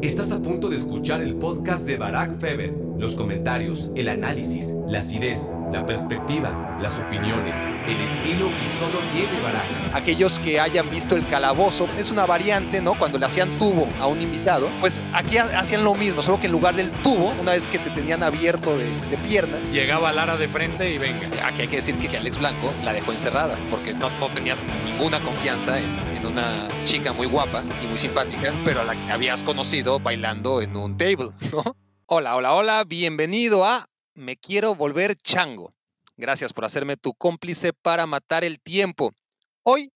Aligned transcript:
Estás 0.00 0.30
a 0.30 0.40
punto 0.40 0.68
de 0.68 0.76
escuchar 0.76 1.22
el 1.22 1.34
podcast 1.34 1.84
de 1.84 1.96
Barack 1.96 2.38
Feber. 2.38 2.72
Los 2.98 3.16
comentarios, 3.16 3.90
el 3.96 4.08
análisis, 4.08 4.76
la 4.86 5.00
acidez, 5.00 5.50
la 5.72 5.84
perspectiva, 5.84 6.78
las 6.80 6.98
opiniones, 6.98 7.56
el 7.86 8.00
estilo 8.00 8.48
que 8.48 8.68
solo 8.78 8.98
tiene 9.12 9.40
Barack. 9.42 9.94
Aquellos 9.94 10.38
que 10.38 10.60
hayan 10.60 10.88
visto 10.90 11.14
el 11.16 11.26
calabozo, 11.26 11.86
es 11.98 12.10
una 12.10 12.26
variante, 12.26 12.80
¿no? 12.80 12.94
Cuando 12.94 13.18
le 13.18 13.26
hacían 13.26 13.48
tubo 13.58 13.86
a 14.00 14.06
un 14.06 14.20
invitado, 14.20 14.68
pues 14.80 15.00
aquí 15.12 15.36
hacían 15.38 15.84
lo 15.84 15.94
mismo, 15.94 16.22
solo 16.22 16.40
que 16.40 16.46
en 16.46 16.52
lugar 16.52 16.74
del 16.74 16.90
tubo, 16.90 17.32
una 17.40 17.52
vez 17.52 17.68
que 17.68 17.78
te 17.78 17.90
tenían 17.90 18.22
abierto 18.22 18.76
de, 18.76 18.86
piernas, 19.28 19.70
llegaba 19.72 20.12
Lara 20.12 20.36
de 20.36 20.48
frente 20.48 20.90
y 20.90 20.96
venga. 20.96 21.28
Aquí 21.46 21.62
hay 21.62 21.68
que 21.68 21.76
decir 21.76 21.98
que 21.98 22.16
Alex 22.16 22.38
Blanco 22.38 22.72
la 22.84 22.92
dejó 22.92 23.12
encerrada, 23.12 23.56
porque 23.70 23.92
no, 23.92 24.08
no 24.20 24.28
tenías 24.28 24.58
ninguna 24.86 25.20
confianza 25.20 25.78
en, 25.78 25.84
en 26.16 26.26
una 26.26 26.66
chica 26.84 27.12
muy 27.12 27.26
guapa 27.26 27.62
y 27.82 27.86
muy 27.88 27.98
simpática, 27.98 28.52
pero 28.64 28.80
a 28.80 28.84
la 28.84 28.94
que 28.94 29.12
habías 29.12 29.42
conocido 29.42 29.98
bailando 29.98 30.62
en 30.62 30.76
un 30.76 30.96
table, 30.96 31.30
¿no? 31.52 31.76
Hola, 32.06 32.36
hola, 32.36 32.54
hola, 32.54 32.84
bienvenido 32.84 33.66
a 33.66 33.87
Me 34.18 34.36
quiero 34.36 34.74
volver 34.74 35.14
chango. 35.14 35.76
Gracias 36.16 36.52
por 36.52 36.64
hacerme 36.64 36.96
tu 36.96 37.14
cómplice 37.14 37.72
para 37.72 38.04
matar 38.04 38.42
el 38.42 38.60
tiempo. 38.60 39.14
Hoy 39.62 39.92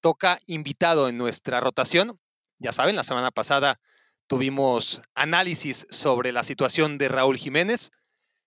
toca 0.00 0.38
invitado 0.46 1.08
en 1.08 1.18
nuestra 1.18 1.58
rotación. 1.58 2.20
Ya 2.60 2.70
saben, 2.70 2.94
la 2.94 3.02
semana 3.02 3.32
pasada 3.32 3.80
tuvimos 4.28 5.02
análisis 5.16 5.84
sobre 5.90 6.30
la 6.30 6.44
situación 6.44 6.96
de 6.96 7.08
Raúl 7.08 7.38
Jiménez. 7.38 7.90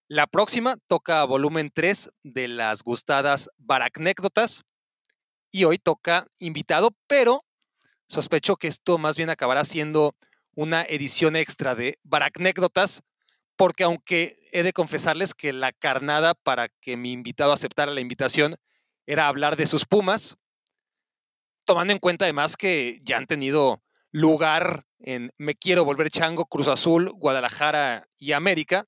La 0.08 0.26
próxima 0.26 0.77
toca 0.88 1.22
volumen 1.26 1.70
3 1.74 2.12
de 2.24 2.48
las 2.48 2.82
gustadas 2.82 3.49
baracnécdotas. 3.58 4.63
Y 5.52 5.66
hoy 5.66 5.80
toca 5.80 6.27
invitado, 6.38 6.91
pero 7.08 7.44
sospecho 8.08 8.55
que 8.55 8.70
esto 8.70 8.98
más 8.98 9.18
bien 9.18 9.30
acabará 9.30 9.66
siendo 9.66 10.16
una 10.55 10.84
edición 10.84 11.36
extra 11.36 11.76
de 11.76 11.99
baracnécdotas, 12.04 13.04
porque 13.59 13.84
aunque 13.84 14.38
he 14.54 14.63
de 14.63 14.71
confesarles 14.71 15.34
que 15.34 15.52
la 15.52 15.74
carnada 15.74 16.34
para 16.34 16.70
que 16.70 16.96
mi 16.96 17.12
invitado 17.12 17.52
aceptara 17.52 17.91
la 17.91 17.99
invitación 17.99 18.55
era 19.05 19.27
hablar 19.27 19.57
de 19.57 19.65
sus 19.65 19.84
Pumas, 19.84 20.38
tomando 21.65 21.91
en 21.91 21.99
cuenta 21.99 22.24
además 22.24 22.55
que 22.55 22.99
ya 23.04 23.18
han 23.18 23.27
tenido 23.27 23.84
lugar 24.13 24.85
en 24.99 25.34
Me 25.37 25.55
Quiero 25.55 25.84
Volver 25.84 26.10
Chango, 26.10 26.46
Cruz 26.46 26.70
Azul, 26.70 27.12
Guadalajara 27.12 28.07
y 28.18 28.32
América, 28.32 28.85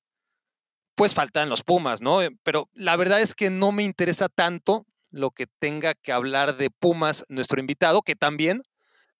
pues 0.94 1.12
faltan 1.12 1.50
los 1.50 1.62
Pumas, 1.62 2.00
¿no? 2.00 2.20
Pero 2.42 2.70
la 2.72 2.96
verdad 2.96 3.20
es 3.20 3.34
que 3.34 3.50
no 3.50 3.72
me 3.72 3.82
interesa 3.82 4.30
tanto 4.30 4.86
lo 5.10 5.32
que 5.32 5.48
tenga 5.58 5.92
que 5.92 6.12
hablar 6.12 6.56
de 6.56 6.70
Pumas 6.70 7.26
nuestro 7.28 7.60
invitado, 7.60 8.00
que 8.00 8.16
también, 8.16 8.62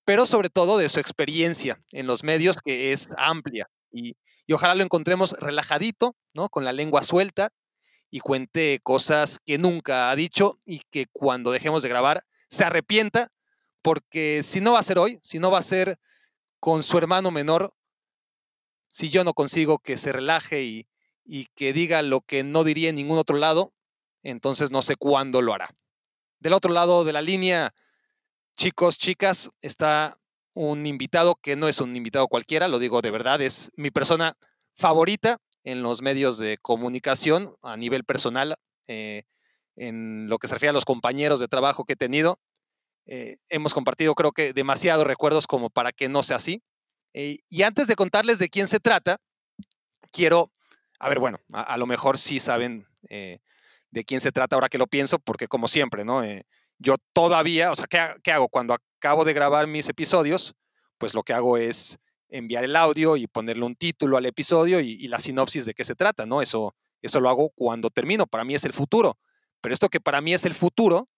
pero 0.07 0.25
sobre 0.25 0.49
todo 0.49 0.79
de 0.79 0.89
su 0.89 0.99
experiencia 0.99 1.79
en 1.91 2.07
los 2.07 2.25
medios, 2.25 2.57
que 2.57 2.93
es 2.93 3.11
amplia. 3.19 3.69
Y, 3.91 4.17
ojalá 4.53 4.75
lo 4.75 4.85
encontremos 4.85 5.33
relajadito, 5.33 6.17
¿no? 6.35 6.49
Con 6.49 6.65
la 6.65 6.73
lengua 6.73 7.03
suelta 7.03 7.51
y 8.11 8.21
cuente 8.21 8.81
cosas 8.83 9.41
que 9.45 9.59
nunca 9.59 10.11
ha 10.11 10.17
dicho 10.17 10.61
y 10.65 10.81
que 10.91 11.07
cuando 11.13 11.51
dejemos 11.51 11.83
de 11.83 11.89
grabar 11.89 12.25
se 12.49 12.65
arrepienta, 12.65 13.29
porque 13.81 14.43
si 14.43 14.61
no 14.61 14.73
va 14.73 14.81
a 14.81 14.85
ser 14.85 14.99
hoy, 14.99 15.19
si 15.23 15.39
no 15.39 15.51
va 15.51 15.59
a 15.59 15.63
ser 15.63 15.99
con 16.61 16.83
su 16.83 16.99
hermano 16.99 17.31
menor, 17.31 17.75
si 18.91 19.09
yo 19.09 19.25
no 19.25 19.33
consigo 19.33 19.79
que 19.79 19.97
se 19.97 20.13
relaje 20.13 20.63
y, 20.63 20.87
y 21.25 21.47
que 21.55 21.73
diga 21.73 22.03
lo 22.03 22.21
que 22.21 22.45
no 22.45 22.65
diría 22.65 22.91
en 22.91 22.97
ningún 22.97 23.19
otro 23.19 23.37
lado, 23.37 23.73
entonces 24.23 24.71
no 24.71 24.83
sé 24.83 24.97
cuándo 24.97 25.41
lo 25.43 25.55
hará. 25.55 25.71
Del 26.39 26.53
otro 26.53 26.73
lado 26.73 27.05
de 27.05 27.13
la 27.13 27.23
línea, 27.23 27.75
chicos, 28.57 28.99
chicas, 28.99 29.51
está 29.61 30.19
un 30.55 30.87
invitado 30.87 31.37
que 31.37 31.57
no 31.57 31.69
es 31.69 31.81
un 31.81 31.97
invitado 31.97 32.29
cualquiera, 32.29 32.69
lo 32.69 32.79
digo 32.79 33.01
de 33.01 33.11
verdad, 33.11 33.41
es 33.41 33.71
mi 33.77 33.91
persona 33.91 34.37
favorita 34.75 35.39
en 35.65 35.83
los 35.83 36.03
medios 36.03 36.39
de 36.39 36.59
comunicación 36.59 37.57
a 37.63 37.77
nivel 37.77 38.05
personal, 38.05 38.57
eh, 38.89 39.25
en 39.77 40.29
lo 40.29 40.39
que 40.39 40.49
se 40.49 40.55
refiere 40.55 40.71
a 40.71 40.75
los 40.75 40.85
compañeros 40.85 41.41
de 41.41 41.49
trabajo 41.49 41.85
que 41.85 41.95
he 41.95 41.97
tenido. 41.97 42.39
Eh, 43.07 43.37
hemos 43.49 43.75
compartido 43.75 44.15
creo 44.15 44.33
que 44.33 44.53
demasiados 44.53 45.07
recuerdos 45.07 45.47
como 45.47 45.71
para 45.71 45.93
que 45.93 46.09
no 46.09 46.23
sea 46.23 46.37
así. 46.37 46.63
Eh, 47.15 47.39
y 47.49 47.63
antes 47.63 47.87
de 47.87 47.95
contarles 47.95 48.39
de 48.39 48.49
quién 48.49 48.69
se 48.69 48.81
trata, 48.81 49.19
quiero, 50.13 50.53
a 50.99 51.09
ver, 51.09 51.21
bueno, 51.21 51.39
a, 51.53 51.77
lo 51.77 51.87
mejor 51.87 52.19
sí 52.19 52.39
saben 52.39 52.87
de 53.09 54.05
quién 54.05 54.21
se 54.21 54.33
trata 54.33 54.57
ahora 54.57 54.71
que 54.71 54.79
lo 54.79 54.87
pienso, 54.87 55.19
porque 55.19 55.49
como 55.49 55.69
siempre, 55.69 56.05
¿no? 56.05 56.23
Yo 56.83 56.97
todavía, 57.13 57.71
o 57.71 57.77
sea, 57.77 57.87
¿qué, 57.87 58.33
hago? 58.33 58.49
Cuando 58.49 58.75
acabo 58.75 59.25
de 59.25 59.33
grabar 59.33 59.69
mis 59.69 59.89
episodios, 59.89 60.55
pues 60.99 61.15
lo 61.15 61.23
que 61.23 61.33
hago 61.33 61.57
es 61.57 61.99
enviar 62.29 62.65
el 62.65 62.75
audio 62.75 63.17
y 63.17 63.29
ponerle 63.29 63.65
un 63.65 63.77
título 63.77 64.17
al 64.17 64.27
episodio 64.27 64.81
y, 64.81 65.07
la 65.07 65.21
sinopsis 65.21 65.65
de 65.65 65.75
qué 65.75 65.85
se 65.85 65.95
trata, 65.95 66.27
¿no? 66.27 66.43
Eso, 66.43 66.75
eso 67.01 67.21
lo 67.21 67.29
hago 67.29 67.51
cuando 67.51 67.89
termino, 67.91 68.27
para 68.27 68.43
mí 68.43 68.55
es 68.55 68.65
el 68.65 68.73
futuro. 68.73 69.17
Pero 69.61 69.73
esto 69.73 69.89
que 69.89 70.01
para 70.01 70.21
mí 70.21 70.35
es 70.35 70.45
el 70.45 70.55
futuro, 70.55 71.09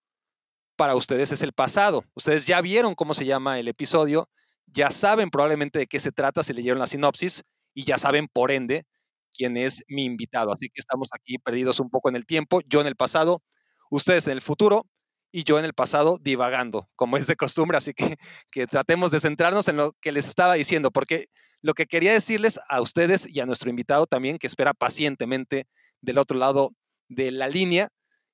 para 0.76 0.96
ustedes 0.96 1.32
es 1.32 1.40
el 1.40 1.54
pasado. 1.54 2.04
Ustedes 2.14 2.44
ya 2.44 2.60
vieron 2.60 2.94
cómo 2.94 3.14
se 3.14 3.24
llama 3.24 3.58
el 3.58 3.68
episodio, 3.68 4.28
ya 4.66 4.90
saben 4.90 5.30
probablemente 5.30 5.78
de 5.78 5.86
qué 5.86 5.98
se 5.98 6.12
trata, 6.12 6.42
se 6.42 6.52
leyeron 6.52 6.78
la 6.78 6.86
sinopsis 6.86 7.42
y 7.72 7.84
ya 7.84 7.96
saben, 7.96 8.28
por 8.28 8.50
ende, 8.50 8.84
quien 9.32 9.56
es 9.56 9.82
mi 9.88 10.04
invitado. 10.04 10.52
Así 10.52 10.68
que 10.68 10.80
estamos 10.80 11.08
aquí 11.12 11.38
perdidos 11.38 11.80
un 11.80 11.88
poco 11.88 12.10
en 12.10 12.16
el 12.16 12.26
tiempo, 12.26 12.60
yo 12.66 12.82
en 12.82 12.86
el 12.86 12.96
pasado, 12.96 13.42
ustedes 13.88 14.26
en 14.26 14.34
el 14.34 14.42
futuro 14.42 14.84
y 15.34 15.42
yo 15.42 15.58
en 15.58 15.64
el 15.64 15.74
pasado 15.74 16.16
divagando, 16.22 16.88
como 16.94 17.16
es 17.16 17.26
de 17.26 17.34
costumbre. 17.34 17.76
Así 17.76 17.92
que, 17.92 18.66
tratemos 18.68 19.10
de 19.10 19.18
centrarnos 19.18 19.66
en 19.66 19.76
lo 19.76 19.92
que 20.00 20.12
les 20.12 20.28
estaba 20.28 20.54
diciendo, 20.54 20.92
porque 20.92 21.26
lo 21.60 21.74
que 21.74 21.86
quería 21.86 22.12
decirles 22.12 22.60
a 22.68 22.80
ustedes 22.80 23.28
y 23.28 23.40
a 23.40 23.46
nuestro 23.46 23.68
invitado 23.68 24.06
también, 24.06 24.38
que 24.38 24.46
espera 24.46 24.74
pacientemente 24.74 25.66
del 26.00 26.18
otro 26.18 26.38
lado 26.38 26.70
de 27.08 27.32
la 27.32 27.48
línea, 27.48 27.88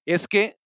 es 0.04 0.28
que 0.28 0.56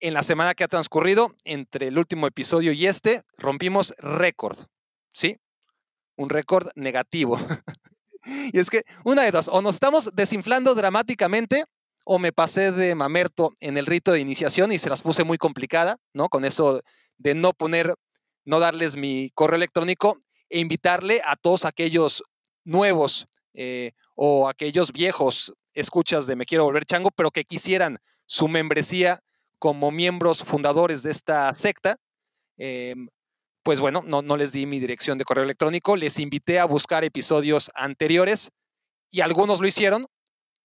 en 0.00 0.14
la 0.14 0.22
semana 0.22 0.54
que 0.54 0.64
ha 0.64 0.68
transcurrido, 0.68 1.36
entre 1.44 1.88
el 1.88 1.98
último 1.98 2.26
episodio 2.26 2.72
y 2.72 2.86
este, 2.86 3.20
rompimos 3.36 3.94
récord, 3.98 4.58
¿sí? 5.12 5.36
Un 6.16 6.30
récord 6.30 6.70
negativo. 6.74 7.38
Y 8.52 8.58
es 8.58 8.70
que 8.70 8.82
una 9.04 9.22
de 9.22 9.30
dos, 9.30 9.46
o 9.46 9.62
nos 9.62 9.74
estamos 9.74 10.10
desinflando 10.12 10.74
dramáticamente 10.74 11.64
o 12.08 12.20
me 12.20 12.30
pasé 12.30 12.70
de 12.70 12.94
mamerto 12.94 13.52
en 13.58 13.76
el 13.76 13.84
rito 13.84 14.12
de 14.12 14.20
iniciación 14.20 14.70
y 14.70 14.78
se 14.78 14.88
las 14.88 15.02
puse 15.02 15.24
muy 15.24 15.38
complicada, 15.38 15.96
¿no? 16.14 16.28
Con 16.28 16.44
eso 16.44 16.80
de 17.18 17.34
no 17.34 17.52
poner, 17.52 17.96
no 18.44 18.60
darles 18.60 18.94
mi 18.94 19.30
correo 19.34 19.56
electrónico 19.56 20.20
e 20.48 20.60
invitarle 20.60 21.20
a 21.24 21.34
todos 21.34 21.64
aquellos 21.64 22.22
nuevos 22.64 23.26
eh, 23.54 23.90
o 24.14 24.48
aquellos 24.48 24.92
viejos 24.92 25.52
escuchas 25.74 26.28
de 26.28 26.36
Me 26.36 26.46
Quiero 26.46 26.62
Volver 26.62 26.84
Chango, 26.84 27.10
pero 27.10 27.32
que 27.32 27.42
quisieran 27.42 27.98
su 28.24 28.46
membresía 28.46 29.20
como 29.58 29.90
miembros 29.90 30.44
fundadores 30.44 31.02
de 31.02 31.10
esta 31.10 31.52
secta, 31.54 31.96
em, 32.56 33.08
pues 33.64 33.80
bueno, 33.80 34.04
no, 34.06 34.22
no 34.22 34.36
les 34.36 34.52
di 34.52 34.64
mi 34.64 34.78
dirección 34.78 35.18
de 35.18 35.24
correo 35.24 35.42
electrónico, 35.42 35.96
les 35.96 36.20
invité 36.20 36.60
a 36.60 36.66
buscar 36.66 37.02
episodios 37.02 37.72
anteriores 37.74 38.52
y 39.10 39.22
algunos 39.22 39.60
lo 39.60 39.66
hicieron, 39.66 40.06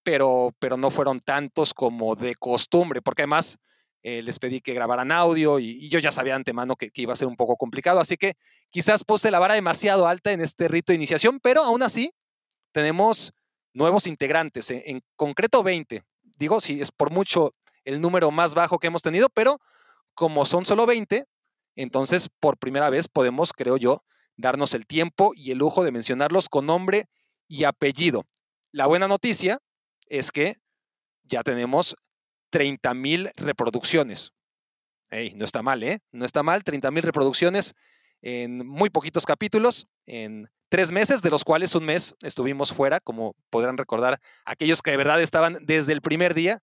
pero, 0.04 0.56
pero 0.60 0.78
no 0.78 0.92
fueron 0.92 1.20
tantos 1.20 1.74
como 1.74 2.16
de 2.16 2.36
costumbre, 2.36 3.02
porque 3.02 3.24
además 3.24 3.58
eh, 4.04 4.22
les 4.22 4.40
pedí 4.40 4.62
que 4.62 4.74
grabaran 4.74 5.12
audio 5.12 5.60
y, 5.60 5.90
yo 5.90 6.00
ya 6.00 6.12
sabía 6.12 6.36
antemano 6.36 6.76
que, 6.76 6.92
iba 6.96 7.14
a 7.14 7.16
ser 7.16 7.28
un 7.28 7.36
poco 7.36 7.58
complicado, 7.58 8.00
así 8.00 8.18
que 8.18 8.34
quizás 8.70 9.04
puse 9.04 9.32
la 9.32 9.40
vara 9.40 9.54
demasiado 9.54 10.08
alta 10.08 10.32
en 10.32 10.42
este 10.42 10.68
rito 10.68 10.92
de 10.92 10.98
iniciación, 10.98 11.40
pero 11.42 11.64
aún 11.64 11.84
así 11.84 12.14
tenemos 12.72 13.34
nuevos 13.74 14.08
integrantes, 14.08 14.72
en, 14.72 14.82
en 14.86 15.02
concreto 15.16 15.64
20. 15.64 16.04
Digo, 16.38 16.62
si 16.62 16.82
es 16.82 16.92
por 16.92 17.12
mucho 17.12 17.54
el 17.86 18.02
número 18.02 18.32
más 18.32 18.54
bajo 18.54 18.80
que 18.80 18.88
hemos 18.88 19.02
tenido, 19.02 19.30
pero 19.30 19.60
como 20.14 20.46
son 20.46 20.66
solo 20.66 20.86
20, 20.86 21.26
entonces, 21.76 22.30
por 22.40 22.58
primera 22.58 22.90
vez 22.90 23.08
podemos, 23.08 23.54
creo 23.54 23.78
yo, 23.78 24.04
darnos 24.36 24.74
el 24.74 24.86
tiempo 24.86 25.32
y 25.36 25.52
el 25.52 25.60
lujo 25.60 25.84
de 25.84 25.92
mencionarlos 25.92 26.50
con 26.50 26.66
nombre 26.66 27.06
y 27.48 27.64
apellido. 27.64 28.26
La 28.72 28.88
buena 28.88 29.08
noticia 29.08 29.60
es 30.12 30.32
que 30.32 30.58
ya 31.24 31.42
tenemos 31.42 31.96
30 32.50 32.94
mil 32.94 33.32
reproducciones. 33.38 34.34
no 35.36 35.46
está 35.46 35.64
mal, 35.64 35.82
¿eh? 35.84 36.00
No 36.12 36.26
está 36.26 36.44
mal, 36.44 36.64
30 36.64 36.92
mil 36.92 37.02
reproducciones 37.02 37.74
en 38.22 38.68
muy 38.68 38.90
poquitos 38.90 39.26
capítulos, 39.26 39.88
en 40.06 40.50
tres 40.70 40.92
meses, 40.92 41.22
de 41.22 41.30
los 41.30 41.44
cuales 41.44 41.76
un 41.76 41.86
mes 41.86 42.14
estuvimos 42.22 42.74
fuera, 42.74 43.00
como 43.00 43.36
podrán 43.50 43.78
recordar 43.78 44.20
aquellos 44.46 44.82
que 44.82 44.92
de 44.92 44.98
verdad 44.98 45.22
estaban 45.22 45.58
desde 45.62 45.94
el 45.94 46.02
primer 46.02 46.34
día. 46.34 46.60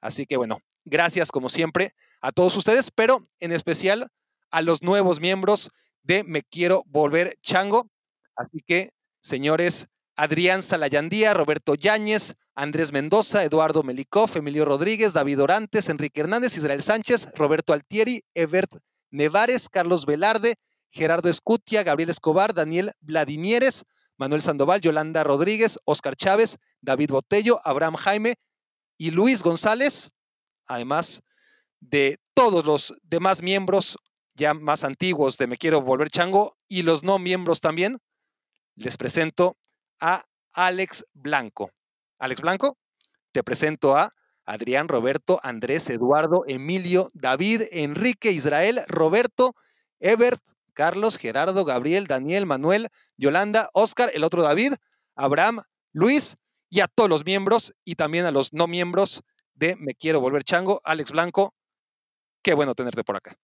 Así 0.00 0.24
que 0.24 0.38
bueno, 0.38 0.60
gracias 0.84 1.30
como 1.30 1.50
siempre 1.50 1.94
a 2.22 2.32
todos 2.32 2.56
ustedes, 2.56 2.90
pero 2.90 3.28
en 3.40 3.52
especial 3.52 4.08
a 4.50 4.62
los 4.62 4.82
nuevos 4.82 5.20
miembros 5.20 5.70
de 6.02 6.24
Me 6.24 6.42
Quiero 6.42 6.82
Volver 6.86 7.36
Chango. 7.42 7.90
Así 8.36 8.62
que, 8.66 8.90
señores, 9.20 9.88
Adrián 10.16 10.62
Salayandía, 10.62 11.34
Roberto 11.34 11.74
Yáñez, 11.74 12.36
Andrés 12.56 12.90
Mendoza, 12.90 13.44
Eduardo 13.44 13.82
Melikov, 13.82 14.30
Emilio 14.34 14.64
Rodríguez, 14.64 15.12
David 15.12 15.42
Orantes, 15.42 15.90
Enrique 15.90 16.22
Hernández, 16.22 16.56
Israel 16.56 16.82
Sánchez, 16.82 17.28
Roberto 17.34 17.74
Altieri, 17.74 18.24
Evert 18.34 18.70
Nevares, 19.10 19.68
Carlos 19.68 20.06
Velarde, 20.06 20.54
Gerardo 20.88 21.28
Escutia, 21.28 21.82
Gabriel 21.82 22.08
Escobar, 22.08 22.54
Daniel 22.54 22.92
Vladimieres, 23.00 23.84
Manuel 24.16 24.40
Sandoval, 24.40 24.80
Yolanda 24.80 25.22
Rodríguez, 25.22 25.78
Oscar 25.84 26.16
Chávez, 26.16 26.56
David 26.80 27.10
Botello, 27.10 27.60
Abraham 27.62 27.96
Jaime 27.96 28.36
y 28.96 29.10
Luis 29.10 29.42
González, 29.42 30.10
además 30.66 31.22
de 31.80 32.18
todos 32.32 32.64
los 32.64 32.94
demás 33.02 33.42
miembros 33.42 33.98
ya 34.34 34.54
más 34.54 34.82
antiguos 34.82 35.36
de 35.36 35.46
Me 35.46 35.58
Quiero 35.58 35.82
Volver 35.82 36.10
Chango 36.10 36.56
y 36.68 36.82
los 36.82 37.04
no 37.04 37.18
miembros 37.18 37.60
también, 37.60 37.98
les 38.76 38.96
presento 38.96 39.58
a 40.00 40.24
Alex 40.52 41.04
Blanco. 41.12 41.75
Alex 42.18 42.40
Blanco, 42.40 42.78
te 43.32 43.42
presento 43.42 43.96
a 43.96 44.12
Adrián, 44.44 44.88
Roberto, 44.88 45.40
Andrés, 45.42 45.90
Eduardo, 45.90 46.44
Emilio, 46.46 47.10
David, 47.14 47.62
Enrique, 47.72 48.30
Israel, 48.30 48.82
Roberto, 48.88 49.54
Ebert, 50.00 50.40
Carlos, 50.72 51.16
Gerardo, 51.16 51.64
Gabriel, 51.64 52.06
Daniel, 52.06 52.46
Manuel, 52.46 52.88
Yolanda, 53.16 53.68
Oscar, 53.72 54.10
el 54.14 54.24
otro 54.24 54.42
David, 54.42 54.74
Abraham, 55.16 55.62
Luis 55.92 56.36
y 56.70 56.80
a 56.80 56.88
todos 56.88 57.08
los 57.08 57.24
miembros 57.24 57.74
y 57.84 57.94
también 57.94 58.26
a 58.26 58.30
los 58.30 58.52
no 58.52 58.66
miembros 58.66 59.22
de 59.54 59.74
Me 59.76 59.94
Quiero 59.94 60.20
Volver 60.20 60.44
Chango. 60.44 60.80
Alex 60.84 61.10
Blanco, 61.12 61.54
qué 62.42 62.54
bueno 62.54 62.74
tenerte 62.74 63.02
por 63.04 63.16
acá. 63.16 63.34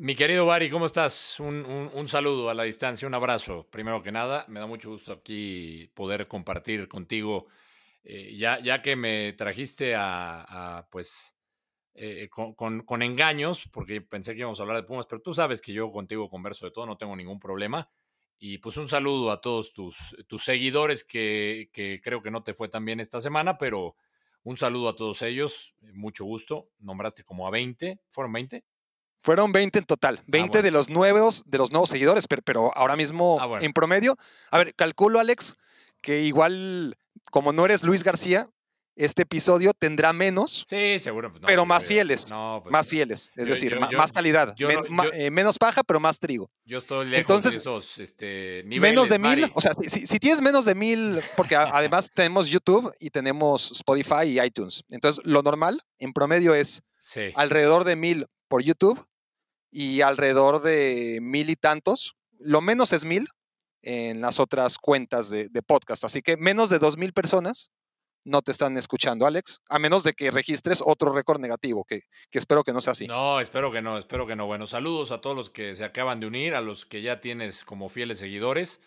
Mi 0.00 0.14
querido 0.14 0.46
Bari, 0.46 0.70
¿cómo 0.70 0.86
estás? 0.86 1.40
Un, 1.40 2.06
saludo 2.06 2.50
a 2.50 2.54
la 2.54 2.62
distancia, 2.62 3.08
un 3.08 3.14
abrazo. 3.14 3.66
Primero 3.68 4.00
que 4.00 4.12
nada, 4.12 4.44
me 4.46 4.60
da 4.60 4.66
mucho 4.66 4.90
gusto 4.90 5.12
aquí 5.12 5.90
poder 5.94 6.28
compartir 6.28 6.86
contigo, 6.86 7.48
eh, 8.04 8.36
ya, 8.36 8.60
ya 8.62 8.80
que 8.80 8.94
me 8.94 9.32
trajiste 9.32 9.94
a, 9.96 10.86
pues, 10.92 11.36
eh, 11.94 12.28
con, 12.30 13.02
engaños, 13.02 13.68
porque 13.72 14.00
pensé 14.00 14.34
que 14.34 14.38
íbamos 14.38 14.60
a 14.60 14.62
hablar 14.62 14.76
de 14.76 14.84
Pumas, 14.84 15.06
pero 15.08 15.20
tú 15.20 15.34
sabes 15.34 15.60
que 15.60 15.72
yo 15.72 15.90
contigo 15.90 16.30
converso 16.30 16.66
de 16.66 16.70
todo, 16.70 16.86
no 16.86 16.96
tengo 16.96 17.16
ningún 17.16 17.40
problema. 17.40 17.90
Y 18.38 18.58
pues 18.58 18.76
un 18.76 18.86
saludo 18.86 19.32
a 19.32 19.40
todos 19.40 19.72
tus, 19.72 20.16
tus 20.28 20.44
seguidores 20.44 21.02
que, 21.02 21.70
que 21.72 22.00
creo 22.00 22.22
que 22.22 22.30
no 22.30 22.44
te 22.44 22.54
fue 22.54 22.68
tan 22.68 22.84
bien 22.84 23.00
esta 23.00 23.20
semana, 23.20 23.58
pero 23.58 23.96
un 24.44 24.56
saludo 24.56 24.90
a 24.90 24.94
todos 24.94 25.22
ellos, 25.22 25.74
mucho 25.92 26.24
gusto. 26.24 26.70
Nombraste 26.78 27.24
como 27.24 27.48
a 27.48 27.50
20, 27.50 27.98
¿fueron 28.08 28.32
20? 28.32 28.64
Fueron 29.20 29.52
20 29.52 29.80
en 29.80 29.84
total, 29.84 30.22
20 30.26 30.58
ah, 30.58 30.62
de 30.62 30.70
los 30.70 30.90
nuevos, 30.90 31.42
de 31.46 31.58
los 31.58 31.72
nuevos 31.72 31.90
seguidores, 31.90 32.26
pero, 32.44 32.70
ahora 32.76 32.96
mismo 32.96 33.38
ah, 33.40 33.58
en 33.60 33.72
promedio, 33.72 34.16
a 34.50 34.58
ver, 34.58 34.74
calculo 34.74 35.18
Alex 35.20 35.56
que 36.00 36.22
igual 36.22 36.96
como 37.30 37.52
no 37.52 37.64
eres 37.64 37.82
Luis 37.82 38.04
García, 38.04 38.48
este 38.98 39.22
episodio 39.22 39.72
tendrá 39.72 40.12
menos. 40.12 40.64
Sí, 40.66 40.98
seguro. 40.98 41.30
Pues, 41.30 41.44
pero 41.46 41.64
más 41.64 41.86
fieles. 41.86 42.26
Pues, 42.26 42.72
más 42.72 42.88
fieles. 42.88 43.30
Es 43.36 43.46
decir, 43.48 43.78
más 43.78 44.12
calidad. 44.12 44.54
Eh, 45.12 45.30
menos 45.30 45.56
paja, 45.56 45.82
pero 45.84 46.00
más 46.00 46.18
trigo. 46.18 46.50
Yo 46.64 46.78
estoy 46.78 47.06
lejos 47.06 47.20
Entonces, 47.20 47.50
de 47.52 47.56
esos 47.58 47.98
este, 47.98 48.62
niveles. 48.66 48.92
Menos 48.92 49.08
de 49.08 49.18
mil. 49.18 49.52
O 49.54 49.60
sea, 49.60 49.72
si, 49.86 50.18
tienes 50.18 50.42
menos 50.42 50.64
de 50.64 50.74
mil, 50.74 51.20
porque 51.36 51.54
además 51.54 52.10
tenemos 52.14 52.48
YouTube 52.48 52.92
y 52.98 53.10
tenemos 53.10 53.70
Spotify 53.70 54.24
y 54.24 54.40
iTunes. 54.40 54.82
Entonces, 54.90 55.24
lo 55.24 55.42
normal 55.42 55.80
en 56.00 56.12
promedio 56.12 56.54
es 56.54 56.82
alrededor 57.36 57.84
de 57.84 57.94
mil 57.94 58.26
por 58.48 58.62
YouTube 58.62 59.07
y 59.70 60.00
alrededor 60.00 60.62
de 60.62 61.18
mil 61.22 61.50
y 61.50 61.56
tantos. 61.56 62.16
Lo 62.38 62.60
menos 62.60 62.92
es 62.92 63.04
mil 63.04 63.28
en 63.82 64.20
las 64.20 64.40
otras 64.40 64.78
cuentas 64.78 65.30
de, 65.30 65.48
podcast. 65.66 66.04
Así 66.04 66.22
que 66.22 66.36
menos 66.36 66.70
de 66.70 66.78
dos 66.78 66.96
mil 66.96 67.12
personas 67.12 67.70
no 68.24 68.42
te 68.42 68.52
están 68.52 68.76
escuchando, 68.76 69.26
Alex, 69.26 69.60
a 69.68 69.78
menos 69.78 70.02
de 70.02 70.12
que 70.12 70.30
registres 70.30 70.82
otro 70.84 71.12
récord 71.12 71.40
negativo, 71.40 71.84
que, 71.84 72.02
que, 72.30 72.38
espero 72.38 72.62
que 72.62 72.72
no 72.72 72.82
sea 72.82 72.92
así. 72.92 73.06
No, 73.06 73.40
espero 73.40 73.72
que 73.72 73.80
no, 73.80 73.96
espero 73.96 74.26
que 74.26 74.36
no. 74.36 74.46
Bueno, 74.46 74.66
saludos 74.66 75.12
a 75.12 75.20
todos 75.20 75.34
los 75.34 75.50
que 75.50 75.74
se 75.74 75.84
acaban 75.84 76.20
de 76.20 76.26
unir, 76.26 76.54
a 76.54 76.60
los 76.60 76.84
que 76.84 77.00
ya 77.00 77.20
tienes 77.20 77.64
como 77.64 77.88
fieles 77.88 78.18
seguidores. 78.18 78.82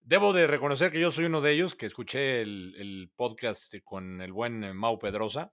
Debo 0.00 0.32
de 0.32 0.46
reconocer 0.46 0.90
que 0.90 1.00
yo 1.00 1.10
soy 1.10 1.26
uno 1.26 1.42
de 1.42 1.52
ellos, 1.52 1.74
que 1.74 1.84
escuché 1.84 2.40
el, 2.40 3.12
podcast 3.16 3.74
con 3.84 4.22
el 4.22 4.32
buen 4.32 4.74
Mau 4.74 4.98
Pedrosa. 4.98 5.52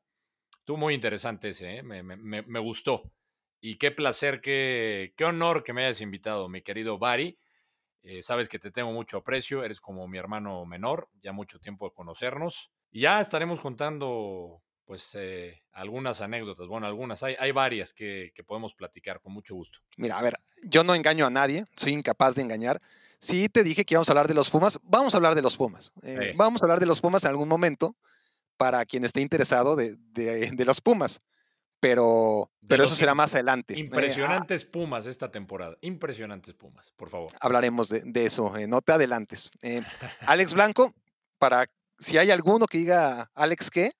Estuvo 0.59 0.77
muy 0.77 0.93
interesante 0.93 1.49
ese, 1.49 1.77
¿eh? 1.77 1.83
me, 1.83 2.01
me, 2.03 2.59
gustó. 2.59 3.11
Y 3.59 3.77
qué 3.77 3.91
placer, 3.91 4.41
qué, 4.41 5.13
qué 5.17 5.25
honor 5.25 5.63
que 5.63 5.73
me 5.73 5.83
hayas 5.83 6.01
invitado, 6.01 6.47
mi 6.47 6.61
querido 6.61 6.97
Bari. 6.97 7.37
Eh, 8.03 8.21
sabes 8.21 8.47
que 8.47 8.59
te 8.59 8.71
tengo 8.71 8.91
mucho 8.93 9.17
aprecio, 9.17 9.63
eres 9.63 9.81
como 9.81 10.07
mi 10.07 10.17
hermano 10.17 10.65
menor, 10.65 11.09
ya 11.21 11.33
mucho 11.33 11.59
tiempo 11.59 11.89
de 11.89 11.93
conocernos. 11.93 12.71
Y 12.89 13.01
ya 13.01 13.19
estaremos 13.19 13.59
contando, 13.59 14.61
pues, 14.85 15.13
eh, 15.15 15.63
algunas 15.73 16.21
anécdotas. 16.21 16.67
Bueno, 16.67 16.87
algunas, 16.87 17.21
hay, 17.23 17.35
hay 17.37 17.51
varias 17.51 17.91
que, 17.93 18.31
podemos 18.45 18.75
platicar 18.75 19.19
con 19.19 19.33
mucho 19.33 19.55
gusto. 19.55 19.79
Mira, 19.97 20.17
a 20.17 20.21
ver, 20.21 20.39
yo 20.63 20.85
no 20.85 20.95
engaño 20.95 21.25
a 21.25 21.29
nadie, 21.29 21.65
soy 21.75 21.93
incapaz 21.93 22.35
de 22.35 22.43
engañar. 22.43 22.81
Sí 23.19 23.49
te 23.49 23.63
dije 23.63 23.83
que 23.83 23.95
íbamos 23.95 24.07
a 24.07 24.13
hablar 24.13 24.27
de 24.27 24.35
los 24.35 24.49
Pumas, 24.49 24.79
vamos 24.83 25.13
a 25.13 25.17
hablar 25.17 25.35
de 25.35 25.41
los 25.41 25.57
Pumas. 25.57 25.91
Eh, 26.03 26.33
vamos 26.37 26.61
a 26.61 26.65
hablar 26.65 26.79
de 26.79 26.85
los 26.85 27.01
Pumas 27.01 27.23
en 27.25 27.31
algún 27.31 27.49
momento 27.49 27.97
para 28.55 28.85
quien 28.85 29.03
esté 29.03 29.21
interesado 29.21 29.75
de, 29.75 29.97
de 29.97 30.65
los 30.65 30.79
Pumas 30.79 31.21
pero, 31.79 32.51
pero 32.67 32.83
eso 32.83 32.95
será 32.95 33.13
más 33.13 33.33
adelante. 33.33 33.75
Eh, 33.75 33.79
impresionantes 33.79 34.65
Pumas 34.65 35.05
esta 35.05 35.29
temporada. 35.29 35.77
Impresionantes 35.81 36.53
Pumas, 36.55 36.91
por 36.91 37.09
favor. 37.09 37.31
Hablaremos 37.39 37.89
de, 37.89 38.25
eso, 38.25 38.55
eh, 38.57 38.67
no 38.67 38.81
te 38.81 38.93
adelantes. 38.93 39.51
Eh, 39.61 39.81
Alex 40.21 40.53
Blanco, 40.53 40.93
para 41.37 41.67
si 41.99 42.17
hay 42.17 42.31
alguno 42.31 42.65
que 42.65 42.79
diga 42.79 43.29
Alex 43.35 43.69
qué. 43.69 43.91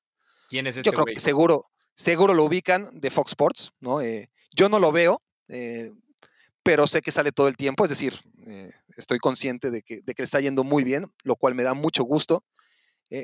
¿Quién 0.49 0.67
es 0.67 0.77
este? 0.77 0.89
Yo 0.89 0.93
creo 0.93 1.05
que 1.05 1.19
seguro, 1.19 1.69
seguro 1.93 2.33
lo 2.33 2.45
ubican 2.45 2.89
de 2.93 3.11
Fox 3.11 3.31
Sports, 3.31 3.73
¿no? 3.79 3.99
yo 4.53 4.69
no 4.69 4.79
lo 4.79 4.91
veo, 4.91 5.21
pero 6.63 6.87
sé 6.87 7.01
que 7.01 7.11
sale 7.11 7.31
todo 7.31 7.47
el 7.47 7.57
tiempo, 7.57 7.83
es 7.83 7.89
decir, 7.89 8.17
estoy 8.95 9.19
consciente 9.19 9.69
de 9.71 9.81
que, 9.81 10.01
de 10.01 10.15
que 10.15 10.21
le 10.21 10.25
está 10.25 10.39
yendo 10.39 10.63
muy 10.63 10.83
bien, 10.83 11.11
lo 11.23 11.35
cual 11.35 11.53
me 11.53 11.63
da 11.63 11.73
mucho 11.73 12.03
gusto. 12.03 12.45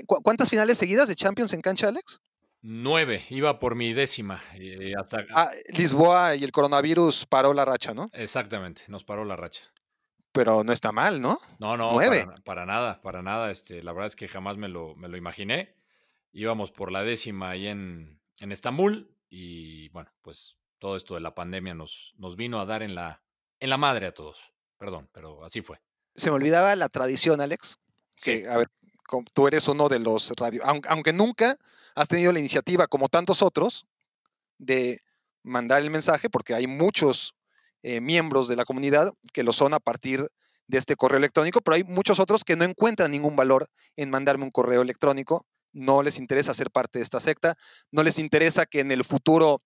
¿Cuántas 0.05 0.49
finales 0.49 0.77
seguidas 0.77 1.07
de 1.07 1.15
Champions 1.15 1.53
en 1.53 1.61
cancha, 1.61 1.87
Alex? 1.87 2.19
Nueve, 2.65 3.25
iba 3.29 3.59
por 3.59 3.75
mi 3.75 3.91
décima. 3.91 4.41
Eh, 4.55 4.93
ah, 5.35 5.51
Lisboa 5.73 6.37
y 6.37 6.45
el 6.45 6.53
coronavirus 6.53 7.25
paró 7.25 7.53
la 7.53 7.65
racha, 7.65 7.93
¿no? 7.93 8.09
Exactamente, 8.13 8.83
nos 8.87 9.03
paró 9.03 9.25
la 9.25 9.35
racha. 9.35 9.63
Pero 10.31 10.63
no 10.63 10.71
está 10.71 10.93
mal, 10.93 11.19
¿no? 11.19 11.37
No, 11.59 11.75
no, 11.75 11.91
Nueve. 11.91 12.25
Para, 12.45 12.65
nada, 12.65 13.01
para 13.01 13.21
nada. 13.21 13.51
Este, 13.51 13.83
la 13.83 13.91
verdad 13.91 14.07
es 14.07 14.15
que 14.15 14.29
jamás 14.29 14.55
me 14.55 14.69
lo, 14.69 14.95
me 14.95 15.09
lo 15.09 15.17
imaginé. 15.17 15.75
Íbamos 16.31 16.71
por 16.71 16.89
la 16.89 17.03
décima 17.03 17.49
ahí 17.49 17.67
en, 17.67 18.21
en 18.39 18.51
Estambul 18.53 19.13
y 19.29 19.89
bueno, 19.89 20.09
pues 20.21 20.57
todo 20.79 20.95
esto 20.95 21.15
de 21.15 21.19
la 21.19 21.35
pandemia 21.35 21.73
nos, 21.73 22.13
nos 22.17 22.37
vino 22.37 22.61
a 22.61 22.65
dar 22.65 22.81
en 22.81 22.95
la, 22.95 23.21
en 23.59 23.69
la 23.69 23.77
madre 23.77 24.07
a 24.07 24.13
todos. 24.13 24.53
Perdón, 24.77 25.09
pero 25.11 25.43
así 25.43 25.61
fue. 25.61 25.81
Se 26.15 26.29
me 26.29 26.37
olvidaba 26.37 26.73
la 26.77 26.87
tradición, 26.87 27.41
Alex. 27.41 27.77
Que, 28.15 28.47
a 28.47 28.57
ver, 28.57 28.69
tú 29.33 29.47
eres 29.49 29.67
uno 29.67 29.89
de 29.89 29.99
los 29.99 30.31
radio, 30.37 30.61
aunque 30.87 31.11
nunca 31.11 31.57
has 31.95 32.07
tenido 32.07 32.31
la 32.31 32.39
iniciativa, 32.39 32.87
como 32.87 33.09
tantos 33.09 33.41
otros, 33.41 33.85
de 34.57 35.01
mandar 35.43 35.81
el 35.81 35.89
mensaje, 35.89 36.29
porque 36.29 36.53
hay 36.53 36.67
muchos 36.67 37.35
eh, 37.81 38.01
miembros 38.01 38.47
de 38.47 38.55
la 38.55 38.65
comunidad 38.65 39.13
que 39.33 39.43
lo 39.43 39.53
son 39.53 39.73
a 39.73 39.79
partir 39.79 40.27
de 40.67 40.77
este 40.77 40.95
correo 40.95 41.17
electrónico, 41.17 41.61
pero 41.61 41.75
hay 41.75 41.83
muchos 41.83 42.19
otros 42.19 42.43
que 42.43 42.55
no 42.55 42.63
encuentran 42.63 43.11
ningún 43.11 43.35
valor 43.35 43.69
en 43.97 44.09
mandarme 44.09 44.45
un 44.45 44.51
correo 44.51 44.81
electrónico, 44.81 45.45
no 45.73 46.03
les 46.03 46.17
interesa 46.17 46.53
ser 46.53 46.71
parte 46.71 46.99
de 46.99 47.03
esta 47.03 47.19
secta, 47.19 47.55
no 47.91 48.03
les 48.03 48.19
interesa 48.19 48.65
que 48.65 48.79
en 48.79 48.91
el 48.91 49.03
futuro 49.03 49.61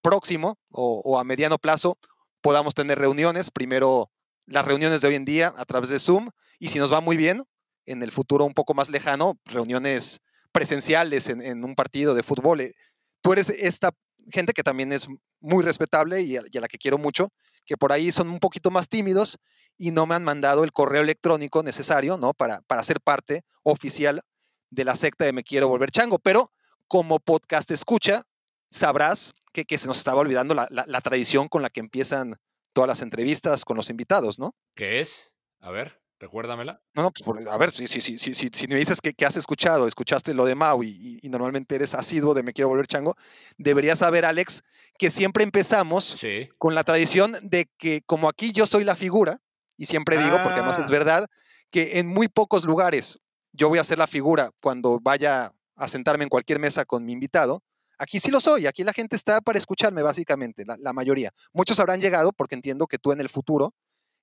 próximo 0.00 0.58
o 0.70 1.18
a 1.18 1.24
mediano 1.24 1.58
plazo 1.58 1.98
podamos 2.40 2.74
tener 2.74 2.98
reuniones, 2.98 3.50
primero 3.50 4.10
las 4.46 4.64
reuniones 4.64 5.00
de 5.00 5.08
hoy 5.08 5.14
en 5.14 5.24
día 5.24 5.54
a 5.56 5.64
través 5.64 5.88
de 5.88 5.98
Zoom, 5.98 6.30
y 6.58 6.68
si 6.68 6.78
nos 6.78 6.92
va 6.92 7.00
muy 7.00 7.16
bien, 7.16 7.44
en 7.86 8.02
el 8.02 8.12
futuro 8.12 8.44
un 8.44 8.54
poco 8.54 8.74
más 8.74 8.88
lejano, 8.88 9.38
reuniones 9.44 10.20
presenciales 10.54 11.28
en, 11.28 11.64
un 11.64 11.74
partido 11.74 12.14
de 12.14 12.22
fútbol. 12.22 12.60
Eh, 12.60 12.74
tú 13.20 13.32
eres 13.32 13.50
esta 13.50 13.90
gente 14.30 14.52
que 14.52 14.62
también 14.62 14.92
es 14.92 15.08
muy 15.40 15.64
respetable 15.64 16.22
y 16.22 16.36
a, 16.36 16.42
la 16.52 16.68
que 16.68 16.78
quiero 16.78 16.96
mucho, 16.96 17.30
que 17.66 17.76
por 17.76 17.92
ahí 17.92 18.12
son 18.12 18.30
un 18.30 18.38
poquito 18.38 18.70
más 18.70 18.88
tímidos 18.88 19.38
y 19.76 19.90
no 19.90 20.06
me 20.06 20.14
han 20.14 20.22
mandado 20.22 20.62
el 20.62 20.72
correo 20.72 21.02
electrónico 21.02 21.64
necesario, 21.64 22.16
¿no? 22.16 22.32
Para, 22.34 22.60
para 22.68 22.84
ser 22.84 23.00
parte 23.00 23.42
oficial 23.64 24.22
de 24.70 24.84
la 24.84 24.94
secta 24.94 25.24
de 25.24 25.32
Me 25.32 25.42
Quiero 25.42 25.66
Volver 25.66 25.90
Chango. 25.90 26.20
Pero 26.20 26.52
como 26.86 27.18
podcast 27.18 27.68
escucha, 27.72 28.22
sabrás 28.70 29.34
que, 29.52 29.64
que 29.64 29.76
se 29.76 29.88
nos 29.88 29.98
estaba 29.98 30.20
olvidando 30.20 30.54
la, 30.54 31.00
tradición 31.00 31.48
con 31.48 31.62
la 31.62 31.70
que 31.70 31.80
empiezan 31.80 32.36
todas 32.72 32.86
las 32.86 33.02
entrevistas 33.02 33.64
con 33.64 33.76
los 33.76 33.90
invitados, 33.90 34.38
¿no? 34.38 34.54
¿Qué 34.76 35.00
es? 35.00 35.32
A 35.58 35.72
ver. 35.72 36.03
Recuérdamela. 36.24 36.80
No, 36.94 37.02
no, 37.02 37.10
pues 37.10 37.46
a 37.46 37.58
ver, 37.58 37.70
si, 37.70 37.86
si, 37.86 38.00
si, 38.00 38.16
si, 38.16 38.48
si 38.50 38.66
me 38.66 38.76
dices 38.76 39.02
que, 39.02 39.12
que, 39.12 39.26
has 39.26 39.36
escuchado, 39.36 39.86
escuchaste 39.86 40.32
lo 40.32 40.46
de 40.46 40.54
Mau 40.54 40.82
y, 40.82 41.20
y, 41.22 41.28
normalmente 41.28 41.74
eres 41.74 41.92
asiduo 41.92 42.32
de 42.32 42.42
Me 42.42 42.54
Quiero 42.54 42.70
Volver 42.70 42.86
Chango, 42.86 43.14
deberías 43.58 43.98
saber, 43.98 44.24
Alex, 44.24 44.62
que 44.98 45.10
siempre 45.10 45.44
empezamos 45.44 46.18
con 46.56 46.74
la 46.74 46.82
tradición 46.82 47.36
de 47.42 47.68
que 47.76 48.00
como 48.06 48.30
aquí 48.30 48.52
yo 48.52 48.64
soy 48.64 48.84
la 48.84 48.96
figura, 48.96 49.42
y 49.76 49.84
siempre 49.84 50.16
digo, 50.16 50.42
porque 50.42 50.60
además 50.60 50.78
es 50.78 50.86
ah. 50.86 50.92
verdad, 50.92 51.26
que 51.70 51.98
en 51.98 52.06
muy 52.06 52.28
pocos 52.28 52.64
lugares 52.64 53.18
yo 53.52 53.68
voy 53.68 53.78
a 53.78 53.84
ser 53.84 53.98
la 53.98 54.06
figura 54.06 54.50
cuando 54.62 55.00
vaya 55.00 55.52
a 55.76 55.88
sentarme 55.88 56.24
en 56.24 56.30
cualquier 56.30 56.58
mesa 56.58 56.86
con 56.86 57.04
mi 57.04 57.12
invitado. 57.12 57.62
Aquí 57.98 58.18
sí 58.18 58.30
lo 58.30 58.40
soy, 58.40 58.66
aquí 58.66 58.82
la 58.82 58.94
gente 58.94 59.14
está 59.14 59.42
para 59.42 59.58
escucharme, 59.58 60.02
básicamente, 60.02 60.64
la, 60.64 60.76
la 60.78 60.94
mayoría. 60.94 61.32
Muchos 61.52 61.78
habrán 61.80 62.00
llegado 62.00 62.32
porque 62.32 62.54
entiendo 62.54 62.86
que 62.86 62.96
tú 62.96 63.12
en 63.12 63.20
el 63.20 63.28
futuro... 63.28 63.74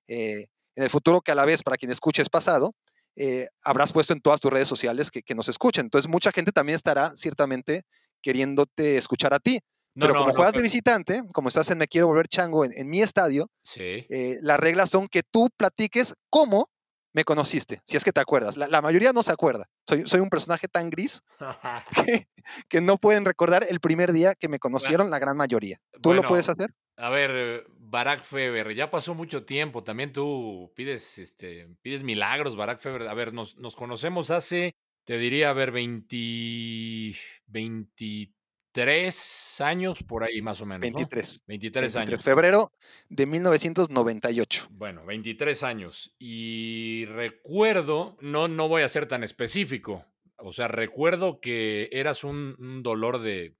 Eh, 0.08 0.48
en 0.76 0.84
el 0.84 0.90
futuro 0.90 1.20
que 1.20 1.32
a 1.32 1.34
la 1.34 1.44
vez, 1.44 1.62
para 1.62 1.76
quien 1.76 1.90
escuche 1.92 2.22
es 2.22 2.28
pasado, 2.28 2.74
eh, 3.16 3.48
habrás 3.64 3.92
puesto 3.92 4.12
en 4.12 4.20
todas 4.20 4.40
tus 4.40 4.50
redes 4.52 4.68
sociales 4.68 5.10
que, 5.10 5.22
que 5.22 5.34
nos 5.34 5.48
escuchen. 5.48 5.86
Entonces, 5.86 6.08
mucha 6.08 6.32
gente 6.32 6.50
también 6.52 6.74
estará 6.76 7.12
ciertamente 7.16 7.82
queriéndote 8.22 8.96
escuchar 8.96 9.34
a 9.34 9.38
ti. 9.40 9.60
No, 9.94 10.04
pero 10.06 10.14
no, 10.14 10.20
como 10.20 10.30
no, 10.30 10.36
juegas 10.36 10.54
de 10.54 10.62
visitante, 10.62 11.22
como 11.34 11.48
estás 11.48 11.68
en 11.70 11.76
Me 11.78 11.86
Quiero 11.86 12.06
Volver 12.06 12.26
Chango 12.28 12.64
en, 12.64 12.72
en 12.74 12.88
mi 12.88 13.02
estadio, 13.02 13.48
Sí. 13.62 14.06
eh, 14.08 14.38
las 14.40 14.58
reglas 14.58 14.88
son 14.88 15.06
que 15.08 15.22
tú 15.22 15.50
platiques 15.56 16.14
cómo 16.30 16.70
me 17.14 17.24
conociste, 17.24 17.82
si 17.84 17.98
es 17.98 18.04
que 18.04 18.12
te 18.12 18.20
acuerdas. 18.22 18.56
La, 18.56 18.68
la 18.68 18.80
mayoría 18.80 19.12
no 19.12 19.22
se 19.22 19.32
acuerda. 19.32 19.66
Soy, 19.86 20.04
soy 20.06 20.20
un 20.20 20.30
personaje 20.30 20.66
tan 20.66 20.88
gris 20.88 21.20
que, 22.06 22.26
que 22.70 22.80
no 22.80 22.96
pueden 22.96 23.26
recordar 23.26 23.66
el 23.68 23.80
primer 23.80 24.12
día 24.12 24.34
que 24.34 24.48
me 24.48 24.58
conocieron 24.58 25.10
la 25.10 25.18
gran 25.18 25.36
mayoría. 25.36 25.78
¿Tú 25.92 26.00
Bueno, 26.08 26.22
lo 26.22 26.28
puedes 26.28 26.48
hacer? 26.48 26.70
A 26.96 27.10
ver, 27.10 27.30
eh, 27.34 27.62
Barack 27.92 28.24
Feber, 28.24 28.74
ya 28.74 28.90
pasó 28.90 29.14
mucho 29.14 29.44
tiempo. 29.44 29.84
También 29.84 30.12
tú 30.12 30.72
pides, 30.74 31.18
este, 31.18 31.68
pides 31.82 32.04
milagros, 32.04 32.56
Barack 32.56 32.78
Feber. 32.78 33.02
A 33.02 33.12
ver, 33.12 33.34
nos, 33.34 33.58
nos 33.58 33.76
conocemos 33.76 34.30
hace, 34.30 34.74
te 35.04 35.18
diría, 35.18 35.50
a 35.50 35.52
ver, 35.52 35.72
20, 35.72 37.14
23 37.48 39.60
años 39.60 40.02
por 40.04 40.24
ahí 40.24 40.40
más 40.40 40.62
o 40.62 40.66
menos. 40.66 40.90
¿no? 40.90 40.96
23. 40.96 41.42
23 41.46 41.92
23, 41.92 41.96
años. 41.96 42.24
febrero 42.24 42.72
de 43.10 43.26
1998. 43.26 44.68
Bueno, 44.70 45.04
23 45.04 45.62
años. 45.62 46.16
Y 46.18 47.04
recuerdo, 47.10 48.16
no, 48.22 48.48
no 48.48 48.68
voy 48.68 48.84
a 48.84 48.88
ser 48.88 49.06
tan 49.06 49.22
específico. 49.22 50.06
O 50.38 50.52
sea, 50.52 50.66
recuerdo 50.66 51.40
que 51.40 51.90
eras 51.92 52.24
un, 52.24 52.56
un 52.58 52.82
dolor 52.82 53.18
de 53.18 53.54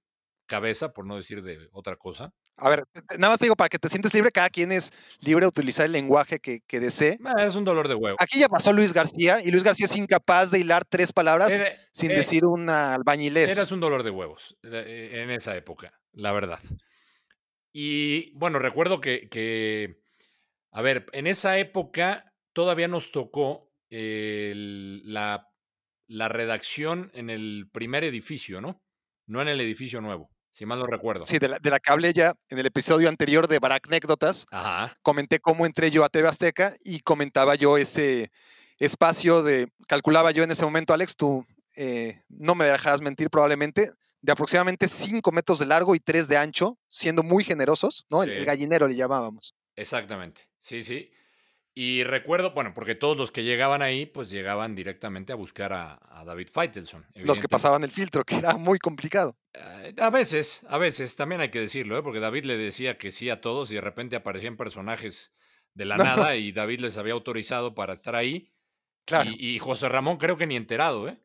cabeza, 0.47 0.91
por 0.91 1.05
no 1.05 1.17
decir 1.17 1.43
de 1.43 1.69
otra 1.71 1.97
cosa. 1.97 2.33
A 2.57 2.69
ver, 2.69 2.83
nada 3.17 3.29
más 3.31 3.39
te 3.39 3.45
digo, 3.45 3.55
para 3.55 3.67
que 3.69 3.79
te 3.79 3.89
sientes 3.89 4.13
libre, 4.13 4.31
cada 4.31 4.49
quien 4.49 4.71
es 4.71 4.91
libre 5.21 5.45
de 5.45 5.47
utilizar 5.49 5.85
el 5.87 5.91
lenguaje 5.91 6.39
que, 6.39 6.61
que 6.67 6.79
desee. 6.79 7.17
Ah, 7.25 7.43
Es 7.43 7.55
un 7.55 7.65
dolor 7.65 7.87
de 7.87 7.95
huevo. 7.95 8.15
Aquí 8.19 8.39
ya 8.39 8.47
pasó 8.47 8.71
Luis 8.71 8.93
García 8.93 9.41
y 9.43 9.49
Luis 9.51 9.63
García 9.63 9.87
es 9.87 9.95
incapaz 9.95 10.51
de 10.51 10.59
hilar 10.59 10.85
tres 10.85 11.11
palabras 11.11 11.51
Era- 11.51 11.75
sin 11.91 12.11
eh, 12.11 12.15
decir 12.15 12.45
una 12.45 12.93
albañilés. 12.93 13.51
Eras 13.51 13.71
un 13.71 13.79
dolor 13.79 14.03
de 14.03 14.11
huevos 14.11 14.55
eh, 14.63 15.21
en 15.23 15.31
esa 15.31 15.55
época, 15.57 15.91
la 16.11 16.31
verdad. 16.31 16.59
Y 17.73 18.31
bueno, 18.37 18.59
recuerdo 18.59 19.01
que, 19.01 19.27
que, 19.29 19.99
a 20.71 20.81
ver, 20.81 21.05
en 21.13 21.27
esa 21.27 21.57
época 21.57 22.31
todavía 22.53 22.87
nos 22.87 23.11
tocó 23.11 23.71
el- 23.89 25.11
la, 25.11 25.47
la 26.07 26.29
redacción 26.29 27.09
en 27.15 27.29
el 27.29 27.67
primer 27.71 28.03
edificio, 28.03 28.61
¿no? 28.61 28.79
No 29.27 29.41
en 29.41 29.47
el 29.47 29.59
edificio 29.61 30.01
nuevo, 30.01 30.29
si 30.53 30.67
mal 30.67 30.77
no 30.77 30.85
recuerdo. 30.85 31.25
Sí, 31.25 31.39
de 31.39 31.47
la, 31.47 31.57
de 31.57 31.69
la 31.71 31.79
que 31.79 31.91
hablé 31.91 32.13
ya 32.13 32.35
en 32.49 32.59
el 32.59 32.67
episodio 32.67 33.09
anterior 33.09 33.47
de 33.47 33.57
Baracnécdotas, 33.57 34.45
Ajá. 34.51 34.95
comenté 35.01 35.39
cómo 35.39 35.65
entré 35.65 35.89
yo 35.89 36.05
a 36.05 36.09
TV 36.09 36.27
Azteca 36.27 36.75
y 36.83 36.99
comentaba 36.99 37.55
yo 37.55 37.77
ese 37.77 38.31
espacio 38.77 39.41
de, 39.41 39.67
calculaba 39.87 40.29
yo 40.29 40.43
en 40.43 40.51
ese 40.51 40.63
momento, 40.63 40.93
Alex, 40.93 41.15
tú 41.15 41.43
eh, 41.75 42.21
no 42.29 42.53
me 42.53 42.65
dejarás 42.65 43.01
mentir 43.01 43.31
probablemente, 43.31 43.91
de 44.21 44.31
aproximadamente 44.31 44.87
5 44.87 45.31
metros 45.31 45.57
de 45.57 45.65
largo 45.65 45.95
y 45.95 45.99
3 45.99 46.27
de 46.27 46.37
ancho, 46.37 46.77
siendo 46.87 47.23
muy 47.23 47.43
generosos, 47.43 48.05
¿no? 48.09 48.21
El, 48.21 48.45
gallinero 48.45 48.87
le 48.87 48.95
llamábamos. 48.95 49.55
Exactamente, 49.75 50.43
sí, 50.59 50.83
sí. 50.83 51.11
Y 51.75 52.03
recuerdo, 52.03 52.51
bueno, 52.51 52.71
porque 52.75 52.93
todos 52.93 53.17
los 53.17 53.31
que 53.31 53.43
llegaban 53.43 53.81
ahí, 53.81 54.05
pues 54.05 54.29
llegaban 54.29 54.75
directamente 54.75 55.33
a 55.33 55.35
buscar 55.35 55.73
a, 55.73 55.99
a 56.11 56.23
David 56.23 56.47
Feitelson. 56.53 57.05
Los 57.15 57.39
que 57.39 57.47
pasaban 57.49 57.83
el 57.83 57.89
filtro, 57.89 58.23
que 58.23 58.35
era 58.35 58.57
muy 58.57 58.77
complicado. 58.77 59.35
Eh, 59.53 59.95
A 59.97 60.11
veces, 60.11 60.61
a 60.69 60.77
veces, 60.77 61.15
también 61.15 61.41
hay 61.41 61.49
que 61.49 61.59
decirlo, 61.59 61.97
¿eh? 61.97 62.03
porque 62.03 62.19
David 62.19 62.45
le 62.45 62.57
decía 62.57 62.97
que 62.99 63.09
sí 63.09 63.31
a 63.31 63.41
todos 63.41 63.71
y 63.71 63.75
de 63.75 63.81
repente 63.81 64.15
aparecían 64.15 64.55
personajes 64.55 65.33
de 65.73 65.85
la 65.85 65.97
No. 65.97 66.03
nada 66.03 66.35
y 66.35 66.51
David 66.51 66.81
les 66.81 66.97
había 66.99 67.13
autorizado 67.13 67.73
para 67.73 67.93
estar 67.93 68.15
ahí. 68.15 68.53
Claro. 69.05 69.31
Y, 69.31 69.55
y 69.55 69.59
José 69.59 69.89
Ramón 69.89 70.17
creo 70.17 70.37
que 70.37 70.45
ni 70.45 70.55
enterado, 70.55 71.09
¿eh? 71.09 71.19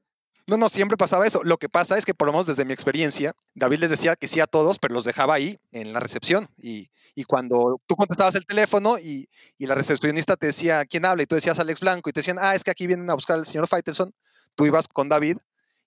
No, 0.47 0.57
no, 0.57 0.71
siempre 0.71 0.97
pasaba 0.97 1.26
eso. 1.26 1.43
Lo 1.45 1.59
que 1.59 1.69
pasa 1.69 1.99
es 1.99 2.07
que, 2.07 2.14
por 2.14 2.26
lo 2.26 2.33
menos 2.33 2.47
desde 2.47 2.64
mi 2.64 2.73
experiencia, 2.73 3.35
David 3.55 3.81
les 3.81 3.90
decía 3.90 4.17
que 4.17 4.28
sí 4.28 4.40
a 4.40 4.47
todos, 4.47 4.78
pero 4.78 4.95
los 4.95 5.05
dejaba 5.05 5.35
ahí 5.35 5.59
en 5.73 5.93
la 5.93 6.00
recepción. 6.00 6.49
Y, 6.57 6.88
y 7.21 7.25
cuando 7.25 7.81
tú 7.87 7.97
contestabas 7.97 8.35
el 8.37 8.47
teléfono 8.47 8.99
y, 8.99 9.29
y 9.59 9.67
la 9.67 9.75
recepcionista 9.75 10.37
te 10.37 10.47
decía 10.47 10.85
quién 10.85 11.05
habla 11.05 11.23
y 11.23 11.27
tú 11.27 11.35
decías 11.35 11.59
Alex 11.59 11.81
Blanco 11.81 12.09
y 12.11 12.13
te 12.13 12.21
decían, 12.21 12.39
ah, 12.41 12.55
es 12.55 12.63
que 12.63 12.71
aquí 12.71 12.87
vienen 12.87 13.11
a 13.11 13.15
buscar 13.15 13.37
al 13.39 13.45
señor 13.47 13.67
Faitelson, 13.67 14.15
tú 14.55 14.67
ibas 14.67 14.87
con 14.87 15.09
David 15.09 15.39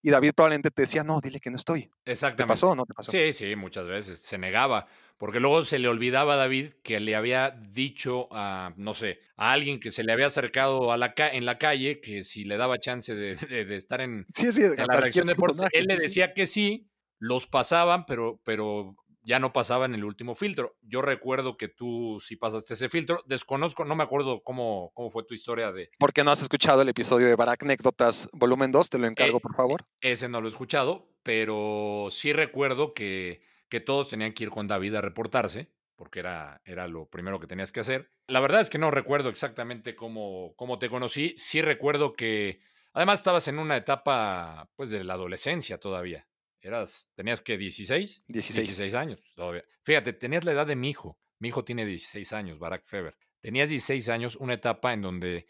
y 0.01 0.09
David 0.09 0.31
probablemente 0.35 0.71
te 0.71 0.81
decía, 0.81 1.03
no, 1.03 1.21
dile 1.21 1.39
que 1.39 1.49
no 1.51 1.55
estoy. 1.55 1.83
¿Te 2.03 2.11
Exactamente. 2.11 2.51
pasó 2.51 2.69
o 2.71 2.75
no 2.75 2.85
te 2.85 2.93
pasó? 2.93 3.11
Sí, 3.11 3.31
sí, 3.33 3.55
muchas 3.55 3.85
veces. 3.87 4.19
Se 4.19 4.37
negaba. 4.37 4.87
Porque 5.17 5.39
luego 5.39 5.63
se 5.63 5.77
le 5.77 5.87
olvidaba 5.87 6.33
a 6.33 6.37
David 6.37 6.73
que 6.83 6.99
le 6.99 7.15
había 7.15 7.51
dicho 7.51 8.27
a, 8.31 8.73
no 8.75 8.95
sé, 8.95 9.19
a 9.37 9.51
alguien 9.51 9.79
que 9.79 9.91
se 9.91 10.03
le 10.03 10.11
había 10.11 10.25
acercado 10.25 10.91
a 10.91 10.97
la 10.97 11.13
ca- 11.13 11.29
en 11.29 11.45
la 11.45 11.59
calle 11.59 12.01
que 12.01 12.23
si 12.23 12.43
le 12.43 12.57
daba 12.57 12.79
chance 12.79 13.13
de, 13.13 13.35
de- 13.35 13.65
de 13.65 13.75
estar 13.75 14.01
en, 14.01 14.25
Sí, 14.33 14.51
sí, 14.51 14.63
en 14.63 14.75
la 14.87 14.95
reacción 14.99 15.27
de 15.27 15.33
deportes, 15.33 15.69
él 15.73 15.85
le 15.87 15.95
sí. 15.97 16.01
decía 16.01 16.33
que 16.33 16.47
sí, 16.47 16.89
los 17.19 17.45
pasaban, 17.45 18.05
pero, 18.07 18.41
pero 18.43 18.95
ya 19.23 19.39
no 19.39 19.53
pasaban 19.53 19.93
el 19.93 20.03
último 20.03 20.35
filtro. 20.35 20.77
Yo 20.81 21.01
recuerdo 21.01 21.57
que 21.57 21.67
tú 21.67 22.19
sí 22.25 22.35
pasaste 22.35 22.73
ese 22.73 22.89
filtro. 22.89 23.23
Desconozco, 23.27 23.85
no 23.85 23.95
me 23.95 24.03
acuerdo 24.03 24.41
cómo, 24.43 24.91
cómo 24.93 25.09
fue 25.09 25.23
tu 25.23 25.33
historia 25.33 25.71
de 25.71 25.91
¿Por 25.99 26.13
qué 26.13 26.23
no 26.23 26.31
has 26.31 26.41
escuchado 26.41 26.81
el 26.81 26.89
episodio 26.89 27.27
de 27.27 27.35
Baracnécdotas 27.35 28.29
volumen 28.33 28.71
2? 28.71 28.89
Te 28.89 28.97
lo 28.99 29.07
encargo, 29.07 29.37
Eh, 29.37 29.41
por 29.41 29.55
favor. 29.55 29.85
ese, 30.01 30.27
no 30.29 30.41
lo 30.41 30.47
he 30.47 30.49
escuchado, 30.51 31.13
pero 31.23 32.07
sí 32.09 32.33
recuerdo 32.33 32.93
que, 32.93 33.43
que 33.69 33.79
todos 33.79 34.09
tenían 34.09 34.33
que 34.33 34.43
ir 34.45 34.49
con 34.49 34.67
David 34.67 34.95
a 34.95 35.01
reportarse, 35.01 35.71
porque 35.95 36.19
era, 36.19 36.61
era 36.65 36.87
lo 36.87 37.07
primero 37.09 37.39
que 37.39 37.47
tenías 37.47 37.71
que 37.71 37.79
hacer. 37.81 38.09
La 38.27 38.39
verdad 38.39 38.61
es 38.61 38.69
que 38.69 38.79
no 38.79 38.89
recuerdo 38.91 39.29
exactamente 39.29 39.95
cómo, 39.95 40.53
cómo 40.55 40.79
te 40.79 40.89
conocí. 40.89 41.35
Sí 41.37 41.61
recuerdo 41.61 42.13
que 42.13 42.61
además 42.93 43.19
estabas 43.19 43.47
en 43.47 43.59
una 43.59 43.77
etapa 43.77 44.71
pues 44.75 44.89
de 44.89 45.03
la 45.03 45.13
adolescencia 45.13 45.77
todavía. 45.79 46.27
Eras, 46.61 47.09
tenías 47.15 47.41
que 47.41 47.57
16, 47.57 48.23
16. 48.27 48.67
16 48.67 48.93
años 48.93 49.19
todavía. 49.35 49.63
Fíjate, 49.83 50.13
tenías 50.13 50.43
la 50.45 50.51
edad 50.51 50.67
de 50.67 50.75
mi 50.75 50.89
hijo. 50.89 51.17
Mi 51.39 51.47
hijo 51.47 51.63
tiene 51.65 51.85
16 51.85 52.33
años, 52.33 52.59
Barack 52.59 52.85
Feber. 52.85 53.15
Tenías 53.39 53.69
16 53.69 54.09
años, 54.09 54.35
una 54.35 54.53
etapa 54.53 54.93
en 54.93 55.01
donde, 55.01 55.47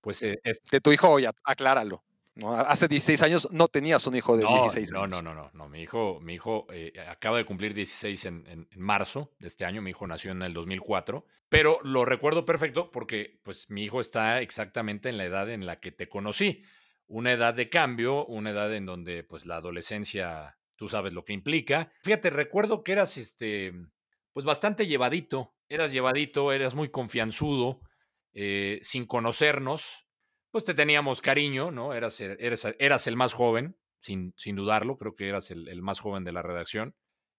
pues, 0.00 0.22
eh, 0.22 0.40
es- 0.42 0.60
De 0.70 0.80
tu 0.80 0.90
hijo, 0.92 1.10
oye, 1.10 1.28
acláralo. 1.44 2.02
¿no? 2.36 2.52
Hace 2.52 2.88
16 2.88 3.22
años 3.22 3.48
no 3.52 3.68
tenías 3.68 4.04
un 4.08 4.16
hijo 4.16 4.36
de 4.36 4.42
no, 4.42 4.50
16 4.54 4.90
no, 4.90 5.02
años. 5.04 5.22
no, 5.22 5.34
no, 5.34 5.40
no, 5.44 5.50
no. 5.52 5.68
Mi 5.68 5.82
hijo, 5.82 6.18
mi 6.20 6.34
hijo 6.34 6.66
eh, 6.72 6.92
acaba 7.08 7.36
de 7.36 7.44
cumplir 7.44 7.74
16 7.74 8.24
en, 8.24 8.44
en- 8.48 8.66
en 8.72 8.80
marzo 8.80 9.32
de 9.38 9.46
este 9.46 9.64
año. 9.64 9.82
Mi 9.82 9.90
hijo 9.90 10.04
nació 10.08 10.32
en 10.32 10.42
el 10.42 10.52
2004, 10.52 11.24
pero 11.48 11.78
lo 11.84 12.04
recuerdo 12.04 12.44
perfecto 12.44 12.90
porque, 12.90 13.38
pues, 13.44 13.70
mi 13.70 13.84
hijo 13.84 14.00
está 14.00 14.40
exactamente 14.40 15.10
en 15.10 15.16
la 15.18 15.26
edad 15.26 15.48
en 15.50 15.64
la 15.64 15.78
que 15.78 15.92
te 15.92 16.08
conocí. 16.08 16.64
Una 17.06 17.32
edad 17.32 17.54
de 17.54 17.68
cambio, 17.68 18.24
una 18.26 18.50
edad 18.50 18.74
en 18.74 18.86
donde, 18.86 19.24
pues, 19.24 19.46
la 19.46 19.56
adolescencia, 19.56 20.58
tú 20.76 20.88
sabes 20.88 21.12
lo 21.12 21.24
que 21.24 21.32
implica. 21.32 21.92
Fíjate, 22.02 22.30
recuerdo 22.30 22.82
que 22.82 22.92
eras, 22.92 23.16
este, 23.18 23.72
pues, 24.32 24.44
bastante 24.44 24.86
llevadito. 24.86 25.54
Eras 25.68 25.92
llevadito, 25.92 26.52
eras 26.52 26.74
muy 26.74 26.90
confianzudo, 26.90 27.80
eh, 28.32 28.78
sin 28.82 29.06
conocernos 29.06 30.04
pues 30.54 30.64
te 30.64 30.74
teníamos 30.74 31.20
cariño, 31.20 31.72
¿no? 31.72 31.94
Eras, 31.94 32.20
eras, 32.20 32.64
eras 32.78 33.08
el 33.08 33.16
más 33.16 33.32
joven, 33.32 33.76
sin, 33.98 34.34
sin 34.36 34.54
dudarlo, 34.54 34.96
creo 34.96 35.16
que 35.16 35.28
eras 35.28 35.50
el, 35.50 35.66
el 35.66 35.82
más 35.82 35.98
joven 35.98 36.22
de 36.22 36.30
la 36.30 36.42
redacción. 36.42 36.94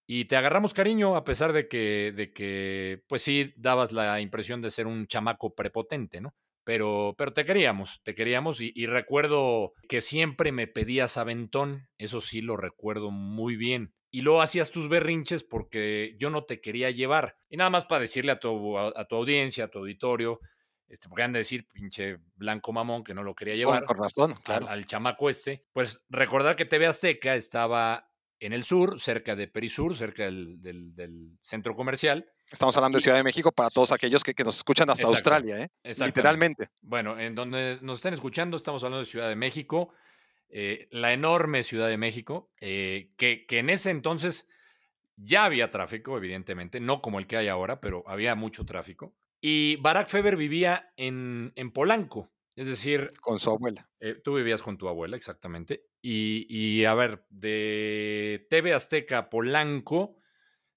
Y 0.06 0.26
te 0.26 0.36
agarramos 0.36 0.74
cariño 0.74 1.16
a 1.16 1.24
pesar 1.24 1.54
de 1.54 1.66
que, 1.66 2.12
de 2.14 2.34
que, 2.34 3.04
pues 3.08 3.22
sí, 3.22 3.54
dabas 3.56 3.92
la 3.92 4.20
impresión 4.20 4.60
de 4.60 4.68
ser 4.68 4.86
un 4.86 5.06
chamaco 5.06 5.54
prepotente, 5.54 6.20
¿no? 6.20 6.34
Pero, 6.66 7.14
pero 7.16 7.32
te 7.32 7.44
queríamos, 7.44 8.00
te 8.02 8.16
queríamos 8.16 8.60
y, 8.60 8.72
y 8.74 8.86
recuerdo 8.86 9.72
que 9.88 10.00
siempre 10.00 10.50
me 10.50 10.66
pedías 10.66 11.16
aventón, 11.16 11.86
eso 11.96 12.20
sí 12.20 12.40
lo 12.40 12.56
recuerdo 12.56 13.12
muy 13.12 13.54
bien. 13.54 13.94
Y 14.10 14.22
luego 14.22 14.42
hacías 14.42 14.72
tus 14.72 14.88
berrinches 14.88 15.44
porque 15.44 16.16
yo 16.18 16.28
no 16.28 16.42
te 16.42 16.60
quería 16.60 16.90
llevar. 16.90 17.36
Y 17.48 17.56
nada 17.56 17.70
más 17.70 17.84
para 17.84 18.00
decirle 18.00 18.32
a 18.32 18.40
tu, 18.40 18.76
a, 18.78 18.92
a 18.96 19.04
tu 19.04 19.14
audiencia, 19.14 19.64
a 19.66 19.68
tu 19.68 19.78
auditorio, 19.78 20.40
este, 20.88 21.08
porque 21.08 21.22
han 21.22 21.32
de 21.32 21.38
decir, 21.38 21.66
pinche 21.72 22.16
blanco 22.34 22.72
mamón, 22.72 23.04
que 23.04 23.14
no 23.14 23.22
lo 23.22 23.36
quería 23.36 23.54
llevar 23.54 23.84
con 23.84 23.98
razón, 23.98 24.32
al, 24.32 24.42
claro. 24.42 24.68
al 24.68 24.86
chamaco 24.86 25.30
este. 25.30 25.64
Pues 25.72 26.04
recordar 26.08 26.56
que 26.56 26.64
TV 26.64 26.86
Azteca 26.88 27.36
estaba 27.36 28.10
en 28.40 28.52
el 28.52 28.64
sur, 28.64 28.98
cerca 28.98 29.36
de 29.36 29.46
Perisur, 29.46 29.94
cerca 29.94 30.24
del, 30.24 30.60
del- 30.60 30.96
del 30.96 31.38
centro 31.42 31.76
comercial. 31.76 32.28
Estamos 32.50 32.76
hablando 32.76 32.98
de 32.98 33.02
Ciudad 33.02 33.16
de 33.16 33.24
México 33.24 33.50
para 33.50 33.70
todos 33.70 33.92
aquellos 33.92 34.22
que, 34.22 34.34
que 34.34 34.44
nos 34.44 34.56
escuchan 34.56 34.88
hasta 34.88 35.02
Exacto, 35.02 35.16
Australia, 35.16 35.64
¿eh? 35.64 35.68
exactamente. 35.82 36.18
Literalmente. 36.18 36.68
Bueno, 36.82 37.18
en 37.18 37.34
donde 37.34 37.78
nos 37.82 37.98
estén 37.98 38.14
escuchando, 38.14 38.56
estamos 38.56 38.84
hablando 38.84 39.00
de 39.00 39.10
Ciudad 39.10 39.28
de 39.28 39.36
México, 39.36 39.92
eh, 40.48 40.88
la 40.92 41.12
enorme 41.12 41.62
Ciudad 41.62 41.88
de 41.88 41.98
México, 41.98 42.52
eh, 42.60 43.12
que, 43.16 43.46
que 43.46 43.58
en 43.58 43.70
ese 43.70 43.90
entonces 43.90 44.48
ya 45.16 45.44
había 45.44 45.70
tráfico, 45.70 46.16
evidentemente, 46.16 46.78
no 46.78 47.02
como 47.02 47.18
el 47.18 47.26
que 47.26 47.36
hay 47.36 47.48
ahora, 47.48 47.80
pero 47.80 48.04
había 48.06 48.34
mucho 48.34 48.64
tráfico. 48.64 49.14
Y 49.40 49.76
Barack 49.76 50.08
Feber 50.08 50.36
vivía 50.36 50.92
en, 50.96 51.52
en 51.56 51.72
Polanco, 51.72 52.30
es 52.54 52.68
decir, 52.68 53.08
Con 53.20 53.38
su 53.38 53.50
abuela. 53.50 53.88
Eh, 54.00 54.14
tú 54.22 54.36
vivías 54.36 54.62
con 54.62 54.78
tu 54.78 54.88
abuela, 54.88 55.16
exactamente. 55.16 55.88
Y, 56.00 56.46
y, 56.48 56.84
a 56.84 56.94
ver, 56.94 57.26
de 57.28 58.46
TV 58.48 58.72
Azteca 58.72 59.28
Polanco, 59.28 60.16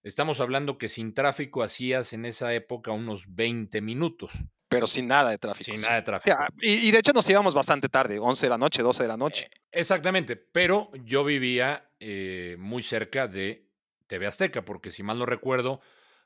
estamos 0.03 0.39
hablando 0.41 0.77
que 0.77 0.87
sin 0.87 1.13
tráfico 1.13 1.63
hacías 1.63 2.13
en 2.13 2.25
esa 2.25 2.53
época 2.53 2.91
unos 2.91 3.35
20 3.35 3.81
minutos. 3.81 4.45
pero 4.67 4.87
sin 4.87 5.07
nada 5.07 5.31
de 5.31 5.37
tráfico. 5.37 5.65
sin 5.65 5.79
sí. 5.79 5.81
nada 5.81 5.95
de 5.95 6.01
tráfico. 6.03 6.37
y, 6.61 6.87
y 6.87 6.91
de 6.91 6.99
hecho 6.99 7.11
nos 7.13 7.27
íbamos 7.29 7.55
bastante 7.55 7.89
tarde, 7.89 8.19
11 8.19 8.45
de 8.45 8.49
la 8.49 8.57
noche, 8.57 8.83
12 8.83 9.03
de 9.03 9.09
la 9.09 9.17
noche. 9.17 9.49
Eh, 9.51 9.61
exactamente, 9.71 10.35
pero 10.35 10.91
yo 11.03 11.23
vivía 11.23 11.91
eh, 11.99 12.55
muy 12.59 12.81
cerca 12.81 13.27
de 13.27 13.67
TV 14.07 14.27
Azteca, 14.27 14.63
porque 14.65 14.91
si 14.91 15.03
mal 15.03 15.19
no 15.19 15.25
recuerdo, 15.25 15.81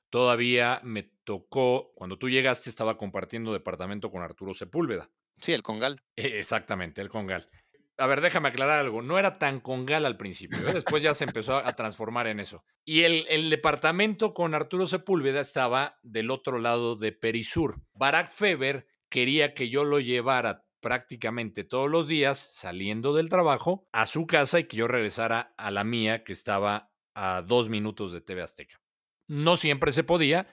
todavía 0.10 0.80
me 0.84 1.04
tocó, 1.04 1.94
cuando 1.96 2.18
tú 2.18 2.30
llegaste 2.30 2.70
estaba 2.70 2.98
compartiendo 2.98 3.54
departamento 3.54 4.12
con 4.12 4.22
Arturo 4.22 4.54
Sepúlveda. 4.54 5.10
Sí, 5.42 5.54
el 5.54 5.64
Congal. 5.64 6.02
Eh, 6.16 6.38
Exactamente, 6.40 7.02
el 7.02 7.10
Congal. 7.10 7.50
A 7.98 8.08
ver, 8.08 8.22
déjame 8.22 8.50
aclarar 8.50 8.80
algo. 8.80 9.02
No 9.02 9.20
era 9.20 9.38
tan 9.38 9.60
Congal 9.60 10.06
al 10.06 10.18
principio. 10.18 10.58
¿eh? 10.68 10.74
Después 10.74 11.04
ya 11.04 11.14
se 11.14 11.26
empezó 11.26 11.56
a, 11.56 11.68
a 11.68 11.74
transformar 11.74 12.28
en 12.28 12.40
eso. 12.40 12.64
Y 12.86 13.04
el, 13.04 13.26
el 13.30 13.50
departamento 13.50 14.34
con 14.34 14.56
Arturo 14.56 14.88
Sepúlveda 14.88 15.42
estaba 15.42 16.00
del 16.02 16.32
otro 16.32 16.60
lado 16.60 16.96
de 16.96 17.12
Perisur. 17.12 17.82
Barack 17.94 18.30
Feber 18.30 18.88
quería 19.10 19.54
que 19.54 19.70
yo 19.70 19.84
lo 19.84 20.00
llevara 20.00 20.66
prácticamente 20.84 21.64
todos 21.64 21.90
los 21.90 22.08
días 22.08 22.38
saliendo 22.38 23.14
del 23.14 23.30
trabajo 23.30 23.88
a 23.94 24.06
su 24.06 24.28
casa 24.28 24.60
y 24.60 24.66
que 24.66 24.78
yo 24.78 24.88
regresara 24.88 25.54
a 25.58 25.72
la 25.72 25.86
mía 25.86 26.24
que 26.26 26.34
estaba 26.34 26.92
a 27.16 27.42
dos 27.42 27.70
minutos 27.70 28.12
de 28.12 28.22
TV 28.22 28.42
Azteca. 28.42 28.82
No 29.28 29.56
siempre 29.56 29.94
se 29.94 30.04
podía, 30.04 30.48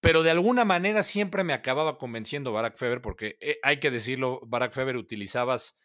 pero 0.00 0.24
de 0.24 0.32
alguna 0.32 0.64
manera 0.64 1.04
siempre 1.04 1.44
me 1.44 1.52
acababa 1.52 1.96
convenciendo 1.96 2.52
Barack 2.52 2.76
Feber, 2.76 3.00
porque 3.00 3.36
eh, 3.40 3.58
hay 3.62 3.78
que 3.78 3.92
decirlo, 3.92 4.40
Barack 4.44 4.72
Feber 4.72 4.96
utilizabas 4.96 5.78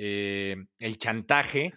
eh, 0.00 0.54
el 0.78 0.96
chantaje 0.96 1.74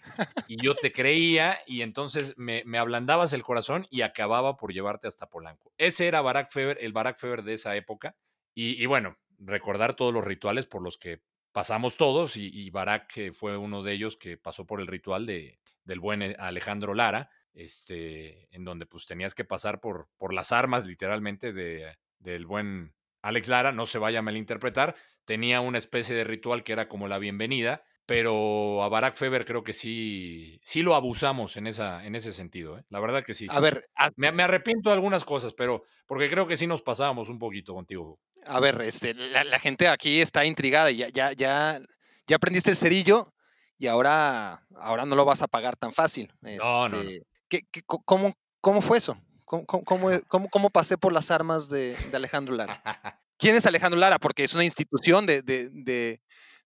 y 0.48 0.64
yo 0.64 0.76
te 0.76 0.92
creía 0.92 1.58
y 1.66 1.82
entonces 1.82 2.36
me, 2.38 2.62
me 2.68 2.78
ablandabas 2.78 3.34
el 3.34 3.42
corazón 3.42 3.88
y 3.90 4.02
acababa 4.02 4.58
por 4.58 4.72
llevarte 4.72 5.08
hasta 5.08 5.28
Polanco. 5.28 5.74
Ese 5.80 6.08
era 6.08 6.22
Barack 6.22 6.52
Feber, 6.52 6.78
el 6.82 6.94
Barack 6.94 7.18
Feber 7.18 7.42
de 7.42 7.56
esa 7.56 7.76
época. 7.76 8.16
Y, 8.54 8.80
y 8.80 8.86
bueno, 8.86 9.18
recordar 9.40 9.96
todos 9.96 10.14
los 10.14 10.24
rituales 10.24 10.68
por 10.68 10.84
los 10.84 11.00
que 11.00 11.24
pasamos 11.52 11.98
todos 11.98 12.38
y, 12.38 12.48
y 12.54 12.70
Barack 12.70 13.34
fue 13.34 13.58
uno 13.58 13.82
de 13.82 13.94
ellos 13.94 14.18
que 14.18 14.38
pasó 14.38 14.68
por 14.68 14.82
el 14.82 14.88
ritual 14.88 15.26
de, 15.26 15.60
del 15.84 16.00
buen 16.00 16.22
eh, 16.22 16.36
Alejandro 16.38 16.94
Lara, 16.94 17.32
este, 17.56 18.48
en 18.56 18.64
donde 18.64 18.86
pues 18.86 19.08
tenías 19.08 19.34
que 19.34 19.46
pasar 19.46 19.80
por, 19.80 20.10
por 20.18 20.32
las 20.32 20.52
armas 20.52 20.86
literalmente 20.86 21.54
de, 21.54 21.98
del 22.20 22.46
buen 22.46 22.94
Alex 23.24 23.48
Lara, 23.48 23.72
no 23.72 23.88
se 23.88 23.98
vaya 23.98 24.20
a 24.20 24.22
malinterpretar, 24.22 24.96
tenía 25.26 25.60
una 25.62 25.80
especie 25.80 26.16
de 26.16 26.24
ritual 26.24 26.64
que 26.64 26.74
era 26.74 26.88
como 26.88 27.08
la 27.08 27.18
bienvenida, 27.18 27.84
pero 28.12 28.84
a 28.84 28.90
Barack 28.90 29.16
Feber 29.16 29.46
creo 29.46 29.64
que 29.64 29.72
sí, 29.74 30.60
sí 30.62 30.82
lo 30.82 30.96
abusamos 30.96 31.56
en, 31.56 31.66
esa, 31.68 32.06
en 32.06 32.16
ese 32.16 32.34
sentido, 32.34 32.78
¿eh? 32.78 32.84
la 32.90 33.00
verdad 33.00 33.24
que 33.24 33.34
sí. 33.34 33.48
A 33.50 33.60
ver, 33.62 33.86
a, 33.96 34.12
Me, 34.18 34.32
me 34.34 34.44
arrepiento 34.44 34.90
de 34.90 34.96
algunas 34.96 35.24
cosas, 35.24 35.54
pero 35.54 35.84
porque 36.06 36.30
creo 36.30 36.46
que 36.46 36.58
sí 36.58 36.68
nos 36.68 36.82
pasábamos 36.82 37.30
un 37.30 37.40
poquito 37.40 37.74
contigo. 37.74 38.20
a 38.46 38.60
ver, 38.60 38.82
este, 38.82 39.14
la, 39.14 39.44
la 39.46 39.60
gente 39.60 39.88
aquí 39.88 40.20
está 40.20 40.44
intrigada 40.46 40.92
y 40.92 40.98
ya, 40.98 41.08
ya, 41.10 41.32
ya, 41.32 41.80
ya 42.28 42.36
aprendiste 42.36 42.70
el 42.72 42.76
cerillo 42.76 43.34
y 43.78 43.88
ahora, 43.88 44.66
ahora 44.76 45.06
no 45.06 45.16
lo 45.16 45.24
vas 45.26 45.42
a 45.42 45.48
pagar 45.48 45.76
tan 45.78 45.94
fácil. 45.94 46.34
No, 46.42 46.90
no, 46.90 47.02
no. 47.04 47.10
Este, 47.10 47.26
¿qué- 47.48 47.82
cómo, 47.86 48.34
¿Cómo 48.60 48.82
fue 48.82 48.98
eso? 48.98 49.18
¿Cómo, 49.46 49.66
cómo, 49.66 49.84
cómo, 49.86 50.10
cómo- 50.28 50.50
cómo 50.50 50.70
pasé 50.70 50.98
por 50.98 51.12
las 51.14 51.32
armas 51.32 51.70
de, 51.70 51.96
de 51.96 52.16
Alejandro 52.18 52.56
Lara? 52.56 52.82
¿Quién 53.38 53.56
es 53.56 53.66
Alejandro 53.66 54.00
Lara? 54.00 54.20
Porque 54.20 54.44
es 54.44 54.54
una 54.54 54.64
institución 54.66 55.26
de, 55.26 55.42
de- 55.42 55.70
de- 55.72 56.22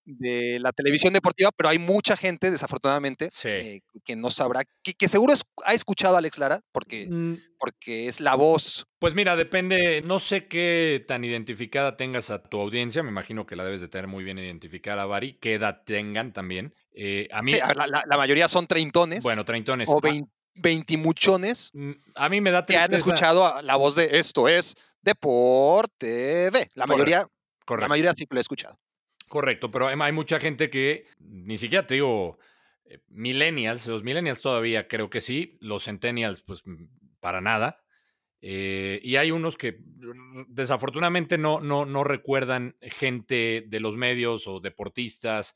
de 0.06 0.60
la 0.60 0.72
televisión 0.72 1.14
deportiva, 1.14 1.52
pero 1.56 1.70
hay 1.70 1.80
mucha 1.80 2.16
gente, 2.16 2.52
desafortunadamente, 2.52 3.30
Sí. 3.32 3.50
eh, 3.50 3.82
que 4.04 4.16
no 4.16 4.30
sabrá, 4.30 4.64
que, 4.84 4.94
que 4.94 5.08
seguro 5.08 5.34
es- 5.34 5.42
ha 5.66 5.74
escuchado 5.74 6.16
a 6.16 6.20
Alex 6.20 6.38
Lara, 6.38 6.62
porque, 6.72 7.08
Mm, 7.10 7.36
porque 7.60 8.08
es 8.08 8.20
la 8.22 8.36
voz. 8.36 8.86
Pues 9.00 9.16
mira, 9.16 9.36
depende, 9.36 10.02
no 10.06 10.20
sé 10.20 10.48
qué 10.48 11.04
tan 11.08 11.24
identificada 11.24 11.98
tengas 11.98 12.30
a 12.30 12.44
tu 12.44 12.60
audiencia, 12.60 13.02
me 13.04 13.10
imagino 13.10 13.46
que 13.46 13.56
la 13.56 13.66
debes 13.66 13.82
de 13.82 13.88
tener 13.88 14.08
muy 14.08 14.24
bien 14.24 14.38
identificada, 14.38 15.06
Bari, 15.06 15.34
qué 15.42 15.56
edad 15.56 15.82
tengan 15.86 16.34
también. 16.34 16.74
Eh, 16.94 17.28
a 17.32 17.42
mí, 17.42 17.52
Sí, 17.54 17.58
la, 17.60 17.88
la- 17.88 18.04
la 18.06 18.18
mayoría 18.18 18.48
son 18.48 18.68
treintones 18.68 19.24
bueno, 19.24 19.44
treintones. 19.44 19.90
o 19.90 19.98
a- 19.98 20.02
vein- 20.02 20.30
veintimuchones 20.54 21.70
mm, 21.74 21.92
A, 22.16 22.30
mí 22.30 22.40
me 22.42 22.52
da 22.52 22.64
que 22.66 22.78
han 22.78 22.88
tristeza. 22.90 22.98
escuchado 23.12 23.46
a 23.46 23.62
la 23.62 23.76
voz 23.76 23.96
de 23.96 24.20
esto 24.20 24.48
es 24.48 24.76
Deporte 25.02 26.50
V. 26.52 26.70
La 26.76 26.86
Correcto, 26.86 26.94
mayoría, 26.94 27.28
la 27.82 27.88
mayoría 27.88 28.14
sí 28.14 28.26
que 28.26 28.36
lo 28.36 28.40
he 28.40 28.42
escuchado. 28.42 28.78
Correcto, 29.28 29.72
pero 29.72 29.88
hay 29.88 30.12
mucha 30.12 30.40
gente 30.40 30.70
que 30.70 31.06
ni 31.20 31.58
siquiera 31.58 31.86
te 31.88 31.96
digo 31.96 32.38
eh, 32.86 33.00
millennials, 33.08 33.88
los 33.88 34.04
millennials 34.04 34.42
todavía 34.42 34.88
creo 34.88 35.10
que 35.10 35.20
sí, 35.20 35.58
los 35.62 35.86
centennials 35.86 36.42
pues 36.44 36.62
mm, 36.66 36.86
para 37.20 37.42
nada. 37.42 37.82
Eh, 38.42 39.00
y 39.04 39.16
hay 39.16 39.32
unos 39.32 39.58
que 39.58 39.70
r- 39.70 40.46
desafortunadamente 40.48 41.38
no, 41.40 41.60
no, 41.62 41.86
no 41.86 42.04
recuerdan 42.04 42.78
gente 42.82 43.64
de 43.68 43.80
los 43.80 43.98
medios 43.98 44.48
o 44.48 44.60
deportistas 44.60 45.56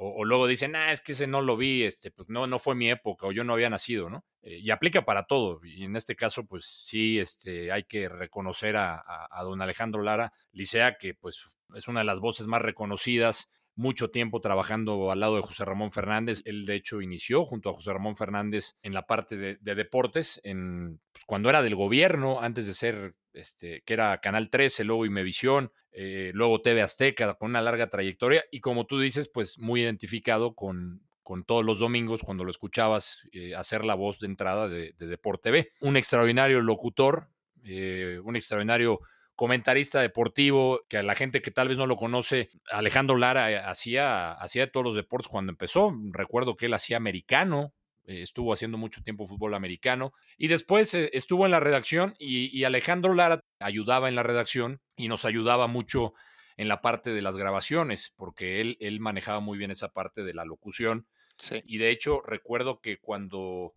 o, 0.00 0.24
luego 0.24 0.46
dicen, 0.46 0.76
ah, 0.76 0.92
es 0.92 1.00
que 1.00 1.12
ese 1.12 1.26
no 1.26 1.42
lo 1.42 1.56
vi, 1.56 1.82
este, 1.82 2.10
pues 2.12 2.28
no, 2.28 2.46
no 2.46 2.58
fue 2.58 2.74
mi 2.76 2.88
época 2.90 3.26
o 3.26 3.32
yo 3.32 3.42
no 3.44 3.52
había 3.54 3.68
nacido, 3.70 4.08
¿no? 4.10 4.24
Eh, 4.42 4.58
y 4.58 4.70
aplica 4.70 5.04
para 5.04 5.24
todo. 5.24 5.60
Y 5.64 5.84
en 5.84 5.96
este 5.96 6.14
caso, 6.16 6.46
pues 6.46 6.64
sí, 6.66 7.18
este, 7.18 7.72
hay 7.72 7.84
que 7.84 8.08
reconocer 8.08 8.76
a, 8.76 8.94
a- 8.96 9.28
a 9.30 9.42
don 9.44 9.60
Alejandro 9.60 10.02
Lara 10.02 10.32
Licea, 10.52 10.98
que 10.98 11.14
pues 11.14 11.58
es 11.74 11.88
una 11.88 12.00
de 12.00 12.06
las 12.06 12.20
voces 12.20 12.46
más 12.46 12.62
reconocidas, 12.62 13.48
mucho 13.78 14.10
tiempo 14.10 14.40
trabajando 14.40 15.12
al 15.12 15.20
lado 15.20 15.36
de 15.36 15.42
José 15.42 15.64
Ramón 15.64 15.92
Fernández. 15.92 16.42
Él, 16.44 16.66
de 16.66 16.74
hecho, 16.74 17.00
inició 17.00 17.44
junto 17.44 17.70
a 17.70 17.72
José 17.72 17.92
Ramón 17.92 18.16
Fernández 18.16 18.76
en 18.82 18.92
la 18.92 19.06
parte 19.06 19.36
de, 19.36 19.56
de 19.60 19.74
deportes, 19.76 20.40
en, 20.42 21.00
pues, 21.12 21.24
cuando 21.24 21.48
era 21.48 21.62
del 21.62 21.76
gobierno, 21.76 22.40
antes 22.40 22.66
de 22.66 22.74
ser, 22.74 23.14
este, 23.32 23.82
que 23.82 23.94
era 23.94 24.18
Canal 24.20 24.50
13, 24.50 24.82
luego 24.82 25.06
Imevisión, 25.06 25.70
eh, 25.92 26.32
luego 26.34 26.60
TV 26.60 26.82
Azteca, 26.82 27.34
con 27.34 27.50
una 27.50 27.62
larga 27.62 27.88
trayectoria. 27.88 28.44
Y 28.50 28.58
como 28.58 28.84
tú 28.84 28.98
dices, 28.98 29.30
pues 29.32 29.58
muy 29.58 29.82
identificado 29.82 30.56
con, 30.56 31.06
con 31.22 31.44
todos 31.44 31.64
los 31.64 31.78
domingos 31.78 32.22
cuando 32.22 32.42
lo 32.42 32.50
escuchabas 32.50 33.28
eh, 33.30 33.54
hacer 33.54 33.84
la 33.84 33.94
voz 33.94 34.18
de 34.18 34.26
entrada 34.26 34.68
de, 34.68 34.92
de 34.98 35.06
Deporte 35.06 35.52
B. 35.52 35.70
Un 35.80 35.96
extraordinario 35.96 36.60
locutor, 36.62 37.30
eh, 37.62 38.20
un 38.24 38.34
extraordinario 38.34 38.98
comentarista 39.38 40.00
deportivo, 40.00 40.84
que 40.88 40.96
a 40.96 41.04
la 41.04 41.14
gente 41.14 41.40
que 41.42 41.52
tal 41.52 41.68
vez 41.68 41.78
no 41.78 41.86
lo 41.86 41.94
conoce, 41.94 42.50
Alejandro 42.72 43.16
Lara 43.16 43.52
eh, 43.52 43.58
hacía, 43.58 44.32
hacía 44.32 44.72
todos 44.72 44.82
los 44.82 44.96
deportes 44.96 45.28
cuando 45.28 45.52
empezó. 45.52 45.94
Recuerdo 46.10 46.56
que 46.56 46.66
él 46.66 46.74
hacía 46.74 46.96
americano, 46.96 47.72
eh, 48.04 48.22
estuvo 48.22 48.52
haciendo 48.52 48.78
mucho 48.78 49.00
tiempo 49.00 49.26
fútbol 49.26 49.54
americano 49.54 50.12
y 50.38 50.48
después 50.48 50.92
eh, 50.94 51.10
estuvo 51.12 51.44
en 51.44 51.52
la 51.52 51.60
redacción 51.60 52.16
y, 52.18 52.46
y 52.46 52.64
Alejandro 52.64 53.14
Lara 53.14 53.44
ayudaba 53.60 54.08
en 54.08 54.16
la 54.16 54.24
redacción 54.24 54.80
y 54.96 55.06
nos 55.06 55.24
ayudaba 55.24 55.68
mucho 55.68 56.14
en 56.56 56.66
la 56.66 56.80
parte 56.80 57.10
de 57.10 57.22
las 57.22 57.36
grabaciones, 57.36 58.12
porque 58.16 58.60
él, 58.60 58.76
él 58.80 58.98
manejaba 58.98 59.38
muy 59.38 59.56
bien 59.56 59.70
esa 59.70 59.92
parte 59.92 60.24
de 60.24 60.34
la 60.34 60.44
locución. 60.44 61.06
Sí. 61.36 61.62
Y 61.64 61.78
de 61.78 61.90
hecho, 61.90 62.22
recuerdo 62.26 62.80
que 62.80 62.98
cuando 62.98 63.72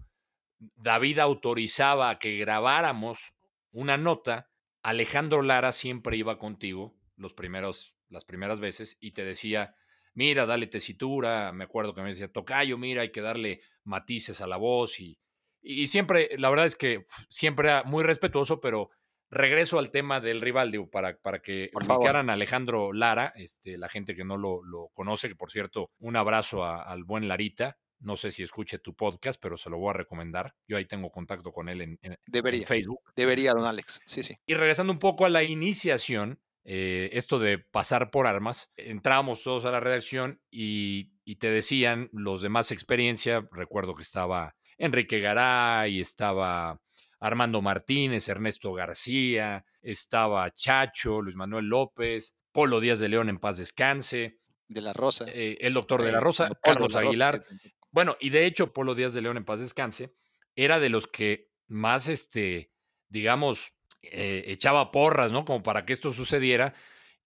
David 0.57 1.19
autorizaba 1.19 2.17
que 2.17 2.37
grabáramos 2.37 3.35
una 3.71 3.97
nota, 3.97 4.50
Alejandro 4.83 5.41
Lara 5.41 5.71
siempre 5.71 6.17
iba 6.17 6.37
contigo 6.39 6.97
los 7.15 7.33
primeros, 7.33 7.97
las 8.09 8.25
primeras 8.25 8.59
veces 8.59 8.97
y 8.99 9.11
te 9.11 9.23
decía, 9.23 9.75
mira, 10.13 10.45
dale 10.45 10.67
tesitura. 10.67 11.51
Me 11.53 11.63
acuerdo 11.65 11.93
que 11.93 12.01
me 12.01 12.09
decía, 12.09 12.31
tocayo, 12.31 12.77
mira, 12.77 13.01
hay 13.03 13.11
que 13.11 13.21
darle 13.21 13.61
matices 13.83 14.41
a 14.41 14.47
la 14.47 14.57
voz. 14.57 14.99
Y, 14.99 15.19
y 15.61 15.87
siempre, 15.87 16.29
la 16.37 16.49
verdad 16.49 16.65
es 16.65 16.75
que 16.75 17.03
siempre 17.29 17.67
era 17.69 17.83
muy 17.83 18.03
respetuoso, 18.03 18.59
pero 18.59 18.89
regreso 19.29 19.77
al 19.79 19.91
tema 19.91 20.19
del 20.19 20.41
rival, 20.41 20.71
digo, 20.71 20.89
para, 20.89 21.17
para 21.21 21.41
que 21.41 21.69
ubicaran 21.99 22.29
a 22.29 22.33
Alejandro 22.33 22.91
Lara, 22.91 23.31
este, 23.35 23.77
la 23.77 23.87
gente 23.87 24.15
que 24.15 24.25
no 24.25 24.37
lo, 24.37 24.63
lo 24.63 24.89
conoce, 24.93 25.29
que 25.29 25.35
por 25.35 25.51
cierto, 25.51 25.91
un 25.99 26.15
abrazo 26.15 26.63
a- 26.65 26.81
al 26.83 27.03
buen 27.03 27.27
Larita. 27.27 27.77
No 28.01 28.15
sé 28.15 28.31
si 28.31 28.43
escuche 28.43 28.79
tu 28.79 28.93
podcast, 28.95 29.39
pero 29.41 29.57
se 29.57 29.69
lo 29.69 29.77
voy 29.77 29.91
a 29.91 29.93
recomendar. 29.93 30.53
Yo 30.67 30.77
ahí 30.77 30.85
tengo 30.85 31.09
contacto 31.11 31.51
con 31.51 31.69
él 31.69 31.81
en, 31.81 31.99
en- 32.01 32.13
en 32.13 32.17
Debería. 32.27 32.65
Facebook. 32.67 32.99
Debería, 33.15 33.53
don 33.53 33.65
Alex. 33.65 33.99
Sí, 34.05 34.23
sí. 34.23 34.35
Y 34.45 34.55
regresando 34.55 34.91
un 34.91 34.99
poco 34.99 35.25
a 35.25 35.29
la 35.29 35.43
iniciación, 35.43 36.41
eh, 36.63 37.09
esto 37.13 37.39
de 37.39 37.57
pasar 37.59 38.11
por 38.11 38.27
armas, 38.27 38.71
entrábamos 38.75 39.43
todos 39.43 39.65
a 39.65 39.71
la 39.71 39.79
redacción 39.79 40.41
y, 40.51 41.11
y 41.25 41.37
te 41.37 41.49
decían 41.49 42.09
los 42.11 42.41
de 42.41 42.49
más 42.49 42.71
experiencia, 42.71 43.47
recuerdo 43.51 43.95
que 43.95 44.03
estaba 44.03 44.55
Enrique 44.77 45.19
Garay, 45.19 45.99
estaba 45.99 46.81
Armando 47.19 47.61
Martínez, 47.61 48.27
Ernesto 48.29 48.73
García, 48.73 49.63
estaba 49.81 50.49
Chacho, 50.51 51.21
Luis 51.21 51.35
Manuel 51.35 51.65
López, 51.65 52.35
Polo 52.51 52.79
Díaz 52.79 52.99
de 52.99 53.09
León 53.09 53.29
en 53.29 53.37
paz 53.39 53.57
descanse, 53.57 54.39
De 54.67 54.81
la 54.81 54.93
Rosa. 54.93 55.25
eh, 55.27 55.57
el 55.61 55.73
doctor 55.73 56.03
de 56.03 56.11
la 56.11 56.17
Eh, 56.17 56.21
Rosa, 56.21 56.49
Carlos 56.63 56.95
Aguilar. 56.95 57.43
Bueno, 57.91 58.17
y 58.19 58.29
de 58.29 58.45
hecho, 58.45 58.73
Polo 58.73 58.95
Díaz 58.95 59.13
de 59.13 59.21
León 59.21 59.37
en 59.37 59.45
paz 59.45 59.59
descanse, 59.59 60.13
era 60.55 60.79
de 60.79 60.89
los 60.89 61.07
que 61.07 61.49
más, 61.67 62.07
este, 62.07 62.71
digamos, 63.09 63.73
eh, 64.01 64.45
echaba 64.47 64.91
porras, 64.91 65.31
¿no? 65.31 65.45
Como 65.45 65.63
para 65.63 65.85
que 65.85 65.93
esto 65.93 66.11
sucediera. 66.11 66.73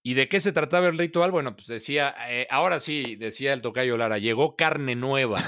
¿Y 0.02 0.14
de 0.14 0.28
qué 0.28 0.40
se 0.40 0.52
trataba 0.52 0.88
el 0.88 0.98
ritual? 0.98 1.30
Bueno, 1.32 1.56
pues 1.56 1.66
decía, 1.66 2.14
eh, 2.28 2.46
ahora 2.50 2.78
sí, 2.78 3.16
decía 3.16 3.52
el 3.52 3.62
tocayo 3.62 3.96
Lara, 3.96 4.18
llegó 4.18 4.56
carne 4.56 4.94
nueva, 4.94 5.42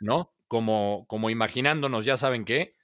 ¿no? 0.00 0.34
Como, 0.48 1.06
como 1.08 1.30
imaginándonos, 1.30 2.04
ya 2.04 2.16
saben 2.16 2.44
qué. 2.44 2.74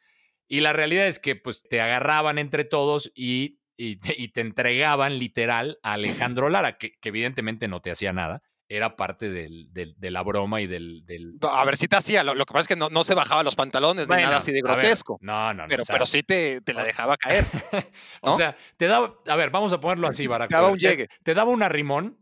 Y 0.49 0.61
la 0.61 0.73
realidad 0.73 1.07
es 1.07 1.19
que, 1.19 1.37
pues, 1.37 1.63
te 1.63 1.81
agarraban 1.81 2.39
entre 2.39 2.65
todos 2.65 3.13
y 3.15 3.61
y 3.83 3.97
te, 4.29 4.43
entregaban 4.43 5.19
literal 5.19 5.79
a 5.83 5.95
Alejandro 5.95 6.51
Lara, 6.51 6.77
que 6.77 6.99
evidentemente 7.03 7.67
no 7.67 7.81
te 7.81 7.91
hacía 7.91 8.13
nada. 8.13 8.43
Era 8.73 8.95
parte 8.95 9.29
del- 9.31 9.67
del- 9.73 9.97
de 9.99 10.11
la 10.13 10.23
broma 10.23 10.61
y 10.61 10.69
del. 10.69 11.05
del 11.05 11.35
A 11.43 11.65
ver 11.65 11.77
si 11.77 11.89
te 11.89 11.97
hacía. 11.97 12.23
Lo, 12.23 12.35
lo 12.37 12.47
que 12.47 12.53
pasa 12.53 12.63
es 12.63 12.69
que 12.69 12.77
no, 12.77 12.89
no 12.89 13.03
se 13.03 13.15
bajaba 13.15 13.43
los 13.43 13.57
pantalones 13.57 14.07
ni 14.09 14.15
nada 14.15 14.37
así 14.37 14.53
de 14.53 14.63
ver, 14.63 14.73
grotesco. 14.75 15.19
no, 15.21 15.53
no, 15.53 15.65
no. 15.65 15.69
pero, 15.69 15.83
o 15.83 15.85
sea, 15.85 15.93
pero 15.95 16.07
sí 16.07 16.23
te, 16.23 16.61
te 16.61 16.73
la 16.73 16.85
dejaba 16.85 17.17
caer. 17.17 17.45
O 18.23 18.33
sea, 18.37 18.57
te 18.77 18.87
daba. 18.87 19.19
A 19.27 19.35
ver, 19.35 19.51
vamos 19.51 19.73
a 19.73 19.81
ponerlo 19.81 20.07
así, 20.07 20.27
Barack. 20.29 20.51
Te 20.51 20.55
daba 20.55 20.69
un 20.69 20.79
llegue. 20.79 21.09
Te 21.25 21.35
daba 21.35 21.51
una 21.51 21.69
rimón. 21.69 22.17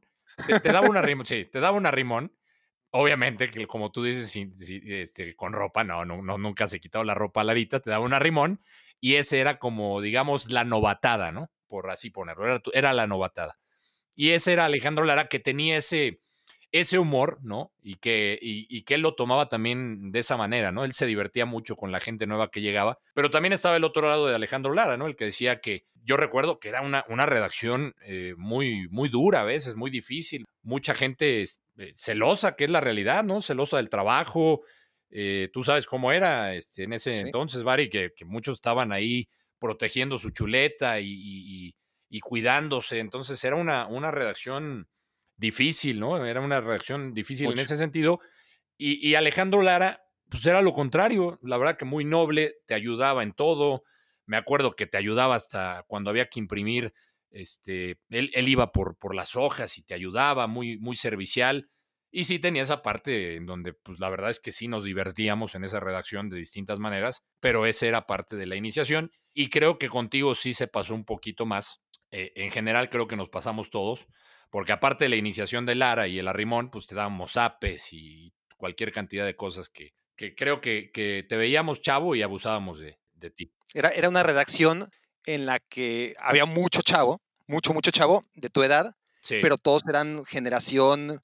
Te, 0.47 0.59
te 0.59 0.73
daba 0.73 0.89
una 0.89 1.03
rimón, 1.03 1.27
sí, 1.27 1.45
te 1.45 1.61
daba 1.61 1.77
una 1.77 1.91
rimón. 1.91 2.33
Obviamente, 2.91 3.51
que 3.51 3.67
como 3.67 3.91
tú 3.93 4.03
dices, 4.03 4.31
sin- 4.31 4.55
sin- 4.55 4.91
este, 4.91 5.37
con 5.37 5.53
ropa, 5.53 5.85
no, 5.85 6.07
no, 6.07 6.23
no, 6.23 6.39
nunca 6.39 6.67
se 6.67 6.81
quitaba 6.81 7.05
la 7.05 7.15
ropa 7.15 7.43
a 7.43 7.45
Larita, 7.45 7.81
te 7.81 7.91
daba 7.91 8.05
una 8.05 8.19
rimón. 8.19 8.63
Y 9.01 9.17
ese 9.17 9.41
era 9.41 9.59
como, 9.59 10.01
digamos, 10.01 10.51
la 10.51 10.65
novatada, 10.65 11.31
¿no? 11.31 11.51
Por 11.67 11.91
así 11.91 12.09
ponerlo. 12.09 12.47
Era, 12.47 12.61
era 12.73 12.93
la 12.95 13.07
novatada. 13.07 13.59
Y 14.17 14.31
ese 14.31 14.55
era 14.55 14.65
Alejandro 14.65 15.05
Lara 15.05 15.29
que 15.29 15.39
tenía 15.39 15.77
ese, 15.77 16.23
ese 16.73 16.99
humor, 16.99 17.39
¿no? 17.43 17.73
Y 17.83 17.97
que, 17.97 18.39
y, 18.43 18.67
y 18.69 18.83
que 18.83 18.95
él 18.95 19.01
lo 19.01 19.15
tomaba 19.15 19.49
también 19.49 20.11
de 20.13 20.19
esa 20.19 20.37
manera, 20.37 20.71
¿no? 20.73 20.85
Él 20.85 20.93
se 20.93 21.07
divertía 21.07 21.47
mucho 21.47 21.77
con 21.77 21.93
la 21.93 22.01
gente 22.01 22.27
nueva 22.27 22.51
que 22.51 22.61
llegaba, 22.61 22.99
pero 23.15 23.31
también 23.31 23.53
estaba 23.55 23.77
el 23.77 23.85
otro 23.85 24.07
lado 24.09 24.27
de 24.27 24.35
Alejandro 24.35 24.75
Lara, 24.75 24.97
¿no? 24.97 25.07
El 25.07 25.17
que 25.17 25.25
decía 25.27 25.61
que 25.61 25.85
yo 26.05 26.17
recuerdo 26.17 26.59
que 26.59 26.69
era 26.69 26.83
una, 26.83 27.05
una 27.09 27.27
redacción 27.27 27.95
eh, 28.03 28.35
muy, 28.37 28.89
muy 28.91 29.09
dura 29.09 29.41
a 29.43 29.45
veces, 29.45 29.77
muy 29.77 29.91
difícil, 29.91 30.45
mucha 30.63 30.95
gente 30.95 31.43
es- 31.43 31.63
eh, 31.79 31.91
celosa, 31.95 32.57
que 32.57 32.65
es 32.65 32.71
la 32.71 32.81
realidad, 32.81 33.25
¿no? 33.25 33.41
Celosa 33.43 33.77
del 33.79 33.89
trabajo. 33.91 34.63
eh, 35.11 35.49
tú 35.55 35.63
sabes 35.63 35.87
cómo 35.87 36.13
era 36.13 36.55
este, 36.55 36.83
en 36.83 36.93
ese 36.93 37.15
Sí. 37.15 37.21
entonces, 37.25 37.63
Bari, 37.63 37.89
que, 37.89 38.13
que 38.15 38.27
muchos 38.27 38.57
estaban 38.59 38.93
ahí 38.93 39.27
protegiendo 39.59 40.19
su 40.19 40.31
chuleta 40.33 41.01
y, 41.01 41.07
y- 41.11 41.67
y- 41.69 41.75
y 42.11 42.21
cuidándose. 42.21 42.99
Entonces 42.99 43.43
era 43.43 43.57
una, 43.57 43.87
una 43.87 44.11
redacción 44.11 44.87
difícil, 45.39 46.01
¿no? 46.01 46.25
Era 46.27 46.41
una 46.41 46.61
redacción 46.61 47.15
difícil 47.15 47.51
en 47.51 47.59
ese 47.59 47.77
sentido. 47.77 48.21
Y, 48.77 49.09
y 49.09 49.15
Alejandro 49.15 49.63
Lara, 49.63 50.03
pues 50.29 50.45
era 50.45 50.61
lo 50.61 50.73
contrario, 50.73 51.39
la 51.43 51.57
verdad 51.57 51.79
que 51.79 51.85
muy 51.85 52.05
noble, 52.05 52.57
te 52.67 52.75
ayudaba 52.75 53.23
en 53.23 53.33
todo. 53.33 53.85
Me 54.27 54.37
acuerdo 54.37 54.77
que 54.77 54.87
te 54.87 54.99
ayudaba 54.99 55.37
hasta 55.37 55.85
cuando 55.89 56.11
había 56.11 56.29
que 56.29 56.41
imprimir, 56.41 56.93
este, 57.31 57.99
él, 58.11 58.31
él 58.35 58.49
iba 58.49 58.73
por, 58.73 58.99
por 58.99 59.15
las 59.15 59.37
hojas 59.37 59.79
y 59.79 59.85
te 59.85 59.95
ayudaba, 59.95 60.47
muy, 60.47 60.79
muy 60.79 60.97
servicial. 60.97 61.71
Y 62.11 62.25
sí 62.25 62.39
tenía 62.39 62.63
esa 62.63 62.83
parte 62.83 63.37
en 63.37 63.47
donde, 63.47 63.75
pues 63.75 64.01
la 64.01 64.09
verdad 64.09 64.31
es 64.31 64.41
que 64.41 64.51
sí 64.51 64.67
nos 64.67 64.85
divertíamos 64.85 65.55
en 65.55 65.65
esa 65.65 65.79
redacción 65.79 66.31
de 66.31 66.39
distintas 66.39 66.79
maneras, 66.79 67.23
pero 67.39 67.67
esa 67.67 67.87
era 67.87 68.07
parte 68.07 68.37
de 68.37 68.47
la 68.47 68.57
iniciación. 68.57 69.11
Y 69.35 69.51
creo 69.51 69.79
que 69.79 69.89
contigo 69.89 70.35
sí 70.35 70.55
se 70.55 70.69
pasó 70.69 70.95
un 70.95 71.05
poquito 71.05 71.47
más. 71.47 71.83
Eh, 72.11 72.33
en 72.37 72.51
general 72.51 72.89
creo 72.89 73.07
que 73.07 73.17
nos 73.17 73.29
pasamos 73.29 73.69
todos, 73.69 74.09
porque 74.51 74.73
aparte 74.73 75.05
de 75.05 75.09
la 75.11 75.17
iniciación 75.17 75.67
de 75.67 75.75
Lara 75.75 76.09
y 76.09 76.19
el 76.19 76.29
arrimón, 76.29 76.71
pues 76.71 76.87
te 76.87 76.95
dábamos 76.95 77.37
apes 77.37 77.93
y 77.93 78.33
cualquier 78.57 78.93
cantidad 78.93 79.25
de 79.25 79.37
cosas 79.37 79.69
que, 79.69 79.93
que 80.17 80.35
creo 80.35 80.61
que, 80.61 80.91
que 80.93 81.25
te 81.29 81.37
veíamos 81.37 81.81
chavo 81.81 82.15
y 82.15 82.23
abusábamos 82.23 82.79
de, 82.81 82.99
de 83.13 83.31
ti. 83.31 83.53
Era, 83.75 83.91
era 83.91 84.09
una 84.09 84.23
redacción 84.23 84.89
en 85.27 85.47
la 85.47 85.59
que 85.61 86.15
había 86.19 86.45
mucho 86.47 86.83
chavo, 86.83 87.21
mucho, 87.47 87.73
mucho 87.75 87.91
chavo 87.91 88.23
de 88.35 88.51
tu 88.51 88.63
edad, 88.63 88.95
Sí. 89.21 89.39
pero 89.43 89.59
todos 89.59 89.83
eran 89.89 90.25
generación 90.25 91.21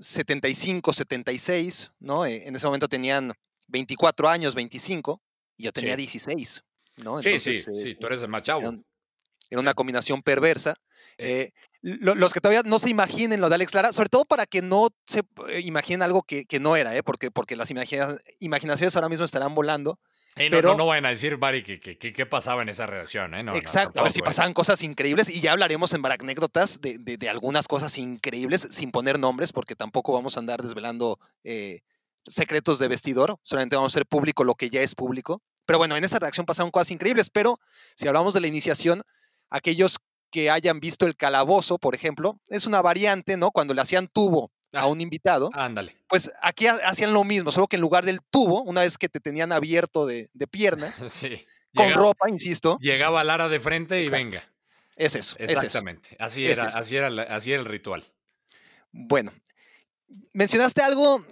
75, 0.00 0.92
76, 0.92 1.92
¿no? 2.00 2.26
Eh, 2.26 2.46
En 2.46 2.54
ese 2.56 2.66
momento 2.66 2.88
tenían 2.88 3.32
24 3.68 4.28
años, 4.28 4.54
25, 4.54 5.20
y 5.56 5.64
yo 5.64 5.72
tenía 5.72 5.92
Sí. 5.94 5.98
16, 5.98 6.62
¿no? 6.98 7.20
sí, 7.20 7.28
Entonces, 7.30 7.64
sí, 7.64 7.70
eh, 7.70 7.80
sí, 7.82 7.94
tú 7.94 8.06
eres 8.06 8.22
el 8.22 8.28
más 8.28 8.40
era, 8.40 8.44
chavo. 8.44 8.68
un- 8.68 8.84
era 9.50 9.60
una 9.60 9.74
combinación 9.74 10.22
perversa. 10.22 10.74
Eh. 11.16 11.40
Eh, 11.40 11.52
los 11.82 12.32
que 12.32 12.40
todavía 12.40 12.62
no 12.64 12.78
se 12.78 12.90
imaginen 12.90 13.40
lo 13.40 13.48
de 13.48 13.54
Alex 13.54 13.74
Lara, 13.74 13.92
sobre 13.92 14.08
todo 14.08 14.24
para 14.24 14.46
que 14.46 14.62
no 14.62 14.88
se 15.06 15.20
eh, 15.48 15.60
imaginen 15.60 16.02
algo 16.02 16.22
que, 16.22 16.44
que 16.44 16.58
no 16.58 16.74
era, 16.76 16.96
¿eh? 16.96 17.02
porque, 17.02 17.30
porque 17.30 17.54
las 17.56 17.70
imagina- 17.70 18.16
imaginaciones 18.40 18.96
ahora 18.96 19.08
mismo 19.08 19.24
estarán 19.24 19.54
volando. 19.54 19.98
No, 20.36 20.44
pero- 20.50 20.70
no, 20.70 20.76
no 20.78 20.86
vayan 20.86 21.06
a 21.06 21.08
decir, 21.10 21.36
Bari, 21.36 21.62
que, 21.64 21.80
que, 21.80 22.26
pasaba 22.26 22.62
en 22.62 22.68
esa 22.68 22.86
redacción, 22.86 23.34
¿eh? 23.34 23.42
No, 23.42 23.52
no, 23.52 23.58
Exacto, 23.58 23.98
a 23.98 24.02
ver 24.04 24.12
si 24.12 24.20
¿eh? 24.20 24.24
pasaban 24.24 24.54
cosas 24.54 24.82
increíbles 24.82 25.28
y 25.30 25.40
ya 25.40 25.52
hablaremos 25.52 25.92
en 25.94 26.02
Baracnécdotas 26.02 26.80
de, 26.80 26.98
de, 26.98 27.16
de 27.16 27.28
algunas 27.28 27.66
cosas 27.66 27.96
increíbles 27.98 28.68
sin 28.70 28.90
poner 28.92 29.18
nombres 29.18 29.52
porque 29.52 29.74
tampoco 29.74 30.12
vamos 30.12 30.36
a 30.36 30.40
andar 30.40 30.62
desvelando 30.62 31.18
eh, 31.44 31.80
secretos 32.26 32.78
de 32.78 32.88
vestidor, 32.88 33.36
solamente 33.42 33.74
vamos 33.76 33.92
a 33.92 33.94
hacer 33.94 34.06
público 34.06 34.44
lo 34.44 34.54
que 34.54 34.70
ya 34.70 34.80
es 34.80 34.94
público. 34.94 35.42
Pero 35.64 35.78
bueno, 35.78 35.96
en 35.96 36.04
esa 36.04 36.18
redacción 36.18 36.46
pasaron 36.46 36.70
cosas 36.70 36.90
increíbles, 36.92 37.30
pero 37.30 37.58
si 37.96 38.06
hablamos 38.06 38.32
de 38.34 38.40
la 38.40 38.46
iniciación, 38.46 39.02
aquellos 39.50 39.98
que 40.30 40.50
hayan 40.50 40.80
visto 40.80 41.06
el 41.06 41.16
calabozo, 41.16 41.78
por 41.78 41.94
ejemplo, 41.94 42.40
es 42.48 42.66
una 42.66 42.82
variante, 42.82 43.36
¿no? 43.36 43.50
Cuando 43.50 43.74
le 43.74 43.80
hacían 43.80 44.08
tubo 44.08 44.50
a 44.72 44.80
Ah. 44.80 44.86
un 44.86 45.00
invitado, 45.00 45.48
Ándale. 45.54 45.96
pues 46.08 46.30
aquí 46.42 46.66
ha- 46.66 46.78
hacían 46.84 47.12
lo 47.14 47.24
mismo, 47.24 47.50
solo 47.52 47.66
que 47.68 47.76
en 47.76 47.82
lugar 47.82 48.04
del 48.04 48.20
tubo, 48.30 48.62
una 48.62 48.82
vez 48.82 48.98
que 48.98 49.08
te 49.08 49.18
tenían 49.20 49.50
abierto 49.52 50.06
de, 50.06 50.28
de 50.34 50.46
piernas, 50.46 50.96
Sí. 51.12 51.46
con 51.74 51.86
Llegaba, 51.86 52.02
ropa, 52.02 52.28
insisto, 52.28 52.78
llegaba 52.80 53.24
Lara 53.24 53.48
de 53.48 53.60
frente 53.60 54.00
y 54.02 54.04
Exacto. 54.04 54.24
venga. 54.24 54.52
es 54.96 55.14
eso. 55.14 55.36
es 55.38 55.50
eso. 55.52 55.60
Exactamente. 55.62 56.16
Así 56.18 56.44
Es 56.44 56.58
era, 56.58 56.66
eso. 56.68 56.78
así 56.78 56.96
era, 56.96 57.08
la- 57.08 57.22
así 57.22 57.52
era 57.52 57.60
el 57.62 57.66
ritual. 57.68 58.04
Bueno, 58.92 59.32
mencionaste 60.32 60.82
algo, 60.82 61.22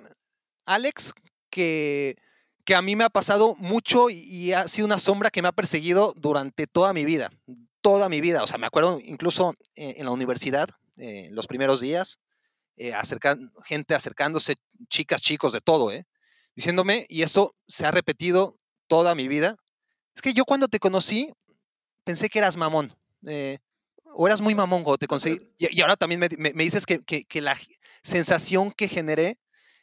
Alex, 0.65 1.13
que, 1.51 2.17
que 2.65 2.75
a 2.75 2.83
mí 2.83 2.97
me 2.97 3.05
ha 3.05 3.11
pasado 3.11 3.55
mucho 3.59 4.11
y, 4.11 4.19
y 4.21 4.53
ha 4.53 4.69
sido 4.69 4.87
una 4.87 4.99
sombra 4.99 5.31
que 5.31 5.43
me 5.43 5.49
ha 5.49 5.53
perseguido 5.53 6.15
durante 6.17 6.67
toda 6.67 6.93
mi 6.93 7.05
vida, 7.05 7.31
toda 7.87 8.09
mi 8.09 8.21
vida. 8.21 8.43
O 8.43 8.47
sea, 8.49 8.59
me 8.59 8.67
acuerdo 8.67 8.99
incluso 9.05 9.55
eh, 9.77 9.95
en 9.99 10.05
la 10.07 10.11
universidad, 10.11 10.69
eh, 10.97 11.29
los 11.31 11.47
primeros 11.47 11.81
días, 11.81 12.19
eh, 12.77 12.93
acercan- 12.93 13.53
gente 13.65 13.95
acercándose, 13.95 14.57
chicas, 14.89 15.21
chicos, 15.21 15.53
de 15.53 15.61
todo, 15.61 15.93
¿eh? 15.93 16.05
diciéndome, 16.57 17.07
y 17.09 17.23
eso 17.23 17.55
se 17.69 17.87
ha 17.87 17.91
repetido 17.93 18.59
toda 18.89 19.15
mi 19.15 19.29
vida. 19.29 19.57
Es 20.15 20.23
que 20.23 20.33
yo 20.35 20.45
cuando 20.45 20.67
te 20.69 20.79
conocí 20.81 21.33
pensé 22.05 22.29
que 22.29 22.39
eras 22.41 22.57
mamón. 22.57 22.93
eh, 23.27 23.59
o 24.19 24.27
eras 24.27 24.41
muy 24.41 24.55
mamón 24.55 24.83
cuando 24.83 24.99
te 24.99 25.07
conseguí. 25.07 25.39
Y, 25.59 25.77
y 25.79 25.81
ahora 25.83 25.97
también 25.97 26.21
me, 26.21 26.29
me- 26.39 26.55
me 26.55 26.65
dices 26.65 26.87
que, 26.87 27.05
que- 27.05 27.25
que 27.25 27.41
la 27.41 27.57
sensación 28.03 28.73
que 28.73 28.89
generé 28.89 29.37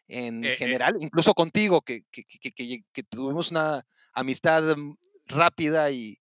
en 0.08 0.44
general, 0.58 0.96
incluso 1.00 1.34
contigo, 1.34 1.82
que, 1.82 2.02
que- 2.12 2.24
que- 2.26 2.52
que- 2.52 2.84
que 2.92 3.04
tuvimos 3.04 3.52
una 3.52 3.86
amistad 4.14 4.76
mm, 4.76 4.96
rápida 5.28 5.90
y, 5.92 6.18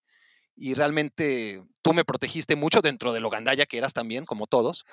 y 0.56 0.74
realmente 0.74 1.62
tú 1.82 1.92
me 1.94 2.04
protegiste 2.04 2.56
mucho 2.56 2.80
dentro 2.80 3.12
de 3.12 3.20
lo 3.20 3.30
gandalla 3.30 3.66
que 3.66 3.78
eras 3.78 3.92
también, 3.92 4.24
como 4.24 4.46
todos, 4.46 4.84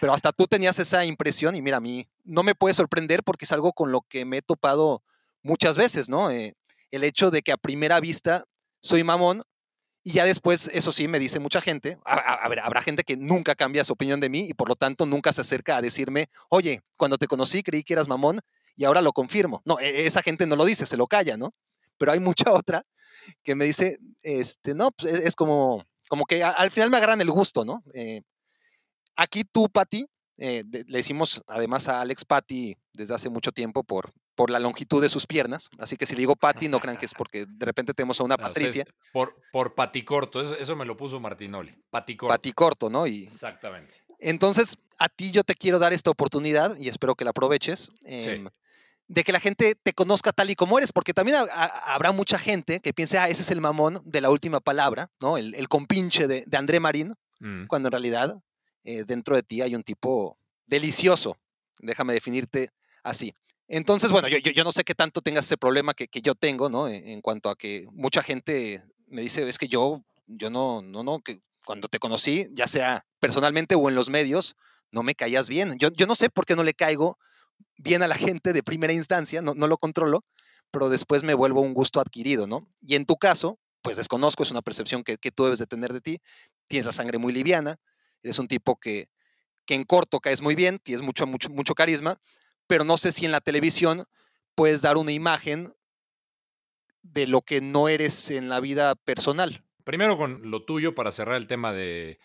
pero 0.00 0.12
hasta 0.14 0.32
tú 0.32 0.46
tenías 0.46 0.78
esa 0.78 1.04
impresión 1.04 1.54
y 1.54 1.62
mira, 1.62 1.76
a 1.76 1.80
mí 1.80 2.08
no 2.24 2.42
me 2.42 2.54
puede 2.54 2.74
sorprender 2.74 3.22
porque 3.22 3.44
es 3.44 3.52
algo 3.52 3.72
con 3.72 3.92
lo 3.92 4.00
que 4.02 4.24
me 4.24 4.38
he 4.38 4.42
topado 4.42 5.02
muchas 5.42 5.76
veces, 5.76 6.08
¿no? 6.08 6.30
Eh, 6.30 6.54
el 6.90 7.04
hecho 7.04 7.30
de 7.30 7.42
que 7.42 7.52
a 7.52 7.56
primera 7.56 8.00
vista 8.00 8.44
soy 8.80 9.04
mamón 9.04 9.42
y 10.04 10.12
ya 10.14 10.24
después, 10.24 10.68
eso 10.74 10.90
sí, 10.90 11.06
me 11.06 11.20
dice 11.20 11.38
mucha 11.38 11.60
gente, 11.60 11.96
a, 12.04 12.14
a- 12.14 12.34
a 12.44 12.48
ver, 12.48 12.58
habrá 12.60 12.82
gente 12.82 13.04
que 13.04 13.16
nunca 13.16 13.54
cambia 13.54 13.84
su 13.84 13.92
opinión 13.92 14.18
de 14.18 14.28
mí 14.28 14.46
y 14.48 14.54
por 14.54 14.68
lo 14.68 14.74
tanto 14.74 15.06
nunca 15.06 15.32
se 15.32 15.42
acerca 15.42 15.76
a 15.76 15.80
decirme, 15.82 16.28
oye, 16.48 16.80
cuando 16.96 17.18
te 17.18 17.28
conocí 17.28 17.62
creí 17.62 17.84
que 17.84 17.92
eras 17.92 18.08
mamón 18.08 18.40
y 18.74 18.84
ahora 18.84 19.00
lo 19.02 19.12
confirmo. 19.12 19.62
No, 19.64 19.78
e- 19.78 20.06
esa 20.06 20.22
gente 20.22 20.46
no 20.46 20.56
lo 20.56 20.64
dice, 20.64 20.86
se 20.86 20.96
lo 20.96 21.06
calla, 21.06 21.36
¿no? 21.36 21.54
Pero 22.02 22.10
hay 22.10 22.18
mucha 22.18 22.46
otra 22.52 22.82
que 23.44 23.54
me 23.54 23.64
dice, 23.64 23.96
este, 24.22 24.74
no, 24.74 24.90
pues 24.90 25.14
es, 25.14 25.20
es 25.20 25.36
como, 25.36 25.84
como 26.08 26.24
que 26.24 26.42
a- 26.42 26.50
al 26.50 26.72
final 26.72 26.90
me 26.90 26.96
agarran 26.96 27.20
el 27.20 27.30
gusto, 27.30 27.64
¿no? 27.64 27.80
Eh, 27.94 28.22
aquí 29.14 29.44
tú, 29.44 29.68
Patti, 29.68 30.04
eh, 30.36 30.64
le 30.68 30.98
decimos 30.98 31.44
además 31.46 31.86
a 31.86 32.00
Alex 32.00 32.24
Patti 32.24 32.76
desde 32.92 33.14
hace 33.14 33.28
mucho 33.30 33.52
tiempo 33.52 33.84
por, 33.84 34.10
por 34.34 34.50
la 34.50 34.58
longitud 34.58 35.00
de 35.00 35.08
sus 35.08 35.28
piernas, 35.28 35.68
así 35.78 35.96
que 35.96 36.04
si 36.06 36.16
le 36.16 36.20
digo 36.22 36.34
Patti, 36.34 36.66
no 36.66 36.80
crean 36.80 36.96
que 36.96 37.06
es 37.06 37.14
porque 37.14 37.44
de 37.46 37.64
repente 37.66 37.94
tenemos 37.94 38.18
a 38.20 38.24
una 38.24 38.36
Patricia, 38.76 38.84
por, 39.12 39.36
por 39.52 39.76
paticorto. 39.76 40.40
Eso, 40.42 40.56
eso 40.56 40.74
me 40.74 40.84
lo 40.84 40.96
puso 40.96 41.20
Martinoli. 41.20 41.72
Paticorto. 41.88 42.32
Patti 42.34 42.52
corto, 42.52 42.90
¿no? 42.90 43.06
Y 43.06 43.22
Exactamente. 43.26 43.94
entonces 44.18 44.76
a 44.98 45.08
ti 45.08 45.30
yo 45.30 45.44
te 45.44 45.54
quiero 45.54 45.78
dar 45.78 45.92
esta 45.92 46.10
oportunidad 46.10 46.76
y 46.80 46.88
espero 46.88 47.14
que 47.14 47.22
la 47.22 47.30
aproveches. 47.30 47.90
em, 48.06 48.48
de 49.12 49.24
que 49.24 49.32
la 49.32 49.40
gente 49.40 49.74
te 49.82 49.92
conozca 49.92 50.32
tal 50.32 50.48
y 50.50 50.54
como 50.54 50.78
eres, 50.78 50.90
porque 50.90 51.12
también 51.12 51.36
ha- 51.36 51.42
ha- 51.52 51.94
habrá 51.94 52.12
mucha 52.12 52.38
gente 52.38 52.80
que 52.80 52.94
piense, 52.94 53.18
ah, 53.18 53.28
ese 53.28 53.42
es 53.42 53.50
el 53.50 53.60
mamón 53.60 54.00
de 54.04 54.20
la 54.22 54.30
última 54.30 54.60
palabra, 54.60 55.10
¿no? 55.20 55.36
El, 55.36 55.54
el 55.54 55.68
compinche 55.68 56.26
de, 56.26 56.44
de 56.46 56.56
André 56.56 56.80
Marín, 56.80 57.14
Mm. 57.40 57.66
cuando 57.66 57.88
en 57.88 57.92
realidad 57.92 58.40
eh, 58.84 59.04
dentro 59.04 59.34
de 59.36 59.42
ti 59.42 59.60
hay 59.62 59.74
un 59.74 59.82
tipo 59.82 60.38
delicioso. 60.66 61.36
Déjame 61.80 62.12
definirte 62.14 62.70
así. 63.02 63.34
Entonces, 63.68 64.10
bueno, 64.12 64.28
yo, 64.28 64.38
yo, 64.38 64.52
yo 64.52 64.64
no 64.64 64.70
sé 64.72 64.84
qué 64.84 64.94
tanto 64.94 65.20
tengas 65.22 65.44
ese 65.46 65.56
problema 65.56 65.92
que, 65.94 66.06
que 66.08 66.22
yo 66.22 66.34
tengo, 66.34 66.68
¿no? 66.70 66.88
En, 66.88 67.06
en 67.06 67.20
cuanto 67.20 67.50
a 67.50 67.56
que 67.56 67.86
mucha 67.92 68.22
gente 68.22 68.82
me 69.08 69.22
dice, 69.22 69.48
es 69.48 69.58
que 69.58 69.68
yo, 69.68 70.02
yo 70.26 70.50
no, 70.50 70.82
no, 70.82 71.02
no, 71.02 71.20
que 71.20 71.40
cuando 71.64 71.88
te 71.88 71.98
conocí, 71.98 72.46
ya 72.52 72.66
sea 72.66 73.04
personalmente 73.20 73.74
o 73.74 73.88
en 73.88 73.94
los 73.94 74.08
medios, 74.08 74.54
no 74.90 75.02
me 75.02 75.14
caías 75.14 75.48
bien. 75.48 75.76
Yo, 75.78 75.90
yo 75.90 76.06
no 76.06 76.14
sé 76.14 76.30
por 76.30 76.46
qué 76.46 76.54
no 76.56 76.64
le 76.64 76.74
caigo 76.74 77.18
bien 77.76 78.02
a 78.02 78.08
la 78.08 78.14
gente 78.14 78.52
de 78.52 78.62
primera 78.62 78.92
instancia, 78.92 79.42
no, 79.42 79.54
no 79.54 79.66
lo 79.66 79.78
controlo, 79.78 80.24
pero 80.70 80.88
después 80.88 81.22
me 81.22 81.34
vuelvo 81.34 81.60
un 81.60 81.74
gusto 81.74 82.00
adquirido, 82.00 82.46
¿no? 82.46 82.66
Y 82.80 82.94
en 82.94 83.04
tu 83.04 83.16
caso, 83.16 83.58
pues 83.82 83.96
desconozco, 83.96 84.42
es 84.42 84.50
una 84.50 84.62
percepción 84.62 85.04
que, 85.04 85.18
que 85.18 85.30
tú 85.30 85.44
debes 85.44 85.58
de 85.58 85.66
tener 85.66 85.92
de 85.92 86.00
ti, 86.00 86.18
tienes 86.66 86.86
la 86.86 86.92
sangre 86.92 87.18
muy 87.18 87.32
liviana, 87.32 87.76
eres 88.22 88.38
un 88.38 88.48
tipo 88.48 88.76
que, 88.76 89.08
que 89.66 89.74
en 89.74 89.84
corto 89.84 90.20
caes 90.20 90.40
muy 90.40 90.54
bien, 90.54 90.78
tienes 90.78 91.02
mucho, 91.02 91.26
mucho, 91.26 91.50
mucho 91.50 91.74
carisma, 91.74 92.18
pero 92.66 92.84
no 92.84 92.96
sé 92.96 93.12
si 93.12 93.26
en 93.26 93.32
la 93.32 93.40
televisión 93.40 94.04
puedes 94.54 94.82
dar 94.82 94.96
una 94.96 95.12
imagen 95.12 95.74
de 97.02 97.26
lo 97.26 97.42
que 97.42 97.60
no 97.60 97.88
eres 97.88 98.30
en 98.30 98.48
la 98.48 98.60
vida 98.60 98.94
personal. 98.94 99.64
Primero 99.84 100.16
con 100.16 100.50
lo 100.50 100.64
tuyo 100.64 100.94
para 100.94 101.10
cerrar 101.10 101.36
el 101.36 101.46
tema 101.46 101.72
de 101.72 102.20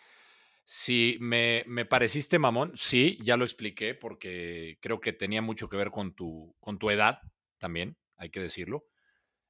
si 0.70 1.16
me, 1.22 1.64
me 1.66 1.86
pareciste 1.86 2.40
mamón, 2.40 2.74
sí, 2.76 3.18
ya 3.24 3.38
lo 3.38 3.46
expliqué 3.46 3.96
porque 3.96 4.78
creo 4.82 5.00
que 5.00 5.14
tenía 5.14 5.42
mucho 5.42 5.70
que 5.70 5.78
ver 5.78 5.92
con 5.92 6.14
tu, 6.14 6.58
con 6.60 6.78
tu 6.78 6.90
edad 6.90 7.20
también, 7.58 7.96
hay 8.18 8.32
que 8.32 8.42
decirlo. 8.42 8.86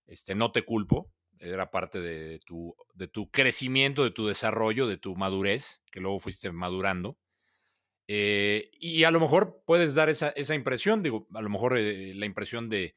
Este, 0.06 0.36
no 0.36 0.52
te 0.52 0.62
culpo, 0.62 1.12
era 1.40 1.72
parte 1.72 2.02
de 2.02 2.38
tu, 2.46 2.76
de 2.94 3.08
tu 3.08 3.32
crecimiento, 3.32 4.04
de 4.04 4.12
tu 4.12 4.28
desarrollo, 4.28 4.86
de 4.86 4.98
tu 4.98 5.16
madurez, 5.16 5.82
que 5.92 6.02
luego 6.02 6.20
fuiste 6.20 6.52
madurando. 6.52 7.18
Eh, 8.08 8.70
y 8.74 9.04
a 9.04 9.10
lo 9.10 9.20
mejor 9.20 9.64
puedes 9.66 9.96
dar 9.96 10.10
esa, 10.10 10.30
esa 10.30 10.54
impresión, 10.54 11.02
digo, 11.02 11.28
a 11.34 11.42
lo 11.42 11.50
mejor 11.50 11.80
eh, 11.80 12.14
la 12.14 12.28
impresión 12.28 12.70
de, 12.70 12.94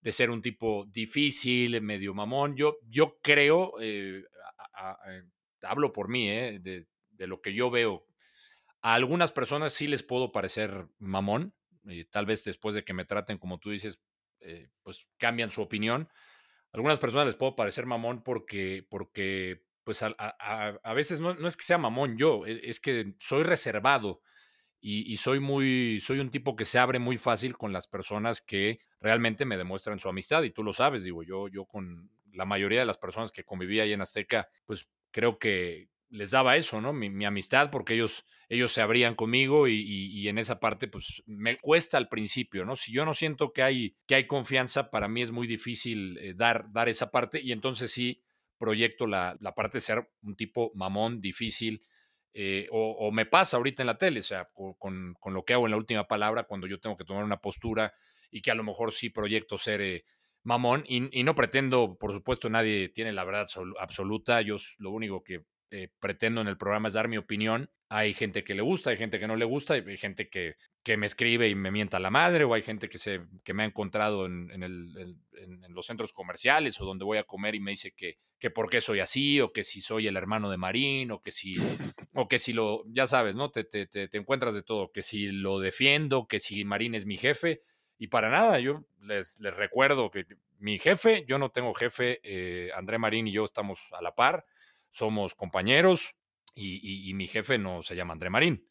de, 0.00 0.10
ser 0.10 0.32
un 0.32 0.42
tipo 0.42 0.86
difícil, 0.86 1.80
medio 1.82 2.14
mamón. 2.14 2.56
Yo, 2.56 2.78
yo 2.88 3.20
creo, 3.22 3.74
eh, 3.80 4.24
hablo 5.62 5.92
por 5.92 6.08
mí, 6.08 6.28
de, 6.28 6.88
de, 7.20 7.26
lo 7.26 7.40
que 7.40 7.54
yo 7.54 7.70
veo. 7.70 8.06
A 8.82 8.94
algunas 8.94 9.32
personas 9.32 9.72
sí 9.72 9.86
les 9.86 10.02
puedo 10.02 10.32
parecer 10.32 10.88
mamón, 10.98 11.54
tal 12.10 12.26
vez 12.26 12.44
después 12.44 12.74
de 12.74 12.84
que 12.84 12.94
me 12.94 13.04
traten 13.04 13.38
como 13.38 13.58
tú 13.58 13.70
dices, 13.70 14.02
pues 14.82 15.06
cambian 15.18 15.50
su 15.50 15.62
opinión 15.62 16.08
algunas 16.72 16.98
personas 16.98 17.26
les 17.26 17.36
puedo 17.36 17.56
parecer 17.56 17.86
mamón 17.86 18.22
porque, 18.22 18.86
porque 18.88 19.64
pues 19.84 20.02
a, 20.02 20.08
a, 20.10 20.94
veces 20.94 21.20
no, 21.20 21.34
no, 21.34 21.46
es 21.46 21.56
que 21.56 21.64
sea 21.64 21.78
mamón 21.78 22.16
yo, 22.16 22.46
e, 22.46 22.60
es 22.64 22.80
que 22.80 23.14
soy 23.18 23.42
reservado 23.42 24.22
y, 24.80 25.10
y, 25.12 25.16
soy 25.16 25.40
muy, 25.40 26.00
soy 26.00 26.20
un 26.20 26.30
tipo 26.30 26.56
que 26.56 26.64
se 26.64 26.78
abre 26.78 26.98
muy 26.98 27.16
fácil 27.16 27.56
con 27.56 27.72
las 27.72 27.86
personas 27.86 28.40
que 28.40 28.78
realmente 29.00 29.44
me 29.44 29.56
demuestran 29.56 29.98
su 29.98 30.08
amistad 30.08 30.42
y 30.44 30.50
tú 30.50 30.62
lo 30.62 30.72
sabes, 30.72 31.02
digo, 31.02 31.22
yo, 31.22 31.48
yo 31.48 31.66
con 31.66 32.10
la 32.32 32.46
mayoría 32.46 32.80
de 32.80 32.86
las 32.86 32.98
personas 32.98 33.32
que 33.32 33.44
convivía 33.44 33.82
ahí 33.82 33.92
en 33.92 34.00
Azteca, 34.00 34.48
pues 34.64 34.88
creo 35.10 35.38
que 35.38 35.88
les 36.10 36.32
daba 36.32 36.56
eso, 36.56 36.80
¿no? 36.80 36.92
Mi, 36.92 37.10
mi 37.10 37.24
amistad, 37.24 37.70
porque 37.70 37.94
ellos 37.94 38.24
ellos 38.50 38.72
se 38.72 38.82
abrían 38.82 39.14
conmigo 39.14 39.68
y, 39.68 40.28
en 40.28 40.36
esa 40.36 40.58
parte 40.58 40.88
pues 40.88 41.22
me 41.24 41.56
cuesta 41.58 41.96
al 41.96 42.08
principio, 42.08 42.64
¿no? 42.64 42.74
Si 42.74 42.92
yo 42.92 43.04
no 43.04 43.14
siento 43.14 43.52
que 43.52 43.62
hay, 43.62 43.96
que 44.06 44.16
hay 44.16 44.26
confianza, 44.26 44.90
para 44.90 45.06
mí 45.06 45.22
es 45.22 45.30
muy 45.30 45.46
difícil 45.46 46.18
eh, 46.18 46.34
dar, 46.34 46.68
dar 46.72 46.88
esa 46.88 47.12
parte 47.12 47.40
y 47.40 47.52
entonces 47.52 47.92
sí 47.92 48.20
proyecto 48.58 49.06
la, 49.06 49.36
la 49.40 49.54
parte 49.54 49.78
de 49.78 49.82
ser 49.82 50.10
un 50.22 50.34
tipo 50.34 50.72
mamón, 50.74 51.20
difícil, 51.20 51.86
eh, 52.34 52.66
o, 52.72 53.10
me 53.12 53.24
pasa 53.24 53.56
ahorita 53.56 53.82
en 53.82 53.86
la 53.86 53.98
tele, 53.98 54.18
o 54.18 54.24
sea, 54.24 54.50
con, 54.52 55.14
con, 55.14 55.32
lo 55.32 55.44
que 55.44 55.54
hago 55.54 55.66
en 55.66 55.70
la 55.70 55.76
última 55.76 56.06
palabra, 56.08 56.44
cuando 56.44 56.66
yo 56.66 56.80
tengo 56.80 56.96
que 56.96 57.04
tomar 57.04 57.24
una 57.24 57.40
postura 57.40 57.92
y 58.32 58.42
que 58.42 58.50
a 58.50 58.54
lo 58.56 58.64
mejor 58.64 58.92
sí 58.92 59.10
proyecto 59.10 59.58
ser 59.58 59.80
eh, 59.80 60.04
mamón 60.42 60.84
y, 60.86 61.18
y, 61.18 61.22
no 61.22 61.36
pretendo, 61.36 61.96
por 61.98 62.12
supuesto, 62.12 62.50
nadie 62.50 62.88
tiene 62.88 63.12
la 63.12 63.24
verdad 63.24 63.46
absoluta, 63.78 64.42
yo 64.42 64.56
lo 64.78 64.90
único 64.90 65.22
que 65.22 65.44
eh, 65.72 65.88
pretendo 66.00 66.40
en 66.40 66.48
el 66.48 66.56
programa 66.56 66.90
dar 66.90 67.08
mi 67.08 67.16
opinión. 67.16 67.70
Hay 67.88 68.14
gente 68.14 68.44
que 68.44 68.54
le 68.54 68.62
gusta, 68.62 68.90
hay 68.90 68.96
gente 68.96 69.18
que 69.18 69.28
no 69.28 69.36
le 69.36 69.44
gusta, 69.44 69.74
hay 69.74 69.96
gente 69.96 70.28
que, 70.28 70.56
que 70.82 70.96
me 70.96 71.06
escribe 71.06 71.48
y 71.48 71.54
me 71.54 71.70
mienta 71.70 71.98
la 71.98 72.10
madre, 72.10 72.44
o 72.44 72.54
hay 72.54 72.62
gente 72.62 72.88
que, 72.88 72.98
se, 72.98 73.20
que 73.44 73.54
me 73.54 73.62
ha 73.62 73.66
encontrado 73.66 74.26
en, 74.26 74.50
en, 74.50 75.74
los 75.74 75.86
centros 75.86 76.12
comerciales 76.12 76.80
o 76.80 76.84
donde 76.84 77.04
voy 77.04 77.18
a 77.18 77.24
comer 77.24 77.54
y 77.54 77.60
me 77.60 77.70
dice 77.70 77.92
que, 77.92 78.18
que 78.38 78.50
por 78.50 78.68
qué 78.68 78.80
soy 78.80 79.00
así, 79.00 79.40
o 79.40 79.52
que 79.52 79.62
si 79.62 79.80
soy 79.80 80.06
el 80.06 80.16
hermano 80.16 80.50
de 80.50 80.56
Marín, 80.56 81.10
o 81.12 81.22
que 81.22 81.30
si, 81.30 81.54
o 82.14 82.28
que 82.28 82.38
si 82.38 82.52
lo, 82.52 82.84
ya 82.88 83.06
sabes, 83.06 83.36
¿no? 83.36 83.50
Te, 83.50 83.64
te, 83.64 83.86
te, 83.86 84.08
encuentras 84.16 84.54
de 84.54 84.62
todo, 84.62 84.90
que 84.90 85.02
si 85.02 85.30
lo 85.30 85.60
defiendo, 85.60 86.26
que 86.26 86.40
si 86.40 86.64
Marín 86.64 86.94
es 86.94 87.06
mi 87.06 87.16
jefe, 87.16 87.62
y 87.98 88.08
para 88.08 88.30
nada, 88.30 88.58
yo 88.58 88.84
les, 89.02 89.40
les 89.40 89.56
recuerdo 89.56 90.10
que 90.10 90.26
mi 90.58 90.78
jefe, 90.78 91.24
yo 91.28 91.38
no 91.38 91.50
tengo 91.50 91.74
jefe, 91.74 92.20
eh, 92.22 92.70
André 92.74 92.98
Marín 92.98 93.26
y 93.28 93.32
yo 93.32 93.44
estamos 93.44 93.88
a 93.92 94.02
la 94.02 94.14
par 94.14 94.44
somos 94.90 95.34
compañeros 95.34 96.16
y, 96.54 97.12
mi 97.14 97.26
jefe 97.26 97.58
no 97.58 97.82
se 97.82 97.96
llama 97.96 98.12
André 98.12 98.30
Marín. 98.30 98.68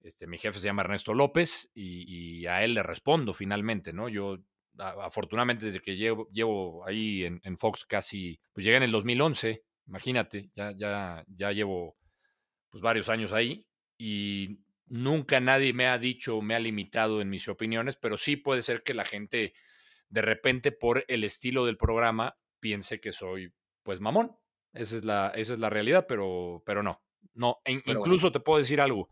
Este, 0.00 0.26
mi 0.26 0.38
jefe 0.38 0.60
se 0.60 0.66
llama 0.66 0.82
Ernesto 0.82 1.14
López 1.14 1.70
y, 1.74 2.46
a 2.46 2.62
él 2.62 2.74
le 2.74 2.82
respondo 2.82 3.32
finalmente, 3.32 3.92
¿no? 3.92 4.08
Yo, 4.08 4.38
afortunadamente, 4.78 5.66
desde 5.66 5.80
que 5.80 5.96
llevo, 5.96 6.28
llevo 6.30 6.86
ahí 6.86 7.24
en, 7.24 7.58
Fox 7.58 7.84
casi, 7.84 8.40
pues 8.52 8.64
llegué 8.64 8.76
en 8.76 8.84
el 8.84 8.92
2011, 8.92 9.64
imagínate, 9.86 10.50
ya, 10.54 10.72
ya, 10.76 11.24
ya 11.28 11.52
llevo 11.52 11.96
pues 12.70 12.82
varios 12.82 13.08
años 13.08 13.32
ahí 13.32 13.66
y 13.98 14.60
nunca 14.86 15.40
nadie 15.40 15.72
me 15.72 15.86
ha 15.86 15.98
dicho, 15.98 16.40
me 16.42 16.54
ha 16.54 16.60
limitado 16.60 17.20
en 17.20 17.30
mis 17.30 17.48
opiniones, 17.48 17.96
pero 17.96 18.16
sí 18.16 18.36
puede 18.36 18.62
ser 18.62 18.82
que 18.82 18.94
la 18.94 19.04
gente 19.04 19.54
de 20.08 20.22
repente 20.22 20.72
por 20.72 21.04
el 21.08 21.24
estilo 21.24 21.66
del 21.66 21.76
programa 21.76 22.36
piense 22.60 23.00
que 23.00 23.12
soy 23.12 23.52
pues 23.82 24.00
mamón. 24.00 24.36
Esa 24.76 24.96
es 24.96 25.04
la, 25.04 25.32
esa 25.34 25.54
es 25.54 25.58
la 25.58 25.70
realidad, 25.70 26.06
pero, 26.08 26.62
pero 26.64 26.82
no. 26.82 27.02
No, 27.34 27.60
incluso 27.66 28.32
te 28.32 28.40
puedo 28.40 28.58
decir 28.58 28.80
algo, 28.80 29.08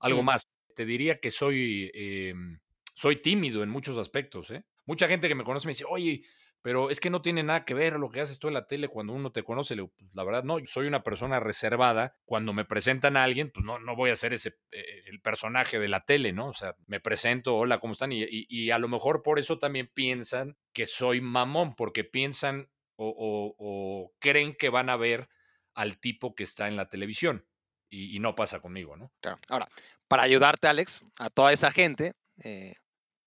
algo 0.00 0.22
más. 0.22 0.48
Te 0.74 0.84
diría 0.84 1.20
que 1.20 1.30
soy, 1.30 1.90
em, 1.94 2.58
soy 2.94 3.16
tímido 3.16 3.62
en 3.62 3.68
muchos 3.68 3.96
aspectos. 3.96 4.50
¿eh? 4.50 4.64
Mucha 4.86 5.06
gente 5.06 5.28
que 5.28 5.34
me 5.36 5.44
conoce 5.44 5.66
me 5.66 5.72
dice, 5.72 5.84
oye, 5.88 6.24
pero 6.62 6.90
es 6.90 7.00
que 7.00 7.10
no 7.10 7.22
tiene 7.22 7.42
nada 7.42 7.64
que 7.64 7.74
ver 7.74 7.94
lo 7.94 8.10
que 8.10 8.20
haces 8.20 8.38
tú 8.38 8.48
en 8.48 8.54
la 8.54 8.66
tele 8.66 8.88
cuando 8.88 9.12
uno 9.12 9.32
te 9.32 9.42
conoce. 9.42 9.76
Pues, 9.76 10.10
la 10.12 10.24
verdad, 10.24 10.44
no, 10.44 10.58
soy 10.64 10.86
una 10.86 11.02
persona 11.02 11.40
reservada. 11.40 12.14
Cuando 12.24 12.52
me 12.52 12.64
presentan 12.64 13.16
a 13.16 13.24
alguien, 13.24 13.50
pues 13.50 13.64
no, 13.64 13.78
no 13.78 13.96
voy 13.96 14.10
a 14.10 14.16
ser 14.16 14.34
ese, 14.34 14.58
eh, 14.70 15.02
el 15.06 15.20
personaje 15.20 15.78
de 15.78 15.88
la 15.88 16.00
tele, 16.00 16.32
¿no? 16.32 16.48
O 16.48 16.52
sea, 16.52 16.76
me 16.86 17.00
presento, 17.00 17.56
hola, 17.56 17.78
¿cómo 17.78 17.92
están? 17.92 18.12
Y, 18.12 18.22
y, 18.24 18.46
y, 18.48 18.70
a 18.70 18.78
lo 18.78 18.88
mejor 18.88 19.22
por 19.22 19.38
eso 19.38 19.58
también 19.58 19.90
piensan 19.92 20.58
que 20.72 20.86
soy 20.86 21.20
mamón, 21.20 21.74
porque 21.76 22.04
piensan 22.04 22.68
o, 23.00 24.12
creen 24.18 24.54
que 24.54 24.68
van 24.68 24.90
a 24.90 24.96
ver 24.96 25.28
al 25.74 25.98
tipo 25.98 26.34
que 26.34 26.44
está 26.44 26.68
en 26.68 26.76
la 26.76 26.88
televisión. 26.88 27.46
Y, 27.92 28.20
no 28.20 28.36
pasa 28.36 28.60
conmigo, 28.60 28.96
¿no? 28.96 29.12
Claro. 29.20 29.38
Ahora, 29.48 29.68
para 30.06 30.22
ayudarte, 30.22 30.68
Alex, 30.68 31.02
a 31.18 31.28
toda 31.28 31.52
esa 31.52 31.72
gente 31.72 32.12
eh, 32.44 32.74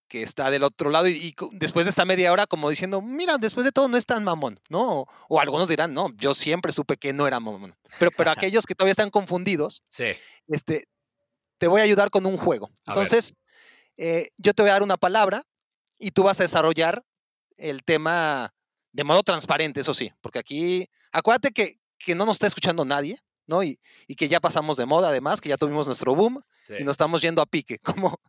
que 0.07 0.23
está 0.23 0.49
del 0.51 0.63
otro 0.63 0.89
lado 0.89 1.09
y, 1.09 1.35
después 1.51 1.85
de 1.85 1.89
esta 1.89 2.05
media 2.05 2.31
hora 2.31 2.47
como 2.47 2.69
diciendo, 2.69 3.01
mira, 3.01 3.37
después 3.37 3.65
de 3.65 3.73
todo 3.73 3.89
no 3.89 3.97
es 3.97 4.05
tan 4.05 4.23
mamón, 4.23 4.61
¿no? 4.69 5.05
O, 5.27 5.39
algunos 5.41 5.67
dirán, 5.67 5.93
no, 5.93 6.13
yo 6.15 6.33
siempre 6.33 6.71
supe 6.71 6.95
que 6.95 7.11
no 7.11 7.27
era 7.27 7.41
mamón. 7.41 7.75
Pero, 7.99 8.11
pero 8.15 8.31
aquellos 8.31 8.65
que 8.65 8.75
todavía 8.75 8.91
están 8.91 9.09
confundidos, 9.09 9.81
sí. 9.87 10.13
este, 10.47 10.87
te 11.57 11.67
voy 11.67 11.81
a 11.81 11.83
ayudar 11.83 12.09
con 12.09 12.25
un 12.25 12.37
juego. 12.37 12.69
Entonces, 12.85 13.33
eh, 13.97 14.29
yo 14.37 14.53
te 14.53 14.61
voy 14.61 14.69
a 14.69 14.73
dar 14.73 14.83
una 14.83 14.97
palabra 14.97 15.43
y 15.97 16.11
tú 16.11 16.23
vas 16.23 16.39
a 16.39 16.43
desarrollar 16.43 17.03
el 17.57 17.83
tema 17.83 18.53
de 18.93 19.03
modo 19.03 19.23
transparente, 19.23 19.81
eso 19.81 19.93
sí, 19.93 20.11
porque 20.21 20.39
aquí, 20.39 20.87
acuérdate 21.11 21.51
que, 21.51 21.79
que 21.97 22.15
no 22.15 22.25
nos 22.25 22.35
está 22.35 22.47
escuchando 22.47 22.85
nadie, 22.85 23.17
¿no? 23.47 23.63
Y, 23.63 23.79
y, 24.07 24.15
que 24.15 24.29
ya 24.29 24.39
pasamos 24.39 24.77
de 24.77 24.85
moda, 24.85 25.09
además, 25.09 25.41
que 25.41 25.49
ya 25.49 25.57
tuvimos 25.57 25.87
nuestro 25.87 26.15
boom 26.15 26.41
y 26.79 26.83
nos 26.83 26.93
estamos 26.93 27.21
yendo 27.21 27.41
a 27.41 27.45
pique, 27.45 27.79
como, 27.83 28.19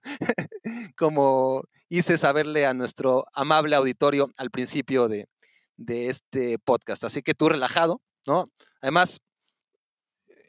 como 0.96 1.62
hice 1.88 2.16
saberle 2.16 2.66
a 2.66 2.74
nuestro 2.74 3.26
amable 3.34 3.76
auditorio 3.76 4.30
al 4.36 4.50
principio 4.50 5.08
de, 5.08 5.28
de 5.76 6.08
este 6.08 6.58
podcast. 6.58 7.04
Así 7.04 7.22
que 7.22 7.34
tú 7.34 7.48
relajado, 7.48 8.00
¿no? 8.26 8.46
Además, 8.80 9.20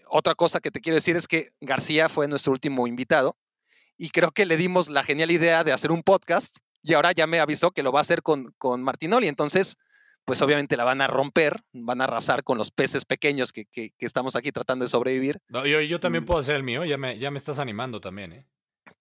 otra 0.07 0.33
cosa 0.33 0.59
que 0.61 0.71
te 0.71 0.81
quiero 0.81 0.95
decir 0.95 1.15
es 1.15 1.27
que 1.27 1.51
García 1.61 2.09
fue 2.09 2.27
nuestro 2.27 2.53
último 2.53 2.87
invitado 2.87 3.35
y 3.97 4.09
creo 4.09 4.31
que 4.31 4.45
le 4.45 4.57
dimos 4.57 4.89
la 4.89 5.03
genial 5.03 5.31
idea 5.31 5.63
de 5.63 5.73
hacer 5.73 5.91
un 5.91 6.03
podcast 6.03 6.57
y 6.81 6.93
ahora 6.93 7.11
ya 7.11 7.27
me 7.27 7.39
avisó 7.39 7.71
que 7.71 7.83
lo 7.83 7.91
va 7.91 7.99
a 7.99 8.01
hacer 8.01 8.21
con, 8.21 8.53
con 8.57 8.83
Martinoli. 8.83 9.27
Entonces, 9.27 9.77
pues 10.25 10.41
obviamente 10.41 10.75
la 10.75 10.83
van 10.83 11.01
a 11.01 11.07
romper, 11.07 11.61
van 11.71 12.01
a 12.01 12.05
arrasar 12.05 12.43
con 12.43 12.57
los 12.57 12.71
peces 12.71 13.05
pequeños 13.05 13.53
que, 13.53 13.65
que, 13.65 13.93
estamos 13.99 14.35
aquí 14.35 14.51
tratando 14.51 14.83
de 14.83 14.89
sobrevivir. 14.89 15.39
No, 15.47 15.65
yo, 15.65 15.79
yo, 15.81 15.99
también 15.99 16.23
mm. 16.23 16.27
puedo 16.27 16.39
hacer 16.39 16.55
el 16.55 16.63
mío, 16.63 16.83
ya 16.83 16.97
me, 16.97 17.17
ya 17.19 17.31
me 17.31 17.37
estás 17.37 17.59
animando 17.59 18.01
también, 18.01 18.33
¿eh? 18.33 18.47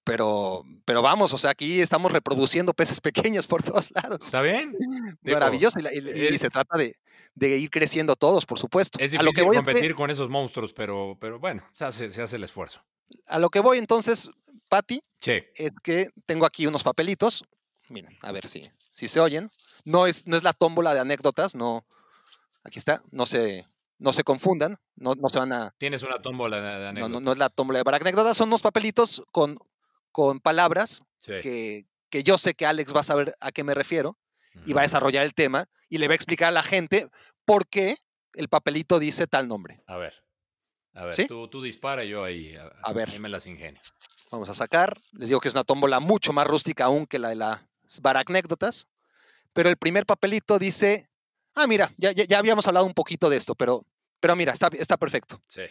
Pero, 0.04 0.64
pero 0.84 1.00
vamos, 1.00 1.32
o 1.32 1.38
sea, 1.38 1.50
aquí 1.50 1.80
estamos 1.80 2.12
reproduciendo 2.12 2.74
peces 2.74 3.00
pequeños 3.00 3.46
por 3.46 3.62
todos 3.62 3.90
lados. 3.90 4.18
¿Está 4.22 4.42
bien? 4.42 4.76
Maravilloso. 5.22 5.78
Y, 5.80 6.38
se 6.38 6.50
trata 6.50 6.76
de, 6.76 6.94
de, 7.34 7.56
ir 7.56 7.70
creciendo 7.70 8.14
todos, 8.14 8.44
por 8.44 8.58
supuesto. 8.58 8.98
Es 8.98 9.12
difícil 9.12 9.20
a 9.20 9.30
lo 9.30 9.32
que 9.32 9.42
voy 9.42 9.56
competir 9.56 9.94
con 9.94 10.10
esos 10.10 10.28
monstruos, 10.28 10.74
pero, 10.74 11.16
pero 11.18 11.38
bueno, 11.38 11.62
se 11.72 11.86
hace, 11.86 12.10
se 12.10 12.20
hace 12.20 12.36
el 12.36 12.44
esfuerzo. 12.44 12.84
A 13.26 13.38
lo 13.38 13.48
que 13.48 13.60
voy 13.60 13.78
entonces, 13.78 14.30
Patti, 14.68 15.02
sí. 15.16 15.42
es 15.54 15.72
que 15.82 16.10
tengo 16.26 16.44
aquí 16.44 16.66
unos 16.66 16.82
papelitos. 16.82 17.42
Miren, 17.88 18.18
a 18.20 18.30
ver 18.30 18.46
si, 18.46 18.70
si 18.90 19.08
se 19.08 19.20
oyen. 19.20 19.50
No 19.84 20.06
es, 20.06 20.26
no 20.26 20.36
es 20.36 20.42
la 20.42 20.52
tómbola 20.52 20.94
de 20.94 21.00
anécdotas, 21.00 21.54
no. 21.54 21.84
Aquí 22.62 22.78
está, 22.78 23.02
no 23.10 23.26
se, 23.26 23.66
no 23.98 24.12
se 24.12 24.24
confundan, 24.24 24.78
no, 24.96 25.14
no 25.14 25.28
se 25.28 25.38
van 25.38 25.52
a. 25.52 25.74
Tienes 25.78 26.02
una 26.02 26.20
tómbola 26.22 26.60
de 26.60 26.88
anécdotas. 26.88 27.10
No, 27.10 27.20
no, 27.20 27.32
es 27.32 27.38
la 27.38 27.50
tómbola 27.50 27.82
de 27.82 27.96
anécdotas, 27.96 28.36
son 28.36 28.48
unos 28.48 28.62
papelitos 28.62 29.22
con, 29.30 29.58
con 30.10 30.40
palabras 30.40 31.02
que, 31.24 31.86
que 32.08 32.22
yo 32.22 32.38
sé 32.38 32.54
que 32.54 32.66
Alex 32.66 32.94
va 32.94 33.00
a 33.00 33.04
saber 33.04 33.34
a 33.40 33.52
qué 33.52 33.64
me 33.64 33.74
refiero 33.74 34.18
y 34.66 34.72
va 34.72 34.82
a 34.82 34.84
desarrollar 34.84 35.24
el 35.24 35.34
tema 35.34 35.66
y 35.88 35.98
le 35.98 36.06
va 36.08 36.12
a 36.12 36.16
explicar 36.16 36.48
a 36.48 36.52
la 36.52 36.62
gente 36.62 37.08
por 37.44 37.66
qué 37.66 37.96
el 38.34 38.48
papelito 38.48 38.98
dice 38.98 39.26
tal 39.26 39.48
nombre. 39.48 39.82
A 39.86 39.96
ver. 39.96 40.14
A 40.94 41.04
ver, 41.06 41.16
¿Sí? 41.16 41.26
tú, 41.26 41.48
tú 41.48 41.60
dispara 41.60 42.04
y 42.04 42.10
yo 42.10 42.22
ahí. 42.22 42.54
A, 42.54 42.72
A 42.84 42.92
ver. 42.92 43.10
ahí 43.10 43.18
me 43.18 43.28
las 43.28 43.46
ingenio. 43.46 43.80
Vamos 44.30 44.48
a 44.48 44.54
sacar. 44.54 44.96
Les 45.12 45.28
digo 45.28 45.40
que 45.40 45.48
es 45.48 45.54
una 45.54 45.64
tómbola 45.64 45.98
mucho 45.98 46.32
más 46.32 46.46
rústica 46.46 46.84
aún 46.84 47.06
que 47.06 47.18
la 47.18 47.30
de 47.30 47.34
las 47.36 47.60
baracnécdotas. 48.00 48.86
Pero 49.54 49.70
el 49.70 49.76
primer 49.78 50.04
papelito 50.04 50.58
dice, 50.58 51.08
ah, 51.54 51.66
mira, 51.66 51.90
ya, 51.96 52.12
ya, 52.12 52.24
ya 52.24 52.38
habíamos 52.38 52.66
hablado 52.66 52.84
un 52.84 52.92
poquito 52.92 53.30
de 53.30 53.38
esto, 53.38 53.54
pero, 53.54 53.86
pero 54.20 54.36
mira, 54.36 54.52
está, 54.52 54.68
está 54.78 54.98
perfecto. 54.98 55.42
Sí. 55.46 55.62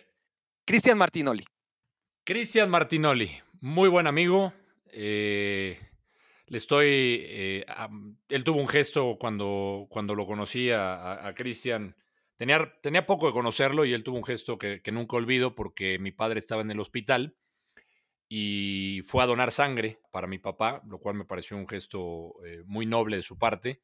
Cristian 0.65 0.97
Martinoli. 0.97 1.45
Cristian 2.23 2.69
Martinoli, 2.69 3.29
muy 3.61 3.89
buen 3.89 4.07
amigo. 4.07 4.53
eh, 4.87 5.77
le 6.47 6.57
estoy. 6.57 6.87
eh, 6.89 7.65
él 8.29 8.43
tuvo 8.43 8.59
un 8.61 8.67
gesto 8.67 9.17
cuando, 9.19 9.87
cuando 9.89 10.13
lo 10.15 10.25
conocí 10.25 10.69
a, 10.71 10.93
a- 10.95 11.27
a 11.27 11.35
Cristian. 11.35 11.95
Tenía, 12.35 12.73
tenía 12.81 13.05
poco 13.05 13.27
de 13.27 13.33
conocerlo 13.33 13.85
y 13.85 13.93
él 13.93 14.03
tuvo 14.03 14.17
un 14.17 14.23
gesto 14.23 14.57
que, 14.57 14.81
que 14.81 14.91
nunca 14.91 15.17
olvido 15.17 15.55
porque 15.55 15.99
mi 15.99 16.11
padre 16.11 16.39
estaba 16.39 16.61
en 16.61 16.71
el 16.71 16.79
hospital 16.79 17.35
y 18.35 19.03
fue 19.03 19.21
a 19.21 19.27
donar 19.27 19.51
sangre 19.51 19.99
para 20.09 20.25
mi 20.25 20.39
papá, 20.39 20.81
lo 20.87 20.97
cual 20.97 21.13
me 21.13 21.23
pareció 21.23 21.55
un 21.55 21.67
gesto 21.67 22.33
eh, 22.43 22.63
muy 22.65 22.87
noble 22.87 23.17
de 23.17 23.21
su 23.21 23.37
parte. 23.37 23.83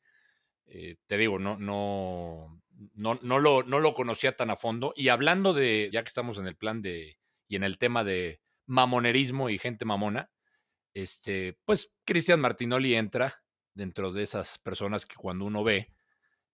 Eh, 0.66 0.96
te 1.06 1.18
digo, 1.18 1.38
no, 1.38 1.56
no, 1.60 2.60
no, 2.96 3.20
no, 3.22 3.38
lo, 3.38 3.62
no 3.62 3.80
lo 3.80 3.94
conocía 3.94 4.36
tan 4.36 4.50
a 4.50 4.56
fondo. 4.56 4.92
Y 4.96 5.10
hablando 5.10 5.54
de, 5.54 5.92
ya 5.94 6.02
que 6.02 6.08
estamos 6.08 6.40
en 6.40 6.48
el 6.48 6.56
plan 6.56 6.82
de, 6.82 7.20
y 7.48 7.58
en 7.58 7.64
el 7.64 7.78
tema 7.78 8.04
de 8.04 8.42
mamonerismo 8.66 9.52
y 9.52 9.60
gente 9.60 9.86
mamona, 9.86 10.32
este, 10.96 11.60
pues 11.64 11.96
Cristian 12.04 12.40
Martinoli 12.40 12.96
entra 12.96 13.36
dentro 13.76 14.12
de 14.12 14.24
esas 14.24 14.58
personas 14.58 15.06
que 15.06 15.16
cuando 15.16 15.46
uno 15.46 15.64
ve, 15.64 15.94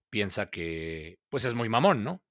piensa 0.09 0.49
que 0.49 1.17
pues 1.29 1.45
es 1.45 1.53
muy 1.53 1.69
mamón, 1.69 2.03
¿no? 2.03 2.21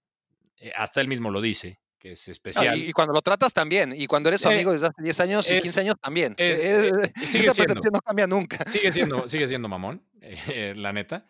Eh, 0.59 0.72
hasta 0.77 1.00
él 1.00 1.09
mismo 1.09 1.31
lo 1.31 1.40
dice, 1.40 1.81
que 2.04 2.12
es 2.12 2.28
Ah, 2.28 2.32
especial. 2.32 2.76
y, 2.78 2.90
y 2.90 2.92
cuando 2.92 3.14
lo 3.14 3.22
tratas 3.22 3.54
también, 3.54 3.94
y 3.96 4.06
cuando 4.06 4.28
eres 4.28 4.42
su 4.42 4.50
Eh, 4.50 4.54
amigo 4.54 4.72
desde 4.72 4.88
hace 4.88 5.02
10 5.02 5.20
años 5.20 5.50
y 5.50 5.54
es- 5.54 5.62
15 5.62 5.80
años 5.80 5.94
también. 5.98 6.34
es- 6.36 6.58
Eh, 6.58 6.62
eh, 6.62 6.90
eh, 7.16 7.26
sigue 7.26 7.44
esa 7.44 7.54
siendo. 7.54 7.54
percepción 7.54 7.92
no 7.94 8.00
cambia 8.00 8.26
nunca. 8.26 8.58
Sigue 8.68 8.92
siendo, 8.92 9.26
sigue 9.28 9.48
siendo 9.48 9.68
mamón, 9.68 10.06
eh, 10.20 10.74
la 10.76 10.92
neta. 10.92 11.26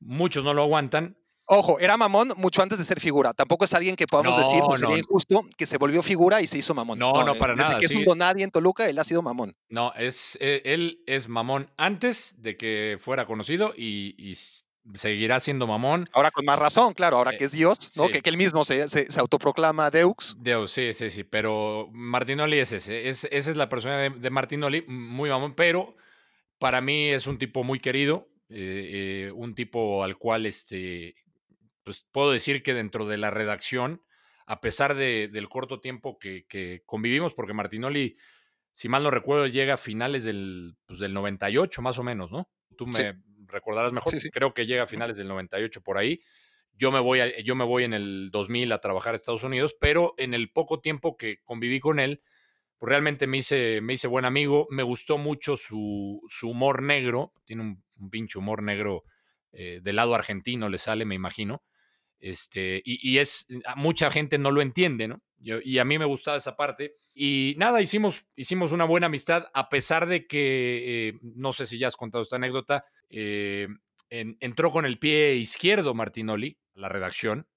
Muchos 0.00 0.44
no 0.44 0.52
lo 0.52 0.62
aguantan. 0.64 1.16
Ojo, 1.46 1.78
era 1.80 1.96
mamón 1.96 2.34
mucho 2.36 2.60
antes 2.62 2.78
de 2.78 2.84
ser 2.84 3.00
figura. 3.00 3.32
Tampoco 3.32 3.64
es 3.64 3.72
alguien 3.72 3.96
que 3.96 4.04
podamos 4.06 4.36
No, 4.36 4.44
decir, 4.44 4.60
pues, 4.66 4.80
sería 4.80 4.96
no. 4.96 5.00
injusto, 5.00 5.44
que 5.56 5.64
se 5.64 5.78
volvió 5.78 6.02
figura 6.02 6.42
y 6.42 6.46
se 6.46 6.58
hizo 6.58 6.74
mamón. 6.74 6.98
No, 6.98 7.24
no, 7.24 7.34
para 7.38 7.54
desde 7.54 7.66
nada, 7.66 7.78
Que 7.80 7.86
es 7.86 7.90
un 7.92 7.96
sigue- 7.96 8.06
donadie 8.06 8.44
en 8.44 8.50
Toluca, 8.50 8.86
él 8.86 8.98
ha 8.98 9.04
sido 9.04 9.22
mamón. 9.22 9.56
No, 9.70 9.94
es, 9.94 10.36
eh, 10.42 10.60
él 10.66 11.02
es 11.06 11.26
mamón 11.28 11.70
antes 11.78 12.42
de 12.42 12.58
que 12.58 12.98
fuera 13.00 13.24
conocido 13.24 13.72
y, 13.74 14.14
y 14.18 14.36
seguirá 14.94 15.40
siendo 15.40 15.66
mamón. 15.66 16.08
Ahora 16.12 16.30
con 16.30 16.44
más 16.44 16.58
razón, 16.58 16.94
claro, 16.94 17.16
ahora 17.18 17.32
Eh, 17.32 17.36
que 17.36 17.44
es 17.44 17.52
Dios, 17.52 17.90
¿no? 17.96 18.06
sí. 18.06 18.12
Que, 18.12 18.20
que 18.22 18.30
él 18.30 18.36
mismo 18.36 18.64
se, 18.64 18.88
se- 18.88 19.10
se 19.10 19.20
autoproclama 19.20 19.90
Deux. 19.90 20.36
Dios, 20.38 20.70
sí, 20.70 20.92
sí, 20.92 21.10
sí, 21.10 21.24
pero 21.24 21.88
Martinoli 21.92 22.58
es 22.58 22.72
ese. 22.72 23.08
Es, 23.08 23.24
esa 23.30 23.50
es 23.50 23.56
la 23.56 23.68
persona 23.68 23.98
de, 23.98 24.10
de 24.10 24.30
Martinoli, 24.30 24.84
muy 24.88 25.30
mamón, 25.30 25.54
pero 25.54 25.96
para 26.58 26.80
mí 26.80 27.08
es 27.08 27.26
un 27.26 27.38
tipo 27.38 27.64
muy 27.64 27.80
querido, 27.80 28.28
eh, 28.48 29.26
eh, 29.28 29.32
un 29.32 29.54
tipo 29.54 30.02
al 30.02 30.16
cual 30.16 30.46
este, 30.46 31.14
pues 31.84 32.06
puedo 32.10 32.30
decir 32.32 32.62
que 32.62 32.74
dentro 32.74 33.06
de 33.06 33.16
la 33.18 33.30
redacción, 33.30 34.02
a 34.46 34.60
pesar 34.60 34.94
de- 34.94 35.28
del 35.28 35.48
corto 35.48 35.80
tiempo 35.80 36.18
que, 36.18 36.46
que 36.48 36.82
convivimos, 36.86 37.34
porque 37.34 37.52
Martinoli, 37.52 38.16
si 38.72 38.88
mal 38.88 39.02
no 39.02 39.10
recuerdo, 39.10 39.46
llega 39.46 39.74
a 39.74 39.76
finales 39.76 40.24
del, 40.24 40.76
pues, 40.86 40.98
del 41.00 41.12
98, 41.12 41.82
más 41.82 41.98
o 41.98 42.02
menos, 42.02 42.32
¿no? 42.32 42.48
Tú 42.76 42.86
me 42.86 42.94
Sí. 42.94 43.04
Recordarás 43.48 43.92
mejor, 43.92 44.12
Sí, 44.12 44.20
sí. 44.20 44.30
creo 44.30 44.54
que 44.54 44.66
llega 44.66 44.84
a 44.84 44.86
finales 44.86 45.16
del 45.16 45.28
98 45.28 45.82
por 45.82 45.98
ahí. 45.98 46.20
Yo 46.72 46.92
me, 46.92 47.00
voy 47.00 47.20
a- 47.20 47.40
yo 47.40 47.54
me 47.56 47.64
voy 47.64 47.84
en 47.84 47.92
el 47.94 48.30
2000 48.30 48.70
a 48.72 48.78
trabajar 48.80 49.12
a 49.12 49.16
Estados 49.16 49.42
Unidos, 49.44 49.76
pero 49.80 50.14
en 50.18 50.34
el 50.34 50.50
poco 50.52 50.80
tiempo 50.80 51.16
que 51.16 51.38
conviví 51.44 51.80
con 51.80 51.98
él, 51.98 52.22
pues 52.78 52.90
realmente 52.90 53.26
me 53.26 53.38
hice, 53.38 53.80
me 53.80 53.94
hice 53.94 54.06
buen 54.06 54.24
amigo. 54.24 54.68
Me 54.70 54.84
gustó 54.84 55.18
mucho 55.18 55.56
su, 55.56 56.20
su 56.28 56.50
humor 56.50 56.82
negro. 56.82 57.32
Tiene 57.44 57.62
un, 57.62 57.84
un 57.96 58.10
pinche 58.10 58.38
humor 58.38 58.62
negro 58.62 59.02
eh, 59.52 59.80
del 59.82 59.96
lado 59.96 60.14
argentino, 60.14 60.68
le 60.68 60.78
sale, 60.78 61.04
me 61.04 61.16
imagino. 61.16 61.64
Este, 62.20 62.82
y, 62.84 62.98
y 63.08 63.18
es, 63.18 63.46
mucha 63.76 64.10
gente 64.10 64.38
no 64.38 64.50
lo 64.50 64.60
entiende, 64.60 65.08
¿no? 65.08 65.22
Yo- 65.38 65.60
y 65.62 65.78
a 65.78 65.84
mí 65.84 65.98
me 65.98 66.04
gustaba 66.04 66.36
esa 66.36 66.56
parte. 66.56 66.94
Y 67.14 67.54
nada, 67.58 67.80
hicimos, 67.80 68.26
hicimos 68.36 68.72
una 68.72 68.84
buena 68.84 69.06
amistad, 69.06 69.46
a 69.54 69.68
pesar 69.68 70.06
de 70.06 70.26
que, 70.26 71.08
eh, 71.10 71.18
no 71.22 71.52
sé 71.52 71.66
si 71.66 71.78
ya 71.78 71.86
has 71.88 71.96
contado 71.96 72.22
esta 72.22 72.36
anécdota, 72.36 72.84
eh, 73.10 73.68
en- 74.10 74.36
entró 74.40 74.70
con 74.70 74.84
el 74.86 74.98
pie 74.98 75.36
izquierdo 75.36 75.94
Martinoli, 75.94 76.58
a 76.74 76.80
la 76.80 76.88
redacción, 76.88 77.48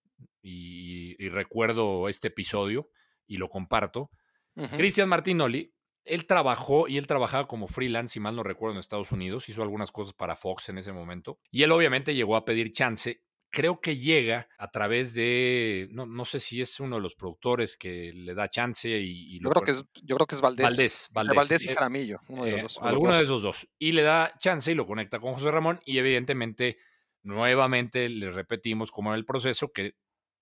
y, 0.41 1.15
y 1.23 1.29
recuerdo 1.29 2.07
este 2.09 2.29
episodio 2.29 2.89
y 3.27 3.37
lo 3.37 3.47
comparto. 3.47 4.11
Ujú. 4.55 4.75
Cristian 4.75 5.09
Martinoli, 5.09 5.73
él 6.03 6.25
trabajó 6.25 6.87
y 6.87 6.97
él 6.97 7.07
trabajaba 7.07 7.45
como 7.47 7.67
freelance, 7.67 8.13
si 8.13 8.19
mal 8.19 8.35
no 8.35 8.43
recuerdo, 8.43 8.73
en 8.73 8.79
Estados 8.79 9.11
Unidos, 9.11 9.49
hizo 9.49 9.61
algunas 9.61 9.91
cosas 9.91 10.13
para 10.13 10.35
Fox 10.35 10.69
en 10.69 10.77
ese 10.77 10.91
momento, 10.91 11.39
y 11.51 11.63
él 11.63 11.71
obviamente 11.71 12.15
llegó 12.15 12.35
a 12.35 12.43
pedir 12.45 12.71
chance. 12.71 13.23
Creo 13.51 13.81
que 13.81 13.97
llega 13.97 14.47
a 14.57 14.71
través 14.71 15.13
de, 15.13 15.89
no, 15.91 16.05
no 16.05 16.23
sé 16.25 16.39
si 16.39 16.61
es 16.61 16.79
uno 16.79 16.95
de 16.95 17.01
los 17.01 17.15
productores 17.15 17.75
que 17.77 18.13
le 18.13 18.33
da 18.33 18.49
chance 18.49 18.87
y, 18.89 19.35
y 19.35 19.39
Yo 19.39 19.43
lo 19.43 19.49
creo 19.51 19.63
que 19.63 19.71
es, 19.71 19.83
yo 20.03 20.15
creo 20.15 20.25
que 20.25 20.35
es 20.35 20.41
Valdés. 20.41 20.63
Valdés, 20.65 21.09
Entre 21.09 21.13
Valdés. 21.13 21.35
Valdés 21.35 21.65
y 21.65 21.69
Eh, 21.69 21.75
Jaramillo, 21.75 22.19
uno 22.29 22.45
de 22.45 22.51
los 22.51 22.59
eh, 22.59 22.63
dos. 22.63 22.79
alguno 22.81 23.15
de 23.17 23.23
esos 23.23 23.43
dos. 23.43 23.67
Y 23.77 23.91
le 23.91 24.03
da 24.03 24.33
chance 24.39 24.71
y 24.71 24.75
lo 24.75 24.85
conecta 24.85 25.19
con 25.19 25.33
José 25.33 25.51
Ramón. 25.51 25.81
Y 25.85 25.97
evidentemente, 25.97 26.77
nuevamente 27.23 28.09
le 28.09 28.31
repetimos 28.31 28.91
cómo 28.91 29.11
era 29.11 29.17
el 29.17 29.25
proceso, 29.25 29.71
que 29.71 29.95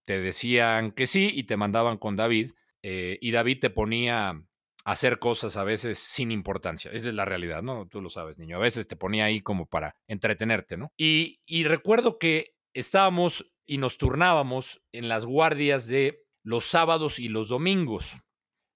te 0.03 0.19
decían 0.19 0.91
que 0.91 1.07
sí 1.07 1.31
y 1.33 1.43
te 1.43 1.57
mandaban 1.57 1.97
con 1.97 2.15
David. 2.15 2.51
eh, 2.81 3.17
y 3.21 3.31
David 3.31 3.59
te 3.59 3.69
ponía 3.69 4.29
a 4.29 4.41
hacer 4.85 5.19
cosas 5.19 5.57
a 5.57 5.63
veces 5.65 5.99
sin 5.99 6.31
importancia. 6.31 6.89
Esa 6.91 7.09
es 7.09 7.13
la 7.15 7.25
realidad, 7.25 7.61
¿no? 7.61 7.87
Tú 7.89 8.01
lo 8.01 8.09
sabes, 8.09 8.39
niño. 8.39 8.55
A 8.55 8.59
veces 8.61 8.87
te 8.87 8.95
ponía 8.95 9.25
ahí 9.25 9.41
como 9.41 9.65
para 9.67 9.95
entretenerte, 10.07 10.77
¿no? 10.77 10.93
Y, 10.97 11.41
y 11.45 11.65
recuerdo 11.65 12.17
que 12.17 12.55
estábamos 12.73 13.51
y 13.65 13.77
nos 13.77 13.97
turnábamos 13.97 14.81
en 14.91 15.09
las 15.09 15.25
guardias 15.25 15.87
de 15.87 16.25
los 16.43 16.65
sábados 16.65 17.19
y 17.19 17.27
los 17.27 17.49
domingos. 17.49 18.19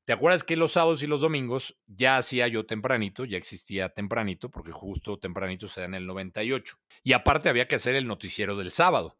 ¿Te 0.06 0.13
acuerdas 0.13 0.43
que 0.43 0.58
los 0.58 0.73
sábados 0.73 1.01
y 1.01 1.08
los 1.08 1.21
domingos 1.21 1.79
ya 1.88 2.17
hacía 2.17 2.47
yo 2.47 2.65
tempranito, 2.65 3.23
ya 3.23 3.38
existía 3.38 3.89
tempranito, 3.89 4.51
porque 4.51 4.71
justo 4.71 5.17
tempranito 5.17 5.67
se 5.67 5.82
da 5.82 5.86
en 5.86 5.95
el 5.95 6.06
98? 6.06 6.77
Y 7.03 7.13
aparte 7.13 7.49
había 7.49 7.67
que 7.67 7.75
hacer 7.75 7.95
el 7.95 8.06
noticiero 8.06 8.58
del 8.58 8.69
sábado, 8.69 9.17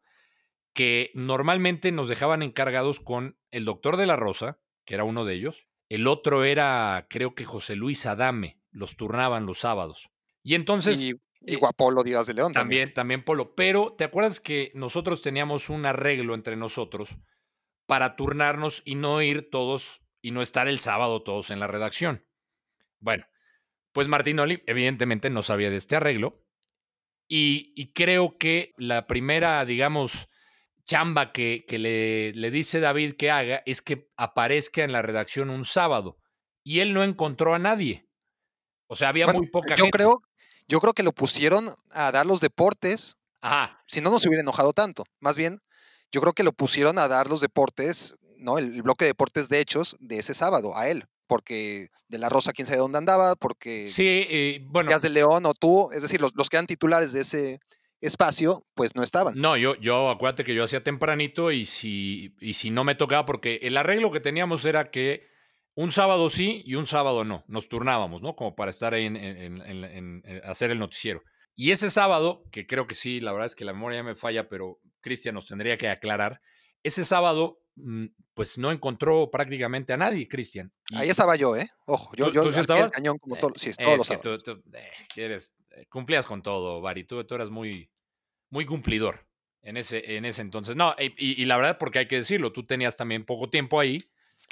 que 0.74 1.12
normalmente 1.14 1.92
nos 1.92 2.10
dejaban 2.10 2.44
encargados 2.44 3.00
con 3.00 3.38
el 3.52 3.64
doctor 3.64 3.96
de 3.96 4.06
la 4.06 4.18
Rosa, 4.18 4.60
que 4.86 4.96
era 4.96 5.06
uno 5.06 5.24
de 5.24 5.36
ellos, 5.36 5.68
el 5.88 6.08
otro 6.08 6.44
era, 6.44 7.08
creo 7.10 7.32
que 7.32 7.46
José 7.46 7.76
Luis 7.76 8.06
Adame, 8.06 8.60
los 8.72 8.98
turnaban 8.98 9.46
los 9.46 9.60
sábados. 9.60 10.10
Y 10.44 10.56
entonces... 10.56 11.16
y 11.46 11.56
eh, 11.56 11.58
Guapolo 11.58 12.04
Díaz 12.04 12.28
de 12.28 12.34
León 12.36 12.54
también. 12.54 12.92
también, 12.94 12.94
también 12.94 13.24
Polo. 13.24 13.56
Pero, 13.56 13.94
¿te 13.98 14.04
acuerdas 14.04 14.40
que 14.40 14.72
nosotros 14.76 15.22
teníamos 15.22 15.70
un 15.70 15.86
arreglo 15.86 16.36
entre 16.36 16.56
nosotros 16.56 17.20
para 17.86 18.16
turnarnos 18.16 18.82
y 18.86 18.96
no 18.96 19.22
ir 19.22 19.50
todos 19.50 20.02
y 20.22 20.32
no 20.32 20.42
estar 20.42 20.68
el 20.68 20.80
sábado 20.80 21.24
todos 21.24 21.52
en 21.52 21.60
la 21.60 21.68
redacción? 21.68 22.26
Bueno, 23.00 23.26
pues 23.92 24.08
Martinoli 24.08 24.64
evidentemente 24.68 25.30
no 25.30 25.42
sabía 25.42 25.70
de 25.70 25.78
este 25.78 25.96
arreglo 25.96 26.46
y, 27.28 27.74
y 27.76 27.94
creo 27.94 28.38
que 28.38 28.74
la 28.78 29.08
primera, 29.08 29.66
digamos, 29.66 30.30
chamba 30.86 31.32
que, 31.32 31.66
que 31.68 31.80
le, 31.80 32.34
le 32.34 32.52
dice 32.52 32.80
David 32.80 33.14
que 33.16 33.32
haga 33.32 33.64
es 33.66 33.82
que 33.82 34.12
aparezca 34.18 34.84
en 34.84 34.92
la 34.92 35.02
redacción 35.02 35.50
un 35.50 35.66
sábado 35.66 36.20
y 36.64 36.80
él 36.80 36.94
no 36.94 37.04
encontró 37.04 37.54
a 37.54 37.60
nadie. 37.60 38.08
O 38.88 38.96
sea, 38.96 39.10
había 39.10 39.26
Bueno, 39.26 39.40
muy 39.40 39.48
poca 39.48 39.76
yo 39.76 39.86
gente. 39.86 39.92
creo, 39.92 40.22
yo 40.67 40.80
creo 40.80 40.93
que 40.93 41.04
lo 41.04 41.12
pusieron 41.12 41.76
a 41.91 42.12
dar 42.12 42.26
los 42.26 42.39
deportes, 42.39 43.17
Ajá, 43.41 43.84
si 43.88 44.02
no, 44.02 44.10
no 44.10 44.19
se 44.19 44.30
hubiera 44.30 44.41
enojado 44.41 44.73
tanto. 44.73 45.04
Más 45.19 45.38
bien, 45.38 45.60
yo 46.12 46.21
creo 46.21 46.34
que 46.34 46.43
lo 46.43 46.54
pusieron 46.54 46.97
a 46.97 47.08
dar 47.08 47.28
los 47.28 47.41
deportes, 47.41 48.16
¿no? 48.38 48.57
El, 48.57 48.74
el 48.74 48.82
bloque 48.82 49.05
de 49.05 49.09
deportes 49.09 49.49
de 49.49 49.59
hechos 49.59 49.95
de 49.99 50.20
ese 50.20 50.34
sábado, 50.34 50.78
a 50.78 50.88
él. 50.88 51.05
Porque 51.28 51.89
de 52.07 52.18
la 52.20 52.30
Rosa, 52.30 52.53
quién 52.53 52.68
sabe 52.68 52.80
dónde 52.80 52.97
andaba, 52.97 53.36
porque 53.36 53.89
sí, 53.89 54.05
eh, 54.07 54.66
bueno. 54.68 54.89
Díaz 54.89 55.01
de 55.01 55.09
León 55.09 55.45
o 55.45 55.53
tú, 55.53 55.89
es 55.91 56.01
decir, 56.01 56.22
los, 56.22 56.32
los 56.36 56.49
que 56.49 56.57
eran 56.57 56.68
titulares 56.68 57.14
de 57.14 57.22
ese 57.22 57.59
espacio, 58.01 58.64
pues 58.76 58.95
no 58.95 59.01
estaban. 59.03 59.34
No, 59.36 59.55
yo, 59.55 59.76
yo 59.76 60.09
acuérdate 60.09 60.43
que 60.43 60.53
yo 60.53 60.66
hacía 60.66 60.84
tempranito 60.84 61.51
y 61.51 61.66
si, 61.66 62.36
y 62.39 62.53
si 62.53 62.70
no 62.70 62.84
me 62.84 62.95
tocaba, 62.95 63.26
porque 63.26 63.59
el 63.64 63.78
arreglo 63.78 64.11
que 64.11 64.20
teníamos 64.20 64.66
era 64.66 64.91
que 64.91 65.33
un 65.76 65.91
sábado 65.91 66.30
sí 66.30 66.61
y 66.65 66.76
un 66.76 66.86
sábado 66.86 67.24
no. 67.26 67.43
Nos 67.47 67.67
turnábamos, 67.69 68.21
¿no? 68.21 68.36
Como 68.36 68.55
para 68.55 68.69
estar 68.69 68.93
ahí 68.93 69.05
en, 69.05 69.15
en- 69.17 69.61
en- 69.61 69.84
en- 69.84 70.21
en 70.26 70.41
hacer 70.45 70.71
el 70.71 70.80
noticiero. 70.80 71.24
Y 71.55 71.71
ese 71.71 71.89
sábado, 71.89 72.43
que 72.51 72.65
creo 72.65 72.88
que 72.88 72.95
sí, 72.95 73.19
la 73.21 73.32
verdad 73.32 73.45
es 73.47 73.55
que 73.55 73.65
la 73.65 73.74
memoria 73.74 73.99
ya 73.99 74.03
me 74.03 74.15
falla, 74.15 74.49
pero 74.49 74.80
Cristian 75.01 75.36
nos 75.36 75.47
tendría 75.47 75.78
que 75.78 75.88
aclarar. 75.89 76.41
Ese 76.84 77.03
sábado, 77.03 77.59
mm, 77.76 78.05
pues 78.34 78.57
no 78.57 78.71
encontró 78.71 79.30
prácticamente 79.32 79.93
a 79.93 79.97
nadie, 79.97 80.28
Cristian. 80.28 80.74
Ahí 80.95 81.09
estaba 81.09 81.36
yo, 81.36 81.55
¿eh? 81.55 81.69
Ojo, 81.86 82.11
yo, 82.15 82.28
¿Tú- 82.28 82.34
yo 82.34 82.43
tú 82.43 82.51
sí 82.51 82.59
estabas? 82.59 82.91
cañón 82.91 83.17
como 83.19 83.36
Eh, 83.36 83.39
todo, 83.39 83.51
sí, 83.55 83.69
es 83.69 83.78
todos 83.78 83.97
los 83.97 84.07
sábados. 84.07 84.43
tú, 84.43 84.55
tú, 84.61 84.63
eh, 84.78 84.91
eres- 85.15 85.55
eh, 85.76 85.86
cumplías 85.89 86.26
con 86.26 86.41
todo, 86.41 86.82
Bari. 86.82 87.03
Tú, 87.03 87.24
tú 87.24 87.36
eras 87.36 87.49
muy, 87.51 87.89
muy 88.49 88.65
cumplidor 88.65 89.28
en 89.61 89.78
ese, 89.78 90.15
en 90.17 90.26
ese 90.26 90.41
entonces. 90.41 90.76
No, 90.76 90.95
y, 90.99 91.05
y- 91.17 91.41
y 91.41 91.45
la 91.45 91.57
verdad, 91.57 91.78
porque 91.80 91.99
hay 91.99 92.07
que 92.07 92.17
decirlo, 92.17 92.51
tú 92.51 92.65
tenías 92.65 92.95
también 92.97 93.26
poco 93.26 93.49
tiempo 93.49 93.80
ahí 93.80 93.99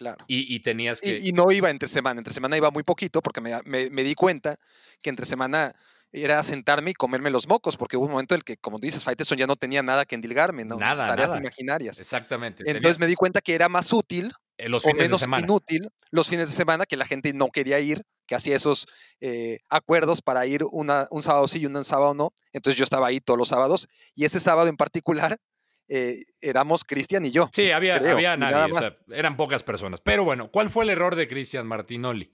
Claro. 0.02 0.26
Y, 0.28 0.56
y 0.56 0.60
tenías 0.62 1.00
que... 1.00 1.20
Y, 1.20 1.30
y 1.30 1.32
no 1.32 1.52
iba 1.52 1.70
entre 1.70 1.88
semana, 1.88 2.20
entre 2.20 2.34
semana 2.34 2.58
iba 2.58 2.72
muy 2.72 2.82
poquito 2.82 3.22
porque 3.22 3.40
me, 3.40 3.52
me- 3.66 3.92
me 3.92 4.02
di 4.04 4.16
cuenta 4.16 4.56
que 5.00 5.12
entre 5.12 5.28
semana 5.28 5.76
era 6.12 6.42
sentarme 6.42 6.90
y 6.90 6.94
comerme 6.96 7.30
los 7.30 7.48
mocos, 7.48 7.78
porque 7.78 7.98
hubo 7.98 8.06
un 8.06 8.12
momento 8.14 8.34
en 8.34 8.40
el 8.40 8.44
que, 8.44 8.58
como 8.58 8.80
dices, 8.80 9.04
Faitelson 9.04 9.38
ya 9.38 9.46
no 9.46 9.56
tenía 9.58 9.84
nada 9.84 10.04
que 10.06 10.16
endilgarme, 10.16 10.66
¿no? 10.66 10.78
Nada, 10.78 11.06
Tareas 11.06 11.30
nada. 11.30 11.40
imaginarias. 11.40 12.00
Exactamente. 12.00 12.64
Entonces 12.66 12.98
me 12.98 13.06
di 13.06 13.14
cuenta 13.14 13.42
que 13.42 13.54
era 13.54 13.70
más 13.70 13.94
útil 13.94 14.32
tenía- 14.58 14.70
los 14.70 14.84
o 14.84 14.88
fines 14.90 15.04
de 15.04 15.08
menos 15.10 15.20
semana. 15.20 15.44
inútil 15.46 15.88
los 16.10 16.28
fines 16.28 16.50
de 16.50 16.56
semana 16.56 16.86
que 16.88 16.98
la 16.98 17.06
gente 17.06 17.32
no 17.34 17.50
quería 17.50 17.80
ir, 17.80 18.02
que 18.26 18.34
hacía 18.34 18.56
esos 18.56 18.88
eh, 19.20 19.60
acuerdos 19.70 20.22
para 20.24 20.46
ir 20.48 20.64
una, 20.72 21.08
un 21.12 21.22
sábado 21.22 21.48
sí 21.48 21.60
y 21.60 21.66
un 21.68 21.84
sábado 21.86 22.16
no. 22.16 22.34
Entonces 22.54 22.78
yo 22.78 22.84
estaba 22.84 23.06
ahí 23.08 23.20
todos 23.22 23.38
los 23.38 23.50
sábados 23.50 23.88
y 24.16 24.26
ese 24.26 24.40
sábado 24.40 24.68
en 24.68 24.78
particular 24.78 25.38
eh, 25.94 26.24
éramos 26.40 26.86
Cristian 26.86 27.26
y 27.26 27.32
yo. 27.32 27.50
Sí, 27.52 27.70
había, 27.72 28.00
creo, 28.00 28.14
había 28.14 28.38
nadie, 28.38 28.72
o 28.72 28.80
sea, 28.80 28.98
eran 29.12 29.36
pocas 29.36 29.62
personas. 29.62 30.00
Pero 30.00 30.24
bueno, 30.24 30.50
¿cuál 30.50 30.70
fue 30.70 30.86
el 30.86 30.90
error 30.90 31.16
de 31.16 31.28
Cristian 31.28 31.68
Martinoli? 31.68 32.32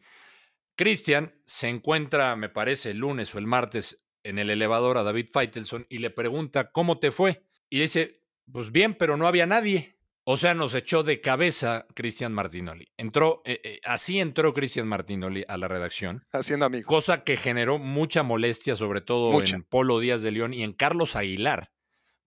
Cristian 0.75 1.33
se 1.43 1.67
encuentra, 1.67 2.35
me 2.35 2.49
parece, 2.49 2.91
el 2.91 2.97
lunes 2.99 3.33
o 3.33 3.39
el 3.39 3.47
martes 3.47 4.05
en 4.21 4.37
el 4.37 4.51
elevador 4.51 4.99
a 4.99 5.03
David 5.03 5.29
Feitelson 5.33 5.87
y 5.89 5.97
le 5.97 6.11
pregunta, 6.11 6.71
¿cómo 6.71 6.99
te 6.99 7.09
fue? 7.09 7.41
Y 7.67 7.79
dice, 7.79 8.21
pues 8.51 8.71
bien, 8.71 8.93
pero 8.93 9.17
no 9.17 9.27
había 9.27 9.47
nadie. 9.47 9.97
O 10.23 10.37
sea, 10.37 10.53
nos 10.53 10.75
echó 10.75 11.01
de 11.01 11.19
cabeza 11.19 11.87
Cristian 11.95 12.33
Martinoli. 12.33 12.91
Entró, 12.97 13.41
eh, 13.45 13.59
eh, 13.63 13.79
así 13.85 14.19
entró 14.19 14.53
Cristian 14.53 14.87
Martinoli 14.87 15.45
a 15.47 15.57
la 15.57 15.67
redacción, 15.67 16.25
Haciendo 16.31 16.65
amigos. 16.65 16.85
cosa 16.85 17.23
que 17.23 17.37
generó 17.37 17.79
mucha 17.79 18.21
molestia, 18.21 18.75
sobre 18.75 19.01
todo 19.01 19.31
Mucha. 19.31 19.55
en 19.55 19.63
Polo 19.63 19.99
Díaz 19.99 20.21
de 20.21 20.31
León 20.31 20.53
y 20.53 20.63
en 20.63 20.73
Carlos 20.73 21.15
Aguilar, 21.15 21.71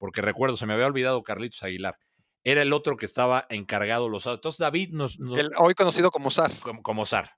porque 0.01 0.21
recuerdo, 0.23 0.57
se 0.57 0.67
me 0.67 0.73
había 0.73 0.87
olvidado 0.87 1.23
Carlitos 1.23 1.63
Aguilar. 1.63 1.97
Era 2.43 2.63
el 2.63 2.73
otro 2.73 2.97
que 2.97 3.05
estaba 3.07 3.47
encargado 3.51 4.09
los. 4.09 4.27
Entonces 4.27 4.59
David 4.59 4.91
nos, 4.91 5.21
nos- 5.21 5.39
El 5.39 5.51
hoy 5.59 5.75
conocido 5.75 6.11
como 6.11 6.31
SAR. 6.33 6.51
como, 6.61 6.83
como 6.83 7.05
zar, 7.07 7.37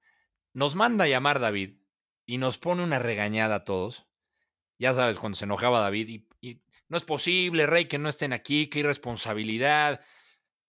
nos 0.54 0.74
manda 0.76 1.04
a 1.04 1.08
llamar 1.08 1.40
David 1.40 1.74
y 2.24 2.38
nos 2.38 2.56
pone 2.58 2.82
una 2.82 2.98
regañada 3.00 3.56
a 3.56 3.64
todos. 3.64 4.06
Ya 4.78 4.94
sabes, 4.94 5.18
cuando 5.18 5.36
se 5.36 5.44
enojaba 5.44 5.80
David 5.80 6.08
y, 6.08 6.28
y 6.40 6.62
no 6.88 6.96
es 6.96 7.04
posible, 7.04 7.66
Rey, 7.66 7.86
que 7.86 7.98
no 7.98 8.08
estén 8.08 8.32
aquí, 8.32 8.68
qué 8.68 8.78
irresponsabilidad. 8.80 10.00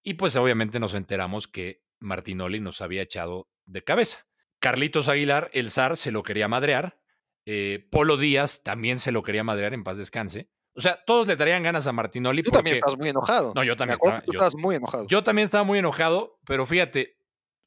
Y 0.04 0.16
pues 0.16 0.36
obviamente 0.36 0.80
nos 0.80 0.96
enteramos 0.96 1.48
que 1.48 1.84
Martinoli 2.00 2.60
nos 2.60 2.82
había 2.82 3.02
echado 3.04 3.50
de 3.66 3.84
cabeza. 3.84 4.26
Carlitos 4.60 5.10
Aguilar, 5.10 5.50
el 5.54 5.70
zar, 5.70 5.96
se 5.98 6.12
lo 6.12 6.24
quería 6.24 6.48
madrear. 6.48 7.00
eh, 7.46 7.88
Polo 7.92 8.16
Díaz 8.18 8.64
también 8.64 8.98
se 9.00 9.12
lo 9.12 9.22
quería 9.24 9.44
madrear, 9.44 9.74
en 9.74 9.84
paz 9.84 9.98
descanse. 9.98 10.50
O 10.76 10.82
sea, 10.82 11.00
todos 11.06 11.28
le 11.28 11.36
traían 11.36 11.62
ganas 11.64 11.86
a 11.88 11.92
Martinoli. 11.92 12.42
Tú 12.42 12.50
porque... 12.50 12.58
también 12.58 12.76
estabas 12.78 12.98
muy 13.00 13.10
enojado. 13.10 13.54
No, 13.56 13.64
yo 13.64 13.76
también 13.78 13.98
estaba- 14.02 14.18
que 14.20 14.26
tú 14.26 14.32
yo- 14.32 14.38
estabas 14.38 14.56
muy 14.56 14.76
enojado. 14.76 15.08
Yo 15.08 15.24
también 15.24 15.46
estaba 15.46 15.64
muy 15.64 15.80
enojado, 15.80 16.40
pero 16.46 16.66
fíjate, 16.66 17.18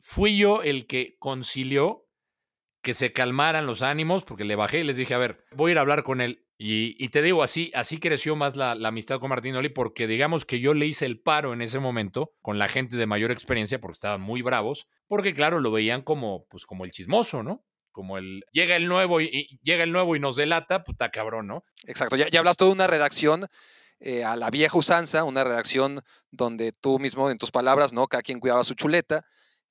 fui 0.01 0.37
yo 0.37 0.63
el 0.63 0.87
que 0.87 1.17
concilió 1.19 2.03
que 2.83 2.95
se 2.95 3.13
calmaran 3.13 3.67
los 3.67 3.83
ánimos, 3.83 4.25
porque 4.25 4.45
le 4.45 4.55
bajé 4.57 4.81
y 4.81 4.85
les 4.85 4.97
dije, 4.97 5.13
a 5.15 5.19
ver, 5.19 5.45
voy 5.53 5.71
a 5.71 5.73
ir 5.73 5.79
a 5.79 5.81
hablar 5.81 6.03
con 6.05 6.21
él. 6.21 6.45
Y, 6.59 6.95
y 7.05 7.09
te 7.11 7.21
digo, 7.21 7.43
así, 7.43 7.71
así 7.75 7.99
creció 7.99 8.35
más 8.37 8.57
la, 8.57 8.75
la 8.77 8.89
amistad 8.89 9.19
con 9.19 9.29
Martinoli, 9.29 9.69
porque 9.69 10.07
digamos 10.07 10.45
que 10.45 10.61
yo 10.61 10.73
le 10.73 10.87
hice 10.87 11.05
el 11.05 11.21
paro 11.21 11.53
en 11.53 11.61
ese 11.63 11.81
momento 11.81 12.33
con 12.43 12.59
la 12.59 12.69
gente 12.69 12.97
de 12.97 13.07
mayor 13.07 13.31
experiencia, 13.31 13.81
porque 13.81 13.95
estaban 13.97 14.21
muy 14.21 14.41
bravos, 14.41 14.87
porque 15.09 15.35
claro, 15.35 15.61
lo 15.61 15.71
veían 15.71 16.03
como, 16.03 16.47
pues, 16.49 16.65
como 16.65 16.85
el 16.85 16.93
chismoso, 16.93 17.43
¿no? 17.43 17.65
Como 17.97 18.19
el, 18.19 18.45
llega 18.53 18.77
el 18.77 18.89
nuevo 18.89 19.23
y, 19.23 19.25
y- 19.33 19.59
llega 19.63 19.83
el 19.83 19.91
nuevo 19.91 20.15
y 20.17 20.21
nos 20.21 20.37
delata, 20.37 20.85
puta 20.85 21.11
cabrón, 21.11 21.47
¿no? 21.47 21.65
Exacto. 21.87 22.15
Ya, 22.17 22.29
ya 22.29 22.41
hablaste 22.41 22.67
de 22.67 22.71
una 22.73 22.87
redacción 22.87 23.47
eh, 24.01 24.23
a 24.23 24.37
la 24.37 24.51
vieja 24.51 24.77
usanza, 24.77 25.25
una 25.25 25.45
redacción 25.45 26.03
donde 26.31 26.73
tú 26.73 26.99
mismo, 26.99 27.31
en 27.31 27.39
tus 27.39 27.51
palabras, 27.51 27.95
¿no? 27.95 28.07
Cada 28.07 28.23
quien 28.23 28.39
cuidaba 28.39 28.65
su 28.65 28.75
chuleta. 28.75 29.25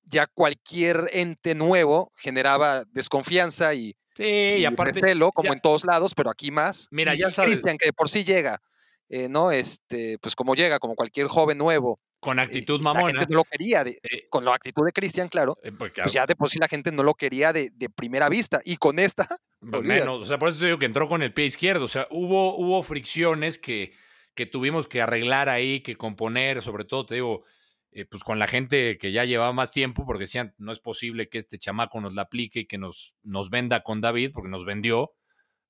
Ya 0.06 0.26
cualquier 0.26 1.08
ente 1.14 1.54
nuevo 1.54 2.12
generaba 2.16 2.84
desconfianza 2.86 3.76
y, 3.76 3.96
Sí, 4.18 4.24
y, 4.24 4.56
y 4.62 4.66
aparte, 4.66 5.02
recelo, 5.02 5.32
como 5.32 5.50
ya- 5.50 5.54
en 5.54 5.60
todos 5.62 5.86
lados, 5.86 6.14
pero 6.16 6.32
aquí 6.32 6.50
más. 6.50 6.88
Mira, 6.90 7.14
Y- 7.14 7.20
ya 7.20 7.30
sabes- 7.30 7.52
Cristian, 7.52 7.78
que 7.78 7.90
de 7.90 7.94
por 7.94 8.10
sí 8.10 8.24
llega, 8.24 8.60
eh, 9.08 9.28
¿no? 9.30 9.52
Este, 9.52 10.18
pues 10.18 10.36
como 10.36 10.56
llega, 10.56 10.80
como 10.80 10.96
cualquier 10.96 11.28
joven 11.28 11.60
nuevo. 11.60 12.00
Con 12.26 12.40
actitud 12.40 12.80
La 12.80 12.84
mamona. 12.94 13.20
gente 13.20 13.32
no 13.34 13.38
lo 13.38 13.44
quería, 13.44 13.84
de- 13.84 14.00
eh, 14.04 14.28
con 14.30 14.44
la 14.46 14.54
actitud 14.56 14.86
de 14.86 14.92
Cristian, 14.92 15.28
claro. 15.30 15.58
eh, 15.64 15.72
porque, 15.72 16.02
Pues 16.02 16.14
ya 16.14 16.26
de 16.26 16.36
por 16.36 16.50
sí 16.50 16.58
la 16.60 16.68
gente 16.68 16.92
no 16.92 17.04
lo 17.04 17.14
quería 17.14 17.54
de, 17.54 17.70
de 17.74 17.90
primera 17.90 18.28
vista. 18.30 18.60
Y 18.66 18.78
con 18.78 18.98
esta, 19.00 19.28
Pues 19.62 19.84
menos, 19.84 20.22
o 20.22 20.26
sea, 20.26 20.38
por 20.38 20.50
eso 20.50 20.60
te 20.60 20.66
digo 20.66 20.78
que 20.80 20.86
entró 20.86 21.08
con 21.08 21.22
el 21.24 21.34
pie 21.34 21.46
izquierdo. 21.46 21.86
O 21.86 21.88
sea, 21.88 22.08
hubo, 22.12 22.56
hubo 22.58 22.82
fricciones 22.84 23.58
que, 23.58 23.94
que 24.36 24.46
tuvimos 24.46 24.88
que 24.88 25.02
arreglar 25.02 25.50
ahí, 25.50 25.82
que 25.82 25.96
componer, 25.96 26.62
sobre 26.62 26.84
todo, 26.86 27.06
te 27.06 27.16
digo, 27.16 27.44
eh, 27.92 28.06
pues 28.06 28.24
con 28.24 28.40
la 28.40 28.48
gente 28.48 28.98
que 28.98 29.12
ya 29.12 29.24
llevaba 29.26 29.54
más 29.54 29.72
tiempo, 29.72 30.06
porque 30.06 30.24
decían, 30.26 30.54
no 30.58 30.72
es 30.72 30.80
posible 30.80 31.30
que 31.30 31.38
este 31.38 31.58
chamaco 31.60 32.02
nos 32.02 32.14
la 32.16 32.24
aplique 32.24 32.62
y 32.62 32.66
que 32.68 32.78
nos, 32.78 33.16
nos 33.24 33.50
venda 33.50 33.82
con 33.84 34.02
David, 34.02 34.32
porque 34.34 34.50
nos 34.50 34.66
vendió, 34.66 35.14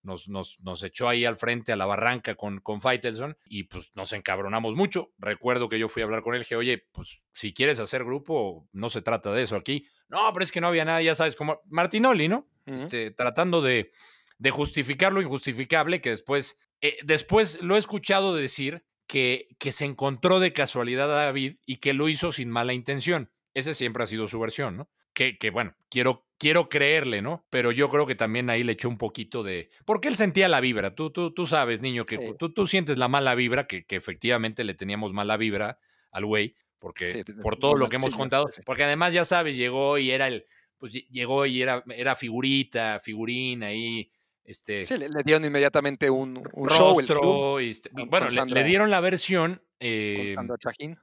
nos, 0.05 0.29
nos, 0.29 0.61
nos 0.63 0.83
echó 0.83 1.09
ahí 1.09 1.25
al 1.25 1.35
frente 1.35 1.71
a 1.71 1.75
la 1.75 1.85
barranca 1.85 2.35
con, 2.35 2.59
con 2.59 2.81
Faitelson 2.81 3.37
y 3.45 3.63
pues 3.63 3.91
nos 3.95 4.13
encabronamos 4.13 4.75
mucho. 4.75 5.13
Recuerdo 5.17 5.67
que 5.67 5.79
yo 5.79 5.89
fui 5.89 6.01
a 6.01 6.05
hablar 6.05 6.21
con 6.21 6.33
él, 6.35 6.41
dije, 6.41 6.55
oye, 6.55 6.87
pues 6.91 7.23
si 7.33 7.53
quieres 7.53 7.79
hacer 7.79 8.05
grupo, 8.05 8.69
no 8.71 8.89
se 8.89 9.01
trata 9.01 9.31
de 9.33 9.43
eso 9.43 9.55
aquí. 9.55 9.87
No, 10.07 10.31
pero 10.33 10.43
es 10.43 10.51
que 10.51 10.61
no 10.61 10.67
había 10.67 10.85
nada, 10.85 11.01
ya 11.01 11.15
sabes, 11.15 11.35
como 11.35 11.61
Martinoli, 11.65 12.27
¿no? 12.27 12.47
Este, 12.65 13.11
tratando 13.11 13.61
de, 13.61 13.91
de 14.37 14.51
justificar 14.51 15.13
lo 15.13 15.21
injustificable, 15.21 16.01
que 16.01 16.11
después, 16.11 16.59
eh, 16.81 16.97
después 17.03 17.61
lo 17.61 17.75
he 17.75 17.79
escuchado 17.79 18.35
decir 18.35 18.85
que, 19.07 19.47
que 19.59 19.71
se 19.71 19.85
encontró 19.85 20.39
de 20.39 20.53
casualidad 20.53 21.11
a 21.11 21.25
David 21.25 21.57
y 21.65 21.77
que 21.77 21.93
lo 21.93 22.09
hizo 22.09 22.31
sin 22.31 22.49
mala 22.49 22.73
intención. 22.73 23.31
Ese 23.53 23.73
siempre 23.73 24.03
ha 24.03 24.07
sido 24.07 24.27
su 24.27 24.39
versión, 24.39 24.77
¿no? 24.77 24.89
Que, 25.13 25.37
que 25.37 25.49
bueno, 25.49 25.75
quiero, 25.89 26.24
quiero 26.37 26.69
creerle, 26.69 27.21
¿no? 27.21 27.45
Pero 27.49 27.71
yo 27.71 27.89
creo 27.89 28.05
que 28.05 28.15
también 28.15 28.49
ahí 28.49 28.63
le 28.63 28.73
echó 28.73 28.89
un 28.89 28.97
poquito 28.97 29.41
de... 29.43 29.69
Porque 29.85 30.07
él 30.07 30.15
sentía 30.15 30.47
la 30.47 30.59
vibra. 30.61 30.93
Tú, 30.95 31.09
tú, 31.11 31.33
tú 31.33 31.45
sabes, 31.45 31.81
niño, 31.81 32.05
que 32.05 32.17
Sí. 32.17 32.33
tú, 32.37 32.49
tú 32.49 32.67
sientes 32.67 32.97
la 32.97 33.07
mala 33.07 33.35
vibra, 33.35 33.67
que, 33.67 33.85
que 33.85 33.95
efectivamente 33.95 34.63
le 34.63 34.73
teníamos 34.73 35.13
mala 35.13 35.37
vibra 35.37 35.79
al 36.11 36.25
güey, 36.25 36.55
porque 36.79 37.07
Sí, 37.09 37.23
por 37.41 37.57
todo 37.57 37.75
lo 37.75 37.89
que 37.89 37.95
hemos 37.95 38.11
sí, 38.11 38.17
contado, 38.17 38.49
porque 38.65 38.83
además 38.83 39.13
ya 39.13 39.25
sabes, 39.25 39.57
llegó 39.57 39.97
y 39.97 40.11
era 40.11 40.27
el, 40.27 40.45
pues 40.77 40.93
lle- 40.93 41.07
llegó 41.09 41.45
y 41.45 41.61
era, 41.61 41.83
era 41.95 42.15
figurita, 42.15 42.99
figurín 42.99 43.63
ahí, 43.63 44.11
este, 44.43 44.85
sí, 44.85 44.97
le, 44.97 45.09
le 45.09 45.23
dieron 45.23 45.43
inmediatamente 45.45 46.09
un, 46.09 46.43
un 46.53 46.69
show. 46.69 46.99
el 46.99 47.05
club, 47.05 47.17
rostro, 47.21 47.61
y 47.61 47.69
este, 47.69 47.89
con- 47.89 48.09
bueno, 48.09 48.27
con 48.27 48.49
le- 48.49 48.63
dieron 48.63 48.91
la 48.91 48.99
versión 48.99 49.55
con 49.55 49.63
eh, 49.79 50.33
Sandra 50.35 50.57
Chajín. 50.57 50.97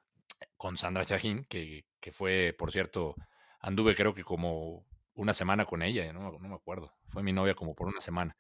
con 0.57 0.77
Sandra 0.77 1.05
Chajín, 1.05 1.45
que, 1.49 1.85
que 2.01 2.13
fue, 2.13 2.55
por 2.57 2.71
cierto, 2.71 3.15
anduve 3.61 3.95
creo 3.97 4.15
que 4.15 4.23
como 4.25 4.87
una 5.15 5.33
semana 5.35 5.65
con 5.65 5.83
ella, 5.83 6.13
no, 6.13 6.33
no 6.33 6.49
me 6.49 6.55
acuerdo, 6.55 6.95
fue 7.09 7.23
mi 7.23 7.33
novia 7.33 7.55
como 7.55 7.75
por 7.75 7.87
una 7.89 8.01
semana. 8.01 8.37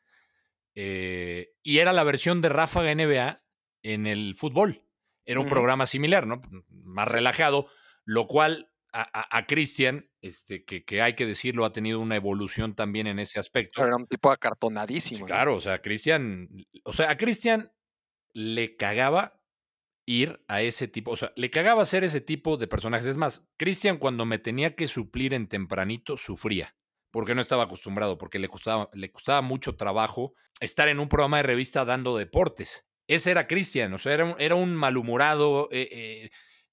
Eh, 0.74 1.50
y 1.62 1.78
era 1.78 1.92
la 1.92 2.04
versión 2.04 2.40
de 2.40 2.48
Ráfaga 2.48 2.92
NBA 2.94 3.42
en 3.82 4.06
el 4.06 4.34
fútbol. 4.34 4.86
Era 5.24 5.40
un 5.40 5.46
programa 5.46 5.86
similar, 5.86 6.26
¿no? 6.26 6.40
Más 6.68 7.08
relajado, 7.08 7.66
lo 8.04 8.26
cual 8.26 8.70
a, 8.92 9.02
a- 9.02 9.38
a 9.38 9.46
Cristian, 9.46 10.10
este, 10.20 10.64
que, 10.64 10.84
que 10.84 11.00
hay 11.02 11.14
que 11.14 11.26
decirlo, 11.26 11.64
ha 11.64 11.72
tenido 11.72 12.00
una 12.00 12.16
evolución 12.16 12.74
también 12.74 13.06
en 13.06 13.18
ese 13.18 13.38
aspecto. 13.38 13.84
Era 13.86 13.96
un 13.96 14.06
tipo 14.06 14.30
Sí, 14.30 14.34
acartonadísimo. 14.34 15.20
¿no? 15.20 15.26
claro, 15.26 15.54
o 15.56 15.60
sea, 15.60 15.80
Cristian, 15.80 16.48
o 16.84 16.92
sea, 16.92 17.10
a 17.10 17.16
Cristian 17.18 17.70
le 18.34 18.76
cagaba 18.76 19.41
ir 20.06 20.42
a 20.48 20.62
ese 20.62 20.88
tipo, 20.88 21.12
o 21.12 21.16
sea, 21.16 21.32
le 21.36 21.50
cagaba 21.50 21.84
ser 21.84 22.04
ese 22.04 22.20
tipo 22.20 22.56
de 22.56 22.66
personajes. 22.66 23.06
Es 23.06 23.16
más, 23.16 23.48
Cristian 23.56 23.98
cuando 23.98 24.26
me 24.26 24.38
tenía 24.38 24.74
que 24.74 24.86
suplir 24.86 25.34
en 25.34 25.48
tempranito 25.48 26.16
sufría, 26.16 26.76
porque 27.10 27.34
no 27.34 27.40
estaba 27.40 27.64
acostumbrado, 27.64 28.18
porque 28.18 28.38
le 28.38 28.48
costaba, 28.48 28.90
le 28.92 29.10
costaba 29.12 29.42
mucho 29.42 29.76
trabajo 29.76 30.34
estar 30.60 30.88
en 30.88 30.98
un 30.98 31.08
programa 31.08 31.38
de 31.38 31.44
revista 31.44 31.84
dando 31.84 32.16
deportes. 32.16 32.86
Ese 33.06 33.30
era 33.30 33.46
Cristian, 33.46 33.92
o 33.94 33.98
sea, 33.98 34.14
era 34.38 34.54
un, 34.54 34.74
malhumorado, 34.74 35.68
eh, 35.72 36.30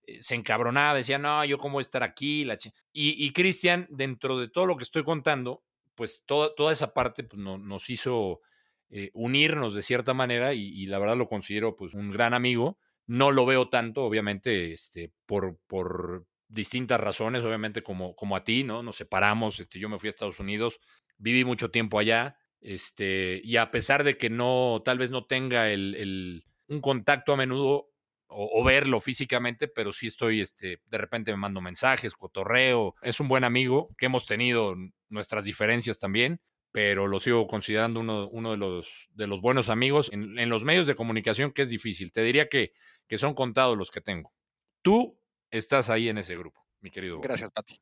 eh, 0.07 0.21
se 0.21 0.36
encabronaba, 0.36 0.95
decía, 0.95 1.17
no, 1.19 1.43
yo 1.45 1.57
cómo 1.57 1.73
voy 1.73 1.82
a 1.82 1.84
estar 1.84 2.03
aquí. 2.03 2.45
La 2.45 2.57
chi-". 2.57 2.71
y 2.93 3.25
y 3.25 3.32
Cristian, 3.34 3.88
dentro 3.89 4.38
de 4.39 4.47
todo 4.47 4.65
lo 4.65 4.77
que 4.77 4.84
estoy 4.84 5.03
contando, 5.03 5.63
pues 5.95 6.23
toda, 6.25 6.71
esa 6.71 6.93
parte 6.93 7.23
pues, 7.23 7.39
no- 7.41 7.57
nos 7.57 7.89
hizo 7.89 8.41
eh, 8.89 9.11
unirnos 9.13 9.73
de 9.73 9.82
cierta 9.82 10.13
manera 10.13 10.53
y, 10.53 10.61
y 10.69 10.86
la 10.88 10.99
verdad 10.99 11.17
lo 11.17 11.27
considero 11.27 11.75
pues 11.75 11.93
un 11.93 12.11
gran 12.11 12.34
amigo. 12.34 12.80
No 13.10 13.32
lo 13.32 13.45
veo 13.45 13.70
tanto, 13.70 14.03
obviamente, 14.03 14.72
este, 14.72 15.12
por, 15.26 15.57
por 15.68 16.28
distintas 16.47 16.99
razones, 17.01 17.43
obviamente 17.43 17.82
como, 17.82 18.16
como 18.16 18.36
a 18.36 18.43
ti, 18.43 18.64
¿no? 18.64 18.84
Nos 18.84 18.97
separamos, 18.97 19.60
este, 19.60 19.80
yo 19.80 19.89
me 19.89 19.97
fui 19.97 20.07
a 20.07 20.12
Estados 20.12 20.39
Unidos, 20.39 20.80
viví 21.18 21.43
mucho 21.43 21.72
tiempo 21.72 21.97
allá, 21.97 22.38
este, 22.62 23.41
y 23.43 23.57
a 23.57 23.72
pesar 23.72 24.03
de 24.03 24.18
que 24.18 24.30
no, 24.30 24.82
tal 24.86 24.99
vez 24.99 25.10
no 25.12 25.26
tenga 25.26 25.72
el, 25.72 25.95
el- 25.95 26.45
un 26.68 26.82
contacto 26.82 27.34
a 27.34 27.38
menudo 27.38 27.89
o, 28.28 28.62
o 28.62 28.64
verlo 28.64 28.99
físicamente, 28.99 29.68
pero 29.68 29.91
sí 29.91 30.05
estoy, 30.07 30.41
este, 30.41 30.80
de 30.86 30.97
repente 30.99 31.32
me 31.32 31.38
mando 31.38 31.62
mensajes, 31.62 32.14
cotorreo, 32.14 32.93
es 33.01 33.20
un 33.20 33.28
buen 33.28 33.43
amigo 33.43 33.89
que 33.97 34.05
hemos 34.05 34.28
tenido 34.28 34.76
nuestras 35.10 35.45
diferencias 35.45 35.97
también, 35.99 36.41
pero 36.72 37.07
lo 37.07 37.20
sigo 37.20 37.47
considerando 37.47 37.99
uno, 37.99 38.28
uno 38.30 38.51
de, 38.51 38.57
los, 38.57 39.09
de 39.13 39.28
los 39.28 39.41
buenos 39.41 39.70
amigos 39.70 40.09
en, 40.11 40.49
los 40.49 40.63
medios 40.63 40.88
de 40.88 40.95
comunicación, 40.95 41.51
que 41.51 41.63
es 41.63 41.70
difícil. 41.70 42.11
Te 42.11 42.22
diría 42.22 42.47
que, 42.47 42.74
que 43.07 43.17
son 43.17 43.34
contados 43.34 43.78
los 43.78 43.91
que 43.91 44.01
tengo. 44.01 44.34
Tú 44.82 45.20
estás 45.51 45.89
ahí 45.89 46.09
en 46.09 46.17
ese 46.17 46.38
grupo, 46.38 46.63
mi 46.82 46.91
querido. 46.91 47.20
Gracias, 47.22 47.49
Pati. 47.51 47.82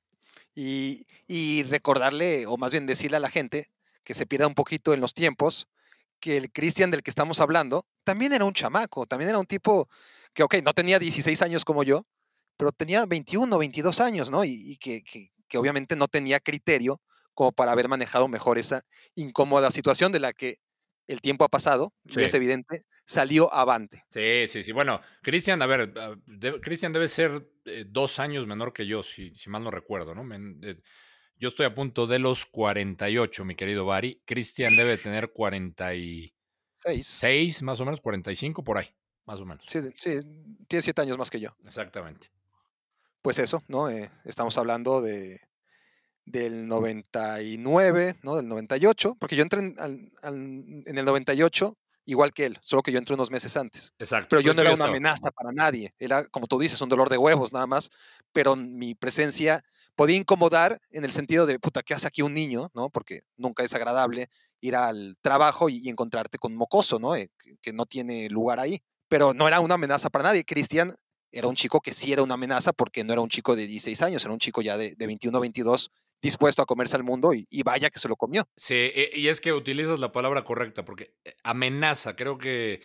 Y, 0.56 1.06
y 1.28 1.64
recordarle, 1.64 2.46
o 2.48 2.58
más 2.58 2.72
bien 2.72 2.86
decirle 2.86 3.18
a 3.18 3.22
la 3.22 3.30
gente, 3.30 3.70
que 4.04 4.14
se 4.14 4.26
pierda 4.26 4.48
un 4.48 4.56
poquito 4.56 4.94
en 4.94 5.02
los 5.02 5.14
tiempos, 5.14 5.68
que 6.20 6.38
el 6.38 6.52
Cristian 6.52 6.90
del 6.90 7.04
que 7.04 7.12
estamos 7.12 7.40
hablando 7.42 7.86
también 8.04 8.34
era 8.34 8.46
un 8.46 8.54
chamaco, 8.54 9.06
también 9.06 9.30
era 9.30 9.38
un 9.38 9.46
tipo 9.46 9.90
que, 10.34 10.44
ok, 10.44 10.56
no 10.64 10.74
tenía 10.74 10.98
16 10.98 11.42
años 11.42 11.66
como 11.66 11.84
yo, 11.84 12.06
pero 12.56 12.72
tenía 12.72 13.06
21, 13.06 13.56
22 13.58 14.00
años, 14.00 14.32
¿no? 14.32 14.46
Y, 14.46 14.72
y 14.72 14.78
que, 14.78 15.04
que, 15.04 15.32
que 15.48 15.58
obviamente 15.58 15.96
no 15.96 16.08
tenía 16.08 16.40
criterio 16.40 17.02
como 17.38 17.52
para 17.52 17.72
haber 17.72 17.88
manejado 17.88 18.28
mejor 18.28 18.58
esa 18.58 18.82
incómoda 19.14 19.70
situación 19.70 20.12
de 20.12 20.20
la 20.20 20.34
que 20.34 20.58
el 21.06 21.22
tiempo 21.22 21.44
ha 21.46 21.50
pasado, 21.50 21.94
Sí. 22.10 22.24
es 22.24 22.34
evidente, 22.34 22.84
salió 23.06 23.54
avante. 23.54 24.04
Sí, 24.10 24.48
sí, 24.48 24.64
sí. 24.64 24.72
Bueno, 24.72 25.00
Cristian, 25.22 25.62
a 25.62 25.68
ver, 25.68 25.94
ah, 25.98 26.16
de- 26.26 26.60
Cristian 26.60 26.92
debe 26.94 27.08
ser 27.08 27.48
eh, 27.66 27.86
dos 27.88 28.18
años 28.18 28.48
menor 28.48 28.74
que 28.74 28.88
yo, 28.88 29.04
si, 29.04 29.36
si 29.36 29.52
mal 29.52 29.64
no 29.64 29.70
recuerdo, 29.70 30.16
¿no? 30.16 30.24
Eh, 30.64 30.82
yo 31.38 31.50
estoy 31.50 31.68
a 31.68 31.76
punto 31.76 32.08
de 32.08 32.18
los 32.18 32.48
48, 32.48 33.46
mi 33.46 33.54
querido 33.54 33.86
Bari. 33.86 34.24
Cristian 34.26 34.76
debe 34.76 34.98
tener 34.98 35.32
46, 35.32 37.06
Seis. 37.06 37.62
más 37.62 37.80
o 37.80 37.86
menos, 37.86 38.02
45 38.02 38.64
por 38.64 38.80
ahí, 38.80 38.88
más 39.26 39.40
o 39.40 39.46
menos. 39.46 39.64
Sí, 39.70 39.80
sí, 39.96 40.20
tiene 40.68 40.82
siete 40.82 41.02
años 41.04 41.20
más 41.20 41.30
que 41.30 41.40
yo. 41.40 41.56
Exactamente. 41.64 42.32
Pues 43.22 43.38
eso, 43.38 43.62
¿no? 43.68 43.90
Eh, 43.92 44.10
estamos 44.26 44.58
hablando 44.58 45.02
de 45.02 45.40
del 46.28 46.68
99, 46.68 48.16
¿no? 48.24 48.36
Del 48.36 48.48
98, 48.48 49.16
porque 49.20 49.36
yo 49.36 49.44
entré 49.44 49.60
en, 49.60 49.76
al- 49.80 50.12
al- 50.22 50.36
en 50.86 50.98
el 50.98 51.06
98 51.06 51.78
igual 52.06 52.32
que 52.34 52.46
él, 52.46 52.58
solo 52.62 52.82
que 52.84 52.92
yo 52.94 53.00
entré 53.00 53.16
unos 53.16 53.32
meses 53.32 53.58
antes. 53.58 53.92
Exacto. 54.00 54.28
Pero 54.30 54.42
yo 54.42 54.54
no 54.54 54.62
era 54.62 54.74
una 54.74 54.86
amenaza 54.86 55.30
para 55.32 55.52
nadie, 55.52 55.94
era, 56.00 56.26
como 56.26 56.48
tú 56.48 56.58
dices, 56.58 56.80
un 56.82 56.88
dolor 56.90 57.10
de 57.10 57.18
huevos 57.18 57.52
nada 57.52 57.68
más, 57.68 57.90
pero 58.32 58.56
mi 58.56 58.96
presencia 58.96 59.62
podía 59.96 60.16
incomodar 60.16 60.80
en 60.92 61.04
el 61.04 61.12
sentido 61.12 61.46
de, 61.46 61.60
puta, 61.60 61.84
¿qué 61.84 61.94
hace 61.94 62.08
aquí 62.08 62.22
un 62.22 62.34
niño? 62.34 62.72
¿no? 62.74 62.90
Porque 62.90 63.22
nunca 63.36 63.64
es 63.64 63.74
agradable 63.74 64.30
ir 64.62 64.76
al 64.78 65.18
trabajo 65.22 65.68
y, 65.70 65.80
y 65.84 65.90
encontrarte 65.90 66.38
con 66.38 66.54
un 66.54 66.58
mocoso, 66.60 66.98
¿no? 67.00 67.14
Eh, 67.16 67.30
que, 67.38 67.58
que 67.62 67.74
no 67.74 67.86
tiene 67.86 68.30
lugar 68.30 68.60
ahí. 68.62 68.80
Pero 69.10 69.34
no 69.34 69.48
era 69.48 69.60
una 69.60 69.76
amenaza 69.76 70.10
para 70.10 70.24
nadie. 70.24 70.46
Cristian 70.46 70.96
era 71.32 71.48
un 71.48 71.56
chico 71.56 71.82
que 71.82 71.94
sí 71.94 72.14
era 72.14 72.24
una 72.24 72.36
amenaza 72.36 72.72
porque 72.74 73.04
no 73.04 73.12
era 73.14 73.22
un 73.22 73.30
chico 73.30 73.56
de 73.56 73.66
16 73.68 74.02
años, 74.04 74.24
era 74.24 74.34
un 74.34 74.40
chico 74.40 74.62
ya 74.62 74.78
de, 74.78 74.96
de 74.96 75.08
21, 75.08 75.40
22 75.42 75.92
dispuesto 76.22 76.62
a 76.62 76.66
comerse 76.66 76.96
al 76.96 77.04
mundo 77.04 77.32
y, 77.34 77.64
vaya 77.64 77.90
que 77.90 78.00
se 78.00 78.08
lo 78.08 78.16
comió. 78.16 78.48
Sí, 78.56 78.76
e- 78.76 79.12
y 79.16 79.28
es 79.30 79.42
que 79.42 79.54
utilizas 79.54 80.00
la 80.00 80.12
palabra 80.12 80.44
correcta, 80.44 80.84
porque 80.86 81.14
eh, 81.24 81.36
amenaza, 81.44 82.16
creo 82.16 82.38
que 82.38 82.82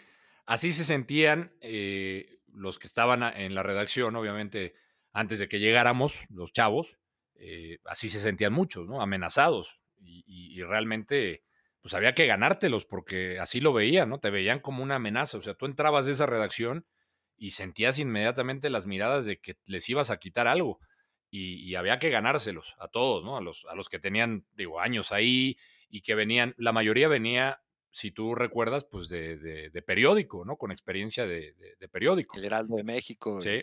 así 0.47 0.72
se 0.72 0.85
sentían 0.85 1.53
eh, 1.61 2.39
los 2.53 2.78
que 2.78 2.87
estaban 2.87 3.22
en 3.22 3.55
la 3.55 3.62
redacción, 3.62 4.14
obviamente, 4.16 4.74
antes 5.12 5.39
de 5.39 5.49
que 5.49 5.61
llegáramos, 5.61 6.24
los 6.30 6.53
chavos, 6.53 6.99
eh, 7.35 7.78
así 7.85 8.09
se 8.09 8.20
sentían 8.20 8.53
muchos, 8.53 8.87
¿no? 8.89 9.01
Amenazados. 9.03 9.80
Y, 10.01 10.24
y- 10.26 10.59
y 10.59 10.62
realmente, 10.62 11.45
pues 11.80 11.95
había 11.95 12.14
que 12.14 12.26
ganártelos, 12.26 12.85
porque 12.85 13.39
así 13.41 13.61
lo 13.61 13.72
veían, 13.72 14.09
¿no? 14.11 14.20
Te 14.20 14.30
veían 14.30 14.61
como 14.61 14.83
una 14.83 14.97
amenaza. 14.97 15.39
O 15.39 15.43
sea, 15.43 15.55
tú 15.55 15.66
entrabas 15.66 16.07
de 16.07 16.12
esa 16.12 16.26
redacción 16.26 16.87
y 17.37 17.53
sentías 17.53 17.99
inmediatamente 17.99 18.70
las 18.70 18.87
miradas 18.87 19.26
de 19.26 19.41
que 19.41 19.55
les 19.66 19.89
ibas 19.89 20.11
a 20.11 20.18
quitar 20.18 20.47
algo 20.47 20.78
y, 21.33 21.55
y 21.68 21.74
había 21.76 21.99
que 21.99 22.11
ganárselos 22.11 22.76
a 22.78 22.89
todos, 22.89 23.24
¿no? 23.24 23.39
A 23.39 23.41
los, 23.41 23.64
a 23.64 23.74
los 23.74 23.89
que 23.89 23.99
tenían, 23.99 24.47
digo, 24.55 24.78
años 24.80 25.11
ahí 25.12 25.57
y 25.89 26.03
que 26.03 26.14
venían, 26.14 26.55
la 26.59 26.72
mayoría 26.72 27.09
venía, 27.09 27.62
si 27.91 28.11
tú 28.11 28.35
recuerdas, 28.35 28.85
pues 28.85 29.09
de, 29.09 29.39
de- 29.39 29.70
de 29.70 29.83
periódico, 29.83 30.45
¿no? 30.45 30.57
Con 30.57 30.70
experiencia 30.70 31.26
de, 31.26 31.55
de- 31.80 31.89
periódico. 31.89 32.37
El 32.37 32.45
Heraldo 32.45 32.76
de 32.76 32.85
México 32.85 33.41
Sí. 33.41 33.62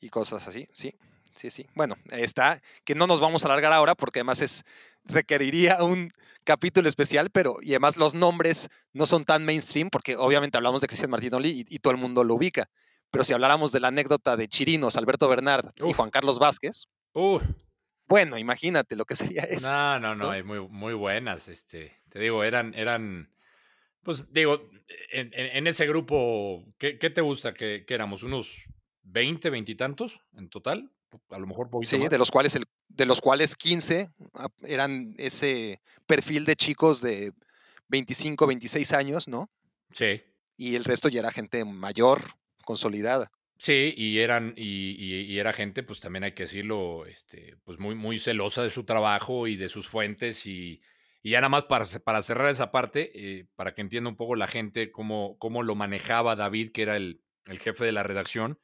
y, 0.00 0.06
y 0.06 0.08
cosas 0.08 0.48
así, 0.48 0.66
sí. 0.72 0.94
Sí, 1.34 1.50
sí. 1.50 1.66
Bueno, 1.74 1.94
está, 2.10 2.60
que 2.84 2.94
no 2.94 3.06
nos 3.06 3.18
vamos 3.20 3.42
a 3.44 3.48
alargar 3.48 3.72
ahora 3.72 3.94
porque 3.94 4.18
además 4.20 4.42
es, 4.42 4.64
requeriría 5.04 5.82
un 5.82 6.10
capítulo 6.44 6.88
especial, 6.88 7.30
pero 7.30 7.56
y 7.62 7.70
además 7.70 7.96
los 7.96 8.14
nombres 8.14 8.68
no 8.92 9.06
son 9.06 9.24
tan 9.24 9.44
mainstream 9.44 9.88
porque 9.90 10.16
obviamente 10.16 10.56
hablamos 10.58 10.80
de 10.82 10.88
Cristian 10.88 11.10
Martinoli 11.10 11.48
y, 11.50 11.74
y 11.74 11.78
todo 11.78 11.92
el 11.92 11.98
mundo 11.98 12.22
lo 12.24 12.34
ubica. 12.34 12.68
Pero 13.12 13.22
si 13.24 13.32
habláramos 13.32 13.70
de 13.70 13.78
la 13.78 13.88
anécdota 13.88 14.36
de 14.36 14.48
Chirinos, 14.48 14.96
Alberto 14.96 15.28
Bernard 15.28 15.70
y. 15.76 15.92
Juan 15.92 16.10
Carlos 16.10 16.38
Vázquez, 16.40 16.86
Uf, 17.12 17.44
bueno, 18.08 18.36
imagínate 18.38 18.96
lo 18.96 19.04
que 19.04 19.14
sería 19.14 19.42
eso. 19.48 19.70
no, 19.70 20.00
no, 20.00 20.14
no, 20.16 20.32
¿no? 20.36 20.44
muy, 20.44 20.60
muy 20.68 20.94
buenas. 20.94 21.48
Este, 21.48 21.96
te 22.08 22.18
digo, 22.18 22.42
eran, 22.42 22.74
eran, 22.74 23.30
pues 24.02 24.24
digo, 24.32 24.68
en, 25.12 25.30
en- 25.34 25.56
en 25.56 25.66
ese 25.68 25.86
grupo, 25.86 26.64
¿qué, 26.78 26.98
qué 26.98 27.10
te 27.10 27.20
gusta? 27.20 27.54
que 27.54 27.84
éramos? 27.88 28.22
¿Unos 28.24 28.64
20, 29.04 29.50
20 29.50 29.72
y 29.72 29.74
tantos 29.74 30.20
en 30.34 30.48
total? 30.48 30.90
A 31.30 31.38
lo 31.38 31.46
mejor 31.46 31.68
poquito 31.68 31.90
Sí, 31.90 31.98
más. 31.98 32.08
de 32.10 32.16
los 32.18 32.30
cuales 32.30 32.56
el, 32.56 32.64
de 32.88 33.04
los 33.06 33.20
cuales 33.20 33.54
15 33.56 34.10
ah, 34.34 34.48
eran 34.62 35.14
ese 35.18 35.82
perfil 36.06 36.46
de 36.46 36.56
chicos 36.56 37.02
de 37.02 37.32
25, 37.88 38.46
26 38.46 38.92
años, 38.94 39.28
¿no? 39.28 39.50
Sí. 39.92 40.22
Y 40.56 40.76
el 40.76 40.84
resto 40.84 41.10
ya 41.10 41.20
era 41.20 41.30
gente 41.30 41.64
mayor, 41.66 42.22
consolidada. 42.62 43.32
Sí, 43.58 43.94
y 43.96 44.18
eran, 44.18 44.54
y, 44.56 44.96
y- 44.98 45.38
era 45.38 45.52
gente, 45.52 45.82
pues 45.84 46.00
también 46.00 46.24
hay 46.24 46.32
que 46.32 46.42
decirlo, 46.44 47.06
este, 47.06 47.56
pues 47.64 47.78
muy, 47.78 47.94
muy 47.94 48.18
celosa 48.18 48.62
de 48.62 48.70
su 48.70 48.84
trabajo 48.84 49.46
y 49.46 49.56
de 49.56 49.68
sus 49.68 49.86
fuentes. 49.88 50.46
Y, 50.46 50.82
y 51.22 51.30
ya 51.30 51.40
nada 51.40 51.48
más 51.50 51.64
para, 51.64 51.84
para 52.04 52.22
cerrar 52.22 52.50
esa 52.50 52.72
parte, 52.72 53.12
eh, 53.40 53.46
para 53.54 53.72
que 53.74 53.82
entienda 53.82 54.10
un 54.10 54.16
poco 54.16 54.34
la 54.34 54.48
gente 54.48 54.90
cómo, 54.90 55.36
cómo 55.38 55.62
lo 55.62 55.76
manejaba 55.76 56.34
David, 56.34 56.72
que 56.72 56.82
era 56.82 56.96
el, 56.96 57.22
el 57.48 57.58
jefe 57.60 57.84
de 57.84 57.92
la 57.92 58.02
redacción, 58.02 58.58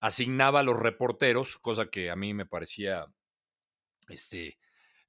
asignaba 0.00 0.60
a 0.60 0.64
los 0.64 0.78
reporteros, 0.80 1.58
cosa 1.58 1.86
que 1.90 2.10
a 2.10 2.16
mí 2.16 2.34
me 2.34 2.46
parecía, 2.46 3.06
este, 4.08 4.58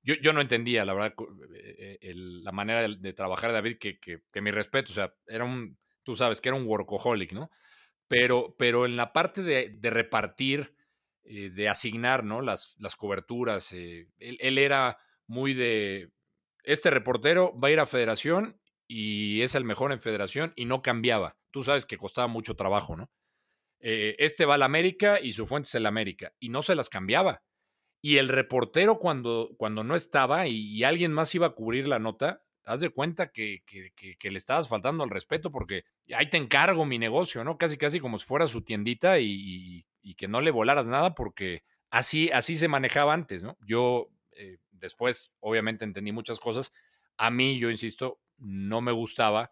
yo, 0.03 0.15
yo 0.15 0.33
no 0.33 0.41
entendía, 0.41 0.85
la 0.85 0.93
verdad, 0.93 1.13
co- 1.15 1.29
eh, 1.55 1.99
el- 2.01 2.43
la 2.43 2.51
manera 2.51 2.83
de, 2.83 2.97
de 2.99 3.13
trabajar 3.13 3.51
de 3.51 3.55
David, 3.55 3.77
que, 3.79 3.99
que, 3.99 4.23
que 4.31 4.41
mi 4.41 4.51
respeto, 4.51 4.91
o 4.91 4.95
sea, 4.95 5.15
era 5.27 5.45
un, 5.45 5.79
tú 6.03 6.15
sabes, 6.15 6.41
que 6.41 6.49
era 6.49 6.57
un 6.57 6.67
workaholic, 6.67 7.33
¿no? 7.33 7.51
Pero, 8.07 8.55
pero 8.57 8.85
en 8.85 8.95
la 8.95 9.13
parte 9.13 9.41
de, 9.41 9.69
de 9.69 9.89
repartir, 9.89 10.77
eh, 11.29 11.49
de 11.49 11.67
asignar, 11.67 12.23
¿no? 12.23 12.41
Las, 12.41 12.77
las 12.79 12.95
coberturas, 12.95 13.73
eh, 13.73 14.07
él, 14.17 14.57
era 14.57 14.97
muy 15.25 15.53
de, 15.53 16.13
este 16.63 16.89
reportero 16.89 17.53
va 17.59 17.67
a 17.67 17.71
ir 17.71 17.79
a 17.81 17.85
federación 17.85 18.61
y 18.87 19.41
es 19.41 19.53
el 19.53 19.65
mejor 19.65 19.91
en 19.91 19.99
federación 19.99 20.53
y 20.55 20.63
no 20.63 20.81
cambiaba. 20.81 21.37
Tú 21.51 21.63
sabes 21.63 21.85
que 21.85 21.97
costaba 21.97 22.27
mucho 22.27 22.55
trabajo, 22.55 22.95
¿no? 22.95 23.11
Eh, 23.81 24.15
este 24.19 24.45
va 24.45 24.55
a 24.55 24.57
la 24.57 24.65
América 24.65 25.19
y 25.21 25.33
su 25.33 25.45
fuente 25.45 25.67
es 25.67 25.75
el 25.75 25.85
América 25.85 26.33
y 26.39 26.47
no 26.47 26.61
se 26.61 26.75
las 26.75 26.87
cambiaba. 26.87 27.43
Y 28.01 28.17
el 28.17 28.29
reportero 28.29 28.97
cuando, 28.97 29.53
cuando 29.57 29.83
no 29.83 29.95
estaba 29.95 30.47
y 30.47 30.81
alguien 30.85 31.11
más 31.11 31.35
iba 31.35 31.47
a 31.47 31.55
cubrir 31.55 31.89
la 31.89 31.99
nota, 31.99 32.46
haz 32.67 32.81
de 32.81 32.89
cuenta 32.89 33.31
que, 33.31 33.63
que- 33.65 33.91
que- 34.17 34.31
le 34.31 34.37
estabas 34.37 34.67
faltando 34.69 35.03
al 35.03 35.09
respeto 35.09 35.51
porque 35.51 35.85
ahí 36.15 36.29
te 36.29 36.37
encargo 36.37 36.85
mi 36.85 36.99
negocio, 36.99 37.43
¿no? 37.43 37.57
Casi, 37.57 37.77
casi 37.77 37.99
como 37.99 38.19
si 38.19 38.25
fuera 38.25 38.47
su 38.47 38.61
tiendita 38.61 39.19
y 39.19 39.85
que 40.15 40.27
no 40.27 40.41
le 40.41 40.51
volaras 40.51 40.87
nada 40.87 41.13
porque 41.15 41.63
así, 41.89 42.29
así 42.31 42.55
se 42.55 42.67
manejaba 42.67 43.13
antes, 43.13 43.43
¿no? 43.43 43.57
Yo 43.65 44.09
eh, 44.31 44.57
después, 44.71 45.33
obviamente, 45.39 45.85
entendí 45.85 46.11
muchas 46.11 46.39
cosas. 46.39 46.73
A 47.17 47.31
mí, 47.31 47.59
yo 47.59 47.69
insisto, 47.69 48.21
no 48.37 48.81
me 48.81 48.91
gustaba 48.91 49.51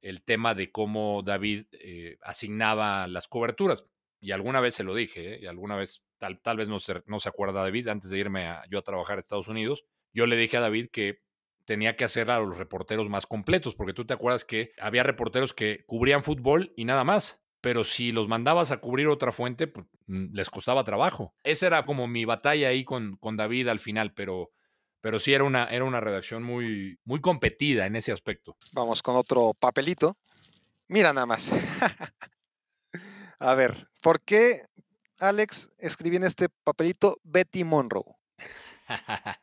el 0.00 0.22
tema 0.22 0.54
de 0.54 0.72
cómo 0.72 1.22
David 1.24 1.66
eh, 1.72 2.16
asignaba 2.22 3.06
las 3.06 3.28
coberturas. 3.28 3.92
Y 4.20 4.32
alguna 4.32 4.60
vez 4.60 4.74
se 4.74 4.84
lo 4.84 4.94
dije, 4.94 5.34
¿eh? 5.34 5.38
y 5.42 5.46
alguna 5.46 5.76
vez, 5.76 6.04
tal, 6.18 6.40
tal 6.40 6.56
vez 6.56 6.68
no 6.68 6.78
se, 6.78 7.02
no 7.06 7.18
se 7.18 7.28
acuerda 7.28 7.62
David, 7.62 7.88
antes 7.88 8.10
de 8.10 8.18
irme 8.18 8.46
a, 8.46 8.64
yo 8.70 8.78
a 8.78 8.82
trabajar 8.82 9.16
a 9.16 9.20
Estados 9.20 9.48
Unidos, 9.48 9.84
yo 10.12 10.26
le 10.26 10.36
dije 10.36 10.56
a 10.56 10.60
David 10.60 10.88
que 10.92 11.20
tenía 11.64 11.96
que 11.96 12.04
hacer 12.04 12.30
a 12.30 12.40
los 12.40 12.58
reporteros 12.58 13.08
más 13.08 13.26
completos, 13.26 13.74
porque 13.74 13.92
tú 13.92 14.04
te 14.04 14.14
acuerdas 14.14 14.44
que 14.44 14.72
había 14.80 15.02
reporteros 15.02 15.52
que 15.52 15.84
cubrían 15.86 16.22
fútbol 16.22 16.72
y 16.76 16.84
nada 16.84 17.04
más, 17.04 17.42
pero 17.60 17.84
si 17.84 18.12
los 18.12 18.28
mandabas 18.28 18.72
a 18.72 18.78
cubrir 18.78 19.06
otra 19.08 19.32
fuente, 19.32 19.68
pues, 19.68 19.86
mm, 20.06 20.34
les 20.34 20.50
costaba 20.50 20.84
trabajo. 20.84 21.34
Esa 21.44 21.68
era 21.68 21.82
como 21.84 22.08
mi 22.08 22.24
batalla 22.24 22.68
ahí 22.68 22.84
con, 22.84 23.16
con 23.16 23.36
David 23.36 23.68
al 23.68 23.78
final, 23.78 24.12
pero, 24.14 24.50
pero 25.00 25.18
sí 25.18 25.32
era 25.32 25.44
una, 25.44 25.66
era 25.66 25.84
una 25.84 26.00
redacción 26.00 26.42
muy, 26.42 26.98
muy 27.04 27.20
competida 27.20 27.86
en 27.86 27.96
ese 27.96 28.12
aspecto. 28.12 28.56
Vamos 28.72 29.02
con 29.02 29.16
otro 29.16 29.54
papelito. 29.54 30.18
Mira 30.88 31.12
nada 31.12 31.26
más. 31.26 31.52
A 33.38 33.54
ver, 33.54 33.88
¿por 34.00 34.20
qué 34.20 34.62
Alex 35.18 35.70
escribí 35.78 36.16
en 36.16 36.24
este 36.24 36.48
papelito 36.48 37.16
Betty 37.22 37.64
Monroe? 37.64 38.16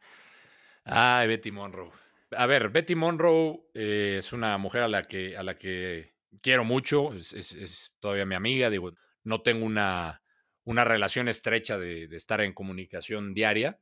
Ay, 0.83 1.27
Betty 1.27 1.51
Monroe. 1.51 1.91
A 2.31 2.45
ver, 2.45 2.69
Betty 2.69 2.95
Monroe 2.95 3.59
eh, 3.73 4.17
es 4.19 4.33
una 4.33 4.57
mujer 4.57 4.83
a 4.83 4.87
la 4.87 5.01
que, 5.01 5.35
a 5.35 5.43
la 5.43 5.57
que 5.57 6.13
quiero 6.41 6.63
mucho, 6.63 7.13
es, 7.13 7.91
todavía 7.99 8.25
mi 8.25 8.35
amiga, 8.35 8.69
digo, 8.69 8.91
no 9.23 9.41
tengo 9.41 9.65
una, 9.65 10.21
una 10.63 10.83
relación 10.85 11.27
estrecha 11.27 11.79
de, 11.79 12.07
de 12.07 12.17
estar 12.17 12.41
en 12.41 12.53
comunicación 12.53 13.33
diaria, 13.33 13.79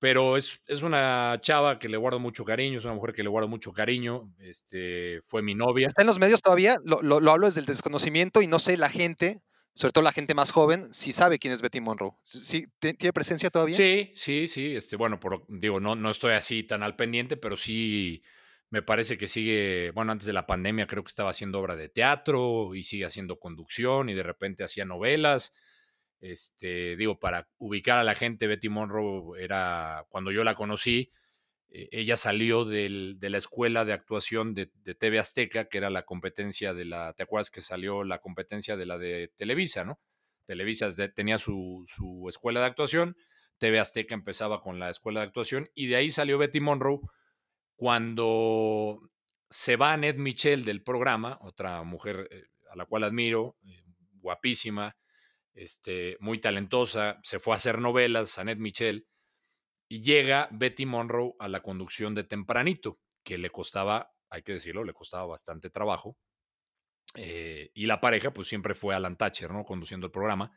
pero 0.00 0.36
es, 0.36 0.62
es 0.66 0.82
una 0.82 1.38
chava 1.42 1.78
que 1.78 1.88
le 1.88 1.96
guardo 1.98 2.20
mucho 2.20 2.44
cariño, 2.44 2.78
es 2.78 2.84
una 2.84 2.94
mujer 2.94 3.14
que 3.14 3.22
le 3.24 3.30
guardo 3.30 3.48
mucho 3.48 3.72
cariño, 3.72 4.32
este, 4.40 5.20
fue 5.24 5.42
mi 5.42 5.54
novia. 5.54 5.88
¿Está 5.88 6.02
en 6.02 6.08
los 6.08 6.18
medios 6.20 6.42
todavía? 6.42 6.78
Lo, 6.84 7.02
lo- 7.02 7.20
lo 7.20 7.32
hablo 7.32 7.46
desde 7.46 7.60
el 7.60 7.66
desconocimiento 7.66 8.42
y 8.42 8.46
no 8.48 8.58
sé 8.60 8.76
la 8.78 8.90
gente 8.90 9.42
sobre 9.78 9.92
todo 9.92 10.02
la 10.02 10.10
gente 10.10 10.34
más 10.34 10.50
joven, 10.50 10.92
sí 10.92 11.12
sabe 11.12 11.38
quién 11.38 11.52
es 11.52 11.62
Betty 11.62 11.80
Monroe. 11.80 12.10
¿Sí, 12.24 12.66
¿Tiene 12.80 13.12
presencia 13.12 13.48
todavía? 13.48 13.76
Sí, 13.76 14.10
sí, 14.12 14.48
sí. 14.48 14.74
Este, 14.74 14.96
bueno, 14.96 15.20
por, 15.20 15.44
digo, 15.48 15.78
no, 15.78 15.94
no 15.94 16.10
estoy 16.10 16.32
así 16.32 16.64
tan 16.64 16.82
al 16.82 16.96
pendiente, 16.96 17.36
pero 17.36 17.56
sí 17.56 18.24
me 18.70 18.82
parece 18.82 19.16
que 19.16 19.28
sigue, 19.28 19.92
bueno, 19.94 20.10
antes 20.10 20.26
de 20.26 20.32
la 20.32 20.48
pandemia 20.48 20.88
creo 20.88 21.04
que 21.04 21.10
estaba 21.10 21.30
haciendo 21.30 21.60
obra 21.60 21.76
de 21.76 21.88
teatro 21.88 22.74
y 22.74 22.82
sigue 22.82 23.04
haciendo 23.04 23.38
conducción 23.38 24.08
y 24.08 24.14
de 24.14 24.24
repente 24.24 24.64
hacía 24.64 24.84
novelas. 24.84 25.54
Este, 26.18 26.96
digo, 26.96 27.20
para 27.20 27.48
ubicar 27.58 27.98
a 27.98 28.04
la 28.04 28.16
gente, 28.16 28.48
Betty 28.48 28.68
Monroe 28.68 29.40
era, 29.40 30.06
cuando 30.08 30.32
yo 30.32 30.42
la 30.42 30.56
conocí, 30.56 31.08
eh, 31.70 31.88
ella 31.92 32.16
salió 32.16 32.64
de 32.64 33.16
la 33.20 33.38
escuela 33.38 33.84
de 33.84 33.92
actuación 33.92 34.54
de, 34.54 34.66
TV 34.66 35.18
Azteca, 35.18 35.68
que 35.68 35.78
era 35.78 35.90
la 35.90 36.04
competencia 36.04 36.74
de 36.74 36.84
la, 36.84 37.12
¿te 37.14 37.22
acuerdas 37.22 37.50
que 37.50 37.60
salió 37.60 38.04
la 38.04 38.18
competencia 38.18 38.76
de 38.76 38.86
la 38.86 38.98
de 38.98 39.32
Televisa, 39.36 39.84
¿no? 39.84 40.00
Televisa 40.46 40.90
tenía 41.14 41.36
su, 41.36 41.84
escuela 42.28 42.60
de 42.60 42.66
actuación, 42.66 43.16
TV 43.58 43.78
Azteca 43.80 44.14
empezaba 44.14 44.62
con 44.62 44.78
la 44.78 44.88
escuela 44.88 45.20
de 45.20 45.26
actuación 45.26 45.68
y 45.74 45.88
de 45.88 45.96
ahí 45.96 46.10
salió 46.10 46.38
Betty 46.38 46.60
Monroe 46.60 47.00
cuando 47.76 49.00
se 49.50 49.76
va 49.76 49.96
Ned 49.96 50.16
Michel 50.16 50.64
del 50.64 50.82
programa, 50.82 51.38
otra 51.42 51.82
mujer 51.82 52.28
eh, 52.30 52.44
a 52.70 52.76
la 52.76 52.86
cual 52.86 53.04
admiro, 53.04 53.56
eh, 53.66 53.82
guapísima, 54.20 54.96
este, 55.52 56.16
muy 56.20 56.40
talentosa, 56.40 57.20
se 57.22 57.38
fue 57.38 57.52
a 57.52 57.56
hacer 57.56 57.78
novelas, 57.78 58.38
a 58.38 58.44
Ned 58.44 58.58
Michel, 58.58 59.06
y 59.88 60.02
llega 60.02 60.48
Betty 60.52 60.86
Monroe 60.86 61.34
a 61.38 61.48
la 61.48 61.60
conducción 61.60 62.14
de 62.14 62.24
Tempranito, 62.24 62.98
que 63.24 63.38
le 63.38 63.50
costaba, 63.50 64.12
hay 64.30 64.42
que 64.42 64.52
decirlo, 64.52 64.84
le 64.84 64.92
costaba 64.92 65.26
bastante 65.26 65.70
trabajo. 65.70 66.16
Eh, 67.14 67.70
y 67.74 67.86
la 67.86 68.00
pareja, 68.00 68.32
pues 68.32 68.48
siempre 68.48 68.74
fue 68.74 68.94
Alan 68.94 69.16
Thatcher, 69.16 69.50
¿no? 69.50 69.64
Conduciendo 69.64 70.06
el 70.06 70.12
programa. 70.12 70.52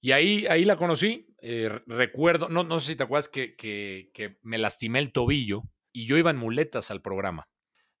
Y 0.00 0.12
ahí, 0.12 0.46
ahí 0.46 0.64
la 0.64 0.76
conocí. 0.76 1.34
Eh, 1.42 1.68
recuerdo, 1.86 2.48
no, 2.48 2.64
no 2.64 2.80
sé 2.80 2.92
si 2.92 2.96
te 2.96 3.04
acuerdas 3.04 3.28
que, 3.28 3.54
que, 3.54 4.10
que, 4.14 4.38
me 4.42 4.58
lastimé 4.58 4.98
el 4.98 5.12
tobillo 5.12 5.62
y 5.92 6.06
yo 6.06 6.16
iba 6.16 6.30
en 6.30 6.36
muletas 6.36 6.90
al 6.90 7.02
programa. 7.02 7.48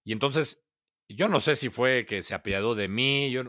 Y 0.02 0.12
entonces, 0.12 0.66
yo 1.08 1.28
no 1.28 1.40
sé 1.40 1.56
si 1.56 1.68
fue 1.68 2.06
que 2.06 2.22
se 2.22 2.34
apiadó 2.34 2.74
de 2.74 2.88
mí. 2.88 3.30
Yo, 3.30 3.44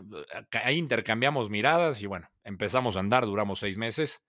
ahí 0.52 0.76
intercambiamos 0.76 1.50
miradas 1.50 2.02
y 2.02 2.06
bueno, 2.06 2.28
empezamos 2.44 2.96
a 2.96 3.00
andar, 3.00 3.24
duramos 3.24 3.58
seis 3.58 3.76
meses. 3.76 4.22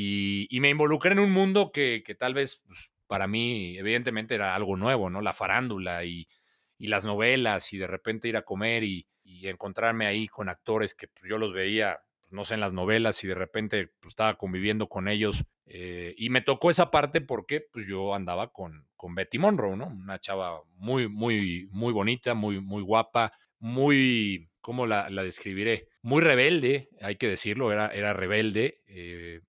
Y, 0.00 0.60
me 0.60 0.70
involucré 0.70 1.10
en 1.10 1.18
un 1.18 1.32
mundo 1.32 1.72
que, 1.72 2.02
tal 2.16 2.32
vez 2.32 2.62
pues, 2.66 2.92
para 3.08 3.26
mí, 3.26 3.76
evidentemente, 3.78 4.36
era 4.36 4.54
algo 4.54 4.76
nuevo, 4.76 5.10
¿no? 5.10 5.20
La 5.20 5.32
farándula 5.32 6.04
y, 6.04 6.28
las 6.78 7.04
novelas 7.04 7.72
y 7.72 7.78
de 7.78 7.88
repente 7.88 8.28
ir 8.28 8.36
a 8.36 8.42
comer 8.42 8.84
y, 8.84 9.08
encontrarme 9.24 10.06
ahí 10.06 10.26
con 10.28 10.48
actores 10.48 10.94
que 10.94 11.08
pues, 11.08 11.28
yo 11.28 11.36
los 11.36 11.52
veía, 11.52 12.00
pues, 12.20 12.32
no 12.32 12.44
sé, 12.44 12.54
en 12.54 12.60
las 12.60 12.72
novelas 12.72 13.22
y 13.24 13.26
de 13.26 13.34
repente 13.34 13.92
estaba 14.06 14.38
conviviendo 14.38 14.88
con 14.88 15.08
ellos. 15.08 15.44
Eh, 15.66 16.14
y 16.16 16.30
me 16.30 16.42
tocó 16.42 16.70
esa 16.70 16.90
parte 16.92 17.20
porque 17.20 17.60
pues, 17.60 17.88
yo 17.88 18.14
andaba 18.14 18.52
con, 18.52 18.86
Betty 19.16 19.38
Monroe, 19.38 19.76
¿no? 19.76 19.88
Una 19.88 20.20
chava 20.20 20.62
muy, 20.76 21.08
muy, 21.08 21.68
muy 21.72 21.92
bonita, 21.92 22.34
muy, 22.34 22.60
muy 22.60 22.82
guapa, 22.82 23.32
muy, 23.58 24.48
¿cómo 24.60 24.86
la, 24.86 25.10
describiré? 25.10 25.88
Muy 26.02 26.22
rebelde, 26.22 26.88
hay 27.02 27.16
que 27.16 27.28
decirlo, 27.28 27.72
era, 27.72 27.88
era 27.88 28.12
rebelde. 28.12 28.80
Eh, 28.86 29.40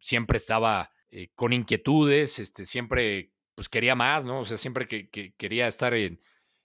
siempre 0.00 0.36
estaba 0.36 0.92
eh, 1.10 1.28
con 1.34 1.52
inquietudes, 1.52 2.38
este, 2.38 2.64
siempre 2.64 3.32
pues 3.54 3.68
quería 3.68 3.94
más, 3.94 4.24
¿no? 4.24 4.40
O 4.40 4.44
sea, 4.44 4.56
siempre 4.56 4.88
que, 4.88 5.10
quería 5.36 5.68
estar 5.68 5.94
en, 5.94 6.20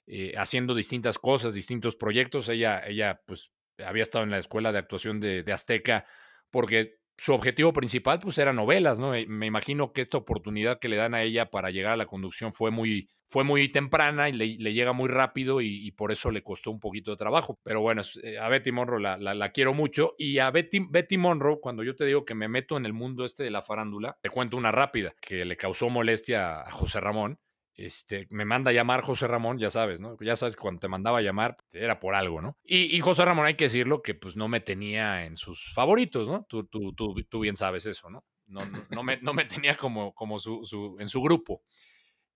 eh, 0.07 0.33
haciendo 0.37 0.75
distintas 0.75 1.17
cosas, 1.17 1.53
distintos 1.53 1.95
proyectos. 1.95 2.47
Ella, 2.49 2.81
ella 2.87 3.21
pues 3.25 3.51
había 3.85 4.03
estado 4.03 4.23
en 4.23 4.31
la 4.31 4.37
escuela 4.37 4.71
de 4.71 4.79
actuación 4.79 5.19
de, 5.19 5.43
de 5.43 5.51
Azteca 5.51 6.05
porque 6.49 6.99
su 7.17 7.33
objetivo 7.33 7.71
principal 7.71 8.19
pues 8.19 8.37
era 8.37 8.53
novelas, 8.53 8.99
¿no? 8.99 9.11
Me 9.27 9.45
imagino 9.45 9.93
que 9.93 10.01
esta 10.01 10.17
oportunidad 10.17 10.79
que 10.79 10.89
le 10.89 10.97
dan 10.97 11.13
a 11.13 11.23
ella 11.23 11.49
para 11.49 11.71
llegar 11.71 11.93
a 11.93 11.97
la 11.97 12.07
conducción 12.07 12.51
fue 12.51 12.71
muy, 12.71 13.09
fue 13.27 13.43
muy 13.43 13.69
temprana 13.69 14.27
y 14.27 14.33
le, 14.33 14.73
llega 14.73 14.91
muy 14.91 15.07
rápido 15.07 15.61
y, 15.61 15.91
por 15.91 16.11
eso 16.11 16.29
le 16.29 16.43
costó 16.43 16.71
un 16.71 16.79
poquito 16.79 17.11
de 17.11 17.17
trabajo. 17.17 17.57
Pero 17.63 17.81
bueno, 17.81 18.01
eh, 18.23 18.37
a 18.37 18.49
Betty 18.49 18.71
Monroe 18.71 19.01
la, 19.01 19.17
la, 19.17 19.51
quiero 19.51 19.73
mucho 19.73 20.15
y 20.17 20.39
a 20.39 20.51
Betty, 20.51 20.85
Betty 20.89 21.17
Monroe, 21.17 21.59
cuando 21.61 21.83
yo 21.83 21.95
te 21.95 22.05
digo 22.05 22.25
que 22.25 22.35
me 22.35 22.49
meto 22.49 22.75
en 22.75 22.85
el 22.85 22.93
mundo 22.93 23.23
este 23.23 23.43
de 23.43 23.51
la 23.51 23.61
farándula, 23.61 24.17
te 24.21 24.29
cuento 24.29 24.57
una 24.57 24.71
rápida 24.71 25.15
que 25.21 25.45
le 25.45 25.55
causó 25.55 25.89
molestia 25.89 26.61
a 26.61 26.71
José 26.71 26.99
Ramón 26.99 27.39
este, 27.75 28.27
me 28.31 28.45
manda 28.45 28.71
a 28.71 28.73
llamar 28.73 29.01
José 29.01 29.27
Ramón, 29.27 29.57
ya 29.57 29.69
sabes, 29.69 29.99
¿no? 29.99 30.17
Ya 30.21 30.35
sabes 30.35 30.55
cuando 30.55 30.79
te 30.79 30.87
mandaba 30.87 31.19
a 31.19 31.21
llamar 31.21 31.57
era 31.73 31.99
por 31.99 32.15
algo, 32.15 32.41
¿no? 32.41 32.57
Y, 32.63 32.99
José 33.01 33.25
Ramón, 33.25 33.45
hay 33.45 33.55
que 33.55 33.65
decirlo, 33.65 34.01
que 34.01 34.15
pues 34.15 34.37
no 34.37 34.47
me 34.47 34.61
tenía 34.61 35.25
en 35.25 35.35
sus 35.35 35.73
favoritos, 35.73 36.27
¿no? 36.27 36.45
Tú, 36.47 36.65
tú, 36.65 36.93
tú, 36.93 37.13
tú 37.29 37.39
bien 37.41 37.55
sabes 37.55 37.85
eso, 37.85 38.09
¿no? 38.09 38.25
No, 38.47 38.61
no, 38.91 39.03
me, 39.03 39.17
no 39.17 39.33
me 39.33 39.45
tenía 39.45 39.75
como, 39.75 40.13
como 40.13 40.39
su, 40.39 40.63
su, 40.63 40.95
en 40.99 41.09
su 41.09 41.21
grupo. 41.21 41.63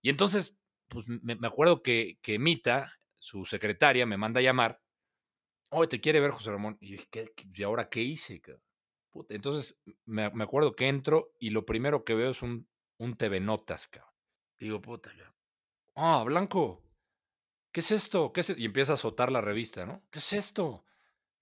Y 0.02 0.10
entonces, 0.10 0.58
pues 0.88 1.06
me, 1.08 1.34
acuerdo 1.46 1.82
que, 1.82 2.18
que 2.20 2.38
Mita, 2.38 2.92
su 3.16 3.44
secretaria, 3.44 4.06
me 4.06 4.18
manda 4.18 4.40
a 4.40 4.42
llamar. 4.42 4.82
Oye, 5.70 5.88
te 5.88 6.00
quiere 6.00 6.20
ver 6.20 6.32
José 6.32 6.50
Ramón. 6.50 6.76
Y, 6.80 6.96
¿qué, 7.10 7.32
¿y 7.54 7.62
ahora 7.62 7.88
qué 7.88 8.02
hice? 8.02 8.42
Entonces, 9.28 9.80
me, 10.04 10.28
me, 10.30 10.44
acuerdo 10.44 10.74
que 10.74 10.88
entro 10.88 11.32
y 11.38 11.50
lo 11.50 11.64
primero 11.64 12.04
que 12.04 12.14
veo 12.14 12.30
es 12.30 12.42
un, 12.42 12.68
un 12.98 13.16
TV 13.16 13.40
Notas, 13.40 13.88
cabrón. 13.88 14.10
Digo, 14.60 14.82
puta, 14.82 15.10
ah, 16.00 16.24
Blanco, 16.24 16.82
¿qué 17.72 17.80
es 17.80 17.90
esto? 17.90 18.32
¿Qué 18.32 18.40
es 18.40 18.58
Y 18.58 18.64
empieza 18.64 18.92
a 18.92 18.94
azotar 18.94 19.30
la 19.30 19.40
revista, 19.40 19.86
¿no? 19.86 20.02
¿Qué 20.10 20.18
es 20.18 20.32
esto? 20.32 20.84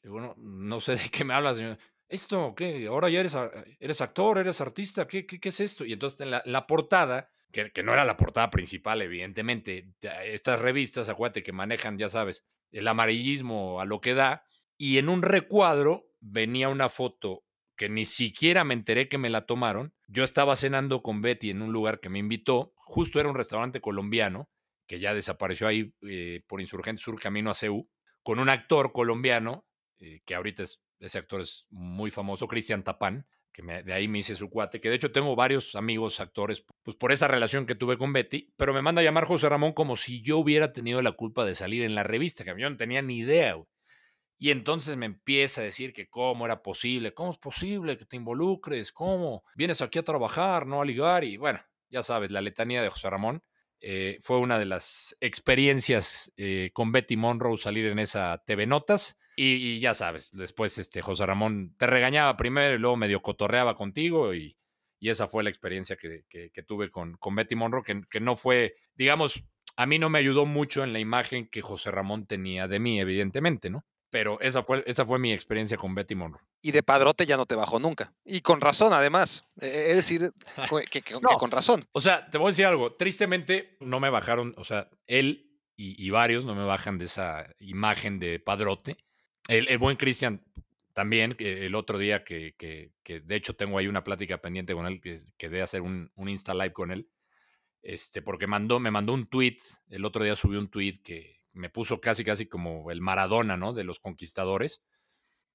Digo, 0.03 0.21
no, 0.21 0.35
no 0.37 0.81
sé 0.81 0.97
de 0.97 1.09
qué 1.11 1.25
me 1.25 1.35
hablas, 1.35 1.57
señor. 1.57 1.79
¿Esto 2.09 2.55
qué? 2.57 2.87
Ahora 2.87 3.11
ya 3.11 3.21
eres, 3.21 4.01
actor, 4.01 4.39
eres 4.39 4.61
artista, 4.61 5.07
¿qué, 5.07 5.27
es 5.43 5.61
esto? 5.61 5.85
Y 5.85 5.93
entonces 5.93 6.21
en 6.23 6.31
la, 6.31 6.43
la 6.47 6.67
portada, 6.67 7.31
que, 7.53 7.71
que, 7.71 7.83
no 7.83 7.93
era 7.93 8.05
la 8.05 8.17
portada 8.17 8.51
principal, 8.51 9.03
evidentemente, 9.03 9.95
estas 10.25 10.61
revistas, 10.61 11.09
acuérdate 11.09 11.43
que 11.43 11.53
manejan, 11.53 11.99
ya 11.99 12.09
sabes, 12.09 12.47
el 12.71 12.89
amarillismo 12.89 13.81
a 13.81 13.85
lo 13.85 14.01
que 14.01 14.15
da, 14.15 14.45
y 14.79 14.99
en 14.99 15.09
un 15.09 15.23
recuadro 15.23 16.11
venía 16.21 16.71
una 16.71 16.89
foto 16.89 17.45
que 17.79 17.89
ni 17.89 18.05
siquiera 18.05 18.65
me 18.65 18.75
enteré 18.75 19.09
que 19.09 19.17
me 19.17 19.31
la 19.31 19.47
tomaron. 19.47 19.95
Yo 20.09 20.25
estaba 20.25 20.57
cenando 20.57 21.01
con 21.01 21.23
Betty 21.23 21.51
en 21.51 21.63
un 21.63 21.73
lugar 21.73 22.01
que 22.01 22.11
me 22.11 22.19
invitó, 22.19 22.75
justo 22.75 23.21
era 23.21 23.29
un 23.29 23.37
restaurante 23.37 23.81
colombiano, 23.81 24.51
que 24.87 24.99
ya 24.99 25.15
desapareció 25.15 25.69
ahí 25.69 25.95
eh, 26.03 26.43
por 26.49 26.61
Insurgente 26.61 27.01
Sur, 27.01 27.21
camino 27.21 27.51
a 27.51 27.55
CEU, 27.55 27.89
con 28.23 28.41
un 28.41 28.49
actor 28.49 28.93
colombiano, 28.93 29.65
eh, 30.01 30.21
que 30.27 30.35
ahorita 30.35 30.65
es, 30.65 30.83
ese 30.99 31.19
actor 31.19 31.41
es 31.41 31.69
muy 31.71 32.11
famoso, 32.11 32.49
Cristian 32.49 32.83
Tapán, 32.83 33.29
que 33.53 33.63
de 33.63 33.93
ahí 33.93 34.09
me 34.09 34.19
hice 34.19 34.35
su 34.35 34.51
cuate, 34.51 34.81
que 34.81 34.89
de 34.89 34.97
hecho 34.97 35.13
tengo 35.13 35.37
varios 35.37 35.77
amigos 35.77 36.19
actores, 36.19 36.65
pues 36.83 36.97
por 36.97 37.13
esa 37.13 37.29
relación 37.29 37.65
que 37.65 37.77
tuve 37.77 37.97
con 37.97 38.13
Betty, 38.13 38.53
pero 38.57 38.75
me 38.75 38.83
manda 38.83 39.03
a 39.03 39.05
llamar 39.05 39.25
José 39.25 39.49
Ramón 39.49 39.73
como 39.73 39.95
si 39.95 40.21
yo 40.21 40.39
hubiera 40.39 40.73
tenido 40.73 41.01
la 41.01 41.13
culpa 41.13 41.45
de 41.45 41.55
salir 41.55 41.85
en 41.85 41.95
la 41.95 42.03
revista, 42.03 42.45
que 42.45 42.55
yo 42.61 42.69
no 42.69 42.77
tenía 42.77 43.03
ni 43.03 43.19
idea. 43.19 43.57
Y 44.39 44.53
entonces 44.53 44.97
me 44.97 45.07
empieza 45.07 45.61
a 45.61 45.65
decir 45.65 45.93
que 45.93 46.09
cómo 46.09 46.47
era 46.47 46.63
posible, 46.63 47.13
cómo 47.13 47.33
es 47.33 47.39
posible 47.39 47.99
que 47.99 48.05
te 48.05 48.17
involucres, 48.17 48.93
cómo 48.93 49.43
vienes 49.57 49.83
aquí 49.83 49.99
a 49.99 50.05
trabajar, 50.05 50.67
no 50.67 50.81
a 50.81 50.85
ligar. 50.85 51.25
Y 51.25 51.37
bueno, 51.37 51.61
ya 51.91 52.05
sabes, 52.05 52.31
la 52.31 52.41
letanía 52.41 52.81
de 52.81 52.89
José 52.89 53.11
Ramón 53.11 53.43
eh, 53.81 54.19
fue 54.21 54.39
una 54.39 54.59
de 54.59 54.65
las 54.65 55.17
experiencias 55.21 56.33
eh, 56.37 56.71
con 56.73 56.93
Betty 56.93 57.17
Monroe 57.17 57.59
salir 57.59 57.87
en 57.87 57.99
esa 57.99 58.43
TV 58.47 58.67
Notas. 58.67 59.19
Y, 59.41 59.79
ya 59.79 59.95
sabes, 59.95 60.33
después 60.33 60.79
este 60.79 61.01
José 61.01 61.25
Ramón 61.25 61.77
te 61.79 61.87
regañaba 61.87 62.37
primero 62.37 62.75
y 62.75 62.79
luego 62.79 62.97
medio 62.97 63.23
cotorreaba 63.23 63.77
contigo 63.77 64.35
y, 64.35 64.57
y 64.99 65.11
esa 65.11 65.29
fue 65.29 65.45
la 65.45 65.51
experiencia 65.51 65.97
que, 65.97 66.25
que, 66.29 66.63
tuve 66.65 66.91
con, 66.91 67.17
con, 67.19 67.37
Betty 67.37 67.55
Monroe, 67.55 67.85
que, 67.85 68.01
que 68.11 68.19
no 68.19 68.35
fue, 68.35 68.75
digamos, 68.97 69.45
a 69.77 69.87
mí 69.87 70.01
no 70.01 70.11
me 70.11 70.19
ayudó 70.19 70.45
mucho 70.45 70.83
en 70.83 70.93
la 70.93 70.99
imagen 70.99 71.47
que 71.49 71.63
José 71.63 71.93
Ramón 71.93 72.27
tenía 72.27 72.67
de 72.67 72.81
mí, 72.81 72.99
evidentemente, 72.99 73.71
¿no? 73.71 73.87
Pero 74.11 74.41
esa 74.41 74.63
fue, 74.63 74.83
esa 74.87 75.05
fue 75.05 75.19
mi 75.19 75.33
experiencia 75.33 75.77
con 75.77 75.95
Betty 75.95 76.15
Monroe. 76.15 76.43
Y 76.63 76.73
de 76.73 76.83
padrote 76.83 77.27
ya 77.27 77.37
no 77.37 77.45
te 77.45 77.55
bajó 77.55 77.79
nunca. 77.79 78.15
Y 78.25 78.41
con 78.41 78.61
razón, 78.61 78.93
además. 78.93 79.45
E, 79.61 79.67
e, 79.67 79.91
es 79.91 79.97
decir, 79.97 80.33
que, 80.91 81.03
con 81.03 81.51
razón. 81.51 81.87
O 81.93 82.01
sea, 82.01 82.29
te 82.31 82.39
voy 82.39 82.47
a 82.47 82.51
decir 82.51 82.67
algo. 82.67 82.95
Tristemente, 82.95 83.77
no 83.81 84.01
me 84.01 84.09
bajaron, 84.09 84.55
o 84.57 84.65
sea, 84.65 84.89
él 85.07 85.49
y, 85.81 86.11
varios 86.11 86.45
no 86.45 86.57
me 86.57 86.65
bajan 86.65 86.99
de 86.99 87.05
esa 87.05 87.55
imagen 87.61 88.19
de 88.19 88.41
padrote. 88.41 88.97
El, 89.47 89.79
buen 89.79 89.97
Cristian 89.97 90.43
también, 90.93 91.37
el 91.39 91.77
otro 91.77 91.99
día 91.99 92.25
que, 92.25 92.57
que, 92.57 92.93
que, 93.05 93.21
de 93.21 93.37
hecho 93.37 93.55
tengo 93.55 93.79
ahí 93.79 93.87
una 93.87 94.03
plática 94.03 94.39
pendiente 94.39 94.75
con 94.75 94.87
él, 94.87 95.01
que, 95.01 95.19
que 95.37 95.49
de 95.49 95.63
hacer 95.63 95.83
un, 95.83 96.11
un 96.17 96.29
Insta 96.29 96.53
Live 96.53 96.73
con 96.73 96.91
él, 96.91 97.09
este, 97.83 98.23
porque 98.23 98.49
mandó, 98.49 98.81
me 98.81 98.91
mandó 98.91 99.13
un 99.13 99.27
tweet, 99.27 99.59
el 99.89 100.05
otro 100.05 100.25
día 100.25 100.35
subió 100.35 100.59
un 100.59 100.69
tweet 100.69 100.97
que, 101.05 101.38
me 101.59 101.71
puso 101.71 102.01
casi, 102.01 102.25
casi 102.25 102.47
como 102.47 102.91
el 102.91 103.01
Maradona, 103.01 103.57
¿no? 103.57 103.73
De 103.73 103.85
los 103.85 103.99
conquistadores, 104.01 104.83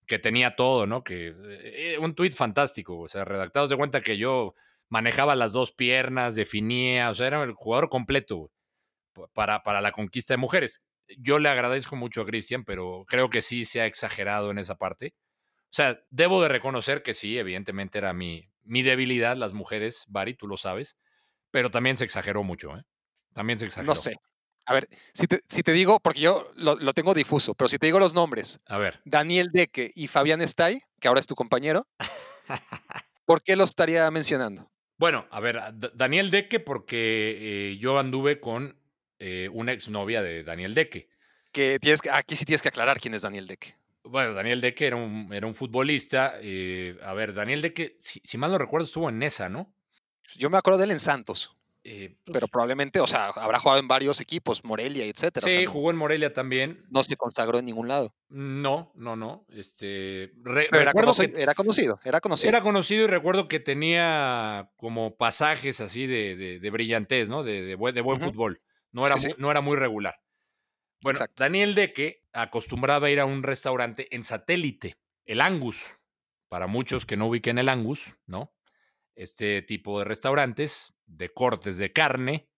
que 0.05 0.19
tenía 0.19 0.55
todo, 0.55 0.85
¿no? 0.85 1.03
Que 1.03 1.33
eh, 1.37 1.97
un 1.99 2.13
tuit 2.13 2.33
fantástico, 2.33 2.99
o 2.99 3.07
sea, 3.07 3.25
redactados 3.25 3.69
de 3.69 3.77
cuenta 3.77 4.01
que 4.01 4.17
yo 4.17 4.53
manejaba 4.89 5.35
las 5.35 5.53
dos 5.53 5.71
piernas, 5.71 6.35
definía, 6.35 7.09
o 7.09 7.15
sea, 7.15 7.27
era 7.27 7.43
el 7.43 7.53
jugador 7.53 7.89
completo 7.89 8.51
para, 9.33 9.63
para 9.63 9.81
la 9.81 9.91
conquista 9.91 10.33
de 10.33 10.37
mujeres. 10.37 10.83
Yo 11.17 11.39
le 11.39 11.49
agradezco 11.49 11.95
mucho 11.95 12.21
a 12.21 12.25
Cristian, 12.25 12.63
pero 12.65 13.05
creo 13.07 13.29
que 13.29 13.41
sí 13.41 13.65
se 13.65 13.81
ha 13.81 13.85
exagerado 13.85 14.51
en 14.51 14.57
esa 14.57 14.77
parte. 14.77 15.15
O 15.65 15.75
sea, 15.75 16.03
debo 16.09 16.41
de 16.43 16.49
reconocer 16.49 17.01
que 17.01 17.13
sí, 17.13 17.37
evidentemente 17.37 17.97
era 17.97 18.13
mi, 18.13 18.51
mi 18.61 18.83
debilidad, 18.83 19.35
las 19.35 19.53
mujeres, 19.53 20.05
Bari, 20.07 20.33
tú 20.33 20.47
lo 20.47 20.57
sabes, 20.57 20.97
pero 21.49 21.71
también 21.71 21.97
se 21.97 22.03
exageró 22.03 22.43
mucho, 22.43 22.75
¿eh? 22.75 22.83
También 23.33 23.57
se 23.57 23.65
exageró. 23.65 23.87
No 23.87 23.95
sé. 23.95 24.15
A 24.65 24.73
ver, 24.73 24.87
si 25.13 25.27
te, 25.27 25.41
si 25.49 25.61
te 25.63 25.73
digo, 25.73 25.99
porque 25.99 26.21
yo 26.21 26.49
lo, 26.55 26.75
lo 26.75 26.93
tengo 26.93 27.13
difuso, 27.13 27.53
pero 27.53 27.67
si 27.67 27.77
te 27.77 27.85
digo 27.87 27.99
los 27.99 28.13
nombres, 28.13 28.59
A 28.65 28.77
ver, 28.77 28.99
Daniel 29.05 29.49
Deque 29.51 29.91
y 29.95 30.07
Fabián 30.07 30.41
Stay, 30.41 30.81
que 30.99 31.07
ahora 31.07 31.19
es 31.19 31.27
tu 31.27 31.35
compañero, 31.35 31.85
¿por 33.25 33.41
qué 33.41 33.55
los 33.55 33.69
estaría 33.69 34.09
mencionando? 34.11 34.69
bueno, 34.97 35.27
a 35.31 35.39
ver, 35.41 35.59
Daniel 35.95 36.31
Deque, 36.31 36.61
porque 36.61 37.71
eh, 37.73 37.77
yo 37.77 37.99
anduve 37.99 38.39
con 38.39 38.77
eh, 39.19 39.49
una 39.51 39.73
exnovia 39.73 40.21
de 40.21 40.43
Daniel 40.43 40.73
Deque. 40.75 41.09
Que 41.51 41.77
tienes 41.79 42.01
que, 42.01 42.09
aquí 42.09 42.35
sí 42.37 42.45
tienes 42.45 42.61
que 42.61 42.69
aclarar 42.69 43.01
quién 43.01 43.13
es 43.13 43.23
Daniel 43.23 43.47
Deque. 43.47 43.75
Bueno, 44.05 44.33
Daniel 44.33 44.61
Deque 44.61 44.87
era 44.87 44.95
un, 44.95 45.29
era 45.33 45.45
un 45.45 45.55
futbolista. 45.55 46.35
eh, 46.41 46.97
a 47.03 47.13
ver, 47.13 47.33
Daniel 47.33 47.61
Deque, 47.61 47.97
si, 47.99 48.21
si 48.23 48.37
mal 48.37 48.51
no 48.51 48.57
recuerdo, 48.57 48.85
estuvo 48.85 49.09
en 49.09 49.19
Nesa, 49.19 49.49
¿no? 49.49 49.73
Yo 50.35 50.49
me 50.49 50.57
acuerdo 50.57 50.77
de 50.79 50.85
él 50.85 50.91
en 50.91 50.99
Santos, 50.99 51.53
Eh, 51.85 52.17
pues, 52.23 52.33
pero 52.33 52.47
probablemente, 52.47 53.01
o 53.01 53.07
sea, 53.07 53.27
habrá 53.27 53.59
jugado 53.59 53.79
en 53.81 53.89
varios 53.89 54.21
equipos, 54.21 54.63
Morelia, 54.63 55.05
etcétera. 55.05 55.45
o 55.45 55.49
sí, 55.49 55.57
sea, 55.59 55.69
jugó 55.69 55.91
en 55.91 55.97
Morelia 55.97 56.31
también. 56.31 56.85
no 56.89 57.03
se 57.03 57.17
consagró 57.17 57.59
en 57.59 57.65
ningún 57.65 57.89
lado. 57.89 58.15
No, 58.29 58.93
no, 58.95 59.17
no. 59.17 59.45
Este, 59.49 60.31
re- 60.43 60.67
Pero 60.71 60.81
era, 60.83 60.91
que 60.93 60.99
conocido, 60.99 61.37
era 61.39 61.53
conocido. 61.53 61.99
era 62.47 62.61
conocido 62.61 63.03
y 63.03 63.07
recuerdo 63.07 63.47
que 63.49 63.59
tenía 63.59 64.71
como 64.77 65.17
pasajes 65.17 65.81
así 65.81 66.07
de, 66.07 66.35
de, 66.37 66.59
de 66.59 66.69
brillantez, 66.69 67.27
¿no? 67.27 67.43
De, 67.43 67.61
de 67.63 67.75
buen, 67.75 67.93
de 67.93 68.01
buen 68.01 68.21
Ujú. 68.21 68.29
fútbol. 68.29 68.61
No 68.93 69.05
era, 69.05 69.17
Sí, 69.17 69.25
muy, 69.27 69.31
sí. 69.33 69.37
no 69.41 69.51
era 69.51 69.59
muy 69.61 69.75
regular. 69.75 70.15
Bueno, 71.01 71.17
Exacto. 71.17 71.43
Daniel 71.43 71.75
Deque 71.75 72.23
acostumbraba 72.31 73.07
a 73.07 73.09
ir 73.09 73.19
a 73.19 73.25
un 73.25 73.43
restaurante 73.43 74.07
en 74.15 74.23
satélite, 74.23 74.95
el 75.25 75.41
Angus. 75.41 75.97
Para 76.47 76.67
muchos 76.67 77.05
que 77.05 77.17
no 77.17 77.27
ubiquen 77.27 77.57
el 77.57 77.67
Angus, 77.67 78.15
¿no? 78.25 78.53
Este 79.15 79.61
tipo 79.63 79.99
de 79.99 80.05
restaurantes 80.05 80.93
de 81.15 81.29
cortes 81.29 81.77
de 81.77 81.91
carne 81.91 82.49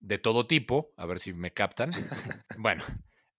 de 0.00 0.18
todo 0.18 0.46
tipo, 0.46 0.92
a 0.96 1.06
ver 1.06 1.18
si 1.18 1.32
me 1.32 1.52
captan. 1.52 1.90
bueno, 2.58 2.84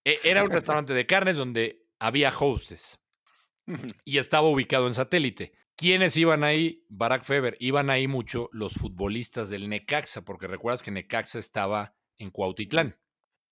e- 0.03 0.19
era 0.23 0.43
un 0.43 0.51
restaurante 0.51 0.93
de 0.93 1.05
carnes 1.05 1.37
donde 1.37 1.87
había 1.99 2.33
hostes 2.37 2.99
y 4.05 4.17
estaba 4.17 4.47
ubicado 4.47 4.87
en 4.87 4.93
satélite. 4.93 5.53
¿Quiénes 5.75 6.17
iban 6.17 6.43
ahí? 6.43 6.85
Barack 6.89 7.23
Feber. 7.23 7.55
Iban 7.59 7.89
ahí 7.89 8.07
mucho 8.07 8.49
los 8.51 8.73
futbolistas 8.73 9.49
del 9.49 9.69
Necaxa, 9.69 10.25
porque 10.25 10.47
recuerdas 10.47 10.81
que 10.81 10.89
Necaxa 10.89 11.37
estaba 11.37 11.95
en 12.17 12.31
Cuautitlán. 12.31 12.99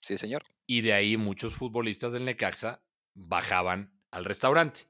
Sí, 0.02 0.18
señor. 0.18 0.44
Y 0.66 0.82
de 0.82 0.94
ahí 0.94 1.18
muchos 1.18 1.54
futbolistas 1.54 2.14
del 2.14 2.26
Necaxa 2.26 2.84
bajaban 3.14 4.02
al 4.10 4.26
restaurante. 4.26 4.82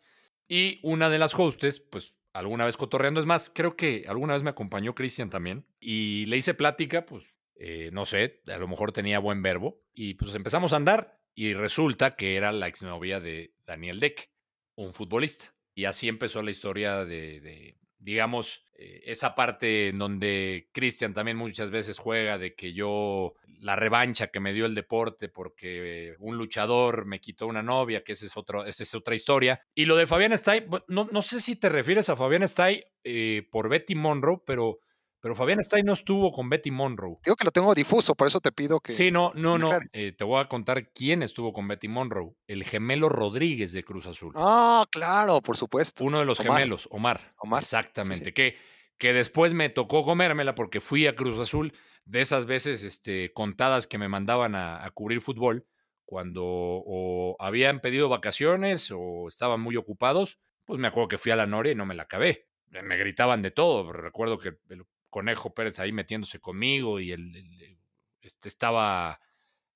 Y 0.47 0.79
una 0.83 1.09
de 1.09 1.19
las 1.19 1.37
hostes, 1.37 1.79
pues 1.81 2.15
alguna 2.35 2.65
vez 2.65 2.75
cotorreando, 2.75 3.19
es 3.19 3.25
más, 3.25 3.49
creo 3.49 3.77
que 3.77 4.05
alguna 4.07 4.33
vez 4.33 4.43
me 4.43 4.49
acompañó 4.49 4.93
Cristian 4.93 5.29
también. 5.29 5.65
Y 5.79 6.25
le 6.25 6.37
hice 6.37 6.53
plática, 6.53 7.05
pues, 7.05 7.41
eh, 7.55 7.89
no 7.93 8.05
sé, 8.05 8.41
a 8.47 8.57
lo 8.57 8.67
mejor 8.67 8.91
tenía 8.91 9.19
buen 9.19 9.41
verbo. 9.41 9.81
Y 9.93 10.15
pues 10.15 10.35
empezamos 10.35 10.73
a 10.73 10.75
andar. 10.75 11.21
Y 11.33 11.53
resulta 11.53 12.11
que 12.11 12.35
era 12.35 12.51
la 12.51 12.67
exnovia 12.67 13.19
de 13.19 13.55
Daniel 13.65 13.99
Deck, 13.99 14.29
un 14.75 14.93
futbolista. 14.93 15.55
Y 15.73 15.85
así 15.85 16.07
empezó 16.07 16.41
la 16.41 16.51
historia 16.51 17.05
de, 17.05 17.39
de, 17.39 17.77
digamos, 18.05 18.67
eh, 18.75 19.01
esa 19.05 19.33
parte 19.33 19.89
en 19.89 19.97
donde 19.97 20.69
Cristian 20.71 21.15
también 21.15 21.37
muchas 21.37 21.71
veces 21.71 21.97
juega 21.97 22.37
de 22.37 22.53
que 22.53 22.71
yo, 22.71 23.33
la 23.61 23.75
revancha 23.75 24.27
que 24.27 24.39
me 24.39 24.53
dio 24.53 24.67
el 24.67 24.75
deporte 24.75 25.27
porque 25.27 26.15
un 26.19 26.37
luchador 26.37 27.05
me 27.05 27.19
quitó 27.19 27.47
una 27.47 27.63
novia, 27.63 28.03
que 28.03 28.11
esa 28.11 28.27
es, 28.27 28.37
otro, 28.37 28.63
esa 28.63 28.83
es 28.83 28.93
otra 28.93 29.15
historia. 29.15 29.59
Y 29.73 29.85
lo 29.85 29.95
de 29.95 30.05
Fabián 30.05 30.33
Stay, 30.33 30.67
no, 30.87 31.09
no 31.11 31.21
sé 31.23 31.41
si 31.41 31.55
te 31.55 31.67
refieres 31.67 32.07
a 32.09 32.15
Fabián 32.15 32.43
Stay 32.43 32.83
eh, 33.03 33.47
por 33.51 33.69
Betty 33.69 33.95
Monroe, 33.95 34.43
pero, 34.45 34.77
pero 35.25 35.33
Fabián 35.33 35.59
Stay 35.61 35.81
no 35.81 35.93
estuvo 35.93 36.31
con 36.31 36.49
Betty 36.51 36.69
Monroe. 36.69 37.17
Digo 37.23 37.35
que 37.35 37.45
lo 37.45 37.49
tengo 37.49 37.73
difuso, 37.73 38.13
por 38.13 38.27
eso 38.27 38.39
te 38.41 38.51
pido 38.51 38.79
que. 38.79 38.91
Sí, 38.91 39.09
no, 39.09 39.31
no, 39.33 39.57
no. 39.57 39.71
eh, 39.91 40.11
te 40.11 40.23
voy 40.23 40.39
a 40.39 40.47
contar 40.47 40.91
quién 40.91 41.23
estuvo 41.23 41.51
con 41.51 41.67
Betty 41.67 41.87
Monroe. 41.87 42.35
El 42.45 42.63
gemelo 42.63 43.09
Rodríguez 43.09 43.73
de 43.73 43.83
Cruz 43.83 44.05
Azul. 44.05 44.33
Ah, 44.35 44.85
claro, 44.91 45.41
por 45.41 45.57
supuesto. 45.57 46.03
Uno 46.03 46.19
de 46.19 46.25
los 46.25 46.39
Omar. 46.41 46.57
gemelos, 46.59 46.87
Omar. 46.91 47.33
Omar, 47.39 47.63
sí, 47.63 47.69
sí. 47.69 47.75
Exactamente. 47.75 48.33
Que, 48.35 48.55
que 48.99 49.13
después 49.13 49.55
me 49.55 49.69
tocó 49.69 50.03
comérmela 50.05 50.53
porque 50.53 50.79
fui 50.79 51.07
a 51.07 51.15
Cruz 51.15 51.39
Azul 51.39 51.73
de 52.05 52.21
esas 52.21 52.45
veces 52.45 52.83
este, 52.83 53.33
contadas 53.33 53.87
que 53.87 53.97
me 53.97 54.07
mandaban 54.07 54.53
a, 54.53 54.85
a 54.85 54.91
cubrir 54.91 55.21
fútbol 55.21 55.65
cuando 56.05 56.43
o 56.45 57.35
habían 57.39 57.79
pedido 57.79 58.09
vacaciones 58.09 58.91
o 58.95 59.27
estaban 59.27 59.59
muy 59.59 59.75
ocupados. 59.75 60.37
Pues 60.65 60.79
me 60.79 60.87
acuerdo 60.87 61.07
que 61.07 61.17
fui 61.17 61.31
a 61.31 61.35
la 61.35 61.47
Noria 61.47 61.71
y 61.71 61.75
no 61.75 61.87
me 61.87 61.95
la 61.95 62.03
acabé. 62.03 62.47
Me 62.69 62.83
me 62.83 62.95
gritaban 62.95 63.41
de 63.41 63.49
todo. 63.49 63.91
Recuerdo 63.91 64.37
que 64.37 64.49
el 64.69 64.85
Conejo 65.15 65.53
Pérez 65.53 65.79
ahí 65.79 65.93
metiéndose 65.93 66.39
conmigo 66.41 66.99
y 66.99 67.13
el, 67.13 67.33
el- 67.37 67.79
este, 68.21 68.49
estaba 68.49 69.21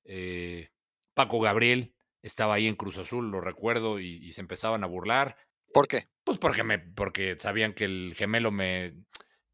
eh, 0.04 0.70
Paco 1.14 1.40
Gabriel, 1.40 1.96
estaba 2.22 2.56
ahí 2.56 2.68
en 2.68 2.76
Cruz 2.76 2.98
Azul, 2.98 3.32
lo 3.32 3.40
recuerdo, 3.40 4.02
y, 4.02 4.18
y 4.18 4.32
se 4.34 4.42
empezaban 4.42 4.84
a 4.84 4.88
burlar. 4.88 5.38
¿Por 5.74 5.88
qué? 5.88 6.10
Pues 6.26 6.40
porque 6.40 6.64
me, 6.64 6.78
porque 6.80 7.38
sabían 7.40 7.72
que 7.74 7.86
el 7.86 8.14
gemelo 8.18 8.52
me. 8.52 8.96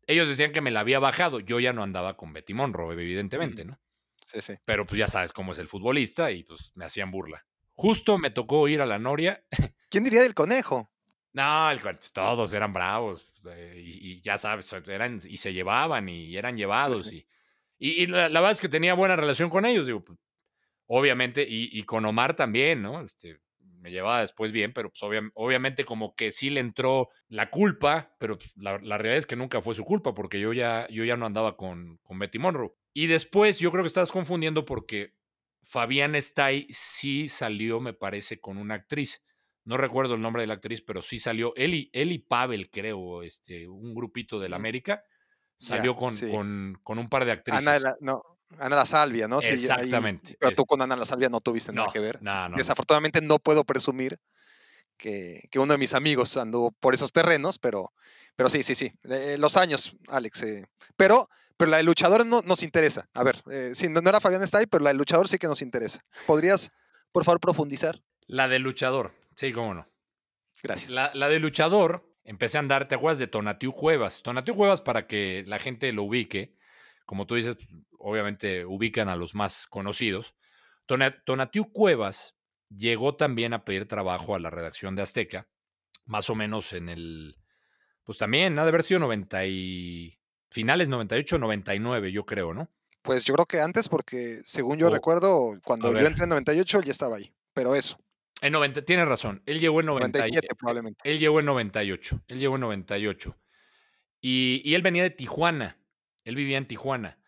Ellos 0.08 0.28
decían 0.28 0.52
que 0.54 0.62
me 0.62 0.72
la 0.72 0.80
había 0.80 0.98
bajado. 0.98 1.40
Yo 1.40 1.60
ya 1.60 1.72
no 1.72 1.84
andaba 1.84 2.18
con 2.18 2.34
Betty 2.34 2.56
Monroe, 2.56 2.94
evidentemente, 2.94 3.64
¿no? 3.64 3.80
Sí, 4.26 4.42
sí. 4.42 4.56
Pero 4.66 4.88
pues 4.88 4.98
ya 4.98 5.08
sabes 5.08 5.34
cómo 5.34 5.52
es 5.52 5.60
el 5.60 5.68
futbolista 5.68 6.32
y 6.32 6.44
pues 6.44 6.72
me 6.76 6.86
hacían 6.86 7.12
burla. 7.12 7.46
Justo 7.76 8.18
me 8.18 8.32
tocó 8.32 8.68
ir 8.68 8.82
a 8.82 8.88
la 8.88 8.98
Noria. 8.98 9.46
¿Quién 9.90 10.04
diría 10.04 10.22
del 10.24 10.34
conejo? 10.34 10.92
No, 11.36 11.70
el 11.70 11.80
todos 12.14 12.54
eran 12.54 12.72
bravos. 12.72 13.32
eh, 13.50 13.84
y, 13.86 14.14
y 14.14 14.22
ya 14.22 14.38
sabes, 14.38 14.72
eran, 14.88 15.20
y 15.28 15.38
se 15.38 15.54
llevaban 15.54 16.08
y 16.08 16.38
eran 16.38 16.56
llevados. 16.58 17.08
sí. 17.08 17.28
Y, 17.78 17.90
y, 17.90 18.04
y 18.04 18.08
la, 18.08 18.30
la 18.30 18.40
verdad 18.40 18.54
es 18.54 18.62
que 18.62 18.70
tenía 18.70 18.94
buena 18.94 19.16
relación 19.18 19.50
con 19.50 19.66
ellos, 19.66 19.86
digo, 19.86 20.04
pues, 20.04 20.18
obviamente, 20.88 21.44
y, 21.48 21.70
y 21.78 21.84
con 21.84 22.06
Omar 22.06 22.36
también, 22.36 22.82
¿no? 22.82 23.02
Este, 23.02 23.40
me 23.60 23.92
llevaba 23.92 24.22
después 24.22 24.52
bien, 24.52 24.74
pero 24.74 24.90
pues 24.90 25.04
obvia- 25.04 25.32
obviamente 25.36 25.84
como 25.86 26.16
que 26.16 26.32
sí 26.32 26.50
le 26.50 26.60
entró 26.62 27.10
la 27.28 27.50
culpa, 27.50 28.16
pero 28.20 28.38
pues, 28.38 28.54
la, 28.58 28.80
la 28.80 28.98
realidad 28.98 29.18
es 29.18 29.26
que 29.28 29.36
nunca 29.36 29.62
fue 29.62 29.76
su 29.76 29.84
culpa, 29.84 30.14
porque 30.14 30.40
yo 30.40 30.54
ya, 30.54 30.88
yo 30.90 31.04
ya 31.06 31.18
no 31.18 31.26
andaba 31.26 31.58
con, 31.58 32.00
con 32.04 32.20
Betty 32.20 32.40
Monroe. 32.40 32.72
Y 32.94 33.08
después 33.08 33.60
yo 33.60 33.72
creo 33.72 33.84
que 33.84 33.88
estás 33.88 34.12
confundiendo 34.12 34.66
porque 34.66 35.16
Fabián 35.64 36.16
Stay 36.16 36.68
sí 36.72 37.28
salió, 37.28 37.80
me 37.80 37.94
parece, 37.94 38.40
con 38.40 38.58
una 38.58 38.76
actriz. 38.76 39.24
No 39.66 39.78
recuerdo 39.78 40.14
el 40.16 40.22
nombre 40.22 40.44
de 40.44 40.48
la 40.48 40.54
actriz, 40.56 40.82
pero 40.82 41.02
sí 41.02 41.20
salió. 41.20 41.54
Él 41.56 41.74
y, 41.74 41.90
él 41.94 42.12
y 42.12 42.20
Pavel, 42.20 42.70
creo, 42.70 43.24
este, 43.24 43.68
un 43.68 43.94
grupito 43.94 44.40
del. 44.40 44.54
América, 44.54 45.04
salió 45.56 45.96
con, 45.96 46.16
sí. 46.16 46.30
con, 46.30 46.80
con 46.84 47.00
un 47.00 47.10
par 47.10 47.26
de 47.26 47.32
actrices. 47.32 47.62
Ana, 47.68 47.74
de 47.74 47.80
la, 47.80 47.96
no, 48.00 48.22
Ana 48.60 48.76
La 48.76 48.86
Salvia, 48.86 49.28
¿no? 49.28 49.42
Sí, 49.42 49.48
ahí- 49.48 49.54
Exactamente. 49.56 50.36
pero 50.40 50.52
Es- 50.52 50.56
tú 50.56 50.66
con 50.66 50.82
Ana 50.82 50.96
La 50.96 51.06
Salvia 51.06 51.30
no 51.30 51.42
tuviste 51.42 51.72
no, 51.74 51.82
nada 51.82 51.94
que 51.94 52.00
ver. 52.00 52.22
no, 52.22 52.34
no, 52.44 52.50
no. 52.50 52.58
Desafortunadamente 52.58 53.22
no 53.22 53.40
puedo 53.40 53.64
presumir 53.64 54.18
que, 54.98 55.42
que 55.52 55.60
uno 55.60 55.74
de 55.74 55.78
mis 55.78 55.94
amigos 55.94 56.38
anduvo 56.38 56.72
por 56.80 56.94
esos 56.94 57.12
terrenos, 57.12 57.58
pero, 57.60 57.92
pero 58.36 58.50
sí, 58.50 58.64
sí, 58.64 58.76
sí. 58.76 58.94
eh, 59.04 59.38
los 59.40 59.58
años, 59.58 59.96
Alex. 60.08 60.44
eh, 60.44 60.66
pero, 60.96 61.28
pero 61.58 61.72
la 61.72 61.78
de 61.78 61.84
luchador 61.84 62.26
no 62.26 62.42
nos 62.44 62.64
interesa. 62.64 63.10
A 63.14 63.24
ver, 63.24 63.42
eh, 63.52 63.72
sí, 63.74 63.90
no, 63.90 64.02
no 64.02 64.10
era 64.10 64.22
Fabián 64.22 64.44
Stay, 64.44 64.68
pero 64.68 64.84
la 64.84 64.92
de 64.92 64.96
luchador 64.96 65.28
sí 65.28 65.38
que 65.38 65.48
nos 65.48 65.62
interesa. 65.62 66.02
¿Podrías, 66.28 66.72
por 67.12 67.26
favor, 67.26 67.40
profundizar? 67.40 68.02
La 68.28 68.48
de 68.48 68.60
luchador. 68.60 69.14
Sí, 69.36 69.52
cómo 69.52 69.74
no. 69.74 69.88
Gracias. 70.64 70.92
La, 70.92 71.12
la 71.14 71.28
de 71.28 71.40
luchador, 71.40 72.12
empecé 72.24 72.58
a 72.58 72.62
andar, 72.62 72.88
¿te 72.88 72.96
acuerdas 72.96 73.20
de 73.20 73.28
Tonatiu 73.28 73.72
Cuevas? 73.72 74.24
Tonatiu 74.24 74.56
Cuevas, 74.56 74.82
para 74.82 75.06
que 75.08 75.44
la 75.48 75.60
gente 75.60 75.92
lo 75.92 76.04
ubique, 76.04 76.58
como 77.06 77.28
tú 77.28 77.36
dices, 77.36 77.58
obviamente 78.00 78.66
ubican 78.66 79.10
a 79.10 79.16
los 79.16 79.36
más 79.36 79.68
conocidos. 79.68 80.36
Tona- 80.88 81.24
Tonatiu 81.26 81.72
Cuevas 81.72 82.38
llegó 82.70 83.16
también 83.16 83.54
a 83.54 83.64
pedir 83.66 83.88
trabajo 83.88 84.36
a 84.36 84.40
la 84.40 84.50
redacción 84.50 84.96
de 84.96 85.04
Azteca, 85.04 85.48
más 86.06 86.30
o 86.30 86.36
menos 86.36 86.74
en 86.74 86.90
el, 86.90 87.36
pues 88.04 88.18
también, 88.18 88.58
ha 88.58 88.64
de 88.64 88.70
haber 88.70 88.84
sido 88.84 89.00
90 89.02 89.46
y, 89.46 90.20
finales 90.50 90.88
98, 90.90 91.38
99, 91.38 92.12
yo 92.12 92.26
creo, 92.26 92.54
¿no? 92.54 92.72
Pues 93.02 93.24
yo 93.26 93.34
creo 93.36 93.46
que 93.46 93.62
antes, 93.62 93.88
porque 93.88 94.40
según 94.44 94.80
yo 94.80 94.90
recuerdo, 94.90 95.60
cuando 95.64 95.90
yo 96.02 96.08
entré 96.08 96.24
en 96.24 96.30
98, 96.30 96.80
él 96.80 96.86
ya 96.86 96.92
estaba 96.92 97.18
ahí. 97.18 97.32
Pero 97.54 97.76
eso, 97.76 98.00
En 98.42 98.52
90, 98.54 98.84
tienes 98.84 99.08
razón, 99.08 99.42
él 99.46 99.60
llegó 99.60 99.80
en 99.80 99.86
90 99.88 100.20
y- 100.20 100.22
97 100.22 100.56
probablemente. 100.56 101.10
Él 101.10 101.20
llegó 101.20 101.40
en 101.40 101.46
98. 101.46 102.24
Él 102.28 102.40
llegó 102.40 102.56
en 102.56 102.62
98. 102.62 103.38
Y, 104.22 104.62
y 104.66 104.76
él 104.76 104.82
venía 104.82 105.04
de 105.04 105.10
Tijuana. 105.10 105.80
Él 106.24 106.36
vivía 106.36 106.58
en 106.58 106.68
Tijuana. 106.68 107.20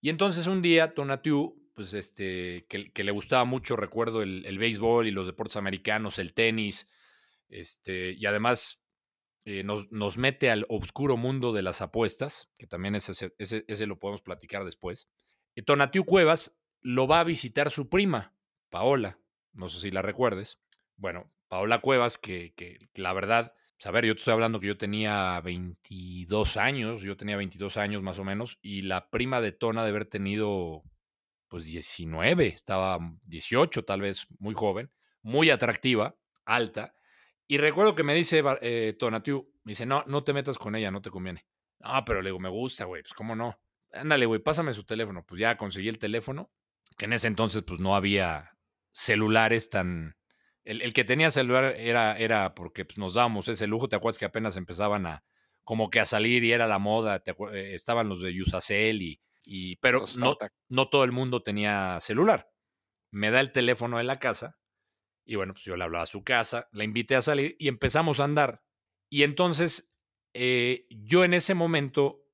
Y 0.00 0.10
entonces 0.10 0.46
un 0.46 0.62
día 0.62 0.94
Tonatiu, 0.94 1.70
pues 1.74 1.92
este, 1.94 2.66
que, 2.68 2.92
que 2.92 3.04
le 3.04 3.12
gustaba 3.12 3.44
mucho, 3.44 3.76
recuerdo, 3.76 4.22
el, 4.22 4.44
el 4.46 4.58
béisbol 4.58 5.06
y 5.06 5.10
los 5.10 5.26
deportes 5.26 5.56
americanos, 5.56 6.18
el 6.18 6.32
tenis, 6.34 6.88
este, 7.48 8.12
y 8.12 8.26
además 8.26 8.84
eh, 9.44 9.62
nos, 9.64 9.90
nos 9.92 10.16
mete 10.18 10.50
al 10.50 10.66
oscuro 10.68 11.16
mundo 11.16 11.52
de 11.52 11.62
las 11.62 11.82
apuestas, 11.82 12.50
que 12.58 12.66
también 12.66 12.94
ese, 12.94 13.32
ese, 13.38 13.64
ese 13.68 13.86
lo 13.86 13.98
podemos 13.98 14.22
platicar 14.22 14.64
después. 14.64 15.08
Y 15.54 15.62
Tonatiu 15.62 16.04
Cuevas 16.04 16.58
lo 16.80 17.06
va 17.06 17.20
a 17.20 17.24
visitar 17.24 17.70
su 17.70 17.88
prima, 17.88 18.34
Paola, 18.70 19.18
no 19.54 19.68
sé 19.68 19.80
si 19.80 19.90
la 19.90 20.02
recuerdes. 20.02 20.60
Bueno, 20.96 21.32
Paola 21.48 21.80
Cuevas, 21.80 22.18
que, 22.18 22.54
que 22.54 22.78
la 22.94 23.12
verdad, 23.12 23.54
pues, 23.76 23.86
a 23.86 23.90
ver, 23.90 24.06
yo 24.06 24.14
te 24.14 24.18
estoy 24.18 24.32
hablando 24.32 24.60
que 24.60 24.66
yo 24.66 24.76
tenía 24.76 25.40
22 25.40 26.56
años, 26.56 27.02
yo 27.02 27.16
tenía 27.16 27.36
22 27.36 27.76
años 27.76 28.02
más 28.02 28.18
o 28.18 28.24
menos, 28.24 28.58
y 28.62 28.82
la 28.82 29.10
prima 29.10 29.40
de 29.40 29.52
Tona 29.52 29.82
de 29.82 29.90
haber 29.90 30.06
tenido 30.06 30.82
pues 31.48 31.66
19, 31.66 32.48
estaba 32.48 32.98
18 33.26 33.84
tal 33.84 34.00
vez, 34.00 34.26
muy 34.38 34.54
joven, 34.54 34.90
muy 35.22 35.50
atractiva, 35.50 36.16
alta. 36.44 36.94
Y 37.46 37.58
recuerdo 37.58 37.94
que 37.94 38.02
me 38.02 38.14
dice 38.14 38.42
eh, 38.62 38.96
Tonatiu, 38.98 39.52
me 39.62 39.70
dice, 39.70 39.86
no, 39.86 40.02
no 40.06 40.24
te 40.24 40.32
metas 40.32 40.58
con 40.58 40.74
ella, 40.74 40.90
no 40.90 41.02
te 41.02 41.10
conviene. 41.10 41.46
Ah, 41.80 42.04
pero 42.04 42.22
le 42.22 42.30
digo, 42.30 42.40
me 42.40 42.48
gusta, 42.48 42.86
güey, 42.86 43.02
pues 43.02 43.12
cómo 43.12 43.36
no. 43.36 43.60
Ándale, 43.92 44.26
güey, 44.26 44.40
pásame 44.40 44.72
su 44.72 44.84
teléfono. 44.84 45.24
Pues 45.24 45.38
ya 45.38 45.56
conseguí 45.56 45.88
el 45.88 45.98
teléfono, 45.98 46.50
que 46.96 47.04
en 47.04 47.12
ese 47.12 47.28
entonces 47.28 47.62
pues 47.62 47.80
no 47.80 47.94
había 47.94 48.53
celulares 48.94 49.68
tan... 49.68 50.16
El, 50.64 50.94
que 50.94 51.04
tenía 51.04 51.30
celular 51.30 51.74
era, 51.76 52.16
era 52.16 52.54
porque 52.54 52.86
pues, 52.86 52.96
nos 52.96 53.12
dábamos 53.12 53.48
ese 53.48 53.66
lujo, 53.66 53.90
¿te 53.90 53.96
acuerdas 53.96 54.16
que 54.16 54.24
apenas 54.24 54.56
empezaban 54.56 55.04
a 55.04 55.22
como 55.62 55.90
que 55.90 56.00
a 56.00 56.06
salir 56.06 56.42
y 56.42 56.52
era 56.52 56.66
la 56.66 56.78
moda? 56.78 57.22
Eh, 57.52 57.72
estaban 57.74 58.08
los 58.08 58.22
de 58.22 58.40
Usacell 58.40 59.02
y 59.02 59.20
y, 59.44 59.76
pero 59.76 60.04
no, 60.18 60.36
no, 60.68 60.88
todo 60.88 61.04
el 61.04 61.12
mundo 61.12 61.42
tenía 61.42 61.98
celular. 62.00 62.50
Me 63.10 63.30
da 63.30 63.40
el 63.40 63.52
teléfono 63.52 63.98
de 63.98 64.04
la 64.04 64.18
casa 64.18 64.58
y 65.24 65.36
bueno, 65.36 65.52
pues 65.52 65.64
yo 65.64 65.76
le 65.76 65.84
hablaba 65.84 66.04
a 66.04 66.06
su 66.06 66.22
casa, 66.22 66.68
la 66.72 66.84
invité 66.84 67.14
a 67.14 67.22
salir 67.22 67.56
y 67.58 67.68
empezamos 67.68 68.20
a 68.20 68.24
andar. 68.24 68.62
Y 69.10 69.22
entonces 69.22 69.94
eh, 70.32 70.86
yo 70.90 71.24
en 71.24 71.34
ese 71.34 71.54
momento 71.54 72.26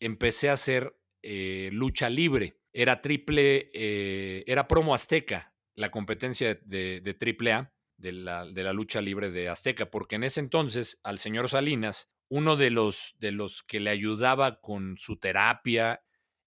empecé 0.00 0.50
a 0.50 0.54
hacer 0.54 0.98
eh, 1.22 1.70
lucha 1.72 2.10
libre. 2.10 2.60
Era 2.72 3.00
triple, 3.00 3.70
eh, 3.72 4.44
era 4.46 4.68
promo 4.68 4.94
azteca, 4.94 5.54
la 5.76 5.90
competencia 5.90 6.54
de, 6.54 7.00
de 7.00 7.14
triple 7.14 7.52
A, 7.52 7.72
de 7.96 8.12
la, 8.12 8.44
de 8.44 8.62
la 8.62 8.72
lucha 8.72 9.00
libre 9.00 9.30
de 9.30 9.48
Azteca, 9.48 9.90
porque 9.90 10.16
en 10.16 10.24
ese 10.24 10.40
entonces 10.40 11.00
al 11.04 11.18
señor 11.18 11.48
Salinas, 11.48 12.10
uno 12.28 12.56
de 12.56 12.70
los, 12.70 13.14
de 13.18 13.32
los 13.32 13.62
que 13.62 13.80
le 13.80 13.90
ayudaba 13.90 14.60
con 14.60 14.96
su 14.98 15.16
terapia 15.18 16.02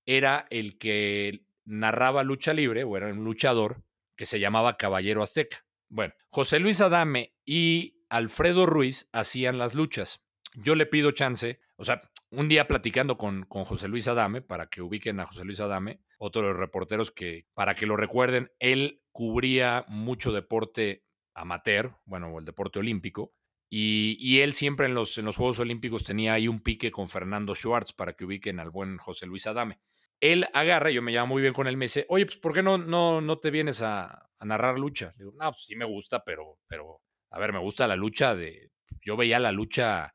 era 0.06 0.48
el 0.50 0.78
que 0.78 1.46
narraba 1.66 2.24
lucha 2.24 2.54
libre, 2.54 2.84
o 2.84 2.98
era 2.98 3.08
un 3.08 3.24
luchador, 3.24 3.84
que 4.16 4.26
se 4.26 4.40
llamaba 4.40 4.78
Caballero 4.78 5.24
Azteca. 5.24 5.66
Bueno, 5.88 6.14
José 6.28 6.60
Luis 6.60 6.82
Adame 6.82 7.36
y 7.46 8.04
Alfredo 8.10 8.66
Ruiz 8.66 9.08
hacían 9.14 9.58
las 9.58 9.76
luchas. 9.76 10.22
Yo 10.56 10.76
le 10.76 10.86
pido 10.86 11.12
chance, 11.12 11.60
o 11.78 11.86
sea, 11.86 12.02
un 12.32 12.50
día 12.50 12.68
platicando 12.68 13.18
con, 13.18 13.46
con 13.46 13.64
José 13.64 13.88
Luis 13.88 14.08
Adame, 14.08 14.42
para 14.42 14.68
que 14.68 14.82
ubiquen 14.82 15.20
a 15.20 15.26
José 15.26 15.46
Luis 15.46 15.60
Adame, 15.60 16.02
otro 16.20 16.44
de 16.44 16.50
los 16.50 16.58
reporteros 16.58 17.10
que, 17.10 17.48
para 17.56 17.76
que 17.76 17.88
lo 17.88 17.98
recuerden, 17.98 18.52
él 18.60 19.02
cubría 19.12 19.86
mucho 19.88 20.32
deporte 20.32 21.04
amateur, 21.34 21.96
bueno, 22.06 22.38
el 22.38 22.46
deporte 22.46 22.78
olímpico, 22.78 23.34
y, 23.72 24.40
él 24.40 24.54
siempre 24.54 24.88
en 24.88 24.96
los, 24.96 25.18
en 25.20 25.26
los 25.26 25.38
Juegos 25.38 25.60
Olímpicos 25.60 26.04
tenía 26.04 26.34
ahí 26.34 26.48
un 26.48 26.60
pique 26.60 26.90
con 26.92 27.08
Fernando 27.08 27.54
Schwartz 27.54 27.94
para 27.94 28.14
que 28.14 28.26
ubiquen 28.26 28.60
al 28.60 28.72
buen 28.72 28.98
José 28.98 29.28
Luis 29.28 29.46
Adame 29.46 29.80
él 30.22 30.48
agarra, 30.54 30.92
yo 30.92 31.02
me 31.02 31.12
llamo 31.12 31.34
muy 31.34 31.42
bien 31.42 31.54
con 31.54 31.68
él, 31.68 31.78
me 31.78 31.86
dice, 31.86 32.06
oye, 32.10 32.26
pues 32.26 32.38
¿por 32.38 32.54
qué 32.54 32.62
no, 32.62 32.78
no, 32.78 33.22
no 33.22 33.40
te 33.40 33.52
vienes 33.52 33.82
a, 33.82 34.30
narrar 34.42 34.80
lucha? 34.80 35.14
Le 35.18 35.26
digo, 35.26 35.36
no, 35.38 35.52
pues 35.52 35.66
sí 35.66 35.76
me 35.76 35.86
gusta, 35.86 36.24
pero, 36.24 36.60
pero, 36.68 37.02
a 37.30 37.40
ver, 37.40 37.54
me 37.54 37.60
gusta 37.60 37.88
la 37.88 37.96
lucha 37.96 38.36
de, 38.36 38.72
yo 39.02 39.16
veía 39.18 39.40
la 39.40 39.52
lucha, 39.52 40.14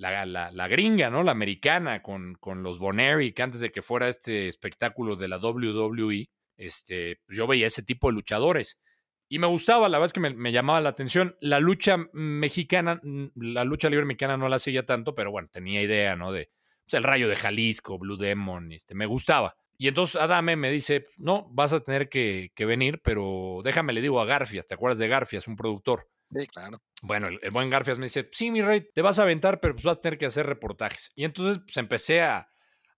la, 0.00 0.50
la, 0.50 0.68
gringa, 0.68 1.10
¿no? 1.10 1.22
La 1.22 1.32
americana, 1.32 2.02
con, 2.02 2.34
con 2.36 2.62
los 2.62 2.78
Boneri, 2.78 3.32
que 3.32 3.42
antes 3.42 3.60
de 3.60 3.70
que 3.70 3.82
fuera 3.82 4.08
este 4.08 4.48
espectáculo 4.48 5.14
de 5.14 5.28
la 5.28 5.36
WWE, 5.38 6.30
este, 6.56 7.20
pues, 7.26 7.36
yo 7.36 7.46
veía 7.46 7.66
ese 7.66 7.82
tipo 7.82 8.08
de 8.08 8.14
luchadores. 8.14 8.80
Y 9.28 9.38
me 9.38 9.46
gustaba, 9.46 9.88
la 9.88 9.98
verdad 9.98 10.06
es 10.06 10.12
que 10.12 10.20
me, 10.20 10.52
llamaba 10.52 10.80
la 10.80 10.88
atención. 10.88 11.36
La 11.40 11.60
lucha 11.60 11.98
mexicana, 12.12 13.00
la 13.34 13.64
lucha 13.64 13.90
libre 13.90 14.06
mexicana 14.06 14.36
no 14.36 14.48
la 14.48 14.58
seguía 14.58 14.86
tanto, 14.86 15.14
pero 15.14 15.30
bueno, 15.30 15.48
tenía 15.52 15.82
idea, 15.82 16.16
¿no? 16.16 16.32
De, 16.32 16.50
el 16.90 17.04
Rayo 17.04 17.28
de 17.28 17.36
Jalisco, 17.36 17.98
Blue 17.98 18.16
Demon, 18.16 18.72
este, 18.72 18.94
me 18.94 19.06
gustaba. 19.06 19.54
Y 19.78 19.86
entonces 19.88 20.20
Adame 20.20 20.56
me 20.56 20.70
dice, 20.70 21.06
no, 21.18 21.48
vas 21.52 21.72
a 21.72 21.80
tener 21.80 22.08
que, 22.08 22.52
venir, 22.58 23.00
pero 23.02 23.60
déjame, 23.62 23.92
le 23.92 24.00
digo 24.00 24.20
a 24.20 24.26
Garfias, 24.26 24.66
¿te 24.66 24.74
acuerdas 24.74 24.98
de 24.98 25.08
Garfias, 25.08 25.46
un 25.46 25.56
productor? 25.56 26.08
Sí, 26.30 26.46
claro. 26.46 26.78
Bueno, 27.02 27.28
el, 27.28 27.50
buen 27.50 27.70
Garfias 27.70 27.98
me 27.98 28.06
dice, 28.06 28.28
sí, 28.32 28.50
mi 28.50 28.62
rey, 28.62 28.86
te 28.94 29.02
vas 29.02 29.18
a 29.18 29.22
aventar, 29.22 29.60
pero 29.60 29.74
pues 29.74 29.84
vas 29.84 29.98
a 29.98 30.00
tener 30.00 30.18
que 30.18 30.26
hacer 30.26 30.46
reportajes. 30.46 31.10
Y 31.14 31.24
entonces 31.24 31.62
pues, 31.64 31.76
empecé 31.76 32.22
a, 32.22 32.50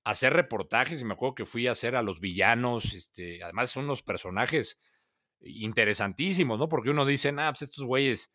hacer 0.04 0.32
reportajes 0.32 1.00
y 1.00 1.04
me 1.04 1.14
acuerdo 1.14 1.36
que 1.36 1.44
fui 1.44 1.68
a 1.68 1.72
hacer 1.72 1.94
a 1.94 2.02
los 2.02 2.18
villanos, 2.18 2.92
este, 2.92 3.42
además 3.42 3.70
son 3.70 3.84
unos 3.84 4.02
personajes 4.02 4.80
interesantísimos, 5.40 6.58
¿no? 6.58 6.68
Porque 6.68 6.90
uno 6.90 7.04
dice, 7.06 7.32
ah, 7.38 7.52
pues 7.52 7.62
estos 7.62 7.84
güeyes, 7.84 8.32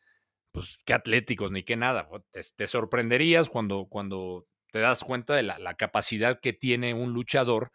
pues 0.52 0.78
qué 0.86 0.94
atléticos 0.94 1.52
ni 1.52 1.64
qué 1.64 1.76
nada. 1.76 2.08
Te, 2.32 2.42
te 2.56 2.68
sorprenderías 2.68 3.50
cuando, 3.50 3.88
cuando 3.90 4.48
te 4.72 4.80
das 4.80 5.04
cuenta 5.04 5.36
de 5.36 5.44
la, 5.44 5.74
capacidad 5.76 6.40
que 6.40 6.54
tiene 6.54 6.94
un 6.94 7.14
luchador 7.14 7.72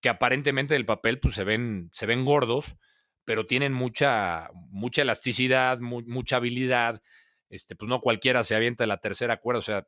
que 0.00 0.08
aparentemente 0.08 0.74
del 0.74 0.84
papel 0.84 1.18
pues, 1.18 1.34
se, 1.34 1.44
ven, 1.44 1.90
se 1.92 2.06
ven 2.06 2.24
gordos, 2.24 2.76
pero 3.24 3.46
tienen 3.46 3.72
mucha, 3.72 4.50
mucha 4.70 5.02
elasticidad, 5.02 5.78
mucha 5.80 6.36
habilidad. 6.36 7.00
Este, 7.48 7.76
pues 7.76 7.88
no 7.88 8.00
cualquiera 8.00 8.42
se 8.44 8.56
avienta 8.56 8.86
la 8.86 8.98
tercera 8.98 9.36
cuerda, 9.36 9.58
o 9.58 9.62
sea, 9.62 9.86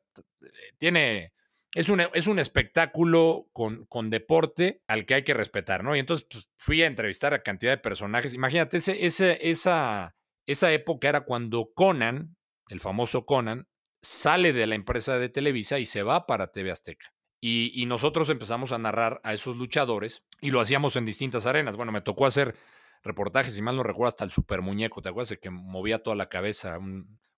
tiene, 0.77 1.33
es 1.73 1.89
un, 1.89 2.01
es 2.13 2.27
un 2.27 2.39
espectáculo 2.39 3.49
con, 3.51 3.85
con, 3.87 4.09
deporte 4.09 4.81
al 4.87 5.05
que 5.05 5.15
hay 5.15 5.23
que 5.23 5.33
respetar, 5.33 5.83
¿no? 5.83 5.95
Y 5.95 5.99
entonces 5.99 6.27
pues, 6.29 6.49
fui 6.57 6.81
a 6.81 6.87
entrevistar 6.87 7.33
a 7.33 7.43
cantidad 7.43 7.71
de 7.71 7.77
personajes. 7.77 8.33
Imagínate, 8.33 8.77
ese, 8.77 9.05
ese, 9.05 9.49
esa, 9.49 10.15
esa 10.45 10.71
época 10.71 11.09
era 11.09 11.21
cuando 11.21 11.71
Conan, 11.73 12.37
el 12.69 12.79
famoso 12.79 13.25
Conan, 13.25 13.67
sale 14.01 14.53
de 14.53 14.67
la 14.67 14.75
empresa 14.75 15.17
de 15.17 15.29
Televisa 15.29 15.79
y 15.79 15.85
se 15.85 16.03
va 16.03 16.25
para 16.25 16.51
TV 16.51 16.71
Azteca. 16.71 17.13
Y, 17.39 17.85
nosotros 17.85 18.29
empezamos 18.29 18.71
a 18.71 18.79
narrar 18.79 19.21
a 19.23 19.33
esos 19.33 19.55
luchadores 19.55 20.23
y 20.41 20.49
lo 20.49 20.59
hacíamos 20.59 20.95
en 20.95 21.05
distintas 21.05 21.45
arenas. 21.45 21.75
Bueno, 21.75 21.91
me 21.91 22.01
tocó 22.01 22.25
hacer 22.25 22.55
reportajes, 23.03 23.53
si 23.53 23.61
mal 23.61 23.75
no 23.75 23.83
recuerdo, 23.83 24.09
hasta 24.09 24.23
el 24.23 24.31
super 24.31 24.61
muñeco. 24.61 25.01
¿Te 25.01 25.09
acuerdas 25.09 25.29
de 25.29 25.39
que 25.39 25.49
movía 25.49 26.03
toda 26.03 26.15
la 26.15 26.29
cabeza, 26.29 26.77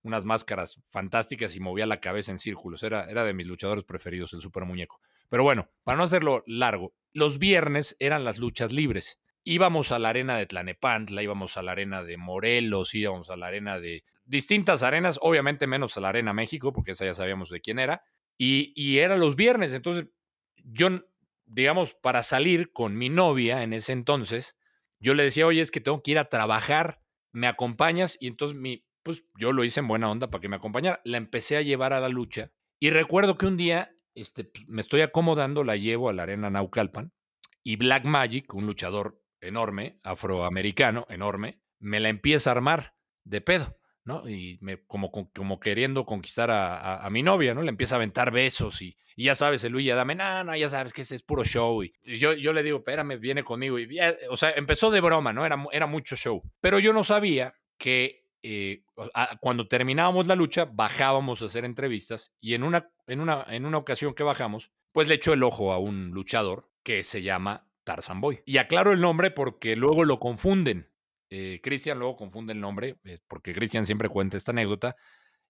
unas 0.01 0.25
máscaras 0.25 0.81
fantásticas 0.85 1.55
y 1.55 1.59
movía 1.59 1.85
la 1.85 1.99
cabeza 1.99 2.31
en 2.31 2.37
círculos? 2.37 2.83
Era, 2.83 3.05
era 3.09 3.23
de 3.23 3.33
mis 3.33 3.47
luchadores 3.47 3.83
preferidos, 3.83 4.33
el 4.33 4.41
super 4.41 4.65
muñeco. 4.65 5.01
Pero 5.29 5.43
bueno, 5.43 5.69
para 5.83 5.97
no 5.97 6.03
hacerlo 6.03 6.43
largo, 6.47 6.93
los 7.13 7.39
viernes 7.39 7.95
eran 7.99 8.23
las 8.23 8.37
luchas 8.37 8.71
libres. 8.71 9.19
Íbamos 9.43 9.91
a 9.91 9.99
la 9.99 10.09
arena 10.09 10.37
de 10.37 10.45
Tlanepantla, 10.45 11.23
íbamos 11.23 11.57
a 11.57 11.61
la 11.61 11.71
arena 11.71 12.03
de 12.03 12.17
Morelos, 12.17 12.93
íbamos 12.93 13.29
a 13.29 13.37
la 13.37 13.47
arena 13.47 13.79
de 13.79 14.03
distintas 14.29 14.83
arenas, 14.83 15.17
obviamente 15.21 15.65
menos 15.65 15.97
a 15.97 16.01
la 16.01 16.09
Arena 16.09 16.33
México, 16.33 16.71
porque 16.71 16.91
esa 16.91 17.05
ya 17.05 17.15
sabíamos 17.15 17.49
de 17.49 17.61
quién 17.61 17.79
era, 17.79 18.03
y, 18.37 18.73
y 18.75 18.99
era 18.99 19.17
los 19.17 19.35
viernes. 19.35 19.73
Entonces, 19.73 20.05
yo, 20.63 20.89
digamos, 21.45 21.95
para 21.95 22.21
salir 22.21 22.71
con 22.71 22.95
mi 22.95 23.09
novia 23.09 23.63
en 23.63 23.73
ese 23.73 23.91
entonces, 23.91 24.55
yo 24.99 25.13
le 25.13 25.23
decía, 25.23 25.47
oye, 25.47 25.61
es 25.61 25.71
que 25.71 25.81
tengo 25.81 26.03
que 26.03 26.11
ir 26.11 26.19
a 26.19 26.29
trabajar, 26.29 27.01
¿me 27.31 27.47
acompañas? 27.47 28.17
Y 28.19 28.27
entonces 28.27 28.57
mi, 28.57 28.85
pues 29.03 29.23
yo 29.37 29.53
lo 29.53 29.63
hice 29.63 29.79
en 29.79 29.87
buena 29.87 30.09
onda 30.09 30.29
para 30.29 30.41
que 30.41 30.49
me 30.49 30.57
acompañara. 30.57 31.01
La 31.03 31.17
empecé 31.17 31.57
a 31.57 31.61
llevar 31.61 31.93
a 31.93 31.99
la 31.99 32.09
lucha 32.09 32.51
y 32.79 32.89
recuerdo 32.89 33.37
que 33.37 33.45
un 33.45 33.57
día 33.57 33.91
este, 34.15 34.43
pues, 34.43 34.67
me 34.67 34.81
estoy 34.81 35.01
acomodando, 35.01 35.63
la 35.63 35.75
llevo 35.75 36.09
a 36.09 36.13
la 36.13 36.23
arena 36.23 36.49
Naucalpan 36.49 37.13
y 37.63 37.75
Black 37.75 38.05
Magic, 38.05 38.53
un 38.53 38.65
luchador 38.65 39.23
enorme, 39.41 39.99
afroamericano, 40.03 41.05
enorme, 41.09 41.61
me 41.79 41.99
la 41.99 42.09
empieza 42.09 42.49
a 42.49 42.53
armar 42.53 42.95
de 43.23 43.41
pedo. 43.41 43.78
Y 44.27 44.57
me, 44.61 44.83
como, 44.85 45.11
como 45.11 45.59
queriendo 45.59 46.05
conquistar 46.05 46.49
a, 46.51 47.07
mi 47.11 47.23
novia, 47.23 47.53
¿no? 47.53 47.61
Le 47.61 47.69
empieza 47.69 47.95
a 47.95 47.97
aventar 47.97 48.31
besos 48.31 48.81
y, 48.81 48.97
ya 49.17 49.35
sabes, 49.35 49.63
el 49.63 49.73
Luis 49.73 49.85
ya 49.85 49.95
dame, 49.95 50.15
no, 50.15 50.43
no, 50.43 50.55
ya 50.55 50.69
sabes 50.69 50.93
que 50.93 51.01
ese 51.01 51.15
es 51.15 51.23
puro 51.23 51.43
show. 51.43 51.83
Y, 51.83 51.93
yo, 52.05 52.33
yo 52.33 52.53
le 52.53 52.63
digo, 52.63 52.77
espérame, 52.77 53.19
viene 53.19 53.43
conmigo. 53.43 53.77
Y 53.79 53.97
o 54.29 54.37
sea, 54.37 54.51
empezó 54.51 54.91
de 54.91 55.01
broma, 55.01 55.33
¿no? 55.33 55.45
Era, 55.45 55.63
era 55.71 55.87
mucho 55.87 56.15
show. 56.15 56.41
Pero 56.61 56.79
yo 56.79 56.93
no 56.93 57.03
sabía 57.03 57.53
que 57.77 58.25
eh, 58.41 58.83
cuando 59.41 59.67
terminábamos 59.67 60.27
la 60.27 60.35
lucha, 60.35 60.65
bajábamos 60.65 61.41
a 61.41 61.45
hacer 61.45 61.65
entrevistas 61.65 62.33
y 62.39 62.53
en 62.53 62.63
una, 62.63 62.89
en, 63.07 63.19
una, 63.19 63.45
en 63.49 63.65
una 63.65 63.77
ocasión 63.77 64.13
que 64.13 64.23
bajamos, 64.23 64.71
pues 64.91 65.07
le 65.07 65.15
echó 65.15 65.33
el 65.33 65.43
ojo 65.43 65.73
a 65.73 65.77
un 65.77 66.11
luchador 66.11 66.69
que 66.83 67.03
se 67.03 67.21
llama 67.21 67.67
Tarzan 67.83 68.21
Boy. 68.21 68.39
Y 68.45 68.57
aclaro 68.57 68.91
el 68.91 69.01
nombre 69.01 69.31
porque 69.31 69.75
luego 69.75 70.05
lo 70.05 70.19
confunden. 70.19 70.88
Eh, 71.29 71.59
Cristian 71.61 71.99
luego 71.99 72.15
confunde 72.15 72.53
el 72.53 72.59
nombre, 72.59 72.99
eh, 73.03 73.19
porque 73.27 73.53
Cristian 73.53 73.85
siempre 73.85 74.09
cuenta 74.09 74.37
esta 74.37 74.51
anécdota, 74.51 74.95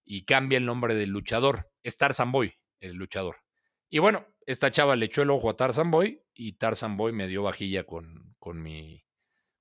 y 0.05 0.25
cambia 0.25 0.57
el 0.57 0.65
nombre 0.65 0.95
del 0.95 1.09
luchador. 1.09 1.69
Es 1.83 1.97
Tarzan 1.97 2.31
Boy, 2.31 2.53
el 2.79 2.93
luchador. 2.93 3.37
Y 3.89 3.99
bueno, 3.99 4.27
esta 4.45 4.71
chava 4.71 4.95
le 4.95 5.05
echó 5.05 5.21
el 5.21 5.29
ojo 5.29 5.49
a 5.49 5.55
Tarzan 5.55 5.91
Boy 5.91 6.23
y 6.33 6.53
Tarzan 6.53 6.97
Boy 6.97 7.11
me 7.11 7.27
dio 7.27 7.43
vajilla 7.43 7.85
con, 7.85 8.35
con, 8.39 8.61
mi, 8.61 9.05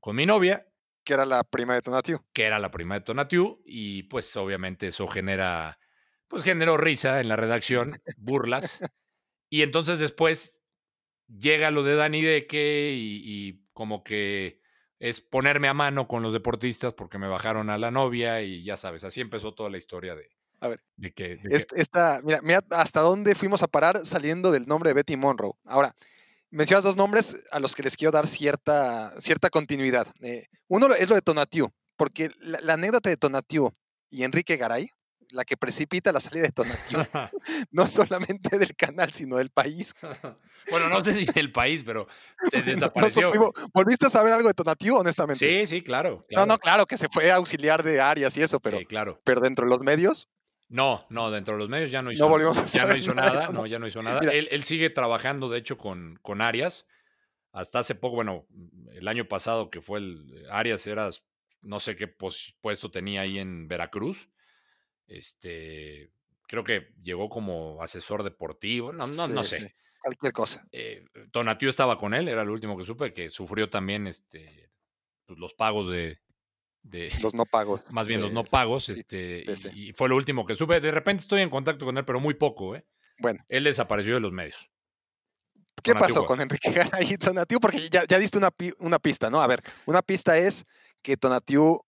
con 0.01 0.16
mi 0.16 0.27
novia. 0.27 0.66
Que 1.05 1.14
era 1.14 1.25
la 1.25 1.45
prima 1.45 1.75
de 1.75 1.83
Tonatiu. 1.83 2.27
Que 2.33 2.45
era 2.45 2.59
la 2.59 2.71
prima 2.71 2.95
de 2.95 3.01
Tonatiu. 3.03 3.62
Y 3.64 4.05
pues 4.05 4.35
obviamente 4.37 4.87
eso 4.87 5.07
genera, 5.07 5.79
pues 6.29 6.45
generó 6.45 6.77
risa 6.77 7.21
en 7.21 7.29
la 7.29 7.37
redacción, 7.37 7.93
burlas. 8.16 8.81
y 9.51 9.62
entonces 9.62 9.99
después 9.99 10.62
llega 11.27 11.71
lo 11.71 11.83
de 11.83 11.97
Dani 11.97 12.23
Deque 12.23 12.93
y, 12.95 13.23
y 13.25 13.66
como 13.73 14.05
que 14.05 14.57
es 15.01 15.20
ponerme 15.20 15.68
a 15.68 15.74
mano 15.74 16.09
con 16.09 16.22
los 16.22 16.32
deportistas 16.32 16.92
porque 16.94 17.18
me 17.18 17.28
bajaron 17.28 17.70
a 17.70 17.78
la 17.78 17.90
novia 17.90 18.42
y 18.42 18.64
ya 18.64 18.76
sabes, 18.76 19.05
así 19.05 19.20
empezó 19.20 19.55
toda 19.55 19.70
la 19.70 19.76
historia 19.78 20.14
de, 20.14 20.28
A 20.61 20.68
ver, 20.68 20.80
de 20.96 21.12
que... 21.12 21.36
de 21.36 21.49
que- 21.49 21.57
Est- 21.57 21.72
esta, 21.76 22.20
mira, 22.24 22.40
mira 22.42 22.64
hasta 22.70 23.01
dónde 23.01 23.34
fuimos 23.34 23.62
a 23.62 23.68
parar 23.68 24.05
saliendo 24.05 24.51
del 24.51 24.66
nombre 24.66 24.90
de 24.90 24.94
Betty 24.94 25.16
Monroe. 25.16 25.53
Ahora, 25.64 25.94
mencionas 26.51 26.82
dos 26.84 26.96
nombres 26.96 27.44
a 27.53 27.61
los 27.61 27.74
que 27.76 27.82
les 27.82 27.96
quiero 27.96 28.11
dar 28.11 28.26
cierta, 28.26 29.12
cierta 29.20 29.51
continuidad. 29.51 30.07
Eh, 30.20 30.46
uno 30.66 30.88
es 30.94 31.09
lo 31.09 31.14
de 31.14 31.22
Tonatiu, 31.22 31.70
porque 31.96 32.30
la, 32.40 32.61
la 32.61 32.74
anécdota 32.74 33.09
de 33.09 33.16
Tonatiu 33.16 33.70
y 34.11 34.24
Enrique 34.24 34.57
Garay, 34.57 34.88
la 35.31 35.45
que 35.45 35.57
precipita 35.57 36.12
la 36.12 36.20
salida 36.20 36.43
de 36.45 36.53
Tonatiu, 36.53 36.99
no 37.70 37.87
solamente 37.87 38.59
del 38.59 38.74
canal, 38.76 39.12
sino 39.12 39.37
del 39.37 39.51
país. 39.51 39.95
bueno, 40.70 40.89
no 40.89 41.03
sé 41.05 41.12
si 41.14 41.24
del 41.33 41.53
país, 41.53 41.83
pero 41.85 42.07
se 42.51 42.59
No- 42.59 42.64
no 42.64 42.70
desapareció. 42.70 43.33
¿Volviste 43.74 44.07
a 44.07 44.11
saber 44.11 44.33
algo 44.33 44.49
de 44.49 44.55
Tonatiu, 44.55 44.97
honestamente? 44.97 45.39
sí, 45.39 45.66
sí, 45.66 45.83
claro. 45.83 46.18
No, 46.18 46.26
claro. 46.29 46.47
no, 46.47 46.59
claro, 46.59 46.87
que 46.87 46.97
se 46.97 47.09
fue 47.12 47.31
a 47.31 47.37
auxiliar 47.37 47.83
de 47.83 48.01
Arias 48.01 48.37
y 48.37 48.43
eso, 48.43 48.61
pero, 48.61 48.79
Sí, 48.79 48.87
claro. 48.87 49.20
pero 49.24 49.41
dentro 49.41 49.64
de 49.64 49.70
los 49.70 49.81
medios, 49.81 50.29
No, 50.68 51.07
no, 51.09 51.31
dentro 51.31 51.55
de 51.55 51.59
los 51.61 51.68
medios 51.70 51.91
ya 51.91 52.03
no 52.03 52.12
hizo 52.12 52.24
no 52.24 52.29
volvimos 52.31 52.59
a 52.59 52.66
Ya 52.66 52.85
no 52.85 52.95
hizo 52.95 53.14
nada, 53.14 53.33
nada, 53.33 53.49
¿no? 53.49 53.66
ya 53.66 53.79
no 53.79 53.87
hizo 53.87 54.03
nada. 54.03 54.20
Él, 54.31 54.49
él 54.51 54.64
sigue 54.64 54.91
trabajando, 54.91 55.49
de 55.49 55.59
hecho, 55.59 55.79
con, 55.79 56.18
con 56.22 56.41
Arias. 56.43 56.85
Hasta 57.53 57.79
hace 57.79 57.95
poco, 57.95 58.16
bueno, 58.16 58.47
el 58.93 59.09
año 59.09 59.26
pasado 59.26 59.70
que 59.70 59.81
fue 59.81 60.01
el 60.01 60.47
Arias 60.51 60.87
era, 60.87 61.09
no 61.62 61.81
sé 61.81 61.97
qué 61.97 62.07
puesto 62.07 62.91
tenía 62.91 63.22
ahí 63.22 63.39
en 63.39 63.66
Veracruz. 63.66 64.29
Este, 65.09 66.11
creo 66.46 66.64
que 66.64 66.92
llegó 67.02 67.28
como 67.28 67.82
asesor 67.82 68.22
deportivo, 68.22 68.92
no, 68.92 69.06
no, 69.06 69.42
sé. 69.42 69.61
sí, 69.61 69.66
cualquier 70.00 70.32
cosa. 70.32 70.66
Eh, 70.70 71.04
Tonatiuh 71.32 71.68
estaba 71.68 71.98
con 71.98 72.14
él, 72.14 72.28
era 72.28 72.42
el 72.42 72.50
último 72.50 72.76
que 72.76 72.84
supe, 72.84 73.12
que 73.12 73.28
sufrió 73.30 73.68
también 73.68 74.06
este, 74.06 74.70
pues, 75.26 75.38
los 75.38 75.54
pagos 75.54 75.88
de, 75.88 76.20
de- 76.82 77.11
Los 77.22 77.34
no 77.34 77.46
pagos. 77.46 77.82
más 77.92 78.06
bien 78.06 78.20
los 78.20 78.32
no 78.32 78.44
pagos, 78.44 78.88
este, 78.88 79.44
sí, 79.56 79.56
sí. 79.56 79.88
y, 79.88 79.92
fue 79.92 80.09
lo 80.09 80.16
último 80.16 80.44
que 80.44 80.54
supe. 80.54 80.80
De 80.80 80.90
repente 80.90 81.22
estoy 81.22 81.42
en 81.42 81.50
contacto 81.50 81.84
con 81.84 81.96
él, 81.98 82.04
pero 82.04 82.20
muy 82.20 82.34
poco, 82.34 82.76
¿eh? 82.76 82.84
Bueno, 83.20 83.44
Él 83.48 83.64
desapareció 83.64 84.14
de 84.14 84.20
los 84.20 84.32
medios. 84.32 84.70
¿qué 85.82 85.92
Tonatiu, 85.92 86.14
pasó 86.14 86.26
con 86.26 86.40
Enrique 86.40 86.70
Garay 86.72 87.12
y 87.12 87.18
Tonatiu? 87.18 87.61
Porque 87.61 87.88
ya, 87.90 88.04
ya 88.06 88.18
diste 88.18 88.38
una, 88.38 88.50
una 88.78 88.98
pista, 88.98 89.30
¿no? 89.30 89.40
A 89.40 89.46
ver, 89.46 89.62
una 89.86 90.02
pista 90.02 90.38
es 90.38 90.64
que 91.02 91.16
Tonatiu 91.16 91.80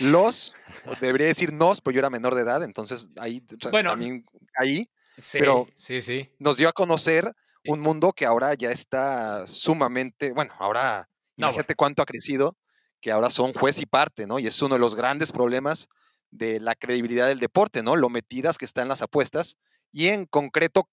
los, 0.00 0.54
debería 1.00 1.26
decir 1.26 1.52
nos, 1.52 1.80
pero 1.80 1.94
yo 1.94 1.98
era 2.00 2.10
menor 2.10 2.34
de 2.34 2.42
edad, 2.42 2.62
entonces 2.62 3.08
ahí 3.18 3.42
Bueno, 3.70 3.90
también 3.90 4.24
ahí 4.58 4.88
Sí, 5.18 5.38
pero- 5.38 5.66
sí, 5.74 6.00
sí. 6.00 6.30
nos 6.38 6.56
dio 6.58 6.68
a 6.68 6.72
conocer 6.72 7.30
un 7.68 7.80
mundo 7.80 8.12
que 8.12 8.26
ahora 8.26 8.54
ya 8.54 8.70
está 8.70 9.46
sumamente, 9.46 10.32
bueno, 10.32 10.52
ahora 10.58 11.08
No, 11.36 11.46
imagínate 11.48 11.74
cuánto 11.74 12.00
ha 12.02 12.06
crecido, 12.06 12.56
que 13.00 13.10
ahora 13.12 13.28
son 13.28 13.52
juez 13.52 13.80
y 13.80 13.86
parte, 13.86 14.26
¿no? 14.26 14.38
Y 14.38 14.46
es 14.46 14.60
uno 14.62 14.74
de 14.76 14.78
los 14.78 14.94
grandes 14.94 15.32
problemas 15.32 15.88
de 16.30 16.60
la 16.60 16.74
credibilidad 16.74 17.26
del 17.26 17.40
deporte, 17.40 17.82
¿no? 17.82 17.96
Lo 17.96 18.08
metidas 18.08 18.56
que 18.58 18.64
están 18.64 18.88
las 18.88 19.02
apuestas 19.02 19.56
y 19.92 20.08
en 20.08 20.26
concreto 20.26 20.88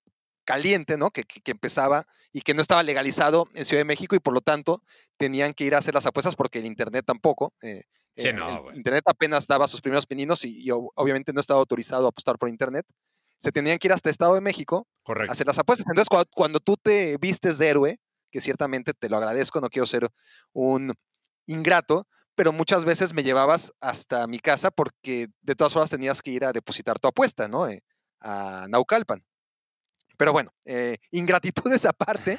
caliente, 0.45 0.97
¿no? 0.97 1.09
Que, 1.11 1.23
que- 1.23 1.41
que 1.41 1.51
empezaba 1.51 2.05
y 2.31 2.41
que 2.41 2.53
no 2.53 2.61
estaba 2.61 2.83
legalizado 2.83 3.47
en 3.53 3.65
Ciudad 3.65 3.81
de 3.81 3.85
México 3.85 4.15
y 4.15 4.19
por 4.19 4.33
lo 4.33 4.41
tanto 4.41 4.81
tenían 5.17 5.53
que 5.53 5.63
ir 5.65 5.75
a 5.75 5.77
hacer 5.79 5.93
las 5.93 6.05
apuestas 6.05 6.35
porque 6.35 6.59
el 6.59 6.65
Internet 6.65 7.05
tampoco. 7.05 7.53
eh, 7.61 7.83
Sí, 8.15 8.27
eh, 8.27 8.33
no, 8.33 8.47
el 8.49 8.61
güey. 8.61 8.77
Internet 8.77 9.03
apenas 9.07 9.47
daba 9.47 9.67
sus 9.67 9.81
primeros 9.81 10.05
pininos 10.05 10.45
y, 10.45 10.59
y 10.61 10.67
ob- 10.67 10.91
obviamente 10.95 11.33
no 11.33 11.39
estaba 11.41 11.59
autorizado 11.59 12.05
a 12.05 12.09
apostar 12.09 12.37
por 12.37 12.47
Internet. 12.49 12.85
Se 13.39 13.51
tenían 13.51 13.77
que 13.79 13.87
ir 13.87 13.93
hasta 13.93 14.09
Estado 14.11 14.35
de 14.35 14.41
México 14.41 14.87
Correcto. 15.03 15.31
hacer 15.31 15.47
las 15.47 15.57
apuestas. 15.57 15.85
Entonces, 15.89 16.07
cuando, 16.09 16.29
cuando 16.33 16.59
tú 16.59 16.77
te 16.77 17.17
vistes 17.17 17.57
de 17.57 17.69
héroe, 17.69 17.97
que 18.31 18.39
ciertamente 18.39 18.93
te 18.93 19.09
lo 19.09 19.17
agradezco, 19.17 19.59
no 19.61 19.69
quiero 19.69 19.85
ser 19.87 20.09
un 20.53 20.93
ingrato, 21.47 22.07
pero 22.35 22.51
muchas 22.51 22.85
veces 22.85 23.13
me 23.13 23.23
llevabas 23.23 23.73
hasta 23.81 24.25
mi 24.27 24.39
casa 24.39 24.71
porque 24.71 25.27
de 25.41 25.55
todas 25.55 25.73
formas 25.73 25.89
tenías 25.89 26.21
que 26.21 26.31
ir 26.31 26.45
a 26.45 26.51
depositar 26.53 26.99
tu 26.99 27.07
apuesta, 27.07 27.47
¿no? 27.47 27.67
Eh, 27.67 27.83
a 28.21 28.65
Naucalpan. 28.69 29.23
Pero 30.17 30.31
bueno, 30.33 30.51
eh, 30.65 30.97
ingratitudes 31.11 31.85
aparte, 31.85 32.37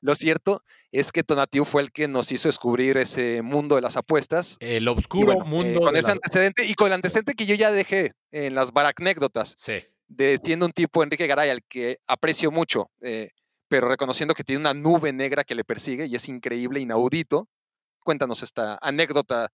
lo 0.00 0.14
cierto 0.14 0.62
es 0.92 1.12
que 1.12 1.22
Tonatiu 1.22 1.64
fue 1.64 1.82
el 1.82 1.92
que 1.92 2.08
nos 2.08 2.30
hizo 2.32 2.48
descubrir 2.48 2.96
ese 2.96 3.42
mundo 3.42 3.74
de 3.76 3.80
las 3.82 3.96
apuestas. 3.96 4.56
El 4.60 4.86
oscuro 4.88 5.26
bueno, 5.34 5.44
eh, 5.44 5.48
mundo. 5.48 5.80
con 5.80 5.94
de 5.94 6.00
ese 6.00 6.08
la- 6.08 6.12
antecedente 6.14 6.64
y 6.66 6.74
con 6.74 6.88
el 6.88 6.92
antecedente 6.94 7.34
que 7.34 7.46
yo 7.46 7.54
ya 7.54 7.72
dejé 7.72 8.12
en 8.32 8.54
las 8.54 8.72
baracnécdotas 8.72 9.54
Sí. 9.58 9.78
de 10.08 10.38
siendo 10.42 10.66
un 10.66 10.72
tipo 10.72 11.02
Enrique 11.02 11.26
Garay 11.26 11.50
al 11.50 11.62
que 11.64 11.98
aprecio 12.06 12.50
mucho, 12.50 12.90
eh, 13.00 13.30
pero 13.68 13.88
reconociendo 13.88 14.34
que 14.34 14.44
tiene 14.44 14.60
una 14.60 14.74
nube 14.74 15.12
negra 15.12 15.42
que 15.44 15.54
le 15.54 15.64
persigue 15.64 16.06
y 16.06 16.14
es 16.14 16.28
increíble, 16.28 16.80
inaudito. 16.80 17.48
Cuéntanos 18.00 18.42
esta 18.42 18.78
anécdota, 18.82 19.48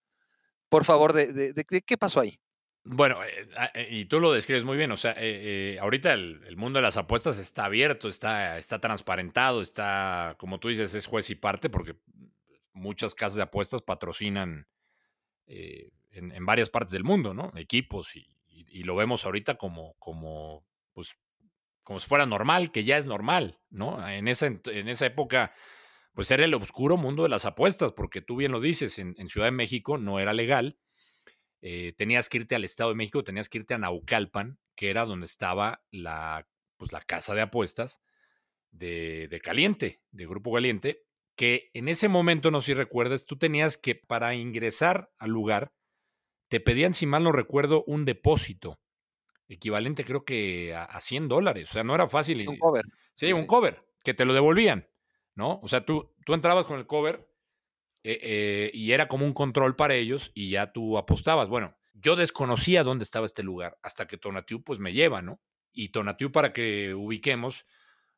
por 0.67 0.83
favor, 0.83 1.13
de, 1.13 1.31
de- 1.31 1.53
de- 1.53 1.65
de 1.69 1.81
qué 1.81 1.97
pasó 1.97 2.19
ahí. 2.19 2.37
Bueno, 2.83 3.23
eh, 3.23 3.47
ah, 3.57 3.71
eh, 3.75 3.87
y 3.91 4.05
tú 4.05 4.19
lo 4.19 4.31
describes 4.33 4.65
muy 4.65 4.75
bien. 4.77 4.91
O 4.91 4.97
sea, 4.97 5.11
eh, 5.11 5.75
eh, 5.75 5.79
ahorita 5.79 6.13
el, 6.13 6.57
mundo 6.57 6.79
de 6.79 6.83
las 6.83 6.97
apuestas 6.97 7.37
está 7.37 7.65
abierto, 7.65 8.07
está, 8.07 8.57
está 8.57 8.79
transparentado, 8.79 9.61
está, 9.61 10.35
como 10.39 10.59
tú 10.59 10.69
dices, 10.69 10.93
es 10.95 11.05
juez 11.05 11.29
y 11.29 11.35
parte, 11.35 11.69
porque 11.69 11.95
muchas 12.73 13.13
casas 13.13 13.35
de 13.35 13.43
apuestas 13.43 13.81
patrocinan 13.83 14.67
en, 15.45 16.31
en 16.31 16.45
varias 16.45 16.69
partes 16.69 16.91
del 16.91 17.03
mundo, 17.03 17.33
¿no? 17.33 17.51
Equipos, 17.55 18.15
y, 18.15 18.27
y- 18.47 18.65
y 18.79 18.83
lo 18.83 18.95
vemos 18.95 19.25
ahorita 19.25 19.55
como, 19.55 19.95
como, 19.99 20.65
pues, 20.93 21.15
como 21.83 21.99
si 21.99 22.07
fuera 22.07 22.25
normal, 22.25 22.71
que 22.71 22.83
ya 22.83 22.97
es 22.97 23.07
normal, 23.07 23.59
¿no? 23.69 24.07
En 24.07 24.27
esa, 24.27 24.47
en 24.47 24.87
esa 24.87 25.05
época, 25.05 25.51
pues 26.13 26.31
era 26.31 26.45
el 26.45 26.53
oscuro 26.53 26.97
mundo 26.97 27.23
de 27.23 27.29
las 27.29 27.45
apuestas, 27.45 27.93
porque 27.93 28.21
tú 28.21 28.37
bien 28.37 28.51
lo 28.51 28.59
dices, 28.61 28.99
en, 28.99 29.15
en 29.17 29.29
Ciudad 29.29 29.47
de 29.47 29.51
México 29.51 29.97
no 29.97 30.19
era 30.19 30.33
legal 30.33 30.77
eh, 31.61 31.93
tenías 31.97 32.29
que 32.29 32.39
irte 32.39 32.55
al 32.55 32.63
Estado 32.63 32.89
de 32.89 32.95
México, 32.95 33.23
tenías 33.23 33.49
que 33.49 33.59
irte 33.59 33.73
a 33.73 33.77
Naucalpan, 33.77 34.59
que 34.75 34.89
era 34.89 35.05
donde 35.05 35.25
estaba 35.25 35.83
la, 35.91 36.47
pues, 36.77 36.91
la 36.91 37.01
casa 37.01 37.35
de 37.35 37.41
apuestas 37.41 38.01
de, 38.71 39.27
de 39.27 39.41
Caliente, 39.41 40.01
de 40.11 40.25
Grupo 40.25 40.53
Caliente, 40.53 41.05
que 41.35 41.71
en 41.73 41.87
ese 41.87 42.07
momento, 42.07 42.51
no 42.51 42.61
sé 42.61 42.67
si 42.67 42.73
recuerdas, 42.73 43.25
tú 43.25 43.37
tenías 43.37 43.77
que, 43.77 43.95
para 43.95 44.35
ingresar 44.35 45.11
al 45.17 45.31
lugar, 45.31 45.73
te 46.49 46.59
pedían, 46.59 46.93
si 46.93 47.05
mal 47.05 47.23
no 47.23 47.31
recuerdo, 47.31 47.83
un 47.87 48.05
depósito, 48.05 48.79
equivalente 49.47 50.03
creo 50.05 50.25
que 50.25 50.73
a, 50.73 50.83
a 50.83 51.01
100 51.01 51.27
dólares, 51.27 51.69
o 51.69 51.73
sea, 51.73 51.83
no 51.83 51.95
era 51.95 52.07
fácil. 52.07 52.39
Es 52.39 52.47
un 52.47 52.57
cover. 52.57 52.85
Sí, 53.13 53.27
Sí, 53.27 53.33
un 53.33 53.41
sí. 53.41 53.47
cover, 53.47 53.85
que 54.03 54.13
te 54.13 54.25
lo 54.25 54.33
devolvían, 54.33 54.87
¿no? 55.35 55.59
O 55.61 55.67
sea, 55.67 55.85
tú, 55.85 56.13
tú 56.25 56.33
entrabas 56.33 56.65
con 56.65 56.79
el 56.79 56.87
cover 56.87 57.30
eh, 58.03 58.19
eh, 58.21 58.71
y 58.73 58.91
era 58.93 59.07
como 59.07 59.25
un 59.25 59.33
control 59.33 59.75
para 59.75 59.95
ellos 59.95 60.31
y 60.33 60.49
ya 60.49 60.71
tú 60.71 60.97
apostabas. 60.97 61.49
Bueno, 61.49 61.75
yo 61.93 62.15
desconocía 62.15 62.83
dónde 62.83 63.03
estaba 63.03 63.25
este 63.25 63.43
lugar 63.43 63.77
hasta 63.83 64.07
que 64.07 64.17
Tonatiu 64.17 64.63
pues 64.63 64.79
me 64.79 64.93
lleva, 64.93 65.21
¿no? 65.21 65.41
Y 65.71 65.89
Tonatiu 65.89 66.31
para 66.31 66.51
que 66.53 66.93
ubiquemos, 66.93 67.63
o 67.63 67.67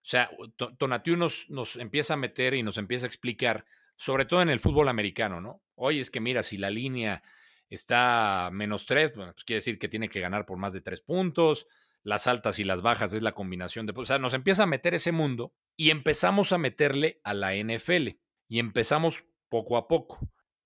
sea, 0.06 0.30
To- 0.56 0.76
Tonatiu 0.78 1.18
nos, 1.18 1.50
nos 1.50 1.76
empieza 1.76 2.14
a 2.14 2.18
meter 2.18 2.54
y 2.54 2.64
nos 2.64 2.78
empieza 2.78 3.06
a 3.06 3.08
explicar, 3.10 3.66
sobre 3.96 4.26
todo 4.26 4.42
en 4.42 4.50
el 4.50 4.60
fútbol 4.60 4.88
americano, 4.90 5.42
¿no? 5.42 5.62
Oye, 5.76 6.00
es 6.00 6.10
que 6.10 6.20
mira, 6.20 6.44
si 6.44 6.58
la 6.58 6.70
línea 6.70 7.22
está 7.70 8.50
menos 8.52 8.86
tres, 8.86 9.14
bueno, 9.16 9.34
pues 9.34 9.44
quiere 9.44 9.58
decir 9.58 9.80
que 9.80 9.90
tiene 9.90 10.10
que 10.10 10.20
ganar 10.20 10.46
por 10.46 10.58
más 10.58 10.74
de 10.74 10.82
tres 10.82 11.02
puntos 11.02 11.68
las 12.04 12.28
altas 12.28 12.60
y 12.60 12.64
las 12.66 12.82
bajas 12.82 13.14
es 13.14 13.22
la 13.22 13.32
combinación 13.32 13.86
de... 13.86 13.94
O 13.96 14.06
sea, 14.06 14.20
nos 14.20 14.34
empieza 14.34 14.64
a 14.64 14.68
meter 14.68 14.94
ese 14.94 15.14
mundo 15.14 15.54
y 15.78 15.90
empezamos 15.90 16.52
a 16.52 16.58
meterle 16.58 17.22
a 17.24 17.34
la 17.34 17.56
NFL 17.56 18.10
y 18.50 18.60
empezamos 18.60 19.24
poco 19.54 19.78
a 19.78 19.88
poco. 19.88 20.18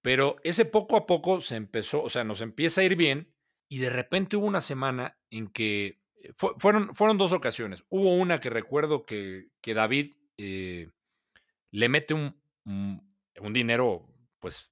Pero 0.02 0.38
ese 0.44 0.64
poco 0.66 0.96
a 0.96 1.06
poco 1.06 1.42
se 1.42 1.56
empezó, 1.58 2.02
o 2.04 2.10
sea, 2.10 2.24
nos 2.24 2.40
empieza 2.42 2.80
a 2.82 2.86
ir 2.86 2.96
bien 2.96 3.34
y 3.70 3.80
de 3.80 3.90
repente 3.90 4.38
hubo 4.38 4.48
una 4.48 4.62
semana 4.62 5.18
en 5.30 5.48
que 5.50 6.00
eh, 6.24 6.32
fue- 6.34 6.54
fueron, 6.58 6.94
fueron 6.96 7.18
dos 7.18 7.34
ocasiones. 7.34 7.84
Hubo 7.90 8.16
una 8.16 8.40
que 8.40 8.50
recuerdo 8.50 9.06
que, 9.06 9.50
que 9.62 9.74
David 9.74 10.14
eh, 10.38 10.90
le 11.72 11.90
mete 11.90 12.14
un, 12.14 12.42
un, 12.66 13.14
un 13.42 13.54
dinero 13.54 14.08
pues 14.40 14.72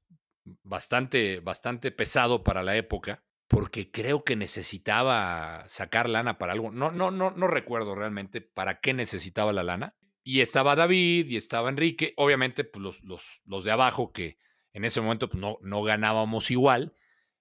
bastante, 0.64 1.40
bastante 1.42 1.92
pesado 1.92 2.44
para 2.44 2.64
la 2.64 2.76
época 2.78 3.24
porque 3.48 3.92
creo 3.92 4.24
que 4.24 4.36
necesitaba 4.38 5.66
sacar 5.68 6.10
lana 6.10 6.38
para 6.38 6.54
algo. 6.54 6.72
No, 6.72 6.92
no, 6.92 7.12
no, 7.12 7.32
no 7.32 7.48
recuerdo 7.48 7.94
realmente 7.96 8.42
para 8.42 8.80
qué 8.80 8.94
necesitaba 8.94 9.54
la 9.54 9.64
lana. 9.64 9.96
Y 10.28 10.42
estaba 10.42 10.76
David 10.76 11.28
y 11.30 11.38
estaba 11.38 11.70
Enrique. 11.70 12.14
Obviamente, 12.18 12.64
pues 12.64 12.82
los, 12.82 13.04
los, 13.04 13.42
los 13.46 13.64
de 13.64 13.72
abajo 13.72 14.12
que 14.12 14.40
en 14.74 14.84
ese 14.84 15.00
momento 15.00 15.30
pues, 15.30 15.40
no, 15.40 15.60
no 15.62 15.84
ganábamos 15.84 16.50
igual. 16.50 16.96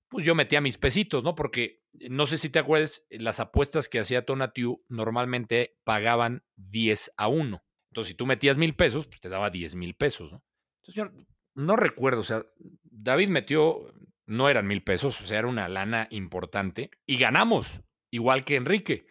Pues 0.09 0.27
yo 0.27 0.35
metía 0.35 0.61
mis 0.61 0.77
pesitos, 0.77 1.25
¿no? 1.25 1.35
Porque 1.35 1.83
no 2.11 2.27
sé 2.27 2.37
si 2.37 2.51
te 2.51 2.59
acuerdas, 2.59 3.07
las 3.11 3.41
apuestas 3.41 3.89
que 3.89 3.99
hacía 3.99 4.27
Tonatiu 4.27 4.85
normalmente 4.89 5.81
pagaban 5.83 6.45
10 6.57 7.15
a 7.17 7.29
1. 7.29 7.65
Entonces, 7.89 8.09
si 8.11 8.15
tú 8.15 8.27
metías 8.27 8.59
mil 8.59 8.75
pesos, 8.75 9.07
pues 9.07 9.21
te 9.21 9.31
daba 9.31 9.49
10 9.49 9.77
mil 9.77 9.95
pesos, 9.95 10.31
¿no? 10.31 10.45
Entonces 10.83 10.95
yo 10.95 11.27
no 11.55 11.77
recuerdo, 11.77 12.21
o 12.21 12.25
sea, 12.25 12.45
David 12.83 13.29
metió, 13.29 13.81
no 14.27 14.51
eran 14.51 14.67
mil 14.67 14.85
pesos, 14.85 15.21
o 15.23 15.25
sea, 15.25 15.39
era 15.39 15.49
una 15.49 15.69
lana 15.69 16.07
importante 16.11 16.91
y 17.07 17.17
ganamos, 17.17 17.81
igual 18.11 18.45
que 18.45 18.57
Enrique. 18.57 19.07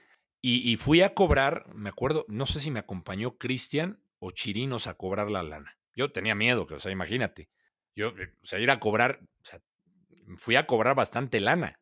Y, 0.46 0.76
fui 0.76 1.00
a 1.00 1.14
cobrar, 1.14 1.74
me 1.74 1.88
acuerdo, 1.88 2.26
no 2.28 2.46
sé 2.46 2.60
si 2.60 2.70
me 2.70 2.80
acompañó 2.80 3.38
Cristian 3.38 4.04
o 4.20 4.32
Chirinos 4.32 4.88
a 4.88 4.96
cobrar 4.96 5.32
la 5.32 5.41
lana. 5.41 5.78
Yo 5.96 6.12
tenía 6.12 6.36
miedo, 6.36 6.68
que, 6.68 6.74
o 6.74 6.82
sea, 6.82 6.91
imagínate. 6.91 7.50
Yo, 7.96 8.10
eh, 8.10 8.34
o 8.44 8.46
sea, 8.46 8.60
ir 8.60 8.70
a 8.70 8.82
cobrar, 8.82 9.22
o 9.41 9.46
sea, 9.46 9.62
fui 10.36 10.58
a 10.58 10.68
cobrar 10.68 10.96
bastante 10.96 11.39
lana. 11.39 11.80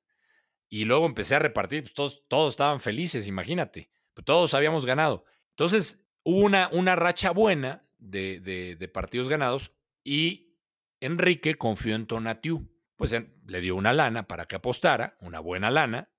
Y 0.69 0.85
luego 0.85 1.07
empecé 1.07 1.33
a 1.33 1.39
repartir, 1.39 1.81
pues 1.81 1.95
todos, 1.95 2.23
todos 2.27 2.53
estaban 2.53 2.79
felices, 2.79 3.25
imagínate. 3.25 3.89
Pues 4.13 4.25
todos 4.25 4.53
habíamos 4.53 4.85
ganado. 4.85 5.25
Entonces, 5.49 6.05
hubo 6.21 6.45
una, 6.45 6.69
una 6.71 6.95
racha 6.95 7.31
buena 7.31 7.89
de, 7.97 8.39
de, 8.39 8.87
partidos 8.89 9.27
ganados 9.27 9.73
y 10.03 10.55
Enrique 10.99 11.55
confió 11.55 11.95
en 11.95 12.05
Tonatiu. 12.05 12.69
Pues 12.95 13.11
le 13.11 13.61
dio 13.61 13.75
una 13.75 13.91
lana 13.91 14.27
para 14.27 14.45
que 14.45 14.57
apostara, 14.57 15.17
una 15.19 15.39
buena 15.39 15.71
lana, 15.71 16.11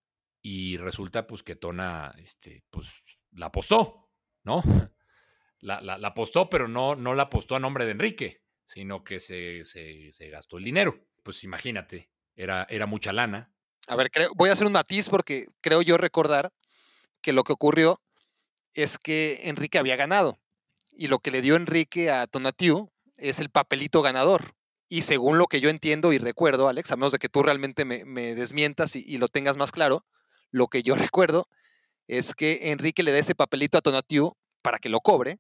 y 0.43 0.77
resulta 0.77 1.27
pues 1.27 1.43
que 1.43 1.57
Tona, 1.57 2.13
este, 2.19 2.65
pues 2.71 2.89
la 3.33 3.47
apostó, 3.47 4.11
¿no? 4.45 4.63
La, 5.65 5.81
la- 5.81 5.95
apostó, 6.09 6.49
pero 6.51 6.67
no, 6.67 6.97
no 6.97 7.15
la 7.15 7.23
apostó 7.25 7.55
a 7.55 7.61
nombre 7.61 7.85
de 7.85 7.93
Enrique, 7.93 8.43
sino 8.67 9.05
que 9.05 9.21
se, 9.21 9.65
se- 9.65 10.11
se 10.11 10.29
gastó 10.29 10.59
el 10.59 10.65
dinero. 10.65 11.07
Pues 11.23 11.45
imagínate, 11.45 12.11
era, 12.35 12.67
era 12.69 12.87
mucha 12.87 13.13
lana. 13.13 13.55
A 13.87 13.95
ver, 13.95 14.11
creo- 14.11 14.33
voy 14.35 14.51
a 14.51 14.55
hacer 14.55 14.67
un 14.67 14.73
matiz 14.73 15.09
porque 15.09 15.47
creo 15.61 15.81
yo 15.81 15.99
recordar 15.99 16.53
que 17.21 17.33
lo 17.33 17.45
que 17.45 17.53
ocurrió 17.53 18.01
es 18.75 18.99
que 18.99 19.43
Enrique 19.45 19.79
había 19.79 19.95
ganado 19.95 20.41
y 20.91 21.07
lo 21.07 21.21
que 21.21 21.31
le 21.31 21.43
dio 21.43 21.55
Enrique 21.55 22.11
a 22.11 22.27
Tonatiu 22.27 22.91
es 23.17 23.39
el 23.39 23.49
papelito 23.49 24.03
ganador. 24.03 24.57
Y 24.89 25.03
según 25.03 25.39
lo 25.39 25.47
que 25.47 25.61
yo 25.61 25.71
entiendo 25.71 26.13
y 26.13 26.19
recuerdo, 26.19 26.67
Alex, 26.69 26.91
a 26.91 26.97
menos 26.97 27.13
de 27.13 27.21
que 27.21 27.29
tú 27.29 27.45
realmente 27.45 27.85
me, 27.85 28.05
me 28.05 28.35
desmientas 28.35 28.97
y 28.97 29.17
lo 29.19 29.29
tengas 29.29 29.57
más 29.57 29.71
claro, 29.71 30.05
lo 30.53 30.69
que 30.69 30.83
yo 30.85 30.95
recuerdo 31.13 31.49
es 32.07 32.35
que 32.35 32.71
Enrique 32.71 33.03
le 33.03 33.11
da 33.13 33.19
ese 33.19 33.35
papelito 33.35 33.79
a 33.79 33.81
Tonatiu 33.81 34.35
para 34.63 34.79
que 34.79 34.89
lo 34.89 35.01
cobre. 35.01 35.39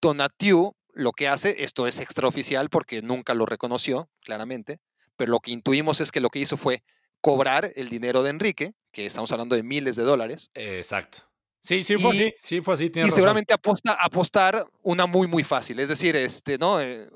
Tonatiu 0.00 0.74
lo 0.92 1.12
que 1.12 1.28
hace, 1.28 1.62
esto 1.62 1.86
es 1.86 2.00
extraoficial 2.00 2.68
porque 2.70 3.02
nunca 3.02 3.34
lo 3.34 3.46
reconoció, 3.46 4.08
claramente, 4.20 4.78
pero 5.16 5.30
lo 5.30 5.40
que 5.40 5.50
intuimos 5.52 6.00
es 6.00 6.10
que 6.10 6.20
lo 6.20 6.30
que 6.30 6.38
hizo 6.40 6.56
fue 6.56 6.82
cobrar 7.20 7.70
el 7.76 7.88
dinero 7.88 8.22
de 8.22 8.30
Enrique, 8.30 8.72
que 8.92 9.06
estamos 9.06 9.30
hablando 9.30 9.54
de 9.56 9.62
miles 9.62 9.96
de 9.96 10.02
dólares, 10.04 10.50
exacto. 10.54 11.18
Sí, 11.62 11.82
sí 11.84 11.96
fue 11.96 12.14
Y- 12.16 12.18
así, 12.18 12.34
sí 12.40 12.60
fue 12.62 12.74
así, 12.74 12.84
y 12.86 13.00
razón. 13.00 13.10
seguramente 13.14 13.52
aposta, 13.52 13.92
apostar 14.00 14.66
una 14.82 15.04
muy, 15.04 15.26
muy 15.26 15.44
fácil. 15.44 15.78
Es 15.78 15.90
decir, 15.90 16.16
este, 16.16 16.56
¿no? 16.56 16.80
Eh, 16.80 17.06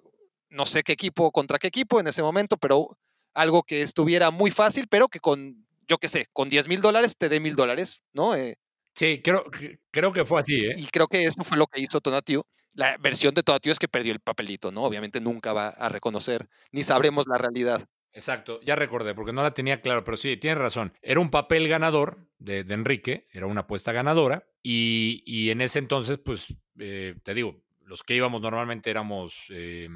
no 0.51 0.67
sé 0.67 0.83
qué 0.83 0.93
equipo 0.93 1.33
contra 1.33 1.59
qué 1.59 1.69
equipo 1.69 1.99
en 1.99 2.07
ese 2.07 2.23
momento, 2.23 2.59
pero 2.59 2.99
algo 3.33 3.63
que 3.63 3.81
estuviera 3.81 4.31
muy 4.31 4.51
fácil, 4.51 4.87
pero 4.89 5.09
que 5.09 5.19
con, 5.19 5.64
yo 5.89 5.99
qué 5.99 6.09
sé, 6.09 6.27
con 6.33 6.49
10 6.49 6.69
mil 6.69 6.81
dólares 6.81 7.15
te 7.19 7.29
dé 7.29 7.41
mil 7.41 7.57
dólares, 7.57 8.03
¿no? 8.13 8.35
Eh, 8.37 8.57
Sí, 8.97 9.21
creo, 9.25 9.45
que- 9.51 9.79
creo 9.91 10.13
que 10.13 10.25
fue 10.25 10.41
así, 10.41 10.55
¿eh? 10.67 10.75
y 10.77 10.87
creo 10.87 11.09
que 11.09 11.25
eso 11.25 11.43
fue 11.45 11.57
lo 11.59 11.67
que 11.67 11.81
hizo 11.81 12.01
Tonatiu. 12.01 12.43
La 12.75 12.97
versión 12.99 13.35
de 13.35 13.43
Tonatiu 13.43 13.73
es 13.73 13.79
que 13.79 13.89
perdió 13.89 14.13
el 14.13 14.21
papelito, 14.21 14.71
¿no? 14.73 14.85
Obviamente 14.85 15.21
nunca 15.21 15.53
va 15.53 15.69
a 15.69 15.89
reconocer, 15.89 16.49
ni 16.73 16.83
sabremos 16.85 17.27
la 17.27 17.37
realidad. 17.39 17.85
Exacto, 18.13 18.61
ya 18.63 18.77
recordé, 18.77 19.13
porque 19.15 19.33
no 19.33 19.43
la 19.43 19.53
tenía 19.55 19.81
claro, 19.81 20.05
pero 20.05 20.17
sí, 20.17 20.37
tienes 20.37 20.59
razón. 20.59 20.93
Era 21.03 21.19
un 21.19 21.31
papel 21.31 21.67
ganador 21.69 22.29
de, 22.39 22.63
de 22.63 22.75
Enrique, 22.75 23.27
era 23.33 23.47
una 23.47 23.63
apuesta 23.63 23.91
ganadora, 23.91 24.47
y, 24.63 25.23
y 25.27 25.51
en 25.51 25.61
ese 25.61 25.81
entonces, 25.81 26.19
pues, 26.25 26.55
eh, 26.79 27.17
te 27.25 27.35
digo, 27.35 27.65
los 27.81 28.05
que 28.05 28.15
íbamos 28.15 28.41
normalmente 28.41 28.91
éramos, 28.91 29.47
eh, 29.51 29.89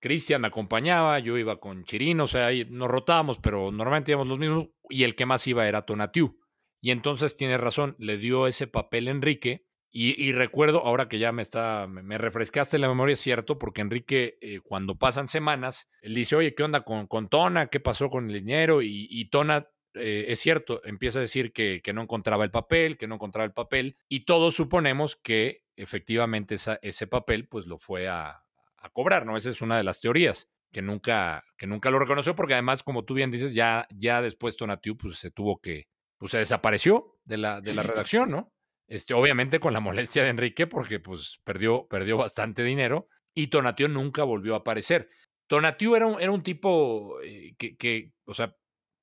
Cristian 0.00 0.44
acompañaba, 0.44 1.18
yo 1.18 1.38
iba 1.38 1.60
con 1.60 1.84
Chirino, 1.84 2.24
o 2.24 2.26
sea, 2.26 2.50
nos 2.68 2.88
rotábamos, 2.88 3.38
pero 3.38 3.70
normalmente 3.72 4.12
íbamos 4.12 4.28
los 4.28 4.38
mismos, 4.38 4.68
y 4.88 5.04
el 5.04 5.14
que 5.14 5.26
más 5.26 5.46
iba 5.46 5.68
era 5.68 5.82
Tonatiu. 5.82 6.38
Y 6.80 6.90
entonces 6.90 7.36
tienes 7.36 7.60
razón, 7.60 7.96
le 7.98 8.18
dio 8.18 8.46
ese 8.46 8.66
papel 8.66 9.08
Enrique, 9.08 9.68
y, 9.90 10.32
recuerdo, 10.32 10.84
ahora 10.84 11.08
que 11.08 11.18
ya 11.18 11.32
me 11.32 11.40
está, 11.40 11.86
me, 11.88 12.18
refrescaste 12.18 12.78
la 12.78 12.88
memoria, 12.88 13.14
es 13.14 13.20
cierto, 13.20 13.58
porque 13.58 13.80
Enrique, 13.80 14.36
eh, 14.42 14.60
cuando 14.62 14.98
pasan 14.98 15.28
semanas, 15.28 15.88
él 16.02 16.14
dice, 16.14 16.36
oye, 16.36 16.54
¿qué 16.54 16.62
onda 16.62 16.82
con, 16.82 17.06
con 17.06 17.28
Tona? 17.28 17.68
¿Qué 17.68 17.80
pasó 17.80 18.10
con 18.10 18.28
el 18.28 18.34
dinero? 18.34 18.82
Y, 18.82 19.08
y 19.10 19.30
Tona, 19.30 19.66
eh, 19.94 20.26
es 20.28 20.40
cierto, 20.40 20.82
empieza 20.84 21.18
a 21.18 21.22
decir 21.22 21.52
que, 21.52 21.80
no 21.94 22.02
encontraba 22.02 22.44
el 22.44 22.50
papel, 22.50 22.98
que 22.98 23.08
no 23.08 23.14
encontraba 23.14 23.46
el 23.46 23.54
papel, 23.54 23.96
y 24.08 24.26
todos 24.26 24.54
suponemos 24.54 25.16
que 25.16 25.64
efectivamente 25.74 26.56
ese 26.82 27.06
papel, 27.06 27.48
pues 27.48 27.66
lo 27.66 27.78
fue 27.78 28.08
a, 28.08 28.44
a 28.78 28.90
cobrar, 28.90 29.26
¿no? 29.26 29.36
Esa 29.36 29.50
es 29.50 29.62
una 29.62 29.76
de 29.76 29.84
las 29.84 30.00
teorías. 30.00 30.48
Que 30.70 30.82
nunca, 30.82 31.44
que 31.56 31.66
nunca 31.66 31.90
lo 31.90 31.98
reconoció, 31.98 32.34
porque 32.34 32.52
además, 32.52 32.82
como 32.82 33.06
tú 33.06 33.14
bien 33.14 33.30
dices, 33.30 33.54
ya, 33.54 33.86
ya 33.90 34.20
después 34.20 34.56
Tonatiu 34.56 34.98
pues, 34.98 35.16
se 35.16 35.30
tuvo 35.30 35.60
que, 35.62 35.88
pues 36.18 36.32
se 36.32 36.38
desapareció 36.38 37.18
de 37.24 37.38
la, 37.38 37.62
de 37.62 37.74
la 37.74 37.82
redacción, 37.82 38.30
¿no? 38.30 38.52
Este, 38.86 39.14
obviamente 39.14 39.60
con 39.60 39.72
la 39.72 39.80
molestia 39.80 40.22
de 40.24 40.28
Enrique, 40.28 40.66
porque 40.66 41.00
pues 41.00 41.40
perdió, 41.42 41.88
perdió 41.88 42.18
bastante 42.18 42.64
dinero 42.64 43.08
y 43.34 43.46
Tonatiuh 43.46 43.88
nunca 43.88 44.24
volvió 44.24 44.54
a 44.54 44.58
aparecer. 44.58 45.08
Tonatiuh 45.46 45.96
era 45.96 46.06
un, 46.06 46.20
era 46.20 46.32
un 46.32 46.42
tipo 46.42 47.18
eh, 47.22 47.54
que, 47.56 47.76
que, 47.78 48.12
o 48.26 48.34
sea, 48.34 48.54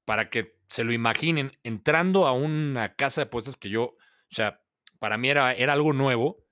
para 0.05 0.29
que 0.29 0.55
se 0.69 0.83
lo 0.83 0.93
imaginen, 0.93 1.57
entrando 1.63 2.27
a 2.27 2.31
una 2.31 2.95
casa 2.95 3.21
de 3.21 3.25
apuestas 3.25 3.57
que 3.57 3.69
yo, 3.69 3.83
o 3.83 3.97
sea, 4.29 4.61
para 4.99 5.17
mí 5.17 5.29
era, 5.29 5.53
era 5.53 5.73
algo 5.73 5.93
nuevo. 5.93 6.44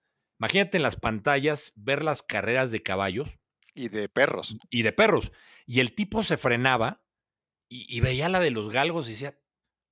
Imagínate 0.44 0.76
en 0.78 0.84
las 0.84 0.98
pantallas 0.98 1.72
ver 1.78 2.04
las 2.04 2.22
carreras 2.22 2.70
de 2.72 2.84
caballos 2.84 3.40
Y 3.74 3.88
de 3.88 4.10
perros. 4.10 4.58
y 4.70 4.82
de 4.84 4.92
perros. 4.92 5.32
Y 5.66 5.80
el 5.80 5.96
tipo 5.96 6.22
se 6.22 6.36
frenaba 6.36 7.02
y, 7.70 7.86
y 7.96 8.02
veía 8.02 8.28
la 8.28 8.42
de 8.42 8.52
los 8.52 8.70
galgos 8.70 9.08
y 9.08 9.12
decía, 9.12 9.40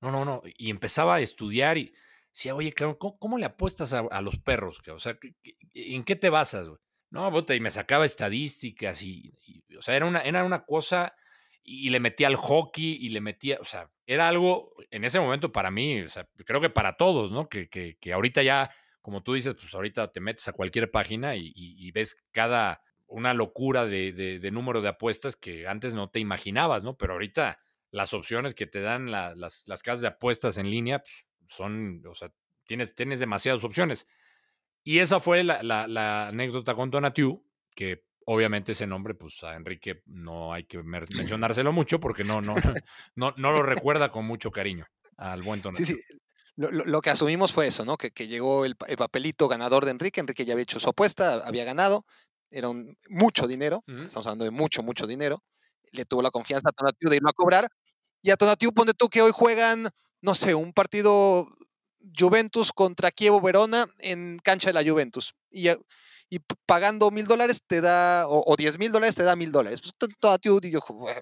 no, 0.02 0.12
no, 0.12 0.26
no. 0.26 0.41
Y 0.58 0.70
empezaba 0.70 1.16
a 1.16 1.20
estudiar 1.22 1.78
y 1.78 1.93
decía, 2.34 2.54
oye, 2.54 2.74
¿cómo, 2.74 2.97
cómo 3.18 3.38
le 3.38 3.45
apuestas 3.45 3.93
a, 3.93 3.99
a 4.12 4.22
los 4.22 4.38
perros? 4.38 4.82
O 4.89 4.99
sea, 4.99 5.18
¿qué- 5.18 5.36
qué- 5.41 5.56
¿en 5.95 6.04
qué 6.04 6.18
te 6.18 6.30
basas? 6.30 6.68
No, 7.12 7.32
bota, 7.32 7.56
y 7.56 7.60
me 7.62 7.72
sacaba 7.72 8.06
estadísticas 8.06 9.04
y, 9.04 9.34
y, 9.45 9.76
o 9.78 9.82
sea, 9.82 9.95
era 9.95 10.06
una, 10.06 10.20
era 10.20 10.43
una 10.43 10.66
cosa 10.66 11.16
y, 11.64 11.89
le 11.91 11.99
metía 12.02 12.28
al 12.28 12.36
hockey 12.36 12.97
y 12.99 13.10
le 13.10 13.22
metía, 13.22 13.58
o 13.62 13.66
sea, 13.66 13.89
era 14.06 14.28
algo 14.28 14.74
en 14.89 15.06
ese 15.06 15.20
momento 15.20 15.52
para 15.54 15.72
mí, 15.72 16.02
o 16.02 16.10
sea, 16.10 16.28
creo 16.45 16.60
que 16.60 16.70
para 16.70 16.97
todos, 16.97 17.32
¿no? 17.32 17.47
Que, 17.49 17.70
que, 17.70 17.97
que 18.02 18.14
ahorita 18.14 18.43
ya, 18.43 18.70
como 19.02 19.24
tú 19.24 19.34
dices, 19.34 19.56
pues 19.56 19.74
ahorita 19.74 20.12
te 20.12 20.20
metes 20.22 20.47
a 20.47 20.54
cualquier 20.54 20.91
página 20.91 21.36
y, 21.36 21.47
y- 21.56 21.88
y 21.88 21.91
ves 21.91 22.24
cada, 22.32 22.82
una 23.08 23.34
locura 23.34 23.86
de, 23.86 24.14
de- 24.14 24.39
de 24.39 24.52
número 24.52 24.82
de 24.82 24.88
apuestas 24.89 25.36
que 25.36 25.68
antes 25.68 25.93
no 25.93 26.10
te 26.10 26.20
imaginabas, 26.20 26.84
¿no? 26.84 26.97
Pero 26.97 27.14
ahorita 27.14 27.60
las 27.91 28.14
opciones 28.14 28.54
que 28.54 28.68
te 28.68 28.80
dan 28.80 29.12
la- 29.12 29.36
las, 29.36 29.68
las 29.68 29.84
casas 29.84 30.02
de 30.02 30.08
apuestas 30.08 30.58
en 30.58 30.70
línea 30.70 30.99
pues, 30.99 31.26
son, 31.49 32.02
o 32.08 32.16
sea, 32.16 32.32
tienes, 32.66 32.95
tienes 32.95 33.20
demasiadas 33.20 33.64
opciones. 33.66 34.08
Y 34.84 34.99
esa 34.99 35.20
fue 35.20 35.43
la, 35.43 35.62
la- 35.62 35.88
la 35.88 36.30
anécdota 36.30 36.74
con 36.74 36.89
Donatiu, 36.89 37.43
que 37.76 38.06
obviamente 38.26 38.72
ese 38.72 38.88
nombre, 38.88 39.14
pues 39.14 39.43
a 39.43 39.56
Enrique 39.56 40.04
no 40.06 40.54
hay 40.54 40.64
que 40.64 40.82
mencionárselo 40.84 41.72
mucho 41.74 41.99
porque 41.99 42.24
no, 42.24 42.41
no, 42.41 42.56
no, 43.16 43.34
no 43.36 43.52
lo 43.52 43.62
recuerda 43.64 44.10
con 44.10 44.26
mucho 44.26 44.52
cariño 44.52 44.86
al 45.17 45.42
buen 45.42 45.62
Donatiu. 45.62 45.86
Sí, 45.86 45.96
sí. 45.96 46.17
Lo, 46.58 46.70
lo- 46.70 47.02
que 47.02 47.10
asumimos 47.10 47.52
fue 47.54 47.68
eso, 47.68 47.86
¿no? 47.86 47.98
Que, 47.98 48.12
que 48.12 48.28
llegó 48.28 48.66
el, 48.66 48.76
el 48.88 48.98
papelito 48.98 49.48
ganador 49.48 49.86
de 49.86 49.92
Enrique. 49.92 50.20
Enrique 50.20 50.46
ya 50.46 50.54
había 50.54 50.64
hecho 50.64 50.80
su 50.80 50.90
apuesta, 50.90 51.46
había 51.46 51.64
ganado. 51.64 52.06
Era 52.50 52.68
un, 52.70 52.98
mucho 53.10 53.48
dinero. 53.48 53.84
Estamos 53.88 54.28
hablando 54.28 54.44
de 54.46 54.52
mucho, 54.52 54.84
mucho 54.84 55.08
dinero. 55.08 55.42
Le 55.92 56.06
tuvo 56.06 56.22
la 56.22 56.30
confianza 56.32 56.70
a 56.70 56.72
Tonatiu 56.72 57.10
de 57.10 57.16
irlo 57.18 57.30
a 57.30 57.34
cobrar. 57.34 57.68
Y 58.22 58.30
a 58.32 58.36
Tonatiu, 58.38 58.72
ponte 58.74 58.94
tú 58.94 59.10
que 59.10 59.22
hoy 59.22 59.32
juegan, 59.34 59.90
no 60.22 60.36
sé, 60.36 60.54
un 60.54 60.74
partido 60.74 61.48
Juventus 62.18 62.72
contra 62.74 63.12
Kievo 63.12 63.42
Verona 63.42 63.86
en 64.00 64.40
cancha 64.44 64.70
de 64.70 64.74
la 64.74 64.90
Juventus. 64.90 65.34
Y, 65.50 65.70
a- 65.70 65.78
y 66.30 66.40
pagando 66.66 67.12
mil 67.12 67.26
dólares 67.28 67.62
te 67.66 67.82
da, 67.82 68.28
o, 68.28 68.44
o 68.46 68.56
diez 68.56 68.78
mil 68.78 68.92
dólares 68.92 69.16
te 69.16 69.24
da 69.24 69.36
mil 69.36 69.52
dólares. 69.52 69.82
Pues 69.82 69.94
Ton- 69.98 70.16
Tonatiu 70.20 70.60
dijo, 70.60 70.94
"Bueno, 70.94 71.22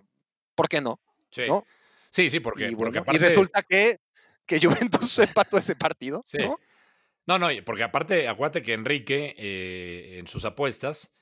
¿por 0.56 0.68
qué 0.68 0.82
no? 0.82 1.00
Sí, 1.32 1.44
¿no? 1.48 1.64
sí, 2.10 2.30
sí, 2.30 2.40
porque, 2.40 2.70
y, 2.70 2.76
porque 2.76 3.00
bueno, 3.00 3.14
y 3.14 3.18
aparte... 3.18 3.20
resulta 3.30 3.62
que, 3.62 3.98
que 4.50 4.60
Juventus 4.60 5.20
empató 5.20 5.58
ese 5.58 5.76
partido. 5.76 6.22
Sí. 6.26 6.40
¿no? 6.40 6.58
No, 7.28 7.38
no, 7.38 7.48
porque 7.64 7.84
aparte, 7.84 8.28
acuérdate 8.28 8.64
que 8.64 8.74
Enrique 8.74 9.36
eh, 9.38 10.18
en 10.18 10.28
sus 10.28 10.46
apuestas, 10.46 11.14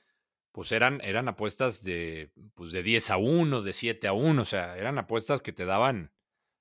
pues 0.52 0.72
eran, 0.72 1.00
eran 1.04 1.28
apuestas 1.28 1.84
de, 1.84 2.32
pues 2.54 2.72
de 2.72 2.82
10 2.82 3.10
a 3.10 3.18
1, 3.18 3.62
de 3.62 3.72
7 3.74 4.08
a 4.08 4.14
1, 4.14 4.40
o 4.40 4.44
sea, 4.46 4.78
eran 4.78 4.98
apuestas 4.98 5.42
que 5.42 5.52
te 5.52 5.66
daban, 5.66 6.14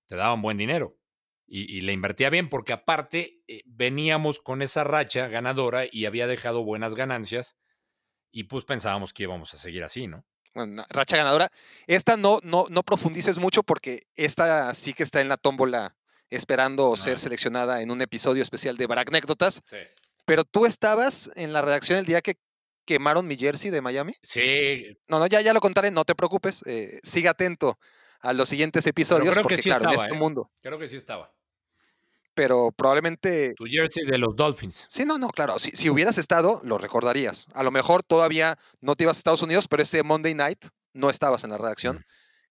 te 0.05 0.17
daban 0.17 0.41
buen 0.41 0.57
dinero. 0.57 0.99
Y, 1.49 1.61
y 1.77 1.79
le 1.79 1.93
invertía 1.93 2.29
bien 2.29 2.49
porque 2.49 2.73
aparte 2.73 3.41
eh, 3.47 3.63
veníamos 3.65 4.39
con 4.39 4.61
esa 4.61 4.83
racha 4.83 5.27
ganadora 5.27 5.85
y 5.89 6.05
había 6.05 6.27
dejado 6.27 6.65
buenas 6.65 6.93
ganancias 6.93 7.55
y 8.33 8.43
pues 8.43 8.65
pensábamos 8.65 9.13
que 9.13 9.23
íbamos 9.23 9.53
a 9.53 9.57
seguir 9.57 9.85
así, 9.85 10.07
¿no? 10.07 10.25
Bueno, 10.53 10.83
racha 10.89 11.15
ganadora. 11.15 11.49
Esta 11.85 12.17
no, 12.17 12.41
no, 12.43 12.65
no 12.69 12.83
profundices 12.83 13.37
mucho 13.37 13.63
porque 13.63 14.07
esta 14.17 14.73
sí 14.73 14.93
que 14.93 15.03
está 15.03 15.21
en 15.21 15.29
la 15.29 15.37
tómbola 15.37 15.95
esperando 16.29 16.95
ser 16.95 17.19
seleccionada 17.19 17.81
en 17.81 17.91
un 17.91 18.01
episodio 18.01 18.41
especial 18.41 18.77
de 18.77 18.87
Baracnécdotas. 18.87 19.61
Sí. 19.65 19.77
Pero 20.25 20.43
tú 20.43 20.65
estabas 20.65 21.31
en 21.35 21.53
la 21.53 21.61
redacción 21.61 21.99
el 21.99 22.05
día 22.05 22.21
que 22.21 22.35
quemaron 22.85 23.27
mi 23.27 23.37
jersey 23.37 23.69
de 23.71 23.81
Miami. 23.81 24.13
Sí, 24.23 24.97
No, 25.07 25.19
no, 25.19 25.27
ya, 25.27 25.41
ya 25.41 25.53
lo 25.53 25.61
contaré, 25.61 25.91
no 25.91 26.05
te 26.05 26.15
preocupes. 26.15 26.63
eh, 26.65 26.99
siga 27.03 27.31
atento 27.31 27.77
a 28.21 28.33
los 28.33 28.49
siguientes 28.49 28.85
episodios 28.87 29.31
creo 29.33 29.43
que 29.43 29.55
porque, 29.55 29.57
sí 29.61 29.69
claro, 29.69 29.83
estaba, 29.83 29.95
en 29.95 30.01
este 30.03 30.15
¿eh? 30.15 30.19
mundo. 30.19 30.51
creo 30.61 30.79
que 30.79 30.87
sí 30.87 30.95
estaba. 30.97 31.33
Pero 32.33 32.71
probablemente 32.71 33.53
Tu 33.55 33.65
jersey 33.65 34.05
de 34.05 34.17
los 34.19 34.35
Dolphins. 34.35 34.85
Sí, 34.89 35.05
no, 35.05 35.17
no, 35.17 35.29
claro. 35.29 35.57
Si, 35.59 35.71
si 35.71 35.89
hubieras 35.89 36.17
estado, 36.19 36.61
lo 36.63 36.77
recordarías. 36.77 37.45
A 37.53 37.63
lo 37.63 37.71
mejor 37.71 38.03
todavía 38.03 38.57
no 38.79 38.95
te 38.95 39.05
ibas 39.05 39.17
a 39.17 39.19
Estados 39.19 39.41
Unidos, 39.41 39.67
pero 39.67 39.81
ese 39.81 40.03
Monday 40.03 40.35
night, 40.35 40.65
no 40.93 41.09
estabas 41.09 41.43
en 41.43 41.49
la 41.49 41.57
redacción, 41.57 42.05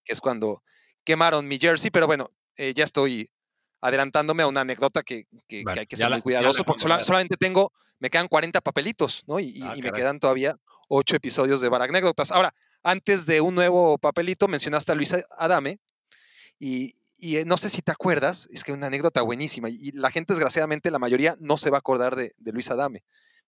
que 0.05 0.13
es 0.13 0.21
cuando 0.21 0.63
quemaron 1.05 1.47
mi 1.47 1.59
jersey, 1.59 1.91
pero 1.91 2.07
bueno, 2.07 2.31
eh, 2.57 2.73
ya 2.75 2.85
estoy 2.85 3.31
adelantándome 3.81 4.43
a 4.43 4.47
una 4.47 4.63
anécdota 4.63 5.03
que, 5.03 5.27
que- 5.49 5.65
que 5.65 5.81
hay 5.81 5.87
que 5.87 5.97
ser 5.97 6.09
la- 6.11 6.17
muy 6.17 6.23
cuidadoso, 6.23 6.65
porque 6.65 6.83
sola- 6.83 6.97
solamente 7.05 7.37
tengo, 7.37 7.73
me 7.99 8.11
quedan 8.11 8.29
40 8.29 8.61
papelitos, 8.61 9.23
¿no? 9.27 9.39
Y, 9.41 9.61
Ah, 9.63 9.75
y 9.77 9.83
me 9.83 9.89
quedan 9.93 10.19
todavía 10.21 10.57
ocho 10.89 11.17
episodios 11.17 11.61
de 11.61 11.69
Anécdotas. 11.69 12.31
Ahora, 12.33 12.55
antes 12.83 13.27
de 13.27 13.41
un 13.41 13.55
nuevo 13.55 13.99
papelito, 13.99 14.49
mencionaste 14.49 14.93
a 14.93 14.95
Luisa 14.95 15.25
Adame, 15.39 15.79
y, 16.59 16.95
y, 17.19 17.37
eh, 17.37 17.45
no 17.45 17.57
sé 17.57 17.69
si 17.69 17.83
te 17.83 17.93
acuerdas, 17.93 18.49
es 18.53 18.65
que 18.65 18.73
una 18.73 18.87
anécdota 18.87 19.23
buenísima, 19.23 19.69
y 19.69 19.91
la 19.93 20.11
gente, 20.11 20.33
desgraciadamente, 20.33 20.91
la 20.91 20.99
mayoría 20.99 21.37
no 21.41 21.57
se 21.57 21.71
va 21.71 21.79
a 21.79 21.81
acordar 21.81 22.17
de, 22.17 22.35
de 22.39 22.53
Luis 22.53 22.71
Adame, 22.71 23.03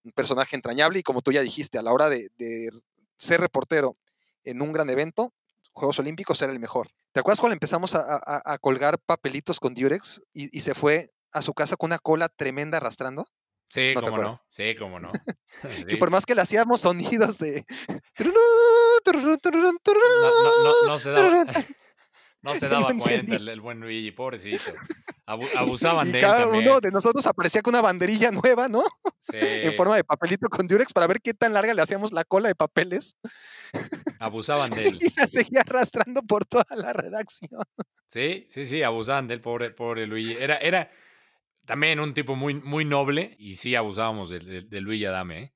un 0.04 0.12
personaje 0.12 0.56
entrañable, 0.56 0.98
y 0.98 1.02
como 1.02 1.22
tú 1.22 1.32
ya 1.32 1.42
dijiste, 1.42 1.78
a 1.78 1.82
la 1.82 1.92
hora 1.92 2.08
de, 2.08 2.30
de 2.38 2.70
ser 3.16 3.40
reportero 3.40 3.96
en 4.44 4.62
un 4.62 4.72
gran 4.72 4.88
evento, 4.90 5.32
Juegos 5.72 5.98
Olímpicos 6.00 6.40
era 6.42 6.52
el 6.52 6.58
mejor. 6.58 6.88
¿Te 7.12 7.20
acuerdas 7.20 7.40
cuando 7.40 7.54
empezamos 7.54 7.94
a, 7.94 8.00
a- 8.00 8.42
a 8.44 8.58
colgar 8.58 8.98
papelitos 9.04 9.58
con 9.60 9.74
Durex 9.74 10.22
y, 10.32 10.56
y 10.56 10.60
se 10.60 10.74
fue 10.74 11.10
a 11.32 11.42
su 11.42 11.52
casa 11.54 11.76
con 11.76 11.88
una 11.88 11.98
cola 11.98 12.28
tremenda 12.28 12.76
arrastrando? 12.78 13.26
Sí, 13.66 13.92
No 13.94 14.00
cómo 14.02 14.18
no. 14.18 14.42
Sí, 14.48 14.74
cómo 14.76 14.98
no. 15.00 15.10
Que 15.86 15.90
Sí. 15.92 15.96
por 15.96 16.10
más 16.10 16.24
que 16.26 16.34
le 16.34 16.42
hacíamos 16.42 16.80
sonidos 16.82 17.38
de... 17.38 17.64
No, 18.18 18.32
no, 19.12 20.62
no, 20.64 20.86
no 20.86 20.98
se 20.98 21.10
daba, 21.10 21.44
no 22.42 22.54
se 22.54 22.68
daba 22.68 22.92
cuenta 22.94 23.36
el, 23.36 23.48
el 23.48 23.60
buen 23.60 23.80
Luigi, 23.80 24.10
pobrecito. 24.12 24.72
Abu- 25.26 25.46
abusaban 25.56 26.08
Y 26.08 26.12
de 26.12 26.18
él 26.18 26.24
cada 26.24 26.40
también. 26.42 26.68
uno 26.68 26.80
de 26.80 26.90
nosotros 26.90 27.26
aparecía 27.26 27.62
con 27.62 27.74
una 27.74 27.82
banderilla 27.82 28.30
nueva, 28.30 28.68
¿no? 28.68 28.82
Sí, 29.18 29.36
En 29.40 29.74
forma 29.76 29.96
de 29.96 30.04
papelito 30.04 30.48
con 30.48 30.66
Durex 30.68 30.92
para 30.92 31.06
ver 31.06 31.20
qué 31.20 31.34
tan 31.34 31.52
larga 31.52 31.74
le 31.74 31.82
hacíamos 31.82 32.12
la 32.12 32.24
cola 32.24 32.48
de 32.48 32.54
papeles 32.54 33.16
abusaban 34.18 34.70
de 34.70 34.88
él. 34.88 34.98
y 35.02 35.12
la 35.18 35.26
seguía 35.26 35.60
arrastrando 35.60 36.22
por 36.22 36.44
toda 36.44 36.64
la 36.76 36.92
redacción. 36.92 37.50
Sí, 38.06 38.44
sí, 38.46 38.64
sí, 38.64 38.82
abusaban 38.82 39.26
de 39.26 39.34
él, 39.34 39.40
pobre, 39.40 39.70
pobre 39.70 40.06
Luigi. 40.06 40.32
Era, 40.40 40.56
era 40.56 40.90
también 41.66 42.00
un 42.00 42.14
tipo 42.14 42.34
muy, 42.36 42.54
muy 42.54 42.84
noble 42.84 43.36
y 43.38 43.56
sí 43.56 43.74
abusábamos 43.74 44.30
de, 44.30 44.38
de- 44.40 44.62
de 44.62 44.80
Luigi 44.80 45.04
Adame. 45.04 45.42
¿eh? 45.42 45.54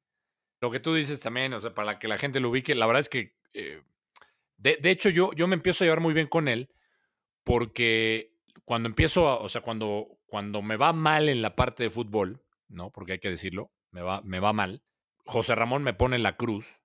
Lo 0.60 0.70
que 0.70 0.80
tú 0.80 0.94
dices 0.94 1.20
también, 1.20 1.52
o 1.54 1.60
sea, 1.60 1.74
para 1.74 1.98
que 1.98 2.08
la 2.08 2.18
gente 2.18 2.40
lo 2.40 2.50
ubique, 2.50 2.74
la 2.74 2.86
verdad 2.86 3.00
es 3.00 3.08
que, 3.08 3.34
eh, 3.54 3.82
de, 4.58 4.76
de 4.80 4.90
hecho, 4.90 5.08
yo, 5.08 5.32
yo 5.32 5.46
me 5.48 5.54
empiezo 5.54 5.82
a 5.82 5.86
llevar 5.86 6.00
muy 6.00 6.14
bien 6.14 6.26
con 6.28 6.46
él 6.48 6.70
porque 7.44 8.36
cuando 8.64 8.88
empiezo, 8.88 9.28
a- 9.28 9.36
o 9.38 9.48
sea, 9.48 9.60
cuando, 9.62 10.18
cuando 10.26 10.62
me 10.62 10.76
va 10.76 10.92
mal 10.92 11.28
en 11.28 11.42
la 11.42 11.56
parte 11.56 11.82
de 11.84 11.90
fútbol, 11.90 12.42
¿no? 12.68 12.90
Porque 12.90 13.12
hay 13.12 13.18
que 13.18 13.30
decirlo, 13.30 13.72
me 13.90 14.02
va, 14.02 14.20
me 14.22 14.40
va 14.40 14.52
mal. 14.52 14.82
José 15.24 15.54
Ramón 15.54 15.82
me 15.82 15.94
pone 15.94 16.18
la 16.18 16.36
cruz, 16.36 16.80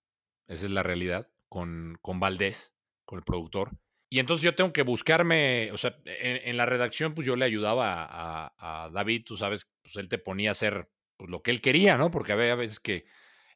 esa 0.48 0.66
es 0.66 0.72
la 0.72 0.84
realidad, 0.84 1.30
con, 1.58 1.98
con 2.04 2.20
Valdés, 2.20 2.76
con 3.04 3.18
el 3.18 3.26
productor. 3.26 3.72
Y 4.10 4.20
entonces 4.20 4.44
yo 4.44 4.54
tengo 4.54 4.72
que 4.72 4.84
buscarme, 4.84 5.72
o 5.74 5.78
sea, 5.78 5.98
en, 6.06 6.48
en 6.50 6.56
la 6.58 6.68
redacción, 6.68 7.16
pues 7.16 7.26
yo 7.26 7.36
le 7.36 7.46
ayudaba 7.46 8.04
a, 8.06 8.54
a- 8.60 8.86
a 8.86 8.90
David, 8.92 9.24
tú 9.26 9.36
sabes, 9.36 9.68
pues 9.82 9.96
él 9.96 10.08
te 10.08 10.20
ponía 10.20 10.50
a 10.50 10.52
hacer 10.52 10.90
pues, 11.18 11.30
lo 11.32 11.42
que 11.42 11.50
él 11.52 11.62
quería, 11.62 11.98
¿no? 11.98 12.12
Porque 12.12 12.32
había 12.34 12.54
veces 12.56 12.80
que 12.80 13.06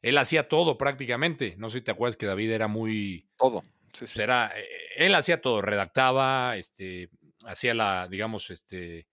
él 0.02 0.18
hacía 0.18 0.48
todo 0.48 0.76
prácticamente. 0.78 1.54
No 1.58 1.70
sé 1.70 1.78
si 1.78 1.84
te 1.84 1.92
acuerdas 1.92 2.16
que 2.16 2.26
David 2.26 2.50
era 2.50 2.66
muy, 2.66 3.30
Todo. 3.36 3.62
Sí, 3.92 4.00
pues 4.00 4.10
sí. 4.10 4.20
era, 4.20 4.52
eh, 4.56 4.66
él 4.96 5.14
hacía 5.14 5.40
todo, 5.40 5.62
redactaba, 5.62 6.56
este, 6.56 7.08
hacía 7.44 7.72
la, 7.74 8.08
digamos, 8.10 8.50
este, 8.50 9.06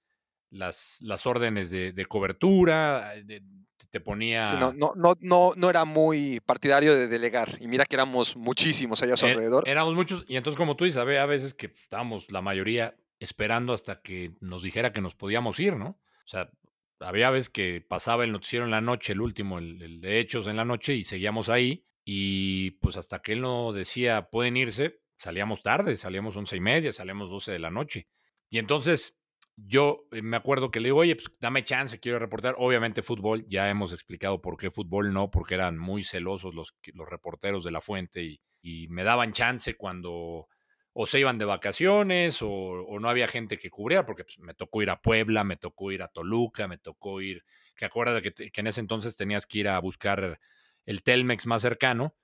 las, 0.49 0.99
las 1.03 1.27
órdenes 1.27 1.69
de, 1.71 1.91
de 1.93 2.05
cobertura, 2.05 3.15
eh, 3.15 3.23
de- 3.23 3.43
te 3.89 3.99
ponía... 3.99 4.47
Sí, 4.47 4.55
no, 4.59 4.71
no, 4.73 4.93
no, 4.95 5.15
no, 5.19 5.53
no 5.55 5.69
era 5.69 5.85
muy 5.85 6.39
partidario 6.45 6.95
de 6.95 7.07
delegar. 7.07 7.57
Y 7.59 7.67
mira 7.67 7.85
que 7.85 7.95
éramos 7.95 8.35
muchísimos 8.35 9.01
allá 9.01 9.15
a 9.15 9.17
su 9.17 9.25
Er- 9.25 9.31
alrededor. 9.33 9.67
Éramos 9.67 9.95
muchos, 9.95 10.25
y 10.27 10.35
entonces, 10.35 10.57
como 10.57 10.75
tú 10.75 10.85
dices, 10.85 10.99
había 10.99 11.25
veces 11.25 11.53
que 11.53 11.67
estábamos 11.67 12.31
la 12.31 12.41
mayoría 12.41 12.95
esperando 13.19 13.73
hasta 13.73 14.01
que 14.01 14.35
nos 14.39 14.63
dijera 14.63 14.93
que 14.93 15.01
nos 15.01 15.15
podíamos 15.15 15.59
ir, 15.59 15.75
¿no? 15.75 15.87
O 15.89 16.27
sea, 16.27 16.51
había 16.99 17.29
veces 17.31 17.49
que 17.49 17.81
pasaba 17.87 18.23
el 18.23 18.31
noticiero 18.31 18.65
en 18.65 18.71
la 18.71 18.81
noche, 18.81 19.13
el 19.13 19.21
último, 19.21 19.57
el, 19.59 19.81
el 19.81 20.01
de 20.01 20.19
hechos 20.19 20.47
en 20.47 20.57
la 20.57 20.65
noche, 20.65 20.95
y 20.95 21.03
seguíamos 21.03 21.49
ahí, 21.49 21.85
y 22.05 22.71
pues 22.79 22.97
hasta 22.97 23.21
que 23.21 23.33
él 23.33 23.41
no 23.41 23.73
decía 23.73 24.29
pueden 24.29 24.57
irse, 24.57 25.01
salíamos 25.15 25.63
tarde, 25.63 25.97
salíamos 25.97 26.37
once 26.37 26.55
y 26.55 26.59
media, 26.59 26.91
salíamos 26.91 27.29
doce 27.29 27.51
de 27.51 27.59
la 27.59 27.71
noche. 27.71 28.07
Y 28.49 28.57
entonces 28.57 29.18
yo 29.65 30.07
eh, 30.11 30.21
me 30.21 30.37
acuerdo 30.37 30.71
que 30.71 30.79
le 30.79 30.87
digo, 30.87 30.99
oye, 30.99 31.15
pues 31.15 31.29
dame 31.39 31.63
chance, 31.63 31.99
quiero 31.99 32.19
reportar. 32.19 32.55
Obviamente 32.57 33.01
fútbol, 33.01 33.45
ya 33.47 33.69
hemos 33.69 33.93
explicado 33.93 34.41
por 34.41 34.57
qué 34.57 34.71
fútbol 34.71 35.13
no, 35.13 35.29
porque 35.31 35.55
eran 35.55 35.77
muy 35.77 36.03
celosos 36.03 36.53
los, 36.53 36.75
los 36.93 37.09
reporteros 37.09 37.63
de 37.63 37.71
la 37.71 37.81
fuente 37.81 38.23
y, 38.23 38.41
y 38.61 38.87
me 38.89 39.03
daban 39.03 39.31
chance 39.31 39.75
cuando 39.75 40.47
o 40.93 41.05
se 41.05 41.19
iban 41.19 41.37
de 41.37 41.45
vacaciones 41.45 42.41
o, 42.41 42.49
o 42.49 42.99
no 42.99 43.09
había 43.09 43.27
gente 43.27 43.57
que 43.57 43.69
cubriera, 43.69 44.05
porque 44.05 44.23
pues, 44.23 44.39
me 44.39 44.53
tocó 44.53 44.81
ir 44.81 44.89
a 44.89 45.01
Puebla, 45.01 45.43
me 45.43 45.55
tocó 45.55 45.91
ir 45.91 46.01
a 46.01 46.07
Toluca, 46.07 46.67
me 46.67 46.77
tocó 46.77 47.21
ir, 47.21 47.43
que 47.75 47.85
acuérdate 47.85 48.33
que, 48.33 48.51
que 48.51 48.61
en 48.61 48.67
ese 48.67 48.81
entonces 48.81 49.15
tenías 49.15 49.45
que 49.45 49.59
ir 49.59 49.67
a 49.67 49.79
buscar 49.79 50.39
el 50.85 51.03
Telmex 51.03 51.45
más 51.45 51.61
cercano 51.61 52.15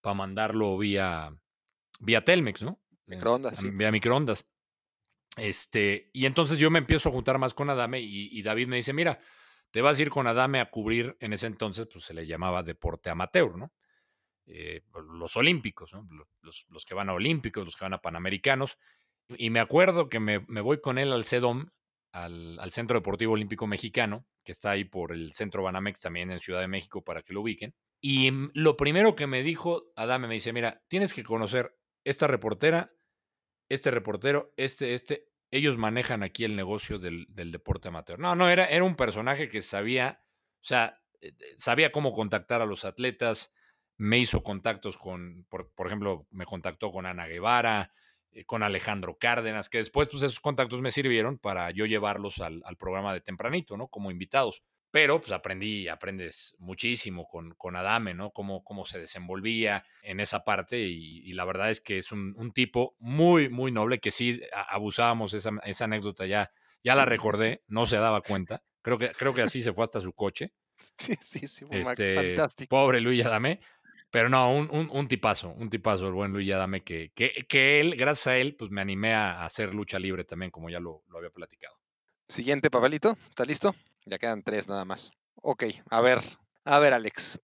para 0.00 0.14
mandarlo 0.14 0.76
vía, 0.78 1.34
vía 1.98 2.22
Telmex, 2.22 2.62
¿no? 2.62 2.80
Microondas, 3.06 3.58
sí. 3.58 3.70
Vía 3.70 3.90
microondas. 3.90 4.49
Este, 5.36 6.10
y 6.12 6.26
entonces 6.26 6.58
yo 6.58 6.70
me 6.70 6.78
empiezo 6.80 7.08
a 7.08 7.12
juntar 7.12 7.38
más 7.38 7.54
con 7.54 7.70
Adame 7.70 8.00
y, 8.00 8.42
David 8.42 8.66
me 8.68 8.76
dice, 8.76 8.92
mira, 8.92 9.18
te 9.70 9.80
vas 9.80 9.98
a 9.98 10.02
ir 10.02 10.10
con 10.10 10.26
Adame 10.26 10.60
a 10.60 10.70
cubrir, 10.70 11.16
en 11.20 11.32
ese 11.32 11.46
entonces 11.46 11.86
pues 11.90 12.04
se 12.04 12.14
le 12.14 12.26
llamaba 12.26 12.62
deporte 12.62 13.10
amateur, 13.10 13.56
¿no? 13.56 13.72
Eh, 14.46 14.82
los 15.12 15.36
olímpicos, 15.36 15.92
¿no? 15.92 16.06
Lo- 16.10 16.28
Los, 16.42 16.66
los 16.68 16.84
que 16.84 16.94
van 16.94 17.08
a 17.08 17.12
olímpicos, 17.12 17.64
los 17.64 17.76
que 17.76 17.84
van 17.84 17.94
a 17.94 18.02
panamericanos. 18.02 18.78
Y 19.28 19.50
me 19.50 19.60
acuerdo 19.60 20.08
que 20.08 20.18
me, 20.18 20.44
me 20.48 20.60
voy 20.60 20.80
con 20.80 20.98
él 20.98 21.12
al 21.12 21.24
CEDOM, 21.24 21.68
al, 22.12 22.58
al 22.58 22.70
Centro 22.72 22.98
Deportivo 22.98 23.34
Olímpico 23.34 23.68
Mexicano, 23.68 24.26
que 24.44 24.50
está 24.50 24.72
ahí 24.72 24.84
por 24.84 25.12
el 25.12 25.32
Centro 25.32 25.62
Banamex 25.62 26.00
también 26.00 26.32
en 26.32 26.40
Ciudad 26.40 26.60
de 26.60 26.66
México 26.68 27.04
para 27.04 27.22
que 27.22 27.32
lo 27.32 27.42
ubiquen. 27.42 27.74
Y 28.00 28.30
mm, 28.32 28.50
lo 28.54 28.76
primero 28.76 29.14
que 29.14 29.28
me 29.28 29.44
dijo 29.44 29.92
Adame 29.94 30.26
me 30.26 30.34
dice, 30.34 30.52
mira, 30.52 30.82
tienes 30.88 31.12
que 31.14 31.22
conocer 31.22 31.76
esta 32.02 32.26
reportera, 32.26 32.92
este 33.70 33.90
reportero, 33.90 34.52
este, 34.56 34.94
este, 34.94 35.30
ellos 35.50 35.78
manejan 35.78 36.22
aquí 36.22 36.44
el 36.44 36.56
negocio 36.56 36.98
del, 36.98 37.26
del 37.30 37.52
deporte 37.52 37.88
amateur. 37.88 38.18
No, 38.18 38.34
no, 38.34 38.50
era, 38.50 38.66
era 38.66 38.84
un 38.84 38.96
personaje 38.96 39.48
que 39.48 39.62
sabía, 39.62 40.22
o 40.56 40.64
sea, 40.64 41.00
eh, 41.20 41.32
sabía 41.56 41.92
cómo 41.92 42.12
contactar 42.12 42.60
a 42.60 42.66
los 42.66 42.84
atletas, 42.84 43.52
me 43.96 44.18
hizo 44.18 44.42
contactos 44.42 44.96
con, 44.96 45.46
por, 45.48 45.86
ejemplo, 45.86 46.26
me 46.30 46.46
contactó 46.46 46.90
con 46.90 47.06
Ana 47.06 47.26
Guevara, 47.26 47.92
eh, 48.32 48.44
con 48.44 48.62
Alejandro 48.62 49.18
Cárdenas, 49.18 49.68
que 49.68 49.78
después 49.78 50.08
pues 50.08 50.22
esos 50.22 50.40
contactos 50.40 50.80
me 50.80 50.90
sirvieron 50.90 51.38
para 51.38 51.70
yo 51.70 51.86
llevarlos 51.86 52.40
al 52.40 52.76
programa 52.78 53.14
de 53.14 53.20
tempranito, 53.20 53.76
¿no? 53.76 53.88
Como 53.88 54.10
invitados. 54.10 54.64
Pero 54.90 55.20
pues 55.20 55.30
aprendí, 55.32 55.86
aprendes 55.88 56.56
muchísimo 56.58 57.26
con, 57.28 57.54
con 57.54 57.76
Adame, 57.76 58.12
¿no? 58.14 58.30
Cómo, 58.32 58.64
cómo 58.64 58.84
se 58.84 58.98
desenvolvía 58.98 59.84
en 60.02 60.18
esa 60.18 60.42
parte 60.42 60.80
y, 60.80 61.18
y 61.24 61.32
la 61.32 61.44
verdad 61.44 61.70
es 61.70 61.80
que 61.80 61.96
es 61.96 62.10
un, 62.10 62.34
un 62.36 62.52
tipo 62.52 62.96
muy, 62.98 63.48
muy 63.48 63.70
noble 63.70 64.00
que 64.00 64.10
sí 64.10 64.40
abusábamos 64.68 65.32
esa, 65.34 65.50
esa 65.64 65.84
anécdota 65.84 66.26
ya, 66.26 66.50
ya 66.82 66.94
la 66.96 67.04
recordé, 67.04 67.62
no 67.68 67.86
se 67.86 67.96
daba 67.98 68.20
cuenta. 68.20 68.62
Creo 68.82 68.98
que, 68.98 69.10
creo 69.10 69.32
que 69.32 69.42
así 69.42 69.62
se 69.62 69.72
fue 69.72 69.84
hasta 69.84 70.00
su 70.00 70.12
coche. 70.12 70.52
Sí, 70.96 71.14
sí, 71.20 71.46
sí. 71.46 71.66
Este, 71.70 72.14
Fantástico. 72.14 72.70
pobre 72.70 73.02
Luis 73.02 73.24
Adame. 73.26 73.60
Pero 74.10 74.28
no, 74.28 74.50
un, 74.52 74.68
un, 74.72 74.88
un 74.90 75.06
tipazo, 75.08 75.50
un 75.50 75.70
tipazo 75.70 76.08
el 76.08 76.14
buen 76.14 76.32
Luis 76.32 76.50
Adame, 76.50 76.82
que, 76.82 77.12
que, 77.14 77.46
que 77.48 77.80
él, 77.80 77.94
gracias 77.96 78.26
a 78.28 78.36
él, 78.38 78.56
pues 78.56 78.70
me 78.70 78.80
animé 78.80 79.12
a 79.12 79.44
hacer 79.44 79.72
lucha 79.72 79.98
libre 80.00 80.24
también, 80.24 80.50
como 80.50 80.68
ya 80.68 80.80
lo, 80.80 81.04
lo 81.08 81.18
había 81.18 81.30
platicado. 81.30 81.76
Siguiente 82.26 82.70
papelito. 82.70 83.16
¿Está 83.28 83.44
listo? 83.44 83.74
Ya 84.06 84.18
quedan 84.18 84.42
tres 84.42 84.68
nada 84.68 84.84
más. 84.84 85.10
Ok, 85.36 85.64
a 85.90 86.00
ver. 86.00 86.20
A 86.64 86.78
ver, 86.78 86.92
Alex. 86.92 87.38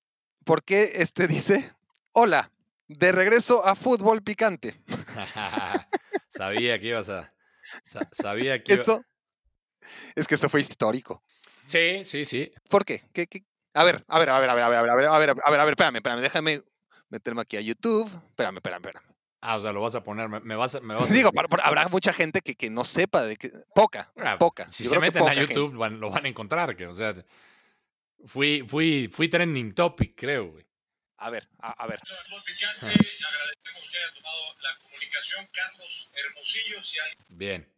¿Por 0.44 0.62
qué 0.62 0.92
este 0.96 1.26
dice, 1.26 1.74
hola, 2.12 2.50
de 2.88 3.12
regreso 3.12 3.64
a 3.66 3.74
fútbol 3.74 4.22
picante? 4.22 4.80
sabía 6.28 6.78
que 6.78 6.88
ibas 6.88 7.08
a. 7.08 7.32
sa- 7.82 8.08
sabía 8.12 8.62
que 8.62 8.74
iba- 8.74 8.80
Esto 8.82 9.02
es 10.14 10.26
que 10.26 10.34
esto 10.34 10.48
fue 10.48 10.60
histórico. 10.60 11.22
Sí, 11.64 12.04
sí, 12.04 12.24
sí. 12.24 12.52
¿Por 12.68 12.84
qué? 12.84 13.02
¿Qué, 13.12 13.26
qué? 13.26 13.44
A 13.74 13.84
ver, 13.84 14.04
a 14.08 14.18
ver, 14.18 14.30
a 14.30 14.38
ver, 14.40 14.50
a 14.50 14.54
ver, 14.54 14.62
a 14.64 14.68
ver, 14.68 14.78
a 14.78 14.82
ver, 14.82 14.90
a 14.90 14.94
ver, 14.94 15.08
a 15.08 15.18
ver, 15.18 15.30
a 15.44 15.50
ver, 15.50 15.60
a 15.60 15.64
ver, 15.64 15.72
espérame, 15.72 15.96
espérame, 15.96 16.20
déjame 16.22 16.62
meterme 17.08 17.42
aquí 17.42 17.56
a 17.56 17.60
YouTube. 17.60 18.06
Espérame, 18.30 18.56
espérame, 18.56 18.84
espérame. 18.86 19.15
Ah, 19.48 19.56
o 19.56 19.60
sea, 19.62 19.72
lo 19.72 19.80
vas 19.80 19.94
a 19.94 20.02
poner, 20.02 20.28
me, 20.28 20.40
me 20.40 20.56
vas 20.56 20.74
a. 20.74 20.80
Me 20.80 20.94
vas 20.94 21.10
a- 21.10 21.14
Digo, 21.14 21.32
para- 21.32 21.46
para- 21.48 21.62
habrá 21.64 21.88
mucha 21.88 22.12
gente 22.12 22.40
que, 22.40 22.54
que 22.56 22.68
no 22.70 22.84
sepa 22.84 23.22
de 23.22 23.36
que. 23.36 23.50
Poca, 23.74 24.10
Ah, 24.16 24.36
poca. 24.38 24.68
Si 24.68 24.84
Yo 24.84 24.90
se 24.90 24.98
meten 24.98 25.26
a. 25.26 25.34
YouTube, 25.34 25.76
van- 25.76 26.00
lo 26.00 26.10
van 26.10 26.24
a 26.24 26.28
encontrar. 26.28 26.76
Que, 26.76 26.86
o 26.86 26.94
sea, 26.94 27.14
fui, 28.26 28.64
fui, 28.66 29.08
fui 29.08 29.28
trending 29.28 29.72
topic, 29.74 30.14
creo, 30.16 30.46
güey. 30.50 30.66
A 31.18 31.30
ver, 31.30 31.48
a, 31.60 31.70
a 31.70 31.86
ver. 31.86 32.00
Fútbol 32.04 32.42
Picante, 32.44 32.86
agradecemos 32.86 33.90
que 33.90 33.98
haya 33.98 34.14
tomado 34.14 34.40
la 34.62 34.76
comunicación 34.82 35.48
Carlos 35.52 36.12
Hermosillo. 36.14 36.82
Si 36.82 36.98
hay 36.98 37.10
Bien. 37.28 37.72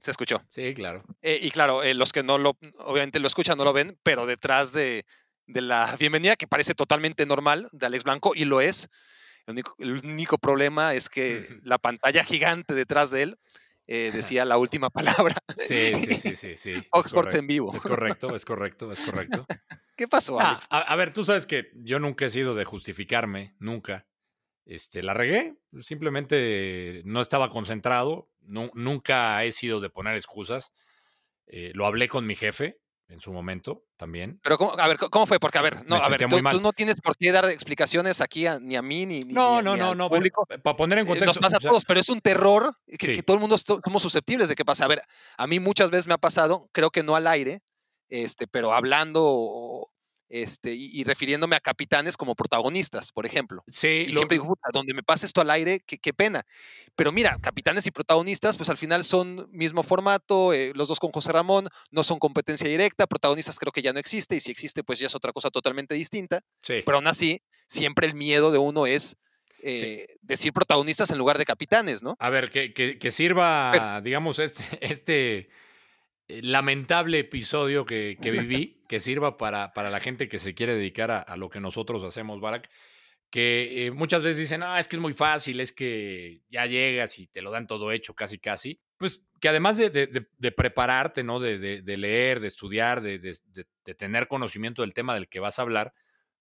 Se 0.00 0.10
escuchó. 0.10 0.42
Sí, 0.48 0.74
claro. 0.74 1.02
Eh, 1.22 1.38
y 1.40 1.50
claro, 1.50 1.82
eh, 1.82 1.94
los 1.94 2.12
que 2.12 2.22
no 2.22 2.36
lo, 2.38 2.58
obviamente 2.78 3.20
lo 3.20 3.26
escuchan, 3.26 3.56
no 3.56 3.64
lo 3.64 3.72
ven, 3.72 3.98
pero 4.02 4.26
detrás 4.26 4.72
de, 4.72 5.06
de 5.46 5.60
la 5.62 5.94
bienvenida, 5.98 6.36
que 6.36 6.46
parece 6.46 6.74
totalmente 6.74 7.24
normal, 7.24 7.68
de 7.72 7.86
Alex 7.86 8.04
Blanco, 8.04 8.32
y 8.34 8.44
lo 8.44 8.60
es, 8.60 8.90
El 9.46 9.52
único, 9.52 9.74
el 9.78 9.92
único 9.92 10.38
problema 10.38 10.94
es 10.94 11.08
que 11.08 11.46
la 11.64 11.78
pantalla 11.78 12.24
gigante 12.24 12.74
detrás 12.74 13.10
de 13.10 13.22
él 13.22 13.38
eh, 13.86 14.10
decía 14.12 14.44
la 14.44 14.56
última 14.58 14.90
palabra. 15.28 15.36
Sí, 15.54 15.96
sí, 15.96 16.16
sí, 16.16 16.36
sí. 16.36 16.56
sí 16.56 16.72
correcto, 16.90 17.36
en 17.36 17.46
vivo. 17.46 17.72
Es 17.74 17.84
correcto, 17.84 18.34
es 18.34 18.44
correcto, 18.44 18.92
es 18.92 19.00
correcto. 19.00 19.46
¿Qué 19.96 20.08
pasó, 20.08 20.40
Ah, 20.40 20.50
Alex? 20.52 20.66
a, 20.70 20.80
a 20.80 20.96
ver, 20.96 21.12
tú 21.12 21.24
sabes 21.24 21.46
que 21.46 21.70
yo 21.76 21.98
nunca 22.00 22.26
he 22.26 22.30
sido 22.30 22.54
de 22.54 22.64
justificarme, 22.64 23.54
nunca. 23.58 24.06
Este, 24.66 25.02
la 25.02 25.12
regué, 25.14 25.56
simplemente 25.80 27.02
no 27.04 27.20
estaba 27.20 27.50
concentrado, 27.50 28.30
nu- 28.40 28.70
nunca 28.74 29.44
he 29.44 29.52
sido 29.52 29.80
de 29.80 29.90
poner 29.90 30.14
excusas. 30.16 30.72
Eh, 31.46 31.72
lo 31.74 31.86
hablé 31.86 32.08
con 32.08 32.26
mi 32.26 32.34
jefe 32.34 32.80
en 33.08 33.20
su 33.20 33.32
momento 33.32 33.84
también. 33.96 34.40
Pero, 34.42 34.56
¿cómo, 34.58 34.72
a 34.78 34.88
ver, 34.88 34.96
¿cómo 34.96 35.26
fue? 35.26 35.38
Porque, 35.38 35.58
a 35.58 35.62
ver, 35.62 35.86
no, 35.86 35.96
a 35.96 36.08
ver, 36.08 36.26
tú, 36.28 36.60
no 36.60 36.72
tienes 36.72 37.00
por 37.00 37.16
qué 37.16 37.32
dar 37.32 37.48
explicaciones 37.50 38.20
aquí 38.20 38.46
a- 38.46 38.58
ni 38.58 38.76
a 38.76 38.82
mí 38.82 39.06
ni, 39.06 39.20
No, 39.24 39.58
ni- 39.58 39.64
no, 39.64 39.74
ni 39.74 39.80
no, 39.80 39.90
al 39.90 39.98
no, 39.98 40.08
público. 40.08 40.46
para 40.46 40.76
poner 40.76 40.98
en 40.98 41.04
Eh, 41.04 41.08
contexto. 41.08 41.26
Nos 41.26 41.38
pasa 41.38 41.56
o 41.58 41.60
sea, 41.60 41.68
a 41.68 41.72
todos, 41.72 41.84
pero 41.84 42.00
es 42.00 42.08
un 42.08 42.20
terror 42.20 42.74
que, 42.98 43.22
todo 43.22 43.34
el 43.36 43.40
mundo 43.40 43.56
somos 43.58 44.02
susceptibles 44.02 44.48
de 44.48 44.54
que 44.54 44.64
pase. 44.64 44.84
A 44.84 44.88
ver, 44.88 45.02
a 45.36 45.46
mí 45.46 45.60
muchas 45.60 45.90
veces 45.90 46.06
me 46.06 46.14
ha 46.14 46.18
pasado, 46.18 46.68
creo 46.72 46.90
que 46.90 47.02
no 47.02 47.14
al 47.14 47.26
aire, 47.26 47.60
este, 48.08 48.46
pero 48.46 48.72
hablando 48.72 49.22
o- 49.24 49.88
este, 50.28 50.74
y, 50.74 50.90
y 50.92 51.04
refiriéndome 51.04 51.56
a 51.56 51.60
capitanes 51.60 52.16
como 52.16 52.34
protagonistas, 52.34 53.12
por 53.12 53.26
ejemplo. 53.26 53.62
sí, 53.68 53.88
Y 53.88 54.06
lo- 54.12 54.18
siempre 54.18 54.36
digo, 54.36 54.46
"Puta, 54.48 54.68
donde 54.72 54.94
me 54.94 55.02
pase 55.02 55.26
esto 55.26 55.40
al 55.40 55.50
aire, 55.50 55.80
qué, 55.86 55.98
qué 55.98 56.12
pena. 56.12 56.42
Pero 56.96 57.12
mira, 57.12 57.36
capitanes 57.40 57.86
y 57.86 57.90
protagonistas, 57.90 58.56
pues 58.56 58.68
al 58.68 58.78
final 58.78 59.04
son 59.04 59.48
mismo 59.52 59.82
formato, 59.82 60.52
eh, 60.52 60.72
los 60.74 60.88
dos 60.88 60.98
con 61.00 61.12
José 61.12 61.32
Ramón, 61.32 61.68
no 61.90 62.02
son 62.02 62.18
competencia 62.18 62.68
directa, 62.68 63.06
protagonistas 63.06 63.58
creo 63.58 63.72
que 63.72 63.82
ya 63.82 63.92
no 63.92 63.98
existe, 64.00 64.36
y 64.36 64.40
si 64.40 64.50
existe, 64.50 64.82
pues 64.82 64.98
ya 64.98 65.06
es 65.06 65.14
otra 65.14 65.32
cosa 65.32 65.50
totalmente 65.50 65.94
distinta. 65.94 66.40
sí. 66.62 66.82
Pero 66.84 66.96
aún 66.98 67.06
así, 67.06 67.40
siempre 67.68 68.06
el 68.06 68.14
miedo 68.14 68.50
de 68.50 68.58
uno 68.58 68.86
es 68.86 69.16
eh, 69.66 70.06
decir 70.20 70.52
protagonistas 70.52 71.08
en 71.10 71.16
lugar 71.18 71.38
de 71.38 71.44
capitanes, 71.46 72.02
¿no? 72.02 72.16
A 72.18 72.28
ver, 72.28 72.50
que, 72.50 72.74
que- 72.74 72.98
que 72.98 73.10
sirva, 73.10 74.00
digamos, 74.02 74.38
este, 74.38 74.62
este 74.82 75.48
lamentable 76.28 77.18
episodio 77.18 77.84
que, 77.84 78.16
viví, 78.20 78.82
que 78.88 79.00
sirva 79.00 79.36
para, 79.36 79.72
para 79.72 79.90
la 79.90 80.00
gente 80.00 80.28
que 80.28 80.38
se 80.38 80.54
quiere 80.54 80.74
dedicar 80.74 81.10
a, 81.10 81.20
a 81.20 81.36
lo 81.36 81.50
que 81.50 81.60
nosotros 81.60 82.02
hacemos, 82.04 82.40
Barak, 82.40 82.70
que 83.34 83.86
eh, 83.86 83.90
muchas 83.90 84.22
veces 84.22 84.38
dicen, 84.38 84.62
ah, 84.62 84.78
es 84.78 84.86
que 84.86 84.94
es 84.94 85.02
muy 85.02 85.12
fácil, 85.12 85.58
es 85.58 85.72
que 85.72 86.42
ya 86.50 86.66
llegas 86.66 87.18
y 87.18 87.26
te 87.26 87.42
lo 87.42 87.50
dan 87.50 87.66
todo 87.66 87.90
hecho, 87.90 88.14
casi, 88.14 88.38
casi. 88.38 88.80
Pues 88.96 89.26
que 89.40 89.48
además 89.48 89.76
de, 89.76 89.90
de- 89.90 90.52
prepararte, 90.52 91.24
¿no? 91.24 91.40
De, 91.40 91.82
leer, 91.84 92.38
de 92.38 92.46
estudiar, 92.46 93.00
de, 93.00 93.34
tener 93.98 94.28
conocimiento 94.28 94.82
del 94.82 94.94
tema 94.94 95.14
del 95.14 95.28
que 95.28 95.40
vas 95.40 95.58
a 95.58 95.62
hablar, 95.62 95.94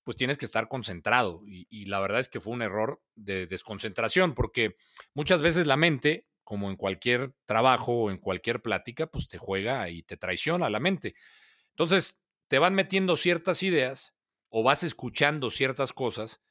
pues 0.04 0.18
tienes 0.18 0.38
que 0.38 0.46
estar 0.46 0.68
concentrado. 0.68 1.42
Y 1.48 1.86
la 1.86 2.00
verdad 2.00 2.20
es 2.20 2.30
que 2.30 2.40
fue 2.40 2.54
un 2.54 2.62
error 2.62 3.02
de 3.16 3.48
desconcentración, 3.48 4.36
porque 4.36 4.76
muchas 5.16 5.42
veces 5.42 5.66
la 5.66 5.78
mente, 5.78 6.28
como 6.44 6.70
en 6.70 6.76
cualquier 6.78 7.34
trabajo 7.46 7.94
o 7.94 8.12
en 8.12 8.18
cualquier 8.18 8.62
plática, 8.62 9.08
pues 9.08 9.28
te 9.28 9.38
juega 9.38 9.90
y 9.90 10.04
te 10.04 10.18
traiciona 10.18 10.70
la 10.70 10.80
mente. 10.80 11.16
Entonces, 11.70 12.24
te 12.48 12.60
van 12.60 12.76
metiendo 12.76 13.16
ciertas 13.18 13.64
ideas 13.64 14.16
o 14.50 14.64
vas 14.64 14.84
escuchando 14.84 15.50
ciertas 15.50 15.94
cosas, 15.94 16.44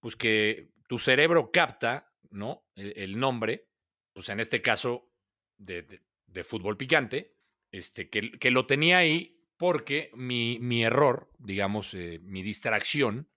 pues 0.00 0.16
que 0.16 0.70
tu 0.88 0.98
cerebro 0.98 1.50
capta, 1.52 2.12
¿no? 2.30 2.66
El, 2.74 2.92
el 2.96 3.18
nombre, 3.18 3.68
pues 4.12 4.28
en 4.28 4.40
este 4.40 4.62
caso 4.62 5.10
de, 5.58 5.82
de- 5.82 6.02
de 6.26 6.44
fútbol 6.44 6.76
picante, 6.78 7.36
este, 7.70 8.08
que, 8.08 8.32
que 8.32 8.50
lo 8.50 8.66
tenía 8.66 8.98
ahí 8.98 9.38
porque 9.58 10.10
mi, 10.14 10.58
mi 10.60 10.82
error, 10.84 11.30
digamos, 11.38 11.92
eh, 11.94 12.18
mi 12.22 12.42
distracción 12.42 13.30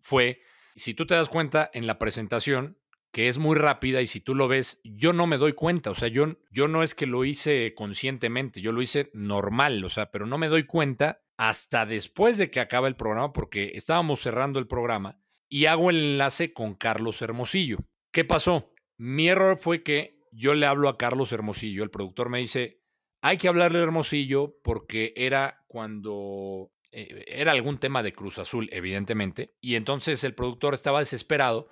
fue, 0.00 0.42
si 0.76 0.94
tú 0.94 1.06
te 1.06 1.14
das 1.14 1.28
cuenta 1.28 1.70
en 1.72 1.86
la 1.86 1.98
presentación, 1.98 2.78
que 3.16 3.28
es 3.28 3.38
muy 3.38 3.56
rápida 3.56 4.02
y 4.02 4.06
si 4.06 4.20
tú 4.20 4.34
lo 4.34 4.46
ves, 4.46 4.78
yo 4.84 5.14
no 5.14 5.26
me 5.26 5.38
doy 5.38 5.54
cuenta, 5.54 5.88
o 5.88 5.94
sea, 5.94 6.08
yo, 6.08 6.36
yo 6.50 6.68
no 6.68 6.82
es 6.82 6.94
que 6.94 7.06
lo 7.06 7.24
hice 7.24 7.72
conscientemente, 7.74 8.60
yo 8.60 8.72
lo 8.72 8.82
hice 8.82 9.08
normal, 9.14 9.82
o 9.82 9.88
sea, 9.88 10.10
pero 10.10 10.26
no 10.26 10.36
me 10.36 10.48
doy 10.48 10.64
cuenta 10.64 11.22
hasta 11.38 11.86
después 11.86 12.36
de 12.36 12.50
que 12.50 12.60
acaba 12.60 12.88
el 12.88 12.94
programa 12.94 13.32
porque 13.32 13.72
estábamos 13.74 14.20
cerrando 14.20 14.58
el 14.58 14.66
programa 14.66 15.18
y 15.48 15.64
hago 15.64 15.88
el 15.88 15.96
enlace 15.96 16.52
con 16.52 16.74
Carlos 16.74 17.22
Hermosillo. 17.22 17.78
¿Qué 18.12 18.26
pasó? 18.26 18.74
Mi 18.98 19.30
error 19.30 19.56
fue 19.56 19.82
que 19.82 20.20
yo 20.30 20.52
le 20.52 20.66
hablo 20.66 20.90
a 20.90 20.98
Carlos 20.98 21.32
Hermosillo, 21.32 21.84
el 21.84 21.90
productor 21.90 22.28
me 22.28 22.40
dice, 22.40 22.82
hay 23.22 23.38
que 23.38 23.48
hablarle 23.48 23.78
Hermosillo 23.78 24.58
porque 24.62 25.14
era 25.16 25.64
cuando 25.68 26.70
eh, 26.92 27.24
era 27.28 27.52
algún 27.52 27.78
tema 27.78 28.02
de 28.02 28.12
Cruz 28.12 28.38
Azul, 28.38 28.68
evidentemente, 28.72 29.56
y 29.62 29.76
entonces 29.76 30.22
el 30.22 30.34
productor 30.34 30.74
estaba 30.74 30.98
desesperado. 30.98 31.70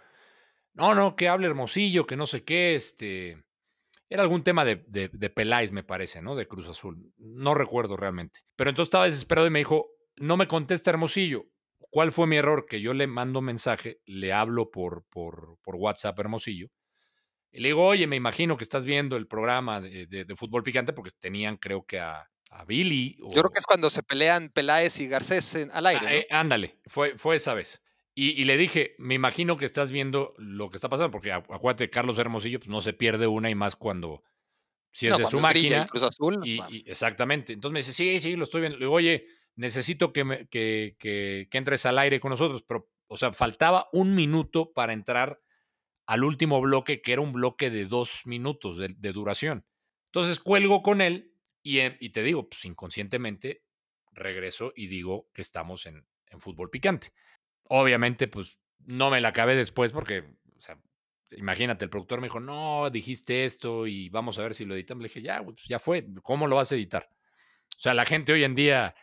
No, 0.75 0.95
no, 0.95 1.17
que 1.17 1.29
hable 1.29 1.47
Hermosillo, 1.47 2.07
que 2.07 2.17
no 2.17 2.27
sé 2.27 2.45
qué, 2.45 2.75
este... 2.75 3.43
Era 4.11 4.23
algún 4.23 4.45
tema 4.45 4.65
de, 4.65 4.85
de, 4.87 5.09
de 5.13 5.31
Peláez, 5.31 5.73
me 5.73 5.83
parece, 5.83 6.21
¿no? 6.21 6.37
De 6.37 6.47
Cruz 6.47 6.69
Azul. 6.69 7.13
No 7.17 7.55
recuerdo 7.55 7.97
realmente. 7.97 8.41
Pero 8.55 8.71
entonces 8.71 8.89
estaba 8.89 9.07
desesperado 9.07 9.47
y 9.47 9.51
me 9.51 9.61
dijo, 9.61 9.89
no 10.17 10.37
me 10.37 10.47
contesta 10.47 10.91
Hermosillo. 10.91 11.47
¿Cuál 11.91 12.13
fue 12.13 12.27
mi 12.27 12.37
error? 12.37 12.67
Que 12.69 12.81
yo 12.81 12.93
le 12.93 13.07
mando 13.07 13.41
mensaje, 13.41 14.01
le 14.05 14.33
hablo 14.33 14.71
por, 14.71 15.05
por, 15.09 15.59
por 15.63 15.77
WhatsApp 15.77 16.19
Hermosillo. 16.19 16.69
Y 17.51 17.61
le 17.61 17.69
digo, 17.69 17.85
oye, 17.87 18.07
me 18.07 18.17
imagino 18.17 18.57
que 18.57 18.65
estás 18.65 18.85
viendo 18.85 19.17
el 19.17 19.27
programa 19.29 19.81
de, 19.81 20.07
de- 20.07 20.25
de 20.25 20.37
fútbol 20.37 20.63
picante 20.65 20.93
porque 20.93 21.11
tenían, 21.19 21.57
creo 21.57 21.85
que 21.87 22.01
a, 22.01 22.29
a 22.51 22.65
Billy. 22.65 23.17
Yo 23.21 23.29
creo 23.43 23.51
que 23.51 23.61
es 23.61 23.67
cuando 23.67 23.91
se 23.91 24.03
pelean 24.03 24.49
Peláez 24.51 24.99
y 25.01 25.07
Garcés 25.09 25.55
en- 25.55 25.71
al 25.71 25.87
aire. 25.87 26.01
Ah, 26.07 26.11
¿no? 26.11 26.17
eh, 26.17 26.27
ándale, 26.31 26.81
fue, 26.87 27.17
fue 27.17 27.37
esa 27.37 27.55
vez. 27.55 27.81
Y, 28.15 28.41
y 28.41 28.45
le 28.45 28.57
dije, 28.57 28.95
me 28.99 29.15
imagino 29.15 29.57
que 29.57 29.65
estás 29.65 29.91
viendo 29.91 30.35
lo 30.39 30.71
que 30.71 30.77
está 30.77 30.89
pasando, 30.89 31.11
porque 31.11 31.33
acu- 31.33 31.53
acuérdate, 31.55 31.91
Carlos 31.91 32.19
Hermosillo 32.19 32.61
pues, 32.61 32.69
no 32.71 32.81
se 32.81 32.93
pierde 32.93 33.27
una 33.27 33.51
y 33.51 33.55
más 33.57 33.75
cuando, 33.75 34.23
si 34.93 35.07
es 35.09 35.13
No, 35.13 35.19
de 35.19 35.27
su 35.27 35.39
es 35.39 35.43
máquina. 35.43 35.87
Cruz 35.87 36.05
Azul. 36.05 36.41
Y, 36.47 36.89
exactamente. 36.89 37.53
Entonces 37.53 37.73
me 37.73 37.81
dice, 37.81 37.93
sí, 37.93 38.21
sí, 38.21 38.37
lo 38.37 38.45
estoy 38.45 38.61
viendo. 38.61 38.79
Le 38.79 38.85
digo, 38.87 38.95
oye, 38.95 39.27
necesito 39.57 40.13
que, 40.13 40.25
me- 40.25 40.47
que, 40.49 40.97
que- 40.99 41.49
que 41.51 41.59
entres 41.59 41.87
al 41.87 41.99
aire 41.99 42.21
con 42.21 42.31
nosotros. 42.31 42.63
Pero, 42.63 42.89
o 43.09 43.17
sea, 43.17 43.33
faltaba 43.33 43.89
un 43.93 44.15
minuto 44.15 44.73
para 44.73 44.93
entrar 44.93 45.41
al 46.07 46.23
último 46.25 46.61
bloque, 46.61 47.03
que 47.03 47.15
era 47.15 47.23
un 47.23 47.33
bloque 47.33 47.71
de 47.71 47.87
dos 47.87 48.27
minutos 48.27 48.77
de, 48.79 48.95
de 48.97 49.13
duración. 49.13 49.67
Entonces 50.07 50.39
cuelgo 50.39 50.83
con 50.83 51.01
él 51.01 51.35
y, 51.63 51.79
eh, 51.81 51.97
y 52.01 52.11
te 52.11 52.23
digo, 52.23 52.49
pues 52.49 52.65
inconscientemente 52.65 53.65
regreso 54.13 54.73
y 54.77 54.87
digo 54.87 55.29
que 55.33 55.43
estamos 55.43 55.87
en, 55.87 56.07
en 56.29 56.41
fútbol 56.41 56.71
picante. 56.71 57.09
Obviamente, 57.69 58.29
pues 58.29 58.59
no 58.87 59.11
me 59.11 59.21
la 59.21 59.29
acabé 59.29 59.57
después 59.57 59.93
porque, 59.93 60.21
o 60.57 60.61
sea, 60.61 60.79
imagínate, 61.37 61.85
el 61.85 61.91
productor 61.91 62.21
me 62.21 62.27
dijo, 62.27 62.41
no, 62.41 62.91
dijiste 62.91 63.45
esto 63.45 63.87
y 63.87 64.09
vamos 64.11 64.39
a 64.39 64.43
ver 64.43 64.55
si 64.55 64.65
lo 64.65 64.75
editamos. 64.75 65.03
Le 65.03 65.09
dije, 65.09 65.23
ya, 65.23 65.43
pues 65.43 65.63
ya 65.69 65.79
fue, 65.79 66.07
¿cómo 66.23 66.47
lo 66.47 66.57
vas 66.57 66.71
a 66.73 66.75
editar? 66.75 67.09
O 67.77 67.81
sea, 67.81 67.95
la 67.95 68.05
gente 68.05 68.33
hoy 68.33 68.45
en 68.45 68.55
día 68.55 68.95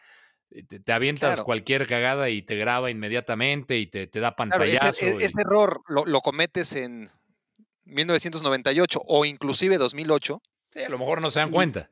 eh, 0.51 0.63
te, 0.63 0.79
te 0.79 0.91
avientas 0.93 1.31
Claro. 1.31 1.43
cualquier 1.43 1.87
cagada 1.87 2.29
y 2.29 2.41
te 2.41 2.55
graba 2.55 2.89
inmediatamente 2.91 3.77
y 3.77 3.87
te, 3.87 4.07
te 4.07 4.19
da 4.19 4.35
Claro, 4.35 4.63
ese, 4.63 4.77
pantallazo. 4.77 5.05
e- 5.05 5.21
y- 5.21 5.25
ese 5.25 5.41
error 5.41 5.81
lo, 5.87 6.05
lo 6.05 6.21
cometes 6.21 6.73
en 6.73 7.09
1998 7.85 9.01
o 9.07 9.25
inclusive 9.25 9.77
2008 9.77 10.41
Sí, 10.73 10.79
a 10.81 10.89
lo 10.89 10.97
mejor 10.97 11.21
no 11.21 11.29
se 11.31 11.39
dan 11.39 11.51
cuenta. 11.51 11.89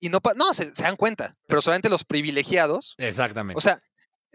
y 0.00 0.08
no, 0.08 0.18
no 0.36 0.54
se, 0.54 0.74
se 0.74 0.82
dan 0.84 0.96
cuenta, 0.96 1.36
pero 1.46 1.60
solamente 1.60 1.90
los 1.90 2.04
privilegiados. 2.04 2.94
Exactamente. 2.98 3.58
O 3.58 3.60
sea, 3.60 3.82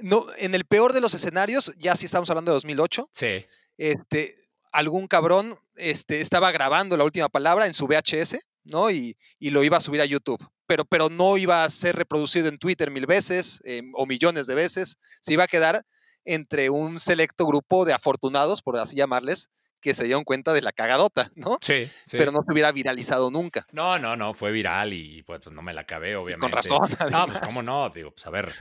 no, 0.02 0.28
en 0.38 0.56
el 0.56 0.66
peor 0.66 0.94
de 0.94 1.02
los 1.02 1.14
escenarios, 1.14 1.74
ya 1.78 1.96
sí 1.96 2.06
estamos 2.06 2.30
hablando 2.30 2.52
de 2.52 2.56
2008, 2.56 3.10
sí, 3.12 3.46
este, 3.78 4.36
algún 4.72 5.08
cabrón 5.08 5.58
este, 5.76 6.22
estaba 6.22 6.52
grabando 6.52 6.98
la 6.98 7.04
última 7.04 7.30
palabra 7.30 7.66
en 7.66 7.74
su 7.74 7.88
VHS, 7.88 8.40
¿no? 8.64 8.92
Y, 8.92 9.18
y 9.40 9.50
lo 9.50 9.64
iba 9.64 9.78
a 9.78 9.82
subir 9.82 10.02
a 10.02 10.06
YouTube. 10.06 10.46
Pero, 10.68 10.86
pero 10.86 11.10
no 11.10 11.38
iba 11.38 11.64
a 11.64 11.70
ser 11.70 11.96
reproducido 11.96 12.48
en 12.48 12.60
Twitter 12.60 12.92
mil 12.92 13.08
veces 13.08 13.60
eh, 13.64 13.82
o 13.94 14.06
millones 14.06 14.46
de 14.46 14.54
veces. 14.54 15.00
Se 15.22 15.34
iba 15.34 15.46
a 15.46 15.48
quedar 15.48 15.84
entre 16.26 16.70
un 16.70 17.00
selecto 17.00 17.48
grupo 17.48 17.86
de 17.86 17.94
afortunados, 17.94 18.62
por 18.62 18.78
así 18.78 18.96
llamarles, 18.96 19.50
que 19.82 19.94
se 19.94 20.04
dieron 20.04 20.24
cuenta 20.24 20.54
de 20.54 20.62
la 20.62 20.72
cagadota, 20.72 21.32
¿no? 21.36 21.58
sí, 21.62 21.90
sí. 22.06 22.18
Pero 22.18 22.32
no 22.32 22.40
se 22.46 22.52
hubiera 22.54 22.72
viralizado 22.72 23.32
nunca. 23.32 23.66
No, 23.72 23.98
no, 24.00 24.16
no, 24.16 24.34
fue 24.34 24.52
viral 24.52 24.94
y 24.94 25.24
pues 25.24 25.50
no 25.52 25.62
me 25.62 25.74
la 25.74 25.82
acabé, 25.82 26.12
Y 26.12 26.16
obviamente. 26.16 26.70
con 26.70 26.80
razón. 26.80 26.80
No, 27.12 27.26
pues 27.28 27.40
cómo 27.40 27.62
no, 27.64 27.90
digo, 27.90 28.12
pues 28.12 28.26
a 28.28 28.30
ver. 28.30 28.52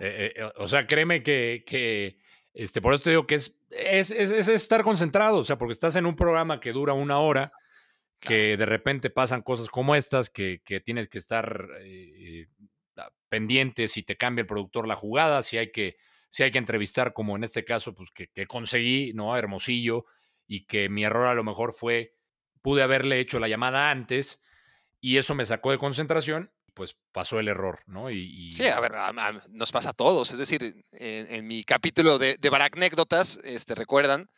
eh, 0.00 0.32
eh, 0.36 0.50
o 0.56 0.68
sea, 0.68 0.86
créeme 0.86 1.22
que, 1.22 1.64
que 1.66 2.18
este, 2.54 2.80
por 2.80 2.94
eso 2.94 3.02
te 3.04 3.10
digo 3.10 3.26
que 3.26 3.34
es, 3.36 3.60
es, 3.70 4.10
es- 4.10 4.30
es 4.30 4.48
estar 4.48 4.82
concentrado, 4.82 5.38
o 5.38 5.44
sea, 5.44 5.58
porque 5.58 5.72
estás 5.72 5.96
en 5.96 6.06
un 6.06 6.16
programa 6.16 6.60
que 6.60 6.72
dura 6.72 6.92
una 6.92 7.18
hora, 7.18 7.52
que 8.20 8.56
de 8.56 8.66
repente 8.66 9.10
pasan 9.10 9.42
cosas 9.42 9.68
como 9.68 9.94
estas, 9.94 10.28
que, 10.28 10.60
que 10.64 10.80
tienes 10.80 11.06
que 11.08 11.18
estar 11.18 11.68
eh, 11.80 12.46
pendiente 13.28 13.88
si 13.88 14.02
te 14.02 14.16
cambia 14.16 14.42
el 14.42 14.46
productor 14.46 14.86
la 14.88 14.96
jugada, 14.96 15.42
si 15.42 15.58
hay 15.58 15.70
que, 15.70 15.96
si 16.28 16.42
hay 16.42 16.50
que 16.50 16.58
entrevistar, 16.58 17.12
como 17.12 17.36
en 17.36 17.44
este 17.44 17.64
caso, 17.64 17.94
pues 17.94 18.10
que, 18.10 18.28
que 18.28 18.46
conseguí, 18.46 19.12
¿no? 19.14 19.36
Hermosillo, 19.36 20.04
y 20.48 20.66
que 20.66 20.88
mi 20.88 21.04
error 21.04 21.28
a 21.28 21.34
lo 21.34 21.44
mejor 21.44 21.72
fue, 21.72 22.16
pude 22.62 22.82
haberle 22.82 23.20
hecho 23.20 23.38
la 23.38 23.46
llamada 23.48 23.90
antes, 23.92 24.40
y 25.00 25.18
eso 25.18 25.36
me 25.36 25.44
sacó 25.46 25.70
de 25.70 25.78
concentración, 25.78 26.50
pues 26.74 26.96
pasó 27.12 27.38
el 27.38 27.46
error, 27.48 27.80
¿no? 27.86 28.10
Y, 28.10 28.18
y- 28.18 28.52
Sí, 28.52 28.66
a 28.66 28.80
ver, 28.80 28.96
a- 28.96 29.08
a- 29.08 29.42
nos 29.50 29.70
pasa 29.72 29.90
a 29.90 29.94
todos. 29.94 30.30
Es 30.32 30.38
decir, 30.38 30.62
en, 30.92 31.32
en 31.32 31.46
mi 31.46 31.62
capítulo 31.64 32.18
de, 32.18 32.36
de 32.36 32.50
Baracnécdotas, 32.50 33.38
este, 33.44 33.74
recuerdan, 33.74 34.28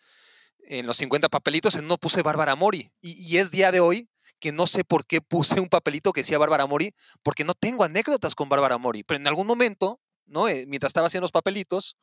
en 0.66 0.86
los 0.86 0.96
50 0.98 1.28
papelitos, 1.28 1.74
en 1.76 1.84
uno 1.86 1.96
puse 1.98 2.22
Bárbara 2.22 2.54
Mori. 2.56 2.92
Y, 3.00 3.12
y 3.22 3.38
es 3.38 3.50
día 3.50 3.72
de 3.72 3.80
hoy 3.80 4.08
que 4.38 4.52
no 4.52 4.66
sé 4.66 4.84
por 4.84 5.04
qué 5.06 5.20
puse 5.20 5.60
un 5.60 5.68
papelito 5.68 6.12
que 6.12 6.22
decía 6.22 6.38
Bárbara 6.38 6.64
Mori, 6.66 6.94
porque 7.22 7.44
no 7.44 7.54
tengo 7.54 7.84
anécdotas 7.84 8.34
con 8.34 8.48
Bárbara 8.48 8.78
Mori. 8.78 9.02
Pero 9.02 9.18
en 9.20 9.26
algún 9.26 9.46
momento, 9.46 10.00
¿no? 10.26 10.48
Eh, 10.48 10.64
mientras 10.66 10.90
estaba 10.90 11.08
haciendo 11.08 11.24
los 11.24 11.32
papelitos, 11.32 11.96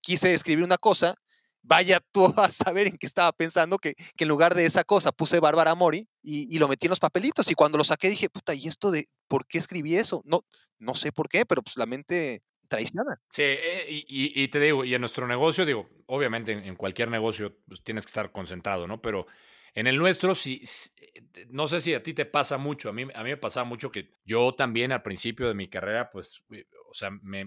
quise 0.00 0.32
escribir 0.32 0.64
una 0.64 0.78
cosa. 0.78 1.16
Vaya 1.62 2.00
tú 2.12 2.32
a 2.36 2.50
saber 2.50 2.86
en 2.88 2.96
qué 2.98 3.06
estaba 3.06 3.32
pensando 3.32 3.78
que, 3.78 3.94
que 4.16 4.24
en 4.24 4.28
lugar 4.28 4.54
de 4.54 4.64
esa 4.64 4.84
cosa 4.84 5.12
puse 5.12 5.40
Bárbara 5.40 5.74
Mori 5.74 6.08
y, 6.22 6.54
y 6.54 6.58
lo 6.58 6.68
metí 6.68 6.86
en 6.86 6.90
los 6.90 7.00
papelitos. 7.00 7.50
Y 7.50 7.54
cuando 7.54 7.78
lo 7.78 7.84
saqué 7.84 8.08
dije, 8.08 8.28
puta, 8.30 8.54
¿y 8.54 8.68
esto 8.68 8.90
de 8.90 9.06
por 9.28 9.46
qué 9.46 9.58
escribí 9.58 9.96
eso? 9.96 10.22
No, 10.24 10.44
no 10.78 10.94
sé 10.94 11.12
por 11.12 11.28
qué, 11.28 11.44
pero 11.46 11.62
pues 11.62 11.76
la 11.76 11.86
mente 11.86 12.42
traiciona. 12.68 13.20
Sí, 13.30 13.42
eh, 13.44 13.86
y, 13.88 14.42
y- 14.42 14.48
te 14.48 14.60
digo, 14.60 14.84
y 14.84 14.94
en 14.94 15.00
nuestro 15.00 15.26
negocio, 15.26 15.64
digo, 15.64 15.88
obviamente 16.06 16.52
en, 16.52 16.76
cualquier 16.76 17.08
negocio 17.10 17.56
pues, 17.66 17.82
tienes 17.82 18.04
que 18.04 18.10
estar 18.10 18.32
concentrado, 18.32 18.86
¿no? 18.86 19.00
Pero 19.00 19.26
en 19.74 19.86
el 19.86 19.96
nuestro, 19.98 20.34
sí, 20.34 20.60
sí, 20.64 20.90
eh, 21.00 21.46
no 21.50 21.66
sé 21.68 21.80
si 21.80 21.94
a 21.94 22.02
ti 22.02 22.12
te 22.12 22.26
pasa 22.26 22.58
mucho, 22.58 22.90
a 22.90 22.92
mí, 22.92 23.02
a 23.14 23.22
mí 23.22 23.30
me 23.30 23.36
pasaba 23.36 23.64
mucho 23.64 23.90
que 23.90 24.18
yo 24.24 24.54
también 24.54 24.92
al 24.92 25.02
principio 25.02 25.48
de 25.48 25.54
mi 25.54 25.68
carrera, 25.68 26.10
pues, 26.10 26.44
eh, 26.50 26.66
o 26.90 26.94
sea, 26.94 27.10
me, 27.10 27.44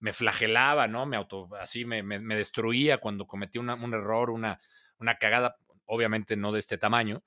me 0.00 0.12
flagelaba, 0.12 0.88
¿no? 0.88 1.06
Me 1.06 1.16
auto, 1.16 1.48
así 1.60 1.84
me, 1.84 2.02
me, 2.02 2.18
me 2.18 2.34
destruía 2.36 2.98
cuando 2.98 3.26
cometí 3.26 3.58
una- 3.58 3.74
un 3.74 3.94
error, 3.94 4.30
una, 4.30 4.58
una 4.98 5.16
cagada, 5.16 5.56
obviamente 5.84 6.36
no 6.36 6.52
de 6.52 6.58
este 6.58 6.78
tamaño. 6.78 7.22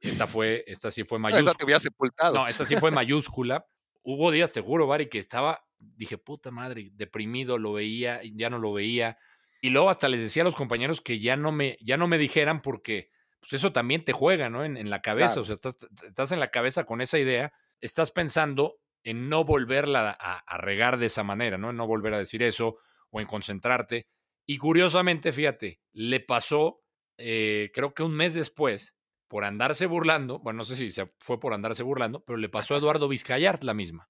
Esta 0.00 0.26
fue, 0.26 0.64
esta 0.66 0.90
sí 0.90 1.04
fue 1.04 1.18
No, 1.18 1.22
mayúscula. 1.24 1.54
te 1.54 1.64
hubiera 1.64 1.80
sepultado. 1.80 2.34
No, 2.34 2.46
esta 2.48 2.64
sí 2.64 2.76
fue 2.76 2.90
mayúscula. 3.04 3.66
Hubo 4.02 4.30
días, 4.30 4.52
te 4.52 4.60
juro, 4.60 4.86
Bari, 4.86 5.08
que 5.08 5.18
estaba, 5.18 5.64
dije, 5.78 6.16
puta 6.18 6.50
madre, 6.50 6.90
deprimido, 6.94 7.58
lo 7.58 7.72
veía, 7.74 8.20
ya 8.34 8.48
no 8.50 8.58
lo 8.58 8.72
veía. 8.72 9.18
Y 9.62 9.70
luego 9.70 9.90
hasta 9.90 10.08
les 10.08 10.20
decía 10.22 10.42
a 10.42 10.44
los 10.44 10.54
compañeros 10.54 11.00
que 11.02 11.20
ya 11.20 11.36
no 11.36 11.52
me, 11.52 11.76
ya 11.82 11.96
no 11.98 12.06
me 12.08 12.16
dijeran 12.16 12.62
porque 12.62 13.10
pues 13.40 13.54
eso 13.54 13.72
también 13.72 14.04
te 14.04 14.12
juega, 14.12 14.48
¿no? 14.50 14.64
En, 14.64 14.76
en 14.76 14.88
la 14.90 15.00
cabeza, 15.02 15.34
Claro. 15.34 15.40
o 15.42 15.44
sea, 15.44 15.54
estás, 15.54 15.76
estás 16.06 16.32
en 16.32 16.40
la 16.40 16.50
cabeza 16.50 16.84
con 16.84 17.00
esa 17.00 17.18
idea, 17.18 17.52
estás 17.80 18.10
pensando 18.10 18.76
en 19.04 19.28
no 19.28 19.44
volverla 19.44 20.16
a, 20.18 20.38
a 20.38 20.58
regar 20.58 20.98
de 20.98 21.06
esa 21.06 21.22
manera, 21.24 21.58
¿no? 21.58 21.70
En 21.70 21.76
no 21.76 21.86
volver 21.86 22.14
a 22.14 22.18
decir 22.18 22.42
eso 22.42 22.76
o 23.10 23.20
en 23.20 23.26
concentrarte. 23.26 24.06
Y 24.46 24.58
curiosamente, 24.58 25.32
fíjate, 25.32 25.80
le 25.92 26.20
pasó, 26.20 26.82
eh, 27.18 27.70
creo 27.74 27.94
que 27.94 28.02
un 28.02 28.14
mes 28.14 28.34
después, 28.34 28.96
por 29.28 29.44
andarse 29.44 29.86
burlando, 29.86 30.38
bueno, 30.40 30.58
no 30.58 30.64
sé 30.64 30.76
si 30.76 30.90
se 30.90 31.12
fue 31.18 31.38
por 31.38 31.52
andarse 31.54 31.82
burlando, 31.82 32.24
pero 32.24 32.36
le 32.36 32.48
pasó 32.48 32.74
a 32.74 32.78
Eduardo 32.78 33.08
Vizcayart 33.08 33.62
la 33.64 33.74
misma, 33.74 34.08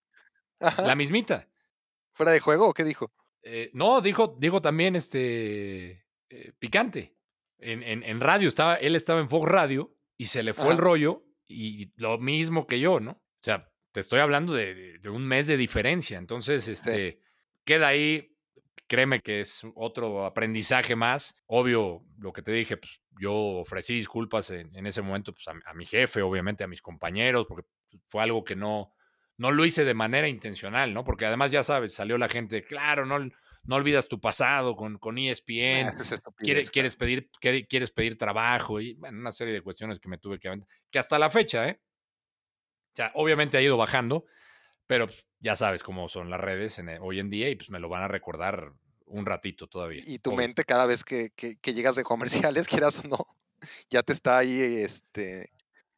Ajá. 0.61 0.83
la 0.87 0.95
mismita. 0.95 1.49
¿Fuera 2.15 2.33
de 2.33 2.41
juego 2.41 2.69
o 2.69 2.75
qué 2.75 2.85
dijo? 2.85 3.13
Eh, 3.43 3.71
no, 3.75 4.01
dijo, 4.01 4.37
dijo 4.39 4.61
también 4.63 4.97
este 4.97 6.07
eh, 6.29 6.53
picante. 6.59 7.17
En, 7.59 7.83
en- 7.83 8.03
en 8.03 8.21
radio 8.21 8.49
estaba, 8.49 8.77
él 8.77 8.97
estaba 8.97 9.21
en 9.21 9.29
Fox 9.29 9.47
Radio 9.49 9.95
y 10.17 10.27
se 10.27 10.43
le 10.43 10.55
fue 10.55 10.73
el 10.73 10.79
rollo 10.79 11.25
y 11.47 11.93
lo 12.01 12.19
mismo 12.19 12.67
que 12.67 12.81
yo, 12.81 13.01
¿no? 13.01 13.13
O 13.13 13.43
sea, 13.43 13.70
te 13.93 14.01
estoy 14.01 14.21
hablando 14.21 14.53
de, 14.53 15.01
un 15.11 15.27
mes 15.27 15.47
de 15.47 15.57
diferencia. 15.57 16.19
Entonces, 16.19 16.69
este, 16.69 17.21
queda 17.65 17.89
ahí. 17.89 18.27
Créeme 18.87 19.21
que 19.21 19.41
es 19.41 19.65
otro 19.77 20.25
aprendizaje 20.27 20.97
más. 20.97 21.41
Obvio, 21.47 22.05
lo 22.19 22.33
que 22.33 22.43
te 22.43 22.51
dije, 22.51 22.77
pues 22.77 23.01
yo 23.21 23.33
ofrecí 23.33 23.95
disculpas 23.95 24.51
en, 24.51 24.75
en 24.75 24.87
ese 24.87 25.01
momento 25.01 25.33
pues, 25.33 25.47
a, 25.47 25.55
a 25.65 25.75
mi 25.75 25.87
jefe, 25.87 26.23
obviamente 26.23 26.65
a 26.65 26.67
mis 26.67 26.83
compañeros, 26.83 27.47
porque 27.47 27.69
fue 28.07 28.25
algo 28.25 28.43
que 28.43 28.57
no, 28.57 28.93
no 29.37 29.53
lo 29.53 29.65
hice 29.65 29.85
de 29.85 29.95
manera 29.95 30.27
intencional, 30.27 30.93
¿no? 30.93 31.05
Porque 31.05 31.25
además, 31.25 31.51
ya 31.51 31.63
sabes, 31.63 31.95
salió 31.95 32.19
la 32.19 32.29
gente, 32.29 32.65
claro, 32.65 33.07
no, 33.07 33.19
no 33.63 33.77
olvidas 33.77 34.09
tu 34.09 34.21
pasado 34.21 34.77
con, 34.77 34.99
con 34.99 35.19
E 35.19 35.29
Ah, 35.29 35.33
ESPN, 35.33 35.89
es 36.01 36.23
quieres, 36.39 36.71
quieres, 36.71 36.97
pedir, 36.97 37.31
quieres 37.41 37.91
pedir 37.91 38.19
trabajo 38.19 38.81
y 38.81 38.95
bueno, 38.95 39.19
una 39.19 39.33
serie 39.33 39.55
de 39.55 39.63
cuestiones 39.63 39.99
que 39.99 40.09
me 40.09 40.19
tuve 40.19 40.39
que 40.39 40.49
aventar, 40.49 40.69
que 40.91 40.99
hasta 40.99 41.19
la 41.19 41.31
fecha, 41.31 41.69
¿eh? 41.69 41.81
O 42.93 42.97
sea, 42.97 43.13
obviamente 43.15 43.57
ha 43.57 43.63
ido 43.63 43.77
bajando, 43.77 44.27
pero 44.87 45.07
pues, 45.07 45.27
ya 45.39 45.57
sabes 45.57 45.83
cómo 45.83 46.09
son 46.09 46.29
las 46.31 46.41
redes 46.41 46.79
en, 46.79 46.89
hoy 47.01 47.21
en 47.21 47.31
día 47.31 47.49
y 47.49 47.57
pues 47.57 47.71
me 47.71 47.79
lo 47.81 47.89
van 47.89 48.03
a 48.03 48.09
recordar 48.09 48.73
un 49.07 49.27
ratito 49.27 49.67
todavía. 49.69 50.03
Y 50.07 50.19
tu 50.19 50.31
obvio. 50.31 50.39
mente 50.39 50.65
cada 50.65 50.87
vez 50.87 51.05
que, 51.05 51.31
que- 51.35 51.57
que 51.59 51.75
llegas 51.75 51.97
de 51.97 52.05
comerciales, 52.05 52.67
quieras 52.85 53.01
o 53.05 53.09
no, 53.09 53.25
ya 53.89 54.03
te 54.03 54.13
está 54.13 54.39
ahí, 54.39 54.61
este, 54.61 55.53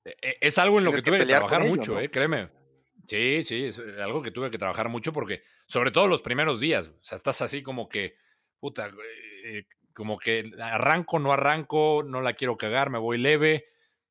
E- 0.05 0.17
e- 0.21 0.39
Es 0.41 0.59
algo 0.59 0.79
en 0.79 0.85
lo 0.85 0.93
que 0.93 1.03
tuve 1.03 1.19
que 1.19 1.27
trabajar 1.27 1.63
ello, 1.63 1.71
mucho, 1.77 1.93
¿no? 1.95 2.01
eh, 2.01 2.11
créeme. 2.11 2.51
Sí, 3.07 3.43
sí, 3.43 3.65
es 3.65 3.79
eh, 3.79 4.01
algo 4.03 4.23
que 4.23 4.31
tuve 4.31 4.51
que 4.51 4.59
trabajar 4.59 4.89
mucho 4.89 5.13
porque, 5.13 5.43
sobre 5.67 5.91
todo 5.91 6.07
los 6.07 6.23
primeros 6.23 6.61
días, 6.61 6.89
o 6.89 6.99
sea, 7.03 7.17
estás 7.17 7.41
así 7.43 7.63
como 7.63 7.89
que, 7.89 8.17
puta, 8.61 8.91
eh, 9.45 9.65
como 9.93 10.19
que 10.19 10.51
arranco, 10.61 11.19
no 11.19 11.33
arranco, 11.33 12.03
no 12.07 12.21
la 12.21 12.33
quiero 12.33 12.57
cagar, 12.57 12.91
me 12.91 12.99
voy 12.99 13.19
leve. 13.19 13.67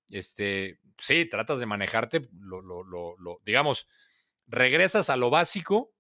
Este, 0.10 0.80
sí, 0.98 1.26
tratas 1.26 1.60
de 1.60 1.66
manejarte, 1.66 2.22
lo, 2.34 2.62
lo, 2.62 2.84
lo, 2.84 3.16
lo- 3.18 3.40
digamos, 3.46 3.88
regresas 4.48 5.10
a 5.10 5.18
lo 5.18 5.30
básico 5.30 5.94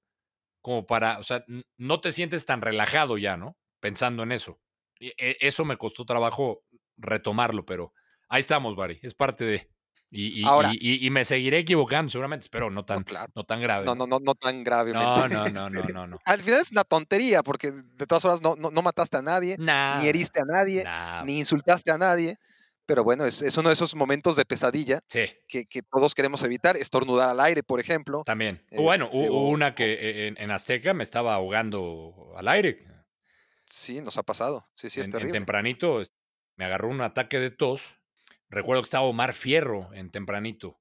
como 0.61 0.85
para, 0.85 1.19
o 1.19 1.23
sea, 1.23 1.43
no 1.77 2.01
te 2.01 2.11
sientes 2.11 2.45
tan 2.45 2.61
relajado 2.61 3.17
ya, 3.17 3.37
¿no? 3.37 3.57
Pensando 3.79 4.23
en 4.23 4.31
eso. 4.31 4.59
Y, 4.99 5.09
e- 5.17 5.37
eso 5.41 5.65
me 5.65 5.77
costó 5.77 6.05
trabajo 6.05 6.63
retomarlo, 6.97 7.65
pero 7.65 7.93
ahí 8.29 8.41
estamos, 8.41 8.75
Bari, 8.75 8.99
es 9.01 9.15
parte 9.15 9.43
de... 9.45 9.69
Y, 10.11 10.41
y- 10.41 10.43
Ahora- 10.47 10.71
y- 10.73 11.05
y- 11.05 11.09
me 11.09 11.23
seguiré 11.25 11.59
equivocando, 11.59 12.09
seguramente, 12.09 12.43
espero 12.43 12.69
no 12.69 12.75
no, 12.81 12.85
tan, 12.85 13.03
claro, 13.03 13.31
no 13.33 13.43
tan 13.45 13.61
grave. 13.61 13.85
no, 13.85 13.95
no, 13.95 14.05
no, 14.07 14.19
no 14.19 14.35
tan 14.35 14.63
gravemente. 14.63 15.03
no, 15.29 15.29
no, 15.29 15.49
no, 15.49 15.69
no, 15.69 15.89
no, 15.89 16.07
no. 16.07 16.19
Al 16.25 16.41
final 16.41 16.59
es 16.61 16.71
una 16.71 16.83
tontería, 16.83 17.43
porque 17.43 17.71
de 17.71 18.05
todas 18.05 18.21
formas 18.21 18.41
no, 18.41 18.55
no, 18.57 18.71
no 18.71 18.81
mataste 18.81 19.17
a 19.17 19.21
nadie, 19.21 19.55
Nah, 19.57 19.99
ni 19.99 20.07
heriste 20.07 20.41
a 20.41 20.45
nadie, 20.45 20.83
nah, 20.83 21.23
ni 21.23 21.39
insultaste 21.39 21.91
a 21.91 21.97
nadie, 21.97 22.37
pero 22.85 23.03
bueno, 23.03 23.25
es, 23.25 23.41
es 23.41 23.57
uno 23.57 23.69
de 23.69 23.73
esos 23.73 23.95
momentos 23.95 24.35
de 24.35 24.45
pesadilla 24.45 24.99
Sí, 25.07 25.25
que, 25.47 25.65
que 25.65 25.81
todos 25.81 26.13
queremos 26.15 26.43
evitar, 26.43 26.77
estornudar 26.77 27.29
al 27.29 27.39
aire, 27.39 27.63
por 27.63 27.79
ejemplo. 27.79 28.23
también. 28.25 28.63
bueno, 28.71 29.05
Este, 29.05 29.17
hu- 29.17 29.29
hubo 29.29 29.49
una 29.49 29.75
que 29.75 30.27
en, 30.27 30.37
en 30.37 30.51
Azteca 30.51 30.93
me 30.93 31.03
estaba 31.03 31.33
ahogando 31.35 32.33
al 32.35 32.47
aire. 32.47 32.85
Sí, 33.65 34.01
nos 34.01 34.17
ha 34.17 34.23
pasado, 34.23 34.65
sí, 34.75 34.89
sí, 34.89 34.99
es 34.99 35.07
en, 35.07 35.15
en 35.21 35.31
tempranito 35.31 36.01
me 36.57 36.65
agarró 36.65 36.89
un 36.89 37.01
ataque 37.01 37.39
de 37.39 37.51
tos. 37.51 37.97
Recuerdo 38.49 38.81
que 38.81 38.85
estaba 38.87 39.05
Omar 39.05 39.31
Fierro 39.33 39.89
en 39.93 40.11
tempranito. 40.11 40.77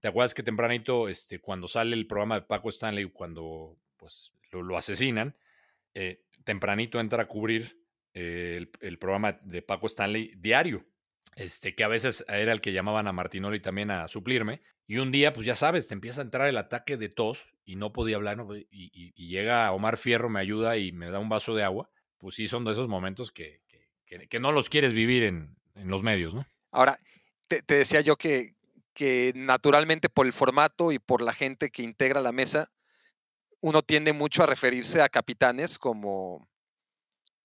¿Te 0.00 0.08
acuerdas 0.08 0.34
que 0.34 0.42
tempranito, 0.42 1.08
este, 1.08 1.38
cuando 1.38 1.68
sale 1.68 1.94
el 1.94 2.06
programa 2.08 2.34
de 2.34 2.42
Paco 2.42 2.68
Stanley, 2.68 3.04
cuando 3.12 3.78
pues, 3.96 4.32
lo, 4.50 4.62
lo 4.62 4.76
asesinan, 4.76 5.36
eh, 5.94 6.24
tempranito 6.44 6.98
entra 7.00 7.22
a 7.22 7.26
cubrir 7.26 7.80
eh, 8.12 8.56
el, 8.58 8.70
el 8.80 8.98
programa 8.98 9.38
de 9.42 9.62
Paco 9.62 9.86
Stanley 9.86 10.32
diario, 10.36 10.84
este, 11.36 11.74
que 11.74 11.84
a 11.84 11.88
veces 11.88 12.24
era 12.28 12.52
el 12.52 12.60
que 12.60 12.72
llamaban 12.72 13.06
a 13.06 13.12
Martinoli 13.12 13.60
también 13.60 13.90
a 13.90 14.08
suplirme. 14.08 14.62
Y 14.88 14.98
un 14.98 15.10
día, 15.10 15.32
pues 15.32 15.46
ya 15.46 15.54
sabes, 15.54 15.86
te 15.88 15.94
empieza 15.94 16.20
a 16.20 16.24
entrar 16.24 16.46
el 16.48 16.56
ataque 16.56 16.96
de 16.96 17.08
tos 17.08 17.54
y 17.64 17.76
no 17.76 17.92
podía 17.92 18.16
hablar. 18.16 18.36
¿no? 18.36 18.54
Y, 18.56 19.12
llega 19.28 19.70
Omar 19.72 19.96
Fierro, 19.96 20.28
me 20.28 20.40
ayuda 20.40 20.76
y 20.76 20.92
me 20.92 21.10
da 21.10 21.18
un 21.18 21.28
vaso 21.28 21.54
de 21.54 21.62
agua. 21.64 21.90
Pues 22.18 22.34
sí, 22.36 22.48
son 22.48 22.64
de 22.64 22.72
esos 22.72 22.88
momentos 22.88 23.30
que, 23.30 23.60
que- 23.68 23.88
que- 24.06 24.28
que 24.28 24.40
no 24.40 24.52
los 24.52 24.68
quieres 24.68 24.92
vivir 24.92 25.24
en, 25.24 25.56
en 25.74 25.88
los 25.88 26.02
medios, 26.02 26.34
¿no? 26.34 26.46
Ahora, 26.70 26.98
te, 27.48 27.62
te 27.62 27.74
decía 27.74 28.00
yo 28.00 28.16
que, 28.16 28.54
que 28.94 29.32
naturalmente 29.34 30.08
por 30.08 30.24
el 30.26 30.32
formato 30.32 30.92
y 30.92 30.98
por 30.98 31.20
la 31.20 31.34
gente 31.34 31.70
que 31.70 31.82
integra 31.82 32.20
la 32.20 32.32
mesa, 32.32 32.70
uno 33.60 33.82
tiende 33.82 34.12
mucho 34.12 34.42
a 34.42 34.46
referirse 34.46 35.02
a 35.02 35.08
capitanes 35.08 35.78
como, 35.78 36.48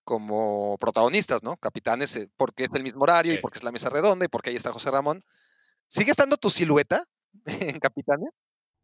como 0.04 0.78
protagonistas, 0.80 1.44
¿no? 1.44 1.58
Capitanes 1.58 2.16
eh, 2.16 2.30
porque 2.38 2.64
es 2.66 2.70
el 2.74 2.84
mismo 2.84 3.04
horario 3.04 3.34
y 3.34 3.38
porque 3.38 3.60
es 3.60 3.64
la 3.64 3.72
mesa 3.72 3.90
redonda 3.90 4.26
y 4.26 4.28
porque 4.28 4.50
ahí 4.50 4.56
está 4.56 4.72
José 4.72 4.92
Ramón. 4.92 5.24
¿Sigue 5.88 6.12
estando 6.12 6.38
tu 6.38 6.50
silueta 6.50 7.04
en 7.46 7.80
Capitanes? 7.80 8.30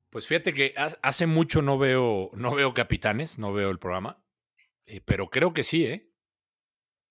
Pues 0.10 0.26
fíjate 0.28 0.54
que 0.54 0.74
ha- 0.78 0.98
hace 1.02 1.26
mucho 1.28 1.62
no 1.62 1.78
veo, 1.78 2.30
no 2.34 2.56
veo 2.56 2.74
capitanes, 2.74 3.38
no 3.40 3.52
veo 3.54 3.70
el 3.70 3.80
programa, 3.80 4.24
eh, 4.86 5.02
pero 5.04 5.30
creo 5.30 5.54
que 5.54 5.64
sí, 5.64 5.86
¿eh? 5.86 6.10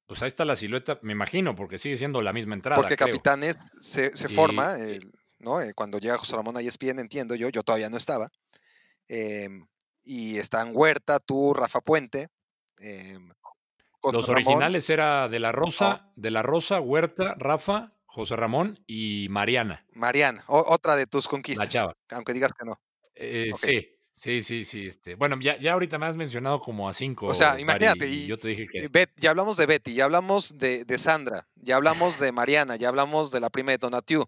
Pues 0.06 0.22
ahí 0.22 0.28
está 0.28 0.44
la 0.44 0.54
silueta, 0.56 0.98
me 1.02 1.12
imagino, 1.12 1.54
porque 1.56 1.78
sigue 1.78 1.96
siendo 1.96 2.22
la 2.22 2.32
misma 2.32 2.54
entrada. 2.54 2.80
Porque 2.80 2.96
creo. 2.96 3.08
Capitanes 3.08 3.56
se, 3.80 4.16
se 4.16 4.30
Y- 4.30 4.34
forma, 4.34 4.78
el- 4.78 5.12
¿no? 5.40 5.60
Eh, 5.60 5.74
Cuando 5.74 5.98
llega 5.98 6.16
José 6.16 6.36
Ramón 6.36 6.56
a 6.56 6.60
ESPN, 6.60 7.00
entiendo 7.00 7.34
yo, 7.34 7.48
yo 7.50 7.62
todavía 7.62 7.90
no 7.90 7.96
estaba. 7.98 8.30
em, 9.08 9.66
y 10.04 10.38
están 10.38 10.70
Huerta, 10.74 11.18
tú, 11.20 11.52
Rafa 11.52 11.80
Puente. 11.80 12.28
Los 14.12 14.28
Ramón, 14.28 14.42
originales 14.46 14.90
era 14.90 15.28
de 15.28 15.38
la 15.38 15.52
Rosa, 15.52 16.10
de 16.16 16.30
la 16.30 16.42
Rosa, 16.42 16.80
Huerta, 16.80 17.34
Rafa, 17.38 17.92
José 18.06 18.36
Ramón 18.36 18.78
y 18.86 19.26
Mariana, 19.30 19.84
Mariana, 19.92 20.44
otra 20.48 20.96
de 20.96 21.06
tus 21.06 21.24
la 21.26 21.30
conquistas. 21.30 21.68
chava. 21.68 21.96
Aunque 22.10 22.32
digas 22.32 22.52
que 22.52 22.64
no. 22.64 22.80
Eh. 23.14 23.50
Sí, 23.54 23.88
sí, 24.12 24.42
sí, 24.42 24.64
sí. 24.64 24.86
Este. 24.86 25.14
Bueno, 25.16 25.36
ya, 25.40 25.58
ya 25.58 25.72
ahorita 25.74 25.98
me 25.98 26.06
has 26.06 26.16
mencionado 26.16 26.60
como 26.60 26.88
a 26.88 26.92
cinco. 26.94 27.26
O 27.26 27.34
sea, 27.34 27.58
imagínate, 27.60 28.08
y 28.08 28.26
yo 28.26 28.38
te 28.38 28.48
dije 28.48 28.66
que. 28.66 28.88
Bet- 28.88 29.12
ya 29.16 29.30
hablamos 29.30 29.56
de 29.56 29.66
Betty, 29.66 29.94
ya 29.94 30.04
hablamos 30.04 30.56
de, 30.58 30.84
de 30.84 30.98
Sandra, 30.98 31.46
ya 31.56 31.76
hablamos 31.76 32.18
de 32.18 32.32
Mariana, 32.32 32.76
ya 32.76 32.88
hablamos 32.88 33.30
de 33.30 33.40
la 33.40 33.50
prima 33.50 33.72
de 33.72 33.78
Donatiu. 33.78 34.24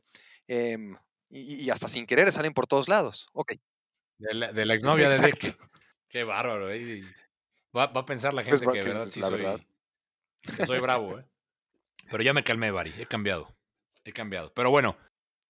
em, 0.47 0.97
y, 1.31 1.57
y 1.65 1.71
hasta 1.71 1.89
sin 1.89 2.07
querer 2.07 2.33
salen 2.33 2.53
por 2.55 2.67
todos 2.67 2.89
lados. 2.89 3.29
Ok. 3.35 3.53
De 4.19 4.35
la, 4.35 4.53
de 4.53 4.65
la 4.67 4.75
exnovia 4.75 5.09
de. 5.11 5.19
Dick. 5.27 5.57
Qué 6.09 6.25
bárbaro, 6.25 6.71
¿eh? 6.71 7.03
Va, 7.77 7.87
va 7.89 8.01
a 8.01 8.07
pensar 8.07 8.33
la 8.33 8.43
Pues 8.43 8.61
gente 8.61 8.67
va- 8.67 8.73
que 8.73 8.89
verdad 8.89 9.03
sí 9.05 9.21
la 9.21 9.27
soy, 9.29 9.37
verdad. 9.37 9.61
soy 10.67 10.81
bravo, 10.81 11.19
¿eh? 11.19 11.27
Pero 12.11 12.23
ya 12.23 12.33
me 12.33 12.43
calmé, 12.45 12.71
Bari. 12.71 12.93
He 12.99 13.07
cambiado. 13.07 13.55
He 14.05 14.13
cambiado. 14.13 14.53
Pero 14.55 14.71
bueno. 14.71 14.97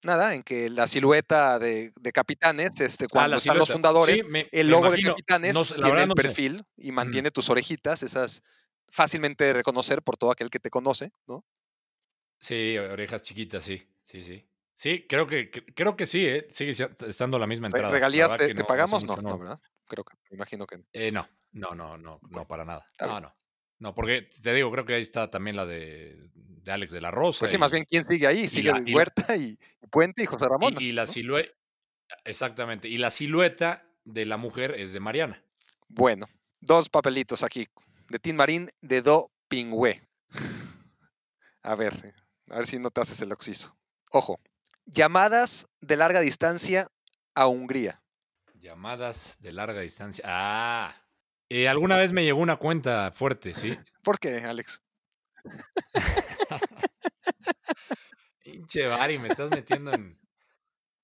Nada, 0.03 0.35
en 0.35 0.43
que 0.45 0.71
la 0.71 0.87
silueta 0.87 1.59
de, 1.59 1.93
de 2.01 2.13
Capitanes, 2.13 2.81
este, 2.81 3.07
Ah, 3.07 3.09
cuando 3.11 3.31
la 3.31 3.37
están 3.39 3.59
los 3.59 3.71
fundadores, 3.71 4.17
Sí, 4.17 4.23
me- 4.29 4.49
el 4.53 4.69
logo 4.69 4.91
de. 4.91 5.03
Capitanes 5.03 5.55
No 5.55 5.65
tiene 5.65 5.89
verdad 5.91 6.03
el 6.03 6.09
no 6.09 6.15
sé. 6.17 6.23
perfil 6.23 6.65
y 6.77 6.93
mantiene 6.93 7.31
tus 7.31 7.51
orejitas, 7.51 8.03
esas 8.03 8.43
fácilmente 8.91 9.45
de 9.45 9.53
reconocer 9.53 10.03
por 10.03 10.17
todo 10.17 10.31
aquel 10.31 10.51
que 10.51 10.61
te 10.61 10.71
conoce, 10.71 11.11
¿no? 11.27 11.45
Sí, 12.41 12.79
orejas 12.79 13.23
chiquitas, 13.23 13.63
sí. 13.65 13.83
Sí, 14.03 14.23
sí. 14.23 14.49
Sí, 14.73 15.07
creo 15.09 15.27
que, 15.27 15.51
creo 15.51 15.97
que 15.97 16.07
sí, 16.07 16.25
¿eh? 16.27 16.47
Sigue 16.53 16.73
si- 16.73 16.85
estando 17.07 17.39
la 17.39 17.49
misma 17.49 17.67
entrada. 17.67 17.91
¿Regalías 17.93 18.37
te, 18.37 18.47
te 18.47 18.55
no, 18.55 18.61
hace 18.61 18.69
pagamos? 18.69 19.05
No, 19.05 19.17
no, 19.17 19.39
¿verdad? 19.39 19.61
Creo 19.87 20.05
que, 20.05 20.17
me 20.31 20.37
imagino 20.37 20.67
que 20.67 20.79
no. 20.79 20.85
Eh, 20.93 21.11
no, 21.11 21.29
no, 21.53 21.75
no, 21.75 21.99
no, 21.99 22.21
no, 22.31 22.47
para 22.47 22.65
nada. 22.65 22.87
No, 23.01 23.21
no. 23.21 23.35
No, 23.79 23.95
porque 23.95 24.23
te 24.43 24.55
digo, 24.55 24.71
creo 24.73 24.85
que 24.85 24.95
ahí 24.95 25.03
está 25.03 25.31
también 25.31 25.57
la 25.57 25.65
de, 25.67 26.31
de 26.35 26.73
Alex 26.73 26.93
de 26.93 27.01
la 27.01 27.11
Rosa. 27.11 27.41
Pues 27.41 27.51
sí, 27.53 27.59
más 27.59 27.71
bien, 27.71 27.85
¿quién 27.85 28.05
sigue 28.05 28.27
ahí? 28.27 28.49
Sigue 28.49 28.73
la- 28.73 28.83
Huerta 28.95 29.37
y, 29.37 29.59
y 29.83 29.87
Puente 29.87 30.23
y 30.23 30.27
José 30.27 30.49
Ramón. 30.49 30.75
Y, 30.81 30.87
y 30.87 30.93
la 30.93 31.03
¿no? 31.03 31.07
silueta, 31.07 31.53
exactamente. 32.25 32.89
Y 32.89 32.99
la 32.99 33.11
silueta 33.11 33.87
de 34.05 34.25
la 34.27 34.37
mujer 34.37 34.75
es 34.79 34.93
de 34.93 35.01
Mariana. 35.01 35.43
Bueno, 35.89 36.27
dos 36.61 36.89
papelitos 36.89 37.43
aquí. 37.43 37.69
De 38.09 38.19
Tin 38.19 38.37
Marín, 38.37 38.71
de 38.81 39.03
Do 39.03 39.31
Pingüe. 39.49 40.01
A 41.63 41.75
ver, 41.75 42.15
a 42.51 42.57
ver 42.57 42.67
si 42.67 42.79
no 42.79 42.91
te 42.91 43.01
haces 43.03 43.21
el 43.21 43.33
oxiso. 43.33 43.77
Ojo. 44.11 44.41
Llamadas 44.87 45.69
de 45.83 45.97
larga 45.97 46.21
distancia 46.21 46.89
a 47.35 47.47
Hungría. 47.47 48.01
Llamadas 48.55 49.37
de 49.41 49.53
larga 49.53 49.81
distancia. 49.81 50.25
Ah. 50.27 50.95
Eh, 51.51 51.69
alguna 51.69 51.97
vez 51.97 52.13
me 52.13 52.25
llegó 52.25 52.41
una 52.41 52.57
cuenta 52.57 53.11
fuerte, 53.11 53.55
¿sí? 53.55 53.77
¿Por 54.03 54.19
qué, 54.19 54.39
Alex? 54.39 54.83
Pinche 58.45 58.87
Bari, 58.87 59.19
me 59.19 59.29
estás 59.29 59.51
metiendo 59.51 59.93
en 59.93 60.19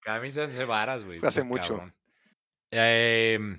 camisas 0.01 0.55
de 0.55 0.65
varas, 0.65 1.05
güey. 1.05 1.21
Hace 1.23 1.43
mucho. 1.43 1.93
Em, 2.71 3.59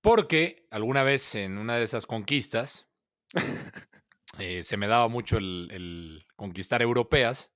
porque 0.00 0.66
alguna 0.70 1.02
vez 1.02 1.34
en 1.34 1.58
una 1.58 1.76
de 1.76 1.84
esas 1.84 2.06
conquistas 2.06 2.88
eh, 4.38 4.62
se 4.62 4.76
me 4.76 4.86
daba 4.86 5.08
mucho 5.08 5.38
el, 5.38 5.68
el 5.70 6.26
conquistar 6.36 6.82
europeas 6.82 7.52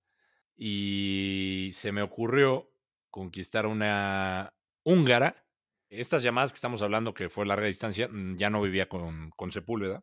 y 0.57 1.70
se 1.73 1.93
me 1.93 2.03
ocurrió 2.03 2.73
conquistar 3.11 3.66
una 3.66 4.55
húngara. 4.85 5.41
Estas 5.93 6.23
llamadas 6.23 6.52
que 6.52 6.56
estamos 6.56 6.81
hablando, 6.81 7.12
que 7.12 7.28
fue 7.28 7.44
larga 7.44 7.66
distancia, 7.66 8.09
mm, 8.09 8.36
ya 8.36 8.48
no 8.51 8.62
vivía 8.62 8.89
con, 8.89 9.31
con 9.36 9.51
Sepúlveda, 9.51 10.02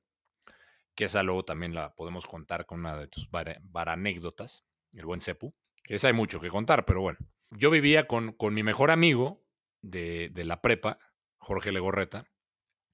que 0.95 1.05
esa 1.05 1.23
luego 1.23 1.43
también 1.43 1.73
la 1.73 1.95
podemos 1.95 2.25
contar 2.25 2.65
con 2.65 2.81
una 2.81 2.95
de 2.97 3.07
tus 3.07 3.29
vara- 3.31 3.59
varanécdotas, 3.63 4.65
el 4.91 5.05
buen 5.05 5.19
Sepu, 5.19 5.55
esa 5.85 6.07
hay 6.07 6.13
mucho 6.13 6.39
que 6.39 6.49
contar, 6.49 6.85
pero 6.85 7.01
bueno. 7.01 7.17
Yo 7.51 7.71
vivía 7.71 8.05
con, 8.05 8.33
con 8.33 8.53
mi 8.53 8.61
mejor 8.61 8.91
amigo 8.91 9.43
de, 9.81 10.29
de 10.29 10.43
la 10.43 10.61
prepa, 10.61 10.99
Jorge 11.39 11.71
Legorreta, 11.71 12.25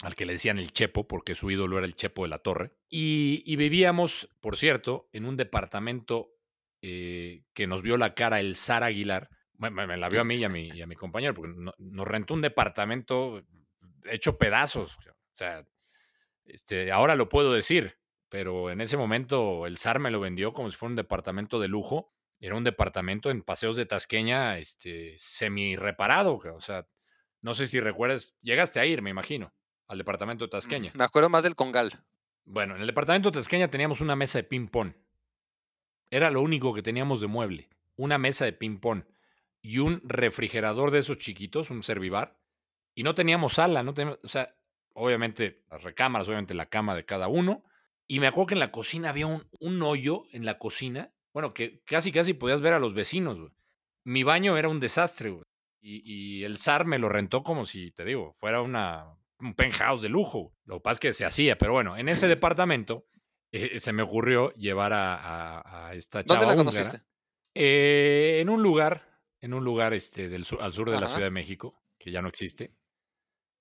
al 0.01 0.15
que 0.15 0.26
le 0.26 0.34
decían 0.34 0.59
el 0.59 0.72
Chepo, 0.72 1.07
porque 1.07 1.35
su 1.35 1.51
ídolo 1.51 1.77
era 1.77 1.85
el 1.88 1.95
Chepo 1.95 2.23
de 2.23 2.30
la 2.30 2.39
Torre. 2.39 2.72
Y, 2.89 3.55
vivíamos, 3.57 4.30
por 4.39 4.55
cierto, 4.55 5.09
en 5.11 5.26
un 5.26 5.35
departamento 5.35 6.31
eh, 6.81 7.43
que 7.53 7.67
nos 7.67 7.81
vio 7.81 7.97
la 7.97 8.13
cara 8.13 8.39
el 8.39 8.55
Zar 8.55 8.84
Aguilar. 8.84 9.30
Me, 9.57 9.98
la 9.98 10.10
vio 10.10 10.22
a 10.22 10.23
mí 10.26 10.36
y 10.36 10.44
a 10.44 10.49
mi, 10.49 10.69
y 10.69 10.82
a 10.82 10.88
mi 10.88 10.95
compañero, 10.95 11.34
porque 11.34 11.53
no- 11.56 11.73
nos 11.77 12.07
rentó 12.07 12.34
un 12.34 12.41
departamento 12.41 13.44
hecho 14.06 14.38
pedazos. 14.38 14.98
O 14.98 15.11
sea, 15.34 15.65
este, 16.45 16.91
ahora 16.91 17.15
lo 17.15 17.30
puedo 17.30 17.53
decir, 17.53 17.98
pero 18.30 18.69
en 18.69 18.82
ese 18.82 18.98
momento 18.98 19.65
el 19.65 19.77
Zar 19.77 19.99
me 19.99 20.11
lo 20.11 20.19
vendió 20.19 20.53
como 20.53 20.69
si 20.72 20.77
fuera 20.77 20.91
un 20.91 20.95
departamento 20.98 21.60
de 21.60 21.68
lujo. 21.68 22.11
Era 22.40 22.56
un 22.56 22.64
departamento 22.65 23.32
en 23.32 23.41
Paseos 23.41 23.77
de 23.77 23.86
Tasqueña, 23.86 24.57
este, 24.57 25.15
semi 25.18 25.76
reparado. 25.77 26.36
O 26.36 26.61
sea, 26.61 26.86
no 27.41 27.53
sé 27.53 27.65
si 27.65 27.80
recuerdas, 27.80 28.36
llegaste 28.41 28.80
a 28.80 28.86
ir, 28.86 29.02
me 29.02 29.10
imagino, 29.10 29.53
al 29.88 29.98
departamento 29.98 30.45
de 30.45 30.49
Tasqueña. 30.49 30.91
Me 30.95 31.06
acuerdo 31.06 31.30
más 31.30 31.44
del 31.44 31.56
Congal. 31.56 32.03
Bueno, 32.44 32.76
en 32.76 32.82
el 32.82 32.88
departamento 32.88 33.30
de 33.32 33.36
Tasqueña 33.40 33.69
teníamos 33.69 34.02
una 34.02 34.15
mesa 34.18 34.38
de 34.38 34.44
ping-pong. 34.44 34.94
Era 36.11 36.30
lo 36.30 36.41
único 36.41 36.73
que 36.73 36.84
teníamos 36.84 37.22
de 37.22 37.27
mueble. 37.27 37.69
Una 37.95 38.18
mesa 38.18 38.45
de 38.45 38.53
ping-pong 38.53 39.03
y 39.68 39.80
un 39.80 40.02
refrigerador 40.04 40.92
de 40.92 41.00
esos 41.00 41.18
chiquitos, 41.18 41.70
un 41.72 41.82
servivar. 41.84 42.40
Y 42.96 43.04
no 43.04 43.16
teníamos 43.16 43.54
sala, 43.54 43.84
no 43.84 43.94
teníamos, 43.94 44.20
o 44.24 44.28
sea, 44.28 44.56
obviamente 44.94 45.64
las 45.70 45.84
recámaras, 45.84 46.28
obviamente 46.28 46.54
la 46.54 46.68
cama 46.68 46.96
de 46.96 47.06
cada 47.06 47.28
uno. 47.28 47.64
Y 48.08 48.20
me 48.20 48.28
acuerdo 48.28 48.48
que 48.48 48.54
en 48.56 48.60
la 48.60 48.72
cocina 48.72 49.10
había 49.10 49.28
un, 49.28 49.48
un 49.60 49.82
hoyo 49.82 50.24
en 50.32 50.46
la 50.46 50.58
cocina, 50.60 51.14
bueno, 51.34 51.54
que 51.54 51.82
casi 51.86 52.12
casi 52.12 52.34
podías 52.34 52.62
ver 52.62 52.74
a 52.74 52.80
los 52.80 52.94
vecinos. 52.94 53.40
güey. 53.40 53.52
Mi 54.06 54.24
baño 54.24 54.56
era 54.58 54.70
un 54.70 54.80
desastre, 54.80 55.32
güey. 55.32 55.44
Y, 55.82 56.02
y 56.40 56.44
el 56.44 56.58
SAR 56.58 56.86
me 56.86 57.00
lo 57.00 57.10
rentó 57.10 57.44
como 57.44 57.66
si, 57.66 57.92
te 57.92 58.06
digo, 58.06 58.34
fuera 58.36 58.62
una, 58.62 59.06
un 59.40 59.54
penthouse 59.56 60.02
de 60.04 60.10
lujo. 60.10 60.54
Lo 60.66 60.76
que 60.78 60.82
pasa 60.82 60.94
es 60.94 61.00
que 61.00 61.14
se 61.14 61.26
hacía, 61.26 61.58
pero 61.58 61.74
bueno, 61.74 61.98
en 61.98 62.08
ese 62.10 62.28
departamento 62.28 63.08
eh, 63.52 63.80
se 63.80 63.94
me 63.94 64.04
ocurrió 64.04 64.54
llevar 64.54 64.94
a, 64.94 65.16
a- 65.16 65.88
a 65.90 65.94
esta 65.96 66.24
chava 66.24 66.40
¿Dónde 66.40 66.56
la 66.56 66.62
húngara, 66.62 66.78
conociste? 66.78 67.02
eh, 67.54 68.40
en 68.42 68.50
un 68.50 68.62
lugar, 68.64 69.15
en 69.45 69.53
un 69.53 69.63
lugar 69.63 69.93
este, 69.93 70.27
del 70.30 70.43
sur- 70.45 70.61
al 70.61 70.73
sur 70.73 70.89
de 70.89 70.99
la. 70.99 71.07
Ciudad 71.07 71.26
de 71.26 71.31
México, 71.31 71.81
que 71.97 72.11
ya 72.11 72.22
no 72.22 72.27
existe, 72.27 72.76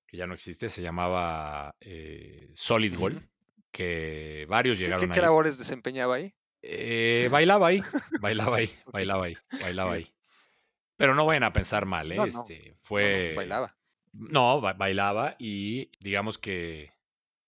que 0.07 0.17
ya 0.17 0.27
no 0.27 0.35
existe, 0.35 0.69
se 0.69 0.83
llamaba 0.83 1.75
eh, 1.81 2.51
Solid 2.55 2.97
Gold, 2.97 3.21
que 3.71 4.47
varios 4.49 4.79
¿Qué, 4.79 4.85
llegaron 4.85 5.07
qué- 5.07 5.13
ahí. 5.13 5.15
qué 5.15 5.21
labores 5.23 5.59
desempeñaba 5.59 6.17
ahí? 6.17 6.35
Eh, 6.63 7.29
bailaba 7.31 7.67
ahí, 7.69 7.83
bailaba 8.21 8.57
ahí, 8.57 8.71
bailaba 8.93 9.25
ahí, 9.27 9.37
bailaba 9.61 9.93
ahí. 9.95 10.11
Pero 10.97 11.15
no 11.15 11.27
vayan 11.27 11.43
a 11.43 11.53
pensar 11.53 11.87
mal, 11.87 12.11
¿eh? 12.13 12.17
No, 12.17 12.27
no, 12.27 12.41
Este, 12.43 12.59
No, 12.61 12.71
no, 12.71 12.77
fue. 12.81 13.35
bailaba. 13.37 13.77
No, 14.13 14.61
ba- 14.61 14.73
bailaba 14.75 15.35
y 15.39 15.91
digamos 16.01 16.39
que 16.39 16.93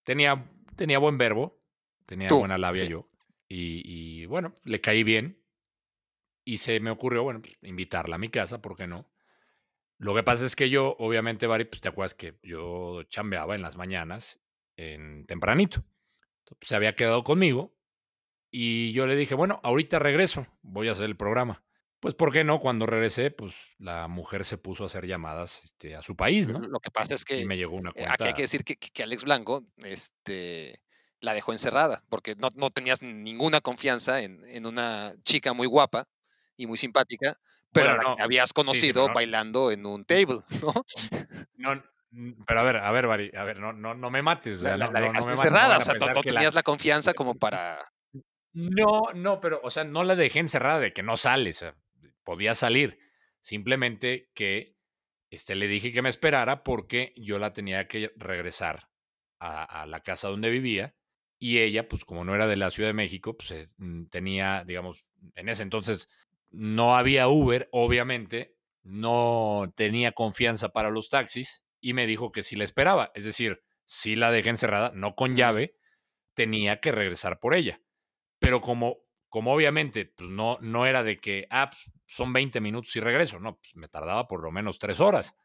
tenía, 0.02 0.44
tenía 0.74 0.98
buen 0.98 1.16
verbo, 1.16 1.62
tenía 2.06 2.28
Tú, 2.28 2.40
buena 2.40 2.58
labia 2.58 2.84
sí. 2.84 2.90
yo. 2.90 3.08
Y, 3.48 3.82
y, 3.84 4.26
bueno, 4.26 4.52
le 4.64 4.80
caí 4.80 5.04
bien. 5.04 5.40
Y 6.46 6.58
se 6.58 6.80
me 6.80 6.90
ocurrió, 6.90 7.24
bueno, 7.24 7.42
pues, 7.42 7.58
invitarla 7.62 8.16
a 8.16 8.18
mi 8.20 8.30
casa, 8.30 8.62
¿por 8.62 8.76
qué 8.76 8.86
no? 8.86 9.10
Lo 9.98 10.14
que 10.14 10.22
pasa 10.22 10.44
es 10.46 10.56
que 10.56 10.70
yo, 10.70 10.96
obviamente, 10.98 11.46
Bari, 11.46 11.64
pues 11.66 11.80
te 11.80 11.88
acuerdas 11.88 12.14
que 12.14 12.38
yo 12.42 13.02
chambeaba 13.04 13.54
en 13.54 13.62
las 13.62 13.76
mañanas, 13.76 14.42
en 14.76 15.26
tempranito. 15.26 15.84
Entonces, 16.40 16.68
se 16.68 16.76
había 16.76 16.94
quedado 16.94 17.24
conmigo 17.24 17.76
y 18.50 18.92
yo 18.92 19.06
le 19.06 19.16
dije, 19.16 19.34
bueno, 19.34 19.60
ahorita 19.64 19.98
regreso, 19.98 20.46
voy 20.62 20.88
a 20.88 20.92
hacer 20.92 21.06
el 21.06 21.16
programa. 21.16 21.64
Pues, 22.00 22.14
¿por 22.14 22.32
qué 22.32 22.44
no? 22.44 22.60
Cuando 22.60 22.86
regresé, 22.86 23.30
pues 23.30 23.54
la 23.78 24.08
mujer 24.08 24.44
se 24.44 24.58
puso 24.58 24.84
a 24.84 24.86
hacer 24.86 25.06
llamadas 25.06 25.64
este, 25.64 25.96
a 25.96 26.02
su 26.02 26.16
país, 26.16 26.48
¿no? 26.48 26.60
Lo 26.60 26.80
que 26.80 26.90
pasa 26.90 27.14
es 27.14 27.24
Y 27.32 27.44
que 27.44 27.44
me 27.44 27.56
llegó 27.56 27.76
una 27.76 27.90
eh, 27.90 27.92
cuenta. 27.94 28.12
aquí 28.14 28.24
hay 28.28 28.34
que 28.34 28.42
decir 28.42 28.64
que, 28.64 28.76
que- 28.76 28.90
que 28.90 29.02
Alex 29.02 29.24
Blanco 29.24 29.64
este, 29.78 30.82
la 31.20 31.34
dejó 31.34 31.52
encerrada 31.52 32.04
porque 32.08 32.34
no, 32.36 32.48
no 32.54 32.70
tenías 32.70 33.02
ninguna 33.02 33.60
confianza 33.60 34.22
en, 34.22 34.44
en 34.44 34.66
una 34.66 35.14
chica 35.24 35.52
muy 35.52 35.66
guapa 35.66 36.08
y 36.56 36.66
muy 36.66 36.78
simpática, 36.78 37.36
pero 37.72 37.86
Bueno, 37.86 38.00
a 38.00 38.04
la 38.04 38.10
no, 38.10 38.16
que 38.16 38.22
habías 38.22 38.48
sí, 38.48 38.50
sí, 38.50 38.54
conocido 38.54 39.08
no- 39.08 39.14
bailando 39.14 39.70
en 39.70 39.86
un 39.86 40.04
table, 40.04 40.40
¿no? 40.62 40.72
No, 41.56 41.82
pero 42.46 42.60
a 42.60 42.62
ver, 42.62 42.76
a 42.76 42.90
ver, 42.92 43.06
Bari, 43.06 43.30
a 43.36 43.44
ver, 43.44 43.58
no, 43.60 43.72
no, 43.72 43.94
no 43.94 44.10
me 44.10 44.22
mates. 44.22 44.62
La, 44.62 44.76
la- 44.76 44.88
dejaste 44.90 45.26
me 45.26 45.34
o 45.34 45.36
sea, 45.82 46.14
no, 46.14 46.22
tenías 46.22 46.54
la 46.54 46.62
confianza 46.62 47.12
como 47.14 47.34
para... 47.38 47.92
No, 48.52 49.02
no, 49.14 49.40
pero, 49.40 49.60
o 49.62 49.70
sea, 49.70 49.84
no 49.84 50.02
la 50.02 50.16
dejé 50.16 50.38
encerrada 50.38 50.80
de 50.80 50.92
que 50.94 51.02
no 51.02 51.16
sale, 51.18 51.50
o 51.50 51.52
sea, 51.52 51.76
podía 52.24 52.54
salir. 52.54 52.98
Simplemente 53.40 54.30
que 54.34 54.76
este, 55.30 55.54
le 55.56 55.66
dije 55.68 55.92
que 55.92 56.00
me 56.00 56.08
esperara 56.08 56.62
porque 56.64 57.12
yo 57.16 57.38
la 57.38 57.52
tenía 57.52 57.86
que 57.86 58.12
regresar 58.16 58.88
a, 59.38 59.82
a 59.82 59.86
la 59.86 60.00
casa 60.00 60.28
donde 60.28 60.48
vivía 60.48 60.94
y 61.38 61.58
ella, 61.58 61.86
pues 61.86 62.06
como 62.06 62.24
no 62.24 62.34
era 62.34 62.46
de 62.46 62.56
la 62.56 62.70
Ciudad 62.70 62.88
de 62.88 62.94
México, 62.94 63.36
pues 63.36 63.50
es- 63.50 63.74
mm, 63.78 64.06
tenía, 64.06 64.64
digamos, 64.64 65.04
en 65.34 65.50
ese 65.50 65.62
entonces 65.62 66.08
no 66.56 66.96
había 66.96 67.28
Uber, 67.28 67.68
obviamente, 67.70 68.56
no 68.82 69.72
tenía 69.76 70.12
confianza 70.12 70.70
para 70.70 70.90
los 70.90 71.10
taxis 71.10 71.62
y 71.80 71.92
me 71.92 72.06
dijo 72.06 72.32
que 72.32 72.42
si 72.42 72.56
la 72.56 72.64
esperaba, 72.64 73.12
es 73.14 73.24
decir, 73.24 73.62
si 73.84 74.16
la 74.16 74.30
dejé 74.30 74.48
encerrada, 74.48 74.90
no 74.94 75.14
con 75.14 75.36
llave, 75.36 75.76
tenía 76.34 76.80
que 76.80 76.92
regresar 76.92 77.38
por 77.40 77.54
ella. 77.54 77.82
Pero 78.38 78.62
como, 78.62 78.98
como 79.28 79.52
obviamente 79.52 80.06
pues 80.06 80.30
no, 80.30 80.56
no 80.62 80.86
era 80.86 81.02
de 81.02 81.18
que, 81.18 81.46
ah, 81.50 81.68
pues, 81.70 81.92
son 82.06 82.32
20 82.32 82.60
minutos 82.60 82.96
y 82.96 83.00
regreso, 83.00 83.38
no, 83.38 83.58
pues 83.58 83.76
me 83.76 83.88
tardaba 83.88 84.26
por 84.26 84.42
lo 84.42 84.50
menos 84.50 84.78
tres 84.78 85.00
horas. 85.00 85.36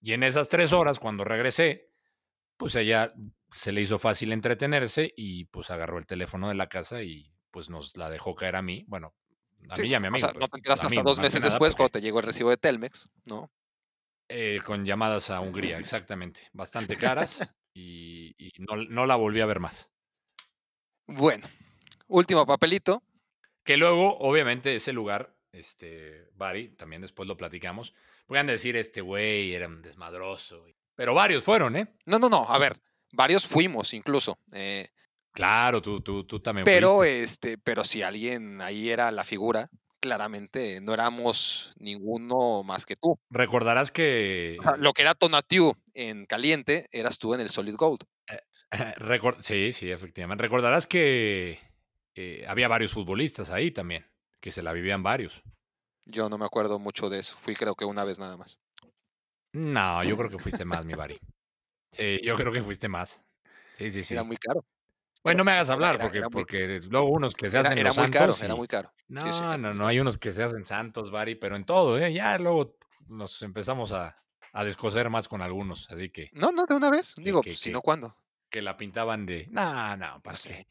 Y 0.00 0.12
en 0.12 0.22
esas 0.22 0.50
tres 0.50 0.74
horas, 0.74 0.98
cuando 0.98 1.24
regresé, 1.24 1.88
pues 2.58 2.74
ella 2.76 3.14
se 3.50 3.72
le 3.72 3.80
hizo 3.80 3.98
fácil 3.98 4.32
entretenerse 4.32 5.14
y 5.16 5.46
pues 5.46 5.70
agarró 5.70 5.98
el 5.98 6.06
teléfono 6.06 6.48
de 6.48 6.56
la 6.56 6.68
casa 6.68 7.02
y 7.02 7.32
pues 7.50 7.70
nos 7.70 7.96
la 7.96 8.10
dejó 8.10 8.34
caer 8.34 8.56
a 8.56 8.62
mí, 8.62 8.84
bueno, 8.88 9.14
a 9.68 9.76
Sí, 9.76 9.82
mí 9.82 9.88
y 9.88 9.94
a 9.94 10.00
mi 10.00 10.06
o 10.06 10.08
amigo. 10.08 10.20
sea, 10.20 10.32
no 10.38 10.48
pero 10.48 10.48
te 10.48 10.56
enteraste 10.58 10.86
mí 10.88 10.98
hasta 10.98 11.02
dos 11.02 11.18
meses 11.18 11.42
después 11.42 11.72
porque, 11.72 11.76
cuando 11.76 11.90
te 11.92 12.00
llegó 12.00 12.20
el 12.20 12.26
recibo 12.26 12.50
de 12.50 12.56
Telmex, 12.56 13.08
¿no? 13.24 13.50
eh, 14.28 14.60
con 14.64 14.84
llamadas 14.84 15.30
a 15.30 15.40
Hungría, 15.40 15.78
exactamente, 15.78 16.48
bastante 16.52 16.96
caras 16.96 17.54
y, 17.74 18.34
y 18.38 18.50
no, 18.58 18.76
no 18.76 19.06
la 19.06 19.16
volví 19.16 19.40
a 19.40 19.46
ver 19.46 19.60
más. 19.60 19.90
Bueno, 21.06 21.46
último 22.08 22.46
papelito. 22.46 23.02
Que 23.64 23.76
luego, 23.76 24.18
obviamente, 24.18 24.74
ese 24.74 24.92
lugar, 24.92 25.36
este, 25.52 26.28
Bari, 26.34 26.70
también 26.70 27.02
después 27.02 27.28
lo 27.28 27.36
platicamos, 27.36 27.94
puedan 28.26 28.46
decir, 28.46 28.76
este 28.76 29.00
güey 29.00 29.54
era 29.54 29.68
un 29.68 29.82
desmadroso. 29.82 30.64
Pero 30.94 31.14
varios 31.14 31.42
fueron, 31.44 31.76
¿eh? 31.76 31.94
No, 32.06 32.18
no, 32.18 32.28
no, 32.28 32.44
a 32.48 32.58
ver, 32.58 32.80
varios 33.12 33.46
fuimos 33.46 33.94
incluso. 33.94 34.38
eh, 34.52 34.88
Claro, 35.32 35.80
tú, 35.80 36.00
tú, 36.00 36.24
tú 36.24 36.40
también 36.40 36.64
pero, 36.64 36.98
fuiste. 36.98 37.22
este, 37.22 37.58
pero 37.58 37.84
si 37.84 38.02
alguien 38.02 38.60
ahí 38.60 38.90
era 38.90 39.10
la 39.10 39.24
figura, 39.24 39.68
claramente 39.98 40.80
no 40.80 40.92
éramos 40.92 41.74
ninguno 41.78 42.62
más 42.62 42.84
que 42.84 42.96
tú. 42.96 43.18
Recordarás 43.30 43.90
que... 43.90 44.58
Lo 44.78 44.92
que 44.92 45.02
era 45.02 45.14
Tonatiu 45.14 45.74
en 45.94 46.26
caliente, 46.26 46.86
eras 46.92 47.18
tú 47.18 47.34
en 47.34 47.40
el 47.40 47.48
Solid 47.48 47.76
Gold. 47.76 48.00
Recor- 48.70 49.40
sí, 49.40 49.72
sí, 49.72 49.90
efectivamente. 49.90 50.42
Recordarás 50.42 50.86
que 50.86 51.58
eh, 52.14 52.44
había 52.46 52.68
varios 52.68 52.92
futbolistas 52.92 53.50
ahí 53.50 53.70
también, 53.70 54.06
que 54.40 54.52
se 54.52 54.62
la 54.62 54.72
vivían 54.72 55.02
varios. 55.02 55.42
Yo 56.04 56.28
no 56.28 56.36
me 56.36 56.44
acuerdo 56.44 56.78
mucho 56.78 57.08
de 57.08 57.20
eso. 57.20 57.36
Fui 57.36 57.54
creo 57.54 57.74
que 57.74 57.84
una 57.84 58.04
vez 58.04 58.18
nada 58.18 58.36
más. 58.36 58.58
No, 59.54 60.02
yo 60.02 60.16
creo 60.16 60.30
que 60.30 60.38
fuiste 60.38 60.64
más, 60.64 60.84
mi 60.84 60.94
Bari. 60.96 61.18
Sí, 61.92 62.18
yo 62.22 62.36
creo 62.36 62.52
que 62.52 62.62
fuiste 62.62 62.88
más. 62.88 63.24
Sí, 63.72 63.90
sí, 63.90 64.02
sí. 64.02 64.14
Era 64.14 64.24
muy 64.24 64.36
caro. 64.36 64.64
Bueno, 65.24 65.38
no 65.38 65.44
me 65.44 65.52
hagas 65.52 65.70
hablar, 65.70 65.94
era- 65.96 66.04
porque, 66.04 66.18
era 66.18 66.28
muy- 66.28 66.42
porque 66.42 66.80
luego 66.90 67.08
unos 67.10 67.34
que 67.34 67.48
se 67.48 67.58
hacen 67.58 67.78
era 67.78 67.88
los 67.90 67.98
muy 67.98 68.10
caro, 68.10 68.32
santos. 68.32 68.42
era 68.42 68.54
muy 68.56 68.66
caro. 68.68 68.92
No, 69.08 69.20
Sí, 69.22 69.32
sí, 69.32 69.38
era 69.38 69.56
no, 69.58 69.72
no, 69.74 69.86
hay 69.86 70.00
unos 70.00 70.18
que 70.18 70.32
se 70.32 70.42
hacen 70.42 70.64
santos, 70.64 71.10
Bari, 71.10 71.34
pero 71.36 71.56
en 71.56 71.64
todo, 71.64 71.98
¿eh? 71.98 72.12
Ya 72.12 72.36
luego 72.38 72.76
nos 73.08 73.40
empezamos 73.42 73.92
a, 73.92 74.14
a 74.52 74.64
descoser 74.64 75.10
más 75.10 75.28
con 75.28 75.40
algunos, 75.42 75.90
así 75.90 76.10
que, 76.10 76.30
No, 76.32 76.50
no, 76.52 76.64
de 76.64 76.74
una 76.74 76.90
vez. 76.90 77.14
Digo, 77.16 77.40
que- 77.40 77.50
pues, 77.50 77.60
si 77.60 77.70
no, 77.70 77.80
¿cuándo? 77.82 78.16
que 78.50 78.62
la 78.62 78.76
pintaban 78.76 79.24
de, 79.24 79.46
no, 79.50 79.96
no, 79.96 80.20
¿para 80.22 80.36
qué? 80.36 80.66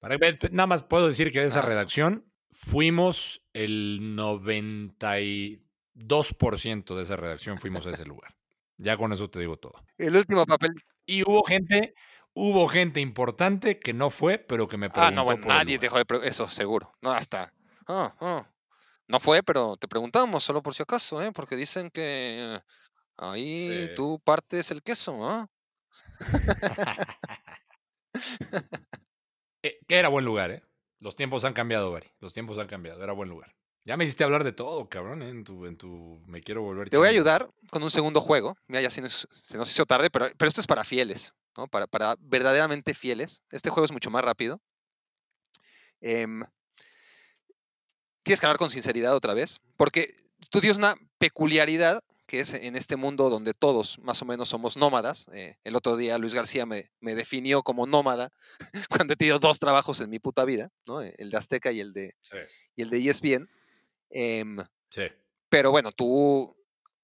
Para 0.00 0.18
nada 0.50 0.66
más 0.66 0.82
puedo 0.82 1.06
decir 1.06 1.32
que 1.32 1.40
de 1.40 1.46
esa 1.46 1.60
Ah. 1.60 1.62
redacción 1.62 2.30
fuimos 2.50 3.42
el 3.54 4.14
92% 4.16 6.96
de 6.96 7.02
esa 7.02 7.16
redacción 7.16 7.58
fuimos 7.58 7.86
a 7.86 7.90
ese 7.90 8.04
lugar. 8.04 8.36
Ya 8.76 8.96
con 8.96 9.12
eso 9.12 9.28
te 9.28 9.38
digo 9.40 9.56
todo. 9.56 9.82
El 9.96 10.16
último 10.16 10.44
papel. 10.44 10.72
Y 11.06 11.22
hubo 11.22 11.42
gente, 11.44 11.94
hubo 12.38 12.68
gente 12.68 13.00
importante 13.00 13.78
que 13.80 13.92
no 13.94 14.10
fue, 14.10 14.38
pero 14.38 14.68
que 14.68 14.76
me 14.76 14.90
preguntó 14.90 15.08
Ah, 15.08 15.10
no, 15.10 15.24
bueno, 15.24 15.40
por 15.42 15.52
nadie 15.54 15.78
dejó 15.78 15.96
de 15.98 16.04
pre- 16.04 16.28
Eso, 16.28 16.46
seguro. 16.48 16.92
No, 17.00 17.10
hasta. 17.12 17.52
ah, 17.88 18.14
ah. 18.20 18.46
No 19.08 19.20
fue, 19.20 19.42
pero 19.42 19.76
te 19.76 19.88
preguntamos 19.88 20.44
solo 20.44 20.62
por 20.62 20.74
si 20.74 20.82
acaso, 20.82 21.22
¿eh? 21.22 21.30
Porque 21.32 21.56
dicen 21.56 21.90
que 21.90 22.60
ahí 23.16 23.86
Sí. 23.86 23.94
tú 23.94 24.20
partes 24.24 24.70
el 24.70 24.82
queso, 24.82 25.26
¿ah? 25.28 25.48
Eh, 29.62 29.78
que 29.88 29.96
era 29.96 30.08
buen 30.08 30.24
lugar, 30.24 30.50
¿eh? 30.50 30.62
Los 31.00 31.16
tiempos 31.16 31.44
han 31.44 31.52
cambiado, 31.52 31.90
Bari. 31.90 32.08
Los 32.20 32.32
tiempos 32.32 32.56
han 32.58 32.66
cambiado. 32.68 33.02
Era 33.02 33.12
buen 33.12 33.28
lugar. 33.28 33.54
Ya 33.84 33.96
me 33.96 34.04
hiciste 34.04 34.24
hablar 34.24 34.44
de 34.44 34.52
todo, 34.52 34.88
cabrón, 34.88 35.22
¿eh? 35.22 35.28
en 35.28 35.44
tu, 35.44 35.66
en 35.66 35.76
tu 35.76 36.22
me 36.26 36.40
quiero 36.40 36.62
volver 36.62 36.88
Te 36.90 36.96
voy 36.96 37.06
a 37.08 37.10
ayudar 37.10 37.48
con 37.70 37.82
un 37.82 37.90
segundo 37.90 38.20
juego. 38.20 38.56
Mira, 38.68 38.80
ya 38.82 38.90
se 38.90 39.00
nos, 39.00 39.26
se 39.30 39.56
nos 39.56 39.70
hizo 39.70 39.86
tarde, 39.86 40.10
pero, 40.10 40.28
pero 40.36 40.48
esto 40.48 40.60
es 40.60 40.66
para 40.66 40.82
fieles, 40.84 41.32
¿no? 41.56 41.68
Para, 41.68 41.86
para 41.86 42.16
verdaderamente 42.20 42.94
fieles. 42.94 43.42
Este 43.50 43.70
juego 43.70 43.84
es 43.84 43.92
mucho 43.92 44.10
más 44.10 44.24
rápido. 44.24 44.60
Em, 46.00 46.42
tienes 48.22 48.40
que 48.40 48.46
hablar 48.46 48.58
con 48.58 48.70
sinceridad 48.70 49.14
otra 49.14 49.34
vez, 49.34 49.60
porque 49.76 50.14
tú 50.50 50.60
tienes 50.60 50.78
una 50.78 50.94
peculiaridad 51.18 52.02
que 52.26 52.40
es 52.40 52.54
en 52.54 52.74
este 52.74 52.96
mundo 52.96 53.30
donde 53.30 53.54
todos 53.54 54.00
más 54.00 54.20
o 54.20 54.24
menos 54.24 54.48
somos 54.48 54.76
nómadas. 54.76 55.28
eh, 55.32 55.58
el 55.62 55.76
otro 55.76 55.96
día 55.96 56.18
Luis 56.18 56.34
García 56.34 56.66
me, 56.66 56.90
me 57.00 57.14
definió 57.14 57.62
como 57.62 57.86
nómada 57.86 58.32
cuando 58.90 59.14
he 59.14 59.16
tenido 59.16 59.38
dos 59.38 59.58
trabajos 59.60 60.00
en 60.00 60.10
mi 60.10 60.18
puta 60.18 60.44
vida, 60.44 60.70
¿no? 60.86 61.00
El 61.00 61.30
de 61.30 61.36
Azteca 61.36 61.70
y 61.70 61.80
el 61.80 61.92
de, 61.92 62.14
Sí, 62.22 62.36
y 62.74 62.82
el 62.82 62.90
de 62.90 62.98
ESPN. 62.98 63.48
Em, 64.10 64.58
sí. 64.90 65.02
pero 65.48 65.70
bueno, 65.70 65.92
tú 65.92 66.56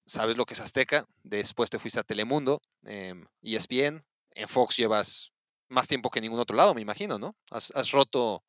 sabes 0.05 0.35
lo 0.35 0.45
que 0.45 0.53
es 0.55 0.59
Azteca, 0.59 1.07
después 1.23 1.69
te 1.69 1.79
fuiste 1.79 1.99
a 1.99 2.03
Telemundo, 2.03 2.61
em, 2.83 3.25
ESPN, 3.41 4.03
en 4.35 4.47
Fox 4.47 4.77
llevas 4.77 5.31
más 5.69 5.87
tiempo 5.87 6.09
que 6.09 6.19
en 6.19 6.23
ningún 6.23 6.39
otro 6.39 6.55
lado, 6.55 6.73
me 6.73 6.81
imagino, 6.81 7.17
¿no? 7.19 7.35
Has, 7.51 7.71
has 7.75 7.91
roto 7.91 8.43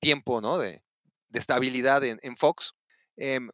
tiempo, 0.00 0.40
¿no? 0.40 0.58
De, 0.58 0.82
de 1.28 1.38
estabilidad 1.38 2.02
en, 2.04 2.18
en 2.22 2.36
Fox. 2.36 2.74
Em, 3.16 3.50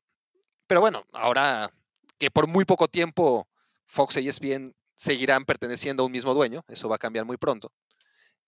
pero 0.67 0.81
bueno, 0.81 1.05
ahora 1.13 1.71
que 2.19 2.31
por 2.31 2.47
muy 2.47 2.65
poco 2.65 2.89
tiempo 2.89 3.49
Fox 3.87 4.17
e 4.17 4.21
ESPN 4.29 4.75
seguirán 4.95 5.45
perteneciendo 5.45 6.03
a 6.03 6.07
un 6.07 6.13
mismo 6.13 6.35
dueño, 6.35 6.65
eso 6.69 6.89
va 6.89 6.97
a 6.97 6.99
cambiar 6.99 7.25
muy 7.25 7.37
pronto. 7.37 7.73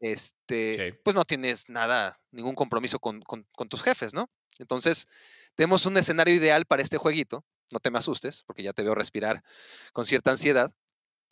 Este, 0.00 0.76
pues 1.04 1.14
no 1.16 1.24
tienes 1.24 1.68
nada, 1.68 2.20
ningún 2.30 2.54
compromiso 2.54 2.98
con, 2.98 3.20
con- 3.22 3.46
con 3.52 3.68
tus 3.68 3.82
jefes, 3.82 4.14
¿no? 4.14 4.30
Entonces, 4.58 5.06
tenemos 5.54 5.84
un 5.86 5.96
escenario 5.96 6.34
ideal 6.34 6.64
para 6.66 6.82
este 6.82 6.96
jueguito. 6.96 7.44
No 7.72 7.78
te 7.80 7.90
me 7.90 7.98
asustes, 7.98 8.42
porque 8.46 8.62
ya 8.62 8.72
te 8.72 8.82
veo 8.82 8.94
respirar 8.94 9.42
con 9.92 10.06
cierta 10.06 10.30
ansiedad. 10.30 10.72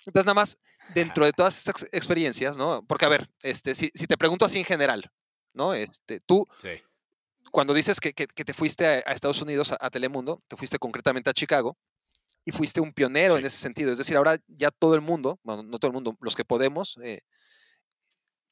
Entonces, 0.06 0.24
nada 0.26 0.34
más, 0.34 0.58
dentro 0.94 1.24
de 1.24 1.32
todas 1.32 1.56
estas 1.58 1.82
ex- 1.82 1.92
experiencias, 1.94 2.56
¿no? 2.56 2.82
Porque, 2.86 3.04
a 3.04 3.08
ver, 3.08 3.28
este, 3.42 3.74
si, 3.74 3.90
si 3.94 4.06
te 4.06 4.16
pregunto 4.16 4.44
así 4.44 4.58
en 4.58 4.64
general, 4.64 5.10
¿no? 5.54 5.74
Este, 5.74 6.20
tú, 6.20 6.46
Sí. 6.62 6.70
cuando 7.50 7.74
dices 7.74 8.00
que, 8.00 8.12
que- 8.14 8.26
que 8.26 8.44
te 8.44 8.54
fuiste 8.54 8.86
a, 8.86 8.90
a 9.10 9.12
Estados 9.12 9.42
Unidos, 9.42 9.72
a, 9.72 9.78
a 9.80 9.90
Telemundo, 9.90 10.42
te 10.48 10.56
fuiste 10.56 10.78
concretamente 10.78 11.28
a 11.30 11.32
Chicago 11.34 11.76
y 12.44 12.52
fuiste 12.52 12.80
un 12.80 12.92
pionero 12.92 13.36
en 13.36 13.44
ese 13.44 13.58
sentido. 13.58 13.92
Es 13.92 13.98
decir, 13.98 14.16
ahora 14.16 14.38
ya 14.46 14.70
todo 14.70 14.94
el 14.94 15.00
mundo, 15.02 15.38
bueno, 15.42 15.62
no 15.62 15.78
todo 15.78 15.88
el 15.90 15.94
mundo, 15.94 16.16
los 16.20 16.34
que 16.34 16.44
podemos, 16.44 16.96
eh, 17.02 17.20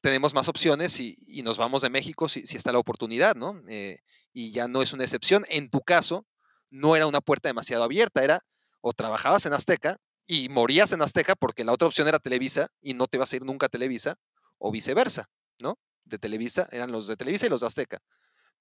tenemos 0.01 0.33
más 0.33 0.47
opciones 0.47 0.99
y, 0.99 1.17
y 1.27 1.41
nos 1.41 1.57
vamos 1.57 1.81
de 1.81 1.89
México 1.89 2.29
si, 2.29 2.45
si 2.45 2.55
está 2.57 2.71
la 2.71 2.79
oportunidad, 2.79 3.35
¿no? 3.35 3.59
Eh, 3.67 3.99
y 4.33 4.51
ya 4.51 4.67
no 4.67 4.81
es 4.81 4.93
una 4.93 5.03
excepción. 5.03 5.43
En 5.49 5.69
tu 5.69 5.81
caso, 5.81 6.25
no 6.69 6.95
era 6.95 7.07
una 7.07 7.21
puerta 7.21 7.49
demasiado 7.49 7.83
abierta, 7.83 8.23
era 8.23 8.41
o 8.81 8.93
trabajabas 8.93 9.45
en 9.47 9.53
Azteca 9.53 9.97
y 10.27 10.49
morías 10.49 10.91
en 10.91 11.01
Azteca 11.01 11.35
porque 11.35 11.63
la 11.63 11.73
otra 11.73 11.87
opción 11.87 12.07
era 12.07 12.19
Televisa 12.19 12.69
y 12.81 12.93
no 12.93 13.07
te 13.07 13.17
vas 13.17 13.31
a 13.33 13.37
ir 13.37 13.45
nunca 13.45 13.67
a 13.67 13.69
Televisa, 13.69 14.17
o 14.59 14.71
viceversa, 14.71 15.29
¿no? 15.59 15.79
De 16.05 16.17
Televisa, 16.17 16.67
eran 16.71 16.91
los 16.91 17.07
de 17.07 17.15
Televisa 17.15 17.45
y 17.45 17.49
los 17.49 17.61
de 17.61 17.67
Azteca. 17.67 18.01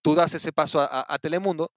Tú 0.03 0.15
das 0.15 0.35
ese 0.35 0.53
paso 0.53 0.81
a, 0.81 1.19
Telemundo, 1.19 1.73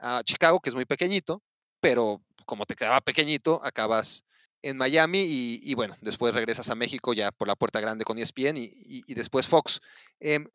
a 0.00 0.22
Chicago, 0.24 0.60
que 0.60 0.70
es 0.70 0.74
muy 0.74 0.84
pequeñito, 0.86 1.42
pero 1.80 2.22
como 2.46 2.66
te 2.66 2.74
quedaba 2.74 3.00
pequeñito, 3.00 3.60
acabas 3.62 4.24
en 4.62 4.76
Miami 4.76 5.24
y, 5.62 5.74
bueno, 5.74 5.96
después 6.00 6.34
regresas 6.34 6.68
a 6.68 6.74
México 6.74 7.14
ya 7.14 7.30
por 7.32 7.48
la 7.48 7.56
puerta 7.56 7.80
grande 7.80 8.04
con 8.04 8.18
ESPN 8.18 8.56
y, 8.58 8.72
y- 9.06 9.14
después 9.14 9.46
Fox. 9.46 9.80
Em, 10.18 10.46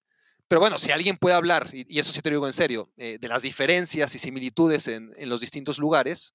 pero 0.47 0.61
bueno, 0.61 0.77
si 0.77 0.91
alguien 0.91 1.17
puede 1.17 1.35
hablar, 1.35 1.69
y, 1.73 1.85
y 1.95 1.99
eso 1.99 2.11
sí 2.11 2.21
te 2.21 2.29
lo 2.29 2.35
digo 2.35 2.47
en 2.47 2.53
serio, 2.53 2.91
eh, 2.97 3.17
de 3.19 3.27
las 3.27 3.41
diferencias 3.43 4.13
y 4.13 4.19
similitudes 4.19 4.87
en, 4.87 5.13
en 5.17 5.29
los 5.29 5.41
distintos 5.41 5.79
lugares, 5.79 6.33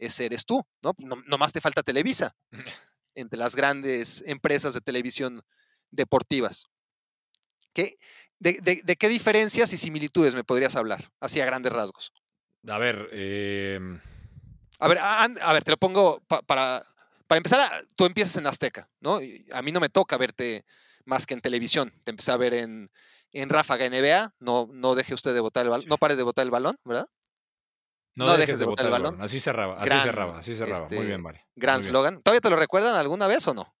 ese 0.00 0.24
eres 0.26 0.44
tú, 0.44 0.64
¿no? 0.82 0.92
No 0.98 1.16
nomás 1.26 1.52
te 1.52 1.60
falta 1.60 1.82
Televisa 1.82 2.34
entre 3.14 3.38
las 3.38 3.54
grandes 3.54 4.22
empresas 4.26 4.74
de 4.74 4.80
televisión 4.80 5.42
deportivas. 5.90 6.66
¿Qué, 7.72 7.98
de, 8.38 8.58
de- 8.62 8.80
de 8.82 8.96
qué 8.96 9.08
diferencias 9.08 9.72
y 9.72 9.76
similitudes 9.76 10.34
me 10.34 10.44
podrías 10.44 10.74
hablar? 10.76 11.10
Así 11.20 11.40
a 11.40 11.46
grandes 11.46 11.72
rasgos. 11.72 12.12
A 12.68 12.78
ver, 12.78 13.08
em, 13.12 14.00
A 14.78 14.88
ver, 14.88 14.98
a, 15.00 15.52
ver, 15.52 15.62
te 15.64 15.70
lo 15.70 15.76
pongo 15.76 16.20
pa- 16.26 16.42
para, 16.42 16.84
para 17.26 17.36
empezar. 17.38 17.86
tú 17.96 18.06
empiezas 18.06 18.36
en 18.36 18.46
Azteca, 18.46 18.88
¿no? 19.00 19.20
A 19.52 19.62
mí 19.62 19.72
no 19.72 19.80
me 19.80 19.88
toca 19.88 20.16
verte 20.16 20.64
más 21.04 21.26
que 21.26 21.34
en 21.34 21.40
televisión. 21.40 21.92
Te 22.04 22.10
empecé 22.10 22.32
a 22.32 22.36
ver 22.36 22.54
en, 22.54 22.90
en 23.32 23.48
Ráfaga 23.48 23.86
NBA. 23.86 24.34
No, 24.40 24.68
no 24.72 24.94
deje 24.94 25.14
usted 25.14 25.32
de 25.34 25.40
botar 25.40 25.64
el 25.64 25.70
balón. 25.70 25.88
No 25.88 25.96
pare 25.98 26.16
de 26.16 26.22
botar 26.22 26.44
el 26.44 26.50
balón, 26.50 26.76
¿verdad? 26.84 27.06
No, 28.14 28.26
No 28.26 28.36
dejes, 28.36 28.46
dejes 28.48 28.58
de 28.60 28.64
botar 28.66 28.86
el 28.86 28.92
balón. 28.92 29.20
Así 29.22 29.40
cerraba, 29.40 29.76
así 29.76 29.86
Gran, 29.86 30.00
cerraba, 30.00 30.38
así 30.38 30.54
cerraba. 30.54 30.88
Muy 30.88 30.98
este, 30.98 31.06
bien, 31.06 31.22
Mari. 31.22 31.40
Gran 31.56 31.76
muy 31.76 31.82
bien. 31.82 31.90
slogan. 31.90 32.22
¿Todavía 32.22 32.40
te 32.40 32.50
lo 32.50 32.56
recuerdan 32.56 32.94
alguna 32.96 33.26
vez 33.26 33.46
o 33.48 33.54
no? 33.54 33.74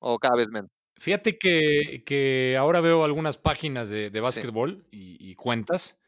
¿O 0.00 0.18
cada 0.18 0.36
vez 0.36 0.48
menos? 0.50 0.70
Fíjate 0.96 1.38
que, 1.38 2.02
que 2.06 2.56
ahora 2.58 2.80
veo 2.80 3.04
algunas 3.04 3.38
páginas 3.38 3.90
de, 3.90 4.10
de 4.10 4.20
Sí. 4.20 4.20
básquetbol 4.20 4.86
y, 4.90 5.16
y 5.30 5.34
cuentas. 5.34 5.98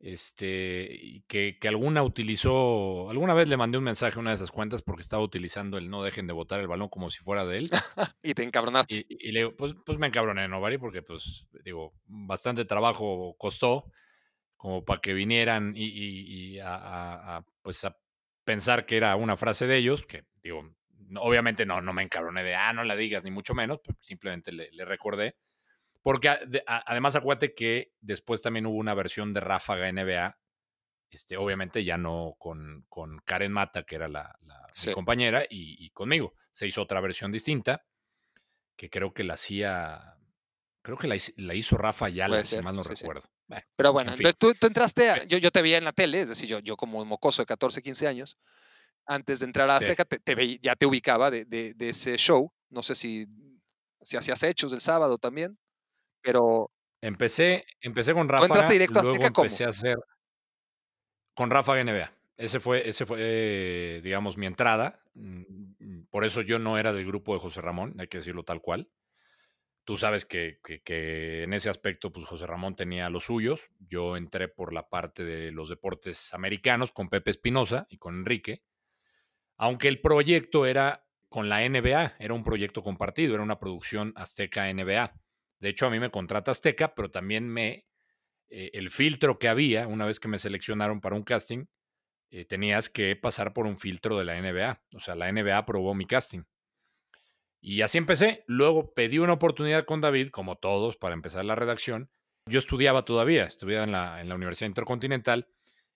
Este, 0.00 1.24
que, 1.28 1.58
que 1.58 1.68
alguna 1.68 2.02
utilizó. 2.02 3.08
Alguna 3.10 3.34
vez 3.34 3.48
le 3.48 3.56
mandé 3.56 3.78
un 3.78 3.84
mensaje 3.84 4.18
a 4.18 4.20
una 4.20 4.30
de 4.30 4.36
esas 4.36 4.50
cuentas 4.50 4.82
porque 4.82 5.02
estaba 5.02 5.22
utilizando 5.22 5.78
el 5.78 5.88
no 5.90 6.02
dejen 6.02 6.26
de 6.26 6.34
botar 6.34 6.60
el 6.60 6.68
balón 6.68 6.88
como 6.90 7.08
si 7.10 7.20
fuera 7.22 7.44
de 7.46 7.58
él. 7.58 7.70
Y 8.22 8.34
te 8.34 8.42
encabronaste. 8.42 8.94
Y, 8.94 9.06
y 9.08 9.32
le 9.32 9.40
digo, 9.40 9.56
pues, 9.56 9.74
pues 9.84 9.98
me 9.98 10.06
encabroné, 10.06 10.48
¿no, 10.48 10.60
Bari? 10.60 10.78
Porque, 10.78 11.02
pues, 11.02 11.48
digo, 11.64 11.94
bastante 12.06 12.64
trabajo 12.64 13.34
costó 13.38 13.84
como 14.56 14.84
para 14.84 15.00
que 15.00 15.12
vinieran 15.12 15.72
y, 15.76 15.84
y- 15.86 16.54
y 16.54 16.58
a, 16.60 16.74
a- 16.74 17.36
a, 17.36 17.44
pues, 17.62 17.84
a 17.84 17.96
pensar 18.44 18.86
que 18.86 18.96
era 18.96 19.16
una 19.16 19.36
frase 19.36 19.66
de 19.66 19.76
ellos, 19.76 20.06
que, 20.06 20.24
digo, 20.42 20.74
obviamente 21.16 21.66
no, 21.66 21.80
no 21.80 21.92
me 21.92 22.02
encabroné 22.02 22.42
de, 22.42 22.54
ah, 22.54 22.72
no 22.72 22.84
la 22.84 22.96
digas, 22.96 23.24
ni 23.24 23.30
mucho 23.30 23.54
menos, 23.54 23.80
simplemente 24.00 24.52
le, 24.52 24.70
le 24.72 24.84
recordé. 24.84 25.36
Porque 26.02 26.28
a- 26.28 26.40
de- 26.46 26.62
a- 26.66 26.82
además 26.86 27.16
acuérdate 27.16 27.54
que 27.54 27.92
después 28.00 28.42
también 28.42 28.66
hubo 28.66 28.76
una 28.76 28.94
versión 28.94 29.32
de 29.32 29.40
Ráfaga 29.40 29.88
NBA, 29.88 30.38
este, 31.10 31.36
obviamente 31.36 31.84
ya 31.84 31.96
no 31.96 32.34
con, 32.38 32.84
con 32.88 33.18
Karen 33.24 33.52
Mata, 33.52 33.84
que 33.84 33.94
era 33.96 34.08
la, 34.08 34.34
la- 34.42 34.60
mi 34.66 34.72
Sí. 34.72 34.92
compañera, 34.92 35.44
y, 35.48 35.76
y 35.84 35.90
conmigo. 35.90 36.34
Se 36.50 36.66
hizo 36.66 36.82
otra 36.82 37.00
versión 37.00 37.30
distinta, 37.30 37.84
que 38.76 38.90
creo 38.90 39.14
que 39.14 39.22
la 39.24 39.34
hacía, 39.34 40.16
creo 40.82 40.98
que 40.98 41.06
la, 41.06 41.16
la 41.36 41.54
hizo 41.54 41.76
Rafa 41.78 42.06
Ayala, 42.06 42.42
si 42.44 42.60
mal 42.60 42.74
no 42.76 42.82
sí, 42.82 42.96
sí. 42.96 43.06
Pero 43.76 43.92
bueno, 43.92 44.10
en 44.10 44.16
entonces 44.16 44.36
tú, 44.38 44.54
tú 44.54 44.66
entraste, 44.66 45.10
a- 45.10 45.24
yo, 45.24 45.38
yo 45.38 45.50
te 45.50 45.62
veía 45.62 45.78
en 45.78 45.84
la 45.84 45.92
tele, 45.92 46.20
es 46.20 46.28
decir, 46.28 46.48
yo, 46.48 46.60
yo 46.60 46.76
como 46.76 47.04
mocoso 47.04 47.42
de 47.42 47.46
14, 47.46 47.82
15 47.82 48.06
años, 48.06 48.38
antes 49.06 49.40
de 49.40 49.46
entrar 49.46 49.68
a 49.70 49.78
Sí. 49.78 49.84
Azteca, 49.84 50.04
te, 50.04 50.18
te 50.18 50.34
veí- 50.34 50.58
ya 50.62 50.74
te 50.76 50.86
ubicaba 50.86 51.30
de, 51.30 51.44
de- 51.44 51.74
de 51.74 51.88
ese 51.90 52.16
show. 52.16 52.50
No 52.70 52.82
sé 52.82 52.94
si, 52.94 53.26
si 54.02 54.16
hacías 54.16 54.42
hechos 54.42 54.70
del 54.70 54.80
sábado 54.80 55.18
también, 55.18 55.58
pero 56.22 56.70
Empecé, 57.02 57.66
empecé 57.82 58.14
con 58.14 58.26
¿Tú 58.26 58.32
Ráfaga, 58.32 58.46
entraste 58.54 58.72
directo 58.72 58.98
a 58.98 59.02
Azteca 59.02 59.30
cómo? 59.30 59.44
empecé 59.44 59.64
a 59.64 59.68
hacer 59.68 59.98
con 61.34 61.50
Ráfaga 61.50 61.80
NBA. 61.82 62.12
Ese 62.36 62.60
fue, 62.60 62.88
ese 62.88 63.04
fue 63.06 63.18
eh, 63.20 64.00
digamos, 64.02 64.36
mi 64.38 64.46
entrada. 64.46 65.00
Mm, 65.14 66.04
Por 66.10 66.24
eso 66.24 66.40
yo 66.40 66.58
no 66.58 66.78
era 66.78 66.92
del 66.92 67.04
grupo 67.04 67.34
de 67.34 67.40
José 67.40 67.60
Ramón, 67.60 67.94
hay 67.98 68.08
que 68.08 68.18
decirlo 68.18 68.42
tal 68.42 68.60
cual. 68.60 68.88
Tú 69.84 69.96
sabes 69.98 70.24
que, 70.24 70.60
que- 70.84 71.42
en 71.42 71.52
ese 71.52 71.68
aspecto, 71.68 72.10
pues 72.10 72.24
José 72.26 72.46
Ramón 72.46 72.74
tenía 72.74 73.10
los 73.10 73.24
suyos. 73.24 73.70
Yo 73.80 74.16
entré 74.16 74.48
por 74.48 74.72
la 74.72 74.88
parte 74.88 75.24
de 75.24 75.52
los 75.52 75.68
deportes 75.68 76.32
americanos 76.32 76.90
con 76.90 77.10
Pepe 77.10 77.30
Espinosa 77.30 77.86
y 77.90 77.98
con 77.98 78.16
Enrique. 78.16 78.62
Aunque 79.56 79.88
el 79.88 80.00
proyecto 80.00 80.66
era 80.66 81.06
con 81.28 81.48
la 81.48 81.64
NBA, 81.64 82.14
era 82.18 82.34
un 82.34 82.44
proyecto 82.44 82.82
compartido, 82.82 83.34
era 83.34 83.42
una 83.42 83.58
producción 83.58 84.12
Azteca 84.16 84.68
NBA. 84.70 85.14
De 85.60 85.68
hecho, 85.68 85.86
a 85.86 85.90
mí 85.90 86.00
me 86.00 86.10
contrata 86.10 86.50
Azteca, 86.50 86.94
pero 86.94 87.10
también 87.10 87.48
me. 87.48 87.86
eh, 88.50 88.70
el 88.74 88.90
filtro 88.90 89.38
que 89.38 89.48
había, 89.48 89.88
una 89.88 90.06
vez 90.06 90.20
que 90.20 90.28
me 90.28 90.38
seleccionaron 90.38 91.00
para 91.02 91.16
un 91.16 91.24
casting, 91.24 91.66
eh, 92.30 92.44
tenías 92.46 92.90
que 92.90 93.16
pasar 93.16 93.52
por 93.54 93.66
un 93.66 93.78
filtro 93.78 94.18
de 94.18 94.24
la 94.26 94.36
NBA. 94.38 94.82
O 94.94 95.00
sea, 95.00 95.14
la 95.16 95.28
NBA 95.30 95.58
aprobó 95.58 95.94
mi 95.94 96.06
casting. 96.06 96.42
Y 97.66 97.80
así 97.80 97.96
empecé. 97.96 98.44
Luego 98.46 98.92
pedí 98.92 99.18
una 99.18 99.32
oportunidad 99.32 99.86
con 99.86 100.02
David, 100.02 100.28
como 100.28 100.58
todos, 100.58 100.98
para 100.98 101.14
empezar 101.14 101.46
la 101.46 101.54
redacción. 101.54 102.10
Yo 102.46 102.58
estudiaba 102.58 103.06
todavía, 103.06 103.44
estudiaba 103.44 103.84
en 103.84 103.92
la, 103.92 104.20
en 104.20 104.28
la 104.28 104.34
Universidad 104.34 104.68
Intercontinental, 104.68 105.48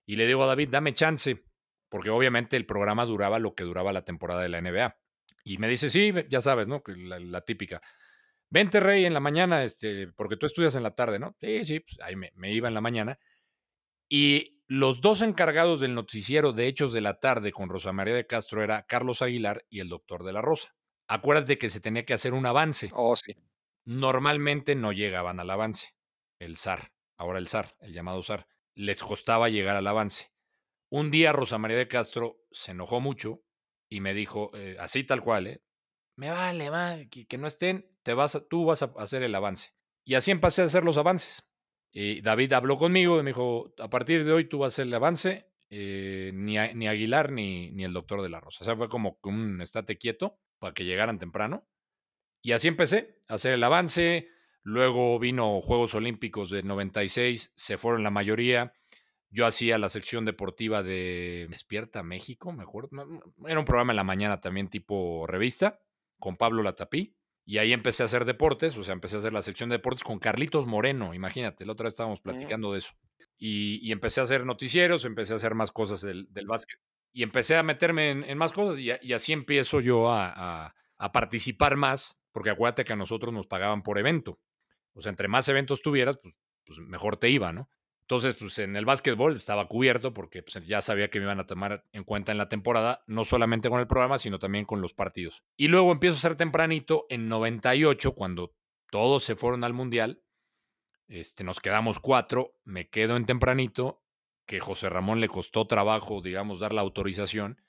y 0.06 0.16
le 0.16 0.26
digo 0.26 0.42
a 0.44 0.46
David, 0.46 0.70
dame 0.70 0.94
chance, 0.94 1.44
porque 1.90 2.08
obviamente 2.08 2.56
el 2.56 2.64
programa 2.64 3.04
duraba 3.04 3.38
lo 3.38 3.54
que 3.54 3.64
duraba 3.64 3.92
la 3.92 4.02
temporada 4.02 4.40
de 4.40 4.48
la 4.48 4.62
NBA. 4.62 4.96
Y 5.44 5.58
me 5.58 5.68
dice, 5.68 5.90
sí, 5.90 6.10
ya 6.30 6.40
sabes, 6.40 6.68
¿no? 6.68 6.82
La, 6.86 7.18
la 7.18 7.42
típica. 7.42 7.82
Vente, 8.48 8.80
Rey, 8.80 9.04
en 9.04 9.12
la 9.12 9.20
mañana, 9.20 9.62
este, 9.62 10.08
porque 10.08 10.38
tú 10.38 10.46
estudias 10.46 10.74
en 10.74 10.82
la 10.82 10.94
tarde, 10.94 11.18
¿no? 11.18 11.36
Sí, 11.38 11.66
sí, 11.66 11.80
pues 11.80 11.98
ahí 12.00 12.16
me, 12.16 12.32
me 12.34 12.50
iba 12.50 12.68
en 12.68 12.74
la 12.74 12.80
mañana. 12.80 13.18
Y 14.08 14.62
los 14.68 15.02
dos 15.02 15.20
encargados 15.20 15.80
del 15.80 15.94
noticiero 15.94 16.54
de 16.54 16.66
Hechos 16.66 16.94
de 16.94 17.02
la 17.02 17.20
Tarde 17.20 17.52
con 17.52 17.68
Rosa 17.68 17.92
María 17.92 18.14
de 18.14 18.26
Castro 18.26 18.64
era 18.64 18.86
Carlos 18.86 19.20
Aguilar 19.20 19.66
y 19.68 19.80
el 19.80 19.90
doctor 19.90 20.24
de 20.24 20.32
la 20.32 20.40
Rosa. 20.40 20.77
Acuérdate 21.08 21.58
que 21.58 21.68
se 21.70 21.80
tenía 21.80 22.04
que 22.04 22.14
hacer 22.14 22.34
un 22.34 22.46
avance. 22.46 22.90
oh 22.92 23.16
sí. 23.16 23.32
Normalmente 23.84 24.74
no 24.74 24.92
llegaban 24.92 25.40
al 25.40 25.50
avance. 25.50 25.94
El 26.38 26.52
SAR, 26.56 26.92
ahora 27.16 27.38
el 27.38 27.46
SAR, 27.46 27.76
el 27.80 27.92
llamado 27.92 28.22
SAR, 28.22 28.46
les 28.74 29.02
costaba 29.02 29.48
llegar 29.48 29.76
al 29.76 29.86
avance. 29.86 30.30
Un 30.90 31.10
día 31.10 31.32
Rosa 31.32 31.58
María 31.58 31.76
de 31.78 31.88
Castro 31.88 32.44
se 32.50 32.72
enojó 32.72 33.00
mucho 33.00 33.44
y 33.90 34.00
me 34.00 34.14
dijo, 34.14 34.50
eh, 34.54 34.76
así 34.78 35.04
tal 35.04 35.22
cual, 35.22 35.46
¿eh? 35.46 35.62
me 36.16 36.30
vale, 36.30 36.70
va, 36.70 36.96
que, 37.10 37.26
que 37.26 37.38
no 37.38 37.46
estén, 37.46 37.96
te 38.02 38.14
vas 38.14 38.34
a- 38.34 38.46
tú 38.46 38.64
vas 38.66 38.82
a 38.82 38.92
hacer 38.98 39.22
el 39.22 39.34
avance. 39.34 39.70
Y 40.04 40.14
así 40.14 40.30
empecé 40.30 40.62
a 40.62 40.66
hacer 40.66 40.84
los 40.84 40.98
avances. 40.98 41.48
Y 41.92 42.20
David 42.20 42.52
habló 42.52 42.76
conmigo 42.76 43.18
y 43.18 43.22
me 43.22 43.30
dijo, 43.30 43.72
a 43.78 43.88
partir 43.88 44.24
de 44.24 44.32
hoy 44.32 44.44
tú 44.44 44.58
vas 44.58 44.66
a 44.72 44.74
hacer 44.74 44.86
el 44.86 44.94
avance, 44.94 45.50
eh, 45.70 46.32
ni, 46.34 46.56
ni 46.74 46.88
Aguilar 46.88 47.30
ni, 47.32 47.70
ni 47.72 47.84
el 47.84 47.92
doctor 47.92 48.22
de 48.22 48.28
la 48.30 48.40
Rosa. 48.40 48.58
O 48.62 48.64
sea, 48.64 48.76
fue 48.76 48.88
como 48.88 49.20
que 49.20 49.28
un 49.28 49.60
estate 49.60 49.98
quieto 49.98 50.38
para 50.58 50.74
que 50.74 50.84
llegaran 50.84 51.18
temprano. 51.18 51.66
Y 52.42 52.52
así 52.52 52.68
empecé 52.68 53.22
a 53.28 53.34
hacer 53.34 53.54
el 53.54 53.64
avance. 53.64 54.28
Luego 54.62 55.18
vino 55.18 55.60
Juegos 55.60 55.94
Olímpicos 55.94 56.50
del 56.50 56.66
96, 56.66 57.52
se 57.56 57.78
fueron 57.78 58.02
la 58.02 58.10
mayoría. 58.10 58.74
Yo 59.30 59.46
hacía 59.46 59.78
la 59.78 59.88
sección 59.88 60.24
deportiva 60.24 60.82
de 60.82 61.46
Despierta 61.50 62.02
México, 62.02 62.52
me 62.52 62.62
acuerdo. 62.62 62.90
no, 62.92 63.04
no, 63.06 63.48
Era 63.48 63.58
un 63.58 63.64
programa 63.64 63.92
en 63.92 63.96
la 63.96 64.04
mañana 64.04 64.40
también 64.40 64.68
tipo 64.68 65.26
revista, 65.26 65.80
con 66.18 66.36
Pablo 66.36 66.62
Latapí. 66.62 67.14
Y 67.44 67.58
ahí 67.58 67.72
empecé 67.72 68.02
a 68.02 68.06
hacer 68.06 68.26
deportes, 68.26 68.76
o 68.76 68.84
sea, 68.84 68.92
empecé 68.92 69.16
a 69.16 69.20
hacer 69.20 69.32
la 69.32 69.40
sección 69.40 69.70
de 69.70 69.76
deportes 69.76 70.02
con 70.02 70.18
Carlitos 70.18 70.66
Moreno, 70.66 71.14
imagínate, 71.14 71.64
la 71.64 71.72
otra 71.72 71.84
vez 71.84 71.94
estábamos 71.94 72.20
platicando 72.20 72.72
de 72.72 72.80
eso. 72.80 72.92
Y, 73.38 73.78
y 73.82 73.92
empecé 73.92 74.20
a 74.20 74.24
hacer 74.24 74.44
noticieros, 74.44 75.06
empecé 75.06 75.32
a 75.32 75.36
hacer 75.36 75.54
más 75.54 75.72
cosas 75.72 76.02
del, 76.02 76.26
del 76.30 76.46
básquet. 76.46 76.78
Y 77.12 77.22
empecé 77.22 77.56
a 77.56 77.62
meterme 77.62 78.10
en, 78.10 78.38
más 78.38 78.52
cosas 78.52 78.78
y, 78.78 78.90
así 79.12 79.32
empiezo 79.32 79.80
yo 79.80 80.10
a 80.12 80.74
participar 81.12 81.76
más, 81.76 82.22
porque 82.32 82.50
acuérdate 82.50 82.84
que 82.84 82.92
a 82.92 82.96
nosotros 82.96 83.32
nos 83.32 83.46
pagaban 83.46 83.82
por 83.82 83.98
evento. 83.98 84.40
O 84.98 85.00
sea, 85.00 85.10
entre 85.10 85.28
más 85.28 85.48
eventos 85.48 85.80
tuvieras, 85.80 86.18
pues, 86.20 86.34
pues 86.64 86.78
mejor 86.80 87.16
te 87.16 87.30
iba, 87.30 87.52
¿no? 87.52 87.70
Entonces, 88.00 88.36
pues 88.36 88.58
en 88.58 88.74
el 88.74 88.84
básquetbol 88.84 89.36
estaba 89.36 89.68
cubierto 89.68 90.14
porque 90.14 90.42
pues, 90.42 90.64
ya 90.66 90.80
sabía 90.80 91.08
que 91.08 91.20
me 91.20 91.26
iban 91.26 91.40
a 91.40 91.46
tomar 91.46 91.84
en 91.92 92.04
cuenta 92.04 92.32
en 92.32 92.38
la 92.38 92.48
temporada, 92.48 93.04
no 93.06 93.22
solamente 93.24 93.68
con 93.68 93.80
el 93.80 93.86
programa, 93.86 94.18
sino 94.18 94.38
también 94.38 94.64
con 94.64 94.80
los 94.80 94.94
partidos. 94.94 95.44
Y 95.56 95.68
luego 95.68 95.92
empiezo 95.92 96.16
a 96.16 96.20
ser 96.20 96.34
tempranito 96.34 97.06
en 97.10 97.28
98, 97.28 98.14
cuando 98.14 98.54
todos 98.90 99.22
se 99.22 99.36
fueron 99.36 99.62
al 99.62 99.74
Mundial. 99.74 100.22
Este, 101.06 101.44
nos 101.44 101.60
quedamos 101.60 102.00
cuatro, 102.00 102.58
me 102.64 102.88
quedo 102.88 103.16
en 103.16 103.24
tempranito, 103.24 104.02
que 104.48 104.60
José 104.60 104.88
Ramón 104.88 105.20
le 105.20 105.28
costó 105.28 105.66
trabajo, 105.66 106.22
digamos, 106.22 106.58
dar 106.58 106.72
la 106.72 106.80
autorización. 106.80 107.60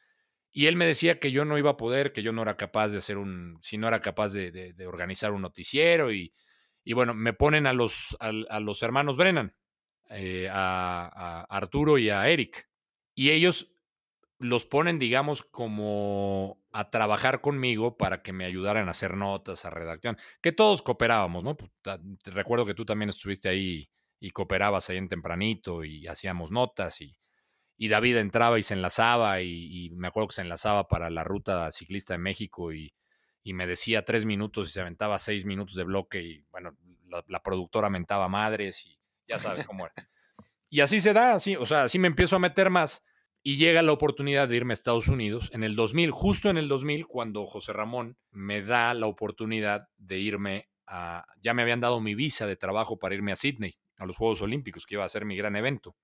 Y 0.49 0.67
él 0.67 0.77
me 0.77 0.87
decía 0.87 1.19
que 1.19 1.31
yo 1.31 1.43
no 1.43 1.57
iba 1.57 1.71
a 1.71 1.77
poder, 1.77 2.13
que 2.13 2.23
yo 2.23 2.31
no 2.31 2.41
era 2.41 2.55
capaz 2.55 2.93
de 2.93 2.99
hacer 2.99 3.17
un, 3.17 3.59
si 3.61 3.77
no 3.77 3.89
era 3.89 3.99
capaz 3.99 4.31
de, 4.31 4.73
organizar 4.87 5.33
un 5.33 5.41
noticiero. 5.41 6.13
Y, 6.13 6.33
y 6.85 6.93
bueno, 6.93 7.13
me 7.13 7.33
ponen 7.33 7.67
a 7.67 7.73
los, 7.73 8.15
a, 8.21 8.59
los 8.61 8.81
hermanos 8.81 9.17
Brennan, 9.17 9.53
eh, 10.09 10.47
a, 10.49 11.11
a 11.13 11.57
Arturo 11.57 11.97
y 11.97 12.09
a 12.09 12.29
Eric. 12.29 12.69
Y 13.13 13.31
ellos 13.31 13.75
los 14.39 14.65
ponen, 14.65 14.99
digamos, 14.99 15.41
como 15.41 16.63
a 16.71 16.89
trabajar 16.89 17.41
conmigo 17.41 17.97
para 17.97 18.21
que 18.21 18.31
me 18.31 18.45
ayudaran 18.45 18.87
a 18.87 18.91
hacer 18.91 19.17
notas, 19.17 19.65
a 19.65 19.69
redacción, 19.69 20.15
que 20.41 20.53
todos 20.53 20.81
cooperábamos, 20.81 21.43
¿no? 21.43 21.57
Pues, 21.57 21.69
Te 22.23 22.31
recuerdo 22.31 22.65
que 22.65 22.73
tú 22.73 22.85
también 22.85 23.09
estuviste 23.09 23.49
ahí 23.49 23.89
y 24.19 24.31
cooperabas 24.31 24.89
ahí 24.89 24.97
en 24.97 25.07
tempranito 25.07 25.83
y 25.83 26.07
hacíamos 26.07 26.51
notas 26.51 27.01
y, 27.01 27.17
y 27.77 27.87
David 27.87 28.17
entraba 28.17 28.59
y 28.59 28.63
se 28.63 28.73
enlazaba 28.73 29.41
y, 29.41 29.85
y 29.85 29.89
me 29.91 30.07
acuerdo 30.07 30.27
que 30.27 30.35
se 30.35 30.41
enlazaba 30.41 30.87
para 30.87 31.09
la 31.09 31.23
ruta 31.23 31.71
ciclista 31.71 32.13
de 32.13 32.19
México 32.19 32.73
y, 32.73 32.93
y 33.43 33.53
me 33.53 33.67
decía 33.67 34.05
tres 34.05 34.25
minutos 34.25 34.69
y 34.69 34.71
se 34.71 34.81
aventaba 34.81 35.17
seis 35.17 35.45
minutos 35.45 35.75
de 35.75 35.83
bloque 35.83 36.21
y 36.21 36.45
bueno, 36.51 36.77
la, 37.27 37.41
productora 37.41 37.89
mentaba 37.89 38.29
madres 38.29 38.85
y 38.85 38.99
ya 39.27 39.39
sabes 39.39 39.65
cómo 39.65 39.85
era. 39.85 40.09
Y 40.69 40.81
así 40.81 40.99
se 40.99 41.13
da, 41.13 41.33
así, 41.33 41.55
o 41.55 41.65
sea, 41.65 41.83
así 41.83 41.97
me 41.97 42.07
empiezo 42.07 42.35
a 42.35 42.39
meter 42.39 42.69
más 42.69 43.03
y 43.41 43.57
llega 43.57 43.81
la 43.81 43.91
oportunidad 43.91 44.47
de 44.47 44.55
irme 44.55 44.73
a 44.73 44.75
Estados 44.75 45.07
Unidos 45.07 45.49
en 45.53 45.63
el 45.63 45.75
2000, 45.75 46.11
justo 46.11 46.49
en 46.49 46.57
el 46.57 46.67
2000, 46.67 47.07
cuando 47.07 47.45
José 47.45 47.73
Ramón 47.73 48.19
me 48.29 48.61
da 48.61 48.93
la 48.93 49.07
oportunidad 49.07 49.87
de 49.97 50.19
irme 50.19 50.69
a, 50.85 51.25
ya 51.41 51.55
me 51.55 51.63
habían 51.63 51.79
dado 51.79 52.01
mi 52.01 52.13
visa 52.13 52.45
de 52.45 52.55
trabajo 52.55 52.99
para 52.99 53.15
irme 53.15 53.31
a 53.31 53.35
Sydney, 53.35 53.79
a 53.99 54.05
los 54.05 54.17
Juegos 54.17 54.41
Olímpicos, 54.41 54.85
que 54.85 54.95
iba 54.95 55.05
a 55.05 55.09
ser 55.09 55.25
mi 55.25 55.35
gran 55.35 55.55
evento. 55.55 55.95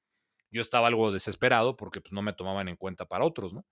Yo 0.51 0.61
estaba 0.61 0.87
algo 0.87 1.11
desesperado 1.11 1.75
porque 1.75 2.01
pues, 2.01 2.13
no 2.13 2.21
me 2.21 2.33
tomaban 2.33 2.67
en 2.67 2.75
cuenta 2.75 3.05
para 3.07 3.25
otros, 3.25 3.53
¿no? 3.53 3.65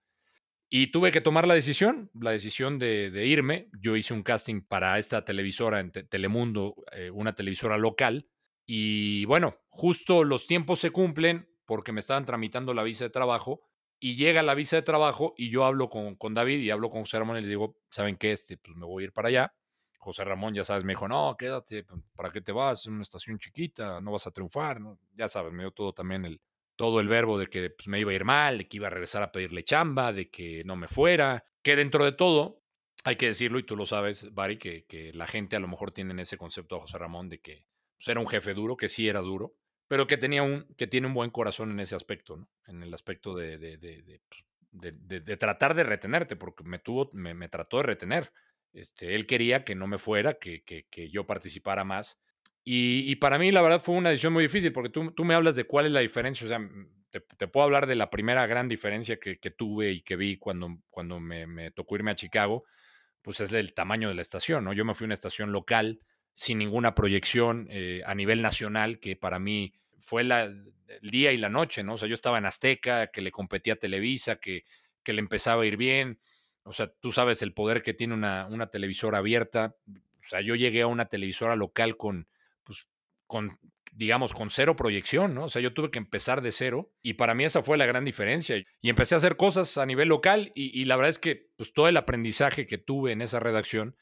Y 0.70 0.88
tuve 0.88 1.12
que 1.12 1.22
tomar 1.22 1.48
la 1.48 1.54
decisión, 1.54 2.10
la 2.20 2.32
decisión 2.32 2.80
de, 2.80 3.28
irme. 3.28 3.70
Yo 3.80 3.96
hice 3.96 4.14
un 4.14 4.24
casting 4.24 4.62
para 4.62 4.98
esta 4.98 5.24
televisora 5.24 5.80
en 5.80 5.92
Te- 5.92 6.04
Telemundo, 6.04 6.74
eh, 6.94 7.12
una 7.12 7.36
televisora 7.36 7.78
local. 7.78 8.28
Y 8.66 9.26
bueno, 9.26 9.60
justo 9.70 10.24
los 10.24 10.48
tiempos 10.48 10.80
se 10.80 10.90
cumplen 10.90 11.48
porque 11.66 11.92
me 11.92 12.00
estaban 12.00 12.26
tramitando 12.26 12.74
la 12.74 12.82
visa 12.82 13.04
de 13.04 13.12
trabajo 13.12 13.62
y 14.00 14.16
llega 14.16 14.42
la 14.42 14.56
visa 14.56 14.76
de 14.76 14.82
trabajo 14.82 15.36
y 15.38 15.50
yo 15.50 15.64
hablo 15.66 15.90
con, 15.90 16.16
con 16.16 16.34
David 16.34 16.60
y 16.60 16.72
hablo 16.72 16.90
con 16.90 17.02
José 17.02 17.20
Ramón 17.20 17.38
y 17.38 17.42
le 17.42 17.50
digo, 17.50 17.78
¿saben 17.92 18.18
qué? 18.18 18.32
Este, 18.32 18.58
pues 18.58 18.76
me 18.76 18.86
voy 18.86 19.04
a 19.04 19.06
ir 19.06 19.14
para 19.14 19.28
allá. 19.28 19.54
José 20.04 20.24
Ramón, 20.24 20.54
ya 20.54 20.64
sabes, 20.64 20.84
me 20.84 20.92
dijo, 20.92 21.08
no, 21.08 21.36
quédate, 21.38 21.84
pues, 21.84 22.02
¿para 22.16 22.32
qué 22.32 22.42
te 22.42 22.52
vas? 22.52 22.82
Es 22.82 22.88
una 22.88 23.02
estación 23.02 23.40
chiquita, 23.40 24.02
no 24.02 24.12
vas 24.12 24.28
a 24.28 24.32
triunfar. 24.32 24.80
Ya 25.16 25.28
sabes, 25.28 25.54
me 25.54 25.64
dio 25.64 25.72
todo 25.72 25.94
también 25.94 26.26
el, 26.26 26.42
todo 26.76 27.00
el 27.00 27.08
verbo 27.08 27.40
de 27.40 27.48
que 27.48 27.70
pues, 27.70 27.88
me 27.88 28.00
iba 28.00 28.12
a 28.12 28.16
ir 28.16 28.26
mal, 28.26 28.58
de 28.58 28.68
que 28.68 28.78
iba 28.78 28.88
a 28.88 28.90
regresar 28.90 29.24
a 29.24 29.32
pedirle 29.32 29.64
chamba, 29.64 30.14
de 30.14 30.30
que 30.30 30.64
no 30.66 30.76
me 30.76 30.88
fuera, 30.88 31.46
que 31.62 31.76
dentro 31.76 32.04
de 32.06 32.12
todo, 32.12 32.62
hay 33.06 33.16
que 33.16 33.28
decirlo 33.28 33.60
y 33.60 33.64
tú 33.64 33.76
lo 33.76 33.86
sabes, 33.86 34.34
Bari, 34.34 34.58
que, 34.58 34.86
que 34.86 35.14
la 35.14 35.28
gente 35.28 35.56
a 35.56 35.60
lo 35.60 35.68
mejor 35.68 35.92
tiene 35.92 36.22
ese 36.22 36.38
concepto 36.38 36.76
a 36.76 36.82
José 36.82 36.98
Ramón 36.98 37.30
de 37.30 37.40
que 37.40 37.66
pues, 37.98 38.08
era 38.08 38.20
un 38.20 38.28
jefe 38.28 38.54
duro, 38.54 38.78
que 38.78 38.90
sí 38.90 39.08
era 39.08 39.22
duro, 39.22 39.56
pero 39.88 40.08
que, 40.08 40.18
tenía 40.18 40.44
un, 40.44 40.66
que 40.78 40.88
tiene 40.88 41.08
un 41.08 41.14
buen 41.14 41.30
corazón 41.30 41.72
en 41.72 41.80
ese 41.80 41.96
aspecto. 41.96 42.48
En 42.66 42.82
el 42.82 42.94
aspecto 42.94 43.36
de, 43.36 43.58
de, 43.58 43.78
de, 43.78 44.22
de 44.72 45.38
tratar 45.38 45.76
de 45.76 45.84
retenerte, 45.84 46.36
porque 46.36 46.64
me, 46.64 46.80
tuvo, 46.80 47.10
me, 47.14 47.34
me 47.34 47.50
trató 47.50 47.78
de 47.78 47.84
retener. 47.84 48.32
Este, 48.74 49.16
él 49.16 49.26
quería 49.28 49.64
que 49.64 49.76
no 49.76 49.88
me 49.88 49.98
fuera, 49.98 50.34
que, 50.34 50.64
que, 50.64 50.88
que 50.90 51.10
yo 51.10 51.26
participara 51.26 51.84
más. 51.84 52.20
Y, 52.64 53.10
y, 53.12 53.16
para 53.18 53.38
mí, 53.38 53.52
la 53.52 53.62
verdad, 53.62 53.82
fue 53.82 53.96
una 53.96 54.10
decisión 54.10 54.34
muy 54.34 54.44
difícil, 54.44 54.72
porque 54.72 54.90
tú, 54.90 55.12
tú 55.12 55.26
me 55.26 55.36
hablas 55.36 55.56
de 55.56 55.66
cuál 55.66 55.86
es 55.86 55.92
la 55.92 56.00
diferencia. 56.00 56.46
O 56.46 56.48
sea, 56.48 56.60
te, 57.10 57.20
te 57.20 57.48
puedo 57.48 57.66
hablar 57.66 57.86
de 57.86 57.96
la 57.96 58.10
primera 58.10 58.48
gran 58.48 58.68
diferencia 58.68 59.20
que, 59.20 59.40
que 59.40 59.52
tuve 59.52 59.92
y 59.92 60.02
que 60.02 60.16
vi 60.16 60.38
cuando, 60.38 60.80
cuando 60.90 61.20
me, 61.20 61.72
tocó 61.72 61.96
irme 61.96 62.12
a 62.12 62.16
Chicago, 62.16 62.64
pues 63.22 63.40
es 63.40 63.54
el 63.54 63.74
tamaño 63.74 64.10
de 64.10 64.16
la 64.16 64.22
estación, 64.22 64.64
¿no? 64.64 64.74
Yo 64.74 64.84
me 64.84 64.96
fui 64.96 65.06
a 65.06 65.08
una 65.08 65.14
estación 65.14 65.52
local 65.52 66.02
sin 66.34 66.58
ninguna 66.58 66.96
proyección 66.96 67.68
eh, 67.70 68.02
a 68.06 68.16
nivel 68.16 68.42
nacional, 68.42 69.00
que 69.00 69.16
para 69.16 69.38
mí 69.38 69.74
fue 70.00 70.24
la, 70.24 70.44
el 70.44 71.10
día 71.12 71.32
y 71.32 71.38
la 71.38 71.50
noche, 71.50 71.84
¿no? 71.84 71.94
O 71.94 71.98
sea, 71.98 72.08
yo 72.08 72.16
estaba 72.16 72.40
en 72.40 72.46
Azteca, 72.46 73.08
que 73.08 73.22
le 73.22 73.32
competía 73.32 73.76
Televisa, 73.76 74.38
que, 74.38 74.66
que 75.04 75.14
le 75.14 75.20
empezaba 75.20 75.64
a 75.64 75.66
ir 75.66 75.78
bien. 75.78 76.20
O 76.64 76.74
sea, 76.74 76.88
tú 76.88 77.12
sabes 77.12 77.42
el 77.42 77.54
poder 77.54 77.84
que 77.84 77.94
tiene 77.94 78.14
una, 78.14 78.48
una 78.50 78.68
televisora 78.68 79.20
abierta. 79.20 79.76
O 79.88 80.28
sea, 80.28 80.42
yo 80.42 80.56
llegué 80.56 80.82
a 80.82 80.88
una 80.88 81.06
televisora 81.06 81.56
local 81.56 81.98
con, 81.98 82.28
pues, 82.64 82.90
con, 83.28 83.58
digamos, 83.94 84.34
con 84.34 84.50
cero 84.50 84.76
proyección, 84.76 85.36
¿no? 85.36 85.46
O 85.46 85.50
sea, 85.50 85.62
yo 85.62 85.74
tuve 85.74 85.92
que 85.92 86.00
empezar 86.00 86.42
de 86.42 86.52
cero 86.52 86.92
y 87.02 87.14
para 87.14 87.36
mí 87.36 87.44
esa 87.44 87.62
fue 87.62 87.78
la 87.78 87.86
gran 87.86 88.06
diferencia. 88.06 88.58
Y 88.82 88.90
empecé 88.90 89.16
a 89.16 89.18
hacer 89.18 89.36
cosas 89.36 89.78
a 89.78 89.86
nivel 89.86 90.08
local 90.08 90.52
y, 90.56 90.86
la 90.86 90.96
verdad 90.96 91.10
es 91.10 91.20
que, 91.20 91.50
pues, 91.58 91.74
todo 91.74 91.88
el 91.88 91.98
aprendizaje 91.98 92.66
que 92.66 92.78
tuve 92.78 93.12
en 93.12 93.22
esa 93.22 93.40
redacción, 93.40 93.98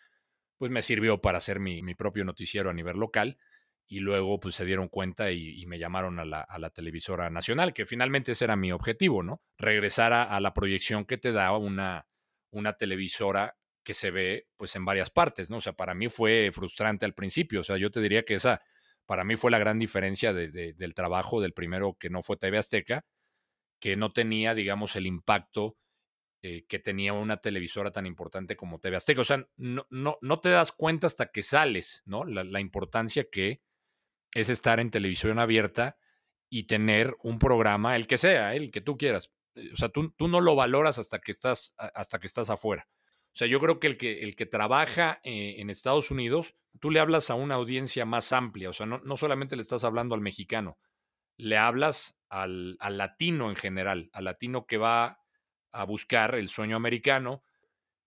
pues 0.58 0.72
me 0.72 0.84
sirvió 0.84 1.22
para 1.22 1.40
hacer 1.40 1.60
mi, 1.60 1.82
mi 1.82 1.96
propio 1.96 2.24
noticiero 2.24 2.70
a 2.70 2.74
nivel 2.74 2.98
local 2.98 3.40
y 3.88 4.00
luego 4.00 4.40
pues 4.40 4.56
se 4.56 4.64
dieron 4.64 4.88
cuenta 4.88 5.32
y, 5.32 5.60
y 5.62 5.66
me 5.66 5.80
llamaron 5.80 6.20
a 6.20 6.24
la, 6.24 6.42
a 6.42 6.60
la, 6.60 6.70
televisora 6.70 7.30
nacional, 7.30 7.74
que 7.74 7.86
finalmente 7.86 8.32
ese 8.32 8.46
era 8.46 8.56
mi 8.56 8.72
objetivo, 8.72 9.22
¿no? 9.22 9.42
Regresar 9.58 10.14
a, 10.14 10.24
a, 10.24 10.40
la 10.40 10.54
proyección 10.54 11.04
que 11.04 11.18
te 11.18 11.34
daba 11.34 11.58
una, 11.58 12.08
una 12.52 12.74
televisora 12.74 13.58
que 13.84 13.94
se 13.94 14.12
ve 14.12 14.48
pues 14.58 14.76
en 14.76 14.86
varias 14.86 15.10
partes, 15.10 15.50
¿no? 15.50 15.58
O 15.58 15.62
sea, 15.62 15.74
para 15.74 15.94
mí 15.94 16.08
fue 16.10 16.52
frustrante 16.54 17.06
al 17.06 17.14
principio, 17.14 17.62
o 17.62 17.64
sea, 17.64 17.78
yo 17.78 17.90
te 17.92 18.02
diría 18.02 18.24
que 18.24 18.36
esa 18.36 18.62
para 19.08 19.24
mí 19.24 19.36
fue 19.36 19.52
la 19.52 19.60
gran 19.60 19.80
diferencia 19.80 20.34
de, 20.34 20.50
de, 20.50 20.74
del 20.74 20.94
trabajo 20.94 21.42
del 21.42 21.54
primero 21.54 21.98
que 22.00 22.10
no 22.10 22.22
fue 22.22 22.38
TV 22.38 22.58
Azteca, 22.58 23.04
que 23.80 23.98
no 23.98 24.12
tenía, 24.12 24.54
digamos, 24.54 24.96
el 24.96 25.08
impacto 25.08 25.76
eh, 26.44 26.66
que 26.68 26.80
tenía 26.80 27.14
una 27.14 27.38
televisora 27.38 27.92
tan 27.92 28.08
importante 28.08 28.56
como 28.56 28.80
TV 28.80 28.98
Azteca. 28.98 29.22
O 29.22 29.26
sea, 29.26 29.48
no, 29.58 29.86
no, 29.92 30.18
no 30.22 30.40
te 30.40 30.50
das 30.50 30.72
cuenta 30.72 31.06
hasta 31.06 31.32
que 31.32 31.44
sales, 31.44 32.02
¿no? 32.06 32.24
La, 32.24 32.44
la, 32.44 32.60
importancia 32.60 33.28
que 33.32 33.62
es 34.34 34.50
estar 34.50 34.80
en 34.80 34.90
televisión 34.90 35.38
abierta 35.38 36.00
y 36.50 36.64
tener 36.64 37.16
un 37.22 37.38
programa, 37.38 37.96
el 37.96 38.08
que 38.08 38.18
sea, 38.18 38.56
el 38.56 38.72
que 38.72 38.82
tú 38.82 38.98
quieras. 38.98 39.32
O 39.74 39.76
sea, 39.76 39.90
tú, 39.90 40.12
tú 40.12 40.28
no 40.28 40.42
lo 40.42 40.56
valoras 40.56 41.00
hasta 41.00 41.20
que 41.20 41.32
estás, 41.32 41.76
hasta 41.78 42.20
que 42.20 42.28
estás 42.28 42.50
afuera. 42.50 42.88
O 43.34 43.36
sea, 43.36 43.48
yo 43.48 43.60
creo 43.60 43.80
que 43.80 43.88
el 43.88 43.98
que, 43.98 44.24
el 44.24 44.36
que 44.36 44.46
trabaja 44.46 45.22
eh, 45.24 45.56
en 45.60 45.70
Estados 45.70 46.12
Unidos, 46.12 46.58
tú 46.80 46.92
le 46.92 47.00
hablas 47.00 47.30
a 47.30 47.36
una 47.36 47.56
audiencia 47.56 48.06
más 48.06 48.34
amplia. 48.34 48.70
O 48.70 48.74
sea, 48.74 48.86
no, 48.86 49.00
no 49.00 49.16
solamente 49.16 49.56
le 49.56 49.62
estás 49.62 49.84
hablando 49.84 50.16
al 50.16 50.22
mexicano, 50.22 50.78
le 51.38 51.58
hablas 51.58 52.20
al, 52.30 52.78
al 52.80 52.98
latino 52.98 53.50
en 53.50 53.56
general, 53.56 54.10
al 54.14 54.26
latino 54.26 54.66
que 54.66 54.78
va 54.78 55.20
a 55.72 55.86
buscar 55.86 56.36
el 56.36 56.50
sueño 56.50 56.76
americano, 56.76 57.44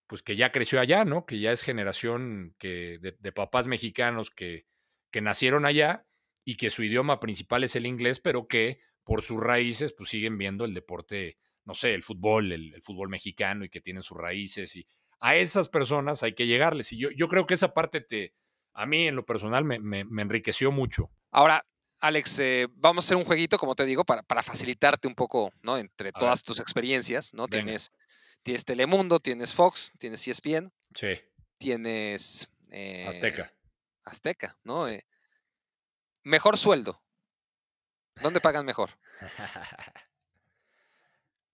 pues 0.06 0.22
que 0.22 0.36
ya 0.36 0.52
creció 0.52 0.80
allá, 0.80 1.04
¿no? 1.04 1.24
Que 1.24 1.38
ya 1.38 1.52
es 1.52 1.62
generación 1.62 2.54
que, 2.58 2.98
de, 3.00 3.16
de 3.18 3.32
papás 3.32 3.66
mexicanos 3.66 4.30
que, 4.30 4.66
que, 5.10 5.22
nacieron 5.22 5.64
allá 5.64 6.06
y 6.44 6.56
que 6.56 6.68
su 6.68 6.82
idioma 6.82 7.20
principal 7.20 7.64
es 7.64 7.76
el 7.76 7.86
inglés, 7.86 8.20
pero 8.20 8.46
que 8.46 8.80
por 9.04 9.22
sus 9.22 9.40
raíces 9.40 9.92
pues 9.92 10.10
siguen 10.10 10.36
viendo 10.38 10.64
el 10.64 10.74
deporte, 10.74 11.38
no 11.64 11.74
sé, 11.74 11.94
el 11.94 12.02
fútbol, 12.02 12.52
el, 12.52 12.74
el 12.74 12.82
fútbol 12.82 13.08
mexicano 13.08 13.64
y 13.64 13.68
que 13.68 13.80
tienen 13.80 14.02
sus 14.02 14.18
raíces 14.18 14.74
y 14.76 14.86
a 15.20 15.36
esas 15.36 15.68
personas 15.68 16.22
hay 16.22 16.34
que 16.34 16.46
llegarles. 16.46 16.92
Y 16.92 16.98
yo, 16.98 17.10
yo 17.10 17.28
creo 17.28 17.46
que 17.46 17.54
esa 17.54 17.72
parte 17.72 18.00
te, 18.00 18.34
a 18.74 18.86
mí 18.86 19.08
en 19.08 19.16
lo 19.16 19.24
personal 19.24 19.64
me, 19.64 19.78
me, 19.78 20.04
me 20.04 20.22
enriqueció 20.22 20.70
mucho. 20.70 21.10
Ahora, 21.30 21.64
Alex, 22.00 22.38
eh, 22.40 22.68
vamos 22.74 23.04
a 23.04 23.06
hacer 23.06 23.16
un 23.16 23.24
jueguito, 23.24 23.56
como 23.56 23.74
te 23.74 23.86
digo, 23.86 24.04
para, 24.04 24.22
para 24.22 24.42
facilitarte 24.42 25.08
un 25.08 25.14
poco, 25.14 25.50
¿no? 25.62 25.78
Entre 25.78 26.10
a 26.10 26.12
todas 26.12 26.40
ver. 26.40 26.46
tus 26.46 26.60
experiencias, 26.60 27.32
¿no? 27.32 27.48
Tienes, 27.48 27.92
tienes 28.42 28.64
Telemundo, 28.64 29.20
tienes 29.20 29.54
Fox, 29.54 29.90
tienes 29.98 30.26
ESPN. 30.28 30.72
Sí. 30.94 31.14
Tienes... 31.56 32.50
Eh, 32.70 33.06
Azteca. 33.08 33.52
Azteca, 34.04 34.58
¿no? 34.64 34.88
Eh, 34.88 35.06
mejor 36.24 36.58
sueldo. 36.58 37.02
¿Dónde 38.22 38.40
pagan 38.40 38.64
mejor? 38.64 38.90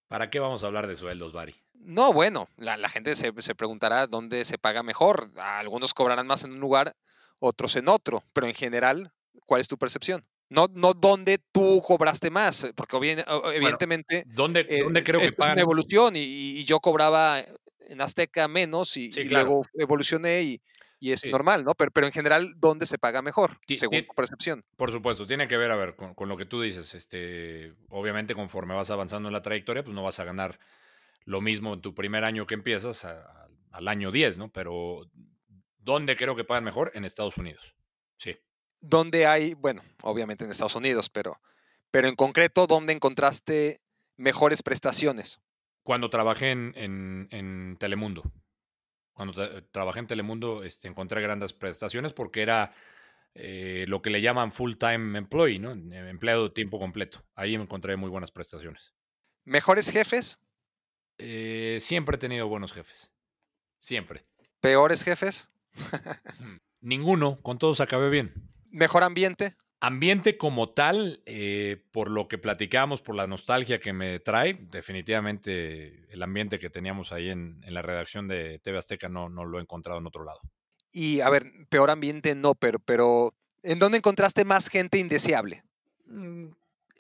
¿Para 0.09 0.29
qué 0.29 0.41
vamos 0.41 0.65
a 0.65 0.67
hablar 0.67 0.87
de 0.87 0.97
sueldos, 0.97 1.33
Bari? 1.33 1.55
No, 1.75 2.13
bueno, 2.13 2.49
la, 2.57 2.77
la 2.77 2.89
gente 2.89 3.15
se, 3.15 3.33
se, 3.39 3.55
preguntará 3.55 4.07
dónde 4.07 4.45
se 4.45 4.59
paga 4.59 4.83
mejor. 4.83 5.31
Algunos 5.37 5.95
cobrarán 5.95 6.27
más 6.27 6.45
en 6.45 6.53
un 6.53 6.61
lugar, 6.61 6.97
otros 7.39 7.77
en 7.77 7.89
otro, 7.89 8.23
pero 8.33 8.47
en 8.47 8.55
general, 8.55 9.13
¿cuál 9.47 9.61
es 9.61 9.69
tu 9.69 9.79
percepción? 9.79 10.27
No, 10.49 10.67
no 10.75 10.95
dónde 10.95 11.39
tú 11.53 11.81
cobraste 11.81 12.29
más, 12.29 12.67
porque 12.75 12.97
evidentemente 12.97 14.25
bueno, 14.27 14.33
¿dónde, 14.35 14.65
¿dónde, 14.83 15.05
creo 15.05 15.21
que 15.21 15.33
pagan? 15.33 15.53
es 15.53 15.55
una 15.55 15.63
evolución 15.63 16.17
y, 16.17 16.21
y, 16.21 16.65
yo 16.65 16.81
cobraba 16.81 17.41
en 17.89 18.01
Azteca 18.01 18.49
menos 18.49 18.97
y, 18.97 19.13
sí, 19.13 19.21
y 19.21 19.29
claro. 19.29 19.47
luego 19.47 19.67
evolucioné 19.75 20.43
y, 20.43 20.61
y 21.01 21.13
es 21.13 21.21
sí. 21.21 21.31
normal, 21.31 21.65
¿no? 21.65 21.75
Pero, 21.75 21.91
pero 21.91 22.07
en 22.07 22.13
general, 22.13 22.55
¿dónde 22.59 22.87
se 22.87 22.99
paga 22.99 23.23
mejor, 23.23 23.59
T 23.67 23.77
según 23.79 24.07
tu 24.07 24.15
percepción? 24.15 24.65
Por 24.77 24.93
supuesto, 24.93 25.27
tiene 25.27 25.49
que 25.49 25.57
ver, 25.57 25.71
a 25.71 25.77
ver, 25.77 25.97
con, 25.97 26.15
con, 26.15 26.29
lo 26.29 26.37
que 26.37 26.45
tú 26.45 26.61
dices. 26.61 26.95
Este, 26.95 27.75
obviamente, 27.89 28.35
conforme 28.35 28.75
vas 28.75 28.91
avanzando 28.91 29.29
en 29.29 29.33
la 29.33 29.43
trayectoria, 29.43 29.83
pues 29.83 29.95
no 29.95 30.03
vas 30.03 30.21
a 30.21 30.25
ganar 30.25 30.59
lo 31.25 31.41
mismo 31.41 31.75
en 31.75 31.81
tu 31.81 31.95
primer 31.95 32.25
año 32.25 32.47
que 32.47 32.55
empiezas 32.55 33.05
a, 33.07 33.23
a, 33.23 33.49
al 33.73 33.89
año 33.89 34.13
10, 34.13 34.39
¿no? 34.39 34.53
Pero, 34.53 35.11
¿dónde 35.79 36.17
creo 36.17 36.37
que 36.37 36.45
pagan 36.45 36.65
mejor? 36.65 36.93
En 36.95 37.05
Estados 37.05 37.39
Unidos. 37.39 37.75
Sí. 38.17 38.37
¿Dónde 38.81 39.27
hay, 39.27 39.55
bueno, 39.55 39.83
obviamente 40.03 40.45
en 40.45 40.51
Estados 40.51 40.77
Unidos, 40.77 41.09
pero, 41.09 41.41
pero 41.91 42.09
en 42.09 42.15
concreto, 42.15 42.67
¿dónde 42.67 42.93
encontraste 42.93 43.81
mejores 44.17 44.63
prestaciones? 44.63 45.41
Cuando 45.83 46.11
trabajé 46.11 46.51
en, 46.51 46.73
en, 46.77 47.29
en 47.31 47.77
Telemundo. 47.79 48.23
Cuando 49.21 49.35
tra 49.35 49.61
trabajé 49.71 49.99
en 49.99 50.07
Telemundo 50.07 50.65
este, 50.65 50.89
encontré 50.89 51.21
grandes 51.21 51.53
prestaciones 51.53 52.15
porque 52.15 52.41
era 52.41 52.73
eh, 53.35 53.85
lo 53.87 54.01
que 54.01 54.09
le 54.09 54.23
llaman 54.23 54.51
full-time 54.51 55.19
employee, 55.19 55.59
¿no? 55.59 55.73
empleado 55.73 56.45
de 56.45 56.55
tiempo 56.55 56.79
completo. 56.79 57.23
Ahí 57.35 57.55
encontré 57.55 57.97
muy 57.97 58.09
buenas 58.09 58.33
prestaciones. 58.33 58.95
¿Mejores 59.45 59.91
jefes? 59.91 60.41
Eh, 61.19 61.77
siempre 61.83 62.17
he 62.17 62.19
tenido 62.19 62.49
buenos 62.49 62.73
jefes. 62.73 63.13
Siempre. 63.77 64.25
¿Peores 64.59 65.05
jefes? 65.05 65.51
Ninguno, 66.81 67.43
con 67.43 67.59
todos 67.59 67.83
acabé 67.83 68.09
bien. 68.09 68.33
¿Mejor 68.71 69.03
ambiente? 69.03 69.55
Ambiente 69.83 70.37
como 70.37 70.69
tal, 70.69 71.23
eh, 71.25 71.83
por 71.91 72.11
lo 72.11 72.29
que 72.29 72.37
platicamos, 72.37 73.01
por 73.01 73.15
la 73.15 73.27
nostalgia 73.27 73.81
que 73.81 73.95
me 73.95 74.21
trae, 74.21 74.59
definitivamente 74.71 76.07
el 76.11 76.23
ambiente 76.23 76.59
que 76.59 76.69
teníamos 76.69 77.13
ahí 77.13 77.31
en, 77.31 77.63
en 77.65 77.73
la 77.73 77.81
redacción 77.81 78.29
de 78.29 78.59
TV 78.59 78.77
Azteca 78.77 79.09
no, 79.09 79.31
no, 79.31 79.47
lo 79.47 79.59
he 79.59 79.63
encontrado 79.63 79.99
en 79.99 80.07
otro 80.07 80.23
lado. 80.23 80.41
Y 80.93 81.21
a 81.21 81.31
ver, 81.31 81.51
peor 81.71 81.89
ambiente 81.89 82.35
no, 82.35 82.55
pero, 82.55 82.79
pero 82.79 83.35
¿en 83.63 83.79
dónde 83.79 83.97
encontraste 83.97 84.45
más 84.45 84.69
gente 84.69 84.99
indeseable? 84.99 85.65
Mm, 86.05 86.49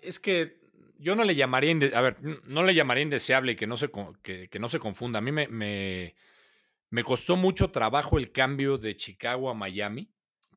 es 0.00 0.18
que 0.18 0.58
yo 0.98 1.14
no 1.16 1.24
le 1.24 1.34
llamaría, 1.34 1.74
a 1.94 2.00
ver, 2.00 2.16
no 2.44 2.62
le 2.62 2.74
llamaría 2.74 3.02
indeseable 3.02 3.52
y 3.52 3.56
que 3.56 3.66
no 3.66 3.76
se, 3.76 3.90
que, 4.22 4.48
que 4.48 4.58
no 4.58 4.70
se 4.70 4.78
confunda. 4.78 5.18
A 5.18 5.22
mí 5.22 5.32
me, 5.32 5.48
me, 5.48 6.14
me 6.88 7.04
costó 7.04 7.36
mucho 7.36 7.70
trabajo 7.70 8.16
el 8.16 8.32
cambio 8.32 8.78
de 8.78 8.96
Chicago 8.96 9.50
a 9.50 9.54
Miami 9.54 10.10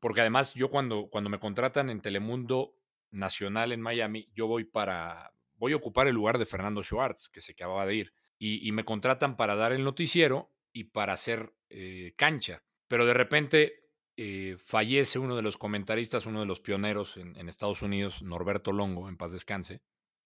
porque 0.04 0.20
además 0.20 0.52
yo 0.52 0.68
cuando, 0.68 1.08
cuando 1.08 1.30
me 1.30 1.38
contratan 1.38 1.88
en 1.88 2.02
Telemundo 2.02 2.76
Nacional 3.10 3.72
en 3.72 3.80
Miami, 3.80 4.28
yo 4.34 4.46
voy 4.46 4.64
para, 4.64 5.32
voy 5.56 5.72
a 5.72 5.76
ocupar 5.76 6.08
el 6.08 6.14
lugar 6.14 6.36
de 6.36 6.44
Fernando 6.44 6.82
Schwartz, 6.82 7.30
que 7.30 7.40
se 7.40 7.52
acababa 7.52 7.86
de 7.86 7.94
ir, 7.94 8.12
y, 8.38 8.70
me 8.72 8.84
contratan 8.84 9.34
para 9.34 9.54
dar 9.56 9.72
el 9.72 9.82
noticiero 9.82 10.52
y 10.74 10.84
para 10.84 11.14
hacer 11.14 11.54
eh, 11.70 12.12
cancha. 12.18 12.62
Pero 12.86 13.06
de 13.06 13.14
repente 13.14 13.88
eh, 14.18 14.56
fallece 14.58 15.18
uno 15.18 15.36
de 15.36 15.42
los 15.42 15.56
comentaristas, 15.56 16.26
uno 16.26 16.40
de 16.40 16.46
los 16.46 16.60
pioneros 16.60 17.16
en, 17.16 17.48
Estados 17.48 17.80
Unidos, 17.80 18.22
Norberto 18.22 18.72
Longo, 18.72 19.08
en 19.08 19.16
paz 19.16 19.32
descanse, 19.32 19.80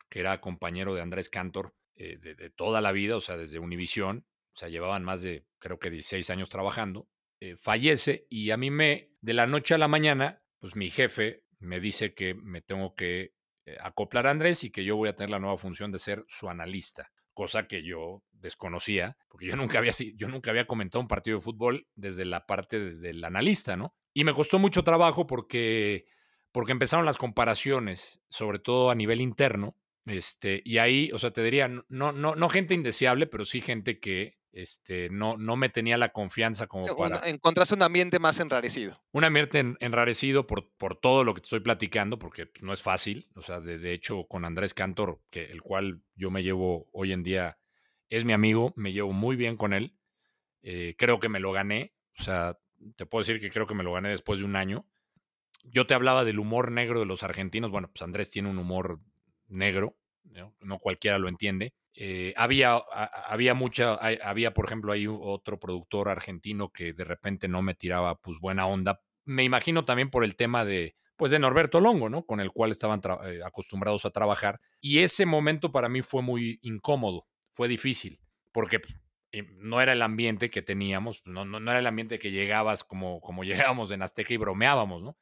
que 0.09 0.19
era 0.19 0.41
compañero 0.41 0.93
de 0.93 1.03
Andrés 1.03 1.31
Cantor 1.31 1.77
eh, 1.95 2.19
de, 2.21 2.35
de, 2.35 2.51
toda 2.51 2.81
la 2.81 2.91
vida, 2.91 3.15
o 3.15 3.21
sea, 3.21 3.37
desde 3.37 3.61
Univisión, 3.61 4.27
o 4.55 4.57
sea, 4.57 4.71
llevaban 4.71 5.05
más 5.05 5.23
de, 5.23 5.47
creo 5.61 5.79
que 5.79 5.89
16 5.89 6.31
años 6.31 6.49
trabajando, 6.49 7.07
eh, 7.41 7.57
fallece 7.57 8.27
y 8.29 8.51
a 8.51 8.57
mí 8.57 8.71
me, 8.71 9.13
de 9.21 9.35
la 9.35 9.47
noche 9.47 9.75
a 9.75 9.79
la 9.79 9.89
mañana, 9.89 10.43
pues 10.59 10.77
mi 10.77 10.91
jefe 10.91 11.45
me 11.59 11.81
dice 11.81 12.15
que 12.15 12.35
me 12.35 12.61
tengo 12.61 12.95
que 12.95 13.35
eh, 13.65 13.77
acoplar 13.81 14.27
a 14.27 14.31
Andrés 14.31 14.65
y 14.65 14.71
que 14.71 14.85
yo 14.85 14.97
voy 14.97 15.09
a 15.09 15.15
tener 15.15 15.31
la 15.31 15.39
nueva 15.39 15.57
función 15.57 15.91
de 15.91 15.99
ser 15.99 16.25
su 16.27 16.49
analista, 16.49 17.13
cosa 17.35 17.67
que 17.67 17.83
yo 17.83 18.25
desconocía, 18.33 19.17
porque 19.29 19.47
yo 19.47 19.57
nunca 19.57 19.79
había, 19.79 19.93
yo 20.17 20.29
nunca 20.29 20.51
había 20.51 20.67
comentado 20.67 21.03
un 21.03 21.09
partido 21.09 21.39
de 21.39 21.45
fútbol 21.45 21.87
desde 21.95 22.25
la 22.25 22.47
parte 22.47 22.79
de, 22.79 22.95
del 22.97 23.25
analista, 23.25 23.77
¿no? 23.77 23.95
Y 24.15 24.25
me 24.25 24.33
costó 24.33 24.59
mucho 24.59 24.85
trabajo 24.85 25.27
porque, 25.27 26.07
porque 26.53 26.73
empezaron 26.73 27.07
las 27.07 27.17
comparaciones, 27.17 28.21
sobre 28.29 28.59
todo 28.59 28.91
a 28.91 28.95
nivel 28.95 29.21
interno, 29.21 29.77
este, 30.07 30.63
y 30.65 30.79
ahí, 30.79 31.11
o 31.13 31.19
sea, 31.19 31.33
te 31.33 31.43
diría, 31.43 31.69
no, 31.69 32.13
no, 32.13 32.35
no 32.35 32.49
gente 32.49 32.75
indeseable, 32.75 33.27
pero 33.27 33.45
sí 33.45 33.61
gente 33.61 34.01
que 34.01 34.38
este, 34.53 35.09
no, 35.11 35.37
no 35.37 35.57
me 35.57 35.69
tenía 35.69 35.99
la 35.99 36.11
confianza 36.11 36.67
como 36.67 36.97
para... 36.97 37.29
Encontraste 37.29 37.75
un 37.75 37.83
ambiente 37.83 38.19
más 38.19 38.41
enrarecido. 38.41 39.01
Un 39.13 39.25
ambiente 39.25 39.59
en, 39.59 39.77
enrarecido 39.81 40.47
por, 40.47 40.71
por 40.77 40.97
todo 40.97 41.25
lo 41.25 41.35
que 41.35 41.41
te 41.41 41.47
estoy 41.47 41.61
platicando, 41.61 42.19
porque 42.19 42.47
pues, 42.47 42.63
no 42.63 42.73
es 42.73 42.83
fácil. 42.83 43.29
O 43.35 43.43
sea, 43.43 43.61
de, 43.61 43.79
de, 43.79 43.93
hecho, 43.93 44.27
con 44.27 44.45
Andrés 44.45 44.75
Cantor, 44.75 45.21
que 45.31 45.45
el 45.45 45.63
cual 45.63 46.03
yo 46.15 46.31
me 46.31 46.43
llevo 46.43 46.89
hoy 46.93 47.13
en 47.13 47.23
día, 47.23 47.59
es 48.09 48.25
mi 48.25 48.33
amigo, 48.33 48.73
me 48.77 48.93
llevo 48.93 49.13
muy 49.13 49.37
bien 49.37 49.57
con 49.57 49.73
él. 49.73 49.97
Eh, 50.63 50.97
creo 50.99 51.21
que 51.21 51.29
me 51.29 51.41
lo 51.41 51.53
gané. 51.53 51.95
O 52.19 52.23
sea, 52.23 52.59
te 52.97 53.07
puedo 53.07 53.21
decir 53.21 53.41
que 53.41 53.51
creo 53.51 53.67
que 53.67 53.75
me 53.75 53.85
lo 53.85 53.93
gané 53.93 54.09
después 54.09 54.39
de 54.39 54.45
un 54.45 54.57
año. 54.57 54.87
yo 55.65 55.87
te 55.87 55.95
hablaba 55.95 56.25
del 56.25 56.39
humor 56.39 56.73
negro 56.73 57.01
de 57.01 57.07
los 57.07 57.23
argentinos. 57.23 57.71
Bueno, 57.71 57.91
pues 57.91 58.03
Andrés 58.03 58.31
tiene 58.31 58.49
un 58.49 58.59
humor 58.59 59.01
negro, 59.49 59.99
no, 60.61 60.79
cualquiera 60.79 61.19
lo 61.19 61.29
entiende. 61.29 61.73
Eh, 61.95 62.33
había, 62.37 62.77
había 63.27 63.55
mucha, 63.55 63.95
había, 63.95 64.55
por 64.55 64.67
ejemplo, 64.67 64.93
hay 64.93 65.07
otro 65.09 65.59
productor 65.59 66.09
argentino 66.09 66.71
que 66.71 66.93
de 66.93 67.05
repente 67.05 67.49
no 67.49 67.63
me 67.63 67.75
tiraba 67.75 68.17
pues 68.17 68.39
buena 68.39 68.67
onda. 68.67 69.01
Me 69.25 69.45
imagino 69.45 69.85
también 69.85 70.11
por 70.11 70.25
el 70.25 70.37
tema 70.37 70.65
de, 70.65 70.97
pues 71.17 71.33
de 71.33 71.41
Norberto 71.41 71.81
Longo, 71.81 72.09
¿no? 72.09 72.25
Con 72.25 72.41
el 72.41 72.53
cual 72.53 72.71
estaban 72.71 73.01
eh, 73.27 73.41
acostumbrados 73.45 74.05
a 74.05 74.11
trabajar. 74.11 74.61
Y 74.81 75.01
ese 75.01 75.27
momento 75.27 75.73
para 75.73 75.89
mí 75.89 76.01
fue 76.01 76.23
muy 76.23 76.59
incómodo, 76.63 77.27
fue 77.51 77.67
difícil, 77.67 78.21
porque 78.53 78.79
pues, 78.79 78.97
no 79.57 79.81
era 79.81 79.93
el 79.93 80.03
ambiente 80.03 80.49
que 80.49 80.63
teníamos, 80.63 81.23
no, 81.25 81.45
no, 81.45 81.61
no, 81.61 81.71
era 81.71 81.81
el 81.81 81.87
ambiente 81.87 82.19
que 82.19 82.31
llegabas 82.31 82.85
como, 82.85 83.21
como 83.21 83.45
llegábamos 83.73 83.91
en 83.91 84.03
Azteca 84.03 84.33
y 84.33 84.37
bromeábamos, 84.37 85.03
¿no? 85.03 85.17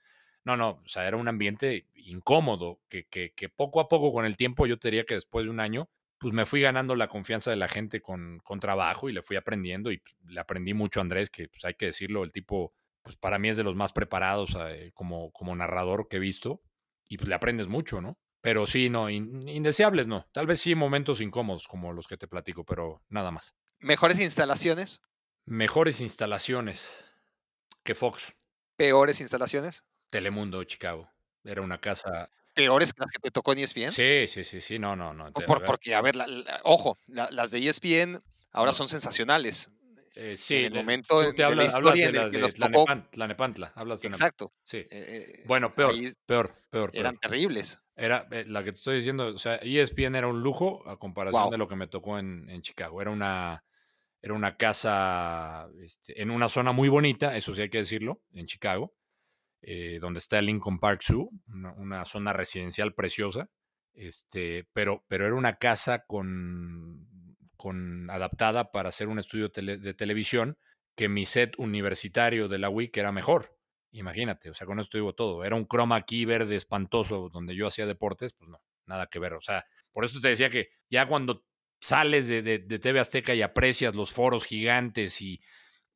No, 0.46 0.56
no, 0.56 0.80
o 0.84 0.88
sea, 0.88 1.08
era 1.08 1.16
un 1.16 1.26
ambiente 1.26 1.88
incómodo, 1.94 2.80
que, 2.88 3.04
que, 3.08 3.32
que 3.34 3.48
poco 3.48 3.80
a 3.80 3.88
poco 3.88 4.12
con 4.12 4.24
el 4.24 4.36
tiempo, 4.36 4.68
yo 4.68 4.78
te 4.78 4.88
diría 4.88 5.02
que 5.02 5.14
después 5.14 5.44
de 5.44 5.50
un 5.50 5.58
año, 5.58 5.90
pues 6.18 6.32
me 6.32 6.46
fui 6.46 6.60
ganando 6.60 6.94
la 6.94 7.08
confianza 7.08 7.50
de 7.50 7.56
la 7.56 7.66
gente 7.66 8.00
con, 8.00 8.38
con 8.44 8.60
trabajo 8.60 9.08
y 9.08 9.12
le 9.12 9.22
fui 9.22 9.34
aprendiendo 9.34 9.90
y 9.90 10.00
le 10.24 10.38
aprendí 10.38 10.72
mucho 10.72 11.00
a 11.00 11.02
Andrés, 11.02 11.30
que 11.30 11.48
pues 11.48 11.64
hay 11.64 11.74
que 11.74 11.86
decirlo, 11.86 12.22
el 12.22 12.30
tipo, 12.30 12.72
pues 13.02 13.16
para 13.16 13.40
mí 13.40 13.48
es 13.48 13.56
de 13.56 13.64
los 13.64 13.74
más 13.74 13.92
preparados 13.92 14.56
eh, 14.68 14.92
como, 14.94 15.32
como 15.32 15.56
narrador 15.56 16.06
que 16.06 16.18
he 16.18 16.20
visto 16.20 16.62
y 17.08 17.16
pues 17.16 17.28
le 17.28 17.34
aprendes 17.34 17.66
mucho, 17.66 18.00
¿no? 18.00 18.16
Pero 18.40 18.68
sí, 18.68 18.88
no, 18.88 19.10
indeseables 19.10 20.06
no. 20.06 20.28
Tal 20.30 20.46
vez 20.46 20.60
sí 20.60 20.76
momentos 20.76 21.20
incómodos 21.20 21.66
como 21.66 21.92
los 21.92 22.06
que 22.06 22.16
te 22.16 22.28
platico, 22.28 22.64
pero 22.64 23.02
nada 23.08 23.32
más. 23.32 23.56
¿Mejores 23.80 24.20
instalaciones? 24.20 25.00
Mejores 25.44 26.00
instalaciones 26.00 27.04
que 27.82 27.96
Fox. 27.96 28.36
¿Peores 28.76 29.20
instalaciones? 29.20 29.84
Telemundo, 30.16 30.64
Chicago. 30.64 31.10
Era 31.44 31.60
una 31.60 31.78
casa 31.78 32.30
peores 32.54 32.94
que 32.94 33.00
las 33.02 33.12
que 33.12 33.18
te 33.18 33.30
tocó 33.30 33.52
en 33.52 33.58
ESPN. 33.58 33.92
Sí, 33.92 34.26
sí, 34.26 34.42
sí, 34.42 34.62
sí, 34.62 34.78
no, 34.78 34.96
no, 34.96 35.12
no. 35.12 35.30
Por, 35.30 35.62
porque, 35.62 35.94
a 35.94 36.00
ver, 36.00 36.16
ojo, 36.64 36.96
las 37.06 37.50
de 37.50 37.68
ESPN 37.68 38.18
ahora 38.50 38.72
son 38.72 38.88
sensacionales. 38.88 39.68
Eh, 40.14 40.38
sí, 40.38 40.56
en 40.56 40.64
el 40.64 40.74
momento 40.74 41.22
tú 41.22 41.34
te 41.34 41.44
hablas, 41.44 41.74
de, 41.74 42.12
las 42.40 42.54
de 42.54 43.04
Tlanepantla, 43.10 43.72
hablas 43.74 44.00
de 44.00 44.08
Exacto. 44.08 44.54
Sí. 44.62 44.78
Eh, 44.78 44.86
eh, 44.90 45.42
bueno, 45.44 45.74
peor, 45.74 45.94
peor, 46.24 46.50
peor, 46.70 46.90
Eran 46.94 47.18
terribles. 47.18 47.78
Era 47.94 48.26
la 48.46 48.64
que 48.64 48.72
te 48.72 48.78
estoy 48.78 48.96
diciendo, 48.96 49.26
o 49.26 49.38
sea, 49.38 49.56
ESPN 49.56 50.14
era 50.14 50.28
un 50.28 50.42
lujo 50.42 50.82
a 50.88 50.98
comparación 50.98 51.50
de 51.50 51.58
lo 51.58 51.68
que 51.68 51.76
me 51.76 51.88
tocó 51.88 52.18
en, 52.18 52.48
en, 52.48 52.62
Chicago. 52.62 53.02
Era 53.02 53.10
una, 53.10 53.62
era 54.22 54.32
una 54.32 54.56
casa 54.56 55.68
este, 55.82 56.22
en 56.22 56.30
una 56.30 56.48
zona 56.48 56.72
muy 56.72 56.88
bonita, 56.88 57.36
eso 57.36 57.54
sí 57.54 57.60
hay 57.60 57.68
que 57.68 57.78
decirlo, 57.78 58.22
en 58.32 58.46
Chicago 58.46 58.94
eh, 59.68 59.98
donde 60.00 60.20
está 60.20 60.38
el 60.38 60.46
Lincoln 60.46 60.78
Park 60.78 61.00
Zoo, 61.02 61.28
una, 61.48 62.04
zona 62.04 62.32
residencial 62.32 62.94
preciosa, 62.94 63.50
este, 63.94 64.68
pero, 64.72 65.04
pero 65.08 65.26
era 65.26 65.34
una 65.34 65.56
casa 65.56 66.04
con, 66.06 67.08
con 67.56 68.08
adaptada 68.08 68.70
para 68.70 68.90
hacer 68.90 69.08
un 69.08 69.18
estudio 69.18 69.48
de 69.48 69.94
televisión 69.94 70.56
que 70.94 71.08
mi 71.08 71.26
set 71.26 71.58
universitario 71.58 72.46
de 72.46 72.58
la 72.58 72.68
WIC 72.68 72.96
era 72.96 73.10
mejor. 73.10 73.58
Imagínate, 73.90 74.50
o 74.50 74.54
sea, 74.54 74.68
con 74.68 74.78
esto 74.78 74.98
digo 74.98 75.16
todo. 75.16 75.42
Era 75.42 75.56
un 75.56 75.66
chroma 75.66 76.00
key 76.02 76.24
verde 76.24 76.54
espantoso 76.54 77.28
donde 77.28 77.56
yo 77.56 77.66
hacía 77.66 77.86
deportes, 77.86 78.34
pues 78.34 78.48
no, 78.48 78.62
nada 78.86 79.08
que 79.08 79.18
ver. 79.18 79.34
O 79.34 79.40
sea, 79.40 79.64
por 79.90 80.04
eso 80.04 80.20
te 80.20 80.28
decía 80.28 80.48
que 80.48 80.68
ya 80.88 81.08
cuando 81.08 81.44
sales 81.80 82.28
de, 82.28 82.40
de, 82.42 82.60
de 82.60 82.78
TV 82.78 83.00
Azteca 83.00 83.34
y 83.34 83.42
aprecias 83.42 83.96
los 83.96 84.12
foros 84.12 84.46
gigantes 84.46 85.20
y, 85.20 85.40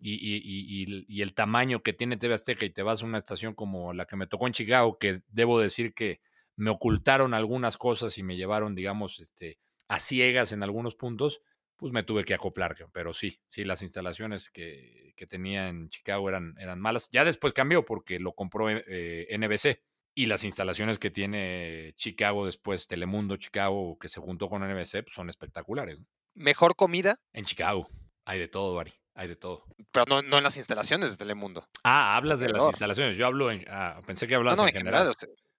y, 0.01 1.23
el 1.23 1.35
tamaño 1.35 1.83
que 1.83 1.93
tiene 1.93 2.17
TV 2.17 2.35
Azteca 2.35 2.65
y 2.65 2.71
te 2.71 2.83
vas 2.83 3.03
a 3.03 3.07
una 3.07 3.19
estación 3.19 3.55
como 3.55 3.93
la 3.93 4.07
que 4.07 4.17
me 4.17 4.27
tocó 4.27 4.47
en 4.47 4.53
Chicago, 4.53 4.99
que 4.99 5.23
debo 5.29 5.61
decir 5.61 5.95
que 5.95 6.21
me 6.57 6.71
ocultaron 6.71 7.35
algunas 7.35 7.77
cosas 7.77 8.19
y 8.19 8.23
me 8.23 8.37
llevaron, 8.37 8.75
digamos, 8.75 9.21
este, 9.21 9.59
a 9.89 9.99
ciegas 9.99 10.53
en 10.53 10.63
algunos 10.63 10.95
puntos, 10.95 11.43
pues 11.77 11.93
me 11.93 12.03
tuve 12.03 12.25
que 12.25 12.35
acoplar. 12.35 12.77
Pero 12.93 13.15
sí, 13.15 13.41
sí, 13.49 13.65
las 13.65 13.83
instalaciones 13.83 14.51
que, 14.51 15.15
que 15.17 15.27
tenía 15.27 15.69
en 15.69 15.89
Chicago 15.89 16.29
eran, 16.29 16.55
eran 16.59 16.81
malas. 16.81 17.09
Ya 17.11 17.25
después 17.25 17.53
cambió 17.53 17.85
porque 17.85 18.21
lo 18.21 18.35
compró 18.35 18.69
eh, 18.71 19.27
NBC. 19.39 19.83
Y 20.13 20.27
las 20.27 20.45
instalaciones 20.45 20.99
que 20.99 21.11
tiene 21.11 21.95
Chicago 21.97 22.45
después, 22.45 22.87
Telemundo 22.87 23.37
Chicago, 23.37 23.97
que 23.99 24.09
se 24.09 24.21
juntó 24.21 24.49
con 24.49 24.63
NBC, 24.63 25.05
pues 25.05 25.15
son 25.15 25.31
espectaculares. 25.31 25.99
¿Mejor 26.35 26.75
comida? 26.75 27.21
En 27.33 27.45
Chicago. 27.45 27.87
Hay 28.25 28.39
de 28.39 28.49
todo, 28.49 28.75
Bari. 28.75 29.00
Hay 29.15 29.29
de 29.29 29.37
todo. 29.37 29.65
Pero 29.91 30.05
no, 30.09 30.23
no 30.23 30.39
en 30.39 30.45
las 30.45 30.57
instalaciones 30.57 31.11
de 31.11 31.17
Telemundo. 31.17 31.67
Ah, 31.85 32.17
hablas 32.17 32.41
de 32.41 32.49
las 32.49 32.65
instalaciones. 32.67 33.17
Yo 33.17 33.27
hablo 33.27 33.51
en. 33.51 33.65
Ah, 33.69 34.01
pensé 34.07 34.27
que 34.27 34.35
hablabas 34.35 34.61
en, 34.61 34.73
general. 34.73 35.13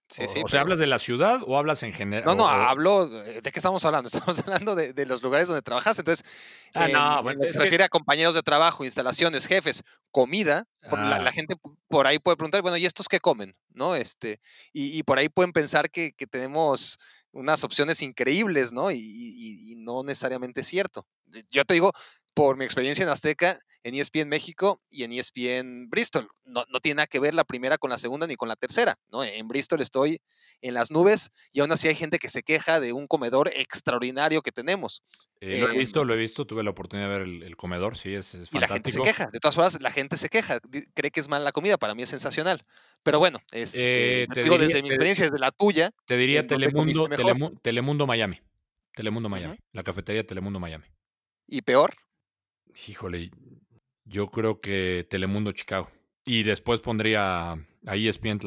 sí, 0.08 0.26
sí, 0.26 0.40
o, 0.42 0.48
sea, 0.48 0.62
¿hablas 0.62 0.78
de 0.78 0.86
la 0.86 0.98
ciudad 0.98 1.40
o 1.46 1.58
hablas 1.58 1.82
en 1.82 1.92
general? 1.92 2.24
No, 2.24 2.34
no, 2.34 2.48
hablo. 2.48 3.08
De, 3.08 3.42
qué 3.42 3.58
estamos 3.58 3.84
hablando? 3.84 4.08
Estamos 4.12 4.40
hablando 4.40 4.74
de, 4.74 5.06
los 5.06 5.22
lugares 5.22 5.48
donde 5.48 5.62
trabajas. 5.62 5.98
Entonces, 5.98 6.24
ah, 6.74 6.88
no, 6.88 7.22
bueno, 7.22 7.42
se 7.50 7.60
refiere 7.60 7.84
a 7.84 7.88
compañeros 7.88 8.34
de 8.34 8.42
trabajo, 8.42 8.84
instalaciones, 8.84 9.46
jefes, 9.46 9.82
comida. 10.10 10.64
La, 10.90 11.16
ah. 11.16 11.32
gente 11.32 11.54
por 11.88 12.06
ahí 12.06 12.18
puede 12.18 12.36
preguntar, 12.36 12.62
bueno, 12.62 12.78
¿y 12.78 12.86
estos 12.86 13.06
qué 13.06 13.20
comen? 13.20 13.54
¿No? 13.68 13.94
Este, 13.94 14.40
y, 14.72 14.98
y 14.98 15.02
por 15.02 15.18
ahí 15.18 15.28
pueden 15.28 15.52
pensar 15.52 15.90
que, 15.90 16.12
que 16.12 16.26
tenemos 16.26 16.98
unas 17.32 17.64
opciones 17.64 18.02
increíbles, 18.02 18.72
¿no? 18.72 18.90
Y, 18.90 18.98
y, 18.98 19.72
y 19.72 19.76
no 19.76 20.02
necesariamente 20.02 20.62
es 20.62 20.66
cierto. 20.66 21.06
Yo 21.50 21.64
te 21.64 21.74
digo, 21.74 21.92
por 22.34 22.56
mi 22.56 22.64
experiencia 22.64 23.02
en 23.02 23.08
Azteca, 23.08 23.60
en 23.84 23.94
ESPN 23.94 24.28
México 24.28 24.80
y 24.88 25.04
en 25.04 25.12
ESPN 25.12 25.90
Bristol. 25.90 26.28
No, 26.44 26.64
no, 26.68 26.80
tiene 26.80 26.96
nada 26.96 27.06
que 27.06 27.18
ver 27.18 27.34
la 27.34 27.44
primera 27.44 27.78
con 27.78 27.90
la 27.90 27.98
segunda 27.98 28.26
ni 28.26 28.36
con 28.36 28.48
la 28.48 28.56
tercera. 28.56 28.98
¿no? 29.10 29.24
En 29.24 29.48
Bristol 29.48 29.80
estoy 29.80 30.20
en 30.60 30.74
las 30.74 30.90
nubes 30.90 31.30
y 31.52 31.60
aún 31.60 31.72
así 31.72 31.88
hay 31.88 31.94
gente 31.94 32.18
que 32.18 32.28
se 32.28 32.42
queja 32.42 32.78
de 32.78 32.92
un 32.92 33.06
comedor 33.08 33.50
extraordinario 33.54 34.42
que 34.42 34.52
tenemos. 34.52 35.02
Eh, 35.40 35.58
lo 35.58 35.70
he 35.70 35.76
visto, 35.76 36.04
lo 36.04 36.14
he 36.14 36.16
visto, 36.16 36.46
tuve 36.46 36.62
la 36.62 36.70
oportunidad 36.70 37.08
de 37.08 37.18
ver 37.18 37.26
el, 37.26 37.56
comedor, 37.56 37.96
sí, 37.96 38.14
es, 38.14 38.30
fantástico. 38.30 38.58
Y 38.58 38.60
la 38.60 38.68
gente 38.68 38.92
se 38.92 39.02
queja, 39.02 39.26
de 39.32 39.40
todas 39.40 39.54
formas, 39.56 39.80
la 39.80 39.90
gente 39.90 40.16
se 40.16 40.28
queja, 40.28 40.60
cree 40.94 41.10
que 41.10 41.20
es 41.20 41.28
mal 41.28 41.42
la 41.42 41.52
comida, 41.52 41.76
para 41.78 41.94
mí 41.94 42.02
es 42.02 42.08
sensacional. 42.08 42.64
Pero 43.02 43.18
bueno, 43.18 43.40
es, 43.50 43.70
este, 43.70 44.22
eh, 44.22 44.26
digo 44.34 44.58
desde 44.58 44.82
mi 44.82 44.88
experiencia, 44.88 45.24
desde 45.24 45.38
la 45.40 45.50
tuya. 45.50 45.90
Te 46.06 46.16
diría 46.16 46.46
Telemundo, 46.46 47.08
Telemundo, 47.60 48.06
Miami. 48.06 48.40
Telemundo 48.94 49.28
Miami, 49.28 49.58
la 49.72 49.82
cafetería 49.82 50.24
Telemundo 50.24 50.60
Miami. 50.60 50.84
¿Y 51.48 51.62
peor? 51.62 51.94
Híjole, 52.88 53.30
yo 54.04 54.30
creo 54.30 54.60
que 54.60 55.06
Telemundo 55.08 55.52
Chicago. 55.52 55.90
Y 56.24 56.44
después 56.44 56.80
pondría 56.80 57.52
a 57.52 57.96
ESPN 57.96 58.38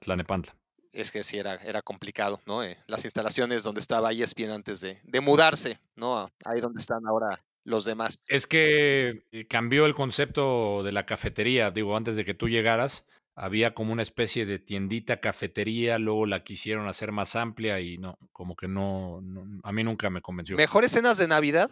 Tlanepantla. 0.00 0.56
Es 0.92 1.12
que 1.12 1.22
sí, 1.22 1.38
era, 1.38 1.54
era 1.56 1.82
complicado, 1.82 2.40
¿no? 2.46 2.64
Eh, 2.64 2.78
las 2.86 3.04
instalaciones 3.04 3.62
donde 3.62 3.80
estaba 3.80 4.12
ESPN 4.12 4.50
antes 4.50 4.80
de, 4.80 5.00
de 5.04 5.20
mudarse, 5.20 5.78
¿no? 5.96 6.30
Ahí 6.44 6.60
donde 6.60 6.80
están 6.80 7.06
ahora 7.06 7.44
los 7.64 7.84
demás. 7.84 8.22
Es 8.26 8.46
que 8.46 9.24
eh, 9.30 9.46
cambió 9.46 9.86
el 9.86 9.94
concepto 9.94 10.82
de 10.82 10.92
la 10.92 11.06
cafetería. 11.06 11.70
Digo, 11.70 11.96
antes 11.96 12.16
de 12.16 12.24
que 12.24 12.34
tú 12.34 12.48
llegaras, 12.48 13.06
había 13.36 13.74
como 13.74 13.92
una 13.92 14.02
especie 14.02 14.46
de 14.46 14.58
tiendita 14.58 15.18
cafetería, 15.18 15.98
luego 15.98 16.26
la 16.26 16.42
quisieron 16.42 16.88
hacer 16.88 17.12
más 17.12 17.36
amplia 17.36 17.80
y 17.80 17.98
no, 17.98 18.18
como 18.32 18.56
que 18.56 18.68
no, 18.68 19.22
a 19.62 19.72
mí 19.72 19.84
nunca 19.84 20.10
me 20.10 20.20
convenció. 20.20 20.56
¿Mejores 20.56 20.92
escenas 20.92 21.18
de 21.18 21.28
Navidad? 21.28 21.70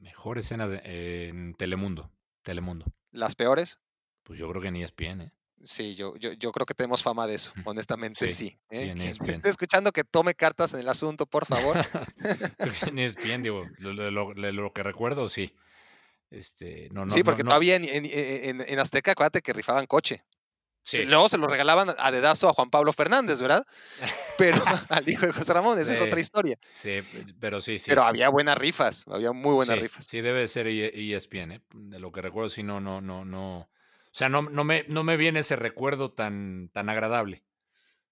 Mejores 0.00 0.46
escenas 0.46 0.70
en 0.84 1.54
Telemundo. 1.54 2.10
Telemundo. 2.42 2.86
¿Las 3.10 3.34
peores? 3.34 3.78
Pues 4.22 4.38
yo 4.38 4.48
creo 4.48 4.62
que 4.62 4.70
ni 4.70 4.82
ESPN, 4.82 5.22
¿eh? 5.22 5.32
Sí, 5.64 5.94
yo, 5.94 6.16
yo, 6.16 6.32
yo 6.32 6.50
creo 6.50 6.66
que 6.66 6.74
tenemos 6.74 7.04
fama 7.04 7.26
de 7.26 7.36
eso, 7.36 7.52
honestamente 7.64 8.28
sí. 8.28 8.34
sí, 8.34 8.58
¿eh? 8.70 8.90
en 8.90 9.00
ESPN. 9.00 9.30
Estoy 9.30 9.50
escuchando 9.50 9.92
que 9.92 10.02
tome 10.02 10.34
cartas 10.34 10.74
en 10.74 10.80
el 10.80 10.88
asunto, 10.88 11.24
por 11.24 11.46
favor. 11.46 11.76
en 12.88 12.98
ESPN, 12.98 13.42
digo, 13.42 13.60
lo, 13.78 13.92
lo, 14.10 14.72
que 14.72 14.82
recuerdo, 14.82 15.28
sí. 15.28 15.54
Este, 16.30 16.88
no, 16.90 17.04
no, 17.04 17.12
sí, 17.12 17.22
porque 17.22 17.44
todavía 17.44 17.76
en, 17.76 17.84
en, 17.84 18.60
en, 18.66 18.78
Azteca, 18.78 19.12
acuérdate 19.12 19.42
que 19.42 19.52
rifaban 19.52 19.86
coche. 19.86 20.24
Sí. 20.82 21.04
Luego 21.04 21.28
se 21.28 21.38
lo 21.38 21.46
regalaban 21.46 21.94
a 21.96 22.10
dedazo 22.10 22.48
a 22.48 22.52
Juan 22.52 22.68
Pablo 22.68 22.92
Fernández, 22.92 23.40
¿verdad? 23.40 23.64
Pero 24.38 24.56
al 24.88 25.08
hijo 25.08 25.26
de 25.26 25.32
José 25.32 25.52
Ramón, 25.52 25.78
esa 25.78 25.92
es 25.92 26.00
otra 26.00 26.18
historia. 26.18 26.58
Sí, 26.72 27.00
pero 27.38 27.60
sí, 27.60 27.78
sí. 27.78 27.90
Pero 27.90 28.02
había 28.02 28.28
buenas 28.28 28.58
rifas, 28.58 29.04
había 29.06 29.32
muy 29.32 29.54
buenas 29.54 29.78
rifas. 29.78 30.06
Sí, 30.06 30.20
debe 30.20 30.48
ser 30.48 30.66
ESPN, 30.66 31.52
¿eh? 31.52 31.60
De 31.72 32.00
lo 32.00 32.10
que 32.10 32.22
recuerdo, 32.22 32.50
sí, 32.50 32.62
no, 32.62 32.80
no, 32.80 33.00
no, 33.00 33.24
no. 33.24 33.58
O 33.58 34.14
sea, 34.14 34.28
no, 34.28 34.42
no, 34.42 34.64
me, 34.64 34.84
no 34.88 35.04
me 35.04 35.16
viene 35.16 35.40
ese 35.40 35.56
recuerdo 35.56 36.10
tan, 36.10 36.68
tan 36.72 36.88
agradable. 36.88 37.44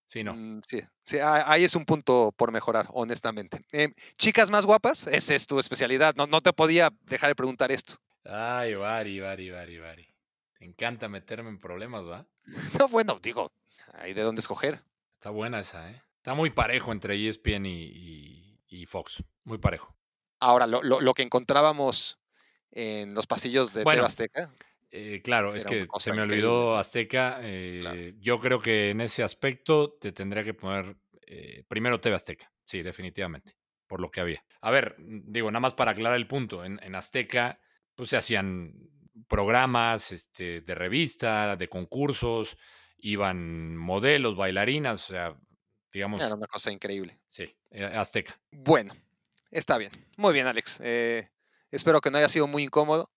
Sí, 0.07 0.25
no. 0.25 0.35
Mm, 0.35 0.61
sí, 0.69 0.83
sí, 1.05 1.19
ahí 1.21 1.65
es 1.65 1.75
un 1.75 1.85
punto 1.85 2.33
por 2.37 2.53
mejorar, 2.53 2.87
honestamente. 2.91 3.61
Em, 3.71 3.93
chicas 4.17 4.51
más 4.51 4.67
guapas, 4.67 5.07
esa 5.07 5.35
es 5.35 5.47
tu 5.47 5.59
especialidad. 5.59 6.15
No, 6.17 6.27
no 6.27 6.41
te 6.41 6.53
podía 6.53 6.91
dejar 7.03 7.31
de 7.31 7.35
preguntar 7.35 7.71
esto. 7.71 7.95
Ay, 8.25 8.75
Bari, 8.75 9.21
Bari, 9.21 9.51
Bari, 9.51 9.79
Bari. 9.79 10.09
Te 10.61 10.66
encanta 10.66 11.09
meterme 11.09 11.49
en 11.49 11.59
problemas, 11.59 12.05
¿va? 12.05 12.28
No, 12.78 12.89
bueno, 12.89 13.19
digo, 13.23 13.51
hay 13.95 14.12
de 14.12 14.20
dónde 14.20 14.41
escoger. 14.41 14.82
Está 15.15 15.31
buena 15.31 15.61
esa, 15.61 15.91
¿eh? 15.91 16.03
Está 16.19 16.35
muy 16.35 16.51
parejo 16.51 16.93
entre 16.93 17.16
ESPN 17.27 17.65
y, 17.65 18.87
Fox. 18.87 19.24
Muy 19.45 19.57
parejo. 19.57 19.97
Ahora, 20.39 20.66
lo, 20.66 20.82
lo, 20.82 21.15
que 21.15 21.23
encontrábamos 21.23 22.20
en 22.70 23.15
los 23.15 23.27
pasillos 23.27 23.73
de 23.73 23.85
bueno, 23.85 24.05
Azteca. 24.05 24.51
Eh, 24.91 25.23
claro, 25.24 25.55
es 25.55 25.65
una 25.65 25.70
que 25.70 25.89
se 25.99 26.12
me 26.12 26.23
olvidó 26.23 26.77
Azteca. 26.77 27.39
eh, 27.41 28.15
Yo 28.19 28.39
creo 28.39 28.61
que 28.61 28.91
en 28.91 29.01
ese 29.01 29.23
aspecto 29.23 29.95
te 29.99 30.12
tendría 30.12 30.45
que 30.45 30.53
poner 30.53 30.97
eh, 31.27 31.65
primero 31.69 32.01
TV 32.01 32.16
Azteca. 32.16 32.53
Sí, 32.65 32.82
definitivamente. 32.82 33.57
Por 33.87 34.01
lo 34.01 34.11
que 34.11 34.20
había. 34.20 34.45
A 34.61 34.70
ver, 34.70 34.97
digo, 34.99 35.51
nada 35.51 35.61
más 35.61 35.73
para 35.74 35.93
aclarar 35.93 36.19
el 36.19 36.27
punto. 36.27 36.65
En, 36.65 36.78
en 36.82 36.95
Azteca, 36.95 37.61
pues 37.95 38.11
se 38.11 38.19
hacían 38.19 38.91
programas 39.31 40.11
este, 40.12 40.61
de 40.61 40.74
revista, 40.74 41.57
de 41.57 41.69
concursos, 41.69 42.59
iban 42.98 43.77
modelos, 43.77 44.36
bailarinas, 44.36 45.05
o 45.09 45.12
sea, 45.12 45.35
digamos, 45.93 46.20
Era 46.20 46.35
una 46.35 46.48
cosa 46.48 46.70
increíble. 46.73 47.19
sí, 47.28 47.57
eh, 47.70 47.85
Azteca. 47.85 48.39
Bueno, 48.51 48.93
está 49.51 49.78
bien. 49.78 49.93
Muy 50.16 50.32
bien, 50.35 50.47
Alex. 50.48 50.81
Eh, 50.82 51.31
espero 51.70 52.01
que 52.01 52.11
no 52.11 52.19
haya 52.19 52.28
sido 52.28 52.47
muy 52.48 52.65
incómodo. 52.65 53.11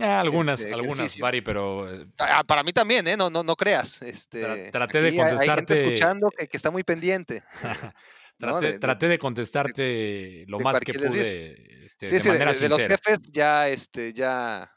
Ah, 0.00 0.18
algunas, 0.18 0.60
Este 0.60 0.74
algunas. 0.74 1.16
Bari, 1.18 1.40
pero 1.40 1.88
eh, 1.88 2.04
Ah, 2.18 2.42
para 2.44 2.64
mí 2.64 2.72
también, 2.72 3.06
¿eh? 3.06 3.16
No, 3.16 3.30
no, 3.30 3.44
no 3.44 3.54
creas. 3.54 4.02
Este, 4.02 4.70
traté 4.72 5.00
de 5.00 5.08
aquí 5.08 5.20
hay- 5.20 5.28
gente 5.28 5.36
contestarte- 5.36 5.74
escuchando 5.74 6.30
que, 6.36 6.48
que 6.48 6.56
está 6.56 6.72
muy 6.72 6.82
pendiente. 6.82 7.44
traté, 8.38 8.66
De- 8.66 8.72
de- 8.72 8.78
traté 8.80 9.06
de 9.08 9.18
contestarte 9.20 10.44
lo 10.48 10.58
más 10.58 10.80
que 10.80 10.94
pude 10.94 11.84
este, 11.84 12.06
sí, 12.06 12.14
de 12.14 12.18
sí, 12.20 12.26
de, 12.26 12.32
manera 12.32 12.52
de- 12.52 12.58
de 12.58 12.68
los 12.68 12.78
jefes 12.78 13.18
ya, 13.32 13.68
este, 13.68 14.12
ya, 14.12 14.68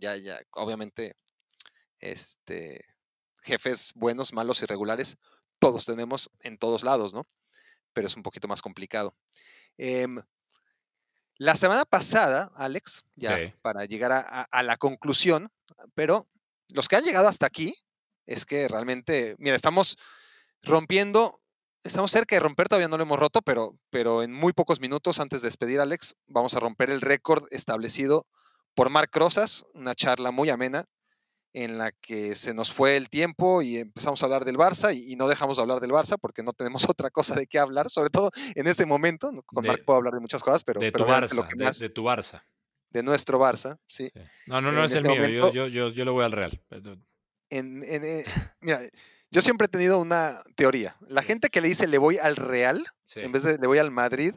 ya, 0.00 0.16
ya, 0.16 0.40
obviamente, 0.52 1.14
este, 1.98 2.84
jefes 3.42 3.92
buenos, 3.94 4.32
malos, 4.32 4.62
irregulares, 4.62 5.16
todos 5.58 5.84
tenemos 5.84 6.30
en 6.40 6.58
todos 6.58 6.82
lados, 6.82 7.12
¿no? 7.14 7.26
Pero 7.92 8.06
es 8.06 8.16
un 8.16 8.22
poquito 8.22 8.48
más 8.48 8.62
complicado. 8.62 9.14
Em, 9.76 10.22
la 11.36 11.56
semana 11.56 11.84
pasada, 11.84 12.50
Alex, 12.54 13.04
ya 13.16 13.36
Sí. 13.36 13.52
para 13.62 13.84
llegar 13.84 14.12
a, 14.12 14.20
a- 14.20 14.42
a 14.50 14.62
la 14.62 14.76
conclusión, 14.76 15.50
pero 15.94 16.28
los 16.74 16.88
que 16.88 16.96
han 16.96 17.04
llegado 17.04 17.28
hasta 17.28 17.46
aquí, 17.46 17.74
es 18.26 18.44
que 18.46 18.68
realmente, 18.68 19.34
mira, 19.38 19.56
estamos 19.56 19.96
rompiendo, 20.62 21.40
estamos 21.82 22.10
cerca 22.10 22.36
de 22.36 22.40
romper, 22.40 22.68
todavía 22.68 22.88
no 22.88 22.96
lo 22.98 23.02
hemos 23.02 23.18
roto, 23.18 23.40
pero, 23.42 23.78
pero 23.90 24.22
en 24.22 24.32
muy 24.32 24.52
pocos 24.52 24.80
minutos 24.80 25.18
antes 25.18 25.40
de 25.42 25.46
despedir, 25.48 25.80
Alex, 25.80 26.14
vamos 26.26 26.54
a 26.54 26.60
romper 26.60 26.90
el 26.90 27.00
récord 27.00 27.46
establecido 27.50 28.26
por 28.80 28.88
Marc 28.88 29.14
Rosas, 29.14 29.66
una 29.74 29.94
charla 29.94 30.30
muy 30.30 30.48
amena 30.48 30.86
en 31.52 31.76
la 31.76 31.92
que 31.92 32.34
se 32.34 32.54
nos 32.54 32.72
fue 32.72 32.96
el 32.96 33.10
tiempo 33.10 33.60
y 33.60 33.76
empezamos 33.76 34.22
a 34.22 34.24
hablar 34.24 34.46
del 34.46 34.56
Barça 34.56 34.96
y, 34.96 35.12
y 35.12 35.16
no 35.16 35.28
dejamos 35.28 35.58
de 35.58 35.60
hablar 35.64 35.80
del 35.80 35.90
Barça 35.90 36.16
porque 36.18 36.42
no 36.42 36.54
tenemos 36.54 36.84
otra 36.88 37.10
cosa 37.10 37.34
de 37.34 37.46
qué 37.46 37.58
hablar, 37.58 37.90
sobre 37.90 38.08
todo 38.08 38.30
en 38.54 38.66
ese 38.66 38.86
momento. 38.86 39.32
Con 39.44 39.66
Marc 39.66 39.84
puedo 39.84 39.98
hablar 39.98 40.14
de 40.14 40.20
muchas 40.20 40.42
cosas, 40.42 40.64
pero, 40.64 40.80
de 40.80 40.90
pero 40.92 41.04
tu 41.04 41.10
Barça, 41.12 41.34
lo 41.34 41.46
que 41.46 41.56
de, 41.58 41.64
más 41.64 41.78
de 41.78 41.90
tu 41.90 42.04
Barça. 42.04 42.42
de 42.88 43.02
nuestro 43.02 43.38
Barça, 43.38 43.76
sí. 43.86 44.08
sí. 44.14 44.20
No, 44.46 44.62
no, 44.62 44.72
no 44.72 44.78
En 44.78 44.84
es 44.86 44.92
el 44.94 44.98
este 45.04 45.08
mío. 45.10 45.16
yo- 45.16 45.24
momento- 45.40 45.52
Yo, 45.52 45.66
yo, 45.66 45.88
yo, 45.90 46.04
le 46.06 46.10
voy 46.10 46.24
al 46.24 46.32
Real. 46.32 46.62
En, 47.50 47.82
en, 47.84 48.02
eh, 48.02 48.24
mira, 48.62 48.80
yo 49.30 49.42
siempre 49.42 49.66
he 49.66 49.68
tenido 49.68 49.98
una 49.98 50.40
teoría. 50.56 50.96
La 51.06 51.20
gente 51.22 51.50
que 51.50 51.60
le 51.60 51.68
dice 51.68 51.86
le 51.86 51.98
voy 51.98 52.16
al 52.16 52.36
Real 52.36 52.86
sí. 53.04 53.20
en 53.20 53.30
vez 53.30 53.42
de 53.42 53.58
le 53.58 53.66
voy 53.66 53.76
al 53.76 53.90
Madrid, 53.90 54.34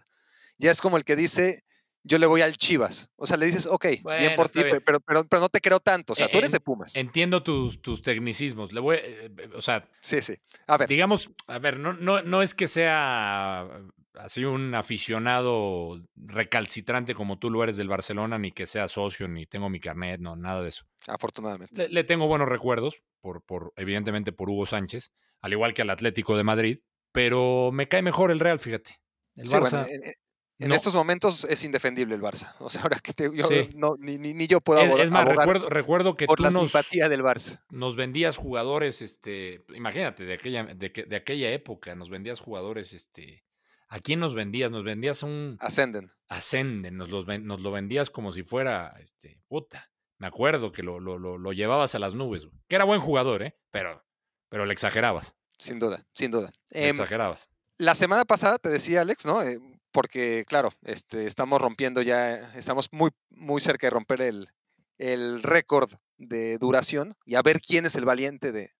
ya 0.58 0.70
es 0.70 0.82
como 0.82 0.98
el 0.98 1.06
que 1.06 1.16
dice 1.16 1.64
yo 2.04 2.20
le 2.20 2.26
voy 2.28 2.42
al 2.42 2.58
Chivas. 2.58 3.10
O 3.16 3.26
sea, 3.26 3.38
le 3.38 3.46
dices, 3.46 3.66
ok, 3.66 3.86
bien 4.04 4.36
por 4.36 4.50
ti, 4.50 4.64
bien. 4.64 4.82
pero, 4.86 5.00
pero, 5.00 5.24
pero 5.26 5.42
no 5.42 5.50
te 5.50 5.62
creo 5.62 5.80
tanto. 5.80 6.14
O 6.14 6.16
sea, 6.16 6.30
tú 6.30 6.38
eres 6.38 6.52
de 6.52 6.60
Pumas. 6.60 6.96
Entiendo 6.96 7.44
tus, 7.44 7.82
tus 7.82 8.02
tecnicismos. 8.02 8.74
Le 8.74 8.80
voy, 8.80 8.98
eh, 8.98 9.32
eh, 9.38 9.50
o 9.56 9.62
sea, 9.62 9.88
Sí, 10.02 10.22
sí. 10.22 10.36
A 10.68 10.78
ver, 10.78 10.90
digamos, 10.90 11.32
a 11.48 11.60
ver, 11.60 11.80
no, 11.80 11.94
no, 11.94 12.22
no 12.22 12.42
es 12.42 12.54
que 12.54 12.68
sea 12.68 13.68
así 14.16 14.46
un 14.46 14.76
aficionado 14.76 16.00
recalcitrante 16.16 17.16
como 17.16 17.40
tú 17.40 17.50
lo 17.50 17.64
eres 17.64 17.78
del 17.78 17.88
Barcelona, 17.88 18.38
ni 18.38 18.52
que 18.52 18.66
sea 18.66 18.88
socio, 18.88 19.28
ni 19.28 19.46
tengo 19.46 19.70
mi 19.70 19.80
carnet, 19.80 20.20
no, 20.20 20.36
nada 20.36 20.62
de 20.62 20.70
eso. 20.70 20.86
afortunadamente. 21.08 21.76
Le, 21.88 21.90
le 21.90 22.04
tengo 22.04 22.28
buenos 22.28 22.48
recuerdos, 22.48 23.02
por, 23.22 23.42
por, 23.42 23.74
evidentemente 23.76 24.32
por 24.32 24.50
Hugo 24.50 24.66
Sánchez, 24.66 25.12
al 25.42 25.54
igual 25.54 25.74
que 25.74 25.82
al 25.82 25.90
Atlético 25.90 26.38
de 26.38 26.44
Madrid, 26.44 26.80
pero 27.12 27.72
me 27.72 27.88
cae 27.88 28.02
mejor 28.02 28.32
el 28.32 28.40
Real, 28.40 28.60
fíjate. 28.60 29.00
El 29.36 29.50
Sí, 29.50 29.56
Barça, 29.56 29.84
bueno, 29.84 30.06
en, 30.06 30.14
en- 30.60 30.70
no. 30.70 30.76
estos 30.76 30.94
momentos 30.94 31.44
es 31.46 31.64
indefendible 31.64 32.16
el 32.16 32.22
Barça. 32.22 32.54
O 32.60 32.70
sea, 32.70 32.82
ahora 32.84 33.00
que 33.00 33.14
te, 33.14 33.30
yo 33.36 33.48
Sí. 33.48 33.70
no, 33.76 33.96
ni, 34.00 34.18
ni- 34.18 34.34
ni 34.34 34.48
yo 34.48 34.62
puedo 34.62 34.80
abogar, 34.82 35.04
es 35.06 35.12
más, 35.12 35.22
abogar 35.22 35.40
recuerdo, 35.48 35.70
recuerdo 35.70 36.16
que 36.18 36.26
por 36.26 36.38
tú 36.38 36.44
la 36.44 36.52
nos, 36.52 36.72
simpatía 36.72 37.10
del 37.10 37.22
Barça. 37.24 37.62
nos 37.70 37.96
vendías 37.96 38.38
jugadores, 38.38 39.02
este, 39.02 39.66
imagínate, 39.76 40.26
de 40.26 40.34
aquella, 40.34 40.64
de, 40.64 40.92
que- 40.92 41.04
de 41.06 41.16
aquella 41.16 41.50
época, 41.52 41.96
nos 41.96 42.10
vendías 42.10 42.40
jugadores, 42.40 42.94
este, 42.94 43.44
¿a 43.90 44.00
quién 44.00 44.20
nos 44.20 44.36
vendías? 44.36 44.72
Nos 44.72 44.84
vendías 44.84 45.24
un 45.24 45.58
Ascenden. 45.60 46.12
Ascenden, 46.28 46.98
nos, 46.98 47.10
los 47.10 47.28
nos 47.28 47.60
lo 47.62 47.72
vendías 47.72 48.10
como 48.10 48.32
si 48.32 48.44
fuera, 48.44 48.96
este, 49.02 49.42
puta. 49.48 49.92
Me 50.20 50.28
acuerdo 50.28 50.72
que 50.72 50.84
lo, 50.84 51.00
lo, 51.00 51.18
lo, 51.20 51.38
lo 51.38 51.52
llevabas 51.54 51.96
a 51.96 52.00
las 52.00 52.14
nubes, 52.14 52.48
que 52.70 52.76
era 52.76 52.86
buen 52.86 53.02
jugador, 53.02 53.44
¿eh? 53.44 53.58
Pero, 53.72 54.04
pero 54.50 54.66
le 54.66 54.72
exagerabas, 54.74 55.36
Sin 55.58 55.80
duda, 55.80 56.06
sin 56.14 56.32
duda. 56.32 56.52
le 56.70 56.84
Em, 56.86 56.90
exagerabas. 56.92 57.50
la 57.78 57.94
semana 57.94 58.24
pasada 58.24 58.58
te 58.58 58.70
decía 58.70 59.02
Alex, 59.02 59.26
¿no? 59.26 59.42
Eh, 59.44 59.60
porque, 59.94 60.44
claro, 60.48 60.74
este, 60.84 61.28
estamos 61.28 61.62
rompiendo 61.62 62.02
ya, 62.02 62.52
estamos 62.56 62.90
muy, 62.92 63.12
muy 63.30 63.62
cerca 63.62 63.88
de 63.88 63.92
romper 63.92 64.22
el, 64.22 64.50
el 64.98 65.42
récord 65.44 65.90
de 66.18 66.58
duración 66.58 67.16
y 67.26 67.36
a 67.36 67.42
ver 67.42 67.62
quién 67.62 67.86
es 67.86 67.96
el 67.96 68.04
valiente 68.06 68.52
de, 68.52 68.72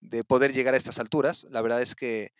de 0.00 0.24
poder 0.24 0.52
llegar 0.52 0.72
a 0.74 0.76
estas 0.78 0.98
alturas. 0.98 1.46
La 1.50 1.60
verdad 1.62 1.82
es 1.82 1.94
que, 1.94 2.32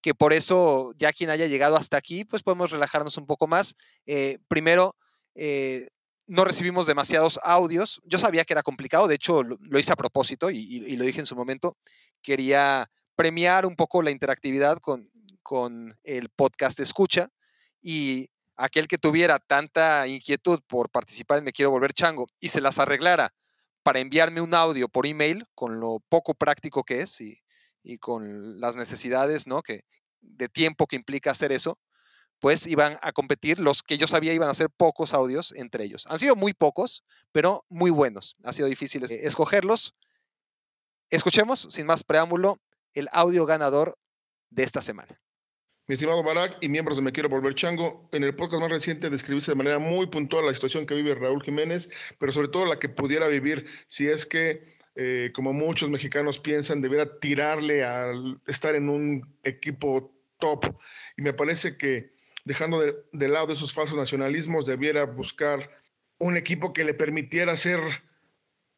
que 0.00 0.14
por 0.14 0.32
eso, 0.32 0.92
ya 0.96 1.12
quien 1.12 1.30
haya 1.30 1.46
llegado 1.46 1.76
hasta 1.76 1.96
aquí, 1.96 2.24
pues 2.24 2.42
podemos 2.42 2.70
relajarnos 2.70 3.16
un 3.18 3.26
poco 3.26 3.46
más. 3.46 3.76
Eh, 4.06 4.38
primero, 4.48 4.96
eh, 5.34 5.88
no 6.26 6.44
recibimos 6.44 6.86
demasiados 6.86 7.38
audios. 7.44 8.00
Yo 8.04 8.18
sabía 8.18 8.44
que 8.44 8.54
era 8.54 8.62
complicado, 8.62 9.06
de 9.06 9.14
hecho 9.16 9.42
lo, 9.42 9.78
hice 9.78 9.92
a 9.92 9.96
propósito 9.96 10.50
y, 10.50 10.56
y- 10.58 10.84
y 10.92 10.96
lo 10.96 11.04
dije 11.04 11.20
en 11.20 11.26
su 11.26 11.36
momento. 11.36 11.76
Quería 12.22 12.90
premiar 13.14 13.66
un 13.66 13.76
poco 13.76 14.02
la 14.02 14.10
interactividad 14.10 14.78
con, 14.78 15.10
con 15.42 15.96
el 16.04 16.28
podcast 16.30 16.80
escucha 16.80 17.28
y 17.88 18.30
aquel 18.56 18.88
que 18.88 18.98
tuviera 18.98 19.38
tanta 19.38 20.08
inquietud 20.08 20.60
por 20.66 20.90
participar 20.90 21.38
en 21.38 21.44
Me 21.44 21.52
Quiero 21.52 21.70
Volver 21.70 21.92
Chango 21.92 22.26
y 22.40 22.48
se 22.48 22.60
las 22.60 22.80
arreglara 22.80 23.32
para 23.84 24.00
enviarme 24.00 24.40
un 24.40 24.54
audio 24.54 24.88
por 24.88 25.06
email 25.06 25.46
con 25.54 25.78
lo 25.78 26.00
poco 26.08 26.34
práctico 26.34 26.82
que 26.82 27.02
es 27.02 27.20
y, 27.20 27.40
con 28.00 28.60
las 28.60 28.74
necesidades 28.74 29.46
¿no? 29.46 29.62
que, 29.62 29.82
de 30.20 30.48
tiempo 30.48 30.88
que 30.88 30.96
implica 30.96 31.30
hacer 31.30 31.52
eso, 31.52 31.78
pues 32.40 32.66
iban 32.66 32.98
a 33.02 33.12
competir 33.12 33.60
los 33.60 33.84
que 33.84 33.98
yo 33.98 34.08
sabía 34.08 34.34
iban 34.34 34.50
a 34.50 34.54
ser 34.54 34.68
pocos 34.68 35.14
audios 35.14 35.52
entre 35.52 35.84
ellos. 35.84 36.08
Han 36.08 36.18
sido 36.18 36.34
muy 36.34 36.54
pocos, 36.54 37.04
pero 37.30 37.64
muy 37.68 37.92
buenos. 37.92 38.34
Ha 38.42 38.52
sido 38.52 38.66
difícil 38.66 39.04
es- 39.04 39.12
escogerlos. 39.12 39.94
Escuchemos, 41.08 41.68
sin 41.70 41.86
más 41.86 42.02
preámbulo, 42.02 42.58
el 42.94 43.08
audio 43.12 43.46
ganador 43.46 43.96
de 44.50 44.64
esta 44.64 44.80
semana. 44.80 45.20
Mi 45.88 45.94
estimado 45.94 46.24
Barak 46.24 46.56
y 46.60 46.68
miembros 46.68 46.96
de 46.96 47.02
Me 47.04 47.12
Quiero 47.12 47.28
Volver 47.28 47.54
Chango, 47.54 48.08
en 48.10 48.24
el 48.24 48.34
podcast 48.34 48.60
más 48.60 48.72
reciente 48.72 49.08
describiste 49.08 49.52
de 49.52 49.56
manera 49.56 49.78
muy 49.78 50.08
puntual 50.08 50.44
la 50.44 50.52
situación 50.52 50.84
que 50.84 50.96
vive 50.96 51.14
Raúl 51.14 51.40
Jiménez, 51.44 51.88
pero 52.18 52.32
sobre 52.32 52.48
todo 52.48 52.66
la 52.66 52.80
que 52.80 52.88
pudiera 52.88 53.28
vivir 53.28 53.66
si 53.86 54.08
es 54.08 54.26
que, 54.26 54.64
eh, 54.96 55.30
como 55.32 55.52
muchos 55.52 55.88
mexicanos 55.88 56.40
piensan, 56.40 56.80
debiera 56.80 57.20
tirarle 57.20 57.84
al 57.84 58.40
estar 58.48 58.74
en 58.74 58.88
un 58.88 59.38
equipo 59.44 60.12
top. 60.40 60.74
Y 61.16 61.22
me 61.22 61.32
parece 61.32 61.76
que, 61.76 62.10
dejando 62.44 62.80
de, 62.80 62.96
de 63.12 63.28
lado 63.28 63.52
esos 63.52 63.72
falsos 63.72 63.96
nacionalismos, 63.96 64.66
debiera 64.66 65.04
buscar 65.04 65.70
un 66.18 66.36
equipo 66.36 66.72
que 66.72 66.82
le 66.82 66.94
permitiera 66.94 67.54
ser 67.54 67.78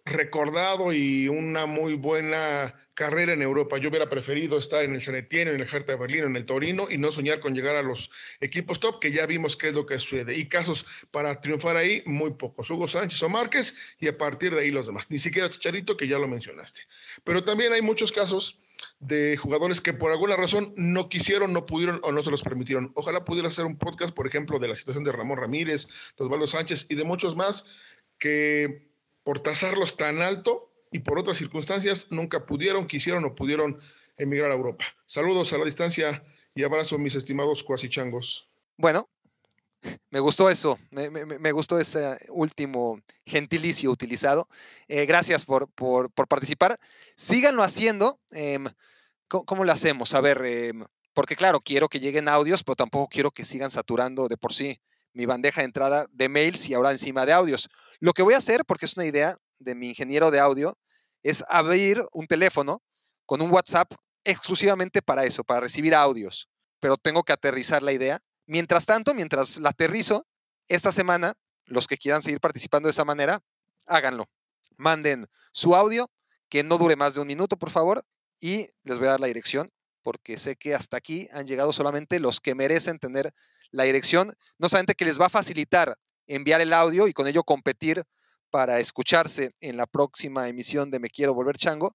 recordado 0.09 0.93
y 0.93 1.29
una 1.29 1.67
muy 1.67 1.95
buena 1.95 2.75
carrera 2.95 3.33
en 3.33 3.43
Europa. 3.43 3.79
Yo 3.79 3.91
hubiera 3.91 4.09
preferido 4.09 4.59
estar 4.59 4.85
en 4.85 4.95
el 4.95 5.01
Sanetiene, 5.01 5.53
en 5.53 5.61
el 5.61 5.69
Hertha 5.69 5.93
de 5.93 5.99
Berlín, 5.99 6.25
en 6.25 6.37
el 6.37 6.45
Torino 6.45 6.89
y 6.91 6.99
no 6.99 7.13
soñar 7.13 7.39
con 7.41 7.55
llegar 7.55 7.77
a 7.77 7.83
los 7.83 8.11
equipos 8.41 8.81
top, 8.81 8.99
que 8.99 9.13
ya 9.13 9.25
vimos 9.27 9.57
qué 9.57 9.69
es 9.69 9.75
lo 9.75 9.87
que 9.87 9.99
sucede. 9.99 10.37
Y 10.37 10.47
casos 10.47 10.85
para 11.11 11.41
triunfar 11.41 11.77
ahí, 11.77 12.03
muy 12.07 12.33
pocos. 12.33 12.69
Hugo 12.71 12.89
Sánchez 12.89 13.23
o 13.23 13.29
Márquez 13.29 13.77
y 14.01 14.09
a 14.09 14.19
partir 14.19 14.55
de 14.55 14.63
ahí 14.63 14.71
los 14.71 14.87
demás. 14.87 15.07
Ni 15.11 15.19
siquiera 15.19 15.49
Chicharito, 15.49 15.97
que 15.97 16.09
ya 16.09 16.19
lo 16.19 16.27
mencionaste. 16.27 16.83
Pero 17.23 17.45
también 17.45 17.73
hay 17.73 17.83
muchos 17.83 18.11
casos 18.11 18.61
de 19.01 19.37
jugadores 19.37 19.81
que 19.81 19.93
por 19.93 20.11
alguna 20.11 20.37
razón 20.37 20.73
no 20.77 21.09
quisieron, 21.09 21.53
no 21.53 21.67
pudieron 21.67 22.01
o 22.03 22.13
no 22.13 22.23
se 22.23 22.31
los 22.31 22.43
permitieron. 22.43 22.91
Ojalá 22.95 23.25
pudiera 23.25 23.49
hacer 23.49 23.65
un 23.65 23.79
podcast, 23.79 24.15
por 24.15 24.27
ejemplo, 24.27 24.59
de 24.59 24.69
la 24.69 24.75
situación 24.75 25.05
de 25.05 25.13
Ramón 25.13 25.39
Ramírez, 25.39 25.89
de 26.17 26.25
Osvaldo 26.25 26.47
Sánchez 26.47 26.87
y 26.89 26.95
de 26.95 27.05
muchos 27.05 27.37
más 27.37 27.67
que 28.19 28.88
por 29.29 29.41
tasarlos 29.41 29.99
tan 29.99 30.23
alto 30.23 30.73
y 30.91 31.01
por 31.01 31.19
otras 31.19 31.37
circunstancias 31.37 32.07
nunca 32.09 32.47
pudieron, 32.47 32.87
quisieron 32.87 33.27
o 33.27 33.35
pudieron 33.35 33.79
emigrar 34.17 34.51
a 34.51 34.55
Europa. 34.55 34.87
Saludos 35.05 35.53
a 35.53 35.59
la 35.59 35.67
distancia 35.67 36.25
y 36.55 36.65
abrazo 36.65 36.97
mis 36.97 37.15
estimados 37.15 37.63
cuasichangos. 37.63 38.49
Bueno, 38.79 39.07
me 40.11 40.21
gustó 40.21 40.49
eso, 40.49 40.79
me, 40.91 41.53
gustó 41.53 41.79
ese 41.79 42.17
último 42.31 43.03
gentilicio 43.27 43.91
utilizado. 43.91 44.49
Eh, 44.89 45.05
gracias 45.05 45.45
por, 45.45 45.69
por- 45.73 46.11
participar. 46.11 46.79
Síganlo 47.15 47.63
haciendo. 47.63 48.19
em, 48.31 48.65
¿cómo, 49.29 49.45
cómo 49.45 49.65
lo 49.65 49.73
hacemos? 49.73 50.15
A 50.15 50.23
ver, 50.23 50.41
em, 50.47 50.87
porque 51.13 51.37
claro, 51.37 51.61
quiero 51.61 51.91
que 51.91 52.01
lleguen 52.01 52.29
audios, 52.31 52.65
pero 52.65 52.77
tampoco 52.77 53.09
quiero 53.09 53.31
que 53.31 53.45
sigan 53.45 53.71
saturando 53.71 54.27
de 54.27 54.39
por 54.39 54.55
sí 54.55 54.81
mi 55.13 55.27
bandeja 55.27 55.61
de 55.61 55.67
entrada 55.67 56.07
de 56.11 56.29
mails 56.29 56.69
y 56.69 56.75
ahora 56.75 56.91
encima 56.91 57.27
de 57.27 57.33
audios. 57.33 57.69
Lo 58.01 58.13
que 58.13 58.23
voy 58.23 58.35
a 58.35 58.39
hacer, 58.39 58.65
porque 58.65 58.87
es 58.87 58.97
una 58.97 59.07
idea 59.07 59.37
de 59.59 59.75
mi 59.75 59.89
ingeniero 59.89 60.31
de 60.31 60.41
audio 60.41 60.79
es 61.23 61.45
abrir 61.49 62.03
un 62.13 62.27
teléfono 62.27 62.83
con 63.27 63.43
un 63.43 63.51
WhatsApp 63.51 63.93
exclusivamente 64.25 65.03
para 65.03 65.25
eso, 65.25 65.45
para 65.45 65.61
recibir 65.61 65.95
audios. 65.95 66.49
Pero 66.81 66.97
tengo 66.97 67.25
que 67.25 67.33
aterrizar 67.33 67.83
la 67.83 67.93
idea. 67.93 68.21
Mientras 68.47 68.87
tanto, 68.87 69.15
mientras 69.15 69.59
la 69.59 69.71
aterrizo, 69.71 70.27
esta 70.69 70.93
semana, 70.93 71.35
los 71.65 71.87
que 71.87 71.99
quieran 71.99 72.23
seguir 72.23 72.41
participando 72.41 72.87
de 72.87 72.93
esa 72.93 73.05
manera, 73.05 73.41
háganlo. 73.87 74.29
Manden 74.77 75.27
su 75.53 75.75
audio, 75.75 76.11
que 76.49 76.63
no 76.63 76.79
dure 76.79 76.97
más 76.97 77.15
de 77.15 77.21
un 77.21 77.27
minuto, 77.27 77.57
por 77.57 77.71
favor, 77.71 78.05
y 78.41 78.69
les 78.85 78.99
voy 78.99 79.09
a 79.09 79.13
dar 79.13 79.21
la 79.21 79.27
dirección, 79.27 79.71
porque 80.03 80.39
sé 80.39 80.57
que 80.57 80.75
hasta 80.75 80.97
aquí 80.97 81.29
han 81.33 81.47
llegado 81.47 81.73
solamente 81.73 82.21
los 82.21 82.41
que 82.41 82.55
merecen 82.55 82.99
tener 82.99 83.35
la 83.71 83.85
dirección, 83.85 84.33
no 84.59 84.69
solamente 84.69 84.95
que 84.95 85.05
les 85.05 85.21
va 85.21 85.27
a 85.27 85.31
facilitar 85.31 85.99
enviar 86.27 86.61
el 86.61 86.73
audio 86.73 87.09
y 87.09 87.13
con 87.13 87.27
ello 87.27 87.45
competir 87.45 88.05
para 88.51 88.81
escucharse 88.81 89.53
en 89.61 89.77
la 89.77 89.87
próxima 89.87 90.49
emisión 90.49 90.91
de 90.91 90.99
Me 90.99 91.11
Quiero 91.11 91.35
Volver 91.35 91.57
Chango, 91.57 91.93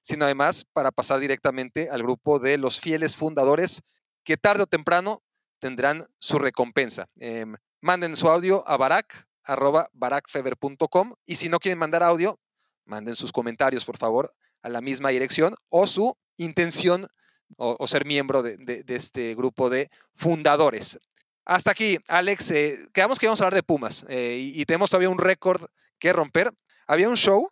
sino 0.00 0.24
además 0.24 0.64
para 0.72 0.92
pasar 0.92 1.18
directamente 1.18 1.90
al 1.90 2.02
grupo 2.02 2.38
de 2.38 2.58
los 2.58 2.78
fieles 2.78 3.16
fundadores 3.16 3.82
que 4.22 4.36
tarde 4.36 4.62
o 4.62 4.66
temprano 4.66 5.22
tendrán 5.58 6.06
su 6.18 6.38
recompensa. 6.38 7.08
Em, 7.16 7.54
manden 7.80 8.16
su 8.16 8.28
audio 8.28 8.66
a 8.68 8.76
barak, 8.76 9.26
arroba 9.44 9.88
barakfeber.com 9.92 11.14
y 11.24 11.36
si 11.36 11.48
no 11.48 11.58
quieren 11.58 11.78
mandar 11.78 12.02
audio, 12.02 12.38
manden 12.84 13.16
sus 13.16 13.32
comentarios, 13.32 13.84
por 13.84 13.96
favor, 13.96 14.30
a 14.62 14.68
la 14.68 14.80
misma 14.80 15.10
dirección 15.10 15.54
o 15.68 15.86
su 15.86 16.16
intención 16.36 17.08
o, 17.56 17.86
ser 17.86 18.04
miembro 18.04 18.42
de, 18.42 18.84
este 18.88 19.34
grupo 19.34 19.70
de 19.70 19.90
fundadores. 20.12 20.98
Hasta 21.46 21.70
aquí, 21.70 21.96
Alex. 22.08 22.50
Eh, 22.50 22.88
quedamos 22.92 23.18
que 23.20 23.26
íbamos 23.26 23.40
a 23.40 23.44
hablar 23.44 23.54
de 23.54 23.62
Pumas 23.62 24.04
eh, 24.08 24.36
y, 24.36 24.64
tenemos 24.64 24.90
todavía 24.90 25.08
un 25.08 25.18
récord 25.18 25.64
que 25.98 26.12
romper. 26.12 26.52
Había 26.88 27.08
un 27.08 27.16
show, 27.16 27.48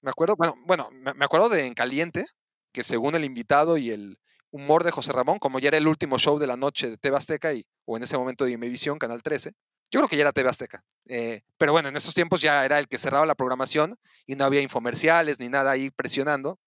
me 0.00 0.10
acuerdo, 0.10 0.36
bueno, 0.36 0.54
bueno, 0.64 0.88
me 0.92 1.24
acuerdo 1.24 1.48
de 1.48 1.66
En 1.66 1.74
Caliente, 1.74 2.24
que 2.72 2.84
según 2.84 3.16
el 3.16 3.24
invitado 3.24 3.76
y 3.76 3.90
el 3.90 4.18
humor 4.52 4.84
de 4.84 4.92
José 4.92 5.12
Ramón, 5.12 5.38
como 5.38 5.58
ya 5.58 5.68
era 5.68 5.76
el 5.76 5.88
último 5.88 6.18
show 6.18 6.38
de 6.38 6.46
la 6.46 6.56
noche 6.56 6.88
de 6.88 6.98
TV 6.98 7.16
Azteca 7.16 7.52
y, 7.52 7.66
o 7.84 7.96
en 7.96 8.04
ese 8.04 8.16
momento 8.16 8.44
de 8.44 8.52
Imevisión, 8.52 8.98
Canal 8.98 9.22
13, 9.22 9.52
yo 9.90 10.00
creo 10.00 10.08
que 10.08 10.16
ya 10.16 10.22
era 10.22 10.32
TV 10.32 10.48
Azteca. 10.48 10.84
Eh, 11.06 11.40
pero 11.58 11.72
bueno, 11.72 11.88
en 11.88 11.96
esos 11.96 12.14
tiempos 12.14 12.40
ya 12.40 12.64
era 12.64 12.78
el 12.78 12.86
que 12.86 12.96
cerraba 12.96 13.26
la 13.26 13.34
programación 13.34 13.96
y 14.24 14.36
no 14.36 14.44
había 14.44 14.60
infomerciales 14.60 15.40
ni 15.40 15.48
nada 15.48 15.72
ahí 15.72 15.90
presionando. 15.90 16.60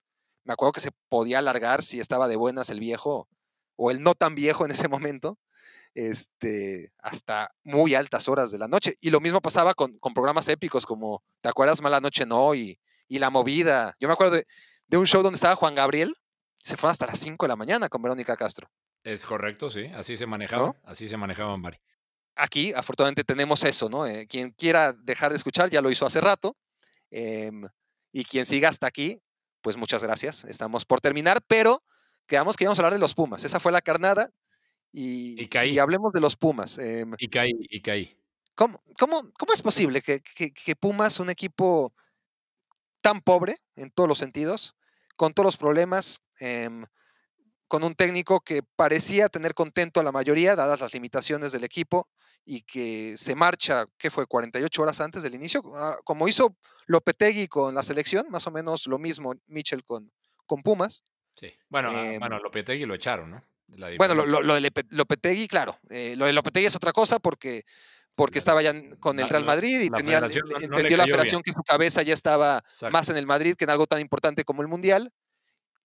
Me 0.43 0.53
acuerdo 0.53 0.73
que 0.73 0.81
se 0.81 0.91
podía 1.07 1.39
alargar 1.39 1.83
si 1.83 2.01
estaba 2.01 2.27
de 2.27 2.35
buenas 2.35 2.69
el 2.69 2.81
viejo 2.81 3.29
o 3.77 3.91
el 3.91 4.03
no 4.03 4.13
tan 4.13 4.35
viejo 4.35 4.65
en 4.65 4.71
ese 4.71 4.87
momento, 4.87 5.37
este, 5.95 6.91
hasta 6.99 7.51
muy 7.63 7.95
altas 7.95 8.27
horas 8.27 8.51
de 8.51 8.59
la 8.59 8.67
noche. 8.67 8.97
Y 9.01 9.09
lo 9.09 9.19
mismo 9.19 9.41
pasaba 9.41 9.73
con, 9.73 9.97
programas 10.13 10.47
épicos 10.49 10.85
como 10.85 11.23
¿Te 11.41 11.49
acuerdas 11.49 11.81
Mala 11.81 12.01
Noche 12.01 12.25
No? 12.25 12.53
Y, 12.53 12.79
y 13.07 13.17
La 13.17 13.29
Movida. 13.29 13.95
Yo 13.99 14.07
me 14.07 14.13
acuerdo 14.13 14.35
de, 14.35 14.97
un 14.97 15.07
show 15.07 15.23
donde 15.23 15.35
estaba 15.35 15.55
Juan 15.55 15.73
Gabriel, 15.73 16.13
se 16.63 16.77
fueron 16.77 16.91
hasta 16.91 17.07
las 17.07 17.19
5 17.19 17.45
de 17.45 17.47
la 17.47 17.55
mañana 17.55 17.89
con 17.89 18.01
Verónica 18.01 18.35
Castro. 18.35 18.69
Es 19.03 19.25
correcto, 19.25 19.69
sí, 19.69 19.85
así 19.95 20.17
se 20.17 20.25
manejaba, 20.25 20.75
así 20.83 21.07
se 21.07 21.15
manejaban, 21.15 21.61
Mari. 21.61 21.77
Aquí, 22.35 22.73
afortunadamente, 22.73 23.23
tenemos 23.23 23.63
eso, 23.63 23.87
¿no? 23.87 24.05
Eh, 24.05 24.27
quien 24.27 24.51
quiera 24.51 24.91
dejar 24.93 25.29
de 25.29 25.37
escuchar 25.37 25.69
ya 25.69 25.81
lo 25.81 25.89
hizo 25.89 26.05
hace 26.05 26.19
rato. 26.19 26.57
Em, 27.11 27.65
y 28.11 28.25
quien 28.25 28.45
siga 28.45 28.67
hasta 28.67 28.87
aquí, 28.87 29.21
pues 29.61 29.77
muchas 29.77 30.03
gracias. 30.03 30.43
Estamos 30.45 30.85
por 30.85 30.99
terminar, 30.99 31.41
pero 31.47 31.83
quedamos 32.27 32.57
que 32.57 32.65
íbamos 32.65 32.79
a 32.79 32.81
hablar 32.81 32.93
de 32.93 32.99
los 32.99 33.13
Pumas. 33.13 33.43
Esa 33.43 33.59
fue 33.59 33.71
la 33.71 33.81
carnada. 33.81 34.31
Y, 34.97 35.49
y, 35.53 35.79
hablemos 35.79 36.13
de 36.13 36.21
los 36.21 36.37
Pumas. 36.37 36.77
Em. 36.77 37.15
y 37.17 37.27
caí, 37.27 37.51
y 37.69 37.81
caí. 37.81 38.17
¿Cómo, 38.55 38.81
cómo, 38.97 39.29
cómo 39.37 39.51
es 39.51 39.61
posible 39.61 40.01
que, 40.01 40.21
que, 40.21 40.75
Pumas, 40.77 41.19
un 41.19 41.29
equipo 41.29 41.93
tan 43.01 43.19
pobre 43.19 43.57
en 43.75 43.91
todos 43.91 44.07
los 44.07 44.17
sentidos, 44.17 44.73
con 45.17 45.33
todos 45.33 45.47
los 45.47 45.57
problemas, 45.57 46.21
em, 46.39 46.85
con 47.67 47.83
un 47.83 47.93
técnico 47.93 48.39
que 48.39 48.63
parecía 48.77 49.27
tener 49.27 49.53
contento 49.53 49.99
a 49.99 50.03
la 50.03 50.13
mayoría, 50.13 50.55
dadas 50.55 50.79
las 50.79 50.93
limitaciones 50.93 51.51
del 51.51 51.65
equipo, 51.65 52.07
y 52.45 52.61
que 52.61 53.17
se 53.17 53.35
marcha, 53.35 53.87
¿qué 53.97 54.09
fue? 54.09 54.27
48 54.27 54.81
horas 54.81 55.01
antes 55.01 55.23
del 55.23 55.35
inicio, 55.35 55.61
ah, 55.75 55.97
como 56.05 56.29
hizo 56.29 56.55
Lopetegui 56.85 57.49
con 57.49 57.75
la 57.75 57.83
selección, 57.83 58.27
más 58.29 58.47
o 58.47 58.51
menos 58.51 58.87
lo 58.87 58.97
mismo 58.97 59.33
Mitchell 59.47 59.83
con, 59.83 60.09
con 60.45 60.63
Pumas. 60.63 61.03
Sí, 61.33 61.51
bueno, 61.67 61.91
eh, 61.91 62.17
bueno, 62.17 62.39
Lopetegui 62.39 62.85
lo 62.85 62.93
echaron, 62.93 63.31
¿no? 63.31 63.43
Bueno, 63.97 64.13
lo, 64.13 64.61
de 64.61 64.71
Lopetegui, 64.89 65.47
claro, 65.47 65.77
eh, 65.89 66.15
lo 66.17 66.25
de 66.25 66.33
Lopetegui 66.33 66.67
es 66.67 66.75
otra 66.75 66.93
cosa 66.93 67.19
porque, 67.19 67.63
porque 68.15 68.39
estaba 68.39 68.61
ya 68.61 68.73
con 68.99 69.19
el 69.19 69.27
Real 69.27 69.43
Madrid 69.43 69.81
y 69.81 69.89
tenía, 69.89 70.19
entendió 70.19 70.97
la 70.97 71.05
federación 71.05 71.41
que 71.41 71.51
su 71.51 71.61
cabeza 71.63 72.01
ya 72.01 72.13
estaba 72.13 72.63
más 72.91 73.09
en 73.09 73.17
el 73.17 73.25
Madrid 73.25 73.55
que 73.57 73.65
en 73.65 73.71
algo 73.71 73.87
tan 73.87 73.99
importante 73.99 74.43
como 74.43 74.61
el 74.61 74.67
Mundial. 74.67 75.11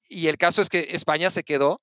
Y 0.08 0.26
el 0.26 0.36
caso 0.38 0.60
es 0.60 0.68
que 0.68 0.88
España 0.90 1.30
se 1.30 1.44
quedó, 1.44 1.80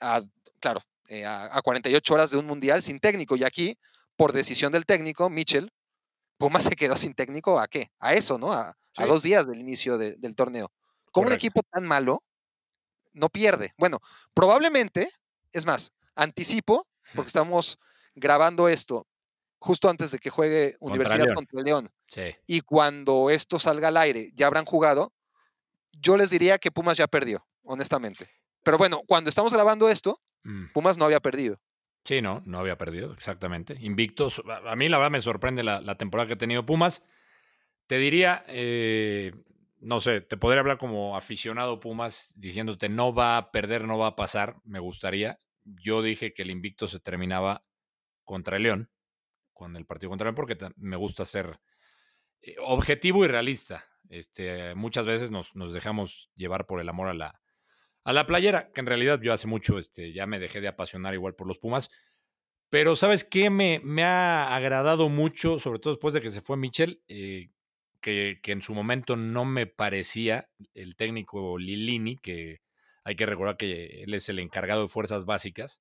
a, 0.00 0.22
claro, 0.60 0.80
eh, 1.08 1.24
a, 1.24 1.60
48 1.62 2.14
horas 2.14 2.30
de 2.30 2.36
un 2.36 2.46
mundial 2.46 2.82
sin 2.82 3.00
técnico. 3.00 3.36
Y 3.36 3.44
aquí, 3.44 3.78
por 4.16 4.32
decisión 4.32 4.72
del 4.72 4.86
técnico, 4.86 5.30
Mitchell, 5.30 5.70
Pumas 6.36 6.64
se 6.64 6.76
quedó 6.76 6.96
sin 6.96 7.14
técnico 7.14 7.58
a 7.58 7.66
qué? 7.68 7.90
A 7.98 8.14
eso, 8.14 8.38
¿no? 8.38 8.52
A, 8.52 8.76
dos 9.06 9.22
días 9.22 9.46
del 9.46 9.60
inicio 9.60 9.96
del 9.96 10.34
torneo. 10.34 10.72
¿Cómo 11.12 11.28
un 11.28 11.32
equipo 11.32 11.62
tan 11.62 11.86
malo 11.86 12.24
no 13.12 13.28
pierde? 13.28 13.72
Bueno, 13.76 14.00
probablemente, 14.34 15.08
es 15.52 15.66
más, 15.66 15.92
anticipo, 16.14 16.86
porque 17.14 17.28
estamos 17.28 17.78
grabando 18.14 18.68
esto 18.68 19.06
justo 19.60 19.88
antes 19.88 20.10
de 20.10 20.18
que 20.18 20.30
juegue 20.30 20.76
Universidad 20.80 21.34
contra 21.34 21.62
León. 21.62 21.90
Y 22.46 22.60
cuando 22.60 23.30
esto 23.30 23.58
salga 23.58 23.88
al 23.88 23.96
aire, 23.96 24.30
ya 24.34 24.46
habrán 24.46 24.64
jugado. 24.64 25.12
Yo 25.92 26.16
les 26.16 26.30
diría 26.30 26.58
que 26.58 26.70
Pumas 26.70 26.96
ya 26.96 27.08
perdió, 27.08 27.46
honestamente. 27.62 28.30
Pero 28.62 28.78
bueno, 28.78 29.02
cuando 29.06 29.30
estamos 29.30 29.52
grabando 29.52 29.88
esto, 29.88 30.20
Mm. 30.44 30.72
Pumas 30.72 30.98
no 30.98 31.04
había 31.04 31.20
perdido. 31.20 31.60
Sí, 32.04 32.22
no, 32.22 32.42
no 32.46 32.58
había 32.58 32.78
perdido, 32.78 33.12
exactamente. 33.12 33.76
Invictos. 33.80 34.42
A 34.66 34.76
mí 34.76 34.88
la 34.88 34.96
verdad 34.98 35.10
me 35.10 35.20
sorprende 35.20 35.62
la, 35.62 35.94
temporada 35.96 36.26
que 36.26 36.34
ha 36.34 36.38
tenido 36.38 36.64
Pumas. 36.64 37.06
Te 37.86 37.98
diría, 37.98 38.44
eh, 38.48 39.34
no 39.80 40.00
sé, 40.00 40.20
te 40.20 40.36
podría 40.36 40.60
hablar 40.60 40.78
como 40.78 41.16
aficionado 41.16 41.80
Pumas 41.80 42.34
diciéndote 42.36 42.88
no 42.88 43.14
va 43.14 43.36
a 43.36 43.50
perder, 43.50 43.84
no 43.84 43.98
va 43.98 44.08
a 44.08 44.16
pasar, 44.16 44.56
me 44.64 44.78
gustaría. 44.78 45.40
Yo 45.64 46.02
dije 46.02 46.32
que 46.32 46.42
el 46.42 46.50
invicto 46.50 46.88
se 46.88 47.00
terminaba 47.00 47.64
contra 48.24 48.56
el 48.56 48.64
León, 48.64 48.90
con 49.52 49.76
el 49.76 49.86
partido 49.86 50.10
contra 50.10 50.28
el 50.28 50.34
León, 50.34 50.36
porque 50.36 50.56
me 50.76 50.96
gusta 50.96 51.24
ser 51.24 51.60
eh, 52.42 52.56
objetivo 52.60 53.24
y 53.24 53.28
realista. 53.28 53.84
Este, 54.08 54.74
muchas 54.74 55.06
veces 55.06 55.30
nos, 55.30 55.52
dejamos 55.72 56.30
llevar 56.34 56.66
por 56.66 56.80
el 56.80 56.88
amor 56.88 57.08
a 57.08 57.14
la, 57.14 57.40
a 58.04 58.12
la 58.12 58.26
playera, 58.26 58.72
que 58.72 58.80
en 58.80 58.86
realidad 58.86 59.20
yo 59.20 59.32
hace 59.32 59.46
mucho 59.46 59.78
este, 59.78 60.12
ya 60.12 60.26
me 60.26 60.38
dejé 60.38 60.60
de 60.60 60.68
apasionar 60.68 61.14
igual 61.14 61.34
por 61.34 61.46
los 61.46 61.58
Pumas. 61.58 61.90
Pero 62.70 62.96
¿sabes 62.96 63.24
qué? 63.24 63.48
Me, 63.48 63.80
me 63.82 64.04
ha 64.04 64.54
agradado 64.54 65.08
mucho, 65.08 65.58
sobre 65.58 65.78
todo 65.78 65.94
después 65.94 66.12
de 66.14 66.20
que 66.20 66.30
se 66.30 66.42
fue 66.42 66.56
Michel, 66.56 67.02
eh, 67.08 67.50
que, 68.00 68.40
en 68.44 68.62
su 68.62 68.74
momento 68.74 69.16
no 69.16 69.44
me 69.44 69.66
parecía 69.66 70.48
el 70.74 70.96
técnico 70.96 71.58
Lilini, 71.58 72.16
que 72.16 72.60
hay 73.04 73.16
que 73.16 73.26
recordar 73.26 73.56
que 73.56 74.02
él 74.02 74.14
es 74.14 74.28
el 74.28 74.38
encargado 74.38 74.82
de 74.82 74.88
fuerzas 74.88 75.24
básicas, 75.24 75.80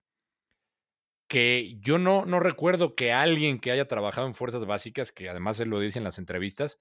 que 1.28 1.76
yo 1.80 1.98
no, 1.98 2.26
no 2.26 2.40
recuerdo 2.40 2.96
que 2.96 3.12
alguien 3.12 3.60
que 3.60 3.72
haya 3.72 3.86
trabajado 3.86 4.28
en 4.28 4.34
fuerzas 4.34 4.66
básicas, 4.66 5.12
que 5.12 5.30
además 5.30 5.60
él 5.60 5.70
lo 5.70 5.80
dice 5.80 6.00
en 6.00 6.06
las 6.06 6.20
entrevistas, 6.20 6.80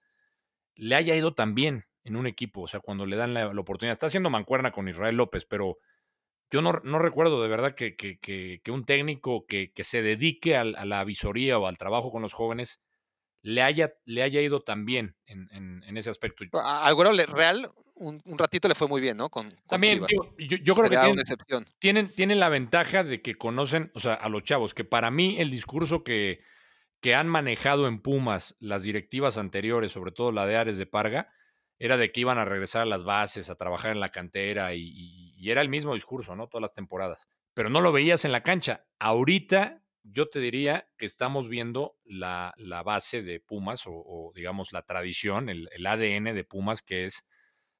le 0.77 0.95
haya 0.95 1.17
ido 1.17 1.35
tan 1.35 1.55
bien 1.55 1.87
en 2.05 2.17
un 2.17 2.27
equipo, 2.27 2.63
o 2.63 2.67
sea, 2.69 2.81
cuando 2.81 3.07
le 3.07 3.17
dan 3.17 3.35
la, 3.35 3.49
oportunidad. 3.49 3.93
Está 3.93 4.07
haciendo 4.07 4.31
mancuerna 4.31 4.71
con 4.71 4.89
Israel 4.89 5.17
López, 5.17 5.45
pero 5.45 5.79
yo 6.51 6.63
no, 6.63 6.81
no 6.85 6.99
recuerdo 7.01 7.43
de 7.43 7.49
verdad 7.49 7.75
que, 7.75 7.97
que, 7.97 8.19
que, 8.21 8.71
un 8.71 8.85
técnico 8.85 9.47
que, 9.47 9.73
se 9.79 10.03
dedique 10.03 10.57
a, 10.57 10.65
la 10.65 11.03
visoría 11.05 11.59
o 11.59 11.67
al 11.67 11.79
trabajo 11.79 12.11
con 12.13 12.23
los 12.23 12.33
jóvenes 12.33 12.81
le 13.47 13.63
haya, 13.63 13.95
le 14.05 14.25
haya 14.25 14.41
ido 14.41 14.63
tan 14.63 14.85
bien 14.85 15.17
en, 15.27 15.49
en, 15.53 15.97
ese 15.97 16.11
aspecto. 16.11 16.45
Al 16.59 16.95
Güero 16.97 17.13
Real 17.13 17.71
un, 17.95 18.21
ratito 18.37 18.67
le 18.67 18.75
fue 18.75 18.89
muy 18.89 19.01
bien, 19.01 19.17
¿no? 19.17 19.31
Con, 19.31 19.57
También, 19.69 20.05
yo, 20.09 20.75
creo 20.75 20.91
que 20.91 20.97
tienen, 20.97 21.25
tienen, 21.79 22.09
tienen, 22.09 22.41
la 22.41 22.49
ventaja 22.49 23.05
de 23.05 23.23
que 23.23 23.37
conocen, 23.37 23.93
o 23.95 24.01
sea, 24.01 24.15
a 24.15 24.29
los 24.29 24.43
chavos, 24.43 24.75
que 24.75 24.83
para 24.83 25.13
mí 25.13 25.37
el 25.39 25.51
discurso 25.53 26.03
que, 26.03 26.41
que 27.01 27.15
han 27.15 27.29
manejado 27.29 27.87
en 27.87 28.01
Pumas 28.01 28.57
las 28.59 28.83
directivas 28.83 29.39
anteriores, 29.39 29.93
sobre 29.93 30.11
todo 30.11 30.33
la 30.33 30.45
de 30.45 30.57
Ares 30.57 30.77
de 30.77 30.87
Parga, 30.87 31.31
era 31.79 31.97
de 31.97 32.11
que 32.11 32.23
iban 32.23 32.39
a 32.39 32.45
regresar 32.45 32.83
a 32.83 32.87
las 32.87 33.05
bases, 33.05 33.49
a 33.49 33.55
trabajar 33.55 33.93
en 33.93 34.01
la 34.01 34.09
cantera 34.09 34.75
y, 34.75 35.25
era 35.49 35.63
el 35.63 35.69
mismo 35.69 35.95
discurso, 35.95 36.35
¿no? 36.35 36.49
Todas 36.49 36.63
las 36.63 36.73
temporadas. 36.73 37.29
Pero 37.55 37.71
no 37.71 37.81
lo 37.81 37.93
veías 37.93 38.25
en 38.25 38.33
la 38.33 38.43
cancha. 38.43 38.85
Ahorita 38.99 39.86
yo 40.09 40.29
te 40.29 40.41
diría 40.41 40.89
que 40.97 41.07
estamos 41.07 41.49
viendo 41.49 41.99
la, 42.05 42.55
base 42.85 43.23
de 43.23 43.41
Pumas 43.41 43.85
o, 43.87 44.33
digamos 44.35 44.73
la 44.73 44.83
tradición, 44.83 45.49
el, 45.49 45.87
ADN 45.87 46.35
de 46.35 46.45
Pumas, 46.45 46.83
que 46.83 47.05
es 47.05 47.29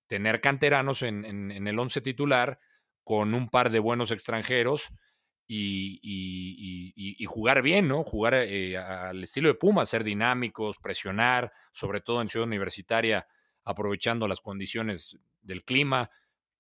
tener 0.07 0.41
canteranos 0.41 1.03
en, 1.03 1.25
en 1.25 1.67
el 1.67 1.79
once 1.79 2.01
titular 2.01 2.61
con 3.05 3.35
un 3.35 3.49
par 3.49 3.71
de 3.71 3.79
buenos 3.79 4.11
extranjeros 4.11 4.93
y, 5.49 7.25
jugar 7.27 7.63
bien, 7.63 7.89
¿no? 7.89 8.05
Jugar 8.05 8.35
eh, 8.35 8.77
al 8.77 9.23
estilo 9.23 9.49
de 9.49 9.55
Pumas, 9.55 9.89
ser 9.89 10.05
dinámicos, 10.05 10.79
presionar, 10.79 11.53
sobre 11.73 12.01
todo 12.01 12.21
en 12.21 12.29
Ciudad 12.29 12.47
Universitaria, 12.47 13.27
aprovechando 13.65 14.29
las 14.29 14.41
condiciones 14.41 15.19
del 15.43 15.65
clima. 15.65 16.11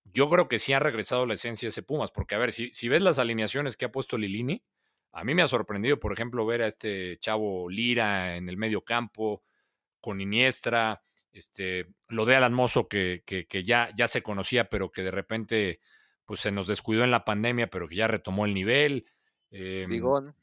Yo 0.05 0.29
creo 0.29 0.49
que 0.49 0.59
sí 0.59 0.73
ha 0.73 0.79
regresado 0.79 1.27
la 1.27 1.35
esencia 1.35 1.67
de 1.67 1.71
ese 1.71 1.83
Pumas, 1.83 2.11
porque 2.13 2.35
a 2.35 2.39
ver, 2.39 2.53
si, 2.53 2.73
si 2.73 2.89
ves 2.89 3.03
las 3.03 3.19
alineaciones 3.19 3.77
que 3.77 3.87
ha 3.87 3.93
puesto 3.93 4.17
Lilini, 4.19 4.63
a 5.13 5.25
mí 5.25 5.35
me 5.35 5.43
ha 5.43 5.49
sorprendido, 5.49 5.99
por 5.99 6.13
ejemplo, 6.13 6.45
ver 6.47 6.63
a 6.63 6.67
este 6.67 7.19
chavo 7.19 7.69
Lira 7.69 8.37
en 8.37 8.49
el 8.49 8.57
medio 8.57 8.83
campo, 8.83 9.43
con 10.01 10.21
Iniestra, 10.21 11.03
este, 11.33 11.87
lo 12.09 12.25
de 12.25 12.37
Alan 12.37 12.55
Mozo 12.55 12.89
que, 12.89 13.23
que, 13.27 13.47
que, 13.47 13.63
ya, 13.63 13.91
ya 13.97 14.09
se 14.09 14.23
conocía, 14.23 14.69
pero 14.69 14.91
que 14.91 15.03
de 15.03 15.11
repente 15.11 15.81
pues, 16.25 16.41
se 16.41 16.51
nos 16.51 16.67
descuidó 16.67 17.05
en 17.05 17.11
la 17.11 17.25
pandemia, 17.25 17.69
pero 17.69 17.89
que 17.89 17.97
ya 17.97 18.09
retomó 18.09 18.47
el 18.47 18.55
nivel. 18.55 19.07
Eh, 19.51 19.87
Bigón. 19.89 20.35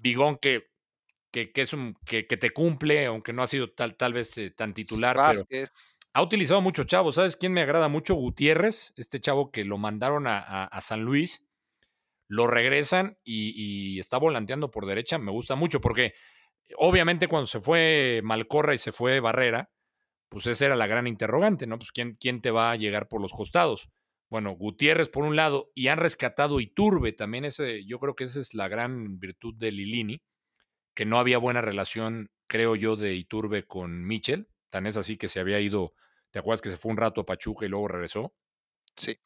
Bigón 0.00 0.38
que, 0.38 0.70
que, 1.30 1.50
es 1.54 1.72
un, 1.72 1.94
que, 2.04 2.26
que, 2.26 2.36
te 2.36 2.50
cumple, 2.50 3.06
aunque 3.06 3.32
no 3.32 3.42
ha 3.42 3.46
sido 3.46 3.70
tal, 3.70 3.96
tal 3.96 4.12
vez 4.12 4.36
eh, 4.38 4.50
tan 4.50 4.74
titular, 4.74 5.16
pero 5.48 5.66
ha 6.12 6.22
utilizado 6.22 6.60
muchos 6.60 6.86
chavos. 6.86 7.16
¿Sabes 7.16 7.36
quién 7.36 7.52
me 7.52 7.60
agrada 7.60 7.88
mucho? 7.88 8.14
Gutiérrez, 8.14 8.92
este 8.96 9.20
chavo 9.20 9.50
que 9.50 9.64
lo 9.64 9.78
mandaron 9.78 10.26
a, 10.26 10.38
a, 10.38 10.64
a 10.64 10.80
San 10.80 11.02
Luis, 11.02 11.44
lo 12.30 12.46
regresan 12.46 13.18
y, 13.24 13.98
está 13.98 14.16
volanteando 14.16 14.70
por 14.70 14.86
derecha. 14.86 15.18
Me 15.18 15.32
gusta 15.32 15.56
mucho 15.56 15.80
porque 15.80 16.14
obviamente 16.76 17.26
cuando 17.26 17.46
se 17.46 17.60
fue 17.60 18.20
Malcorra 18.22 18.72
y 18.72 18.78
se 18.78 18.92
fue 18.92 19.18
Barrera, 19.18 19.72
pues 20.28 20.46
esa 20.46 20.66
era 20.66 20.76
la 20.76 20.86
gran 20.86 21.08
interrogante, 21.08 21.66
¿no? 21.66 21.76
Pues 21.76 21.90
quién, 21.90 22.14
quién 22.14 22.40
te 22.40 22.52
va 22.52 22.70
a 22.70 22.76
llegar 22.76 23.08
por 23.08 23.20
los 23.20 23.32
costados. 23.32 23.90
Bueno, 24.28 24.52
Gutiérrez 24.52 25.08
por 25.08 25.24
un 25.24 25.34
lado, 25.34 25.72
y 25.74 25.88
han 25.88 25.98
rescatado 25.98 26.60
Iturbe, 26.60 27.12
también 27.12 27.44
ese, 27.44 27.84
yo 27.84 27.98
creo 27.98 28.14
que 28.14 28.24
esa 28.24 28.38
es 28.38 28.54
la 28.54 28.68
gran 28.68 29.18
virtud 29.18 29.56
de 29.56 29.72
Lilini, 29.72 30.22
que 30.94 31.06
no 31.06 31.18
había 31.18 31.38
buena 31.38 31.62
relación, 31.62 32.30
creo 32.46 32.76
yo, 32.76 32.94
de 32.94 33.14
Iturbe 33.14 33.64
con 33.64 34.04
Michel, 34.06 34.48
tan 34.68 34.86
es 34.86 34.96
así 34.96 35.16
que 35.16 35.26
se 35.26 35.40
había 35.40 35.58
ido, 35.58 35.94
¿te 36.30 36.38
acuerdas 36.38 36.62
que 36.62 36.70
se 36.70 36.76
fue 36.76 36.92
un 36.92 36.98
rato 36.98 37.22
a 37.22 37.26
Pachuca 37.26 37.66
y 37.66 37.70
luego 37.70 37.88
regresó? 37.88 38.32
Sí. 38.94 39.18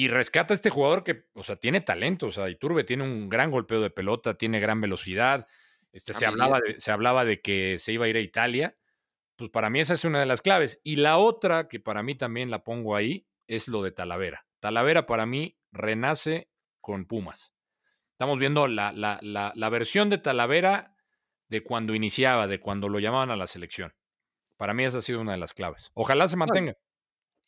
Y 0.00 0.08
rescata 0.08 0.54
a 0.54 0.56
este 0.56 0.70
jugador 0.70 1.04
que, 1.04 1.26
o 1.34 1.42
sea, 1.42 1.56
tiene 1.56 1.82
talento, 1.82 2.28
o 2.28 2.30
sea, 2.30 2.48
Iturbe 2.48 2.84
tiene 2.84 3.02
un 3.02 3.28
gran 3.28 3.50
golpeo 3.50 3.82
de 3.82 3.90
pelota, 3.90 4.32
tiene 4.32 4.58
gran 4.58 4.80
velocidad, 4.80 5.46
este, 5.92 6.14
se, 6.14 6.24
hablaba 6.24 6.58
de, 6.58 6.80
se 6.80 6.90
hablaba 6.90 7.26
de 7.26 7.42
que 7.42 7.76
se 7.78 7.92
iba 7.92 8.06
a 8.06 8.08
ir 8.08 8.16
a 8.16 8.20
Italia, 8.20 8.78
pues 9.36 9.50
para 9.50 9.68
mí 9.68 9.78
esa 9.78 9.92
es 9.92 10.06
una 10.06 10.18
de 10.18 10.24
las 10.24 10.40
claves. 10.40 10.80
Y 10.84 10.96
la 10.96 11.18
otra, 11.18 11.68
que 11.68 11.80
para 11.80 12.02
mí 12.02 12.14
también 12.14 12.50
la 12.50 12.64
pongo 12.64 12.96
ahí, 12.96 13.28
es 13.46 13.68
lo 13.68 13.82
de 13.82 13.92
Talavera. 13.92 14.46
Talavera 14.58 15.04
para 15.04 15.26
mí 15.26 15.58
renace 15.70 16.50
con 16.80 17.04
Pumas. 17.04 17.52
Estamos 18.12 18.38
viendo 18.38 18.68
la, 18.68 18.92
la, 18.92 19.18
la, 19.20 19.52
la, 19.54 19.68
versión 19.68 20.08
de 20.08 20.16
Talavera 20.16 20.96
de 21.48 21.62
cuando 21.62 21.94
iniciaba, 21.94 22.46
de 22.46 22.58
cuando 22.58 22.88
lo 22.88 23.00
llamaban 23.00 23.30
a 23.30 23.36
la 23.36 23.46
selección. 23.46 23.92
Para 24.56 24.72
mí 24.72 24.82
esa 24.82 24.96
ha 24.96 25.02
sido 25.02 25.20
una 25.20 25.32
de 25.32 25.38
las 25.38 25.52
claves. 25.52 25.90
Ojalá 25.92 26.26
se 26.26 26.38
mantenga. 26.38 26.78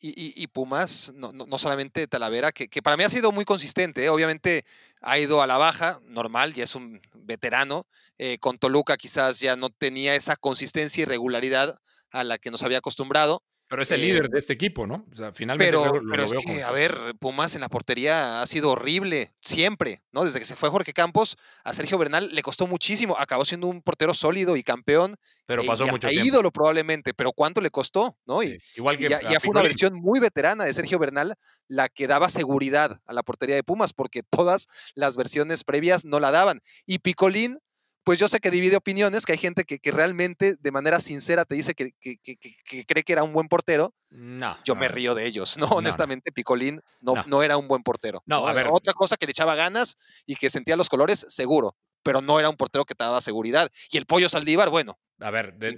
Y, 0.05 0.09
y, 0.09 0.33
y, 0.35 0.47
Pumas, 0.47 1.13
no, 1.15 1.31
no, 1.31 1.45
no, 1.45 1.57
solamente 1.57 2.07
Talavera, 2.07 2.51
que, 2.51 2.67
que, 2.67 2.81
para 2.81 2.97
mí 2.97 3.05
ha 3.05 3.09
sido 3.09 3.31
muy 3.31 3.45
consistente. 3.45 4.03
¿eh? 4.03 4.09
Obviamente 4.09 4.65
ha 4.99 5.17
ido 5.17 5.41
a 5.41 5.47
la 5.47 5.57
baja, 5.57 6.01
normal, 6.03 6.53
ya 6.53 6.65
es 6.65 6.75
un 6.75 6.99
veterano. 7.13 7.87
Eh, 8.17 8.37
con 8.37 8.57
Toluca 8.57 8.97
quizás 8.97 9.39
ya 9.39 9.55
no 9.55 9.69
tenía 9.69 10.13
esa 10.13 10.35
consistencia 10.35 11.03
y 11.03 11.05
regularidad 11.05 11.79
a 12.11 12.25
la 12.25 12.37
que 12.37 12.51
nos 12.51 12.63
había 12.63 12.79
acostumbrado. 12.79 13.43
Pero 13.73 13.81
es 13.81 13.91
el 13.91 14.01
eh, 14.01 14.05
líder 14.05 14.29
de 14.29 14.37
este 14.37 14.53
equipo, 14.53 14.85
¿no? 14.85 15.03
O 15.11 15.15
sea, 15.15 15.33
finalmente 15.33 15.71
pero, 15.71 15.85
lo, 15.85 15.99
lo 15.99 16.11
pero 16.11 16.29
veo 16.29 16.39
es 16.39 16.45
que, 16.45 16.61
a 16.61 16.69
ver, 16.69 16.95
Pumas 17.19 17.55
en 17.55 17.61
la 17.61 17.69
portería 17.69 18.43
ha 18.43 18.45
sido 18.45 18.69
horrible, 18.69 19.33
siempre, 19.41 20.03
¿no? 20.11 20.23
Desde 20.23 20.37
que 20.37 20.45
se 20.45 20.55
fue 20.55 20.69
Jorge 20.69 20.93
Campos, 20.93 21.37
a 21.63 21.73
Sergio 21.73 21.97
Bernal 21.97 22.29
le 22.35 22.43
costó 22.43 22.67
muchísimo, 22.67 23.17
acabó 23.17 23.45
siendo 23.45 23.65
un 23.65 23.81
portero 23.81 24.13
sólido 24.13 24.57
y 24.57 24.61
campeón. 24.61 25.15
Pero 25.47 25.65
pasó 25.65 25.85
y 25.85 25.87
mucho 25.87 26.05
hasta 26.05 26.09
tiempo. 26.09 26.27
ídolo 26.27 26.51
probablemente, 26.51 27.15
pero 27.15 27.31
¿cuánto 27.31 27.61
le 27.61 27.71
costó? 27.71 28.15
¿no? 28.27 28.41
Sí, 28.41 28.59
Y, 28.75 28.77
Igual 28.77 28.99
que 28.99 29.07
y 29.07 29.09
ya, 29.09 29.21
ya 29.21 29.39
fue 29.39 29.49
una 29.49 29.63
versión 29.63 29.95
muy 29.95 30.19
veterana 30.19 30.65
de 30.65 30.73
Sergio 30.75 30.99
Bernal 30.99 31.33
la 31.67 31.89
que 31.89 32.05
daba 32.05 32.29
seguridad 32.29 33.01
a 33.07 33.13
la 33.13 33.23
portería 33.23 33.55
de 33.55 33.63
Pumas, 33.63 33.91
porque 33.91 34.21
todas 34.21 34.67
las 34.93 35.17
versiones 35.17 35.63
previas 35.63 36.05
no 36.05 36.19
la 36.19 36.29
daban. 36.29 36.61
Y 36.85 36.99
Picolín, 36.99 37.57
pues 38.03 38.19
yo 38.19 38.27
sé 38.27 38.39
que 38.39 38.51
divide 38.51 38.75
opiniones, 38.75 39.25
que 39.25 39.31
hay 39.33 39.37
gente 39.37 39.63
que, 39.63 39.79
que 39.79 39.91
realmente 39.91 40.55
de 40.59 40.71
manera 40.71 40.99
sincera 40.99 41.45
te 41.45 41.55
dice 41.55 41.73
que, 41.73 41.91
que, 41.99 42.17
que, 42.17 42.85
cree 42.85 43.03
que 43.03 43.13
era 43.13 43.23
un 43.23 43.33
buen 43.33 43.47
portero. 43.47 43.93
No. 44.09 44.57
Yo 44.65 44.73
no, 44.75 44.81
me 44.81 44.87
río 44.89 45.15
de 45.15 45.25
ellos, 45.25 45.57
¿no? 45.57 45.67
Honestamente, 45.67 46.31
Picolín 46.31 46.81
no, 47.01 47.15
No. 47.15 47.23
no. 47.27 47.43
era 47.43 47.57
un 47.57 47.67
buen 47.67 47.83
portero. 47.83 48.21
No, 48.25 48.47
a 48.47 48.53
ver. 48.53 48.67
Otra 48.71 48.93
cosa 48.93 49.15
que 49.17 49.25
le 49.25 49.31
echaba 49.31 49.55
ganas 49.55 49.97
y 50.25 50.35
que 50.35 50.49
sentía 50.49 50.75
los 50.75 50.89
colores, 50.89 51.25
seguro, 51.29 51.75
pero 52.03 52.21
no 52.21 52.39
era 52.39 52.49
un 52.49 52.57
portero 52.57 52.85
que 52.85 52.95
te 52.95 53.03
daba 53.03 53.21
seguridad. 53.21 53.71
Y 53.91 53.97
el 53.97 54.05
pollo 54.05 54.27
Saldívar, 54.29 54.69
bueno, 54.69 54.99
A 55.19 55.31
ver, 55.31 55.53
de- 55.53 55.75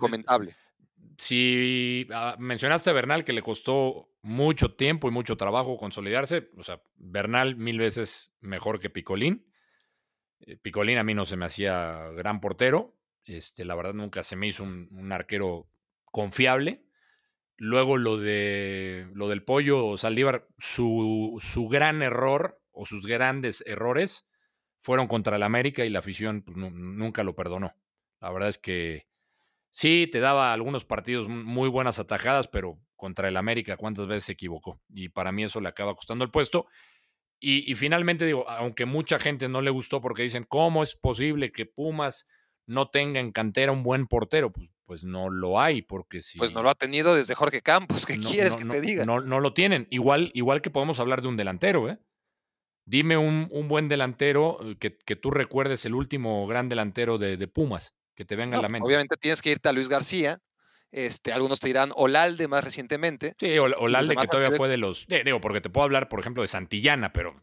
si 1.17 2.07
ah, 2.11 2.35
mencionaste 2.39 2.89
a 2.89 2.93
Bernal 2.93 3.23
que 3.23 3.33
le 3.33 3.41
costó 3.41 4.09
mucho 4.21 4.73
tiempo 4.73 5.07
y 5.07 5.11
mucho 5.11 5.37
trabajo 5.37 5.77
consolidarse, 5.77 6.49
o 6.57 6.63
sea, 6.63 6.81
Bernal 6.95 7.55
mil 7.55 7.79
veces 7.79 8.31
mejor 8.41 8.79
que 8.79 8.89
Picolín. 8.89 9.45
Eh, 10.45 10.57
Picolín 10.57 10.97
a 10.97 11.03
mí 11.03 11.13
no 11.13 11.25
se 11.25 11.37
me 11.37 11.45
hacía 11.45 12.09
gran 12.15 12.39
portero. 12.39 12.95
Este, 13.25 13.65
la 13.65 13.75
verdad 13.75 13.93
nunca 13.93 14.23
se 14.23 14.35
me 14.35 14.47
hizo 14.47 14.63
un, 14.63 15.11
arquero 15.11 15.67
confiable. 16.05 16.83
Luego 17.57 17.97
lo 17.97 18.17
de 18.17 19.07
lo 19.13 19.29
del 19.29 19.43
pollo 19.43 19.97
Saldívar, 19.97 20.47
su, 20.57 21.37
su 21.39 21.67
gran 21.67 22.01
error 22.01 22.61
o 22.71 22.85
sus 22.85 23.07
grandes 23.07 23.63
errores 23.65 24.27
fueron 24.77 25.07
contra 25.07 25.37
el 25.37 25.43
América 25.43 25.85
y 25.85 25.89
la 25.89 25.99
afición 25.99 26.41
pues, 26.41 26.57
nu- 26.57 26.69
nunca 26.69 27.23
lo 27.23 27.33
perdonó. 27.35 27.73
La 28.19 28.31
verdad 28.31 28.49
es 28.49 28.57
que 28.57 29.07
sí, 29.71 30.07
te 30.11 30.19
daba 30.19 30.53
algunos 30.53 30.85
partidos 30.85 31.29
muy 31.29 31.69
buenas 31.69 31.99
atajadas, 31.99 32.47
pero 32.47 32.79
contra 32.95 33.27
el 33.29 33.37
América, 33.37 33.77
¿cuántas 33.77 34.07
veces 34.07 34.25
se 34.25 34.31
equivocó? 34.33 34.81
Y 34.89 35.09
para 35.09 35.31
mí 35.31 35.43
eso 35.43 35.61
le 35.61 35.69
acaba 35.69 35.95
costando 35.95 36.25
el 36.25 36.31
puesto. 36.31 36.67
Y, 37.47 37.71
y 37.71 37.75
finalmente 37.75 38.25
digo, 38.25 38.49
aunque 38.49 38.85
mucha 38.85 39.19
gente 39.19 39.47
no 39.47 39.61
le 39.61 39.69
gustó 39.69 40.01
porque 40.01 40.23
dicen, 40.23 40.45
¿cómo 40.49 40.81
es 40.81 40.95
posible 40.95 41.51
que 41.51 41.67
Pumas 41.67 42.25
no 42.65 42.89
tenga 42.89 43.19
en 43.19 43.31
cantera 43.31 43.71
un 43.71 43.83
buen 43.83 44.07
portero? 44.07 44.51
Pues, 44.51 44.69
pues 44.85 45.03
no 45.03 45.29
lo 45.29 45.59
hay, 45.59 45.83
porque 45.83 46.23
si... 46.23 46.39
Pues 46.39 46.53
no 46.53 46.63
lo 46.63 46.71
ha 46.71 46.75
tenido 46.75 47.13
desde 47.13 47.35
Jorge 47.35 47.61
Campos. 47.61 48.05
¿Qué 48.07 48.17
no- 48.17 48.29
quieres 48.29 48.53
no- 48.53 48.57
que 48.57 48.65
no- 48.65 48.73
te 48.73 48.81
diga? 48.81 49.05
No, 49.05 49.21
no 49.21 49.39
lo 49.39 49.53
tienen. 49.53 49.87
Igual, 49.91 50.31
igual 50.33 50.63
que 50.63 50.71
podemos 50.71 50.99
hablar 50.99 51.21
de 51.21 51.27
un 51.27 51.37
delantero, 51.37 51.87
¿eh? 51.87 51.99
Dime 52.87 53.17
un, 53.17 53.47
un 53.51 53.67
buen 53.67 53.87
delantero 53.89 54.59
eh, 54.63 54.75
que, 54.79 54.97
que 54.97 55.15
tú 55.15 55.29
recuerdes 55.29 55.85
el 55.85 55.93
último 55.93 56.45
gran 56.47 56.67
delantero 56.67 57.17
de, 57.19 57.37
de 57.37 57.47
Pumas, 57.47 57.93
que 58.15 58.25
te 58.25 58.35
venga 58.35 58.57
a 58.57 58.61
la 58.63 58.69
mente. 58.69 58.87
obviamente 58.87 59.17
tienes 59.17 59.41
que 59.43 59.51
irte 59.51 59.69
a 59.69 59.71
Luis 59.71 59.89
García. 59.89 60.39
Este, 60.91 61.33
algunos 61.33 61.59
te 61.59 61.67
dirán 61.67 61.91
Olalde 61.95 62.47
más 62.47 62.63
recientemente. 62.63 63.35
Sí, 63.39 63.57
o, 63.57 63.63
o 63.65 63.87
Lalde, 63.87 64.15
que 64.15 64.27
todavía 64.27 64.55
fue 64.55 64.69
de 64.69 64.77
los. 64.77 65.05
digo, 65.07 65.41
porque 65.41 65.61
te 65.61 65.69
puedo 65.69 65.83
hablar, 65.83 66.07
por 66.09 66.19
ejemplo, 66.19 66.41
de 66.41 66.47
Santillana, 66.47 67.11
pero 67.11 67.33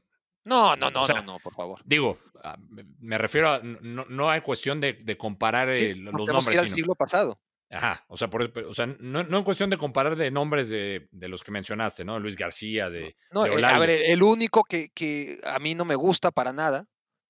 No, 0.45 0.75
no, 0.77 0.91
no, 0.91 1.03
O 1.03 1.07
sea, 1.07 1.17
no, 1.23 1.35
no, 1.35 1.39
por 1.41 1.55
favor. 1.55 1.81
digo, 1.85 2.19
ah, 2.43 2.57
me- 3.01 3.19
refiero 3.19 3.51
a. 3.51 3.61
No, 3.63 4.07
no 4.09 4.31
hay 4.31 4.41
cuestión 4.41 4.81
de, 4.81 4.95
de 4.95 5.17
comparar 5.19 5.75
Sí, 5.75 5.85
eh, 5.85 5.95
no 5.97 6.13
los 6.13 6.27
que 6.27 6.31
ir 6.31 6.35
nombres. 6.35 6.59
al 6.59 6.67
sino- 6.67 6.77
siglo 6.77 6.95
pasado. 6.95 7.41
Ajá, 7.75 8.05
o 8.09 8.19
sea, 8.19 8.29
por, 8.29 8.43
o 8.69 8.75
sea 8.75 8.85
no, 8.87 9.25
no 9.25 9.39
en 9.39 9.45
cuestión 9.45 9.71
de 9.71 9.79
comparar 9.79 10.15
de 10.17 10.31
nombres 10.31 10.69
de, 10.69 11.09
de 11.11 11.29
los 11.29 11.43
que 11.43 11.51
mencionaste, 11.53 12.05
¿no? 12.05 12.19
Luis 12.21 12.37
García, 12.37 12.91
de. 12.91 13.17
No, 13.31 13.45
de 13.45 13.49
eh, 13.49 13.53
a 13.53 13.57
Olalde. 13.57 13.87
ver, 13.87 14.03
el 14.11 14.23
único 14.23 14.63
que, 14.65 14.91
que 14.95 15.39
a 15.45 15.59
mí 15.59 15.75
no 15.75 15.87
me 15.87 15.95
gusta 15.95 16.31
para 16.31 16.53
nada, 16.53 16.85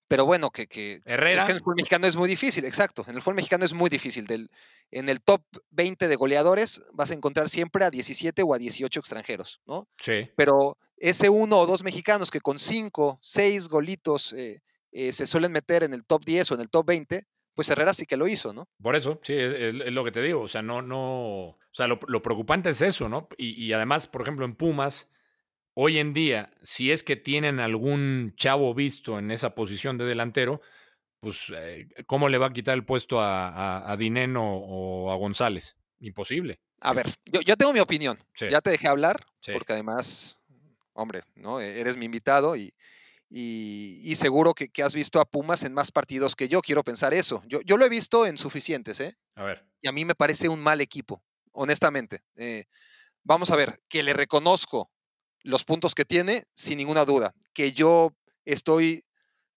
pero 0.09 0.25
bueno, 0.27 0.51
que, 0.51 0.67
que 0.67 1.01
Herrera. 1.05 1.39
es 1.41 1.45
que 1.45 1.53
en 1.53 1.57
el 1.57 1.63
fútbol 1.63 1.77
mexicano 1.77 2.07
es 2.07 2.17
muy 2.17 2.29
difícil, 2.29 2.65
exacto. 2.65 3.05
En 3.09 3.15
el 3.17 3.23
fútbol 3.23 3.37
mexicano 3.37 3.65
es 3.65 3.73
muy 3.73 3.89
difícil. 3.89 4.27
Del, 4.27 4.51
en 4.91 5.09
el 5.09 5.23
top 5.23 5.43
20 5.71 6.07
de 6.09 6.17
goleadores 6.17 6.83
vas 6.93 7.11
a 7.11 7.15
encontrar 7.15 7.49
siempre 7.49 7.85
a 7.85 7.91
17 7.91 8.43
o 8.43 8.55
a 8.55 8.59
18 8.59 9.01
extranjeros, 9.01 9.61
¿no? 9.67 9.89
Sí. 9.99 10.29
Pero 10.37 10.77
ese 10.99 11.29
uno 11.31 11.59
o 11.59 11.67
dos 11.67 11.83
mexicanos 11.83 12.31
que 12.31 12.41
con 12.41 12.59
cinco, 12.59 13.19
seis 13.23 13.69
golitos 13.69 14.33
eh, 14.35 14.61
eh, 14.93 15.13
se 15.13 15.27
suelen 15.27 15.53
meter 15.53 15.83
en 15.83 15.95
el 15.95 16.05
top 16.05 16.25
10 16.25 16.51
o 16.51 16.55
en 16.57 16.61
el 16.61 16.71
top 16.71 16.87
20, 16.87 17.25
pues 17.55 17.69
Herrera 17.71 17.93
sí 17.95 18.07
que 18.07 18.17
lo 18.17 18.29
hizo, 18.29 18.53
¿no? 18.53 18.67
Por 18.83 18.97
eso, 18.97 19.19
sí, 19.23 19.33
es, 19.35 19.53
es- 19.55 19.93
lo 19.93 20.05
que 20.05 20.13
te 20.13 20.23
digo. 20.23 20.43
O 20.43 20.49
sea, 20.49 20.63
no, 20.63 20.81
no. 20.83 21.49
O 21.49 21.59
sea, 21.71 21.87
lo, 21.87 21.99
lo 22.07 22.21
preocupante 22.23 22.71
es 22.71 22.83
eso, 22.83 23.09
¿no? 23.09 23.29
Y, 23.39 23.63
y 23.65 23.73
además, 23.73 24.07
por 24.07 24.21
ejemplo, 24.23 24.45
en 24.45 24.55
Pumas, 24.55 25.09
hoy 25.75 25.99
en 25.99 26.13
día, 26.13 26.51
si 26.63 26.91
es 26.93 27.03
que 27.03 27.17
tienen 27.17 27.61
algún 27.61 28.35
chavo 28.37 28.75
visto 28.75 29.19
en 29.19 29.31
esa 29.31 29.55
posición 29.55 29.99
de 29.99 30.05
delantero, 30.05 30.61
pues, 31.19 31.53
eh, 31.55 31.89
¿cómo 32.07 32.29
le 32.29 32.39
va 32.39 32.47
a 32.47 32.53
quitar 32.53 32.75
el 32.75 32.85
puesto 32.85 33.21
a, 33.21 33.49
a- 33.49 33.93
a 33.93 33.97
Dineno 33.97 34.43
o 34.57 35.11
a 35.13 35.17
González? 35.17 35.77
Imposible. 36.01 36.61
A 36.81 36.93
ver, 36.95 37.07
yo, 37.27 37.41
yo 37.43 37.57
tengo 37.57 37.73
mi 37.73 37.79
opinión. 37.81 38.19
Sí. 38.35 38.47
Ya 38.51 38.61
te 38.61 38.71
dejé 38.71 38.89
hablar, 38.89 39.25
Sí. 39.41 39.53
porque 39.53 39.73
además, 39.73 40.39
hombre, 40.95 41.23
¿no? 41.37 41.61
E- 41.61 41.81
Eres 41.81 41.97
mi 41.97 42.07
invitado 42.07 42.57
y, 42.57 42.75
y, 43.31 44.01
y 44.03 44.15
seguro 44.17 44.53
que, 44.55 44.69
que 44.69 44.83
has 44.83 44.95
visto 44.95 45.21
a 45.21 45.25
Pumas 45.25 45.63
en 45.63 45.73
más 45.75 45.93
partidos 45.93 46.35
que 46.35 46.49
yo. 46.49 46.61
Quiero 46.61 46.83
pensar 46.83 47.15
eso. 47.15 47.43
Yo, 47.47 47.61
yo 47.63 47.77
lo 47.77 47.85
he 47.85 47.89
visto 47.89 48.27
en 48.27 48.37
suficientes, 48.37 48.99
¿eh? 49.01 49.17
A 49.37 49.45
ver. 49.45 49.65
Y 49.81 49.89
a 49.89 49.93
mí 49.93 50.05
me 50.05 50.17
parece 50.17 50.49
un 50.49 50.61
mal 50.61 50.81
equipo, 50.81 51.23
honestamente. 51.53 52.23
Eh, 52.37 52.65
vamos 53.23 53.51
a 53.53 53.57
ver, 53.57 53.81
que 53.89 54.03
le 54.03 54.13
reconozco 54.13 54.91
los 55.43 55.65
puntos 55.65 55.95
que 55.95 56.05
tiene, 56.05 56.45
sin 56.55 56.79
ninguna 56.79 57.05
duda. 57.05 57.35
Que 57.53 57.73
yo 57.73 58.15
estoy 58.45 59.05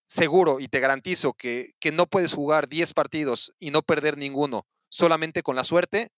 seguro 0.06 0.60
y 0.60 0.68
te 0.68 0.80
garantizo 0.80 1.32
que, 1.32 1.72
que 1.80 1.92
no 1.92 2.06
puedes 2.06 2.32
jugar 2.32 2.68
10 2.68 2.94
partidos 2.94 3.52
y 3.58 3.70
no 3.70 3.82
perder 3.82 4.16
ninguno 4.16 4.66
solamente 4.88 5.42
con 5.42 5.56
la 5.56 5.64
suerte, 5.64 6.12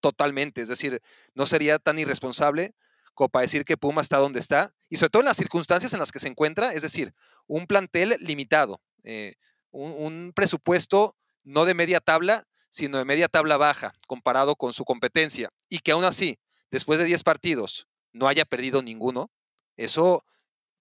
totalmente. 0.00 0.62
Es 0.62 0.68
decir, 0.68 1.00
no 1.34 1.46
sería 1.46 1.78
tan 1.78 1.98
irresponsable 1.98 2.74
como 3.14 3.30
para 3.30 3.42
decir 3.42 3.64
que 3.64 3.76
Puma 3.76 4.00
está 4.00 4.18
donde 4.18 4.38
está, 4.38 4.72
y 4.88 4.96
sobre 4.96 5.10
todo 5.10 5.22
en 5.22 5.26
las 5.26 5.36
circunstancias 5.36 5.92
en 5.92 5.98
las 5.98 6.12
que 6.12 6.20
se 6.20 6.28
encuentra, 6.28 6.72
es 6.72 6.82
decir, 6.82 7.12
un 7.48 7.66
plantel 7.66 8.16
limitado, 8.20 8.80
eh, 9.02 9.34
un, 9.72 9.90
un 9.90 10.32
presupuesto 10.32 11.16
no 11.42 11.64
de 11.64 11.74
media 11.74 11.98
tabla, 11.98 12.44
sino 12.70 12.96
de 12.96 13.04
media 13.04 13.26
tabla 13.26 13.56
baja 13.56 13.92
comparado 14.06 14.54
con 14.54 14.72
su 14.72 14.84
competencia, 14.84 15.50
y 15.68 15.80
que 15.80 15.90
aún 15.90 16.04
así, 16.04 16.38
después 16.70 17.00
de 17.00 17.06
10 17.06 17.24
partidos, 17.24 17.87
no 18.12 18.28
haya 18.28 18.44
perdido 18.44 18.82
ninguno, 18.82 19.30
eso 19.76 20.24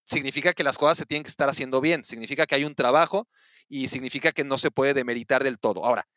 significa 0.03 0.53
que 0.53 0.63
las 0.63 0.77
cosas 0.77 0.97
se 0.97 1.05
tienen 1.05 1.23
que 1.23 1.29
estar 1.29 1.49
haciendo 1.49 1.81
bien, 1.81 2.03
significa 2.03 2.45
que 2.45 2.55
hay 2.55 2.63
un 2.63 2.75
trabajo 2.75 3.27
y 3.67 3.87
significa 3.89 4.31
que 4.31 4.43
no 4.43 4.57
se 4.57 4.71
puede 4.71 4.93
demeritar 4.93 5.43
del 5.43 5.59
todo. 5.59 5.83
Ahora, 5.85 6.07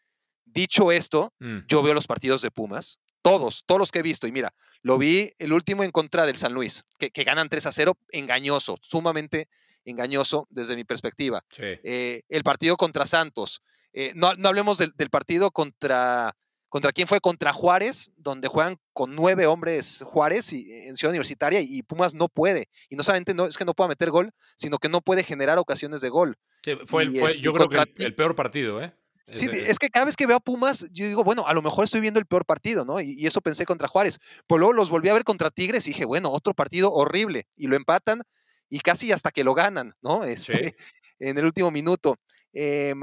dicho 0.45 0.93
esto, 0.93 1.35
Mm. 1.41 1.59
yo 1.69 1.83
veo 1.83 1.95
los 1.95 2.07
partidos 2.07 2.43
de 2.43 2.51
Pumas, 2.51 2.99
todos, 3.23 3.65
todos 3.67 3.79
los 3.79 3.91
que 3.91 3.99
he 3.99 4.03
visto, 4.03 4.27
y 4.27 4.33
mira, 4.33 4.55
lo 4.83 4.97
vi 4.97 5.33
el 5.39 5.53
último 5.53 5.83
en 5.85 5.91
contra 5.91 6.25
del 6.25 6.37
San 6.37 6.55
Luis, 6.55 6.85
que, 6.99 7.11
que 7.11 7.25
ganan 7.25 7.49
3 7.49 7.67
a 7.67 7.73
0, 7.73 7.99
engañoso, 8.13 8.79
sumamente 8.81 9.49
engañoso 9.85 10.47
desde 10.51 10.77
mi 10.77 10.85
perspectiva. 10.85 11.45
Sí. 11.51 11.63
Eh, 11.65 12.23
el 12.29 12.43
partido 12.45 12.77
contra 12.77 13.07
Santos, 13.07 13.63
eh, 13.93 14.13
no, 14.15 14.35
no 14.37 14.49
hablemos 14.49 14.79
del, 14.79 14.93
del 14.97 15.11
partido 15.11 15.51
contra, 15.51 16.37
contra 16.71 16.93
quién 16.93 17.07
fue, 17.07 17.21
contra 17.21 17.53
Juárez, 17.53 18.11
donde 18.17 18.49
juegan 18.49 18.79
con 18.95 19.15
nueve 19.15 19.47
hombres 19.47 20.03
Juárez 20.07 20.55
y, 20.55 20.73
en 20.73 20.97
Ciudad 20.97 21.11
Universitaria 21.11 21.61
y 21.61 21.83
Pumas 21.83 22.15
no 22.15 22.29
puede. 22.29 22.71
Y 22.89 22.97
no 22.97 23.03
solamente 23.03 23.35
no, 23.35 23.45
es 23.45 23.59
que 23.59 23.67
no 23.67 23.75
pueda 23.75 23.89
meter 23.89 24.11
gol, 24.11 24.31
sino 24.57 24.79
que 24.79 24.89
no 24.89 25.03
puede 25.03 25.23
generar 25.23 25.59
ocasiones 25.59 26.01
de 26.01 26.09
gol. 26.09 26.39
Sí, 26.65 26.79
fue, 26.87 27.03
el- 27.03 27.19
fue- 27.19 27.31
este, 27.31 27.41
yo 27.41 27.53
creo 27.53 27.69
que 27.69 27.77
el, 27.97 28.15
peor 28.15 28.35
partido, 28.35 28.83
¿eh? 28.83 28.95
Sí, 29.35 29.47
es 29.53 29.79
que 29.79 29.91
cada 29.91 30.07
vez 30.07 30.17
que 30.17 30.27
veo 30.27 30.39
a 30.39 30.41
Pumas, 30.41 30.89
yo 30.91 31.07
digo, 31.07 31.23
bueno, 31.23 31.47
a 31.47 31.55
lo 31.55 31.63
mejor 31.63 31.85
estoy 31.85 32.01
viendo 32.01 32.19
el 32.19 32.27
peor 32.27 32.45
partido, 32.45 32.85
¿no? 32.85 33.01
Y, 33.01 33.15
y 33.17 33.27
eso 33.27 33.41
pensé 33.41 33.65
contra 33.65 33.87
Juárez. 33.87 34.19
Pero 34.49 34.59
luego 34.59 34.73
los 34.73 34.91
volví 34.91 35.09
a 35.09 35.13
ver 35.13 35.23
contra 35.23 35.51
Tigres 35.51 35.87
y 35.87 35.91
dije, 35.91 36.05
bueno, 36.05 36.31
otro 36.31 36.53
partido 36.53 36.93
horrible. 36.93 37.47
Y 37.55 37.69
lo 37.69 37.77
empatan 37.77 38.23
y 38.69 38.81
casi 38.81 39.13
hasta 39.13 39.31
que 39.31 39.45
lo 39.45 39.55
ganan, 39.55 39.95
¿no? 40.01 40.25
Este, 40.25 40.75
En 41.21 41.37
el 41.37 41.45
último 41.45 41.71
minuto. 41.71 42.17
Em, 42.53 43.03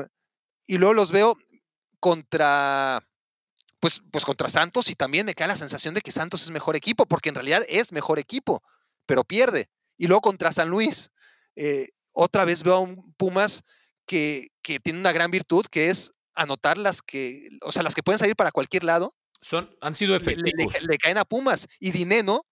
y 0.65 0.77
luego 0.77 0.93
los 0.93 1.11
veo 1.11 1.37
contra, 1.99 3.01
pues, 3.79 4.01
pues 4.11 4.25
contra 4.25 4.49
Santos 4.49 4.89
y 4.89 4.95
también 4.95 5.25
me 5.25 5.35
cae 5.35 5.47
la 5.47 5.57
sensación 5.57 5.93
de 5.93 6.01
que 6.01 6.11
Santos 6.11 6.43
es 6.43 6.49
mejor 6.51 6.75
equipo, 6.75 7.05
porque 7.05 7.29
en 7.29 7.35
realidad 7.35 7.63
es 7.67 7.91
mejor 7.91 8.19
equipo, 8.19 8.63
pero 9.05 9.23
pierde. 9.23 9.69
Y 9.97 10.07
luego 10.07 10.21
contra 10.21 10.51
San 10.51 10.69
Luis, 10.69 11.09
eh, 11.55 11.89
otra 12.13 12.45
vez 12.45 12.63
veo 12.63 12.75
a 12.75 12.79
un 12.79 13.13
Pumas 13.17 13.63
que, 14.05 14.49
que 14.61 14.79
tiene 14.79 14.99
una 14.99 15.11
gran 15.11 15.31
virtud, 15.31 15.65
que 15.69 15.89
es 15.89 16.11
anotar 16.33 16.77
las 16.77 17.01
que, 17.01 17.49
o 17.61 17.71
sea, 17.71 17.83
las 17.83 17.93
que 17.95 18.03
pueden 18.03 18.19
salir 18.19 18.35
para 18.35 18.51
cualquier 18.51 18.83
lado, 18.83 19.13
son, 19.41 19.75
han 19.81 19.93
sido 19.95 20.17
le, 20.17 20.25
le- 20.25 20.35
le 20.35 20.41
efectivos. 20.49 20.83
le 20.87 20.97
caen 20.97 21.17
a 21.17 21.25
Pumas. 21.25 21.67
Y 21.79 21.91
Dineno, 21.91 22.45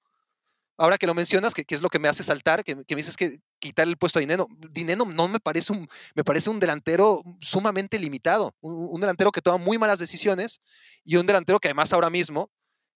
ahora 0.78 0.98
que 0.98 1.08
lo 1.08 1.14
mencionas, 1.14 1.54
que, 1.54 1.66
que 1.66 1.76
es 1.76 1.82
lo 1.82 1.90
que 1.90 2.00
me 2.00 2.08
hace 2.08 2.24
saltar, 2.24 2.64
que, 2.64 2.76
que 2.86 2.96
me 2.96 3.00
dices 3.00 3.18
que 3.18 3.40
quitar 3.68 3.88
el 3.88 3.98
puesto 3.98 4.20
a 4.20 4.22
Dineno. 4.22 4.48
Dineno 4.72 5.06
no 5.06 5.28
me 5.28 5.40
parece 5.40 5.74
un, 5.74 5.88
me 6.14 6.24
parece 6.24 6.50
un 6.50 6.60
delantero 6.60 7.22
sumamente 7.42 8.00
limitado, 8.00 8.54
un, 8.62 8.88
un 8.92 9.02
delantero 9.02 9.32
que 9.32 9.42
toma 9.42 9.58
muy 9.58 9.78
malas 9.78 10.00
decisiones 10.00 10.62
y 11.04 11.16
un 11.18 11.26
delantero 11.26 11.60
que 11.60 11.68
además 11.68 11.94
ahora 11.94 12.10
mismo, 12.10 12.50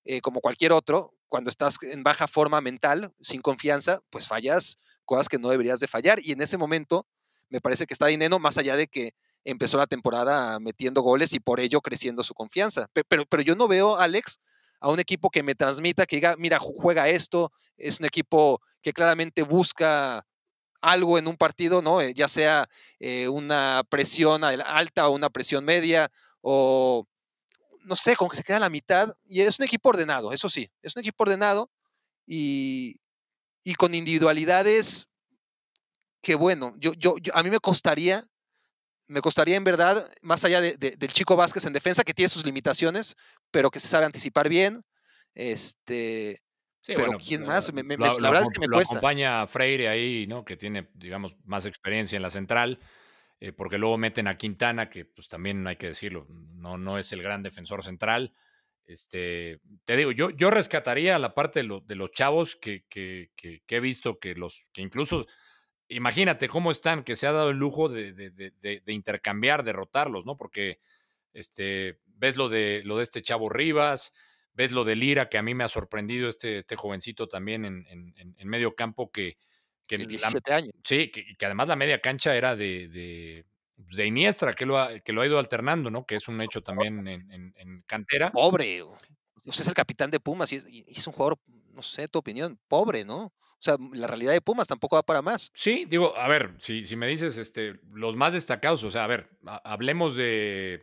eh, 0.06 0.22
como 0.22 0.42
cualquier 0.42 0.72
otro, 0.72 1.14
cuando 1.28 1.50
estás 1.50 1.78
en 1.84 2.04
baja 2.04 2.28
forma 2.28 2.60
mental, 2.62 3.14
sin 3.20 3.42
confianza, 3.42 4.00
pues 4.10 4.28
fallas 4.28 4.78
cosas 5.06 5.28
que 5.30 5.38
no 5.38 5.50
deberías 5.50 5.80
de 5.80 5.88
fallar. 5.88 6.20
Y 6.24 6.32
en 6.32 6.42
ese 6.42 6.58
momento 6.58 7.06
me 7.50 7.62
parece 7.62 7.86
que 7.86 7.94
está 7.94 8.08
Dineno, 8.08 8.40
más 8.40 8.58
allá 8.58 8.76
de 8.76 8.88
que 8.88 9.14
empezó 9.44 9.78
la 9.78 9.88
temporada 9.88 10.60
metiendo 10.60 11.02
goles 11.02 11.34
y 11.34 11.40
por 11.40 11.60
ello 11.60 11.82
creciendo 11.82 12.24
su 12.24 12.34
confianza. 12.34 12.88
Pe- 12.94 13.04
Pero, 13.08 13.26
pero 13.26 13.42
yo 13.44 13.56
no 13.56 13.68
veo, 13.68 13.98
Alex, 13.98 14.40
a 14.82 14.90
un 14.90 15.00
equipo 15.00 15.30
que 15.30 15.44
me 15.44 15.56
transmita, 15.56 16.06
que 16.06 16.16
diga, 16.18 16.36
mira, 16.38 16.60
ju- 16.60 16.74
juega 16.78 17.10
esto, 17.10 17.52
es 17.78 18.00
un 18.00 18.06
equipo 18.06 18.62
que 18.82 18.94
claramente 18.94 19.42
busca 19.44 20.26
algo 20.82 21.18
en 21.18 21.28
un 21.28 21.38
partido, 21.38 21.82
¿no? 21.82 22.02
Eh, 22.02 22.14
ya 22.14 22.28
sea 22.28 22.70
eh, 23.00 23.28
una 23.30 23.84
presión 23.90 24.44
al- 24.44 24.62
alta 24.62 25.08
o 25.10 25.12
una 25.16 25.30
presión 25.30 25.66
media, 25.66 26.12
o 26.42 27.06
no 27.84 27.96
sé, 27.96 28.16
como 28.16 28.30
que 28.30 28.38
se 28.38 28.44
queda 28.44 28.58
a 28.58 28.62
la 28.62 28.70
mitad. 28.70 29.14
Y 29.26 29.42
es 29.42 29.60
un 29.60 29.66
equipo 29.66 29.90
ordenado, 29.90 30.34
eso 30.34 30.50
sí, 30.50 30.70
es 30.82 30.96
un 30.96 31.02
equipo 31.02 31.24
ordenado 31.24 31.70
y, 32.28 33.00
y 33.64 33.76
con 33.76 33.96
individualidades 33.96 35.08
que, 36.22 36.36
bueno, 36.36 36.76
yo, 36.78 36.94
yo, 36.94 37.16
yo- 37.22 37.36
a 37.36 37.44
mí 37.44 37.50
me 37.50 37.60
costaría, 37.60 38.26
me 39.08 39.22
costaría 39.22 39.56
en 39.58 39.64
verdad, 39.64 40.10
más 40.22 40.44
allá 40.46 40.62
de- 40.62 40.78
de- 40.78 40.98
del 40.98 41.14
chico 41.14 41.36
Vázquez 41.36 41.66
en 41.66 41.74
defensa, 41.74 42.04
que 42.04 42.14
tiene 42.14 42.30
sus 42.30 42.46
limitaciones, 42.46 43.16
pero 43.52 43.72
que 43.72 43.80
se 43.80 43.88
sabe 43.88 44.06
anticipar 44.06 44.50
bien. 44.50 44.84
Este, 45.36 46.42
Sí, 46.82 46.94
pero 46.96 47.08
bueno, 47.08 47.20
¿quién 47.26 47.42
la- 47.42 47.48
más? 47.48 47.74
Me- 47.74 47.84
me- 47.84 47.98
lo- 47.98 48.20
la 48.20 48.30
verdad 48.30 48.44
es 48.48 48.54
que 48.54 48.60
me 48.62 48.68
lo 48.68 48.78
cuesta. 48.78 48.94
acompaña 48.96 49.46
Freire 49.48 49.90
ahí, 49.90 50.26
¿no? 50.28 50.46
Que 50.46 50.58
tiene, 50.58 50.90
digamos, 50.94 51.36
más 51.44 51.66
experiencia 51.66 52.16
en 52.16 52.22
la 52.24 52.30
central, 52.30 52.80
eh, 53.40 53.52
porque 53.54 53.78
luego 53.78 53.98
meten 53.98 54.28
a 54.28 54.38
Quintana, 54.38 54.90
que 54.90 55.06
pues 55.06 55.28
también 55.28 55.66
hay 55.68 55.76
que 55.76 55.88
decirlo, 55.88 56.26
no, 56.30 56.78
no 56.78 56.98
es 56.98 57.12
el 57.14 57.22
gran 57.22 57.44
defensor 57.44 57.84
central. 57.84 58.34
Este, 58.86 59.60
te 59.86 59.96
digo, 59.98 60.12
yo, 60.12 60.30
yo 60.32 60.50
rescataría 60.50 61.20
la 61.20 61.36
parte 61.36 61.60
de, 61.60 61.64
lo- 61.68 61.82
de 61.82 61.96
los 61.96 62.12
chavos 62.12 62.56
que, 62.56 62.86
que- 62.90 63.30
que- 63.36 63.62
que 63.66 63.76
he 63.76 63.80
visto 63.80 64.18
que 64.20 64.34
los, 64.36 64.68
que 64.74 64.82
incluso, 64.82 65.28
imagínate 65.90 66.48
cómo 66.50 66.72
están, 66.72 67.04
que 67.04 67.16
se 67.16 67.28
ha 67.28 67.32
dado 67.32 67.52
el 67.52 67.58
lujo 67.58 67.88
de- 67.90 68.14
de- 68.14 68.32
de 68.32 68.94
intercambiar, 68.94 69.64
derrotarlos, 69.64 70.26
¿no? 70.26 70.38
Porque 70.38 70.80
este, 71.34 72.00
ves 72.06 72.36
lo 72.36 72.50
de, 72.50 72.82
lo 72.86 72.98
de 72.98 73.04
este 73.04 73.22
chavo 73.22 73.50
Rivas, 73.50 74.14
ves 74.60 74.74
lo 74.74 74.84
de 74.84 74.96
Lira, 74.98 75.30
que 75.30 75.38
a 75.38 75.42
mí 75.42 75.56
me 75.56 75.64
ha 75.64 75.70
sorprendido 75.70 76.28
este, 76.28 76.58
este 76.58 76.76
jovencito 76.76 77.28
también 77.30 77.64
en, 77.64 77.86
en- 77.88 78.14
en- 78.38 78.48
medio 78.48 78.76
campo 78.76 79.10
que, 79.10 79.38
que 79.88 79.96
sí, 79.96 80.04
la- 80.04 80.08
17 80.10 80.54
años. 80.54 80.74
sí, 80.84 81.10
que, 81.12 81.24
que 81.38 81.46
además 81.46 81.70
la 81.70 81.78
media 81.78 82.02
cancha 82.02 82.36
era 82.36 82.58
de, 82.58 82.90
de, 82.90 83.46
pues, 83.86 83.96
de 83.96 84.06
Iniestra, 84.06 84.54
que 84.54 84.66
lo, 84.66 84.78
ha, 84.78 85.00
que 85.00 85.14
lo 85.14 85.22
ha 85.22 85.26
ido 85.28 85.40
alternando, 85.40 85.90
¿no? 85.90 86.06
Que 86.06 86.16
es 86.16 86.28
un 86.28 86.42
hecho 86.42 86.62
también 86.62 87.08
en, 87.08 87.32
en- 87.56 87.84
cantera. 87.88 88.32
Pobre. 88.34 88.84
Usted 89.46 89.62
es 89.62 89.68
el 89.70 89.74
capitán 89.74 90.12
de 90.12 90.20
Pumas 90.20 90.52
y 90.52 90.58
es, 90.58 90.66
y 90.70 90.84
es 90.88 91.08
un 91.08 91.14
jugador, 91.14 91.40
no 91.74 91.82
sé, 91.82 92.10
tu 92.10 92.20
opinión, 92.20 92.60
pobre, 92.68 93.06
¿no? 93.06 93.28
O 93.28 93.62
sea, 93.62 93.78
la 93.94 94.08
realidad 94.08 94.34
de 94.34 94.42
Pumas 94.42 94.68
tampoco 94.68 94.98
va 94.98 95.04
para 95.04 95.22
más. 95.22 95.52
Sí, 95.54 95.86
digo, 95.88 96.16
a 96.18 96.28
ver, 96.28 96.56
si, 96.60 96.84
si 96.86 96.96
me 96.98 97.08
dices 97.08 97.38
este, 97.38 97.80
los 97.94 98.16
más 98.18 98.34
destacados, 98.34 98.84
o 98.84 98.92
sea, 98.92 99.06
a 99.06 99.08
ver, 99.08 99.30
ha- 99.48 99.62
hablemos 99.64 100.18
de 100.18 100.82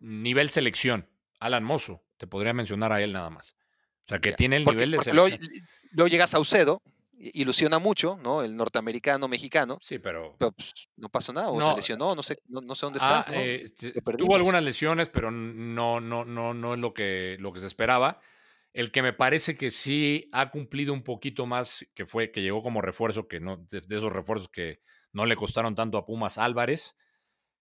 nivel 0.00 0.48
selección. 0.50 1.08
Alan 1.40 1.64
Mozo, 1.64 2.04
te 2.22 2.28
podría 2.28 2.52
mencionar 2.54 2.92
a 2.92 3.02
él 3.02 3.12
nada 3.12 3.30
más. 3.30 3.56
O 4.04 4.08
sea, 4.10 4.20
que 4.20 4.30
Ya, 4.30 4.36
tiene 4.36 4.56
el 4.56 4.62
Porque, 4.62 4.86
nivel 4.86 5.00
de 5.04 5.12
luego, 5.12 5.36
luego 5.90 6.06
llega 6.06 6.28
Saucedo, 6.28 6.80
ilusiona 7.18 7.80
mucho, 7.80 8.16
¿no? 8.22 8.44
El 8.44 8.56
norteamericano, 8.56 9.26
mexicano, 9.26 9.78
Sí, 9.82 9.98
pero 9.98 10.36
pero 10.38 10.52
pues, 10.52 10.72
no 10.96 11.08
pasó 11.08 11.32
nada, 11.32 11.50
o 11.50 11.58
No, 11.58 11.70
se 11.70 11.76
lesionó, 11.78 12.14
no 12.14 12.22
sé, 12.22 12.38
no, 12.46 12.60
no 12.60 12.76
sé 12.76 12.86
dónde 12.86 13.00
Ah, 13.02 13.24
está. 13.26 13.32
¿no? 13.32 13.40
eh, 13.40 13.64
tuvo 14.18 14.36
algunas 14.36 14.62
lesiones, 14.62 15.08
pero 15.08 15.32
no, 15.32 16.00
no, 16.00 16.24
no, 16.24 16.54
no 16.54 16.74
es 16.74 16.78
lo 16.78 16.94
que, 16.94 17.38
lo 17.40 17.52
que 17.52 17.58
se 17.58 17.66
esperaba. 17.66 18.20
El 18.72 18.92
que 18.92 19.02
me 19.02 19.12
parece 19.12 19.56
que 19.56 19.72
sí 19.72 20.28
ha 20.30 20.50
cumplido 20.50 20.92
un 20.92 21.02
poquito 21.02 21.44
más, 21.44 21.84
que 21.92 22.06
fue 22.06 22.30
que 22.30 22.40
llegó 22.40 22.62
como 22.62 22.82
refuerzo, 22.82 23.26
que 23.26 23.40
no, 23.40 23.56
de, 23.56 23.80
de 23.80 23.96
esos 23.96 24.12
refuerzos 24.12 24.48
que 24.48 24.80
no 25.12 25.26
le 25.26 25.34
costaron 25.34 25.74
tanto 25.74 25.98
a 25.98 26.04
Pumas 26.04 26.38
Álvarez, 26.38 26.94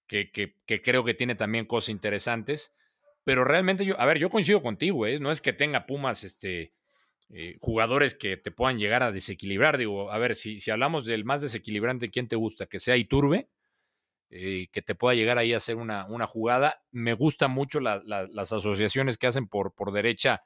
que, 0.06 0.32
que, 0.32 0.62
que 0.68 0.84
creo 0.84 1.04
que 1.04 1.16
tiene 1.16 1.34
también 1.34 1.66
cosas 1.66 1.90
interesantes. 1.90 2.74
Pero 3.24 3.44
realmente 3.44 3.86
yo, 3.86 4.00
a 4.00 4.06
ver, 4.06 4.18
yo 4.18 4.30
coincido 4.30 4.62
contigo, 4.62 5.06
¿eh? 5.06 5.20
no 5.20 5.32
es 5.32 5.42
que 5.42 5.54
tenga 5.54 5.86
Pumas 5.86 6.24
este, 6.24 6.74
eh, 7.30 7.56
jugadores 7.60 8.16
que 8.16 8.38
te 8.38 8.52
puedan 8.52 8.80
llegar 8.80 9.04
a 9.04 9.12
desequilibrar. 9.12 9.78
Digo, 9.78 10.12
a 10.12 10.18
ver, 10.18 10.36
si, 10.36 10.60
si 10.60 10.72
hablamos 10.72 11.06
del 11.06 11.24
más 11.26 11.42
desequilibrante, 11.42 12.10
¿quién 12.10 12.28
te 12.28 12.36
gusta? 12.36 12.66
Que 12.66 12.80
sea 12.80 12.98
Iturbe, 12.98 13.50
eh, 14.30 14.68
que 14.72 14.82
te 14.82 14.96
pueda 14.96 15.16
llegar 15.16 15.38
ahí 15.38 15.54
a 15.54 15.58
hacer 15.58 15.76
una, 15.76 16.06
una 16.08 16.26
jugada. 16.28 16.84
Me 16.92 17.14
gustan 17.14 17.52
mucho 17.52 17.80
la- 17.80 18.02
la- 18.06 18.28
las 18.28 18.54
asociaciones 18.54 19.18
que 19.18 19.28
hacen 19.28 19.48
por, 19.48 19.74
por 19.76 19.92
derecha. 19.92 20.44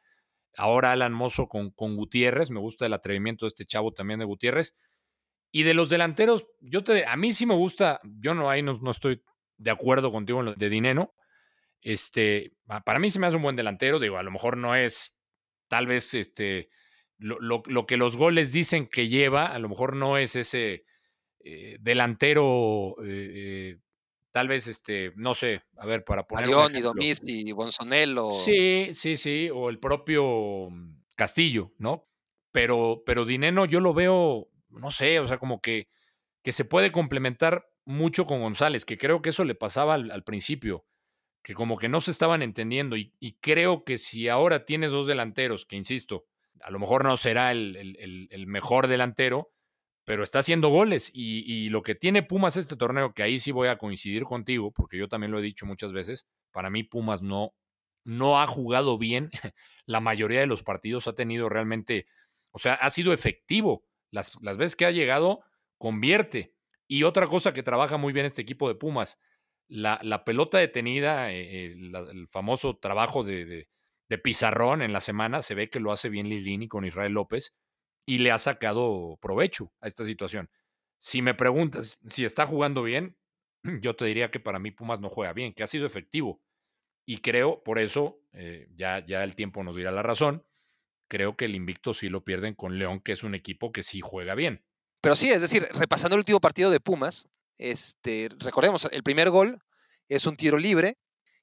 Ahora 0.58 0.92
Alan 0.92 1.14
Mozo 1.14 1.48
con, 1.48 1.72
con 1.72 1.96
Gutiérrez. 1.96 2.50
Me 2.52 2.60
gusta 2.60 2.86
el 2.86 2.94
atrevimiento 2.94 3.46
de 3.46 3.50
este 3.50 3.66
chavo 3.66 3.94
también 3.94 4.20
de 4.20 4.26
Gutiérrez. 4.26 4.76
Y 5.52 5.64
de 5.64 5.74
los 5.74 5.90
delanteros, 5.90 6.48
yo 6.60 6.84
te, 6.84 7.06
a 7.06 7.16
mí 7.16 7.32
sí 7.32 7.46
me 7.46 7.56
gusta, 7.56 8.02
yo 8.04 8.34
no 8.34 8.50
ahí 8.50 8.62
no, 8.62 8.78
no 8.82 8.92
estoy 8.92 9.24
de 9.58 9.72
acuerdo 9.72 10.12
contigo 10.12 10.44
de 10.44 10.70
Dineno. 10.70 11.14
Este, 11.86 12.52
pa- 12.66 12.82
para 12.84 12.98
mí 12.98 13.12
se 13.12 13.20
me 13.20 13.28
hace 13.28 13.38
un 13.38 13.44
buen 13.44 13.56
delantero, 13.56 14.00
digo, 14.00 14.18
a 14.18 14.24
lo 14.24 14.32
mejor 14.32 14.58
no 14.58 14.74
es 14.76 15.20
tal 15.68 15.86
vez 15.86 16.16
este, 16.16 16.70
lo, 17.20 17.40
lo- 17.40 17.62
lo 17.68 17.86
que 17.86 17.96
los 17.96 18.18
goles 18.18 18.52
dicen 18.52 18.88
que 18.88 19.08
lleva, 19.08 19.46
a 19.46 19.60
lo 19.60 19.70
mejor 19.70 19.96
no 19.96 20.18
es 20.18 20.36
ese 20.36 20.84
eh, 21.42 21.78
delantero, 21.80 22.96
eh, 23.04 23.32
eh, 23.36 23.78
tal 24.32 24.48
vez 24.48 24.66
este, 24.66 25.14
no 25.16 25.36
sé, 25.36 25.62
a 25.78 25.86
ver, 25.86 26.04
para 26.04 26.26
poner 26.26 26.48
un 26.48 26.56
Arión 26.56 26.76
y. 26.76 26.82
Domis 26.82 27.22
y 27.24 27.52
Bonsonelo. 27.52 28.32
Sí, 28.32 28.90
sí, 28.94 29.16
sí, 29.16 29.52
o 29.54 29.70
el 29.70 29.78
propio 29.80 30.70
mm, 30.72 31.04
Castillo, 31.16 31.72
¿no? 31.78 32.10
Pero, 32.52 33.04
pero 33.06 33.26
Dineno 33.26 33.66
yo 33.66 33.80
lo 33.80 33.94
veo, 33.94 34.50
no 34.70 34.90
sé, 34.90 35.20
o 35.20 35.28
sea, 35.28 35.38
como 35.38 35.62
que, 35.62 35.88
que 36.42 36.52
se 36.52 36.66
puede 36.66 36.92
complementar 36.92 37.70
mucho 37.86 38.26
con 38.26 38.42
González, 38.42 38.86
que 38.86 38.98
creo 38.98 39.22
que 39.22 39.30
eso 39.30 39.46
le 39.46 39.54
pasaba 39.54 39.94
al, 39.94 40.10
al 40.10 40.24
principio, 40.24 40.84
que 41.46 41.54
como 41.54 41.78
que 41.78 41.90
no 41.90 42.02
se 42.02 42.12
estaban 42.12 42.42
entendiendo 42.42 42.98
y, 42.98 43.14
creo 43.40 43.86
que 43.86 44.00
si 44.00 44.30
ahora 44.30 44.66
tienes 44.66 44.92
dos 44.92 45.06
delanteros, 45.08 45.66
que 45.66 45.76
insisto, 45.78 46.26
a 46.62 46.72
lo 46.72 46.80
mejor 46.80 47.06
no 47.06 47.18
será 47.18 47.52
el, 47.54 47.76
el- 47.78 48.28
el 48.32 48.48
mejor 48.48 48.88
delantero, 48.88 49.54
pero 50.06 50.24
está 50.24 50.40
haciendo 50.40 50.70
goles 50.70 51.12
y, 51.14 51.44
y 51.46 51.70
lo 51.70 51.84
que 51.84 51.96
tiene 51.96 52.24
Pumas 52.24 52.58
este 52.58 52.76
torneo, 52.76 53.14
que 53.14 53.24
ahí 53.24 53.40
sí 53.40 53.52
voy 53.52 53.68
a 53.68 53.78
coincidir 53.78 54.24
contigo, 54.24 54.72
porque 54.72 54.98
yo 54.98 55.08
también 55.08 55.32
lo 55.32 55.40
he 55.40 55.44
dicho 55.44 55.68
muchas 55.68 55.94
veces, 55.94 56.28
para 56.52 56.72
mí 56.72 56.84
Pumas 56.84 57.22
no, 57.22 57.54
no 58.04 58.42
ha 58.42 58.48
jugado 58.48 58.98
bien 58.98 59.30
la 59.86 60.00
mayoría 60.00 60.40
de 60.40 60.48
los 60.48 60.64
partidos, 60.64 61.08
ha 61.08 61.14
tenido 61.16 61.50
realmente, 61.50 62.08
o 62.52 62.60
sea, 62.60 62.74
ha 62.76 62.90
sido 62.90 63.14
efectivo. 63.14 63.86
Las, 64.12 64.34
las 64.42 64.58
veces 64.58 64.76
que 64.76 64.86
ha 64.86 64.92
llegado, 64.92 65.42
convierte. 65.78 66.56
Y 66.88 67.04
otra 67.04 67.28
cosa 67.28 67.54
que 67.54 67.64
trabaja 67.64 67.98
muy 67.98 68.14
bien 68.14 68.26
este 68.26 68.42
equipo 68.42 68.68
de 68.70 68.76
Pumas, 68.76 69.20
la, 69.68 70.00
la 70.04 70.24
pelota 70.26 70.58
detenida, 70.58 71.32
eh, 71.32 71.74
el 71.74 72.28
famoso 72.28 72.78
trabajo 72.78 73.24
de, 73.24 73.46
de- 73.46 73.70
de 74.08 74.18
pizarrón 74.20 74.84
en 74.84 74.94
la 74.94 75.02
semana, 75.02 75.42
se 75.42 75.56
ve 75.56 75.70
que 75.72 75.80
lo 75.80 75.92
hace 75.92 76.10
bien 76.10 76.30
Lilini 76.30 76.68
con 76.68 76.86
Israel 76.86 77.14
López 77.14 77.56
y 78.08 78.20
le 78.20 78.32
ha 78.32 78.38
sacado 78.38 79.18
provecho 79.20 79.74
a 79.82 79.88
esta 79.88 80.04
situación. 80.06 80.52
Si 81.00 81.24
me 81.24 81.34
preguntas 81.34 82.00
si 82.06 82.24
está 82.24 82.46
jugando 82.46 82.84
bien, 82.84 83.18
yo 83.82 83.96
te 83.96 84.06
diría 84.06 84.30
que 84.30 84.40
para 84.40 84.60
mí 84.60 84.70
Pumas 84.70 85.00
no 85.00 85.10
juega 85.10 85.34
bien, 85.34 85.54
que 85.54 85.64
ha 85.64 85.68
sido 85.68 85.88
efectivo. 85.88 86.40
Y 87.08 87.18
creo, 87.18 87.64
por 87.64 87.80
eso, 87.80 88.22
eh, 88.34 88.68
ya, 88.76 89.04
ya 89.06 89.24
el 89.24 89.36
tiempo 89.36 89.64
nos 89.64 89.76
dirá 89.76 89.92
la 89.92 90.04
razón, 90.04 90.46
creo 91.08 91.36
que 91.36 91.46
el 91.46 91.56
invicto 91.56 91.94
sí 91.94 92.10
lo 92.10 92.24
pierden 92.24 92.54
con 92.56 92.78
León, 92.78 93.00
que 93.00 93.12
es 93.12 93.24
un 93.24 93.36
equipo 93.36 93.72
que 93.72 93.84
sí 93.84 94.02
juega 94.02 94.36
bien. 94.36 94.64
Pero 95.02 95.16
sí, 95.16 95.30
es 95.30 95.42
decir, 95.42 95.68
repasando 95.72 96.16
el 96.16 96.20
último 96.20 96.40
partido 96.40 96.72
de 96.72 96.80
Pumas, 96.80 97.28
este, 97.58 98.30
recordemos, 98.40 98.88
el 98.92 99.04
primer 99.04 99.30
gol 99.30 99.60
es 100.10 100.26
un 100.26 100.36
tiro 100.38 100.58
libre 100.58 100.98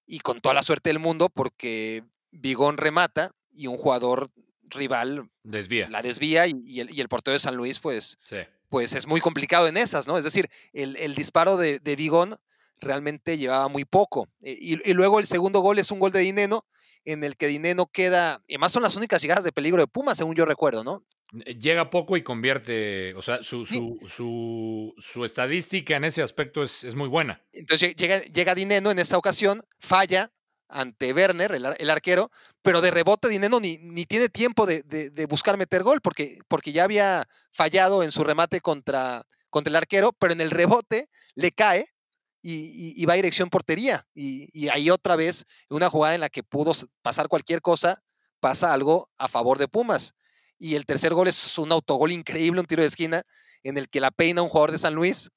y 0.06 0.20
con 0.20 0.40
toda 0.40 0.54
la 0.54 0.62
suerte 0.62 0.90
del 0.90 0.98
mundo 0.98 1.28
porque 1.28 2.04
Bigón 2.30 2.76
remata 2.76 3.30
y 3.52 3.66
un 3.66 3.76
jugador 3.78 4.30
rival 4.62 5.28
Desvía. 5.42 5.88
la 5.88 6.02
desvía 6.02 6.46
y, 6.46 6.52
y 6.66 6.80
el, 6.80 6.94
y 6.94 7.00
el 7.00 7.08
portero 7.08 7.32
de 7.34 7.38
San 7.38 7.56
Luis 7.56 7.78
pues, 7.78 8.18
Sí. 8.24 8.36
pues 8.68 8.94
es 8.94 9.06
muy 9.06 9.20
complicado 9.20 9.66
en 9.68 9.76
esas, 9.76 10.06
¿no? 10.06 10.16
Es 10.16 10.24
decir, 10.24 10.48
el, 10.72 10.96
el 10.96 11.14
disparo 11.14 11.56
de, 11.56 11.78
de 11.78 11.96
Bigón 11.96 12.36
realmente 12.80 13.36
llevaba 13.38 13.68
muy 13.68 13.84
poco. 13.84 14.28
Eh, 14.40 14.56
Y, 14.58 14.90
y 14.90 14.94
luego 14.94 15.18
el 15.18 15.26
segundo 15.26 15.60
gol 15.60 15.78
es 15.78 15.90
un 15.90 15.98
gol 15.98 16.10
de 16.12 16.20
Dineno 16.20 16.64
en 17.04 17.24
el 17.24 17.36
que 17.36 17.48
Dineno 17.48 17.86
queda, 17.86 18.42
y 18.46 18.54
además 18.54 18.70
son 18.72 18.82
las 18.84 18.94
únicas 18.96 19.20
llegadas 19.20 19.42
de 19.44 19.50
peligro 19.52 19.80
de 19.82 19.88
Pumas, 19.88 20.16
según 20.16 20.36
yo 20.36 20.44
recuerdo, 20.46 20.84
¿no? 20.84 21.04
Eh, 21.44 21.54
Llega 21.54 21.90
poco 21.90 22.16
y 22.16 22.22
convierte, 22.22 23.14
o 23.14 23.22
sea, 23.22 23.42
su, 23.42 23.64
su, 23.64 23.98
su, 24.06 24.94
su 24.98 25.24
estadística 25.24 25.96
en 25.96 26.04
ese 26.04 26.22
aspecto 26.22 26.62
es, 26.62 26.84
es 26.84 26.94
muy 26.94 27.08
buena. 27.08 27.42
Entonces 27.52 27.90
lle- 27.90 27.96
llega, 27.96 28.20
llega 28.22 28.54
Dineno 28.54 28.90
en 28.90 28.98
esa 28.98 29.16
ocasión, 29.18 29.62
falla 29.80 30.30
ante 30.68 31.12
Werner, 31.12 31.52
el, 31.52 31.66
el 31.78 31.90
arquero, 31.90 32.30
pero 32.62 32.80
de 32.80 32.90
rebote 32.90 33.28
Dineno 33.28 33.60
ni, 33.60 33.78
ni 33.78 34.06
tiene 34.06 34.28
tiempo 34.28 34.64
de, 34.66 34.82
de- 34.82 35.10
de 35.10 35.26
buscar 35.26 35.56
meter 35.58 35.82
gol 35.82 36.00
porque, 36.00 36.38
porque 36.48 36.72
ya 36.72 36.84
había 36.84 37.26
fallado 37.52 38.02
en 38.02 38.10
su 38.12 38.24
remate 38.24 38.60
contra, 38.60 39.26
contra 39.50 39.70
el 39.70 39.76
arquero, 39.76 40.12
pero 40.12 40.32
en 40.32 40.40
el 40.40 40.50
rebote 40.50 41.08
le 41.34 41.52
cae 41.52 41.86
y, 42.42 42.94
y- 43.00 43.04
va 43.06 43.12
a 43.12 43.16
dirección 43.16 43.50
portería. 43.50 44.06
Y, 44.14 44.48
y 44.52 44.68
ahí 44.68 44.90
otra 44.90 45.14
vez, 45.16 45.44
una 45.68 45.88
jugada 45.90 46.14
en 46.14 46.20
la 46.22 46.28
que 46.30 46.42
pudo 46.42 46.72
pasar 47.02 47.28
cualquier 47.28 47.60
cosa, 47.62 48.02
pasa 48.40 48.72
algo 48.72 49.10
a 49.18 49.28
favor 49.28 49.58
de 49.58 49.68
Pumas. 49.68 50.14
Y 50.62 50.76
el 50.76 50.86
tercer 50.86 51.12
gol 51.12 51.26
es 51.26 51.58
un 51.58 51.72
autogol 51.72 52.12
increíble, 52.12 52.60
un 52.60 52.66
tiro 52.66 52.82
de 52.82 52.86
esquina, 52.86 53.24
en 53.64 53.76
el 53.76 53.88
que 53.88 53.98
la 53.98 54.12
peina 54.12 54.42
un 54.42 54.48
jugador 54.48 54.70
de 54.70 54.78
San 54.78 54.94
Luis 54.94 55.28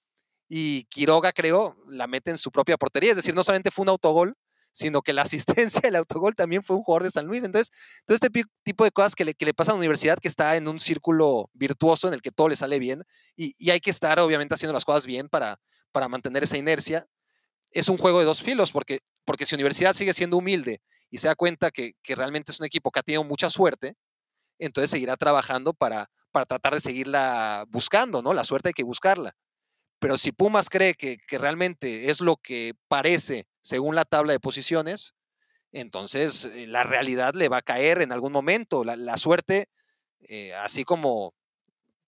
y 0.47 0.83
Quiroga, 0.83 1.31
creo, 1.31 1.75
la 1.87 2.05
mete 2.05 2.29
en 2.29 2.37
su 2.37 2.51
propia 2.51 2.77
portería. 2.77 3.09
Es 3.09 3.15
decir, 3.15 3.33
no 3.33 3.43
solamente 3.43 3.71
fue 3.71 3.81
un 3.81 3.89
autogol, 3.89 4.35
sino 4.71 5.01
que 5.01 5.13
la 5.13 5.23
asistencia 5.23 5.81
del 5.81 5.95
autogol 5.95 6.35
también 6.35 6.61
fue 6.61 6.75
un 6.75 6.83
jugador 6.83 7.05
de 7.05 7.09
San 7.09 7.25
Luis. 7.25 7.43
Entonces, 7.43 7.71
todo 8.05 8.13
este 8.13 8.29
tipo 8.61 8.83
de 8.83 8.91
cosas 8.91 9.15
que 9.15 9.25
le, 9.25 9.33
que 9.33 9.45
le 9.45 9.55
pasan 9.55 9.71
a 9.71 9.75
la 9.77 9.79
universidad, 9.79 10.19
que 10.19 10.27
está 10.27 10.57
en 10.57 10.67
un 10.67 10.77
círculo 10.77 11.49
virtuoso 11.53 12.07
en 12.07 12.13
el 12.13 12.21
que 12.21 12.29
todo 12.29 12.49
le 12.49 12.55
sale 12.55 12.77
bien, 12.77 13.03
y, 13.35 13.55
y 13.57 13.71
hay 13.71 13.79
que 13.79 13.89
estar, 13.89 14.19
obviamente, 14.19 14.53
haciendo 14.53 14.73
las 14.73 14.85
cosas 14.85 15.07
bien 15.07 15.27
para, 15.27 15.59
para 15.91 16.07
mantener 16.07 16.43
esa 16.43 16.57
inercia. 16.57 17.07
Es 17.71 17.89
un 17.89 17.97
juego 17.97 18.19
de 18.19 18.25
dos 18.25 18.43
filos, 18.43 18.71
porque, 18.71 18.99
porque 19.25 19.47
si 19.47 19.55
Universidad 19.55 19.95
sigue 19.95 20.13
siendo 20.13 20.37
humilde 20.37 20.83
y 21.09 21.17
se 21.17 21.29
da 21.29 21.33
cuenta 21.33 21.71
que, 21.71 21.93
que 22.03 22.13
realmente 22.13 22.51
es 22.51 22.59
un 22.59 22.67
equipo 22.67 22.91
que 22.91 22.99
ha 22.99 23.03
tenido 23.03 23.23
mucha 23.23 23.49
suerte, 23.49 23.95
entonces 24.59 24.89
seguirá 24.91 25.17
trabajando 25.17 25.73
para, 25.73 26.09
para 26.31 26.45
tratar 26.45 26.73
de 26.73 26.81
seguirla 26.81 27.65
buscando, 27.69 28.21
¿no? 28.21 28.33
La 28.33 28.43
suerte 28.43 28.69
hay 28.69 28.73
que 28.73 28.83
buscarla. 28.83 29.35
Pero 29.99 30.17
si 30.17 30.31
Pumas 30.31 30.69
cree 30.69 30.93
que, 30.93 31.17
que 31.17 31.37
realmente 31.37 32.09
es 32.09 32.21
lo 32.21 32.37
que 32.37 32.73
parece 32.87 33.47
según 33.61 33.95
la 33.95 34.05
tabla 34.05 34.33
de 34.33 34.39
posiciones, 34.39 35.13
entonces 35.71 36.45
eh, 36.45 36.67
la 36.67 36.83
realidad 36.83 37.33
le 37.33 37.49
va 37.49 37.57
a 37.57 37.61
caer 37.61 38.01
en 38.01 38.11
algún 38.11 38.31
momento. 38.31 38.83
La, 38.83 39.17
suerte, 39.17 39.69
eh, 40.27 40.53
así 40.53 40.83
como 40.83 41.33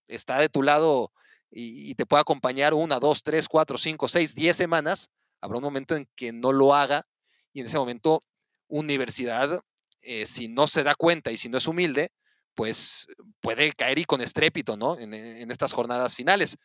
está 0.08 0.40
de 0.40 0.50
tu 0.50 0.64
lado 0.64 1.12
y, 1.50 1.90
y 1.90 1.96
te 1.96 2.06
puede 2.06 2.22
acompañar 2.22 2.74
una, 2.74 3.00
dos, 3.00 3.24
tres, 3.24 3.48
cuatro, 3.48 3.78
cinco, 3.78 4.08
seis, 4.08 4.36
diez 4.36 4.56
semanas, 4.56 5.10
habrá 5.42 5.58
un 5.58 5.64
momento 5.64 5.96
en 5.96 6.08
que 6.16 6.32
no 6.32 6.52
lo 6.52 6.76
haga 6.76 7.06
y 7.54 7.62
en 7.62 7.66
ese 7.66 7.78
momento 7.78 8.22
universidad, 8.68 9.62
eh, 10.02 10.26
si 10.26 10.48
no 10.48 10.68
se 10.68 10.84
da 10.84 10.96
cuenta 10.96 11.32
y 11.32 11.38
si 11.38 11.50
no 11.50 11.58
es 11.58 11.68
humilde, 11.68 12.12
pues 12.58 13.06
puede 13.40 13.72
caer 13.74 14.00
y 14.00 14.06
con 14.06 14.20
estrépito, 14.20 14.78
¿no? 14.78 14.98
En, 14.98 15.14
en 15.14 15.52
estas 15.52 15.74
jornadas 15.74 16.16
finales. 16.16 16.58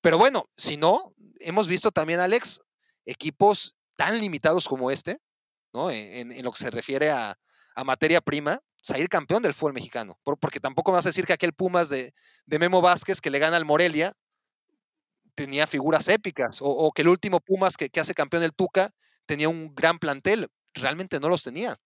Pero 0.00 0.18
bueno, 0.18 0.50
si 0.56 0.76
no, 0.76 1.14
hemos 1.38 1.68
visto 1.68 1.92
también, 1.92 2.18
Alex, 2.18 2.60
equipos 3.06 3.76
tan 3.94 4.20
limitados 4.20 4.66
como 4.66 4.90
este, 4.90 5.20
¿no? 5.72 5.88
En, 5.92 6.32
en 6.32 6.44
lo 6.44 6.50
que 6.50 6.58
se 6.58 6.70
refiere 6.70 7.10
a, 7.10 7.38
materia 7.84 8.20
prima, 8.20 8.58
salir 8.82 9.08
campeón 9.08 9.42
del 9.42 9.54
fútbol 9.54 9.72
mexicano. 9.72 10.18
Por, 10.24 10.36
porque 10.36 10.58
tampoco 10.58 10.90
me 10.90 10.96
vas 10.96 11.06
a 11.06 11.10
decir 11.10 11.24
que 11.24 11.32
aquel 11.32 11.54
Pumas 11.54 11.88
de, 11.88 12.12
Memo 12.46 12.82
Vázquez 12.82 13.20
que 13.20 13.30
le 13.30 13.38
gana 13.38 13.56
al 13.56 13.64
Morelia 13.64 14.12
tenía 15.36 15.68
figuras 15.68 16.08
épicas, 16.08 16.58
o, 16.60 16.90
que 16.92 17.02
el 17.02 17.08
último 17.08 17.38
Pumas 17.38 17.76
que, 17.76 17.88
que 17.88 18.00
hace 18.00 18.14
campeón 18.14 18.42
el 18.42 18.52
Tuca 18.52 18.90
tenía 19.26 19.48
un 19.48 19.74
gran 19.76 20.00
plantel. 20.00 20.48
Realmente 20.74 21.20
no 21.20 21.28
los 21.28 21.44
tenía. 21.44 21.78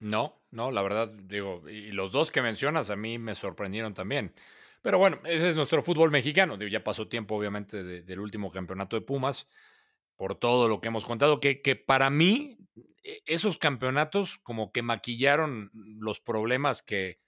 No, 0.00 0.37
no, 0.50 0.70
la 0.70 0.82
verdad, 0.82 1.08
digo, 1.08 1.68
y 1.68 1.92
los 1.92 2.12
dos 2.12 2.30
que 2.30 2.42
mencionas 2.42 2.90
a 2.90 2.96
mí 2.96 3.18
me 3.18 3.34
sorprendieron 3.34 3.94
también. 3.94 4.34
Pero 4.82 4.98
bueno, 4.98 5.20
ese 5.24 5.48
es 5.48 5.56
nuestro 5.56 5.82
fútbol 5.82 6.10
mexicano. 6.10 6.56
Ya 6.56 6.84
pasó 6.84 7.08
tiempo, 7.08 7.36
obviamente, 7.36 7.82
de, 7.82 8.02
del 8.02 8.20
último 8.20 8.50
campeonato 8.50 8.96
de 8.96 9.02
Pumas, 9.02 9.48
por 10.16 10.34
todo 10.34 10.68
lo 10.68 10.80
que 10.80 10.88
hemos 10.88 11.04
contado, 11.04 11.40
que, 11.40 11.60
que, 11.60 11.76
para 11.76 12.10
mí 12.10 12.58
esos 13.26 13.58
campeonatos 13.58 14.38
como 14.38 14.72
que 14.72 14.82
maquillaron 14.82 15.70
los 15.74 16.20
problemas 16.20 16.82
que, 16.82 17.20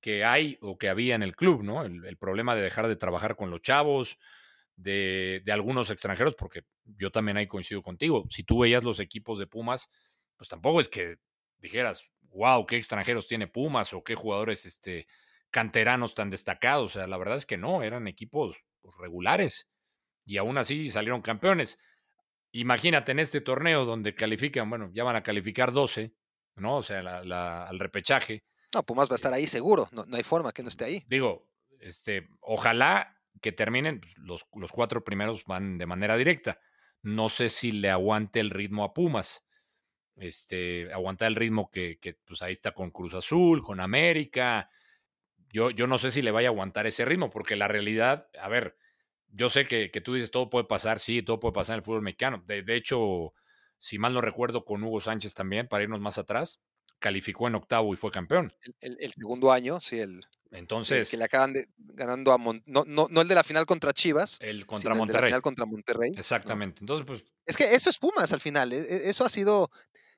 que 0.00 0.24
hay 0.24 0.58
o 0.60 0.78
que 0.78 0.88
había 0.88 1.14
en 1.14 1.22
el 1.22 1.36
club, 1.36 1.62
¿no? 1.62 1.84
El, 1.84 2.04
el 2.04 2.16
problema 2.16 2.54
de 2.54 2.62
dejar 2.62 2.88
de 2.88 2.96
trabajar 2.96 3.36
con 3.36 3.50
los 3.50 3.62
chavos, 3.62 4.18
de, 4.76 5.42
de, 5.44 5.52
algunos 5.52 5.90
extranjeros, 5.90 6.34
porque 6.34 6.64
yo 6.84 7.10
también 7.10 7.36
ahí 7.36 7.46
coincido 7.46 7.82
contigo. 7.82 8.24
Si 8.30 8.42
tú 8.44 8.58
veías 8.60 8.84
los 8.84 9.00
equipos 9.00 9.38
de 9.38 9.46
Pumas, 9.46 9.90
pues 10.36 10.48
tampoco 10.48 10.80
es 10.80 10.88
que 10.88 11.18
dijeras, 11.58 12.10
wow, 12.34 12.66
qué 12.66 12.76
extranjeros 12.76 13.26
tiene 13.26 13.46
Pumas 13.46 13.94
o 13.94 14.02
qué 14.04 14.14
jugadores 14.14 14.66
este, 14.66 15.06
canteranos 15.50 16.14
tan 16.14 16.30
destacados. 16.30 16.96
O 16.96 16.98
sea, 16.98 17.06
la 17.06 17.16
verdad 17.16 17.36
es 17.36 17.46
que 17.46 17.56
no, 17.56 17.82
eran 17.82 18.08
equipos 18.08 18.64
pues, 18.82 18.94
regulares 18.98 19.70
y 20.26 20.36
aún 20.36 20.58
así 20.58 20.90
salieron 20.90 21.22
campeones. 21.22 21.78
Imagínate 22.52 23.12
en 23.12 23.20
este 23.20 23.40
torneo 23.40 23.84
donde 23.84 24.14
califican, 24.14 24.68
bueno, 24.68 24.90
ya 24.92 25.04
van 25.04 25.16
a 25.16 25.22
calificar 25.22 25.72
12, 25.72 26.14
¿no? 26.56 26.76
O 26.76 26.82
sea, 26.82 27.02
la, 27.02 27.24
la, 27.24 27.66
al 27.66 27.78
repechaje. 27.78 28.44
No, 28.74 28.82
Pumas 28.82 29.08
va 29.08 29.14
a 29.14 29.16
estar 29.16 29.32
ahí 29.32 29.46
seguro, 29.46 29.88
no, 29.92 30.04
no, 30.04 30.16
hay 30.16 30.22
forma 30.22 30.52
que 30.52 30.62
no 30.62 30.68
esté 30.68 30.84
ahí. 30.84 31.04
Digo, 31.08 31.48
este, 31.80 32.28
ojalá 32.40 33.16
que 33.40 33.52
terminen, 33.52 34.00
pues, 34.00 34.16
los, 34.18 34.46
los 34.54 34.72
cuatro 34.72 35.04
primeros 35.04 35.44
van 35.44 35.78
de 35.78 35.86
manera 35.86 36.16
directa. 36.16 36.60
No 37.02 37.28
sé 37.28 37.48
si 37.48 37.72
le 37.72 37.90
aguante 37.90 38.40
el 38.40 38.50
ritmo 38.50 38.84
a 38.84 38.94
Pumas 38.94 39.44
este, 40.16 40.92
aguantar 40.92 41.28
el 41.28 41.36
ritmo 41.36 41.70
que, 41.70 41.98
que, 41.98 42.14
pues 42.14 42.42
ahí 42.42 42.52
está 42.52 42.72
con 42.72 42.90
Cruz 42.90 43.14
Azul, 43.14 43.62
con 43.62 43.80
América. 43.80 44.70
Yo, 45.52 45.70
yo 45.70 45.86
no 45.86 45.98
sé 45.98 46.10
si 46.10 46.22
le 46.22 46.30
vaya 46.30 46.48
a 46.48 46.52
aguantar 46.52 46.86
ese 46.86 47.04
ritmo, 47.04 47.30
porque 47.30 47.56
la 47.56 47.68
realidad, 47.68 48.28
a 48.40 48.48
ver, 48.48 48.76
yo 49.28 49.48
sé 49.48 49.66
que, 49.66 49.90
que 49.90 50.00
tú 50.00 50.14
dices 50.14 50.30
todo 50.30 50.48
puede 50.50 50.64
pasar, 50.64 50.98
sí, 50.98 51.22
todo 51.22 51.40
puede 51.40 51.52
pasar 51.52 51.74
en 51.74 51.78
el 51.78 51.84
fútbol 51.84 52.02
mexicano. 52.02 52.42
De, 52.46 52.62
de, 52.62 52.76
hecho, 52.76 53.34
si 53.78 53.98
mal 53.98 54.14
no 54.14 54.20
recuerdo, 54.20 54.64
con 54.64 54.82
Hugo 54.82 55.00
Sánchez 55.00 55.34
también, 55.34 55.68
para 55.68 55.82
irnos 55.82 56.00
más 56.00 56.18
atrás, 56.18 56.60
calificó 56.98 57.48
en 57.48 57.56
octavo 57.56 57.92
y 57.92 57.96
fue 57.96 58.10
campeón. 58.10 58.48
El, 58.62 58.74
el, 58.80 58.96
el 59.00 59.12
segundo 59.12 59.52
año, 59.52 59.80
sí, 59.80 60.00
el. 60.00 60.20
Entonces. 60.52 61.08
El 61.08 61.10
que 61.10 61.16
le 61.16 61.24
acaban 61.24 61.52
de, 61.52 61.68
ganando 61.76 62.32
a 62.32 62.38
Mon, 62.38 62.62
no, 62.66 62.84
no, 62.86 63.08
no, 63.10 63.20
el 63.20 63.28
de 63.28 63.34
la 63.34 63.42
final 63.42 63.66
contra 63.66 63.92
Chivas. 63.92 64.38
El 64.40 64.66
contra 64.66 64.92
El 64.92 64.98
Monterrey. 64.98 65.18
de 65.18 65.22
la 65.22 65.26
final 65.28 65.42
contra 65.42 65.64
Monterrey. 65.66 66.12
Exactamente. 66.16 66.80
¿no? 66.80 66.84
Entonces, 66.84 67.06
pues. 67.06 67.24
Es 67.44 67.56
que 67.56 67.74
eso 67.74 67.90
es 67.90 67.98
Pumas 67.98 68.32
al 68.32 68.40
final. 68.40 68.72
e, 68.72 69.10
Eso 69.10 69.24
ha 69.24 69.28
sido 69.28 69.70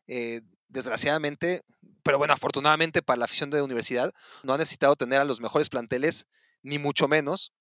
eh, 0.06 0.42
desgraciadamente, 0.68 1.62
pero 2.02 2.18
bueno, 2.18 2.34
afortunadamente 2.34 3.02
para 3.02 3.18
la 3.18 3.24
afición 3.24 3.50
de 3.50 3.58
la 3.58 3.64
universidad, 3.64 4.12
no 4.42 4.54
ha 4.54 4.58
necesitado 4.58 4.96
tener 4.96 5.20
a 5.20 5.24
los 5.24 5.40
mejores 5.40 5.68
planteles, 5.68 6.26
ni 6.62 6.78
mucho 6.78 7.08
menos, 7.08 7.52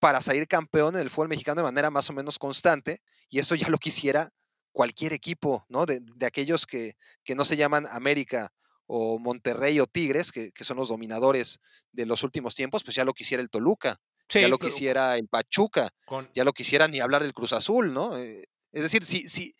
para 0.00 0.20
salir 0.20 0.46
campeón 0.48 0.96
en 0.96 1.02
el 1.02 1.10
fútbol 1.10 1.28
mexicano 1.28 1.60
de 1.60 1.64
manera 1.64 1.90
más 1.90 2.10
o 2.10 2.12
menos 2.12 2.38
constante, 2.38 3.00
y 3.28 3.38
eso 3.38 3.54
ya 3.54 3.68
lo 3.68 3.78
quisiera 3.78 4.32
cualquier 4.72 5.12
equipo, 5.12 5.64
¿no? 5.68 5.86
De, 5.86 6.00
de 6.02 6.26
aquellos 6.26 6.66
que, 6.66 6.96
que, 7.22 7.34
no 7.34 7.44
se 7.44 7.56
llaman 7.56 7.86
América 7.90 8.52
o 8.86 9.18
Monterrey 9.18 9.78
o 9.78 9.86
Tigres, 9.86 10.32
que, 10.32 10.50
que, 10.50 10.64
son 10.64 10.76
los 10.76 10.88
dominadores 10.88 11.60
de 11.92 12.06
los 12.06 12.24
últimos 12.24 12.54
tiempos, 12.56 12.82
pues 12.82 12.96
ya 12.96 13.04
lo 13.04 13.14
quisiera 13.14 13.40
el 13.42 13.50
Toluca, 13.50 14.00
sí, 14.28 14.40
ya 14.40 14.48
lo 14.48 14.58
quisiera 14.58 15.16
el 15.16 15.28
Pachuca, 15.28 15.90
con... 16.04 16.28
ya 16.34 16.44
lo 16.44 16.52
quisiera 16.52 16.88
ni 16.88 17.00
hablar 17.00 17.22
del 17.22 17.32
Cruz 17.32 17.52
Azul, 17.52 17.94
¿no? 17.94 18.18
Eh, 18.18 18.44
es 18.72 18.82
decir, 18.82 19.04
si, 19.04 19.28
si 19.28 19.54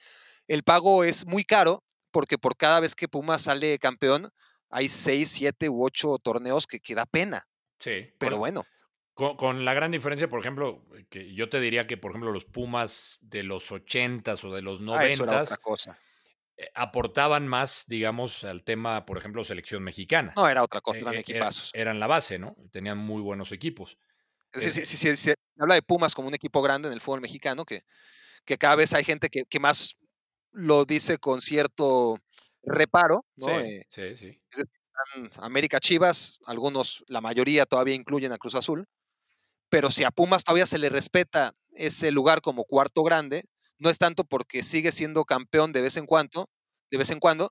el 0.48 0.64
pago 0.64 1.04
es 1.04 1.26
muy 1.26 1.44
caro, 1.44 1.83
porque 2.14 2.38
por 2.38 2.56
cada 2.56 2.78
vez 2.78 2.94
que 2.94 3.08
Pumas 3.08 3.42
sale 3.42 3.76
campeón, 3.80 4.32
hay 4.70 4.86
seis, 4.86 5.30
siete 5.30 5.68
u 5.68 5.84
ocho 5.84 6.16
torneos 6.22 6.68
que, 6.68 6.78
que 6.78 6.94
da 6.94 7.06
pena. 7.06 7.48
Sí. 7.80 8.14
Pero 8.18 8.38
bueno. 8.38 8.64
Con, 9.14 9.36
con, 9.36 9.64
la 9.64 9.74
gran 9.74 9.90
diferencia, 9.90 10.28
por 10.28 10.38
ejemplo, 10.38 10.86
que 11.10 11.34
yo 11.34 11.48
te 11.48 11.60
diría 11.60 11.88
que, 11.88 11.96
por 11.96 12.12
ejemplo, 12.12 12.30
los 12.30 12.44
Pumas 12.44 13.18
de 13.20 13.42
los 13.42 13.72
80s 13.72 14.44
o 14.44 14.54
de 14.54 14.62
los 14.62 14.80
90s 14.80 14.96
ah, 14.96 15.06
eso 15.06 15.24
era 15.24 15.42
otra 15.42 15.56
cosa. 15.56 15.98
Eh, 16.56 16.70
aportaban 16.76 17.48
más, 17.48 17.86
digamos, 17.88 18.44
al 18.44 18.62
tema, 18.62 19.04
por 19.06 19.18
ejemplo, 19.18 19.42
selección 19.42 19.82
mexicana. 19.82 20.32
No, 20.36 20.48
era 20.48 20.62
otra 20.62 20.80
cosa, 20.80 20.98
eran 20.98 21.14
eh, 21.14 21.18
equipazos. 21.18 21.70
Era, 21.72 21.82
eran 21.82 21.98
la 21.98 22.06
base, 22.06 22.38
¿no? 22.38 22.56
Tenían 22.70 22.98
muy 22.98 23.22
buenos 23.22 23.50
equipos. 23.50 23.98
Sí, 24.52 24.70
sí, 24.70 24.86
sí, 24.86 24.96
sí, 24.96 25.16
se 25.16 25.34
habla 25.58 25.74
de 25.74 25.82
Pumas 25.82 26.14
como 26.14 26.28
un 26.28 26.34
equipo 26.34 26.62
grande 26.62 26.86
en 26.86 26.94
el 26.94 27.00
fútbol 27.00 27.20
mexicano, 27.20 27.64
que, 27.64 27.82
que 28.44 28.56
cada 28.56 28.76
vez 28.76 28.94
hay 28.94 29.02
gente 29.02 29.30
que, 29.30 29.42
que 29.46 29.58
más 29.58 29.96
lo 30.54 30.84
dice 30.84 31.18
con 31.18 31.40
cierto 31.40 32.18
reparo, 32.62 33.26
¿no? 33.36 33.60
Sí, 33.60 33.82
eh, 33.96 34.14
sí, 34.14 34.40
América 35.38 35.80
Chivas, 35.80 36.40
algunos, 36.46 37.04
la 37.08 37.20
mayoría 37.20 37.66
todavía 37.66 37.94
incluyen 37.94 38.32
a 38.32 38.38
Cruz 38.38 38.54
Azul, 38.54 38.86
pero 39.68 39.90
si 39.90 40.04
a 40.04 40.10
Pumas 40.10 40.44
todavía 40.44 40.66
se 40.66 40.78
le 40.78 40.88
respeta 40.88 41.54
ese 41.72 42.10
lugar 42.12 42.40
como 42.40 42.64
cuarto 42.64 43.02
grande, 43.02 43.44
no 43.78 43.90
es 43.90 43.98
tanto 43.98 44.24
porque 44.24 44.62
sigue 44.62 44.92
siendo 44.92 45.24
campeón 45.24 45.72
de 45.72 45.82
vez 45.82 45.96
en 45.96 46.06
cuando, 46.06 46.48
de 46.90 46.98
vez 46.98 47.10
en 47.10 47.18
cuando, 47.18 47.50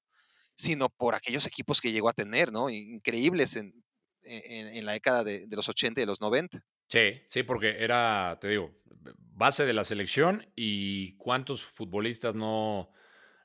sino 0.55 0.89
por 0.89 1.15
aquellos 1.15 1.45
equipos 1.45 1.81
que 1.81 1.91
llegó 1.91 2.09
a 2.09 2.13
tener, 2.13 2.51
¿no? 2.51 2.69
Increíbles 2.69 3.57
en, 3.57 3.73
en, 4.21 4.67
en 4.67 4.85
la 4.85 4.93
década 4.93 5.23
de, 5.23 5.45
de, 5.47 5.55
los 5.55 5.67
80 5.67 5.99
y 5.99 6.03
de 6.03 6.07
los 6.07 6.21
90. 6.21 6.59
Sí, 6.87 7.21
sí, 7.27 7.43
porque 7.43 7.75
era, 7.83 8.37
te 8.39 8.47
digo, 8.47 8.71
base 9.17 9.65
de 9.65 9.73
la 9.73 9.83
selección 9.83 10.51
y 10.55 11.15
cuántos 11.17 11.63
futbolistas 11.63 12.35
no 12.35 12.91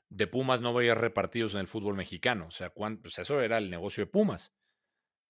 de 0.09 0.27
Pumas 0.27 0.61
no 0.61 0.73
veía 0.73 0.95
repartidos 0.95 1.53
en 1.53 1.61
el 1.61 1.67
fútbol 1.67 1.95
mexicano. 1.95 2.47
O 2.47 2.51
sea, 2.51 2.73
pues 2.73 3.19
eso 3.19 3.41
era 3.41 3.57
el 3.57 3.69
negocio 3.69 4.05
de 4.05 4.11
Pumas. 4.11 4.53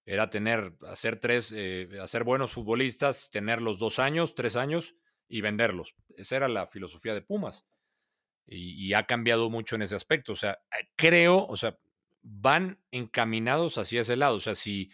Era 0.05 0.29
tener, 0.29 0.75
hacer 0.87 1.19
tres, 1.19 1.53
eh, 1.55 1.89
hacer 2.01 2.23
buenos 2.23 2.51
futbolistas, 2.51 3.29
tenerlos 3.29 3.77
dos 3.77 3.99
años, 3.99 4.35
tres 4.35 4.55
años 4.55 4.95
y 5.27 5.41
venderlos. 5.41 5.95
Esa 6.15 6.37
era 6.37 6.47
la 6.47 6.65
filosofía 6.65 7.13
de 7.13 7.21
Pumas. 7.21 7.67
Y, 8.51 8.93
ha 8.93 9.05
cambiado 9.05 9.51
mucho 9.51 9.75
en 9.75 9.83
ese 9.83 9.95
aspecto. 9.95 10.31
O 10.31 10.35
sea, 10.35 10.59
creo, 10.95 11.45
o 11.45 11.55
sea, 11.55 11.77
van 12.23 12.83
encaminados 12.89 13.77
hacia 13.77 14.01
ese 14.01 14.15
lado. 14.15 14.37
O 14.37 14.39
sea, 14.39 14.55
si. 14.55 14.91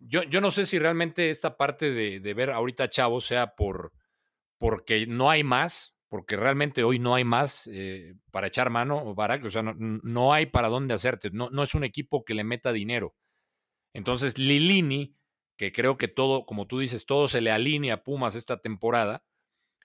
Yo, 0.00 0.22
yo 0.22 0.40
no 0.40 0.50
sé 0.50 0.64
si 0.64 0.78
realmente 0.78 1.28
esta 1.28 1.58
parte 1.58 1.90
de, 1.90 2.20
de 2.20 2.34
ver 2.34 2.50
ahorita 2.50 2.84
a 2.84 2.88
Chavo 2.88 3.20
sea 3.20 3.56
por 3.56 3.92
porque 4.62 5.08
no 5.08 5.28
hay 5.28 5.42
más, 5.42 5.96
porque 6.08 6.36
realmente 6.36 6.84
hoy 6.84 7.00
no 7.00 7.16
hay 7.16 7.24
más 7.24 7.66
eh, 7.66 8.14
para 8.30 8.46
echar 8.46 8.70
mano, 8.70 9.12
Barack, 9.12 9.44
o 9.44 9.50
sea, 9.50 9.64
no, 9.64 10.32
hay 10.32 10.46
para 10.46 10.68
dónde 10.68 10.94
hacerte, 10.94 11.30
no, 11.32 11.50
no 11.50 11.64
es 11.64 11.74
un 11.74 11.82
equipo 11.82 12.24
que 12.24 12.34
le 12.34 12.44
meta 12.44 12.72
dinero. 12.72 13.16
Entonces, 13.92 14.38
Lilini, 14.38 15.16
que 15.56 15.72
creo 15.72 15.96
que 15.96 16.06
todo, 16.06 16.46
como 16.46 16.68
tú 16.68 16.78
dices, 16.78 17.06
todo 17.06 17.26
se 17.26 17.40
le 17.40 17.50
alinea 17.50 17.94
a 17.94 18.02
Pumas 18.04 18.36
esta 18.36 18.60
temporada, 18.60 19.24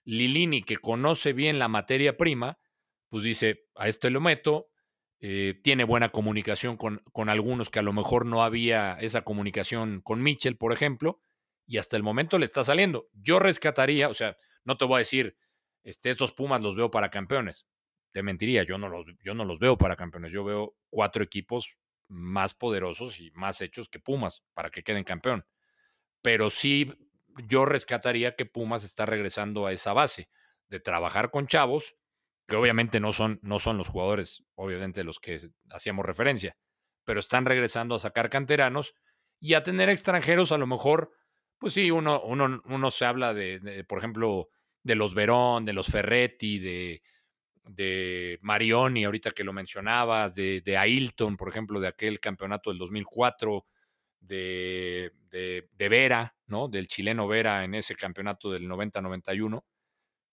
Lilini, 0.04 0.62
que 0.62 0.76
conoce 0.76 1.32
bien 1.32 1.58
la 1.58 1.66
materia 1.66 2.16
prima, 2.16 2.60
pues 3.08 3.24
dice, 3.24 3.64
a 3.74 3.88
este 3.88 4.10
lo 4.10 4.20
meto, 4.20 4.68
eh, 5.18 5.58
tiene 5.64 5.82
buena 5.82 6.10
comunicación 6.10 6.76
con, 6.76 7.02
con 7.12 7.28
algunos 7.30 7.68
que 7.68 7.80
a 7.80 7.82
lo 7.82 7.92
mejor 7.92 8.26
no 8.26 8.44
había 8.44 8.96
esa 9.00 9.22
comunicación 9.22 10.02
con 10.02 10.22
Mitchell, 10.22 10.56
por 10.56 10.72
ejemplo, 10.72 11.20
y 11.66 11.78
hasta 11.78 11.96
el 11.96 12.04
momento 12.04 12.38
le 12.38 12.44
está 12.44 12.62
saliendo. 12.62 13.08
Yo 13.12 13.40
rescataría, 13.40 14.08
o 14.08 14.14
sea, 14.14 14.36
no 14.68 14.76
te 14.76 14.84
voy 14.84 14.96
a 14.96 14.98
decir, 14.98 15.34
este, 15.82 16.10
estos 16.10 16.34
Pumas 16.34 16.60
los 16.60 16.76
veo 16.76 16.90
para 16.90 17.08
campeones. 17.08 17.66
Te 18.12 18.22
mentiría, 18.22 18.64
yo 18.64 18.76
no, 18.76 18.90
los, 18.90 19.06
yo 19.24 19.32
no 19.32 19.46
los 19.46 19.58
veo 19.58 19.78
para 19.78 19.96
campeones. 19.96 20.30
Yo 20.30 20.44
veo 20.44 20.76
cuatro 20.90 21.24
equipos 21.24 21.78
más 22.06 22.52
poderosos 22.52 23.18
y 23.18 23.30
más 23.30 23.62
hechos 23.62 23.88
que 23.88 23.98
Pumas 23.98 24.44
para 24.52 24.68
que 24.68 24.82
queden 24.82 25.04
campeón. 25.04 25.46
Pero 26.20 26.50
sí, 26.50 26.92
yo 27.46 27.64
rescataría 27.64 28.36
que 28.36 28.44
Pumas 28.44 28.84
está 28.84 29.06
regresando 29.06 29.66
a 29.66 29.72
esa 29.72 29.94
base 29.94 30.28
de 30.68 30.80
trabajar 30.80 31.30
con 31.30 31.46
chavos, 31.46 31.96
que 32.46 32.56
obviamente 32.56 33.00
no 33.00 33.12
son, 33.12 33.40
no 33.42 33.58
son 33.58 33.78
los 33.78 33.88
jugadores, 33.88 34.44
obviamente, 34.54 35.02
los 35.02 35.18
que 35.18 35.38
hacíamos 35.70 36.04
referencia, 36.04 36.58
pero 37.04 37.20
están 37.20 37.46
regresando 37.46 37.94
a 37.94 38.00
sacar 38.00 38.28
canteranos 38.28 38.94
y 39.40 39.54
a 39.54 39.62
tener 39.62 39.88
extranjeros 39.88 40.52
a 40.52 40.58
lo 40.58 40.66
mejor, 40.66 41.12
pues 41.56 41.72
sí, 41.72 41.90
uno, 41.90 42.20
uno, 42.20 42.60
uno 42.66 42.90
se 42.90 43.06
habla 43.06 43.32
de, 43.32 43.60
de 43.60 43.84
por 43.84 43.98
ejemplo, 43.98 44.50
de 44.82 44.94
los 44.94 45.14
Verón, 45.14 45.64
de 45.64 45.72
los 45.72 45.86
Ferretti, 45.88 46.58
de, 46.58 47.02
de 47.68 48.38
Marioni, 48.42 49.04
ahorita 49.04 49.30
que 49.30 49.44
lo 49.44 49.52
mencionabas, 49.52 50.34
de, 50.34 50.60
de, 50.62 50.76
Ailton, 50.76 51.36
por 51.36 51.48
ejemplo, 51.48 51.80
de 51.80 51.88
aquel 51.88 52.20
campeonato 52.20 52.70
del 52.70 52.78
2004, 52.78 53.66
de, 54.20 55.12
de, 55.30 55.68
de, 55.72 55.88
Vera, 55.88 56.36
¿no? 56.46 56.68
Del 56.68 56.88
chileno 56.88 57.28
Vera 57.28 57.64
en 57.64 57.74
ese 57.74 57.94
campeonato 57.94 58.50
del 58.50 58.68
90-91, 58.68 59.64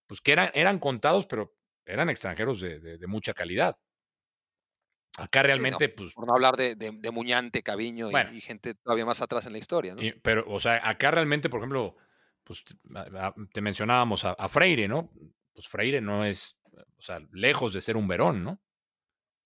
pues 0.07 0.21
que 0.21 0.31
eran, 0.31 0.49
eran 0.53 0.79
contados, 0.79 1.27
pero 1.27 1.55
eran 1.85 2.09
extranjeros 2.09 2.59
de, 2.61 2.99
mucha 3.07 3.33
calidad. 3.33 3.75
Acá 5.17 5.43
realmente, 5.43 5.85
sí, 5.85 5.91
no, 5.91 5.95
pues. 5.95 6.13
Por 6.13 6.27
no 6.27 6.33
hablar 6.33 6.57
de, 6.57 6.75
de 6.75 7.11
Muñante, 7.11 7.63
Caviño 7.63 8.11
bueno, 8.11 8.33
y, 8.33 8.37
y, 8.37 8.41
gente 8.41 8.73
todavía 8.75 9.05
más 9.05 9.21
atrás 9.21 9.45
en 9.45 9.53
la 9.53 9.59
historia, 9.59 9.95
¿no? 9.95 10.01
Y, 10.01 10.11
pero, 10.11 10.43
o 10.47 10.59
sea, 10.59 10.81
acá 10.87 11.09
realmente, 11.11 11.49
por 11.49 11.61
ejemplo, 11.61 11.95
pues 12.45 12.63
te 13.51 13.61
mencionábamos 13.61 14.23
a, 14.23 14.31
a, 14.31 14.47
Freire, 14.47 14.87
¿no? 14.87 15.11
Pues 15.53 15.67
Freire 15.67 15.99
no 15.99 16.23
es, 16.23 16.57
o 16.97 17.01
sea, 17.01 17.19
lejos 17.33 17.73
de 17.73 17.81
ser 17.81 17.97
un 17.97 18.07
Verón, 18.07 18.43
¿no? 18.43 18.61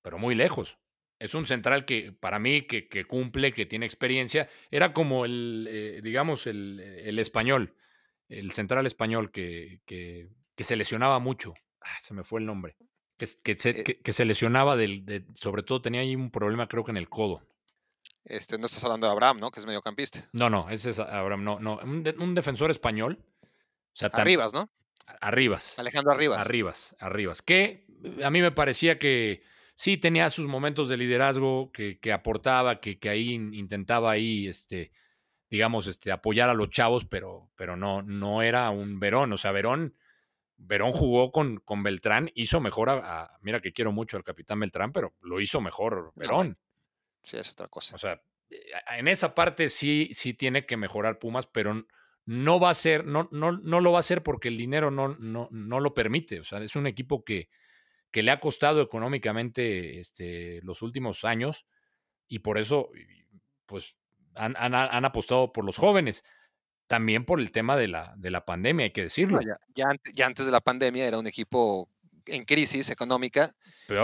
Pero 0.03 0.19
muy 0.19 0.35
lejos. 0.35 0.77
Es 1.17 1.33
un 1.33 1.45
central 1.45 1.85
que, 1.85 2.11
para 2.11 2.39
mí, 2.39 2.63
que, 2.63 2.87
que 2.87 3.05
cumple, 3.05 3.53
que 3.53 3.65
tiene 3.65 3.85
experiencia. 3.85 4.47
Era 4.69 4.93
como 4.93 5.25
el, 5.25 5.67
eh, 5.69 6.01
digamos, 6.03 6.45
el, 6.45 6.79
el, 6.79 7.19
español, 7.19 7.75
el 8.27 8.51
central 8.51 8.85
español 8.85 9.31
que, 9.31 9.81
que, 9.85 10.29
que 10.55 10.63
se 10.63 10.75
lesionaba 10.75 11.19
mucho. 11.19 11.53
Ah, 11.81 11.97
se 11.99 12.13
me 12.13 12.23
fue 12.23 12.41
el 12.41 12.45
nombre. 12.45 12.75
Que, 13.17 13.25
que, 13.43 13.53
se, 13.55 13.83
que 13.83 14.11
se 14.13 14.25
lesionaba, 14.25 14.77
del, 14.77 15.05
de, 15.05 15.25
sobre 15.33 15.63
todo 15.63 15.81
tenía 15.81 16.01
ahí 16.01 16.15
un 16.15 16.31
problema, 16.31 16.67
creo 16.67 16.85
que 16.85 16.91
en 16.91 16.97
el 16.97 17.09
codo. 17.09 17.41
Este, 18.29 18.57
no 18.57 18.65
estás 18.65 18.83
hablando 18.83 19.07
de 19.07 19.11
Abraham, 19.11 19.39
¿no? 19.39 19.51
Que 19.51 19.59
es 19.59 19.65
mediocampista. 19.65 20.29
No, 20.33 20.49
no, 20.49 20.69
ese 20.69 20.91
es 20.91 20.99
Abraham, 20.99 21.43
no, 21.43 21.59
no. 21.59 21.79
Un, 21.83 22.03
de, 22.03 22.11
un 22.19 22.35
defensor 22.35 22.69
español. 22.69 23.17
O 23.41 23.47
sea, 23.93 24.09
tan, 24.09 24.21
Arribas, 24.21 24.53
¿no? 24.53 24.69
Arribas. 25.19 25.79
Alejandro 25.79 26.13
Arribas. 26.13 26.41
Arribas, 26.41 26.95
Arribas. 26.99 27.41
Que 27.41 27.87
eh, 28.03 28.23
a 28.23 28.29
mí 28.29 28.41
me 28.41 28.51
parecía 28.51 28.99
que 28.99 29.43
sí 29.73 29.97
tenía 29.97 30.29
sus 30.29 30.47
momentos 30.47 30.89
de 30.89 30.97
liderazgo, 30.97 31.71
que, 31.71 31.99
que 31.99 32.11
aportaba, 32.11 32.79
que, 32.79 32.99
que, 32.99 33.09
ahí 33.09 33.33
intentaba 33.33 34.11
ahí, 34.11 34.47
este, 34.47 34.91
digamos, 35.49 35.87
este, 35.87 36.11
apoyar 36.11 36.49
a 36.49 36.53
los 36.53 36.69
chavos, 36.69 37.05
pero, 37.05 37.49
pero 37.55 37.77
no, 37.77 38.03
no 38.03 38.43
era 38.43 38.69
un 38.69 38.99
Verón. 38.99 39.33
O 39.33 39.37
sea, 39.37 39.51
Verón, 39.51 39.95
Verón 40.55 40.91
jugó 40.91 41.31
con, 41.31 41.57
con 41.61 41.81
Beltrán, 41.81 42.29
hizo 42.35 42.59
mejor 42.59 42.89
a, 42.89 43.21
a, 43.23 43.39
Mira 43.41 43.59
que 43.59 43.71
quiero 43.71 43.91
mucho 43.91 44.17
al 44.17 44.23
capitán 44.23 44.59
Beltrán, 44.59 44.91
pero 44.91 45.15
lo 45.21 45.41
hizo 45.41 45.61
mejor 45.61 46.13
Verón. 46.15 46.49
No. 46.49 46.68
Sí, 47.29 47.37
es 47.37 47.51
otra 47.51 47.67
cosa. 47.67 47.95
O 47.95 47.99
sea, 47.99 48.23
eh, 48.49 48.57
en 48.97 49.07
esa 49.07 49.35
parte 49.35 49.69
sí, 49.69 50.09
sí 50.13 50.33
tiene 50.33 50.65
que 50.65 50.77
mejorar 50.77 51.19
Pumas, 51.19 51.45
pero 51.45 51.85
no 52.25 52.59
va 52.59 52.71
a 52.71 52.73
ser, 52.73 53.05
no, 53.05 53.29
no, 53.31 53.51
no 53.51 53.81
lo 53.81 53.91
va 53.91 53.99
a 53.99 54.01
hacer 54.01 54.23
porque 54.23 54.47
el 54.47 54.57
dinero 54.57 54.89
no, 54.89 55.09
no, 55.19 55.47
no 55.51 55.79
lo 55.79 55.93
permite. 55.93 56.39
O 56.39 56.43
sea, 56.43 56.59
es 56.63 56.75
un 56.75 56.87
equipo 56.87 57.23
que, 57.23 57.49
que 58.09 58.23
le 58.23 58.31
ha 58.31 58.39
costado 58.39 58.81
económicamente 58.81 59.99
este, 59.99 60.59
los 60.63 60.81
últimos 60.81 61.23
años 61.23 61.67
y 62.27 62.39
por 62.39 62.57
eso, 62.57 62.89
pues, 63.67 63.95
han, 64.33 64.55
han, 64.57 64.73
han, 64.73 65.05
apostado 65.05 65.53
por 65.53 65.65
los 65.65 65.77
jóvenes. 65.77 66.23
También 66.87 67.25
por 67.25 67.39
el 67.39 67.51
tema 67.51 67.77
de 67.77 67.87
la, 67.87 68.15
de 68.17 68.31
la 68.31 68.43
pandemia, 68.43 68.85
hay 68.85 68.91
que 68.91 69.03
decirlo. 69.03 69.39
Ya, 69.75 69.85
ya 70.15 70.25
antes 70.25 70.47
de 70.47 70.51
la 70.51 70.61
pandemia 70.61 71.07
era 71.07 71.19
un 71.19 71.27
equipo 71.27 71.91
en 72.25 72.45
crisis 72.45 72.89
económica. 72.89 73.55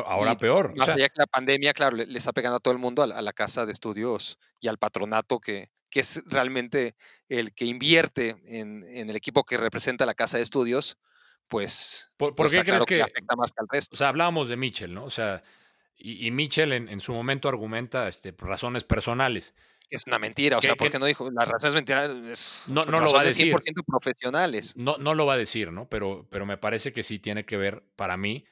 Ahora 0.05 0.37
peor. 0.37 0.75
Más 0.75 0.83
o 0.83 0.85
sea, 0.85 0.95
allá 0.95 1.09
que 1.09 1.19
la 1.19 1.27
pandemia, 1.27 1.73
claro, 1.73 1.95
le, 1.95 2.05
le, 2.05 2.17
está 2.17 2.33
pegando 2.33 2.57
a 2.57 2.59
todo 2.59 2.73
el 2.73 2.79
mundo, 2.79 3.03
a 3.03 3.07
la, 3.07 3.17
a 3.17 3.21
la, 3.21 3.33
casa 3.33 3.65
de 3.65 3.71
estudios 3.71 4.39
y 4.59 4.67
al 4.67 4.77
patronato 4.77 5.39
que, 5.39 5.69
que 5.89 5.99
es 5.99 6.23
realmente 6.25 6.95
el 7.29 7.53
que 7.53 7.65
invierte 7.65 8.35
en, 8.45 8.83
en, 8.89 9.09
el 9.09 9.15
equipo 9.15 9.43
que 9.43 9.57
representa 9.57 10.05
la 10.05 10.13
casa 10.13 10.37
de 10.37 10.43
estudios, 10.43 10.97
pues. 11.47 12.09
¿Por, 12.17 12.35
por 12.35 12.47
pues 12.47 12.51
qué 12.51 12.59
crees 12.59 12.83
claro 12.83 12.85
que, 12.85 12.95
que, 12.95 13.01
afecta 13.01 13.35
más 13.35 13.51
que 13.51 13.61
al 13.61 13.67
resto? 13.69 13.95
O 13.95 13.97
sea, 13.97 14.09
hablábamos 14.09 14.49
de 14.49 14.57
Mitchell, 14.57 14.93
¿no? 14.93 15.05
O 15.05 15.09
sea, 15.09 15.43
y, 15.95 16.27
y 16.27 16.31
Mitchell 16.31 16.73
en, 16.73 16.89
en, 16.89 16.99
su 16.99 17.13
momento 17.13 17.47
argumenta 17.47 18.07
este, 18.07 18.33
razones 18.37 18.83
personales. 18.83 19.53
Es 19.89 20.03
una 20.07 20.17
mentira, 20.19 20.57
o 20.57 20.61
sea, 20.61 20.75
¿por 20.75 20.89
qué 20.89 20.99
no 20.99 21.05
dijo? 21.05 21.29
Las 21.31 21.47
razones 21.47 21.75
mentira 21.75 22.05
es 22.31 22.63
no, 22.67 22.85
no 22.85 22.99
lo 22.99 23.13
va 23.13 23.21
a 23.21 23.23
decir. 23.23 23.53
100% 23.53 23.83
profesionales. 23.85 24.73
No, 24.75 24.97
no 24.97 25.13
lo 25.13 25.25
va 25.25 25.33
a 25.33 25.37
decir, 25.37 25.71
¿no? 25.71 25.87
Pero, 25.89 26.27
pero 26.29 26.45
me 26.45 26.57
parece 26.57 26.91
que 26.91 27.03
sí 27.03 27.19
tiene 27.19 27.45
que 27.45 27.57
ver, 27.57 27.83
para 27.95 28.17
mí, 28.17 28.45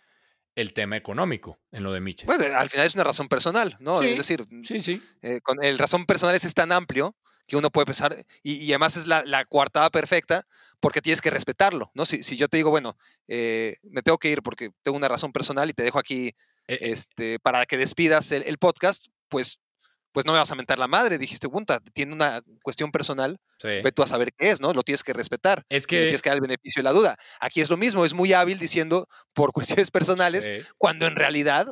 el 0.55 0.73
tema 0.73 0.95
económico 0.97 1.59
en 1.71 1.83
lo 1.83 1.91
de 1.91 1.99
Mitchell. 1.99 2.27
Bueno, 2.27 2.45
al 2.55 2.69
final 2.69 2.85
es 2.85 2.95
una 2.95 3.03
razón 3.03 3.27
personal, 3.27 3.75
¿no? 3.79 3.99
Sí, 3.99 4.09
es 4.09 4.17
decir, 4.17 4.45
sí, 4.63 4.79
sí. 4.79 5.01
eh, 5.21 5.39
con 5.41 5.63
el 5.63 5.79
razón 5.79 6.05
personal 6.05 6.35
es 6.35 6.53
tan 6.53 6.71
amplio 6.71 7.15
que 7.47 7.57
uno 7.57 7.71
puede 7.71 7.87
pensar, 7.87 8.15
y, 8.41 8.53
y 8.53 8.71
además 8.71 8.95
es 8.95 9.05
la, 9.05 9.23
la 9.25 9.43
coartada 9.43 9.89
perfecta 9.89 10.45
porque 10.79 11.01
tienes 11.01 11.19
que 11.21 11.29
respetarlo, 11.29 11.91
¿no? 11.93 12.05
Si, 12.05 12.23
si 12.23 12.37
yo 12.37 12.47
te 12.47 12.57
digo, 12.57 12.69
bueno, 12.69 12.95
eh, 13.27 13.77
me 13.83 14.01
tengo 14.01 14.17
que 14.17 14.29
ir 14.29 14.41
porque 14.43 14.69
tengo 14.81 14.95
una 14.97 15.09
razón 15.09 15.33
personal 15.33 15.69
y 15.69 15.73
te 15.73 15.83
dejo 15.83 15.99
aquí 15.99 16.33
Eh, 16.65 16.75
eh, 16.75 16.91
este, 16.93 17.39
para 17.39 17.65
que 17.65 17.75
despidas 17.75 18.31
el, 18.31 18.43
el 18.43 18.57
podcast, 18.57 19.07
pues, 19.27 19.59
pues 20.13 20.25
no 20.25 20.31
me 20.31 20.37
vas 20.37 20.51
a 20.51 20.55
mentar 20.55 20.79
la 20.79 20.87
madre. 20.87 21.17
Dijiste, 21.17 21.49
punta, 21.49 21.79
tiene 21.93 22.13
una 22.13 22.41
cuestión 22.61 22.91
personal, 22.91 23.37
sí. 23.59 23.67
ve 23.83 23.91
tú 23.91 24.01
a 24.03 24.07
saber 24.07 24.31
qué 24.37 24.51
es, 24.51 24.61
¿no? 24.61 24.71
Lo 24.73 24.83
tienes 24.83 25.03
que 25.03 25.11
respetar. 25.11 25.65
Es 25.69 25.83
y 25.83 25.85
le 25.85 25.87
que. 25.87 26.01
tienes 26.03 26.21
que 26.21 26.29
dar 26.29 26.37
el 26.37 26.41
beneficio 26.41 26.79
de 26.79 26.83
la 26.83 26.91
duda. 26.93 27.17
Aquí 27.41 27.59
es 27.61 27.69
lo 27.69 27.75
mismo, 27.77 28.05
es 28.05 28.13
muy 28.13 28.31
hábil 28.31 28.59
diciendo 28.59 29.07
por 29.33 29.51
cuestiones 29.83 29.91
personales, 29.91 30.45
Sí. 30.45 30.51
cuando 30.77 31.07
en 31.07 31.15
realidad, 31.15 31.65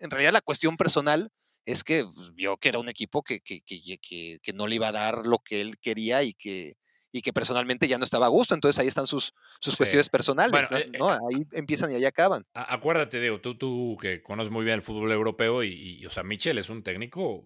en 0.00 0.10
realidad 0.10 0.32
la 0.32 0.40
cuestión 0.42 0.76
personal 0.76 1.30
es 1.64 1.82
que 1.84 2.04
pues, 2.04 2.34
vio 2.34 2.56
que 2.58 2.68
era 2.68 2.78
un 2.78 2.88
equipo 2.88 3.22
que, 3.22 3.40
que, 3.40 3.60
que, 3.62 3.80
que- 3.98 4.38
que 4.42 4.52
no 4.52 4.66
le 4.66 4.76
iba 4.76 4.88
a 4.88 4.92
dar 4.92 5.26
lo 5.26 5.38
que 5.38 5.60
él 5.60 5.78
quería 5.80 6.22
y 6.22 6.34
que, 6.34 6.74
y 7.12 7.22
que 7.22 7.32
personalmente 7.32 7.88
ya 7.88 7.96
no 7.98 8.04
estaba 8.04 8.26
a 8.26 8.28
gusto. 8.28 8.54
Entonces 8.54 8.78
ahí 8.78 8.86
están 8.88 9.06
sus, 9.06 9.32
sus 9.58 9.72
Sí. 9.72 9.76
cuestiones 9.78 10.08
personales. 10.10 10.50
Bueno, 10.52 10.68
¿no? 10.70 10.76
eh, 10.78 10.90
¿no? 10.98 11.08
Ahí 11.10 11.44
empiezan 11.52 11.90
y 11.90 11.94
ahí 11.94 12.04
acaban. 12.04 12.44
Acuérdate, 12.54 13.20
Diego, 13.20 13.40
tú, 13.40 13.56
tú 13.56 13.96
que 14.00 14.22
conoces 14.22 14.52
muy 14.52 14.64
bien 14.64 14.74
el 14.76 14.82
fútbol 14.82 15.10
europeo 15.12 15.62
y, 15.64 15.98
y, 16.00 16.06
o 16.06 16.10
sea, 16.10 16.22
Michel 16.22 16.58
es 16.58 16.68
un 16.68 16.82
técnico, 16.82 17.44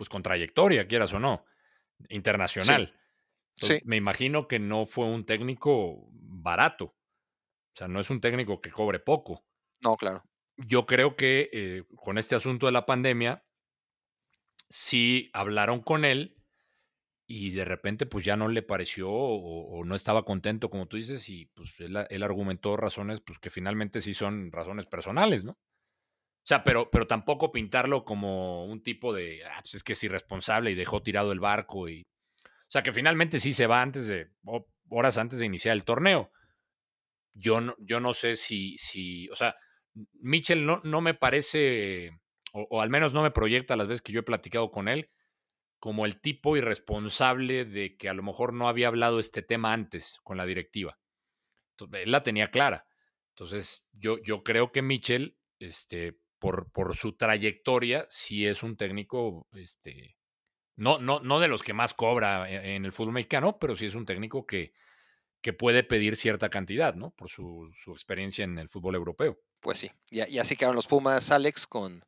pues 0.00 0.08
con 0.08 0.22
trayectoria, 0.22 0.88
quieras 0.88 1.12
o 1.12 1.20
no, 1.20 1.44
internacional. 2.08 2.94
Entonces, 3.54 3.82
Sí. 3.82 3.86
Me 3.86 3.98
imagino 3.98 4.48
que 4.48 4.58
no 4.58 4.86
fue 4.86 5.04
un 5.04 5.26
técnico 5.26 6.08
barato. 6.10 6.84
O 6.86 7.74
sea, 7.74 7.86
no 7.86 8.00
es 8.00 8.08
un 8.08 8.22
técnico 8.22 8.62
que 8.62 8.70
cobre 8.70 8.98
poco. 8.98 9.44
No, 9.82 9.98
claro. 9.98 10.24
Yo 10.56 10.86
creo 10.86 11.16
que 11.16 11.50
eh, 11.52 11.84
con 11.96 12.16
este 12.16 12.34
asunto 12.34 12.64
de 12.64 12.72
la 12.72 12.86
pandemia, 12.86 13.44
sí 14.70 15.28
hablaron 15.34 15.80
con 15.82 16.06
él 16.06 16.34
y 17.26 17.50
de 17.50 17.66
repente 17.66 18.06
pues 18.06 18.24
ya 18.24 18.38
no 18.38 18.48
le 18.48 18.62
pareció 18.62 19.10
o, 19.10 19.80
o 19.80 19.84
no 19.84 19.94
estaba 19.94 20.24
contento, 20.24 20.70
como 20.70 20.88
tú 20.88 20.96
dices, 20.96 21.28
y 21.28 21.44
pues 21.44 21.74
él, 21.80 21.98
él 22.08 22.22
argumentó 22.22 22.78
razones 22.78 23.20
pues 23.20 23.38
que 23.38 23.50
finalmente 23.50 24.00
sí 24.00 24.14
son 24.14 24.50
razones 24.50 24.86
personales, 24.86 25.44
¿no? 25.44 25.58
O 26.42 26.46
sea, 26.50 26.64
pero, 26.64 26.90
pero 26.90 27.06
tampoco 27.06 27.52
pintarlo 27.52 28.04
como 28.04 28.64
un 28.64 28.82
tipo 28.82 29.12
de, 29.12 29.44
ah, 29.44 29.58
pues 29.60 29.74
es 29.74 29.82
que 29.82 29.92
es 29.92 30.02
irresponsable 30.02 30.70
y 30.70 30.74
dejó 30.74 31.02
tirado 31.02 31.32
el 31.32 31.40
barco 31.40 31.88
y... 31.88 32.02
O 32.02 32.72
sea, 32.72 32.82
que 32.82 32.92
finalmente 32.92 33.40
sí 33.40 33.52
se 33.52 33.66
va 33.66 33.82
antes 33.82 34.06
de, 34.06 34.30
horas 34.90 35.18
antes 35.18 35.38
de 35.38 35.46
iniciar 35.46 35.74
el 35.74 35.84
torneo. 35.84 36.30
Yo 37.34 37.60
no, 37.60 37.74
yo 37.78 38.00
no 38.00 38.12
sé 38.12 38.36
si, 38.36 38.76
si, 38.78 39.28
o 39.30 39.36
sea, 39.36 39.54
Mitchell 40.20 40.66
no, 40.66 40.80
no 40.84 41.00
me 41.00 41.14
parece, 41.14 42.20
o, 42.52 42.80
al 42.80 42.90
menos 42.90 43.12
no 43.12 43.22
me 43.22 43.30
proyecta 43.30 43.76
las 43.76 43.88
veces 43.88 44.02
que 44.02 44.12
yo 44.12 44.20
he 44.20 44.24
platicado 44.24 44.70
con 44.70 44.88
él, 44.88 45.10
como 45.78 46.04
el 46.04 46.20
tipo 46.20 46.56
irresponsable 46.56 47.64
de 47.64 47.96
que 47.96 48.08
a 48.08 48.14
lo 48.14 48.22
mejor 48.22 48.52
no 48.52 48.68
había 48.68 48.88
hablado 48.88 49.18
este 49.18 49.42
tema 49.42 49.72
antes 49.72 50.18
con 50.22 50.36
la 50.36 50.46
directiva. 50.46 50.98
Él 51.92 52.12
la 52.12 52.22
tenía 52.22 52.48
clara. 52.48 52.86
Entonces, 53.30 53.86
yo, 53.92 54.18
yo 54.18 54.42
creo 54.42 54.70
que 54.70 54.82
Mitchell, 54.82 55.38
este, 55.58 56.20
por, 56.40 56.72
por 56.72 56.96
su 56.96 57.16
trayectoria, 57.16 58.06
sí 58.08 58.46
es 58.46 58.64
un 58.64 58.76
técnico, 58.76 59.46
este, 59.52 60.16
no, 60.76 60.98
no, 60.98 61.20
no 61.20 61.38
de 61.38 61.46
los 61.48 61.62
que 61.62 61.74
más 61.74 61.94
cobra 61.94 62.50
en, 62.50 62.64
en 62.64 62.84
el 62.84 62.92
fútbol 62.92 63.12
mexicano, 63.12 63.58
pero 63.60 63.76
sí 63.76 63.86
es 63.86 63.94
un 63.94 64.06
técnico 64.06 64.46
que, 64.46 64.72
que 65.42 65.52
puede 65.52 65.84
pedir 65.84 66.16
cierta 66.16 66.48
cantidad, 66.50 66.94
¿no? 66.94 67.12
Por 67.12 67.28
su, 67.30 67.70
su 67.72 67.92
experiencia 67.92 68.44
en 68.44 68.58
el 68.58 68.68
fútbol 68.68 68.94
europeo. 68.96 69.38
Pues 69.60 69.78
sí. 69.78 69.90
Y, 70.10 70.22
y 70.28 70.38
así 70.38 70.56
quedaron 70.56 70.76
los 70.76 70.86
Pumas, 70.86 71.30
Alex, 71.30 71.66
con 71.66 72.02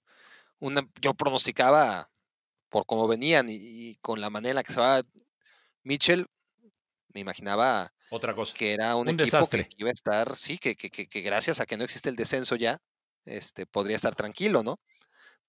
una. 0.58 0.88
Yo 1.00 1.14
pronosticaba 1.14 2.10
por 2.70 2.86
cómo 2.86 3.06
venían 3.08 3.48
y, 3.50 3.56
y 3.60 3.96
con 3.96 4.20
la 4.20 4.30
manera 4.30 4.50
en 4.52 4.56
la 4.56 4.62
que 4.64 4.72
se 4.72 4.80
va 4.80 5.02
Mitchell, 5.84 6.26
me 7.14 7.20
imaginaba 7.20 7.92
Otra 8.10 8.34
cosa. 8.34 8.54
que 8.54 8.72
era 8.72 8.96
un, 8.96 9.08
Un 9.08 9.20
equipo 9.20 9.22
desastre. 9.24 9.64
que 9.68 9.76
iba 9.78 9.90
a 9.90 9.92
estar, 9.92 10.36
sí, 10.36 10.58
que, 10.58 10.76
que, 10.76 10.90
que, 10.90 11.06
que 11.08 11.20
gracias 11.20 11.60
a 11.60 11.66
que 11.66 11.76
no 11.76 11.84
existe 11.84 12.08
el 12.08 12.16
descenso 12.16 12.56
ya, 12.56 12.78
este, 13.24 13.66
podría 13.66 13.96
estar 13.96 14.14
tranquilo, 14.14 14.62
¿no? 14.62 14.78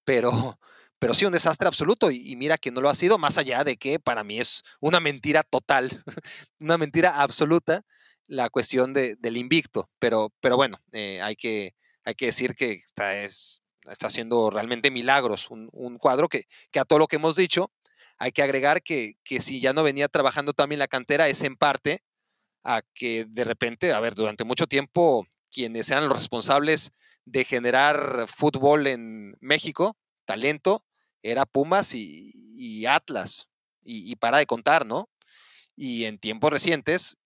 Pero, 0.06 0.32
pero 1.00 1.14
sí, 1.14 1.26
un 1.26 1.34
desastre 1.34 1.68
absoluto. 1.68 2.11
Y, 2.11 2.32
y 2.32 2.35
mira 2.35 2.58
que 2.58 2.72
no 2.72 2.82
lo 2.82 2.90
ha 2.90 2.95
sido, 2.95 3.18
más 3.18 3.38
allá 3.38 3.64
de 3.64 3.77
que 3.77 4.00
para 4.00 4.24
mí 4.24 4.40
es 4.40 4.64
una 4.80 5.00
mentira 5.00 5.43
total, 5.43 6.03
una 6.60 6.77
mentira 6.77 7.22
absoluta 7.22 7.84
la 8.27 8.50
cuestión 8.50 8.93
de, 8.93 9.16
del 9.18 9.38
invicto. 9.38 9.90
Pero, 10.00 10.34
pero 10.40 10.56
bueno, 10.56 10.80
eh, 10.92 11.22
hay, 11.22 11.35
que, 11.35 11.76
hay 12.03 12.16
que 12.16 12.27
decir 12.27 12.56
que 12.56 12.74
está, 12.74 13.24
es, 13.24 13.61
está 13.90 14.08
haciendo 14.08 14.50
realmente 14.50 14.92
milagros. 14.92 15.50
Un, 15.52 15.69
un 15.72 15.98
cuadro 15.98 16.30
que, 16.30 16.45
que 16.72 16.80
a 16.80 16.85
todo 16.85 17.00
lo 17.00 17.08
que 17.08 17.18
hemos 17.18 17.35
dicho, 17.35 17.72
hay 18.18 18.32
que 18.32 18.43
agregar 18.43 18.82
que, 18.84 19.16
que 19.24 19.42
si 19.42 19.60
ya 19.60 19.74
no 19.74 19.84
venía 19.84 20.08
trabajando 20.08 20.53
también 20.53 20.80
la 20.80 20.88
cantera, 20.88 21.27
es 21.27 21.43
en 21.43 21.56
parte 21.56 22.02
a 22.64 22.82
que 22.93 23.26
de 23.27 23.43
repente, 23.43 23.92
a 23.93 24.00
ver, 24.00 24.16
durante 24.16 24.45
mucho 24.45 24.68
tiempo, 24.68 25.27
quienes 25.52 25.92
eran 25.92 26.08
los 26.08 26.18
responsables 26.18 26.92
de 27.26 27.43
generar 27.45 28.26
fútbol 28.27 28.88
en 28.88 29.38
México, 29.40 29.98
talento, 30.26 30.84
era 31.22 31.45
Pumas 31.45 31.93
y, 31.95 32.85
Atlas, 32.85 33.48
y, 33.84 34.16
para 34.18 34.38
de 34.38 34.45
contar, 34.45 34.85
¿no? 34.85 35.10
Y 35.76 36.06
en 36.06 36.19
tiempos 36.19 36.52
recientes 36.52 37.18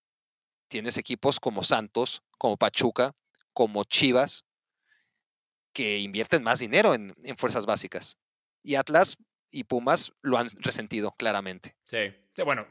tienes 0.68 0.98
equipos 0.98 1.40
como 1.40 1.64
Santos, 1.64 2.22
como 2.38 2.58
Pachuca, 2.58 3.14
como 3.54 3.84
Chivas, 3.84 4.46
que 5.74 6.00
invierten 6.00 6.44
más 6.44 6.60
dinero 6.60 6.94
en, 6.94 7.14
en 7.24 7.38
fuerzas 7.38 7.66
básicas. 7.66 8.18
Y 8.64 8.76
Atlas 8.76 9.18
y 9.50 9.64
Pumas 9.64 10.12
lo 10.22 10.38
han 10.38 10.48
resentido 10.60 11.12
claramente. 11.12 11.76
Sí, 11.86 12.14
bueno, 12.44 12.68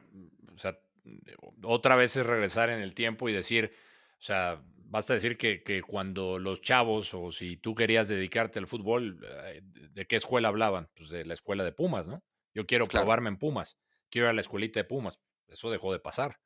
otra 1.62 1.96
vez 1.96 2.16
es 2.16 2.26
regresar 2.26 2.70
en 2.70 2.80
el 2.80 2.94
tiempo 2.94 3.28
y 3.28 3.32
decir, 3.32 3.72
o 4.12 4.22
sea, 4.22 4.62
basta 4.88 5.14
decir 5.14 5.36
que, 5.36 5.62
que, 5.62 5.82
cuando 5.82 6.38
los 6.38 6.60
chavos 6.60 7.12
o 7.14 7.32
si 7.32 7.56
tú 7.56 7.74
querías 7.74 8.08
dedicarte 8.08 8.58
al 8.58 8.66
fútbol, 8.66 9.20
eh, 9.44 9.62
¿de 9.62 10.06
qué 10.06 10.16
escuela 10.16 10.48
hablaban? 10.48 10.88
Pues 10.94 11.10
de 11.10 11.24
la 11.24 11.34
escuela 11.34 11.64
de 11.64 11.72
Pumas, 11.72 12.08
¿no? 12.08 12.22
Yo 12.54 12.66
quiero 12.66 12.86
claro. 12.86 13.04
probarme 13.04 13.28
en 13.28 13.38
Pumas, 13.38 13.76
quiero 14.10 14.26
ir 14.26 14.30
a 14.30 14.34
la 14.34 14.40
escuelita 14.40 14.80
de 14.80 14.84
Pumas. 14.84 15.20
Eso 15.48 15.70
dejó 15.70 15.92
de 15.92 16.00
pasar. 16.00 16.40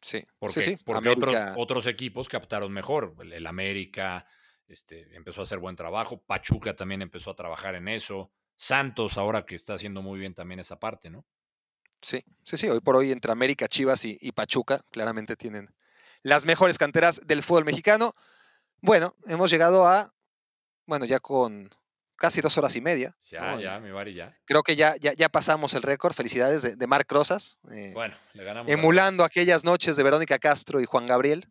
Sí, 0.00 0.26
sí. 0.50 0.76
porque 0.84 1.08
otros, 1.08 1.34
otros, 1.56 1.86
equipos 1.86 2.28
captaron 2.28 2.70
mejor. 2.70 3.16
El, 3.20 3.32
el 3.32 3.46
América 3.46 4.26
este, 4.66 5.14
empezó 5.16 5.40
a 5.40 5.44
hacer 5.44 5.58
buen 5.58 5.76
trabajo, 5.76 6.22
Pachuca 6.22 6.74
también 6.74 7.02
empezó 7.02 7.30
a 7.30 7.36
trabajar 7.36 7.74
en 7.74 7.88
eso. 7.88 8.30
Santos 8.56 9.18
ahora 9.18 9.44
que 9.44 9.54
está 9.54 9.74
haciendo 9.74 10.02
muy 10.02 10.18
bien 10.18 10.34
también 10.34 10.60
esa 10.60 10.78
parte, 10.78 11.10
¿no? 11.10 11.26
Sí, 12.00 12.22
sí, 12.44 12.56
sí. 12.56 12.68
Hoy 12.68 12.80
por 12.80 12.96
hoy 12.96 13.12
entre 13.12 13.32
América, 13.32 13.66
Chivas 13.66 14.04
y, 14.04 14.18
y, 14.20 14.32
Pachuca 14.32 14.84
claramente 14.90 15.36
tienen 15.36 15.74
las 16.24 16.46
mejores 16.46 16.78
canteras 16.78 17.20
del 17.26 17.44
fútbol 17.44 17.64
mexicano. 17.64 18.12
Bueno, 18.80 19.14
hemos 19.26 19.50
llegado 19.50 19.86
a, 19.86 20.12
bueno, 20.86 21.04
ya 21.04 21.20
con 21.20 21.70
casi 22.16 22.40
dos 22.40 22.56
horas 22.58 22.74
y 22.74 22.80
media. 22.80 23.14
Ya, 23.30 23.52
¿no? 23.52 23.60
ya, 23.60 23.78
mi 23.78 23.90
Bari, 23.90 24.14
ya. 24.14 24.36
Creo 24.46 24.62
que 24.62 24.74
ya, 24.74 24.96
ya, 24.96 25.12
ya 25.12 25.28
pasamos 25.28 25.74
el 25.74 25.82
récord. 25.82 26.14
Felicidades 26.14 26.62
de, 26.62 26.76
de 26.76 26.86
Marc 26.86 27.10
Rosas. 27.12 27.58
Eh, 27.70 27.92
bueno, 27.94 28.16
le 28.32 28.42
ganamos. 28.42 28.72
Emulando 28.72 29.22
aquellas 29.22 29.64
noches 29.64 29.96
de 29.96 30.02
Verónica 30.02 30.38
Castro 30.38 30.80
y 30.80 30.86
Juan 30.86 31.06
Gabriel. 31.06 31.48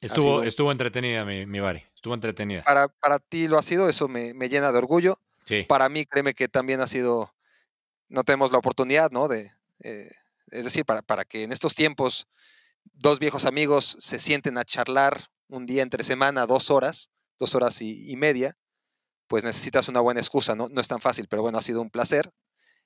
Estuvo, 0.00 0.42
estuvo 0.42 0.72
entretenida, 0.72 1.24
mi, 1.24 1.46
mi 1.46 1.60
Bari. 1.60 1.84
Estuvo 1.94 2.14
entretenida. 2.14 2.62
Para, 2.62 2.88
para 2.88 3.18
ti 3.18 3.46
lo 3.46 3.58
ha 3.58 3.62
sido, 3.62 3.88
eso 3.88 4.08
me, 4.08 4.34
me 4.34 4.48
llena 4.48 4.72
de 4.72 4.78
orgullo. 4.78 5.18
Sí. 5.44 5.64
Para 5.68 5.90
mí, 5.90 6.06
créeme 6.06 6.34
que 6.34 6.48
también 6.48 6.80
ha 6.80 6.86
sido, 6.86 7.34
no 8.08 8.24
tenemos 8.24 8.52
la 8.52 8.58
oportunidad, 8.58 9.10
¿no? 9.10 9.28
De, 9.28 9.52
eh, 9.80 10.10
es 10.48 10.64
decir, 10.64 10.86
para, 10.86 11.02
para, 11.02 11.24
que 11.24 11.42
en 11.42 11.52
estos 11.52 11.74
tiempos 11.74 12.26
dos 12.92 13.18
viejos 13.18 13.44
amigos 13.44 13.96
se 13.98 14.18
sienten 14.18 14.58
a 14.58 14.64
charlar 14.64 15.28
un 15.48 15.66
día 15.66 15.82
entre 15.82 16.04
semana, 16.04 16.46
dos 16.46 16.70
horas, 16.70 17.10
dos 17.38 17.54
horas 17.54 17.80
y, 17.82 18.10
y 18.10 18.16
media, 18.16 18.54
pues 19.26 19.44
necesitas 19.44 19.88
una 19.88 20.00
buena 20.00 20.20
excusa, 20.20 20.54
¿no? 20.54 20.68
No 20.68 20.80
es 20.80 20.88
tan 20.88 21.00
fácil, 21.00 21.26
pero 21.28 21.42
bueno, 21.42 21.58
ha 21.58 21.62
sido 21.62 21.80
un 21.80 21.90
placer. 21.90 22.30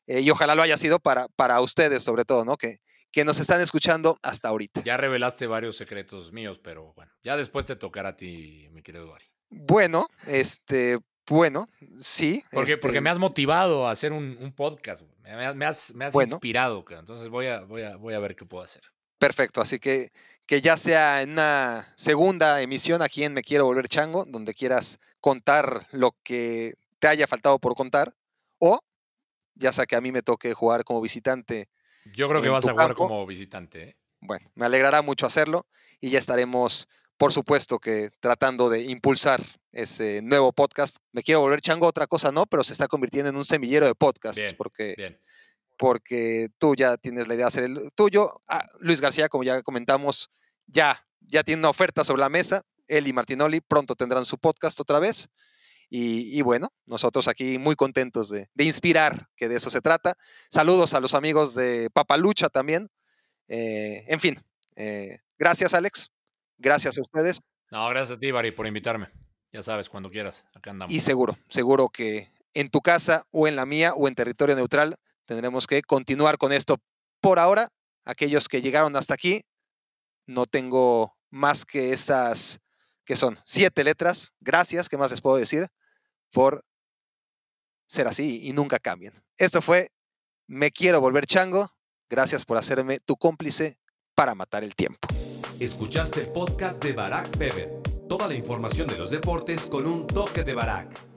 Eh, 0.06 0.20
y 0.20 0.30
ojalá 0.30 0.54
lo 0.54 0.62
haya 0.62 0.76
sido 0.76 0.98
para, 0.98 1.28
para 1.36 1.60
ustedes, 1.60 2.02
sobre 2.02 2.24
todo, 2.24 2.44
¿no? 2.44 2.56
Que, 2.56 2.78
que 3.12 3.24
nos 3.24 3.40
están 3.40 3.60
escuchando 3.60 4.18
hasta 4.22 4.48
ahorita. 4.48 4.82
Ya 4.82 4.96
revelaste 4.96 5.46
varios 5.46 5.76
secretos 5.76 6.32
míos, 6.32 6.60
pero 6.62 6.92
bueno, 6.94 7.12
ya 7.22 7.36
después 7.36 7.66
te 7.66 7.76
tocará 7.76 8.10
a 8.10 8.16
ti, 8.16 8.68
mi 8.72 8.82
querido 8.82 9.08
Bari. 9.08 9.26
Bueno, 9.50 10.06
este, 10.26 10.98
bueno, 11.28 11.68
sí. 12.00 12.42
Porque, 12.50 12.72
este, 12.72 12.82
porque 12.82 13.00
me 13.00 13.10
has 13.10 13.18
motivado 13.18 13.86
a 13.86 13.90
hacer 13.90 14.12
un, 14.12 14.36
un 14.40 14.54
podcast. 14.54 15.02
Me, 15.22 15.54
me, 15.54 15.66
has, 15.66 15.94
me 15.94 16.04
has 16.06 16.14
bueno, 16.14 16.34
inspirado. 16.34 16.84
Entonces 16.88 17.28
voy 17.28 17.46
a, 17.46 17.60
voy, 17.60 17.82
a, 17.82 17.96
voy 17.96 18.14
a 18.14 18.18
ver 18.18 18.36
qué 18.36 18.44
puedo 18.44 18.64
hacer. 18.64 18.82
Perfecto. 19.18 19.60
Así 19.60 19.78
que 19.78 20.10
que 20.48 20.62
ya 20.62 20.78
sea 20.78 21.20
en 21.20 21.32
una 21.32 21.92
segunda 21.94 22.62
emisión 22.62 23.02
aquí 23.02 23.22
en 23.22 23.34
Me 23.34 23.42
Quiero 23.42 23.66
Volver 23.66 23.86
Chango, 23.86 24.24
donde 24.24 24.54
quieras 24.54 24.98
contar 25.20 25.86
lo 25.92 26.16
que 26.22 26.72
te 26.98 27.06
haya 27.06 27.26
faltado 27.26 27.58
por 27.58 27.74
contar, 27.74 28.14
o 28.58 28.80
ya 29.54 29.72
sea 29.72 29.84
que 29.84 29.94
a 29.94 30.00
mí 30.00 30.10
me 30.10 30.22
toque 30.22 30.54
jugar 30.54 30.84
como 30.84 31.02
visitante. 31.02 31.68
Yo 32.14 32.30
creo 32.30 32.40
que 32.40 32.48
vas 32.48 32.66
a 32.66 32.72
jugar 32.72 32.88
campo. 32.88 33.08
como 33.08 33.26
visitante. 33.26 33.82
¿eh? 33.82 33.96
Bueno, 34.20 34.50
me 34.54 34.64
alegrará 34.64 35.02
mucho 35.02 35.26
hacerlo 35.26 35.66
y 36.00 36.08
ya 36.08 36.18
estaremos 36.18 36.88
por 37.18 37.32
supuesto 37.32 37.78
que 37.78 38.10
tratando 38.20 38.70
de 38.70 38.84
impulsar 38.84 39.44
ese 39.72 40.22
nuevo 40.22 40.52
podcast. 40.52 40.96
Me 41.12 41.22
quiero 41.22 41.40
volver 41.40 41.60
chango, 41.60 41.86
otra 41.86 42.06
cosa 42.06 42.32
no, 42.32 42.46
pero 42.46 42.64
se 42.64 42.72
está 42.72 42.88
convirtiendo 42.88 43.28
en 43.28 43.36
un 43.36 43.44
semillero 43.44 43.84
de 43.84 43.94
podcasts 43.94 44.40
Bien, 44.40 44.54
porque, 44.56 44.94
Bien. 44.96 45.20
Porque 45.78 46.48
tú 46.58 46.74
ya 46.74 46.96
tienes 46.96 47.28
la 47.28 47.34
idea 47.34 47.44
de 47.44 47.48
hacer 47.48 47.64
el 47.64 47.90
tuyo. 47.94 48.42
Ah, 48.48 48.66
Luis 48.80 49.00
García, 49.00 49.28
como 49.28 49.44
ya 49.44 49.62
comentamos, 49.62 50.28
ya, 50.66 51.06
ya 51.20 51.44
tiene 51.44 51.60
una 51.60 51.70
oferta 51.70 52.04
sobre 52.04 52.20
la 52.20 52.28
mesa. 52.28 52.62
Él 52.88 53.06
y 53.06 53.12
Martinoli 53.12 53.60
pronto 53.60 53.94
tendrán 53.94 54.24
su 54.24 54.38
podcast 54.38 54.78
otra 54.80 54.98
vez. 54.98 55.28
Y, 55.90 56.36
y 56.38 56.42
bueno, 56.42 56.68
nosotros 56.84 57.28
aquí 57.28 57.56
muy 57.56 57.74
contentos 57.74 58.28
de, 58.28 58.50
de 58.52 58.64
inspirar, 58.64 59.28
que 59.36 59.48
de 59.48 59.56
eso 59.56 59.70
se 59.70 59.80
trata. 59.80 60.14
Saludos 60.50 60.92
a 60.92 61.00
los 61.00 61.14
amigos 61.14 61.54
de 61.54 61.88
Papalucha 61.94 62.50
también. 62.50 62.90
Eh, 63.48 64.04
en 64.08 64.20
fin, 64.20 64.38
eh, 64.76 65.20
gracias 65.38 65.72
Alex, 65.72 66.10
gracias 66.58 66.98
a 66.98 67.00
ustedes 67.00 67.40
No, 67.70 67.88
gracias 67.88 68.18
a 68.18 68.20
ti, 68.20 68.30
Bari, 68.30 68.50
por 68.50 68.66
invitarme. 68.66 69.08
Ya 69.50 69.62
sabes, 69.62 69.88
cuando 69.88 70.10
quieras, 70.10 70.44
acá 70.54 70.72
andamos. 70.72 70.92
y 70.92 71.00
seguro, 71.00 71.38
seguro 71.48 71.88
que 71.88 72.30
en 72.52 72.68
tu 72.68 72.82
casa 72.82 73.26
o 73.30 73.48
en 73.48 73.56
la 73.56 73.64
mía 73.64 73.94
o 73.94 74.08
en 74.08 74.14
territorio 74.14 74.54
neutral 74.56 74.98
tendremos 75.28 75.66
que 75.66 75.82
continuar 75.82 76.38
con 76.38 76.52
esto. 76.52 76.78
Por 77.20 77.38
ahora, 77.38 77.68
aquellos 78.04 78.48
que 78.48 78.62
llegaron 78.62 78.96
hasta 78.96 79.12
aquí, 79.12 79.42
no 80.26 80.46
tengo 80.46 81.14
más 81.30 81.66
que 81.66 81.92
estas, 81.92 82.60
que 83.04 83.14
son 83.14 83.38
siete 83.44 83.84
letras. 83.84 84.32
Gracias, 84.40 84.88
¿qué 84.88 84.96
más 84.96 85.10
les 85.10 85.20
puedo 85.20 85.36
decir? 85.36 85.68
Por 86.32 86.64
ser 87.86 88.08
así 88.08 88.40
y 88.42 88.52
nunca 88.54 88.78
cambien. 88.78 89.12
Esto 89.36 89.60
fue 89.60 89.90
Me 90.46 90.70
quiero 90.70 91.00
volver 91.02 91.26
chango. 91.26 91.70
Gracias 92.08 92.46
por 92.46 92.56
hacerme 92.56 92.98
tu 93.00 93.16
cómplice 93.16 93.78
para 94.14 94.34
matar 94.34 94.64
el 94.64 94.74
tiempo. 94.74 95.06
Escuchaste 95.60 96.20
el 96.20 96.28
podcast 96.32 96.82
de 96.82 96.94
Barack 96.94 97.36
Feber. 97.36 97.82
Toda 98.08 98.28
la 98.28 98.34
información 98.34 98.88
de 98.88 98.96
los 98.96 99.10
deportes 99.10 99.66
con 99.66 99.86
un 99.86 100.06
toque 100.06 100.42
de 100.42 100.54
Barack. 100.54 101.07